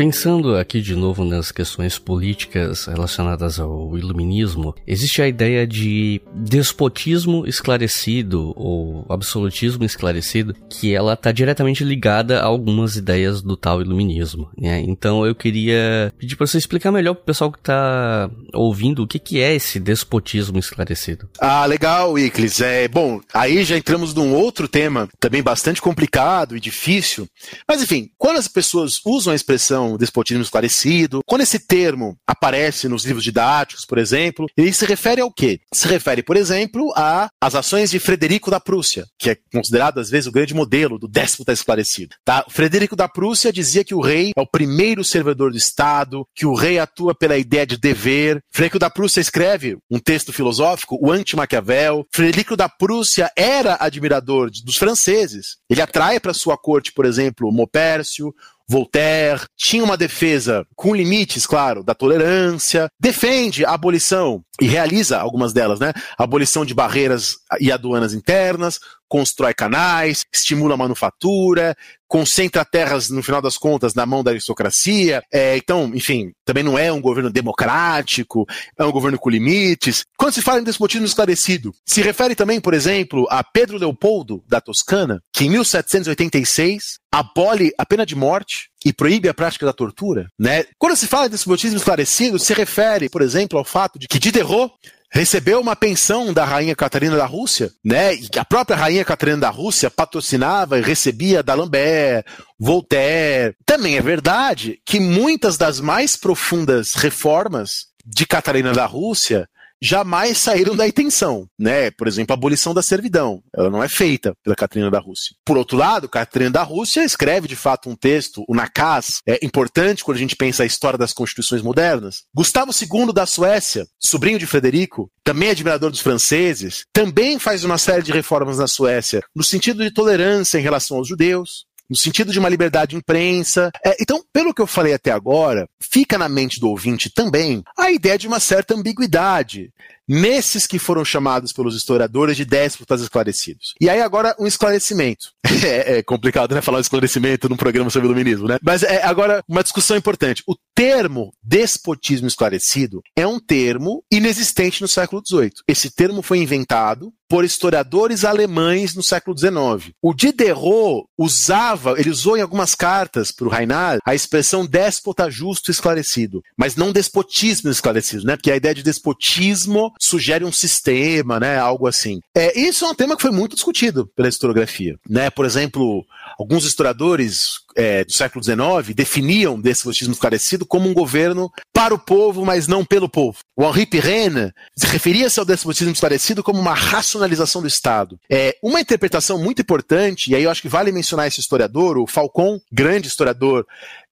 Pensando 0.00 0.56
aqui 0.56 0.80
de 0.80 0.96
novo 0.96 1.26
nas 1.26 1.52
questões 1.52 1.98
políticas 1.98 2.86
relacionadas 2.86 3.60
ao 3.60 3.98
iluminismo, 3.98 4.74
existe 4.86 5.20
a 5.20 5.28
ideia 5.28 5.66
de 5.66 6.22
despotismo 6.34 7.46
esclarecido 7.46 8.54
ou 8.56 9.04
absolutismo 9.10 9.84
esclarecido, 9.84 10.56
que 10.70 10.94
ela 10.94 11.12
está 11.12 11.30
diretamente 11.30 11.84
ligada 11.84 12.40
a 12.40 12.46
algumas 12.46 12.96
ideias 12.96 13.42
do 13.42 13.58
tal 13.58 13.82
iluminismo. 13.82 14.50
Né? 14.56 14.80
Então 14.80 15.26
eu 15.26 15.34
queria 15.34 16.10
pedir 16.16 16.34
para 16.34 16.46
você 16.46 16.56
explicar 16.56 16.90
melhor 16.90 17.12
para 17.12 17.22
o 17.22 17.26
pessoal 17.26 17.52
que 17.52 17.58
está 17.58 18.30
ouvindo 18.54 19.02
o 19.02 19.06
que, 19.06 19.18
que 19.18 19.38
é 19.38 19.54
esse 19.54 19.78
despotismo 19.78 20.58
esclarecido. 20.58 21.28
Ah, 21.38 21.66
legal, 21.66 22.18
Iclis. 22.18 22.62
É, 22.62 22.88
bom, 22.88 23.20
aí 23.34 23.62
já 23.64 23.76
entramos 23.76 24.14
num 24.14 24.32
outro 24.32 24.66
tema 24.66 25.10
também 25.20 25.42
bastante 25.42 25.82
complicado 25.82 26.56
e 26.56 26.60
difícil. 26.60 27.28
Mas 27.68 27.82
enfim, 27.82 28.08
quando 28.16 28.38
as 28.38 28.48
pessoas 28.48 28.98
usam 29.04 29.34
a 29.34 29.36
expressão 29.36 29.89
despotismo 29.98 30.42
esclarecido. 30.42 31.20
Quando 31.26 31.42
esse 31.42 31.58
termo 31.58 32.16
aparece 32.26 32.88
nos 32.88 33.04
livros 33.04 33.24
didáticos, 33.24 33.84
por 33.84 33.98
exemplo, 33.98 34.46
ele 34.56 34.72
se 34.72 34.84
refere 34.84 35.20
ao 35.20 35.32
quê? 35.32 35.60
Se 35.72 35.88
refere, 35.88 36.22
por 36.22 36.36
exemplo, 36.36 36.92
às 37.40 37.54
ações 37.54 37.90
de 37.90 37.98
Frederico 37.98 38.50
da 38.50 38.60
Prússia, 38.60 39.06
que 39.18 39.30
é 39.30 39.36
considerado 39.52 39.98
às 39.98 40.10
vezes 40.10 40.26
o 40.26 40.32
grande 40.32 40.54
modelo 40.54 40.98
do 40.98 41.08
déspota 41.08 41.52
esclarecido. 41.52 42.14
Tá? 42.24 42.44
Frederico 42.48 42.96
da 42.96 43.08
Prússia 43.08 43.52
dizia 43.52 43.84
que 43.84 43.94
o 43.94 44.00
rei 44.00 44.32
é 44.36 44.40
o 44.40 44.46
primeiro 44.46 45.04
servidor 45.04 45.50
do 45.50 45.56
Estado, 45.56 46.26
que 46.34 46.46
o 46.46 46.54
rei 46.54 46.78
atua 46.78 47.14
pela 47.14 47.36
ideia 47.36 47.66
de 47.66 47.76
dever. 47.76 48.40
Frederico 48.50 48.78
da 48.78 48.90
Prússia 48.90 49.20
escreve 49.20 49.76
um 49.90 49.98
texto 49.98 50.32
filosófico, 50.32 50.98
o 51.00 51.10
Anti-Maquiavel. 51.10 52.06
Frederico 52.12 52.56
da 52.56 52.68
Prússia 52.68 53.30
era 53.36 53.76
admirador 53.80 54.50
dos 54.64 54.76
franceses. 54.76 55.56
Ele 55.68 55.82
atrai 55.82 56.20
para 56.20 56.34
sua 56.34 56.56
corte, 56.56 56.92
por 56.92 57.04
exemplo, 57.04 57.52
Mopércio, 57.52 58.34
Voltaire, 58.70 59.42
tinha 59.56 59.82
uma 59.82 59.96
defesa 59.96 60.64
com 60.76 60.94
limites, 60.94 61.44
claro, 61.44 61.82
da 61.82 61.92
tolerância, 61.92 62.88
defende 63.00 63.64
a 63.64 63.72
abolição 63.72 64.44
e 64.60 64.66
realiza 64.66 65.18
algumas 65.18 65.52
delas, 65.52 65.80
né? 65.80 65.92
A 66.16 66.22
abolição 66.22 66.64
de 66.64 66.72
barreiras 66.72 67.38
e 67.60 67.72
aduanas 67.72 68.14
internas, 68.14 68.78
constrói 69.10 69.52
canais, 69.52 70.24
estimula 70.32 70.74
a 70.74 70.76
manufatura, 70.76 71.76
concentra 72.06 72.64
terras, 72.64 73.10
no 73.10 73.22
final 73.22 73.42
das 73.42 73.58
contas, 73.58 73.92
na 73.92 74.06
mão 74.06 74.22
da 74.22 74.30
aristocracia. 74.30 75.20
É, 75.32 75.56
então, 75.56 75.90
enfim, 75.94 76.30
também 76.44 76.62
não 76.62 76.78
é 76.78 76.92
um 76.92 77.00
governo 77.00 77.28
democrático, 77.28 78.46
é 78.78 78.84
um 78.84 78.92
governo 78.92 79.18
com 79.18 79.28
limites. 79.28 80.04
Quando 80.16 80.34
se 80.34 80.42
fala 80.42 80.60
em 80.60 80.64
despotismo 80.64 81.06
esclarecido, 81.06 81.72
se 81.84 82.00
refere 82.02 82.36
também, 82.36 82.60
por 82.60 82.72
exemplo, 82.72 83.26
a 83.30 83.42
Pedro 83.42 83.78
Leopoldo 83.78 84.42
da 84.48 84.60
Toscana, 84.60 85.20
que 85.32 85.44
em 85.44 85.50
1786 85.50 87.00
abole 87.12 87.72
a 87.76 87.84
pena 87.84 88.06
de 88.06 88.14
morte 88.14 88.70
e 88.84 88.92
proíbe 88.92 89.28
a 89.28 89.34
prática 89.34 89.66
da 89.66 89.72
tortura, 89.72 90.28
né? 90.38 90.64
Quando 90.78 90.96
se 90.96 91.08
fala 91.08 91.28
de 91.28 91.32
despotismo 91.32 91.76
esclarecido, 91.76 92.38
se 92.38 92.54
refere, 92.54 93.08
por 93.08 93.22
exemplo, 93.22 93.58
ao 93.58 93.64
fato 93.64 93.98
de 93.98 94.06
que 94.06 94.18
Diderot 94.18 94.72
recebeu 95.10 95.60
uma 95.60 95.74
pensão 95.74 96.32
da 96.32 96.44
rainha 96.44 96.76
Catarina 96.76 97.16
da 97.16 97.26
Rússia, 97.26 97.70
né? 97.84 98.14
E 98.14 98.28
a 98.38 98.44
própria 98.44 98.76
rainha 98.76 99.04
Catarina 99.04 99.38
da 99.38 99.50
Rússia 99.50 99.90
patrocinava 99.90 100.78
e 100.78 100.82
recebia 100.82 101.42
d'Alembert, 101.42 102.24
Voltaire. 102.58 103.56
Também 103.66 103.96
é 103.96 104.00
verdade 104.00 104.78
que 104.86 105.00
muitas 105.00 105.56
das 105.56 105.80
mais 105.80 106.16
profundas 106.16 106.94
reformas 106.94 107.90
de 108.06 108.26
Catarina 108.26 108.72
da 108.72 108.86
Rússia 108.86 109.48
jamais 109.82 110.38
saíram 110.38 110.76
da 110.76 110.86
intenção, 110.86 111.46
né? 111.58 111.90
Por 111.90 112.06
exemplo, 112.06 112.32
a 112.32 112.36
abolição 112.36 112.74
da 112.74 112.82
servidão, 112.82 113.42
ela 113.56 113.70
não 113.70 113.82
é 113.82 113.88
feita 113.88 114.34
pela 114.42 114.56
Catarina 114.56 114.90
da 114.90 114.98
Rússia. 114.98 115.34
Por 115.44 115.56
outro 115.56 115.76
lado, 115.76 116.08
Catarina 116.08 116.50
da 116.50 116.62
Rússia 116.62 117.04
escreve 117.04 117.48
de 117.48 117.56
fato 117.56 117.88
um 117.88 117.96
texto, 117.96 118.44
o 118.48 118.54
Nakaz, 118.54 119.20
é 119.26 119.44
importante 119.44 120.04
quando 120.04 120.16
a 120.16 120.20
gente 120.20 120.36
pensa 120.36 120.62
a 120.62 120.66
história 120.66 120.98
das 120.98 121.12
constituições 121.12 121.62
modernas. 121.62 122.24
Gustavo 122.34 122.72
II 122.72 123.12
da 123.12 123.26
Suécia, 123.26 123.86
sobrinho 123.98 124.38
de 124.38 124.46
Frederico, 124.46 125.10
também 125.24 125.50
admirador 125.50 125.90
dos 125.90 126.00
franceses, 126.00 126.84
também 126.92 127.38
faz 127.38 127.64
uma 127.64 127.78
série 127.78 128.02
de 128.02 128.12
reformas 128.12 128.58
na 128.58 128.66
Suécia 128.66 129.22
no 129.34 129.44
sentido 129.44 129.82
de 129.82 129.92
tolerância 129.92 130.58
em 130.58 130.62
relação 130.62 130.96
aos 130.96 131.08
judeus, 131.08 131.66
no 131.90 131.96
sentido 131.96 132.32
de 132.32 132.38
uma 132.38 132.48
liberdade 132.48 132.90
de 132.90 132.96
imprensa. 132.96 133.70
É, 133.84 133.96
então, 134.00 134.22
pelo 134.32 134.54
que 134.54 134.62
eu 134.62 134.66
falei 134.66 134.94
até 134.94 135.10
agora, 135.10 135.68
fica 135.80 136.16
na 136.16 136.28
mente 136.28 136.60
do 136.60 136.68
ouvinte 136.68 137.10
também 137.10 137.64
a 137.76 137.90
ideia 137.90 138.16
de 138.16 138.28
uma 138.28 138.38
certa 138.38 138.74
ambiguidade 138.74 139.72
nesses 140.08 140.66
que 140.66 140.76
foram 140.78 141.04
chamados 141.04 141.52
pelos 141.52 141.76
historiadores 141.76 142.36
de 142.36 142.44
déspotas 142.44 143.00
esclarecidos. 143.00 143.74
E 143.80 143.88
aí 143.88 144.00
agora 144.00 144.34
um 144.38 144.46
esclarecimento. 144.46 145.30
É, 145.62 145.98
é, 145.98 146.02
complicado, 146.02 146.54
né, 146.54 146.62
falar 146.62 146.78
um 146.78 146.80
esclarecimento 146.80 147.46
num 147.46 147.56
programa 147.56 147.90
sobre 147.90 148.08
iluminismo, 148.08 148.48
né? 148.48 148.56
Mas 148.62 148.82
é, 148.82 149.04
agora 149.04 149.44
uma 149.46 149.62
discussão 149.62 149.94
importante. 149.94 150.42
O 150.46 150.56
termo 150.74 151.34
despotismo 151.42 152.26
esclarecido 152.26 153.02
é 153.14 153.26
um 153.26 153.38
termo 153.38 154.02
inexistente 154.10 154.80
no 154.80 154.88
século 154.88 155.20
XVIII. 155.26 155.52
Esse 155.68 155.90
termo 155.90 156.22
foi 156.22 156.38
inventado 156.38 157.12
por 157.30 157.44
historiadores 157.44 158.24
alemães 158.24 158.96
no 158.96 159.04
século 159.04 159.38
XIX. 159.38 159.94
O 160.02 160.12
Diderot 160.12 161.06
usava, 161.16 161.94
ele 161.96 162.10
usou 162.10 162.36
em 162.36 162.40
algumas 162.40 162.74
cartas 162.74 163.30
para 163.30 163.46
o 163.46 163.50
Reinhard 163.50 164.00
a 164.04 164.16
expressão 164.16 164.66
déspota 164.66 165.30
justo 165.30 165.70
esclarecido, 165.70 166.42
mas 166.58 166.74
não 166.74 166.90
despotismo 166.90 167.70
esclarecido, 167.70 168.24
né? 168.24 168.34
Porque 168.34 168.50
a 168.50 168.56
ideia 168.56 168.74
de 168.74 168.82
despotismo 168.82 169.92
sugere 170.00 170.44
um 170.44 170.50
sistema, 170.50 171.38
né? 171.38 171.56
Algo 171.56 171.86
assim. 171.86 172.18
É, 172.34 172.58
isso 172.58 172.84
é 172.84 172.88
um 172.88 172.94
tema 172.96 173.14
que 173.14 173.22
foi 173.22 173.30
muito 173.30 173.54
discutido 173.54 174.08
pela 174.16 174.28
historiografia, 174.28 174.96
né? 175.08 175.30
Por 175.30 175.46
exemplo, 175.46 176.04
alguns 176.40 176.64
historiadores 176.64 177.60
é, 177.76 178.02
do 178.02 178.12
século 178.12 178.42
XIX 178.42 178.94
definiam 178.94 179.60
despotismo 179.60 180.14
esclarecido 180.14 180.64
como 180.64 180.88
um 180.88 180.94
governo 180.94 181.50
para 181.72 181.94
o 181.94 181.98
povo, 181.98 182.44
mas 182.46 182.66
não 182.66 182.84
pelo 182.84 183.08
povo. 183.08 183.38
O 183.54 183.62
Henri 183.64 183.84
Pirenne 183.84 184.52
referia-se 184.84 185.38
ao 185.38 185.44
despotismo 185.44 185.92
esclarecido 185.92 186.42
como 186.42 186.58
uma 186.58 186.72
racionalização 186.72 187.60
do 187.60 187.68
Estado. 187.68 188.18
É 188.30 188.56
uma 188.62 188.80
interpretação 188.80 189.38
muito 189.38 189.60
importante, 189.60 190.30
e 190.30 190.34
aí 190.34 190.44
eu 190.44 190.50
acho 190.50 190.62
que 190.62 190.68
vale 190.68 190.90
mencionar 190.90 191.26
esse 191.26 191.40
historiador, 191.40 191.98
o 191.98 192.06
Falcon, 192.06 192.58
grande 192.72 193.08
historiador 193.08 193.66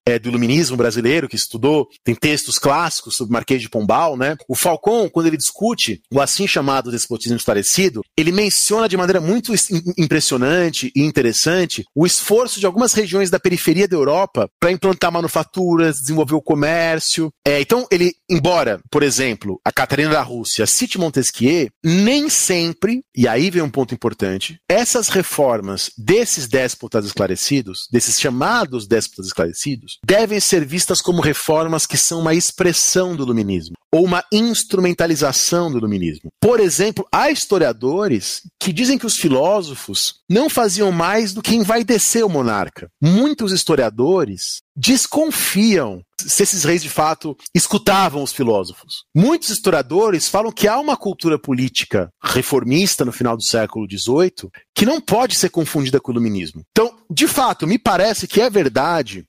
é, 0.08 0.18
do 0.18 0.30
iluminismo 0.30 0.76
brasileiro, 0.76 1.28
que 1.28 1.36
estudou, 1.36 1.86
tem 2.02 2.14
textos 2.14 2.58
clássicos 2.58 3.14
sobre 3.14 3.34
Marquês 3.34 3.60
de 3.60 3.68
Pombal, 3.68 4.16
né? 4.16 4.36
O 4.48 4.54
Falcon, 4.54 5.08
quando 5.10 5.26
ele 5.26 5.36
discute 5.36 6.00
o 6.10 6.18
assim 6.18 6.46
chamado 6.46 6.90
despotismo 6.90 7.36
esclarecido, 7.36 8.02
ele 8.16 8.32
menciona 8.32 8.88
de 8.88 8.96
maneira 8.96 9.20
muito 9.20 9.52
impressionante 9.98 10.90
e 10.96 11.02
interessante 11.02 11.84
o 11.94 12.06
esforço 12.06 12.58
de 12.58 12.64
algumas 12.64 12.94
regiões 12.94 13.28
da 13.28 13.38
periferia 13.38 13.86
da 13.86 13.96
Europa 13.96 14.48
para 14.58 14.72
implantar 14.72 15.12
manufaturas, 15.12 15.98
desenvolver 15.98 16.34
o 16.34 16.42
comércio. 16.42 17.30
É, 17.46 17.60
então, 17.60 17.86
ele, 17.90 18.12
embora, 18.30 18.80
por 18.90 19.02
exemplo, 19.02 19.60
a 19.62 19.70
Catarina 19.70 20.10
da 20.10 20.22
Rússia 20.22 20.66
cite 20.66 20.98
Montesquieu, 20.98 21.68
nem 21.84 22.30
sempre, 22.30 23.02
e 23.14 23.28
aí 23.28 23.50
vem 23.50 23.62
um 23.62 23.70
ponto 23.70 23.94
importante, 23.94 24.58
essas 24.68 25.08
reformas 25.08 25.90
desses 25.98 26.48
déspotas 26.48 27.04
esclarecidos, 27.04 27.88
desses 27.92 28.18
chamados 28.18 28.86
déspotas 28.86 29.26
esclarecidos, 29.26 29.97
devem 30.04 30.40
ser 30.40 30.64
vistas 30.64 31.00
como 31.00 31.20
reformas 31.20 31.86
que 31.86 31.96
são 31.96 32.20
uma 32.20 32.34
expressão 32.34 33.16
do 33.16 33.24
iluminismo 33.24 33.74
ou 33.92 34.04
uma 34.04 34.22
instrumentalização 34.32 35.70
do 35.70 35.78
iluminismo. 35.78 36.30
Por 36.40 36.60
exemplo, 36.60 37.06
há 37.10 37.30
historiadores 37.30 38.42
que 38.60 38.72
dizem 38.72 38.98
que 38.98 39.06
os 39.06 39.16
filósofos 39.16 40.16
não 40.28 40.50
faziam 40.50 40.92
mais 40.92 41.32
do 41.32 41.42
que 41.42 41.54
envaidecer 41.54 42.24
o 42.24 42.28
monarca. 42.28 42.88
Muitos 43.02 43.50
historiadores 43.52 44.60
desconfiam 44.76 46.02
se 46.18 46.42
esses 46.42 46.64
reis 46.64 46.82
de 46.82 46.88
fato 46.88 47.36
escutavam 47.55 48.22
os 48.22 48.32
filósofos. 48.32 49.05
Muitos 49.14 49.50
historiadores 49.50 50.28
falam 50.28 50.52
que 50.52 50.66
há 50.66 50.78
uma 50.78 50.97
cultura 50.97 51.38
política 51.38 52.10
reformista 52.22 53.05
no 53.05 53.12
final 53.12 53.36
do 53.36 53.42
século 53.42 53.86
XVIII 53.88 54.50
que 54.74 54.86
não 54.86 55.00
pode 55.00 55.36
ser 55.36 55.50
confundida 55.50 56.00
com 56.00 56.10
o 56.10 56.14
iluminismo. 56.14 56.62
Então, 56.70 56.94
de 57.10 57.26
fato, 57.26 57.66
me 57.66 57.78
parece 57.78 58.26
que 58.26 58.40
é 58.40 58.50
verdade 58.50 59.24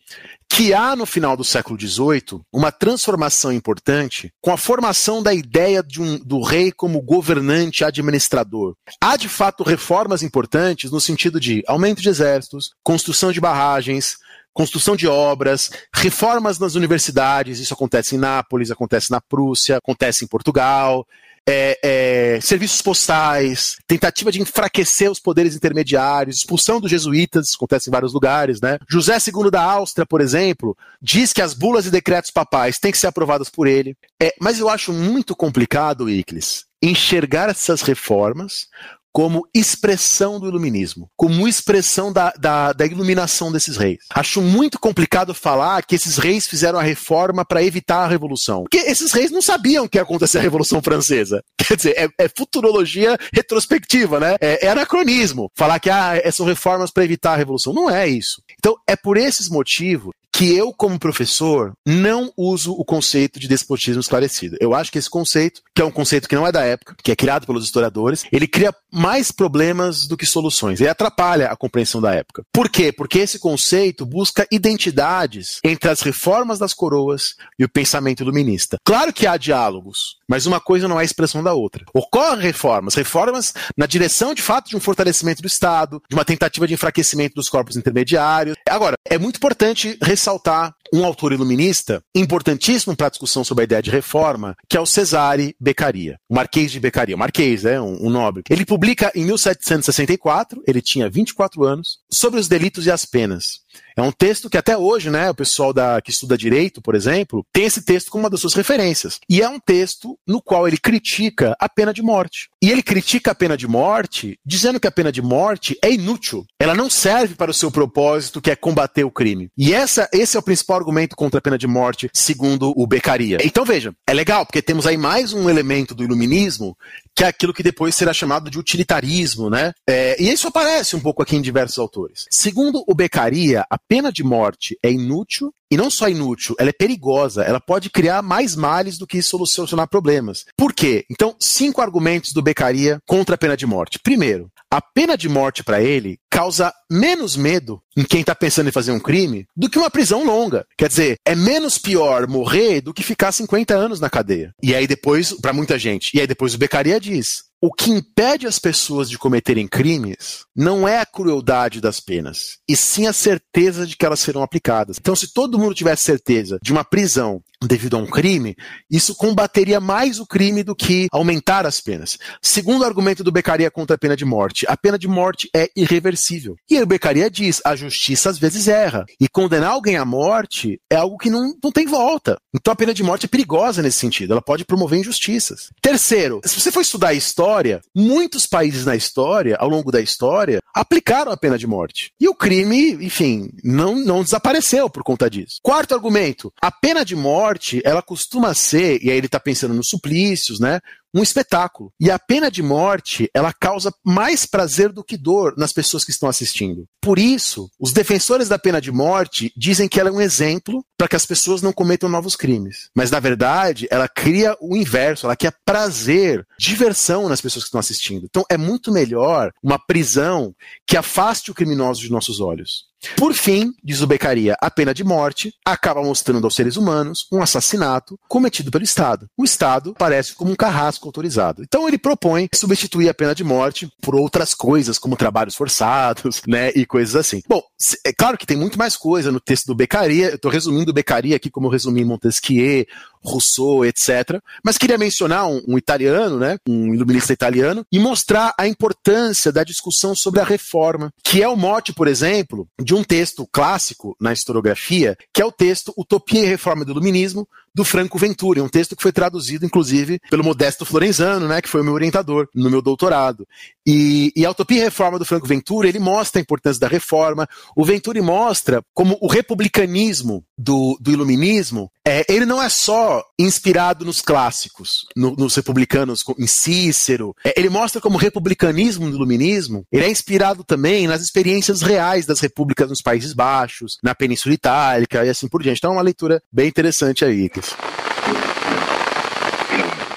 que 0.51 0.73
há 0.73 0.95
no 0.95 1.05
final 1.05 1.37
do 1.37 1.43
século 1.43 1.79
XVIII 1.79 2.41
uma 2.51 2.71
transformação 2.71 3.53
importante 3.53 4.33
com 4.41 4.51
a 4.51 4.57
formação 4.57 5.21
da 5.21 5.33
ideia 5.33 5.85
um, 5.99 6.17
do 6.17 6.41
rei 6.41 6.71
como 6.71 7.01
governante 7.01 7.83
administrador. 7.83 8.73
Há 8.99 9.15
de 9.15 9.29
fato 9.29 9.63
reformas 9.63 10.23
importantes 10.23 10.91
no 10.91 10.99
sentido 10.99 11.39
de 11.39 11.63
aumento 11.67 12.01
de 12.01 12.09
exércitos, 12.09 12.71
construção 12.83 13.31
de 13.31 13.39
barragens, 13.39 14.17
construção 14.53 14.95
de 14.95 15.07
obras, 15.07 15.69
reformas 15.93 16.59
nas 16.59 16.75
universidades, 16.75 17.59
isso 17.59 17.73
acontece 17.73 18.15
em 18.15 18.19
Nápoles, 18.19 18.71
acontece 18.71 19.11
na 19.11 19.21
Prússia, 19.21 19.77
acontece 19.77 20.25
em 20.25 20.27
Portugal, 20.27 21.05
é, 21.47 21.79
é, 21.83 22.39
serviços 22.41 22.81
postais, 22.81 23.77
tentativa 23.87 24.31
de 24.31 24.39
enfraquecer 24.39 25.09
os 25.09 25.19
poderes 25.19 25.55
intermediários, 25.55 26.37
expulsão 26.37 26.79
dos 26.79 26.91
jesuítas, 26.91 27.53
acontece 27.55 27.89
em 27.89 27.91
vários 27.91 28.13
lugares, 28.13 28.61
né? 28.61 28.77
José 28.87 29.17
II 29.17 29.49
da 29.49 29.63
Áustria, 29.63 30.05
por 30.05 30.21
exemplo, 30.21 30.77
diz 31.01 31.33
que 31.33 31.41
as 31.41 31.55
bulas 31.55 31.87
e 31.87 31.91
decretos 31.91 32.29
papais 32.29 32.77
têm 32.77 32.91
que 32.91 32.97
ser 32.97 33.07
aprovadas 33.07 33.49
por 33.49 33.67
ele. 33.67 33.95
É, 34.21 34.33
mas 34.39 34.59
eu 34.59 34.69
acho 34.69 34.93
muito 34.93 35.35
complicado, 35.35 36.09
Iclis, 36.09 36.65
enxergar 36.81 37.49
essas 37.49 37.81
reformas 37.81 38.67
como 39.11 39.47
expressão 39.53 40.39
do 40.39 40.47
iluminismo, 40.47 41.09
como 41.15 41.47
expressão 41.47 42.11
da, 42.11 42.31
da, 42.39 42.73
da, 42.73 42.85
iluminação 42.85 43.51
desses 43.51 43.77
reis. 43.77 43.99
Acho 44.13 44.41
muito 44.41 44.79
complicado 44.79 45.33
falar 45.33 45.83
que 45.83 45.95
esses 45.95 46.17
reis 46.17 46.47
fizeram 46.47 46.79
a 46.79 46.83
reforma 46.83 47.43
para 47.43 47.63
evitar 47.63 48.03
a 48.03 48.07
revolução. 48.07 48.63
Porque 48.63 48.77
esses 48.77 49.11
reis 49.11 49.31
não 49.31 49.41
sabiam 49.41 49.87
que 49.87 49.97
ia 49.97 50.03
acontecer 50.03 50.37
a 50.37 50.41
Revolução 50.41 50.81
Francesa. 50.81 51.43
Quer 51.57 51.75
dizer, 51.75 51.95
é, 51.97 52.25
é 52.25 52.29
futurologia 52.29 53.17
retrospectiva, 53.33 54.19
né? 54.19 54.35
É, 54.39 54.65
é, 54.65 54.69
anacronismo. 54.69 55.51
Falar 55.55 55.79
que 55.79 55.89
ah, 55.89 56.13
são 56.31 56.45
reformas 56.45 56.91
para 56.91 57.03
evitar 57.03 57.33
a 57.33 57.37
revolução. 57.37 57.73
Não 57.73 57.89
é 57.89 58.07
isso. 58.07 58.41
Então, 58.57 58.75
é 58.87 58.95
por 58.95 59.17
esses 59.17 59.49
motivos 59.49 60.11
que 60.39 60.55
eu, 60.55 60.71
como 60.71 60.97
professor, 60.97 61.73
não 61.85 62.31
uso 62.37 62.71
o 62.71 62.85
conceito 62.85 63.41
de 63.41 63.45
despotismo 63.45 63.99
esclarecido. 63.99 64.55
Eu 64.61 64.73
acho 64.73 64.89
que 64.89 64.97
esse 64.97 65.09
conceito, 65.09 65.61
que 65.75 65.81
é 65.81 65.85
um 65.85 65.91
conceito 65.91 66.29
que 66.29 66.35
não 66.35 66.47
é 66.47 66.51
da 66.51 66.63
época, 66.63 66.95
que 67.03 67.11
é 67.11 67.15
criado 67.15 67.45
pelos 67.45 67.65
historiadores, 67.65 68.23
ele 68.31 68.47
cria 68.47 68.73
mais 68.89 69.33
problemas 69.33 70.07
do 70.07 70.15
que 70.15 70.25
soluções. 70.25 70.79
Ele 70.79 70.87
atrapalha 70.87 71.47
a 71.47 71.57
compreensão 71.57 71.99
da 71.99 72.15
época. 72.15 72.43
Por 72.53 72.69
quê? 72.69 72.89
Porque 72.89 73.19
esse 73.19 73.37
conceito 73.37 74.05
busca 74.05 74.47
identidades 74.49 75.59
entre 75.61 75.89
as 75.89 75.99
reformas 75.99 76.57
das 76.57 76.73
coroas 76.73 77.35
e 77.59 77.65
o 77.65 77.69
pensamento 77.69 78.23
iluminista. 78.23 78.77
Claro 78.85 79.11
que 79.11 79.27
há 79.27 79.35
diálogos, 79.35 80.19
mas 80.25 80.45
uma 80.45 80.61
coisa 80.61 80.87
não 80.87 80.97
é 80.97 81.03
expressão 81.03 81.43
da 81.43 81.53
outra. 81.53 81.83
Ocorrem 81.93 82.39
reformas, 82.39 82.95
reformas 82.95 83.53
na 83.75 83.85
direção, 83.85 84.33
de 84.33 84.41
fato, 84.41 84.69
de 84.69 84.77
um 84.77 84.79
fortalecimento 84.79 85.41
do 85.41 85.47
Estado, 85.49 86.01
de 86.09 86.15
uma 86.15 86.23
tentativa 86.23 86.65
de 86.65 86.75
enfraquecimento 86.75 87.35
dos 87.35 87.49
corpos 87.49 87.75
intermediários. 87.75 88.55
Agora, 88.69 88.95
é 89.03 89.17
muito 89.17 89.35
importante 89.35 89.97
ressaltar 90.01 90.28
ressaltar 90.29 90.75
um 90.93 91.05
autor 91.05 91.33
iluminista 91.33 92.03
importantíssimo 92.15 92.95
para 92.95 93.07
a 93.07 93.09
discussão 93.09 93.43
sobre 93.43 93.63
a 93.63 93.65
ideia 93.65 93.81
de 93.81 93.91
reforma, 93.91 94.55
que 94.67 94.77
é 94.77 94.79
o 94.79 94.85
Cesare 94.85 95.55
Beccaria, 95.59 96.19
o 96.27 96.35
Marquês 96.35 96.71
de 96.71 96.79
Beccaria, 96.79 97.15
o 97.15 97.19
Marquês, 97.19 97.65
é 97.65 97.79
um, 97.79 98.07
um 98.07 98.09
nobre. 98.09 98.43
Ele 98.49 98.65
publica 98.65 99.11
em 99.15 99.25
1764, 99.25 100.61
ele 100.67 100.81
tinha 100.81 101.09
24 101.09 101.63
anos, 101.63 101.99
sobre 102.11 102.39
os 102.39 102.47
delitos 102.47 102.85
e 102.85 102.91
as 102.91 103.05
penas. 103.05 103.59
É 103.95 104.01
um 104.01 104.11
texto 104.11 104.49
que 104.49 104.57
até 104.57 104.77
hoje, 104.77 105.09
né, 105.09 105.29
o 105.29 105.35
pessoal 105.35 105.73
da, 105.73 106.01
que 106.01 106.11
estuda 106.11 106.37
direito, 106.37 106.81
por 106.81 106.95
exemplo, 106.95 107.45
tem 107.51 107.65
esse 107.65 107.83
texto 107.83 108.09
como 108.09 108.23
uma 108.23 108.29
das 108.29 108.39
suas 108.39 108.53
referências. 108.53 109.19
E 109.29 109.41
é 109.41 109.49
um 109.49 109.59
texto 109.59 110.17
no 110.25 110.41
qual 110.41 110.67
ele 110.67 110.77
critica 110.77 111.55
a 111.59 111.67
pena 111.67 111.93
de 111.93 112.01
morte. 112.01 112.49
E 112.61 112.69
ele 112.69 112.81
critica 112.81 113.31
a 113.31 113.35
pena 113.35 113.57
de 113.57 113.67
morte 113.67 114.39
dizendo 114.45 114.79
que 114.79 114.87
a 114.87 114.91
pena 114.91 115.11
de 115.11 115.21
morte 115.21 115.77
é 115.83 115.91
inútil. 115.91 116.45
Ela 116.59 116.73
não 116.73 116.89
serve 116.89 117.35
para 117.35 117.51
o 117.51 117.53
seu 117.53 117.69
propósito, 117.69 118.41
que 118.41 118.51
é 118.51 118.55
combater 118.55 119.03
o 119.03 119.11
crime. 119.11 119.49
E 119.57 119.73
essa, 119.73 120.09
esse 120.13 120.37
é 120.37 120.39
o 120.39 120.43
principal 120.43 120.77
argumento 120.77 121.15
contra 121.15 121.39
a 121.39 121.41
pena 121.41 121.57
de 121.57 121.67
morte, 121.67 122.09
segundo 122.13 122.73
o 122.75 122.87
Beccaria. 122.87 123.37
Então 123.43 123.65
veja, 123.65 123.93
é 124.07 124.13
legal, 124.13 124.45
porque 124.45 124.61
temos 124.61 124.87
aí 124.87 124.97
mais 124.97 125.33
um 125.33 125.49
elemento 125.49 125.93
do 125.93 126.03
iluminismo 126.03 126.75
que 127.19 127.23
é 127.25 127.27
aquilo 127.27 127.53
que 127.53 127.61
depois 127.61 127.95
será 127.95 128.13
chamado 128.13 128.49
de 128.49 128.57
utilitarismo, 128.57 129.49
né? 129.49 129.73
É, 129.85 130.15
e 130.21 130.31
isso 130.31 130.47
aparece 130.47 130.95
um 130.95 131.01
pouco 131.01 131.21
aqui 131.21 131.35
em 131.35 131.41
diversos 131.41 131.77
autores. 131.77 132.25
Segundo 132.31 132.81
o 132.87 132.95
Beccaria, 132.95 133.65
a 133.69 133.77
pena 133.77 134.11
de 134.11 134.23
morte 134.23 134.77
é 134.83 134.91
inútil 134.91 135.53
e 135.71 135.77
não 135.77 135.89
só 135.89 136.09
inútil, 136.09 136.55
ela 136.57 136.69
é 136.69 136.73
perigosa, 136.73 137.43
ela 137.43 137.59
pode 137.59 137.91
criar 137.91 138.23
mais 138.23 138.55
males 138.55 138.97
do 138.97 139.05
que 139.05 139.21
solucionar 139.21 139.87
problemas. 139.87 140.45
Por 140.57 140.73
quê? 140.73 141.05
Então, 141.11 141.35
cinco 141.39 141.79
argumentos 141.79 142.33
do 142.33 142.41
Beccaria 142.41 142.99
contra 143.05 143.35
a 143.35 143.37
pena 143.37 143.55
de 143.55 143.67
morte. 143.67 143.99
Primeiro, 143.99 144.49
a 144.71 144.81
pena 144.81 145.15
de 145.15 145.29
morte 145.29 145.63
para 145.63 145.81
ele 145.81 146.17
causa 146.29 146.73
menos 146.89 147.35
medo 147.35 147.81
em 147.95 148.03
quem 148.03 148.21
está 148.21 148.33
pensando 148.33 148.69
em 148.69 148.71
fazer 148.71 148.91
um 148.91 148.99
crime 148.99 149.45
do 149.55 149.69
que 149.69 149.77
uma 149.77 149.91
prisão 149.91 150.23
longa. 150.23 150.65
Quer 150.75 150.87
dizer, 150.87 151.17
é 151.23 151.35
menos 151.35 151.77
pior 151.77 152.27
morrer 152.27 152.81
do 152.81 152.93
que 152.93 153.03
ficar 153.03 153.31
50 153.31 153.75
anos 153.75 153.99
na 153.99 154.09
cadeia. 154.09 154.51
E 154.63 154.73
aí 154.73 154.87
depois, 154.87 155.33
para 155.33 155.53
muita 155.53 155.77
gente, 155.77 156.15
e 156.15 156.19
aí 156.19 156.25
depois 156.25 156.55
o 156.55 156.57
Beccaria 156.57 156.99
diz: 156.99 157.43
o 157.61 157.73
que 157.73 157.91
impede 157.91 158.47
as 158.47 158.57
pessoas 158.57 159.09
de 159.09 159.17
cometerem 159.17 159.67
crimes 159.67 160.45
não 160.59 160.85
é 160.85 160.99
a 160.99 161.05
crueldade 161.05 161.79
das 161.79 162.01
penas, 162.01 162.57
e 162.67 162.75
sim 162.75 163.07
a 163.07 163.13
certeza 163.13 163.87
de 163.87 163.95
que 163.95 164.05
elas 164.05 164.19
serão 164.19 164.43
aplicadas. 164.43 164.97
Então, 164.99 165.15
se 165.15 165.31
todo 165.33 165.57
mundo 165.57 165.73
tivesse 165.73 166.03
certeza 166.03 166.59
de 166.61 166.73
uma 166.73 166.83
prisão 166.83 167.41
devido 167.61 167.95
a 167.95 167.99
um 167.99 168.05
crime, 168.05 168.55
isso 168.89 169.15
combateria 169.15 169.79
mais 169.79 170.19
o 170.19 170.25
crime 170.25 170.61
do 170.63 170.75
que 170.75 171.07
aumentar 171.11 171.65
as 171.65 171.79
penas. 171.79 172.17
Segundo 172.41 172.83
argumento 172.83 173.23
do 173.23 173.31
Beccaria 173.31 173.71
contra 173.71 173.95
a 173.95 173.99
pena 173.99 174.17
de 174.17 174.25
morte, 174.25 174.65
a 174.67 174.75
pena 174.75 174.97
de 174.97 175.07
morte 175.07 175.49
é 175.55 175.69
irreversível. 175.75 176.55
E 176.69 176.81
o 176.81 176.85
Beccaria 176.85 177.29
diz, 177.29 177.61
a 177.65 177.75
justiça 177.75 178.29
às 178.29 178.37
vezes 178.37 178.67
erra. 178.67 179.05
E 179.19 179.27
condenar 179.29 179.71
alguém 179.71 179.97
à 179.97 180.05
morte 180.05 180.79
é 180.89 180.95
algo 180.95 181.17
que 181.17 181.29
não, 181.29 181.53
não 181.63 181.71
tem 181.71 181.85
volta. 181.85 182.37
Então 182.53 182.71
a 182.71 182.75
pena 182.75 182.93
de 182.93 183.03
morte 183.03 183.25
é 183.25 183.29
perigosa 183.29 183.81
nesse 183.81 183.99
sentido, 183.99 184.33
ela 184.33 184.41
pode 184.41 184.65
promover 184.65 184.99
injustiças. 184.99 185.69
Terceiro, 185.81 186.41
se 186.45 186.59
você 186.59 186.71
for 186.71 186.81
estudar 186.81 187.09
a 187.09 187.13
história, 187.13 187.81
muitos 187.95 188.45
países 188.45 188.85
na 188.85 188.95
história, 188.95 189.57
ao 189.57 189.69
longo 189.69 189.91
da 189.91 190.01
história, 190.01 190.48
aplicaram 190.73 191.31
a 191.31 191.37
pena 191.37 191.57
de 191.57 191.67
morte. 191.67 192.11
E 192.19 192.27
o 192.27 192.35
crime, 192.35 192.93
enfim, 193.05 193.49
não, 193.63 193.95
não 193.95 194.23
desapareceu 194.23 194.89
por 194.89 195.03
conta 195.03 195.29
disso. 195.29 195.59
Quarto 195.61 195.93
argumento, 195.93 196.53
a 196.61 196.71
pena 196.71 197.03
de 197.03 197.15
morte, 197.15 197.81
ela 197.83 198.01
costuma 198.01 198.53
ser, 198.53 199.03
e 199.03 199.09
aí 199.09 199.17
ele 199.17 199.27
está 199.27 199.39
pensando 199.39 199.73
nos 199.73 199.89
suplícios, 199.89 200.59
né? 200.59 200.79
Um 201.13 201.23
espetáculo. 201.23 201.91
E 201.99 202.11
a 202.11 202.19
pena 202.19 202.51
de 202.51 202.61
morte, 202.61 203.29
ela 203.33 203.53
causa 203.53 203.93
mais 204.03 204.45
prazer 204.45 204.91
do 204.91 205.03
que 205.03 205.17
dor 205.17 205.55
nas 205.57 205.73
pessoas 205.73 206.03
que 206.03 206.11
estão 206.11 206.29
assistindo. 206.29 206.85
Por 207.01 207.17
isso, 207.17 207.69
os 207.79 207.91
defensores 207.91 208.47
da 208.47 208.59
pena 208.59 208.81
de 208.81 208.91
morte 208.91 209.51
dizem 209.55 209.87
que 209.87 209.99
ela 209.99 210.09
é 210.09 210.11
um 210.11 210.21
exemplo 210.21 210.83
para 210.97 211.07
que 211.07 211.15
as 211.15 211.25
pessoas 211.25 211.61
não 211.61 211.73
cometam 211.73 212.09
novos 212.09 212.35
crimes. 212.35 212.89
Mas, 212.95 213.09
na 213.09 213.19
verdade, 213.19 213.87
ela 213.89 214.07
cria 214.07 214.55
o 214.59 214.75
inverso, 214.75 215.25
ela 215.25 215.35
quer 215.35 215.53
prazer, 215.65 216.45
diversão 216.59 217.29
nas 217.29 217.41
pessoas 217.41 217.63
que 217.63 217.67
estão 217.67 217.79
assistindo. 217.79 218.25
Então, 218.25 218.43
é 218.49 218.57
muito 218.57 218.91
melhor 218.91 219.51
uma 219.63 219.79
prisão 219.79 220.53
que 220.85 220.97
afaste 220.97 221.51
o 221.51 221.53
criminoso 221.53 222.01
de 222.01 222.11
nossos 222.11 222.39
olhos. 222.39 222.88
Por 223.15 223.33
fim, 223.33 223.71
diz 223.83 224.01
o 224.01 224.07
Beccaria, 224.07 224.55
a 224.61 224.69
pena 224.69 224.93
de 224.93 225.03
morte 225.03 225.53
acaba 225.65 226.01
mostrando 226.01 226.43
aos 226.45 226.55
seres 226.55 226.75
humanos 226.75 227.27
um 227.31 227.41
assassinato 227.41 228.19
cometido 228.27 228.71
pelo 228.71 228.83
Estado. 228.83 229.27
O 229.37 229.43
Estado 229.43 229.93
parece 229.97 230.33
como 230.33 230.51
um 230.51 230.55
carrasco 230.55 231.07
autorizado. 231.07 231.63
Então 231.63 231.87
ele 231.87 231.97
propõe 231.97 232.49
substituir 232.53 233.09
a 233.09 233.13
pena 233.13 233.33
de 233.33 233.43
morte 233.43 233.89
por 234.01 234.15
outras 234.15 234.53
coisas, 234.53 234.97
como 234.97 235.15
trabalhos 235.15 235.55
forçados, 235.55 236.41
né, 236.47 236.71
e 236.75 236.85
coisas 236.85 237.15
assim. 237.15 237.41
Bom, 237.47 237.61
é 238.05 238.11
claro 238.11 238.37
que 238.37 238.45
tem 238.45 238.57
muito 238.57 238.77
mais 238.77 238.97
coisa 238.97 239.31
no 239.31 239.39
texto 239.39 239.67
do 239.67 239.75
Beccaria, 239.75 240.29
eu 240.29 240.35
estou 240.35 240.51
resumindo 240.51 240.91
o 240.91 240.93
Beccaria 240.93 241.35
aqui 241.35 241.49
como 241.49 241.67
eu 241.67 241.71
resumi 241.71 242.03
Montesquieu, 242.03 242.85
Rousseau, 243.23 243.85
etc. 243.85 244.41
Mas 244.63 244.77
queria 244.77 244.97
mencionar 244.97 245.47
um, 245.47 245.61
um, 245.67 245.77
italiano, 245.77 246.37
né, 246.39 246.57
um 246.67 246.93
iluminista 246.93 247.33
italiano, 247.33 247.85
e 247.91 247.99
mostrar 247.99 248.53
a 248.57 248.67
importância 248.67 249.51
da 249.51 249.63
discussão 249.63 250.15
sobre 250.15 250.39
a 250.39 250.45
reforma, 250.45 251.11
que 251.23 251.41
é 251.43 251.47
o 251.47 251.55
mote, 251.55 251.93
por 251.93 252.07
exemplo, 252.07 252.67
de 252.81 252.93
um 252.93 253.03
texto 253.03 253.47
clássico 253.51 254.15
na 254.19 254.33
historiografia, 254.33 255.17
que 255.33 255.41
é 255.41 255.45
o 255.45 255.51
texto 255.51 255.93
Utopia 255.97 256.41
e 256.41 256.47
Reforma 256.47 256.85
do 256.85 256.91
Iluminismo, 256.91 257.47
do 257.79 257.85
Franco 257.85 258.19
Venturi, 258.19 258.59
um 258.59 258.67
texto 258.67 258.93
que 258.93 259.01
foi 259.01 259.13
traduzido, 259.13 259.65
inclusive, 259.65 260.19
pelo 260.29 260.43
Modesto 260.43 260.85
Florenzano, 260.85 261.47
né, 261.47 261.61
que 261.61 261.69
foi 261.69 261.79
o 261.79 261.83
meu 261.85 261.93
orientador 261.93 262.45
no 262.53 262.69
meu 262.69 262.81
doutorado. 262.81 263.47
E, 263.87 264.33
e 264.35 264.45
a 264.45 264.51
Utopia 264.51 264.79
e 264.79 264.83
Reforma 264.83 265.17
do 265.17 265.23
Franco 265.23 265.47
Venturi, 265.47 265.87
ele 265.87 265.97
mostra 265.97 266.39
a 266.39 266.43
importância 266.43 266.79
da 266.79 266.89
reforma. 266.89 267.47
O 267.75 267.85
Venturi 267.85 268.19
mostra 268.19 268.83
como 268.93 269.17
o 269.21 269.27
republicanismo 269.27 270.43
do, 270.57 270.97
do 270.99 271.09
iluminismo, 271.09 271.89
é, 272.05 272.25
ele 272.27 272.45
não 272.45 272.61
é 272.61 272.67
só 272.67 273.23
inspirado 273.39 274.03
nos 274.03 274.19
clássicos, 274.19 275.05
no, 275.15 275.31
nos 275.31 275.55
republicanos, 275.55 276.23
em 276.37 276.47
Cícero. 276.47 277.33
É, 277.45 277.53
ele 277.57 277.69
mostra 277.69 278.01
como 278.01 278.15
o 278.15 278.19
republicanismo 278.19 279.09
do 279.09 279.15
iluminismo, 279.15 279.85
ele 279.89 280.03
é 280.03 280.09
inspirado 280.09 280.63
também 280.63 281.07
nas 281.07 281.21
experiências 281.21 281.81
reais 281.81 282.25
das 282.25 282.41
repúblicas 282.41 282.89
nos 282.89 283.01
Países 283.01 283.31
Baixos, 283.31 283.97
na 284.03 284.13
Península 284.13 284.53
Itálica 284.53 285.25
e 285.25 285.29
assim 285.29 285.47
por 285.47 285.63
diante. 285.63 285.77
Então 285.77 285.91
é 285.91 285.93
uma 285.93 286.01
leitura 286.01 286.41
bem 286.51 286.67
interessante 286.67 287.23
aí. 287.23 287.49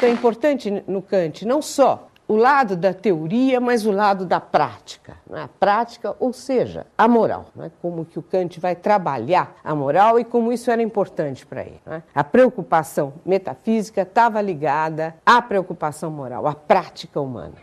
É 0.02 0.08
importante 0.08 0.82
no 0.86 1.00
Kant 1.00 1.46
não 1.46 1.62
só 1.62 2.08
o 2.26 2.36
lado 2.36 2.76
da 2.76 2.94
teoria, 2.94 3.60
mas 3.60 3.84
o 3.84 3.90
lado 3.90 4.24
da 4.24 4.40
prática. 4.40 5.16
Né? 5.28 5.42
A 5.42 5.48
prática, 5.48 6.16
ou 6.18 6.32
seja, 6.32 6.86
a 6.96 7.06
moral. 7.06 7.46
Né? 7.54 7.70
Como 7.80 8.04
que 8.04 8.18
o 8.18 8.22
Kant 8.22 8.58
vai 8.58 8.74
trabalhar 8.74 9.54
a 9.62 9.74
moral 9.74 10.18
e 10.18 10.24
como 10.24 10.52
isso 10.52 10.70
era 10.70 10.82
importante 10.82 11.44
para 11.44 11.62
ele. 11.62 11.80
Né? 11.84 12.02
A 12.14 12.24
preocupação 12.24 13.12
metafísica 13.24 14.02
estava 14.02 14.40
ligada 14.40 15.14
à 15.26 15.42
preocupação 15.42 16.10
moral, 16.10 16.46
à 16.46 16.54
prática 16.54 17.20
humana. 17.20 17.54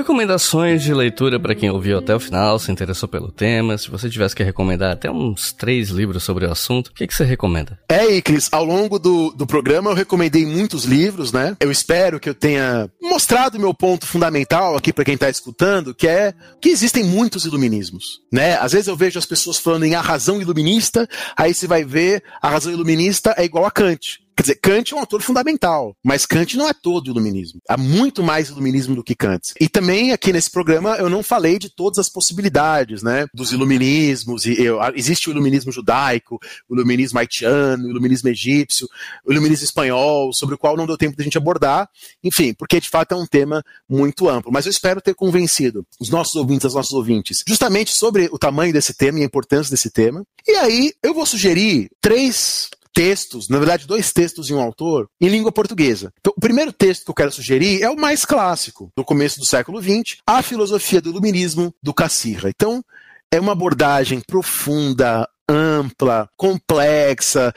Recomendações 0.00 0.82
de 0.82 0.94
leitura 0.94 1.38
para 1.38 1.54
quem 1.54 1.68
ouviu 1.68 1.98
até 1.98 2.16
o 2.16 2.18
final, 2.18 2.58
se 2.58 2.72
interessou 2.72 3.06
pelo 3.06 3.30
tema. 3.30 3.76
Se 3.76 3.90
você 3.90 4.08
tivesse 4.08 4.34
que 4.34 4.42
recomendar 4.42 4.92
até 4.92 5.10
uns 5.10 5.52
três 5.52 5.90
livros 5.90 6.24
sobre 6.24 6.46
o 6.46 6.50
assunto, 6.50 6.88
o 6.88 6.94
que, 6.94 7.06
que 7.06 7.14
você 7.14 7.22
recomenda? 7.22 7.78
É, 7.86 8.06
Iclis, 8.16 8.48
ao 8.50 8.64
longo 8.64 8.98
do, 8.98 9.30
do 9.32 9.46
programa 9.46 9.90
eu 9.90 9.94
recomendei 9.94 10.46
muitos 10.46 10.86
livros, 10.86 11.32
né? 11.32 11.54
Eu 11.60 11.70
espero 11.70 12.18
que 12.18 12.30
eu 12.30 12.34
tenha 12.34 12.90
mostrado 13.02 13.60
meu 13.60 13.74
ponto 13.74 14.06
fundamental 14.06 14.74
aqui 14.74 14.90
para 14.90 15.04
quem 15.04 15.14
está 15.16 15.28
escutando, 15.28 15.94
que 15.94 16.08
é 16.08 16.32
que 16.62 16.70
existem 16.70 17.04
muitos 17.04 17.44
iluminismos, 17.44 18.22
né? 18.32 18.56
Às 18.56 18.72
vezes 18.72 18.88
eu 18.88 18.96
vejo 18.96 19.18
as 19.18 19.26
pessoas 19.26 19.58
falando 19.58 19.84
em 19.84 19.94
a 19.94 20.00
razão 20.00 20.40
iluminista, 20.40 21.06
aí 21.36 21.52
você 21.52 21.66
vai 21.66 21.84
ver 21.84 22.22
a 22.40 22.48
razão 22.48 22.72
iluminista 22.72 23.34
é 23.36 23.44
igual 23.44 23.66
a 23.66 23.70
Kant. 23.70 24.18
Quer 24.40 24.44
dizer, 24.44 24.60
Kant 24.62 24.94
é 24.94 24.96
um 24.96 25.00
autor 25.00 25.20
fundamental, 25.20 25.94
mas 26.02 26.24
Kant 26.24 26.56
não 26.56 26.66
é 26.66 26.72
todo 26.72 27.10
iluminismo. 27.10 27.60
Há 27.68 27.76
muito 27.76 28.22
mais 28.22 28.48
iluminismo 28.48 28.94
do 28.94 29.04
que 29.04 29.14
Kant. 29.14 29.52
E 29.60 29.68
também 29.68 30.12
aqui 30.12 30.32
nesse 30.32 30.50
programa 30.50 30.96
eu 30.96 31.10
não 31.10 31.22
falei 31.22 31.58
de 31.58 31.68
todas 31.68 31.98
as 31.98 32.08
possibilidades, 32.08 33.02
né, 33.02 33.26
dos 33.34 33.52
iluminismos. 33.52 34.46
E, 34.46 34.58
eu, 34.58 34.80
existe 34.94 35.28
o 35.28 35.32
iluminismo 35.32 35.70
judaico, 35.70 36.38
o 36.66 36.74
iluminismo 36.74 37.18
haitiano, 37.18 37.86
o 37.86 37.90
iluminismo 37.90 38.30
egípcio, 38.30 38.88
o 39.26 39.30
iluminismo 39.30 39.66
espanhol, 39.66 40.32
sobre 40.32 40.54
o 40.54 40.58
qual 40.58 40.74
não 40.74 40.86
deu 40.86 40.96
tempo 40.96 41.14
de 41.14 41.22
a 41.22 41.24
gente 41.24 41.36
abordar. 41.36 41.86
Enfim, 42.24 42.54
porque 42.54 42.80
de 42.80 42.88
fato 42.88 43.12
é 43.12 43.18
um 43.18 43.26
tema 43.26 43.62
muito 43.86 44.26
amplo. 44.26 44.50
Mas 44.50 44.64
eu 44.64 44.70
espero 44.70 45.02
ter 45.02 45.14
convencido 45.14 45.84
os 46.00 46.08
nossos 46.08 46.34
ouvintes, 46.34 46.64
as 46.64 46.72
nossas 46.72 46.94
ouvintes, 46.94 47.44
justamente 47.46 47.92
sobre 47.92 48.30
o 48.32 48.38
tamanho 48.38 48.72
desse 48.72 48.94
tema 48.94 49.18
e 49.18 49.22
a 49.22 49.26
importância 49.26 49.70
desse 49.70 49.90
tema. 49.90 50.24
E 50.48 50.52
aí 50.52 50.94
eu 51.02 51.12
vou 51.12 51.26
sugerir 51.26 51.90
três 52.00 52.70
textos, 52.92 53.48
na 53.48 53.58
verdade, 53.58 53.86
dois 53.86 54.12
textos 54.12 54.46
de 54.46 54.54
um 54.54 54.60
autor, 54.60 55.08
em 55.20 55.28
língua 55.28 55.52
portuguesa. 55.52 56.12
Então, 56.20 56.32
o 56.36 56.40
primeiro 56.40 56.72
texto 56.72 57.04
que 57.04 57.10
eu 57.10 57.14
quero 57.14 57.32
sugerir 57.32 57.82
é 57.82 57.90
o 57.90 57.96
mais 57.96 58.24
clássico, 58.24 58.90
do 58.96 59.04
começo 59.04 59.38
do 59.38 59.46
século 59.46 59.82
XX, 59.82 60.18
A 60.26 60.42
Filosofia 60.42 61.00
do 61.00 61.10
Iluminismo, 61.10 61.74
do 61.82 61.94
Cassirra. 61.94 62.50
Então, 62.50 62.84
é 63.32 63.38
uma 63.38 63.52
abordagem 63.52 64.20
profunda, 64.20 65.28
ampla, 65.50 66.28
complexa, 66.36 67.52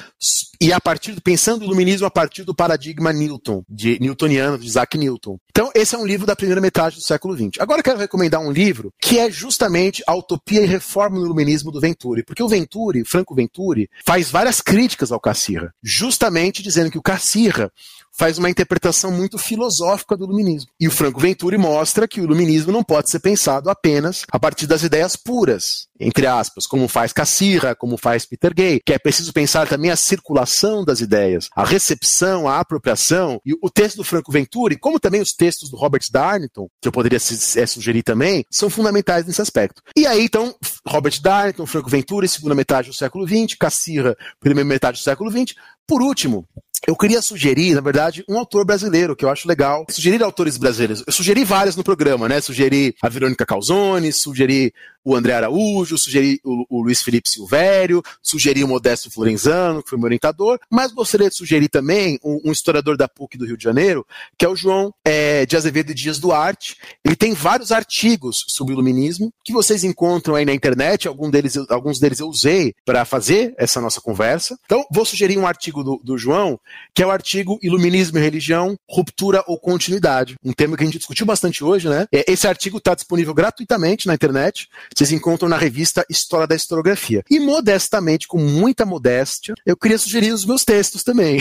e 0.59 0.73
a 0.73 0.81
partir 0.81 1.19
pensando 1.21 1.61
o 1.61 1.65
iluminismo 1.65 2.07
a 2.07 2.11
partir 2.11 2.43
do 2.43 2.55
paradigma 2.55 3.13
Newton, 3.13 3.63
de 3.69 3.99
newtoniano, 3.99 4.57
de 4.57 4.65
Isaac 4.65 4.97
Newton. 4.97 5.37
Então, 5.51 5.69
esse 5.75 5.93
é 5.93 5.97
um 5.97 6.05
livro 6.05 6.25
da 6.25 6.35
primeira 6.35 6.59
metade 6.59 6.95
do 6.95 7.01
século 7.01 7.35
XX. 7.35 7.59
Agora 7.59 7.79
eu 7.79 7.83
quero 7.83 7.99
recomendar 7.99 8.41
um 8.41 8.51
livro 8.51 8.91
que 8.99 9.19
é 9.19 9.29
justamente 9.29 10.03
a 10.07 10.15
utopia 10.15 10.61
e 10.61 10.65
reforma 10.65 11.19
no 11.19 11.25
iluminismo 11.25 11.71
do 11.71 11.79
Venturi, 11.79 12.23
porque 12.23 12.41
o 12.41 12.47
Venturi, 12.47 13.03
Franco 13.05 13.35
Venturi, 13.35 13.87
faz 14.05 14.31
várias 14.31 14.61
críticas 14.61 15.11
ao 15.11 15.19
Cassirra, 15.19 15.71
justamente 15.83 16.63
dizendo 16.63 16.89
que 16.89 16.97
o 16.97 17.03
Cassirra 17.03 17.71
faz 18.17 18.37
uma 18.37 18.49
interpretação 18.49 19.11
muito 19.11 19.37
filosófica 19.37 20.15
do 20.15 20.25
iluminismo. 20.25 20.69
E 20.79 20.87
o 20.87 20.91
Franco 20.91 21.19
Venturi 21.19 21.57
mostra 21.57 22.07
que 22.07 22.21
o 22.21 22.23
iluminismo 22.23 22.71
não 22.71 22.83
pode 22.83 23.09
ser 23.09 23.19
pensado 23.19 23.69
apenas 23.69 24.23
a 24.31 24.39
partir 24.39 24.67
das 24.67 24.83
ideias 24.83 25.15
puras, 25.15 25.87
entre 25.99 26.27
aspas, 26.27 26.67
como 26.67 26.87
faz 26.87 27.13
Cassirra, 27.13 27.75
como 27.75 27.97
faz 27.97 28.25
Peter 28.25 28.53
Gay, 28.53 28.79
que 28.85 28.93
é 28.93 28.99
preciso 28.99 29.33
pensar 29.33 29.67
também 29.67 29.91
a 29.91 29.95
circulação 29.95 30.83
das 30.83 30.99
ideias, 30.99 31.47
a 31.55 31.63
recepção, 31.63 32.47
a 32.47 32.59
apropriação. 32.59 33.39
E 33.45 33.53
o 33.61 33.69
texto 33.69 33.97
do 33.97 34.03
Franco 34.03 34.31
Venturi, 34.31 34.77
como 34.77 34.99
também 34.99 35.21
os 35.21 35.33
textos 35.33 35.69
do 35.69 35.77
Robert 35.77 36.03
Darnton, 36.11 36.67
que 36.81 36.87
eu 36.87 36.91
poderia 36.91 37.17
é, 37.17 37.65
sugerir 37.65 38.03
também, 38.03 38.45
são 38.51 38.69
fundamentais 38.69 39.25
nesse 39.25 39.41
aspecto. 39.41 39.81
E 39.95 40.05
aí, 40.05 40.23
então, 40.23 40.53
Robert 40.87 41.19
Darnton, 41.21 41.65
Franco 41.65 41.89
Venturi, 41.89 42.27
segunda 42.27 42.55
metade 42.55 42.89
do 42.89 42.93
século 42.93 43.27
XX, 43.27 43.55
Cassirra, 43.57 44.15
primeira 44.39 44.67
metade 44.67 44.99
do 44.99 45.03
século 45.03 45.31
XX, 45.31 45.55
Por 45.87 46.01
último, 46.01 46.47
eu 46.85 46.95
queria 46.95 47.21
sugerir, 47.21 47.73
na 47.75 47.81
verdade, 47.81 48.25
um 48.27 48.37
autor 48.37 48.65
brasileiro, 48.65 49.15
que 49.15 49.23
eu 49.23 49.29
acho 49.29 49.47
legal. 49.47 49.85
Sugerir 49.89 50.21
autores 50.21 50.57
brasileiros. 50.57 51.03
Eu 51.05 51.13
sugeri 51.13 51.43
vários 51.45 51.75
no 51.75 51.83
programa, 51.83 52.27
né? 52.27 52.41
Sugeri 52.41 52.95
a 53.01 53.07
Verônica 53.07 53.45
Calzone, 53.45 54.11
sugeri 54.11 54.73
o 55.03 55.15
André 55.15 55.33
Araújo, 55.33 55.97
sugeri 55.97 56.39
o, 56.43 56.65
o 56.69 56.83
Luiz 56.83 57.01
Felipe 57.01 57.29
Silvério, 57.29 58.01
sugeri 58.21 58.63
o 58.63 58.67
Modesto 58.67 59.11
Florenzano, 59.11 59.83
que 59.83 59.89
foi 59.89 59.97
meu 59.97 60.05
orientador, 60.05 60.59
mas 60.69 60.91
gostaria 60.91 61.29
de 61.29 61.35
sugerir 61.35 61.69
também 61.69 62.19
um, 62.23 62.39
um 62.45 62.51
historiador 62.51 62.97
da 62.97 63.07
PUC 63.07 63.37
do 63.37 63.45
Rio 63.45 63.57
de 63.57 63.63
Janeiro, 63.63 64.05
que 64.37 64.45
é 64.45 64.49
o 64.49 64.55
João 64.55 64.93
é, 65.05 65.45
de 65.45 65.57
Azevedo 65.57 65.93
Dias 65.93 66.19
Duarte. 66.19 66.77
Ele 67.03 67.15
tem 67.15 67.33
vários 67.33 67.71
artigos 67.71 68.45
sobre 68.47 68.73
iluminismo 68.73 69.33
que 69.43 69.53
vocês 69.53 69.83
encontram 69.83 70.35
aí 70.35 70.45
na 70.45 70.53
internet, 70.53 71.07
algum 71.07 71.29
deles, 71.29 71.57
alguns 71.69 71.99
deles 71.99 72.19
eu 72.19 72.27
usei 72.27 72.73
para 72.85 73.05
fazer 73.05 73.53
essa 73.57 73.81
nossa 73.81 73.99
conversa. 73.99 74.57
Então, 74.65 74.85
vou 74.91 75.05
sugerir 75.05 75.37
um 75.37 75.47
artigo 75.47 75.83
do, 75.83 75.99
do 76.03 76.17
João, 76.17 76.59
que 76.93 77.03
é 77.03 77.05
o 77.07 77.11
artigo 77.11 77.59
Iluminismo 77.61 78.17
e 78.17 78.21
Religião, 78.21 78.77
Ruptura 78.89 79.43
ou 79.47 79.59
Continuidade, 79.59 80.35
um 80.43 80.53
tema 80.53 80.77
que 80.77 80.83
a 80.83 80.85
gente 80.85 80.97
discutiu 80.97 81.25
bastante 81.25 81.63
hoje, 81.63 81.89
né? 81.89 82.07
É, 82.11 82.31
esse 82.31 82.47
artigo 82.47 82.77
está 82.77 82.95
disponível 82.95 83.33
gratuitamente 83.33 84.07
na 84.07 84.13
internet 84.13 84.69
vocês 84.97 85.11
encontram 85.11 85.49
na 85.49 85.57
revista 85.57 86.05
História 86.09 86.47
da 86.47 86.55
Historiografia. 86.55 87.23
E 87.29 87.39
modestamente, 87.39 88.27
com 88.27 88.39
muita 88.39 88.85
modéstia, 88.85 89.53
eu 89.65 89.77
queria 89.77 89.97
sugerir 89.97 90.31
os 90.31 90.45
meus 90.45 90.63
textos 90.63 91.03
também. 91.03 91.39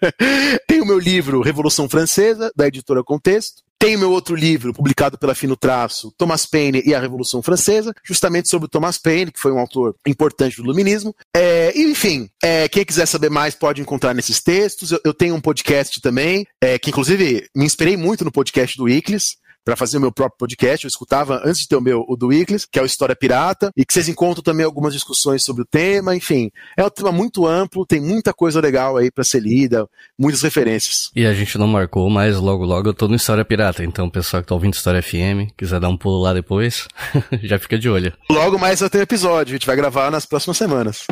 Tem 0.66 0.80
o 0.80 0.86
meu 0.86 0.98
livro 0.98 1.42
Revolução 1.42 1.88
Francesa, 1.88 2.50
da 2.56 2.66
editora 2.66 3.02
Contexto. 3.02 3.66
Tem 3.78 3.94
o 3.94 3.98
meu 3.98 4.10
outro 4.10 4.34
livro, 4.34 4.72
publicado 4.72 5.18
pela 5.18 5.34
Fino 5.34 5.54
Traço, 5.54 6.10
Thomas 6.16 6.46
Paine 6.46 6.82
e 6.86 6.94
a 6.94 7.00
Revolução 7.00 7.42
Francesa, 7.42 7.92
justamente 8.02 8.48
sobre 8.48 8.66
o 8.66 8.68
Thomas 8.70 8.96
Paine, 8.96 9.30
que 9.30 9.38
foi 9.38 9.52
um 9.52 9.58
autor 9.58 9.94
importante 10.06 10.56
do 10.56 10.62
Iluminismo. 10.64 11.14
É, 11.34 11.78
enfim, 11.78 12.30
é, 12.42 12.68
quem 12.70 12.86
quiser 12.86 13.04
saber 13.04 13.28
mais 13.28 13.54
pode 13.54 13.82
encontrar 13.82 14.14
nesses 14.14 14.42
textos. 14.42 14.92
Eu, 14.92 15.00
eu 15.04 15.12
tenho 15.12 15.34
um 15.34 15.40
podcast 15.42 16.00
também, 16.00 16.46
é, 16.60 16.78
que 16.78 16.88
inclusive 16.88 17.46
me 17.54 17.66
inspirei 17.66 17.98
muito 17.98 18.24
no 18.24 18.32
podcast 18.32 18.78
do 18.78 18.88
Iclis, 18.88 19.36
para 19.66 19.74
fazer 19.74 19.98
o 19.98 20.00
meu 20.00 20.12
próprio 20.12 20.38
podcast. 20.38 20.84
Eu 20.84 20.88
escutava 20.88 21.42
antes 21.44 21.62
de 21.62 21.68
ter 21.68 21.74
o 21.74 21.80
meu, 21.80 22.04
o 22.08 22.16
do 22.16 22.28
Weeklies, 22.28 22.64
que 22.64 22.78
é 22.78 22.82
o 22.82 22.86
História 22.86 23.16
Pirata, 23.16 23.72
e 23.76 23.84
que 23.84 23.92
vocês 23.92 24.08
encontram 24.08 24.40
também 24.40 24.64
algumas 24.64 24.94
discussões 24.94 25.42
sobre 25.42 25.62
o 25.62 25.66
tema. 25.66 26.14
Enfim, 26.14 26.52
é 26.76 26.84
um 26.84 26.88
tema 26.88 27.10
muito 27.10 27.44
amplo, 27.44 27.84
tem 27.84 28.00
muita 28.00 28.32
coisa 28.32 28.60
legal 28.60 28.96
aí 28.96 29.10
para 29.10 29.24
ser 29.24 29.40
lida, 29.40 29.88
muitas 30.16 30.40
referências. 30.42 31.10
E 31.16 31.26
a 31.26 31.34
gente 31.34 31.58
não 31.58 31.66
marcou, 31.66 32.08
mas 32.08 32.36
logo 32.36 32.64
logo 32.64 32.90
eu 32.90 32.94
tô 32.94 33.08
no 33.08 33.16
História 33.16 33.44
Pirata. 33.44 33.82
Então, 33.82 34.08
pessoal 34.08 34.40
que 34.40 34.48
tá 34.48 34.54
ouvindo 34.54 34.74
História 34.74 35.02
FM, 35.02 35.50
quiser 35.56 35.80
dar 35.80 35.88
um 35.88 35.96
pulo 35.96 36.22
lá 36.22 36.32
depois, 36.32 36.86
já 37.42 37.58
fica 37.58 37.76
de 37.76 37.88
olho. 37.88 38.12
Logo 38.30 38.56
mais 38.60 38.78
vai 38.78 38.88
ter 38.88 39.00
episódio, 39.00 39.52
a 39.52 39.56
gente 39.56 39.66
vai 39.66 39.74
gravar 39.74 40.12
nas 40.12 40.24
próximas 40.24 40.56
semanas. 40.56 41.06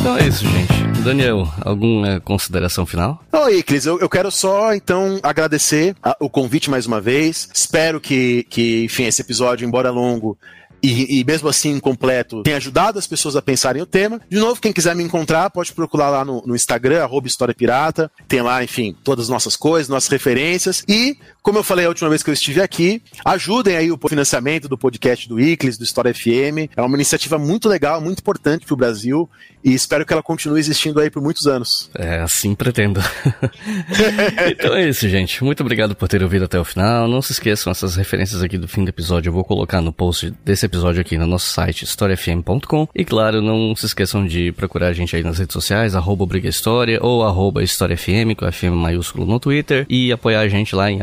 Então 0.00 0.16
é 0.16 0.26
isso, 0.26 0.44
gente. 0.44 0.87
Daniel, 1.04 1.48
alguma 1.60 2.20
consideração 2.20 2.84
final? 2.84 3.22
Oi, 3.32 3.62
Cris, 3.62 3.86
eu, 3.86 3.98
eu 3.98 4.08
quero 4.08 4.30
só, 4.30 4.74
então, 4.74 5.18
agradecer 5.22 5.94
a, 6.02 6.16
o 6.20 6.28
convite 6.28 6.68
mais 6.68 6.86
uma 6.86 7.00
vez. 7.00 7.48
Espero 7.54 8.00
que, 8.00 8.44
que, 8.50 8.84
enfim, 8.84 9.04
esse 9.04 9.22
episódio, 9.22 9.66
embora 9.66 9.90
longo, 9.90 10.36
e, 10.82 11.20
e, 11.20 11.24
mesmo 11.24 11.48
assim 11.48 11.78
completo, 11.80 12.42
tem 12.42 12.54
ajudado 12.54 12.98
as 12.98 13.06
pessoas 13.06 13.36
a 13.36 13.42
pensarem 13.42 13.82
o 13.82 13.86
tema. 13.86 14.20
De 14.28 14.38
novo, 14.38 14.60
quem 14.60 14.72
quiser 14.72 14.94
me 14.94 15.02
encontrar, 15.02 15.50
pode 15.50 15.72
procurar 15.72 16.10
lá 16.10 16.24
no, 16.24 16.42
no 16.46 16.54
Instagram, 16.54 17.02
arroba 17.02 17.26
História 17.26 17.54
Pirata. 17.54 18.10
Tem 18.28 18.42
lá, 18.42 18.62
enfim, 18.62 18.96
todas 19.02 19.26
as 19.26 19.28
nossas 19.28 19.56
coisas, 19.56 19.88
nossas 19.88 20.08
referências. 20.08 20.84
E, 20.88 21.18
como 21.48 21.60
eu 21.60 21.64
falei 21.64 21.86
a 21.86 21.88
última 21.88 22.10
vez 22.10 22.22
que 22.22 22.28
eu 22.28 22.34
estive 22.34 22.60
aqui, 22.60 23.00
ajudem 23.24 23.74
aí 23.74 23.90
o 23.90 23.98
financiamento 24.06 24.68
do 24.68 24.76
podcast 24.76 25.26
do 25.26 25.40
ICLES, 25.40 25.78
do 25.78 25.84
História 25.84 26.12
FM. 26.12 26.68
É 26.76 26.82
uma 26.82 26.94
iniciativa 26.94 27.38
muito 27.38 27.70
legal, 27.70 28.02
muito 28.02 28.18
importante 28.18 28.66
para 28.66 28.74
o 28.74 28.76
Brasil. 28.76 29.26
E 29.64 29.74
espero 29.74 30.06
que 30.06 30.12
ela 30.12 30.22
continue 30.22 30.60
existindo 30.60 31.00
aí 31.00 31.10
por 31.10 31.22
muitos 31.22 31.46
anos. 31.46 31.90
É, 31.94 32.20
assim 32.20 32.54
pretendo. 32.54 33.00
então 34.46 34.74
é 34.74 34.88
isso, 34.88 35.08
gente. 35.08 35.42
Muito 35.42 35.62
obrigado 35.62 35.96
por 35.96 36.06
ter 36.06 36.22
ouvido 36.22 36.44
até 36.44 36.60
o 36.60 36.64
final. 36.64 37.08
Não 37.08 37.20
se 37.20 37.32
esqueçam, 37.32 37.70
essas 37.70 37.96
referências 37.96 38.42
aqui 38.42 38.56
do 38.56 38.68
fim 38.68 38.84
do 38.84 38.90
episódio 38.90 39.30
eu 39.30 39.32
vou 39.32 39.42
colocar 39.42 39.80
no 39.80 39.92
post 39.92 40.32
desse 40.44 40.66
episódio 40.66 41.00
aqui 41.00 41.18
no 41.18 41.26
nosso 41.26 41.52
site 41.52 41.84
historiafm.com. 41.84 42.88
E 42.94 43.04
claro, 43.04 43.42
não 43.42 43.74
se 43.74 43.86
esqueçam 43.86 44.26
de 44.26 44.52
procurar 44.52 44.88
a 44.88 44.92
gente 44.92 45.16
aí 45.16 45.22
nas 45.22 45.38
redes 45.38 45.54
sociais, 45.54 45.94
arroba 45.94 46.24
Briga 46.26 46.48
História 46.48 46.98
ou 47.02 47.24
arroba 47.24 47.62
História 47.62 47.96
FM, 47.96 48.36
com 48.36 48.50
FM 48.50 48.74
maiúsculo 48.74 49.26
no 49.26 49.40
Twitter, 49.40 49.86
e 49.88 50.12
apoiar 50.12 50.40
a 50.40 50.48
gente 50.48 50.76
lá 50.76 50.90
em 50.90 51.02